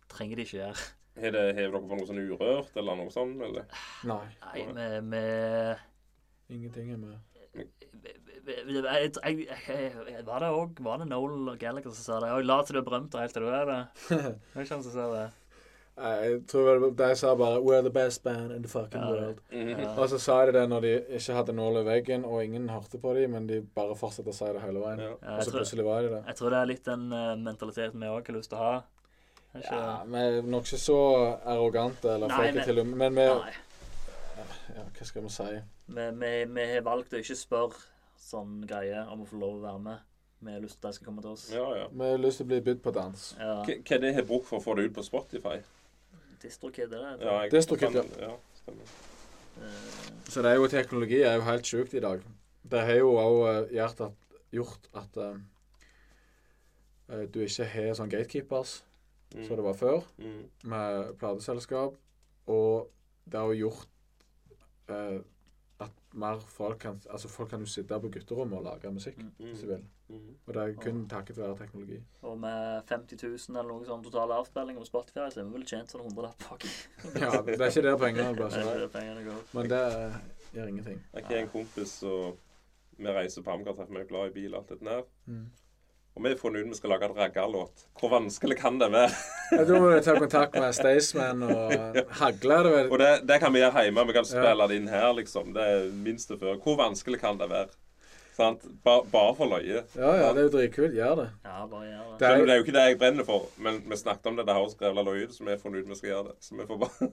trenger 0.09 0.35
de 0.41 0.47
ikke 0.47 0.57
gjøre. 0.61 0.75
har 1.19 1.31
det- 1.35 1.55
dere 1.57 1.71
på 1.71 1.81
noe 1.99 2.07
sånn 2.07 2.21
urørt, 2.23 2.71
eller 2.79 2.95
noe 2.95 3.11
sånt? 3.13 3.41
Eller? 3.43 3.65
Nei, 4.09 4.25
Nei, 4.73 4.99
vi, 5.11 5.23
vi 6.49 6.55
ingenting 6.59 6.93
er 6.93 6.97
med. 6.97 7.17
jeg, 7.53 9.11
jeg, 9.23 9.47
jeg, 9.67 10.23
Var 10.25 10.39
det 10.43 10.49
òg 10.53 10.79
Var 10.85 10.97
det 11.01 11.07
Noel 11.09 11.57
Gallagher 11.61 11.91
som 11.93 12.03
sa 12.05 12.19
det? 12.23 12.29
Jeg 12.31 12.45
la 12.47 12.57
til 12.63 12.77
du 12.77 12.81
er 12.81 12.87
berømt 12.87 13.15
og 13.17 13.21
helt 13.23 13.33
til 13.35 13.45
du 13.45 13.49
er 13.53 13.65
det. 13.69 13.79
Jeg 14.09 14.63
er 14.63 14.69
han 14.73 14.83
som 14.85 14.91
sa 14.93 15.07
det. 15.13 15.25
Jeg 16.01 16.47
tror 16.47 16.89
de 16.97 17.15
sa 17.15 17.35
bare 17.35 17.59
'We're 17.61 17.81
the 17.81 17.89
best 17.91 18.23
band 18.23 18.51
in 18.51 18.61
the 18.63 18.69
fucking 18.69 19.01
Ja, 19.01 19.11
world'. 19.11 19.39
Mhm. 19.51 19.69
Ja. 19.79 19.95
Og 20.01 20.09
så 20.09 20.17
sa 20.19 20.45
de 20.45 20.51
det 20.53 20.69
når 20.69 20.79
de 20.81 21.03
ikke 21.09 21.33
hadde 21.33 21.53
nål 21.53 21.81
i 21.81 21.85
veggen, 21.85 22.25
og 22.25 22.43
ingen 22.43 22.69
hørte 22.69 22.97
på 22.97 23.13
dem, 23.13 23.29
men 23.31 23.47
de 23.47 23.61
bare 23.75 23.95
fortsatte 23.95 24.29
å 24.29 24.33
si 24.33 24.45
det 24.45 24.61
hele 24.61 24.79
veien. 24.79 24.99
Ja. 24.99 25.09
Og 25.37 25.43
så 25.43 25.51
tror, 25.51 25.59
plutselig 25.59 25.85
var 25.85 26.01
de 26.01 26.07
det. 26.09 26.23
jeg 26.27 26.35
tror 26.35 26.49
det 26.49 26.57
er 26.59 26.65
litt 26.65 26.85
den 26.85 27.11
eh, 27.13 27.35
mentaliteten 27.35 27.99
vi 27.99 28.05
òg 28.07 28.27
har 28.27 28.33
lyst 28.35 28.49
til 28.49 28.57
å 28.57 28.61
ha. 28.61 28.81
Ikke- 29.55 29.71
Ja, 29.75 30.03
Vi 30.05 30.17
er 30.17 30.41
nok 30.41 30.63
ikke 30.63 30.77
så 30.77 31.37
arrogante 31.45 32.05
eller 32.13 32.27
Nei, 32.27 32.37
fake 32.37 32.53
men- 32.55 32.63
til 32.65 32.79
og 32.79 32.85
med, 32.87 32.97
men 32.97 33.15
vi 33.15 33.21
ja, 33.21 34.83
Hva 34.99 35.05
skal 35.05 35.21
vi 35.21 35.29
si? 35.29 35.43
Vi, 35.87 36.11
vi, 36.11 36.45
vi 36.45 36.65
har 36.73 36.81
valgt 36.81 37.13
å 37.13 37.17
ikke 37.17 37.35
spørre 37.35 37.73
sånn 38.17 38.65
greie 38.67 39.01
om 39.11 39.21
å 39.21 39.27
få 39.27 39.39
lov 39.39 39.55
å 39.57 39.61
være 39.61 39.79
med. 39.79 39.97
Vi 40.41 40.51
har 40.51 40.59
lyst 40.61 40.79
til 40.81 40.87
at 40.87 40.93
de 40.93 40.95
skal 40.95 41.05
komme 41.09 41.21
til 41.21 41.31
oss. 41.31 41.49
ja, 41.53 41.65
ja. 41.75 41.87
Vi 41.91 42.03
har 42.11 42.17
lyst 42.17 42.37
til 42.37 42.45
å 42.45 42.47
bli 42.47 42.61
bydd 42.61 42.81
på 42.81 42.93
dans. 42.93 43.35
Ja. 43.39 43.63
Hva 43.63 43.95
er 43.95 43.99
det 43.99 44.01
jeg 44.13 44.15
har 44.15 44.23
brukt 44.23 44.45
for 44.45 44.59
å 44.59 44.63
få 44.63 44.75
det 44.77 44.85
ut 44.85 44.93
på 44.95 45.03
Spotify? 45.03 45.57
Distrokid, 46.41 46.93
er 46.93 47.17
det? 47.17 47.25
Ja, 47.25 47.41
jeg, 47.43 47.51
Distrokid, 47.51 47.95
ja. 47.95 48.03
ja. 48.21 48.35
stemmer. 48.61 48.83
Eh, 49.59 49.63
Så 50.29 50.41
det 50.45 50.51
er 50.51 50.55
jo 50.59 50.67
teknologi 50.71 51.21
er 51.21 51.35
jo 51.39 51.47
helt 51.47 51.65
sjukt 51.65 51.93
i 51.93 51.99
dag. 52.03 52.21
Det 52.71 52.79
har 52.85 52.93
jo 53.01 53.09
òg 53.17 53.71
gjort 53.73 54.01
at, 54.05 54.11
gjort 54.53 54.89
at 54.93 55.17
uh, 55.17 55.35
du 57.33 57.39
ikke 57.41 57.65
har 57.65 57.93
sånn 57.97 58.09
gatekeepers 58.11 58.83
Mm. 59.29 59.43
som 59.45 59.55
det 59.55 59.63
var 59.63 59.73
før, 59.77 59.99
Mm. 60.17 60.49
med 60.63 61.13
plateselskap. 61.19 61.93
Og 62.47 62.89
det 63.29 63.39
har 63.39 63.45
jo 63.53 63.69
gjort 63.69 63.87
eh, 64.89 65.19
at 65.19 65.23
mer 66.13 66.39
folk 66.41 66.79
kan 66.79 67.01
Altså 67.09 67.27
folk 67.29 67.49
kan 67.49 67.59
jo 67.59 67.65
sitte 67.69 67.99
på 68.01 68.09
gutterommet 68.11 68.57
og 68.57 68.63
lage 68.65 68.91
musikk 68.91 69.17
Mm. 69.17 69.31
hvis 69.37 69.59
de 69.61 69.67
vil. 69.67 69.83
Mm. 70.09 70.35
Og 70.47 70.53
det 70.53 70.61
er 70.63 70.73
kun 70.81 71.07
takket 71.09 71.37
være 71.37 71.55
teknologi. 71.57 71.99
Og 72.23 72.39
med 72.39 72.81
50 72.89 73.23
000 73.23 73.59
eller 73.59 73.69
noe 73.69 73.85
sånn 73.85 74.03
totale 74.03 74.33
avspillinger 74.41 74.79
på 74.81 74.85
Spotify, 74.89 75.29
så 75.29 75.39
er 75.39 75.43
vi 75.43 75.53
vel 75.53 75.65
tjent 75.65 75.91
sånn 75.91 76.01
100 76.01 76.21
lapp 76.25 76.39
bak. 76.49 76.65
Ja, 77.21 77.41
det 77.41 77.59
er 77.61 77.69
ikke 77.69 77.83
der 77.85 77.97
pengene 77.97 79.23
går. 79.23 79.41
Men 79.53 79.69
det 79.69 79.83
gjør 80.53 80.67
ingenting. 80.67 81.01
Jeg 81.13 81.25
har 81.25 81.35
en 81.43 81.49
kompis, 81.53 82.03
og 82.03 82.37
vi 82.97 83.05
reiser 83.05 83.43
på 83.45 83.51
Amcar, 83.53 83.73
treffer 83.77 83.93
meg 83.93 84.07
glad 84.09 84.31
i 84.31 84.33
bil 84.41 84.53
og 84.55 84.63
alt 84.63 84.69
dette 84.73 84.85
der. 84.85 85.03
Mm. 85.27 85.45
Og 86.17 86.23
vi 86.25 86.29
har 86.33 86.39
funnet 86.39 86.65
ut 86.65 86.71
vi 86.73 86.75
skal 86.79 86.89
lage 86.91 87.07
en 87.07 87.15
raggarlåt. 87.15 87.83
Hvor 87.99 88.09
vanskelig 88.11 88.57
kan 88.59 88.79
det 88.81 88.89
være? 88.91 89.11
Ja, 89.53 89.63
da 89.69 89.79
må 89.79 89.91
vi 89.93 89.99
ta 90.03 90.15
kontakt 90.19 90.57
med 90.59 90.73
Staysman 90.75 91.43
og 91.47 91.99
Hagle. 92.19 92.57
Det 92.65 92.71
vel. 92.73 92.89
Og 92.91 92.99
det, 92.99 93.11
det 93.29 93.37
kan 93.39 93.53
vi 93.55 93.61
gjøre 93.61 93.85
hjemme. 93.87 94.03
Vi 94.09 94.15
kan 94.17 94.25
Ja. 94.25 94.31
spille 94.33 94.67
det 94.67 94.79
inn 94.81 94.89
her, 94.91 95.13
liksom. 95.15 95.53
Det 95.55 95.67
er 95.75 95.85
minste 96.07 96.37
før. 96.41 96.57
Hvor 96.63 96.75
vanskelig 96.81 97.21
kan 97.21 97.37
det 97.39 97.47
være? 97.49 97.69
Sant? 98.35 98.61
Bare, 98.83 99.03
bare 99.11 99.35
for 99.35 99.51
løye. 99.51 99.81
Ja, 99.95 100.11
ja, 100.15 100.27
det 100.33 100.43
er 100.43 100.47
jo 100.49 100.53
dritkult. 100.57 100.93
Gjør 100.95 101.15
det. 101.21 101.29
Ja, 101.45 101.65
bare 101.67 101.87
gjør 101.87 102.03
det. 102.05 102.19
Det 102.19 102.27
er 102.29 102.45
det 102.45 102.53
er 102.53 102.59
jo 102.61 102.63
ikke 102.67 102.75
det 102.77 102.85
jeg 102.87 102.99
brenner 103.01 103.27
for, 103.27 103.47
men 103.57 103.81
vi 103.89 103.97
snakket 103.99 104.29
om 104.31 104.35
det. 104.39 104.45
Det 104.47 104.55
høres 104.55 104.75
grevla 104.79 105.03
løye 105.03 105.25
ut, 105.27 105.33
så 105.35 105.43
vi 105.43 105.51
har 105.55 105.59
funnet 105.63 105.83
ut 105.83 105.89
vi 105.91 105.99
skal 105.99 106.09
gjøre 106.13 106.27
det. 106.29 106.35
Så 106.43 106.55
vi 106.59 106.67
får 106.69 106.79
bare... 106.85 107.09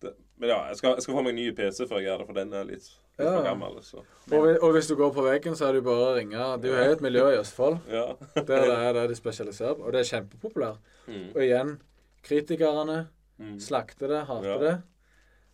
Det. 0.00 0.14
Men 0.40 0.48
ja, 0.48 0.58
jeg 0.70 0.76
skal, 0.80 0.94
jeg 0.96 1.02
skal 1.04 1.14
få 1.14 1.22
meg 1.22 1.30
en 1.34 1.36
ny 1.36 1.50
PC 1.52 1.84
før 1.88 1.98
jeg 2.00 2.06
gjør 2.08 2.18
det, 2.22 2.26
for 2.30 2.38
den 2.40 2.52
er 2.56 2.64
litt, 2.64 2.86
litt 3.18 3.26
Ja. 3.26 3.32
for 3.36 3.42
gammel. 3.44 3.74
Så. 3.84 4.04
Og, 4.32 4.46
og 4.62 4.72
hvis 4.72 4.88
du 4.88 4.94
går 4.96 5.10
på 5.12 5.24
veggen, 5.26 5.56
så 5.58 5.66
er 5.68 5.72
det 5.76 5.82
jo 5.82 5.88
bare 5.90 6.06
å 6.06 6.14
ringe. 6.16 6.46
Det 6.62 6.70
er 6.72 6.86
jo 6.88 6.92
et 6.96 7.02
miljø 7.04 7.26
i 7.34 7.38
Østfold 7.42 7.78
Ja. 7.98 8.06
der 8.36 8.64
det 8.70 8.76
er 8.78 8.92
det 8.96 9.08
de 9.10 9.18
spesialiserer 9.18 9.74
på. 9.76 9.84
Og 9.84 9.92
det 9.92 10.00
er 10.00 10.08
kjempepopulært. 10.14 10.78
Mm. 11.06 11.26
Og 11.34 11.42
igjen, 11.44 11.74
kritikerne 12.22 13.08
Mm. 13.40 13.54
slakter 13.60 14.08
det, 14.08 14.26
hater 14.28 14.48
Ja. 14.50 14.58
det. 14.58 14.82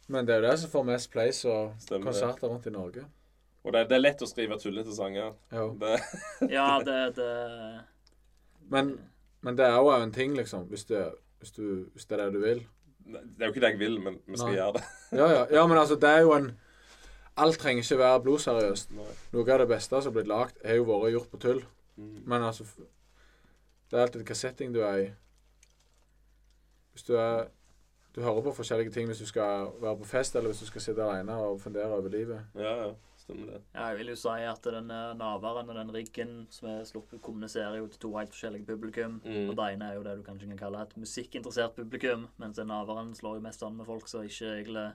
Men 0.09 0.27
det 0.27 0.35
er 0.35 0.41
jo 0.41 0.47
det 0.51 0.59
som 0.59 0.71
får 0.71 0.85
mest 0.85 1.11
place 1.13 1.45
og 1.49 1.75
Stemmer 1.79 2.05
konserter 2.09 2.49
rundt 2.49 2.67
i 2.67 2.71
Norge. 2.71 3.05
Og 3.65 3.73
det, 3.73 3.89
det 3.89 3.95
er 3.97 4.03
lett 4.03 4.23
å 4.23 4.27
skrive 4.27 4.59
tullete 4.59 4.95
sanger. 4.95 5.33
Jo. 5.53 5.69
Det, 5.79 6.01
Ja, 6.51 6.81
det, 6.83 7.15
det 7.15 7.29
Men, 8.71 8.99
men 9.43 9.57
det 9.59 9.67
er 9.67 9.77
jo 9.79 9.91
en 9.95 10.13
ting, 10.13 10.35
liksom. 10.35 10.67
Hvis, 10.71 10.85
hvis, 11.39 11.53
du, 11.55 11.87
hvis 11.95 12.07
det 12.07 12.19
er 12.19 12.25
det 12.25 12.33
du 12.35 12.41
vil. 12.43 12.65
Det 13.07 13.41
er 13.41 13.47
jo 13.47 13.53
ikke 13.53 13.61
det 13.61 13.71
jeg 13.71 13.79
vil, 13.79 14.01
men 14.01 14.19
vi 14.27 14.37
skal 14.37 14.53
Nei. 14.53 14.57
gjøre 14.59 14.73
det. 14.77 14.85
Ja, 15.13 15.27
ja. 15.31 15.43
ja, 15.51 15.67
men 15.67 15.79
altså, 15.79 15.95
det 15.95 16.09
er 16.11 16.25
jo 16.27 16.33
en 16.37 16.59
Alt 17.37 17.59
trenger 17.61 17.83
ikke 17.85 17.99
være 18.01 18.21
blodseriøst. 18.25 18.93
Noe 19.33 19.53
av 19.53 19.59
det 19.61 19.67
beste 19.69 19.99
som 20.01 20.09
har 20.09 20.15
blitt 20.15 20.29
lagd, 20.31 20.55
har 20.65 20.79
jo 20.79 20.87
vært 20.89 21.11
gjort 21.13 21.31
på 21.35 21.41
tull. 21.43 21.59
Mm. 21.97 22.23
Men 22.25 22.43
altså 22.43 22.65
Det 23.91 23.99
er 23.99 24.03
alltid 24.03 24.23
hvilken 24.23 24.39
setting 24.41 24.73
du 24.75 24.81
er 24.81 25.03
i. 25.03 25.11
Hvis 26.93 27.05
du 27.05 27.13
er 27.21 27.49
Du 28.17 28.23
hører 28.23 28.41
på 28.41 28.55
forskjellige 28.57 28.91
ting 28.91 29.07
hvis 29.07 29.19
du 29.19 29.27
skal 29.29 29.69
være 29.81 29.99
på 30.01 30.05
fest, 30.09 30.37
eller 30.37 30.49
hvis 30.49 30.63
du 30.65 30.67
skal 30.67 30.81
sitte 30.81 31.05
alene 31.05 31.35
og 31.37 31.61
fundere 31.61 31.93
over 31.93 32.09
livet. 32.09 32.41
Ja, 32.55 32.87
ja. 32.87 32.93
Stemmer 33.27 33.57
det. 33.57 33.61
Ja, 33.75 33.89
jeg 33.91 33.99
vil 33.99 34.13
jo 34.13 34.19
si 34.21 34.35
at 34.47 34.67
den 34.71 34.87
navaren 34.87 35.19
naveren 35.19 35.71
og 35.73 35.79
den 35.81 35.93
riggen 35.95 36.35
som 36.55 36.69
er 36.71 36.85
sluppet, 36.87 37.21
kommuniserer 37.23 37.81
jo 37.81 37.89
til 37.91 38.01
to 38.05 38.13
helt 38.15 38.31
forskjellige 38.35 38.69
publikum. 38.69 39.19
Mm. 39.25 39.51
Og 39.51 39.57
det 39.59 39.67
ene 39.73 39.89
er 39.91 39.99
jo 39.99 40.05
det 40.07 40.15
du 40.21 40.23
kanskje 40.27 40.51
kan 40.53 40.61
kalle 40.61 40.85
et 40.87 40.95
musikkinteressert 40.97 41.75
publikum, 41.75 42.29
mens 42.39 42.61
den 42.61 42.71
naveren 42.71 43.15
slår 43.19 43.41
jo 43.41 43.47
mest 43.49 43.67
an 43.67 43.77
med 43.81 43.89
folk 43.89 44.07
som 44.11 44.23
ikke 44.27 44.53
egentlig 44.61 44.87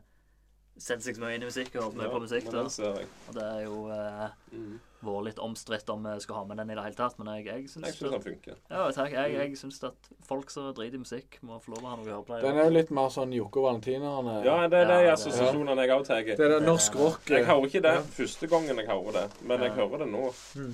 så 0.78 0.96
mye 1.22 1.36
inn 1.36 1.44
i 1.44 1.50
musikk 1.50 1.76
og 1.82 1.94
mye 1.96 2.08
Ja, 2.08 2.14
på 2.14 2.22
musikk. 2.24 2.48
Da. 2.52 2.64
Og 2.64 3.34
det 3.36 3.44
er 3.44 3.64
jo 3.66 3.90
eh, 3.92 4.30
Mm. 4.52 4.80
vært 5.02 5.24
litt 5.26 5.40
omstridt 5.40 5.90
om 5.90 6.04
vi 6.04 6.20
skal 6.20 6.36
ha 6.36 6.44
med 6.44 6.58
den 6.58 6.70
i 6.70 6.76
det 6.76 6.84
hele 6.84 6.96
tatt, 6.96 7.18
men 7.18 7.28
jeg, 7.38 7.46
jeg 7.46 7.70
syns 7.70 7.98
den 8.00 8.22
funker. 8.22 8.56
ja, 8.70 8.92
takk. 8.92 9.12
Jeg, 9.12 9.32
jeg 9.34 9.58
syns 9.58 9.84
at 9.88 10.10
folk 10.28 10.50
som 10.52 10.74
driter 10.74 10.96
i 10.96 11.02
musikk, 11.02 11.38
må 11.42 11.60
få 11.64 11.72
lov 11.74 11.86
å 11.86 11.88
ha 11.88 11.96
noe 11.96 12.06
å 12.06 12.10
høre 12.12 12.26
på. 12.28 12.42
Den 12.42 12.58
er 12.60 12.64
jo 12.68 12.74
litt 12.76 12.92
mer 12.92 13.08
sånn 13.10 13.32
Jokke 13.34 13.58
og 13.62 13.66
Valentinerne. 13.70 14.44
Ja, 14.46 14.68
det 14.68 14.82
er 14.82 14.86
de 14.92 14.98
Ja, 15.06 15.14
assosiasjonene 15.14 15.86
jeg 15.88 15.90
òg 15.96 16.06
tar. 16.06 16.22
Det 16.24 16.40
er 16.40 16.54
det 16.60 16.62
norsk 16.68 16.96
rock. 17.00 17.24
Jeg 17.30 17.46
hører 17.46 17.66
ikke 17.70 17.82
det 17.82 17.94
Ja. 17.96 18.02
første 18.02 18.48
gangen 18.52 18.78
jeg 18.78 18.88
hører 18.88 19.12
det, 19.14 19.26
men 19.42 19.60
jeg 19.62 19.72
hører 19.72 19.98
det 20.04 20.10
nå. 20.12 20.26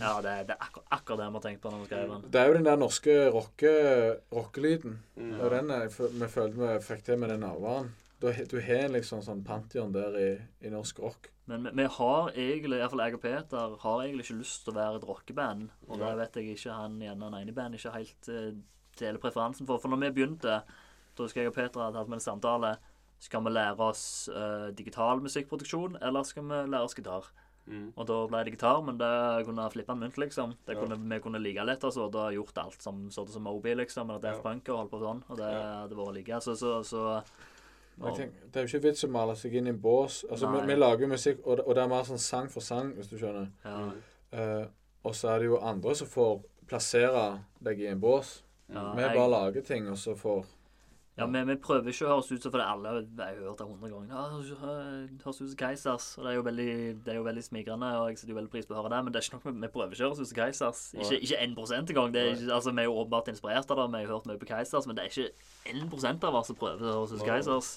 Ja, 0.02 0.16
det, 0.22 0.48
det 0.48 0.56
er 0.58 0.66
akkur 0.66 0.84
akkurat 0.92 1.18
det 1.20 1.28
vi 1.28 1.38
har 1.40 1.46
tenkt 1.48 1.62
på 1.62 1.72
når 1.72 1.80
vi 1.80 1.86
skrev 1.86 2.10
den. 2.10 2.26
Det 2.32 2.42
er 2.42 2.48
jo 2.48 2.54
den 2.54 2.64
der 2.66 2.76
norske 2.76 3.16
rocke, 3.32 4.18
rockelyden. 4.34 5.00
Mm. 5.16 5.32
Det 5.38 5.46
er 5.46 5.62
den 5.62 5.90
vi 6.20 6.28
følte 6.28 6.58
vi 6.58 6.80
fikk 6.84 7.04
til 7.06 7.18
med 7.18 7.30
den 7.30 7.40
Narvaren. 7.46 7.94
Du, 8.20 8.32
du 8.50 8.58
har 8.66 8.88
liksom 8.90 9.22
sånn 9.22 9.44
pantheon 9.46 9.92
der 9.94 10.16
i, 10.18 10.30
i 10.66 10.70
norsk 10.74 11.00
rock. 11.04 11.30
Men 11.46 11.68
vi, 11.68 11.72
vi 11.78 11.86
har 12.00 12.32
egentlig, 12.34 12.80
iallfall 12.82 13.04
jeg 13.06 13.14
og 13.18 13.22
Peter, 13.22 13.76
har 13.84 14.02
egentlig 14.04 14.26
ikke 14.26 14.40
lyst 14.40 14.64
til 14.66 14.74
å 14.74 14.78
være 14.80 14.98
et 15.00 15.06
rockeband. 15.08 15.70
Og 15.88 16.02
det 16.02 16.10
vet 16.18 16.40
jeg 16.42 16.56
ikke 16.58 16.74
han 16.76 16.98
igjen 17.02 17.22
han 17.22 17.38
ene 17.38 17.54
i 17.54 17.56
bandet 17.56 17.80
ikke 17.80 17.94
helt 17.94 18.30
uh, 18.34 18.52
deler 19.00 19.22
preferansen 19.22 19.70
for. 19.70 19.78
For 19.80 19.94
når 19.94 20.02
vi 20.08 20.14
begynte, 20.18 20.62
da 20.66 21.24
husker 21.28 21.44
jeg 21.46 21.52
og 21.54 21.56
Peter 21.60 21.86
hadde 21.86 22.02
hatt 22.02 22.10
med 22.10 22.20
en 22.20 22.26
samtale 22.28 22.76
Skal 23.20 23.42
vi 23.46 23.50
lære 23.50 23.82
oss 23.82 24.02
uh, 24.30 24.68
digital 24.78 25.22
musikkproduksjon, 25.26 25.96
eller 26.06 26.26
skal 26.28 26.44
vi 26.46 26.60
lære 26.70 26.86
oss 26.86 26.94
gitar? 26.98 27.30
Mm. 27.68 27.88
Og 27.98 28.06
da 28.08 28.18
ble 28.30 28.42
det 28.46 28.54
gitar, 28.54 28.82
men 28.86 29.00
det 29.00 29.46
kunne 29.48 29.66
flippe 29.74 29.92
en 29.96 30.00
mynt, 30.04 30.18
liksom. 30.22 30.54
Det 30.66 30.76
Ja. 30.76 30.82
kunne, 30.84 30.98
vi 31.02 31.18
kunne 31.24 31.42
like 31.42 31.66
litt, 31.66 31.82
altså. 31.84 32.06
Og 32.06 32.14
da 32.14 32.28
gjort 32.32 32.58
alt 32.62 32.82
som 32.82 33.08
sånn 33.10 33.28
som 33.34 33.44
Moby, 33.44 33.74
liksom. 33.76 34.10
Eller 34.10 34.22
Daft 34.24 34.42
Ja. 34.42 34.46
Punk 34.46 34.70
og 34.70 34.78
holdt 34.84 34.92
på 34.94 35.02
sånn. 35.02 35.24
Og 35.30 35.38
det 35.38 35.50
Ja. 35.52 35.64
hadde 35.82 35.98
vært 35.98 36.14
like. 36.16 36.42
Så, 36.46 36.56
så, 36.56 36.78
så 36.86 37.24
tenker, 38.16 38.48
det 38.52 38.56
er 38.56 38.66
jo 38.66 38.68
ikke 38.78 38.84
vits 38.84 39.04
å 39.04 39.10
male 39.10 39.36
seg 39.36 39.54
inn 39.56 39.68
i 39.68 39.70
en 39.70 39.80
bås. 39.82 40.26
Altså, 40.30 40.52
vi, 40.54 40.68
vi 40.68 40.76
lager 40.76 41.02
jo 41.02 41.08
musikk, 41.08 41.40
og 41.48 41.58
det, 41.58 41.66
og 41.66 41.76
det 41.76 41.84
er 41.84 41.88
mer 41.88 42.04
sånn 42.04 42.20
sang 42.22 42.50
for 42.50 42.62
sang, 42.62 42.94
hvis 42.94 43.08
du 43.10 43.18
skjønner. 43.18 43.48
ja. 43.66 43.92
Eh, 44.32 44.66
og 45.08 45.14
så 45.16 45.30
er 45.30 45.40
det 45.40 45.46
jo 45.48 45.58
andre 45.64 45.94
som 45.96 46.08
får 46.08 46.42
plassere 46.68 47.40
deg 47.64 47.80
i 47.80 47.86
en 47.88 48.00
bås. 48.02 48.44
Ja, 48.70 48.94
vi 48.94 49.02
jeg- 49.02 49.16
bare 49.16 49.30
lager 49.30 49.62
ting, 49.62 49.88
og 49.90 49.96
så 49.98 50.16
får 50.18 50.46
Ja, 51.18 51.26
vi, 51.26 51.40
vi 51.50 51.56
prøver 51.58 51.88
ikke 51.90 52.06
å 52.06 52.10
høres 52.14 52.28
ut 52.32 52.44
som 52.46 52.52
For 52.54 52.62
alle 52.62 52.92
jeg 53.02 53.18
har 53.18 53.40
hørt 53.42 53.58
det 53.58 53.66
hundre 53.66 53.90
ganger. 53.90 54.12
Ja, 54.14 54.26
høres 54.30 55.40
ut 55.42 55.50
som 55.50 55.56
Keisers. 55.58 56.06
Og 56.20 56.24
det 56.28 56.32
er 56.32 56.36
jo 56.38 56.44
veldig, 56.46 56.68
det 57.06 57.14
er 57.14 57.18
jo 57.18 57.24
veldig 57.26 57.44
smigrende, 57.48 57.90
og 57.98 58.10
jeg 58.12 58.20
setter 58.22 58.34
jo 58.36 58.38
veldig 58.38 58.52
pris 58.54 58.68
på 58.70 58.76
å 58.76 58.78
høre 58.84 58.92
det. 58.94 59.00
Men 59.08 59.14
det 59.16 59.20
er 59.22 59.26
ikke 59.26 59.40
nok, 59.40 59.48
vi 59.64 59.72
prøver 59.74 59.96
ikke 59.98 60.06
å 60.06 60.12
høres 60.12 60.22
ut 60.22 60.30
som 60.30 60.38
Keisers. 60.38 60.84
Ikke, 60.94 61.18
ikke 61.26 61.40
1 61.42 61.90
engang. 61.90 62.14
Det 62.14 62.22
er 62.22 62.30
ikke, 62.36 62.54
altså, 62.60 62.72
vi 62.78 62.84
er 62.84 62.90
jo 62.92 62.96
åpenbart 63.02 63.32
inspirert 63.34 63.74
av 63.74 63.82
det. 63.82 63.88
Vi 63.98 64.04
har 64.06 64.14
hørt 64.14 64.30
mye 64.30 64.38
på 64.44 64.50
Keisers, 64.52 64.86
men 64.88 64.96
det 65.00 65.04
er 65.04 65.10
ikke 65.10 65.32
1 65.74 66.24
av 66.30 66.40
oss 66.42 66.48
som 66.54 66.60
prøver 66.62 66.86
å 66.86 66.96
høres 67.00 67.12
ut 67.18 67.20
som 67.24 67.28
Keisers. 67.34 67.74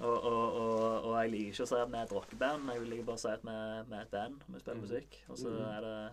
Og, 0.00 0.14
og, 0.24 0.24
og, 0.56 1.04
og 1.10 1.14
jeg 1.20 1.30
liker 1.34 1.50
ikke 1.52 1.64
å 1.66 1.68
si 1.68 1.76
at 1.76 1.90
vi 1.92 1.98
er 1.98 2.06
et 2.06 2.12
rockeband. 2.16 2.70
Jeg 2.72 2.86
liker 2.88 3.04
bare 3.10 3.18
å 3.18 3.20
si 3.20 3.28
at 3.34 3.42
vi, 3.44 3.56
vi 3.90 3.98
er 3.98 4.06
et 4.06 4.14
band, 4.14 4.44
vi 4.48 4.60
spiller 4.62 4.78
Mhm. 4.78 4.86
musikk. 4.86 5.18
Og 5.28 5.36
så 5.42 5.50
Mhm. 5.50 5.66
er 5.74 5.80
det 5.84 6.12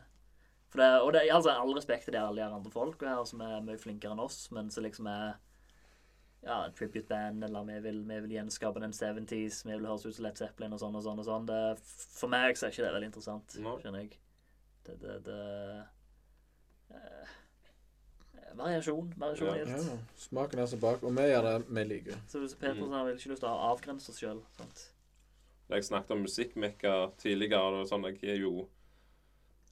for 0.74 0.78
det, 0.82 0.90
Og 1.06 1.14
det 1.14 1.22
altså 1.32 1.54
all 1.54 1.74
respekt 1.78 2.04
til 2.04 2.14
de 2.14 2.20
alle 2.20 2.36
de 2.42 2.56
andre 2.58 2.72
folka 2.72 3.08
her 3.08 3.24
som 3.30 3.40
er 3.46 3.62
mye 3.62 3.78
flinkere 3.80 4.12
enn 4.12 4.20
oss, 4.20 4.50
men 4.52 4.70
som 4.70 4.84
liksom 4.84 5.08
er 5.08 5.36
ja, 6.48 6.58
tribute 6.78 7.08
band, 7.10 7.44
eller 7.44 7.64
vi 7.68 7.80
vil, 7.84 7.98
vi 8.08 8.20
vil 8.24 8.32
gjenskape 8.38 8.80
den 8.80 8.94
70s, 8.96 9.62
vi 9.68 9.74
vil 9.76 9.86
høres 9.90 10.06
ut 10.08 10.16
som 10.16 10.24
Led 10.26 10.40
Zeppelin 10.40 10.74
og 10.74 10.80
sånn 10.80 10.96
og 10.96 11.04
sånn 11.04 11.20
og 11.20 11.28
sånn. 11.28 11.46
Det, 11.50 11.60
for 12.18 12.32
meg 12.32 12.56
så 12.58 12.68
er 12.68 12.72
ikke 12.76 12.86
det 12.88 12.94
veldig 12.96 13.10
interessant, 13.12 13.58
no. 13.66 13.76
skjønner 13.84 14.06
jeg. 14.06 14.18
Det, 14.88 14.96
det, 15.04 15.18
det 15.28 15.42
eh, 16.96 17.34
Variasjon. 18.58 19.14
Variasjon 19.20 19.48
Ja. 19.48 19.66
i 19.66 19.70
Ja, 19.70 19.98
smaken 20.18 20.60
er 20.64 20.66
så 20.72 20.78
bak. 20.82 21.04
Og 21.04 21.12
vi 21.16 21.26
gjør 21.28 21.44
det 21.44 21.56
vi 21.70 21.84
liker. 21.84 22.16
Så 22.28 22.40
hvis 22.40 22.56
Peter 22.56 22.74
Mm. 22.82 23.06
vil 23.06 23.16
ikke 23.18 23.30
lyst 23.34 23.44
til 23.44 23.50
å 23.50 23.74
avgrense 23.74 24.10
oss 24.10 24.20
sjøl. 24.20 24.42
Jeg 25.70 25.84
snakket 25.84 26.12
om 26.12 26.24
musikkmekka 26.24 27.12
tidligere. 27.18 27.82
og 27.82 27.88
sånn, 27.88 28.04
Jeg 28.06 28.24
er 28.24 28.38
jo 28.40 28.68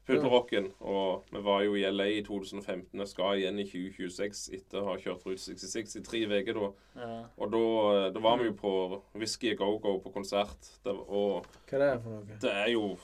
født 0.05 0.21
på 0.21 0.29
rocken, 0.29 0.69
og 0.85 1.25
vi 1.33 1.41
var 1.45 1.63
jo 1.65 1.75
i 1.77 1.85
LA 1.89 2.05
i 2.19 2.21
2015. 2.25 3.01
og 3.01 3.09
skal 3.09 3.41
igjen 3.41 3.59
i 3.59 3.65
2026 3.65 4.53
etter 4.59 4.81
å 4.81 4.91
ha 4.91 4.95
kjørt 5.01 5.25
Route 5.25 5.41
66 5.41 5.97
i 5.99 6.03
tre 6.05 6.23
uker. 6.29 6.59
da. 6.61 6.69
Ja. 7.01 7.17
Og 7.37 7.51
da, 7.55 7.65
da 8.13 8.23
var 8.23 8.39
vi 8.41 8.51
jo 8.51 8.55
på 8.59 8.73
Whisky 9.17 9.55
Go 9.57 9.77
Go 9.83 9.97
på 10.03 10.13
konsert. 10.13 10.71
Det, 10.85 10.93
og 10.93 11.45
Hva 11.65 11.77
er 11.79 11.85
det 11.85 11.91
for 12.03 12.17
noe? 12.17 12.39
det 12.41 12.53
er 12.53 12.71
jo 12.75 12.95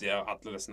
der 0.00 0.14
er 0.16 0.28
alle 0.32 0.54
disse 0.54 0.72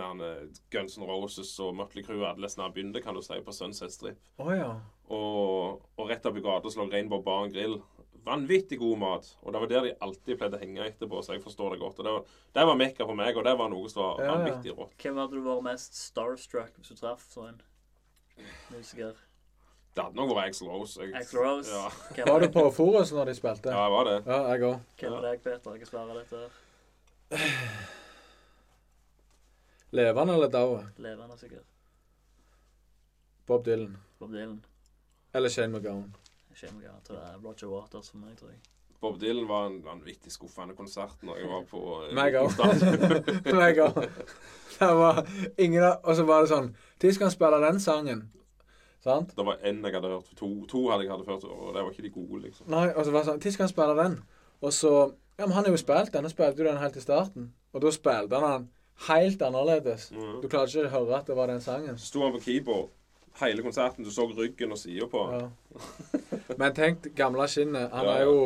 Guns 0.71 0.97
N' 0.97 1.03
Roses 1.03 1.59
og 1.59 1.75
Mutley 1.75 2.03
Crew 2.03 2.23
alle 2.23 2.47
disse 2.47 2.63
begynte, 2.73 3.01
kan 3.03 3.15
du 3.15 3.21
si, 3.21 3.35
på 3.43 3.51
Sunset 3.51 3.91
Strip. 3.91 4.19
Oh, 4.39 4.53
ja. 4.55 4.69
Og, 5.09 5.81
og 5.97 6.09
rett 6.09 6.25
oppi 6.25 6.43
gata 6.43 6.71
så 6.71 6.79
lå 6.79 6.89
Rainbow 6.91 7.21
Bar 7.23 7.43
and 7.43 7.53
Grill. 7.55 7.81
Vanvittig 8.27 8.77
god 8.81 8.97
mat. 8.99 9.27
Og 9.43 9.53
det 9.55 9.59
var 9.63 9.69
der 9.71 9.85
de 9.87 9.93
alltid 10.03 10.37
pleide 10.39 10.57
å 10.57 10.61
henge 10.61 10.83
etterpå, 10.83 11.21
så 11.23 11.33
jeg 11.37 11.43
forstår 11.45 11.71
det 11.75 11.79
godt. 11.79 11.99
Og 12.01 12.05
det 12.07 12.13
var, 12.17 12.25
det 12.57 12.65
var 12.69 12.75
mekka 12.81 13.05
for 13.07 13.15
meg, 13.15 13.37
og 13.39 13.45
det 13.47 13.53
var 13.59 13.69
noe 13.71 13.87
som 13.89 14.01
var 14.03 14.19
Ja, 14.25 14.33
vanvittig 14.35 14.73
rått. 14.77 14.93
Hvem 14.99 15.21
hadde 15.21 15.37
du 15.39 15.45
vært 15.47 15.63
mest 15.69 15.95
starstruck 16.01 16.73
hvis 16.81 16.91
du 16.91 16.99
traff 16.99 17.23
sånn 17.31 17.61
musiker? 18.73 19.15
Det 19.97 20.03
hadde 20.03 20.19
nok 20.19 20.35
vært 20.35 20.51
Axl 20.51 20.67
Rose. 20.69 20.99
Jeg- 21.01 21.15
Axl 21.17 21.37
Rose? 21.41 21.71
Ja, 22.17 22.25
Var 22.27 22.39
du 22.43 22.49
på 22.53 22.67
Forus 22.75 23.11
når 23.15 23.25
de 23.31 23.33
spilte? 23.39 23.71
ja 23.71 23.83
jeg 23.87 23.91
var 23.95 24.03
det. 24.11 24.17
Ja, 24.27 24.41
jeg 24.51 24.61
òg. 24.61 24.79
Hvem 24.99 25.13
er 25.17 25.21
deg, 25.31 25.43
Peter? 25.43 25.71
Jeg 25.71 25.79
kan 25.79 25.87
svare 25.87 26.19
dette. 26.19 26.49
Levende 29.91 30.33
eller 30.33 30.47
død? 30.51 30.83
Levende, 30.99 31.37
sikkert. 31.39 31.63
Bob 33.47 33.63
Dylan. 33.65 33.97
Bob 34.19 34.31
Dylan. 34.35 34.59
Eller 35.33 35.49
Shane 35.49 35.71
McGowan. 35.71 36.13
Er 36.63 37.37
Roger 37.43 37.69
Waters 37.69 38.09
for 38.09 38.17
meg, 38.17 38.37
tror 38.39 38.49
jeg. 38.49 38.59
Bob 39.01 39.19
Dylan 39.21 39.45
var 39.47 39.67
en 39.67 39.77
vanvittig 39.85 40.31
skuffende 40.33 40.73
konsert 40.75 41.21
når 41.21 41.37
jeg 41.37 41.49
var 41.51 41.65
på 41.69 41.81
eh, 42.07 42.13
Meg 42.17 42.37
òg. 42.39 42.55
Meg 43.59 43.77
òg. 43.83 43.99
Det 44.77 44.87
var 44.97 45.21
ingen 45.57 45.83
Og 45.85 46.15
så 46.17 46.25
var 46.25 46.41
det 46.41 46.49
sånn 46.51 46.71
Når 47.01 47.13
skal 47.13 47.27
han 47.29 47.35
spille 47.35 47.59
den 47.61 47.79
sangen? 47.81 48.23
Sant? 49.05 49.35
Det 49.37 49.45
var 49.45 49.61
én 49.61 49.83
jeg 49.85 49.93
hadde 49.93 50.09
hørt. 50.15 50.33
To, 50.39 50.49
to 50.65 50.81
hadde 50.89 51.05
jeg 51.05 51.13
hadde 51.13 51.29
hørt, 51.29 51.45
og 51.45 51.69
det 51.75 51.83
var 51.83 51.93
ikke 51.93 52.07
de 52.07 52.13
gode, 52.15 52.41
liksom. 52.47 52.71
Nei, 52.73 52.87
og 52.89 53.05
så 53.05 53.13
var 53.13 53.21
det 53.21 53.29
sånn 53.29 53.39
Når 53.43 53.53
skal 53.55 53.67
han 53.67 53.73
spille 53.75 53.97
den? 54.01 54.17
Og 54.65 54.73
så 54.73 54.93
Ja, 55.37 55.45
men 55.45 55.53
han 55.53 55.67
har 55.67 55.75
jo 55.75 55.77
spilt 55.77 56.13
den. 56.13 56.25
Han 56.25 56.33
spilte 56.33 56.63
jo 56.63 56.65
den 56.71 56.81
helt 56.81 56.97
i 56.97 57.05
starten. 57.05 57.51
Og 57.77 57.83
da 57.83 57.93
spilte 57.93 58.41
han 58.41 58.49
den 58.49 58.69
helt 59.05 59.41
annerledes. 59.45 60.09
Mhm. 60.11 60.39
Du 60.41 60.47
klarte 60.49 60.73
ikke 60.73 60.89
å 60.89 60.95
høre 60.95 61.19
at 61.21 61.29
det 61.29 61.37
var 61.37 61.53
den 61.53 61.61
sangen. 61.61 61.99
Så 62.01 62.09
sto 62.09 62.25
han 62.25 62.33
på 62.33 62.41
keyboard 62.47 62.89
hele 63.43 63.61
konserten. 63.61 64.01
Du 64.05 64.09
så 64.09 64.25
ryggen 64.25 64.73
og 64.73 64.81
sida 64.81 65.05
på 65.11 65.27
han. 65.29 65.45
Ja. 65.45 66.23
Men 66.57 66.73
tenk 66.75 67.07
gamle 67.15 67.47
skinnet. 67.51 67.89
Han 67.91 68.07
er 68.07 68.23
jo 68.23 68.37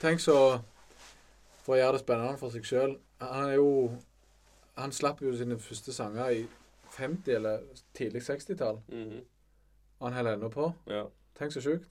Tenk 0.00 0.20
så 0.22 0.60
For 1.64 1.74
å 1.74 1.78
gjøre 1.80 1.96
det 1.98 2.02
spennende 2.04 2.38
for 2.38 2.54
seg 2.54 2.64
sjøl. 2.68 2.96
Han 3.20 3.48
er 3.50 3.54
jo 3.58 3.70
Han 4.78 4.92
slapp 4.94 5.22
jo 5.22 5.32
sine 5.36 5.58
første 5.58 5.92
sanger 5.92 6.30
i 6.30 6.46
50- 6.98 7.34
eller 7.34 7.64
tidlig 7.94 8.22
60-tall. 8.22 8.80
Mhm. 8.88 9.22
Og 9.98 10.06
han 10.06 10.16
holder 10.16 10.36
ennå 10.36 10.48
på. 10.54 10.72
ja. 10.86 11.04
Tenk 11.38 11.52
så 11.52 11.60
sjukt. 11.62 11.86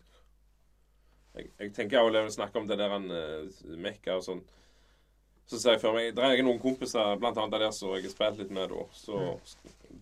Jeg, 1.35 1.49
jeg 1.59 1.73
tenker 1.73 1.99
også, 1.99 2.13
når 2.13 2.23
vi 2.23 2.31
snakker 2.31 2.59
om 2.59 2.67
det 2.67 2.77
der 2.79 2.89
han 2.89 3.11
uh, 3.11 3.77
Mekka 3.77 4.15
og 4.17 4.23
sånn 4.25 4.41
Så 5.47 5.59
ser 5.59 5.75
jeg 5.75 5.81
for 5.84 5.93
meg 5.95 6.15
Det 6.15 6.23
er 6.23 6.41
noen 6.43 6.59
kompiser, 6.59 7.15
blant 7.21 7.38
annet 7.38 7.59
der 7.61 7.71
som 7.71 7.93
jeg 7.93 8.03
har 8.07 8.11
spilt 8.11 8.39
litt 8.41 8.51
med, 8.51 8.71
da. 8.73 8.85
Så 8.97 9.19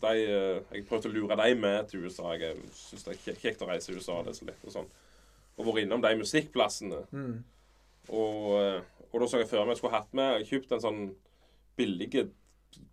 de 0.02 0.14
uh, 0.26 0.62
Jeg 0.72 0.86
prøvde 0.90 1.12
å 1.12 1.14
lure 1.14 1.38
dem 1.42 1.62
med 1.62 1.90
til 1.90 2.06
USA. 2.06 2.32
Jeg 2.40 2.58
syns 2.74 3.04
det 3.06 3.18
er 3.18 3.42
kjekt 3.42 3.62
å 3.62 3.70
reise 3.70 3.92
til 3.92 4.00
USA. 4.00 4.22
Det 4.24 4.34
er 4.34 4.40
så 4.40 4.48
litt 4.50 4.66
og 4.66 4.74
sånn. 4.78 4.90
Og 5.56 5.70
vært 5.70 5.86
innom 5.86 6.04
de 6.04 6.16
musikkplassene. 6.20 7.04
Mm. 7.16 7.36
Og, 8.10 8.50
eh, 8.60 8.82
og 9.12 9.22
da 9.22 9.28
så 9.30 9.42
jeg 9.42 9.50
for 9.50 9.64
meg 9.66 9.74
jeg 9.74 9.80
skulle 9.80 9.96
hatt 9.96 10.12
med 10.14 10.36
Jeg 10.42 10.50
kjøpte 10.50 10.78
en 10.78 10.84
sånn 10.84 11.06
billig 11.80 12.10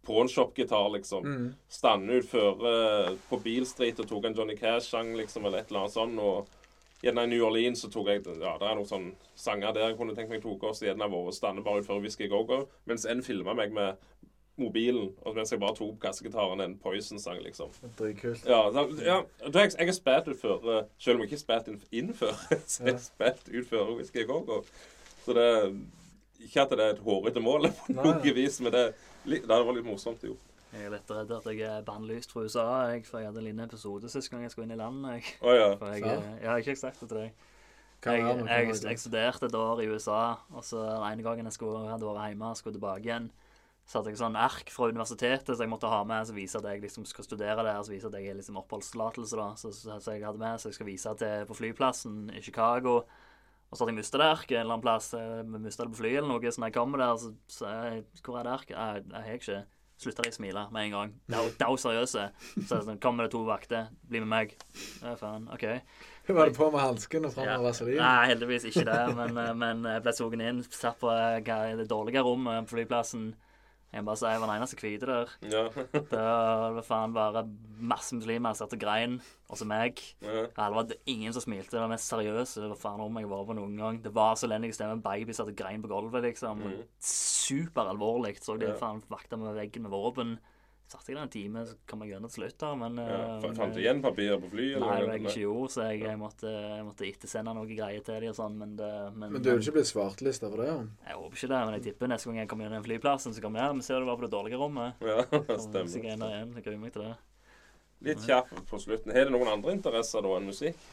pawnshop-gitar, 0.07 0.89
liksom. 0.95 1.27
Mm. 1.27 1.47
Stande 1.69 2.19
ut 2.19 2.27
før 2.27 2.63
uh, 2.63 3.13
på 3.29 3.39
Beale 3.43 3.67
Street 3.67 3.99
og 4.03 4.09
tok 4.11 4.27
en 4.29 4.37
Johnny 4.39 4.57
Cash-sang, 4.59 5.13
liksom, 5.19 5.47
eller 5.47 5.63
et 5.63 5.71
eller 5.71 5.85
annet 5.85 5.95
sånt. 5.95 6.19
Og 6.23 7.03
gjerne 7.03 7.27
i 7.27 7.31
New 7.33 7.45
Orleans 7.47 7.83
så 7.83 7.91
tok 7.91 8.11
jeg 8.11 8.23
Ja, 8.27 8.57
det 8.59 8.69
er 8.69 8.79
noen 8.79 8.89
sånne 8.89 9.31
sanger 9.39 9.75
der 9.75 9.89
jeg 9.91 9.99
kunne 9.99 10.15
tenkt 10.19 10.31
meg 10.35 10.43
tok 10.43 10.69
også. 10.71 10.87
Gjerne 10.87 11.11
vært 11.11 11.39
stande 11.39 11.67
bare 11.67 11.83
ut 11.83 11.89
før 11.89 12.03
Whisky 12.03 12.31
Go-Go. 12.31 12.65
Mens 12.91 13.07
en 13.07 13.23
filma 13.27 13.55
meg 13.59 13.75
med 13.75 13.99
mobilen, 14.63 15.11
og 15.23 15.37
mens 15.37 15.53
jeg 15.53 15.61
bare 15.63 15.77
tok 15.77 15.95
opp 15.95 16.01
kassegitaren 16.03 16.63
en 16.65 16.77
Poison-sang, 16.83 17.41
liksom. 17.45 17.73
Dritkult. 17.99 18.45
Ja, 18.49 18.63
da, 18.75 18.87
ja 19.03 19.19
da 19.45 19.65
jeg, 19.65 19.75
jeg 19.79 19.91
har 19.91 19.97
spilt 19.97 20.31
ut 20.31 20.41
før, 20.41 20.71
eh, 20.77 20.87
selv 21.03 21.19
om 21.19 21.25
jeg 21.25 21.31
ikke 21.31 21.41
har 21.41 21.63
spilt 21.65 21.99
inn, 22.01 22.15
før. 22.17 22.39
så 22.67 22.83
jeg 22.87 22.97
har 22.97 23.05
spilt 23.05 23.51
ut 23.53 23.69
før 23.69 23.93
Whisky 23.97 24.27
Go-Go. 24.29 24.63
Så 25.25 25.37
det 25.39 25.49
Ikke 26.43 26.65
at 26.65 26.73
det 26.75 26.81
er 26.81 26.97
et 26.97 27.05
hårete 27.05 27.41
mål 27.41 27.69
på 27.87 27.93
Nei. 27.95 28.09
noe 28.09 28.35
vis, 28.35 28.59
men 28.65 28.75
det, 28.75 28.87
det 29.27 29.45
hadde 29.47 29.63
vært 29.69 29.81
litt 29.83 29.91
morsomt, 29.91 30.25
jo. 30.27 30.39
Jeg 30.73 30.89
er 30.89 30.93
litt 30.95 31.11
redd 31.13 31.33
at 31.37 31.47
jeg 31.53 31.69
er 31.69 31.83
bannlyst 31.85 32.33
fra 32.33 32.47
USA, 32.47 32.67
jeg, 32.89 33.05
for 33.05 33.21
jeg 33.21 33.29
hadde 33.29 33.43
en 33.43 33.49
liten 33.51 33.67
episode 33.67 34.09
sist 34.09 34.33
gang 34.33 34.47
jeg 34.47 34.55
skulle 34.55 34.71
inn 34.71 34.79
i 34.79 34.81
landet. 34.81 35.19
Jeg. 35.19 35.35
Oh, 35.45 35.53
ja. 35.53 35.73
For 35.77 35.93
jeg, 35.93 36.07
jeg, 36.07 36.37
jeg 36.41 36.49
har 36.49 36.63
ikke 36.65 36.77
sagt 36.81 37.03
det 37.03 37.09
til 37.11 37.19
deg. 37.21 37.49
Jeg, 38.03 38.23
jeg, 38.49 38.75
jeg 38.83 38.99
studerte 38.99 39.47
et 39.47 39.55
år 39.55 39.81
i 39.85 39.87
USA, 39.93 40.35
og 40.51 40.65
så 40.67 40.81
den 40.81 41.05
ene 41.13 41.23
gangen 41.23 41.47
jeg 41.47 41.55
skulle, 41.55 41.85
hadde 41.87 42.09
vært 42.09 42.33
hjemme 42.33 42.49
og 42.51 42.59
skulle 42.59 42.75
tilbake 42.75 43.07
igjen, 43.07 43.29
så 43.85 43.99
hadde 43.99 44.13
jeg 44.13 44.19
sånn 44.21 44.37
ark 44.39 44.71
fra 44.71 44.89
universitetet 44.93 45.51
som 45.57 45.65
jeg 45.67 45.73
måtte 45.73 45.91
ha 45.91 46.03
med, 46.07 46.27
så 46.29 46.33
viser 46.37 46.63
at 46.63 46.71
jeg 46.71 46.83
liksom 46.85 47.05
skal 47.09 47.25
studere 47.27 47.65
der, 47.67 47.83
Så 47.83 47.91
viser 47.93 48.09
at 48.09 48.15
jeg 48.21 48.29
har 48.31 48.39
liksom 48.39 48.57
oppholdstillatelse, 48.63 49.37
da. 49.37 49.49
Så, 49.59 49.73
så, 49.75 49.99
så 50.01 50.15
jeg 50.15 50.25
hadde 50.25 50.39
med, 50.39 50.61
så 50.63 50.69
jeg 50.71 50.75
skal 50.79 50.87
vise 50.87 51.15
til 51.19 51.45
på 51.51 51.55
flyplassen 51.59 52.31
i 52.33 52.41
Chicago. 52.41 53.03
Og 53.73 53.77
så 53.77 53.83
hadde 53.85 53.95
jeg 53.95 54.01
mista 54.03 54.19
det 54.21 54.29
arket 54.29 54.57
en 54.57 54.61
eller 54.67 54.75
annen 54.77 54.85
plass. 54.85 55.13
eh, 55.15 55.43
Vi 55.43 55.59
mista 55.65 55.83
det 55.85 55.93
på 55.95 56.03
flyet 56.03 56.19
eller 56.23 56.29
noe. 56.29 56.51
Så 56.53 56.61
når 56.61 56.69
jeg 56.71 56.75
kommer 56.77 56.99
der, 57.03 57.15
så 57.17 57.35
så 57.49 57.69
jeg 57.73 58.05
Hvor 58.23 58.39
er 58.39 58.43
det 58.45 58.53
arket? 58.53 58.77
Jeg, 58.77 59.05
jeg 59.11 59.23
har 59.29 59.39
ikke 59.41 59.63
Slutta 60.03 60.23
de 60.25 60.31
å 60.33 60.35
smile 60.35 60.63
med 60.75 60.83
en 60.89 60.91
gang. 60.97 61.11
Dau 61.31 61.45
dau 61.61 61.77
seriøse. 61.79 62.23
Så 62.67 62.75
jeg 62.75 62.85
sånn, 62.89 62.97
kommer 62.99 63.23
det 63.29 63.31
to 63.37 63.45
vakter, 63.47 63.87
bli 64.11 64.19
med 64.25 64.29
meg. 64.33 64.55
Ja, 65.01 65.13
faen, 65.15 65.45
OK. 65.55 65.63
Var 66.27 66.49
det 66.49 66.57
på 66.57 66.67
med 66.75 66.81
hansken 66.83 67.29
og 67.29 67.33
fram 67.37 67.45
Ja. 67.47 67.57
med 67.61 67.69
vaselin? 67.69 68.01
Nei, 68.03 68.27
heldigvis 68.33 68.65
ikke 68.67 68.83
det. 68.89 68.97
Men, 69.15 69.39
eh, 69.39 69.53
men 69.55 69.85
jeg 69.87 70.03
ble 70.03 70.13
sogen 70.17 70.41
inn. 70.43 70.63
Satt 70.65 70.99
på 70.99 71.13
eh, 71.13 71.39
det 71.79 71.87
dårlige 71.93 72.25
rommet 72.27 72.67
på 72.67 72.75
flyplassen. 72.75 73.29
Jeg 73.93 74.05
bare 74.07 74.17
si 74.17 74.25
jeg 74.25 74.41
var 74.41 74.49
den 74.49 74.57
eneste 74.57 74.79
hvite 74.81 75.07
der. 75.11 75.33
Ja. 75.53 75.63
Det 75.93 76.21
var 76.23 76.79
faen 76.87 77.13
bare 77.13 77.43
masse 77.83 78.15
muslimer 78.17 78.55
som 78.55 78.65
satt 78.65 78.77
og 78.79 78.81
grein, 78.81 79.19
også 79.53 79.67
meg. 79.69 80.01
ja. 80.23 80.47
Det 80.47 80.69
var 80.77 80.95
ingen 81.11 81.33
som 81.37 81.43
smilte. 81.45 81.75
Det 81.75 81.81
var 81.81 81.89
det 81.91 81.97
mest 81.99 82.09
seriøse 82.09 82.63
hva 82.71 82.79
faen 82.79 83.03
om 83.05 83.19
jeg 83.21 83.29
var 83.29 83.45
på 83.51 83.57
noen 83.59 83.77
gang. 83.77 83.99
Det 84.05 84.15
var 84.17 84.39
så 84.41 84.49
elendig 84.49 84.73
stemme. 84.79 85.03
Baby 85.05 85.37
satt 85.37 85.51
og 85.53 85.59
grein 85.59 85.83
på 85.85 85.91
gulvet, 85.93 86.25
liksom. 86.25 86.63
Mm. 86.65 86.81
Superalvorlig. 87.03 88.39
Så 88.41 88.57
de 88.59 88.67
Ja. 88.71 88.79
faen 88.81 89.03
vakta 89.11 89.37
med 89.37 89.55
veggen 89.55 89.83
med 89.83 89.91
våpen. 89.93 90.39
Satt 90.93 91.07
jeg 91.09 91.17
der 91.17 91.23
en 91.25 91.31
time, 91.33 91.63
så 91.65 91.77
kom 91.89 92.03
jeg 92.05 92.13
gjennom 92.13 92.29
til 92.29 92.43
slutt, 92.43 92.57
da. 92.61 92.71
Men 92.77 92.99
ja. 93.01 93.21
eh, 93.39 93.45
Fant 93.57 93.73
du 93.73 93.79
igjen 93.81 94.03
papirer 94.05 94.41
på 94.43 94.51
flyet? 94.53 94.75
Nei, 94.77 94.81
det 94.81 94.85
var 94.85 94.99
eller? 94.99 95.13
jeg 95.15 95.23
ikke 95.25 95.45
gjorde, 95.47 95.71
så 95.73 95.87
jeg, 95.87 96.03
jeg, 96.05 96.19
måtte, 96.21 96.53
jeg 96.53 96.85
måtte 96.85 97.07
ettersende 97.09 97.55
noen 97.57 97.71
greier 97.71 98.05
til 98.05 98.19
dem 98.21 98.35
og 98.35 98.37
sånn, 98.37 98.59
men 98.61 98.75
det 98.77 98.93
men, 99.17 99.33
Men 99.33 99.47
du 99.47 99.49
er 99.49 99.57
jo 99.57 99.65
ikke 99.65 99.77
blitt 99.79 99.89
svartelista 99.89 100.51
for 100.53 100.61
det? 100.61 100.69
ja? 100.69 100.79
Jeg 101.09 101.21
håper 101.23 101.41
ikke 101.41 101.53
det, 101.55 101.61
men 101.65 101.77
jeg 101.79 101.85
tipper 101.89 102.13
neste 102.13 102.29
gang 102.29 102.41
jeg 102.43 102.51
kommer 102.53 102.69
gjennom 102.69 102.87
flyplassen, 102.91 103.37
så 103.37 103.45
kommer 103.45 103.63
jeg 103.63 103.71
her, 103.71 103.77
men 103.79 103.87
ser 103.89 104.05
du 104.05 104.11
var 104.11 104.21
på 104.21 104.27
det 104.27 104.33
dårlige 104.37 104.61
rommet. 104.61 105.07
Ja, 105.09 105.25
stemmer. 105.67 105.89
Så 105.89 106.03
jeg 106.03 106.11
igjen, 106.13 106.57
Jeg 106.59 106.67
gruer 106.69 106.83
meg 106.85 106.97
til 106.99 107.07
det. 107.09 107.15
Litt 108.03 108.27
kjapp 108.27 108.51
på 108.69 108.83
slutten. 108.83 109.15
Har 109.15 109.31
du 109.31 109.33
noen 109.33 109.49
andre 109.55 109.79
interesser 109.79 110.25
da 110.25 110.37
enn 110.37 110.51
musikk? 110.51 110.91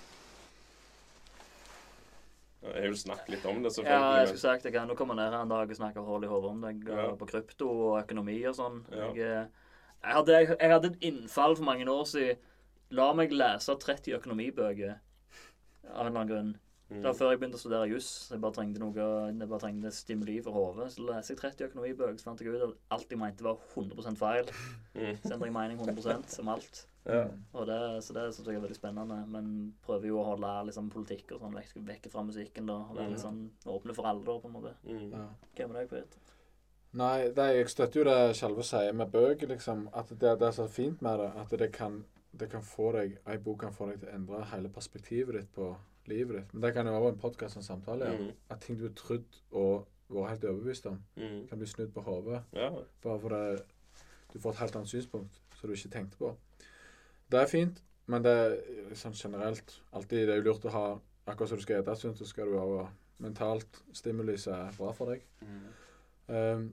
Jeg 2.59 2.91
vil 2.91 2.97
snakke 2.99 3.31
litt 3.31 3.45
om 3.47 3.61
det, 3.63 3.71
Ja, 3.87 4.19
jeg 4.19 4.33
skulle 4.33 4.41
sagt 4.41 4.65
jeg 4.67 4.75
kan 4.75 4.89
jo 4.91 4.95
komme 4.99 5.15
ned 5.15 5.31
her 5.31 5.45
en 5.45 5.51
dag 5.51 5.69
og 5.71 5.77
snakke 5.77 6.03
hull 6.03 6.25
i 6.27 6.29
hodet 6.29 6.49
om 6.51 6.61
deg 6.65 6.89
Ja. 6.89 7.05
På 7.15 7.27
krypto 7.29 7.69
og 7.71 7.93
økonomi 8.01 8.35
og 8.49 8.55
sånn. 8.57 8.81
Ja. 8.91 9.07
Jeg, 9.15 9.19
eh, 9.23 9.68
jeg, 10.03 10.15
hadde, 10.15 10.39
jeg, 10.39 10.71
hadde 10.71 10.93
et 10.93 11.05
innfall 11.09 11.55
for 11.57 11.67
mange 11.67 11.89
år 11.91 12.07
siden. 12.09 12.47
La 12.95 13.11
meg 13.13 13.33
lese 13.35 13.75
30 13.77 14.15
økonomibøker 14.17 14.95
av 14.95 16.07
en 16.07 16.07
eller 16.07 16.09
annen 16.09 16.31
grunn. 16.31 16.51
Mm. 16.89 17.03
Var 17.03 17.13
før 17.13 17.29
jeg 17.29 17.37
begynte 17.37 17.59
å 17.59 17.61
studere 17.61 17.89
juss. 17.91 18.09
Jeg 18.31 18.41
bare 18.41 18.55
trengte 18.55 18.81
noe 18.81 18.93
Jeg 18.97 19.49
bare 19.51 19.61
trengte 19.61 19.91
stimuli 19.93 20.39
for 20.41 20.57
hodet. 20.57 20.87
Så 20.95 21.05
leste 21.05 21.35
jeg 21.35 21.41
30 21.43 21.67
økonomibøker, 21.67 22.17
så 22.17 22.31
fant 22.31 22.41
jeg 22.41 22.55
ut 22.55 22.63
at 22.65 22.95
alt 22.95 23.13
jeg 23.13 23.21
mente 23.21 23.45
var 23.45 23.59
100 23.75 24.17
feil. 24.17 24.49
Mm. 24.95 25.19
Så 25.21 25.35
endrer 25.35 25.51
jeg 25.51 25.57
mening 25.59 25.83
100% 25.83 26.39
om 26.41 26.49
alt. 26.55 26.81
Ja. 27.05 27.21
Og 27.53 27.69
det, 27.69 27.77
så 28.05 28.15
det 28.17 28.25
syns 28.33 28.49
jeg 28.49 28.57
er 28.57 28.65
veldig 28.65 28.79
spennende. 28.79 29.19
Men 29.29 29.53
prøver 29.85 30.09
jo 30.09 30.17
å 30.21 30.25
holde 30.31 30.55
liksom, 30.71 30.89
politikk 30.93 31.35
og 31.35 31.45
sånn 31.45 31.59
vekk, 31.59 31.77
vekk 31.91 32.09
fra 32.15 32.25
musikken. 32.25 32.69
da, 32.73 32.79
og 32.87 32.97
Være 32.97 33.13
litt 33.13 33.21
sånn 33.21 33.45
åpne 33.69 33.97
for 33.97 34.09
alle, 34.09 34.25
da, 34.25 34.39
på 34.41 34.49
en 34.49 34.57
måte. 34.57 34.73
Mm. 34.89 35.05
Ja. 35.13 35.29
Hva 35.59 35.69
med 35.69 35.81
deg, 35.83 35.93
Peter? 35.93 36.28
Nei, 36.97 37.29
det, 37.35 37.45
jeg 37.55 37.69
støtter 37.69 37.99
jo 37.99 38.05
det 38.07 38.35
Skjelve 38.37 38.63
sier 38.65 38.95
med 38.97 39.11
bøker, 39.13 39.47
liksom. 39.51 39.89
At 39.93 40.09
det, 40.09 40.31
det 40.41 40.47
er 40.47 40.55
så 40.55 40.65
fint 40.67 41.01
med 41.05 41.19
det. 41.21 41.27
At 41.37 41.51
det 41.61 41.71
kan, 41.75 41.99
det 42.39 42.49
kan 42.49 42.63
få 42.65 42.91
deg 42.95 43.19
Ei 43.29 43.37
bok 43.37 43.59
kan 43.61 43.73
få 43.75 43.91
deg 43.91 43.99
til 44.01 44.09
å 44.09 44.15
endre 44.15 44.39
hele 44.53 44.71
perspektivet 44.73 45.35
ditt 45.37 45.51
på 45.53 45.69
livet 46.09 46.35
ditt. 46.39 46.53
Men 46.53 46.61
det 46.65 46.73
kan 46.73 46.87
jo 46.89 46.95
være 46.95 47.11
en 47.13 47.21
podkast 47.21 47.57
og 47.57 47.61
en 47.61 47.67
samtale. 47.67 48.09
Ja. 48.09 48.17
Mm. 48.17 48.31
At 48.49 48.61
ting 48.65 48.79
du 48.79 48.87
har 48.87 48.95
trodd 48.97 49.41
og 49.51 49.85
vært 50.09 50.31
helt 50.33 50.47
overbevist 50.49 50.87
om, 50.89 50.97
Mm. 51.15 51.43
kan 51.51 51.59
bli 51.61 51.67
snudd 51.69 51.91
på 51.93 52.01
hodet. 52.01 52.41
Ja. 52.53 52.71
Bare 53.03 53.19
fordi 53.19 53.61
du 54.33 54.39
får 54.39 54.49
et 54.55 54.59
helt 54.63 54.75
annet 54.75 54.89
synspunkt 54.89 55.37
som 55.59 55.69
du 55.69 55.75
ikke 55.75 55.89
tenkte 55.93 56.17
på. 56.17 56.31
Det 57.29 57.39
er 57.39 57.45
fint, 57.45 57.83
men 58.07 58.23
det 58.25 58.33
er 58.33 58.95
sånn 58.97 59.13
generelt 59.13 59.75
alltid 59.93 60.25
det 60.25 60.33
er 60.33 60.41
jo 60.41 60.47
lurt 60.49 60.65
å 60.65 60.73
ha 60.73 60.87
Akkurat 61.29 61.49
som 61.51 61.59
du 61.59 61.61
skal 61.61 61.83
spise 61.85 62.17
så 62.17 62.25
skal 62.25 62.47
du 62.49 62.55
ha 62.57 62.87
mentalt 63.21 63.83
stimuli 63.93 64.33
som 64.41 64.53
er 64.53 64.71
bra 64.73 64.89
for 64.97 65.11
deg. 65.11 65.21
Mm. 65.45 65.67
Um, 66.29 66.65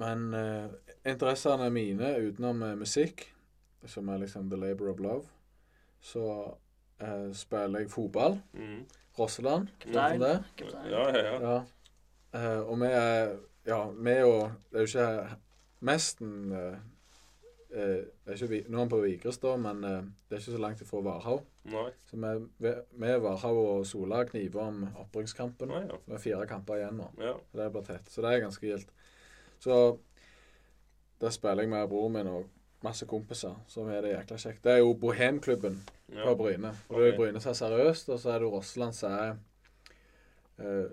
men 0.00 0.34
uh, 0.34 0.70
interessene 1.06 1.68
mine 1.70 2.14
utenom 2.24 2.62
eh, 2.62 2.76
musikk, 2.78 3.26
som 3.86 4.08
er 4.08 4.22
liksom 4.22 4.48
the 4.50 4.56
labor 4.56 4.88
of 4.92 5.00
love, 5.00 5.26
så 6.00 6.24
eh, 7.00 7.28
spiller 7.36 7.84
jeg 7.84 7.90
fotball. 7.92 8.38
Mm. 8.52 8.86
Rosseland. 9.18 9.68
Kaptein. 9.80 10.22
Ja, 10.22 11.04
ja, 11.08 11.18
ja. 11.18 11.36
Ja. 11.42 11.60
Uh, 12.30 12.70
og 12.70 12.80
vi 12.80 12.90
er 12.94 13.36
Ja, 13.66 13.90
vi 13.90 14.14
og 14.22 14.52
Det 14.70 14.78
er 14.78 14.80
jo 14.80 14.86
ikke 14.86 15.36
mesten 15.80 16.52
eh, 16.52 16.78
eh, 17.72 18.04
det 18.24 18.26
er 18.26 18.32
ikke, 18.34 18.48
Vi- 18.48 18.64
Nå 18.68 18.76
er 18.76 18.82
han 18.84 18.88
på 18.92 19.00
Vigrestad, 19.02 19.58
men 19.60 19.84
eh, 19.84 20.02
det 20.28 20.36
er 20.36 20.40
ikke 20.42 20.52
så 20.56 20.60
langt 20.60 20.80
ifra 20.82 21.00
Varhaug. 21.06 21.42
Nei. 21.64 21.90
Så 22.10 22.16
vi, 22.16 22.32
vi, 22.58 22.74
vi 23.04 23.16
Varhaug 23.22 23.58
og 23.78 23.86
Sola 23.86 24.24
kniver 24.24 24.60
om 24.62 24.84
opprykkskampen. 25.04 25.68
Nei, 25.68 25.82
ja. 25.86 25.98
Det 26.06 26.14
er 26.14 26.24
fire 26.24 26.46
kamper 26.46 26.80
igjen 26.80 26.96
nå. 27.00 27.10
Ja. 27.20 27.34
Det 27.52 27.72
blir 27.72 27.82
tett. 27.86 28.08
Så 28.10 28.22
det 28.24 28.32
er 28.34 28.40
ganske 28.46 28.66
gildt. 28.66 28.90
Så 29.60 29.76
der 31.20 31.30
spiller 31.30 31.62
jeg 31.62 31.68
med 31.70 31.88
broren 31.88 32.12
min 32.12 32.26
og 32.32 32.46
masse 32.82 33.04
kompiser, 33.06 33.54
som 33.68 33.88
er 33.92 34.00
det 34.00 34.14
jækla 34.14 34.36
kjekt. 34.40 34.62
Det 34.64 34.72
er 34.72 34.78
jo 34.80 34.94
Bohemklubben 34.96 35.82
ja. 36.14 36.24
på 36.24 36.34
Bryne. 36.38 36.70
Og 36.88 37.00
det 37.00 37.08
er 37.08 37.12
Ok. 37.12 37.18
Bryne 37.18 37.40
som 37.44 37.50
er 37.50 37.58
seriøst, 37.58 38.08
og 38.08 38.18
så 38.22 38.30
er 38.32 38.38
det 38.40 38.46
jo 38.48 38.54
Rossland 38.56 38.92
som 38.96 39.12
er 39.12 39.34
eh, 40.58 40.86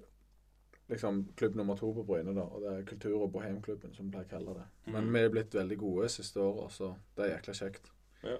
liksom 0.87 1.33
klubb 1.35 1.55
nummer 1.55 1.75
to 1.75 1.93
på 1.93 2.03
Bryne, 2.03 2.35
da. 2.35 2.41
Og 2.41 2.61
det 2.61 2.73
er 2.73 2.85
Kultur- 2.85 3.21
og 3.21 3.31
Bohemklubben, 3.31 3.93
som 3.95 4.05
vi 4.05 4.11
pleier 4.15 4.27
å 4.27 4.31
kalle 4.31 4.55
det. 4.59 4.67
Men 4.85 5.03
mm. 5.03 5.13
vi 5.13 5.19
er 5.19 5.33
blitt 5.33 5.57
veldig 5.57 5.77
gode 5.77 6.09
siste 6.09 6.41
året, 6.41 6.71
så 6.71 6.93
det 7.17 7.25
er 7.25 7.33
jækla 7.35 7.57
kjekt. 7.59 7.91
Ja. 8.23 8.37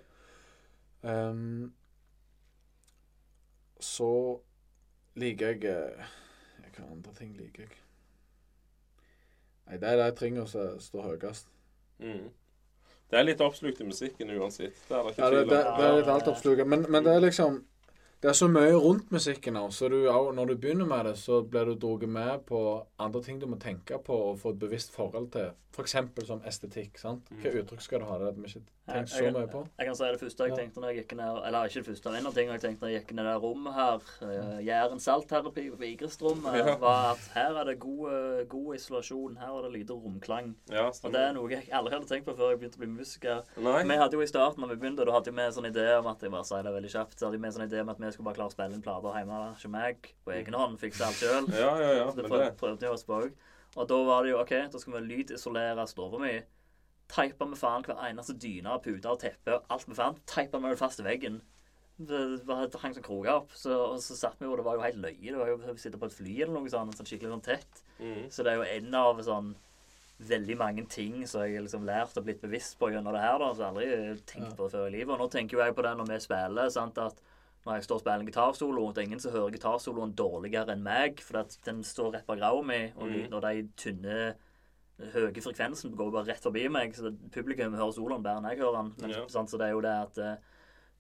Um, 1.01 1.73
så 3.79 4.39
liker 5.13 5.53
jeg 5.53 5.69
eh, 5.69 6.07
Hva 6.73 6.87
andre 6.89 7.13
ting 7.13 7.35
liker 7.37 7.67
jeg? 7.67 7.75
Nei, 9.67 9.77
det 9.77 9.91
er 9.91 10.01
de 10.01 10.17
tingene 10.17 10.47
som 10.49 10.79
står 10.81 11.11
høyest. 11.11 11.49
Mm. 11.99 12.29
Det 13.07 13.19
er 13.19 13.25
litt 13.25 13.41
oppslukt 13.43 13.81
i 13.83 13.87
musikken 13.87 14.31
uansett. 14.35 14.77
Det 14.87 14.95
er 14.95 15.03
det 15.03 15.13
ikke 15.13 15.23
Ja, 15.23 15.29
det, 15.31 15.41
det, 15.49 15.59
det 15.77 15.87
er 15.87 15.97
litt 15.99 16.11
altoppslukt. 16.11 16.63
Men, 16.67 16.85
men 16.91 17.05
det 17.05 17.13
er 17.13 17.23
liksom 17.23 17.59
Det 18.21 18.29
er 18.31 18.33
så 18.33 18.47
mye 18.49 18.73
rundt 18.73 19.11
musikken 19.13 19.53
nå, 19.53 19.67
så 19.69 19.89
du, 19.93 19.99
når 20.09 20.45
du 20.49 20.55
begynner 20.57 20.89
med 20.89 21.05
det, 21.05 21.17
så 21.21 21.43
blir 21.45 21.69
du 21.69 21.75
dratt 21.77 22.07
med 22.09 22.45
på 22.49 22.61
andre 22.97 23.21
ting 23.21 23.37
du 23.41 23.45
må 23.45 23.59
tenke 23.61 23.99
på 24.01 24.17
og 24.31 24.39
få 24.41 24.55
et 24.55 24.59
bevisst 24.63 24.95
forhold 24.95 25.29
til. 25.35 25.51
F.eks. 25.77 25.93
som 26.25 26.41
estetikk. 26.47 26.97
sant? 26.97 27.27
Hva 27.43 27.51
uttrykk 27.59 27.83
skal 27.83 28.01
du 28.01 28.07
ha? 28.09 28.15
Det 28.17 28.31
vi 28.37 28.49
ikke 28.49 28.61
tenkt 28.87 29.11
så 29.11 29.27
mye 29.29 29.49
på. 29.51 29.59
jeg 29.77 29.85
kan 29.85 29.97
si 29.99 30.07
det 30.07 30.19
første 30.21 30.45
jeg 30.47 30.55
tenkte 30.57 30.81
når 30.81 30.93
jeg 30.93 31.03
gikk 31.03 31.11
ned 31.19 31.39
Eller 31.45 31.67
ikke 31.67 31.81
det 31.83 31.89
første, 31.89 32.09
men 32.09 32.17
en 32.17 32.29
av 32.29 32.37
tingene 32.37 32.55
jeg 32.55 32.63
tenkte 32.63 32.85
når 32.85 32.91
jeg 32.93 33.01
gikk 33.01 33.11
ned 33.17 33.27
det 33.27 33.33
rommet 33.43 33.75
her, 33.75 34.07
uh, 34.23 34.57
Jæren 34.65 35.03
saltterapi 35.03 35.65
på 35.73 35.79
Vigrest-rommet, 35.83 36.57
Ja. 36.57 36.75
var 36.81 37.11
at 37.11 37.27
her 37.35 37.59
er 37.61 37.69
det 37.69 37.75
god, 37.83 38.01
eh, 38.13 38.45
god 38.49 38.75
isolasjon. 38.79 39.37
Her 39.37 39.51
er 39.59 39.67
det 39.67 39.71
lite 39.75 39.93
romklang. 39.93 40.55
Ja, 40.71 40.87
Og 40.87 41.13
det 41.13 41.21
er 41.21 41.35
noe 41.37 41.51
jeg 41.51 41.69
aldri 41.71 41.93
hadde 41.93 42.09
tenkt 42.09 42.25
på 42.25 42.35
før 42.39 42.55
jeg 42.55 42.61
begynte 42.63 42.79
å 42.79 42.83
bli 42.85 42.89
musiker. 42.95 43.43
Nei. 43.61 43.83
Vi 43.83 43.99
hadde 44.01 44.17
jo 44.17 44.25
i 44.25 44.31
starten 44.31 44.63
når 44.63 44.73
vi 44.73 44.79
begynte, 44.81 45.05
da 45.05 45.13
hadde 45.19 45.35
vi 45.35 45.45
en 45.45 45.55
sånn 45.59 45.69
idé 45.69 45.85
om 45.99 46.07
at 46.09 46.25
jeg 46.25 46.33
bare 46.33 46.47
sier 46.49 46.63
det 46.65 46.73
veldig 46.73 46.93
kjapt, 46.95 47.19
så 47.19 47.29
hadde 47.29 47.37
vi 47.43 47.51
en 47.51 47.53
sånn 47.59 47.67
idé 47.69 47.81
om 47.85 47.93
at 47.93 48.01
vi 48.01 48.06
skulle 48.15 48.29
bare 48.29 48.39
klare 48.39 48.51
å 48.51 48.55
spille 48.55 48.77
inn 48.77 48.83
plater 48.85 49.17
hjemme. 49.17 49.41
Ikke 49.57 49.71
meg, 49.73 50.11
på 50.25 50.33
egen 50.35 50.57
hånd, 50.57 50.77
fikse 50.81 51.05
alt 51.07 51.19
sjøl. 51.21 51.49
Ja, 51.63 51.73
ja, 51.81 51.91
ja. 52.01 52.07
det 52.15 52.27
prøv, 52.27 52.43
det 52.43 52.53
prøvde 52.59 52.85
vi 52.85 52.93
oss 52.93 53.05
på 53.07 53.21
òg. 53.23 53.35
Og 53.77 53.89
da 53.89 53.97
var 54.07 54.23
det 54.23 54.31
jo 54.31 54.39
OK, 54.41 54.53
da 54.73 54.81
skal 54.81 54.97
vi 54.97 55.03
lydisolere 55.09 55.85
stua 55.89 56.21
mi. 56.21 56.33
Teipa 57.11 57.45
med 57.47 57.59
faen 57.59 57.85
hver 57.87 57.99
eneste 58.09 58.35
dyne 58.35 58.79
pute 58.83 59.11
og 59.11 59.21
teppe 59.21 59.59
og 59.59 59.69
alt 59.71 59.87
vi 59.87 59.95
fant. 59.97 60.23
Teipa 60.27 60.59
vi 60.63 60.73
det 60.73 60.79
fast 60.79 61.03
i 61.03 61.05
veggen. 61.05 61.39
Det 61.97 62.23
var 62.45 62.67
det 62.67 62.81
hang 62.81 62.93
som 62.93 63.05
kroker 63.05 63.33
opp. 63.39 63.53
Så, 63.57 63.73
og 63.73 64.01
så 64.03 64.17
satt 64.17 64.41
vi 64.41 64.49
jo, 64.49 64.57
det 64.59 64.65
var 64.67 64.77
jo 64.77 64.83
helt 64.85 64.99
løye. 65.05 65.31
Det 65.31 65.37
var 65.39 65.53
jo 65.53 65.59
å 65.61 65.77
sitte 65.79 65.99
på 66.01 66.09
et 66.09 66.17
fly 66.17 66.35
eller 66.41 66.57
noe 66.57 66.73
sånt, 66.73 66.97
sånn 66.97 67.09
skikkelig 67.09 67.33
sånn 67.35 67.47
tett. 67.47 67.81
mm. 68.01 68.27
Så 68.33 68.45
det 68.45 68.53
er 68.53 68.59
jo 68.61 68.67
en 68.75 68.99
av 68.99 69.23
sånn 69.25 69.55
veldig 70.17 70.57
mange 70.57 70.85
ting 70.89 71.21
som 71.29 71.45
jeg 71.45 71.61
liksom 71.61 71.85
lært 71.85 72.17
og 72.17 72.25
blitt 72.25 72.41
bevisst 72.41 72.77
på 72.79 72.89
gjennom 72.89 73.13
det 73.13 73.21
her, 73.21 73.37
da, 73.41 73.51
som 73.53 73.77
jeg 73.77 73.91
aldri 73.93 74.23
tenkt 74.29 74.55
på 74.57 74.69
før 74.73 74.87
i 74.89 74.95
livet. 74.95 75.13
Og 75.13 75.21
nå 75.21 75.27
tenker 75.33 75.57
jo 75.57 75.63
jeg 75.63 75.75
på 75.77 75.85
det 75.85 75.93
når 75.99 76.09
vi 76.11 76.19
spiller, 76.23 76.71
sant, 76.73 76.97
at 77.01 77.21
når 77.67 77.77
jeg 77.81 77.83
står 77.87 77.99
og 77.99 78.01
spiller 78.05 78.23
en 78.23 78.29
gitarsolo, 78.31 78.87
det 78.95 79.01
er 79.03 79.07
ingen 79.09 79.19
som 79.23 79.33
hører 79.35 79.51
gitarsoloen 79.57 80.15
dårligere 80.17 80.73
enn 80.73 80.83
meg, 80.87 81.19
for 81.21 81.41
at 81.43 81.57
den 81.67 81.83
står 81.83 82.13
rett 82.15 82.27
bak 82.29 82.39
ræva 82.39 82.63
mi, 82.65 82.81
og, 82.95 83.07
Mm. 83.11 83.33
og 83.33 83.41
de 83.43 83.67
tynne 83.77 84.19
høye 85.13 85.41
frekvensen 85.45 85.91
går 85.95 86.11
bare 86.11 86.25
rett 86.31 86.41
forbi 86.41 86.67
meg, 86.73 86.95
så 86.97 87.11
det, 87.11 87.17
publikum 87.35 87.75
hører 87.77 87.93
soloen 87.93 88.23
bedre 88.23 88.39
enn 88.41 88.49
jeg 88.49 88.63
hører 88.63 88.77
den. 88.81 88.93
Men, 89.01 89.09
Ja. 89.11 89.27
sant, 89.27 89.49
så 89.51 89.57
det 89.59 89.67
er 89.67 89.75
jo 89.75 89.81
det 89.81 89.91
at 89.93 90.17
uh, 90.17 90.37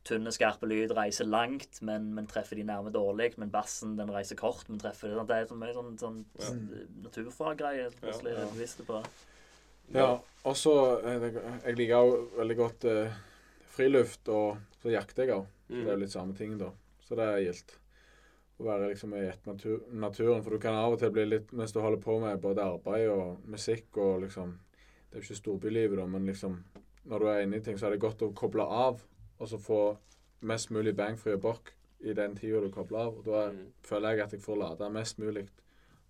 tynne, 0.05 0.31
skarpe 0.31 0.67
lyd 0.69 0.91
reiser 0.95 1.25
langt, 1.25 1.81
men, 1.81 2.13
men 2.13 2.27
treffer 2.27 2.55
de 2.55 2.63
nærme 2.63 2.91
dårlig. 2.93 3.37
Men 3.37 3.49
bassen 3.51 3.97
den 3.97 4.07
reiser 4.13 4.35
kort, 4.39 4.69
men 4.69 4.79
treffer 4.79 5.09
de 5.09 5.15
sant? 5.17 5.27
Det 5.27 5.35
er 5.35 5.47
så 5.49 5.57
mye 5.57 5.73
sånn, 5.73 5.97
sånn 5.97 6.21
Ja. 6.39 6.85
naturfaggreie. 7.07 7.89
som 7.91 7.99
plutselig 8.01 8.31
Ja, 8.33 8.39
ja. 8.39 8.45
er 8.45 8.53
bevisste 8.53 8.85
på. 8.85 9.01
Ja, 9.93 10.19
og 10.45 10.55
så 10.55 10.99
eh, 11.03 11.31
Jeg 11.65 11.75
liker 11.77 11.95
òg 11.95 12.29
veldig 12.37 12.57
godt 12.57 12.85
eh, 12.85 13.11
friluft, 13.71 14.27
og 14.29 14.57
så 14.83 14.91
jakter 14.91 15.25
jeg 15.25 15.35
òg. 15.35 15.45
Mm. 15.69 15.81
Det 15.83 15.87
er 15.87 15.93
jo 15.93 15.99
litt 16.05 16.11
samme 16.15 16.33
ting, 16.35 16.57
da. 16.57 16.71
Så 17.03 17.15
det 17.15 17.25
er 17.27 17.41
gildt. 17.43 17.77
Å 18.59 18.63
være 18.65 18.87
liksom 18.89 19.13
i 19.13 19.25
ett 19.27 19.45
natur, 19.45 19.81
naturen. 19.91 20.43
For 20.43 20.49
du 20.55 20.59
kan 20.59 20.73
av 20.73 20.93
og 20.95 20.99
til 20.99 21.11
bli 21.13 21.25
litt 21.25 21.51
Mens 21.53 21.71
du 21.75 21.79
holder 21.79 22.01
på 22.01 22.19
med 22.19 22.39
både 22.41 22.63
arbeid 22.63 23.09
og 23.13 23.43
musikk 23.45 23.97
og 24.01 24.21
liksom 24.23 24.55
Det 25.11 25.17
er 25.17 25.21
jo 25.21 25.25
ikke 25.27 25.37
storbylivet, 25.41 25.97
da, 25.99 26.05
men 26.09 26.25
liksom 26.25 26.55
Når 27.05 27.19
du 27.19 27.25
er 27.27 27.41
inne 27.43 27.57
i 27.57 27.61
ting, 27.61 27.77
så 27.77 27.85
er 27.87 27.91
det 27.91 27.99
godt 28.01 28.21
å 28.25 28.31
koble 28.33 28.63
av, 28.63 29.03
og 29.39 29.47
så 29.47 29.57
få 29.61 29.97
mest 30.41 30.71
mulig 30.71 30.95
bang 30.95 31.15
for 31.19 31.29
your 31.29 31.39
buck 31.39 31.73
i 32.01 32.13
den 32.13 32.35
tida 32.35 32.59
du 32.61 32.69
kobler 32.71 32.99
av. 32.99 33.17
Og 33.17 33.23
da 33.25 33.49
Mm. 33.51 33.71
føler 33.83 34.09
jeg 34.09 34.19
at 34.25 34.31
jeg 34.33 34.41
får 34.41 34.57
lada 34.57 34.89
mest 34.89 35.17
mulig 35.19 35.47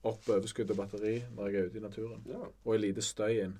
opp 0.03 0.27
overskudd 0.29 0.71
og 0.71 0.77
batteri 0.77 1.23
når 1.35 1.47
jeg 1.51 1.55
er 1.61 1.65
ute 1.69 1.77
i 1.77 1.81
naturen. 1.81 2.23
Ja. 2.27 2.41
Og 2.65 2.75
i 2.75 2.77
lite 2.77 3.01
støy 3.01 3.43
inn. 3.43 3.59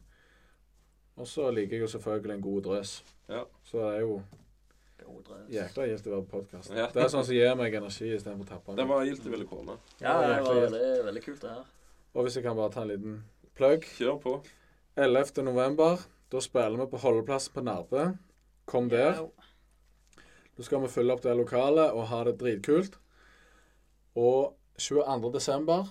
Og 1.18 1.28
så 1.28 1.52
liker 1.52 1.78
jeg 1.78 1.82
jo 1.82 1.88
selvfølgelig 2.00 2.34
en 2.36 2.42
god 2.42 2.62
drøs. 2.64 3.04
Ja. 3.30 3.44
Så 3.64 3.78
det 3.78 3.96
er 3.96 4.00
jo 4.02 4.22
God 5.08 5.30
jækla 5.54 5.86
gildt 5.88 6.08
å 6.10 6.12
være 6.14 6.26
på 6.28 6.38
podkast. 6.42 6.72
Ja. 6.76 6.88
Det 6.94 7.02
er 7.04 7.10
sånn 7.14 7.26
som 7.26 7.36
gir 7.36 7.56
meg 7.60 7.76
energi 7.80 8.10
istedenfor 8.16 8.46
å 8.46 8.50
tappe 8.50 8.76
Det 8.76 8.84
meg. 8.86 8.92
var 8.94 9.06
gildt 9.08 9.26
å 9.28 9.34
ville 9.34 9.48
komme. 9.48 9.78
Ja, 10.02 10.16
det 10.22 10.42
var 10.44 10.60
veldig, 10.62 10.84
veldig 11.08 11.24
kult, 11.24 11.42
det 11.42 11.50
her. 11.54 11.66
Og 12.14 12.26
hvis 12.28 12.36
jeg 12.40 12.44
kan 12.48 12.58
bare 12.58 12.74
ta 12.74 12.82
en 12.84 12.92
liten 12.92 13.18
plugg 13.58 13.86
Kjør 13.98 14.18
på. 14.24 14.34
11. 14.98 15.44
november, 15.46 16.02
da 16.34 16.42
spiller 16.44 16.78
vi 16.82 16.88
på 16.92 17.02
holdeplassen 17.04 17.54
på 17.54 17.64
Narve. 17.64 18.06
Kom 18.68 18.90
der. 18.92 19.22
Da 20.58 20.66
skal 20.66 20.82
vi 20.84 20.90
fylle 20.92 21.14
opp 21.14 21.22
det 21.24 21.36
lokalet 21.38 21.94
og 21.94 22.08
ha 22.10 22.24
det 22.28 22.36
dritkult. 22.42 22.98
Og 24.18 24.56
22. 24.82 25.32
desember 25.38 25.88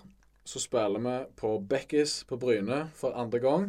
så 0.46 0.60
spiller 0.62 1.02
vi 1.02 1.16
på 1.38 1.54
Bekkis 1.70 2.24
på 2.28 2.36
Bryne 2.42 2.88
for 2.98 3.14
andre 3.18 3.38
gang. 3.42 3.68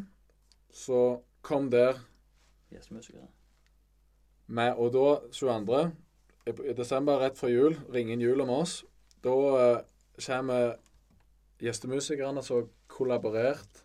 Så 0.73 1.21
kom 1.41 1.69
der 1.73 2.01
Gjestemusikere. 2.73 3.29
Med 4.47 4.77
Og 4.79 4.91
da, 4.93 5.05
22. 5.31 5.91
i 6.47 6.73
desember, 6.73 7.19
rett 7.19 7.37
før 7.37 7.51
jul, 7.51 7.77
ringer 7.93 8.13
inn 8.15 8.21
med 8.21 8.41
om 8.45 8.49
oss. 8.61 8.83
Da 9.23 9.33
eh, 9.59 9.81
kommer 10.23 10.77
gjestemusikerne 11.59 12.43
som 12.45 12.61
har 12.61 12.67
kollaborert 12.87 13.83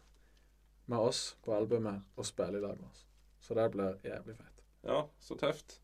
med 0.87 0.99
oss 0.99 1.37
på 1.45 1.55
albumet 1.57 2.03
og 2.17 2.27
spiller 2.29 2.59
i 2.61 2.63
lag 2.63 2.77
med 2.79 2.89
oss. 2.91 3.07
Så 3.43 3.55
det 3.59 3.71
blir 3.75 3.97
jævlig 4.07 4.37
fett. 4.37 4.63
Ja, 4.87 5.03
så 5.21 5.35
tøft. 5.39 5.79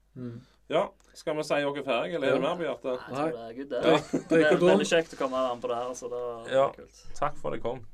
Ja, 0.69 0.83
skal 1.15 1.37
vi 1.39 1.45
si 1.47 1.59
oss 1.65 1.85
ferdige, 1.87 2.19
eller 2.19 2.29
er 2.29 2.35
det 2.35 2.43
mer 2.43 2.57
på 2.59 2.67
hjertet? 2.67 3.05
Jeg 3.09 3.33
det 3.33 3.45
er 3.45 3.55
good, 3.57 3.69
det. 3.71 3.83
Ja. 3.85 4.23
Det 4.31 4.41
er 4.43 4.59
veldig 4.63 4.89
kjekt 4.91 5.15
å 5.15 5.19
komme 5.21 5.43
an 5.53 5.63
på 5.63 5.71
det 5.71 5.79
her, 5.79 5.95
så 5.97 6.11
det 6.13 6.19
var 6.25 6.51
Ja. 6.53 6.67
kult. 6.75 6.99
Takk 7.17 7.39
for 7.39 7.49
at 7.51 7.59
jeg 7.59 7.63
kom. 7.63 7.87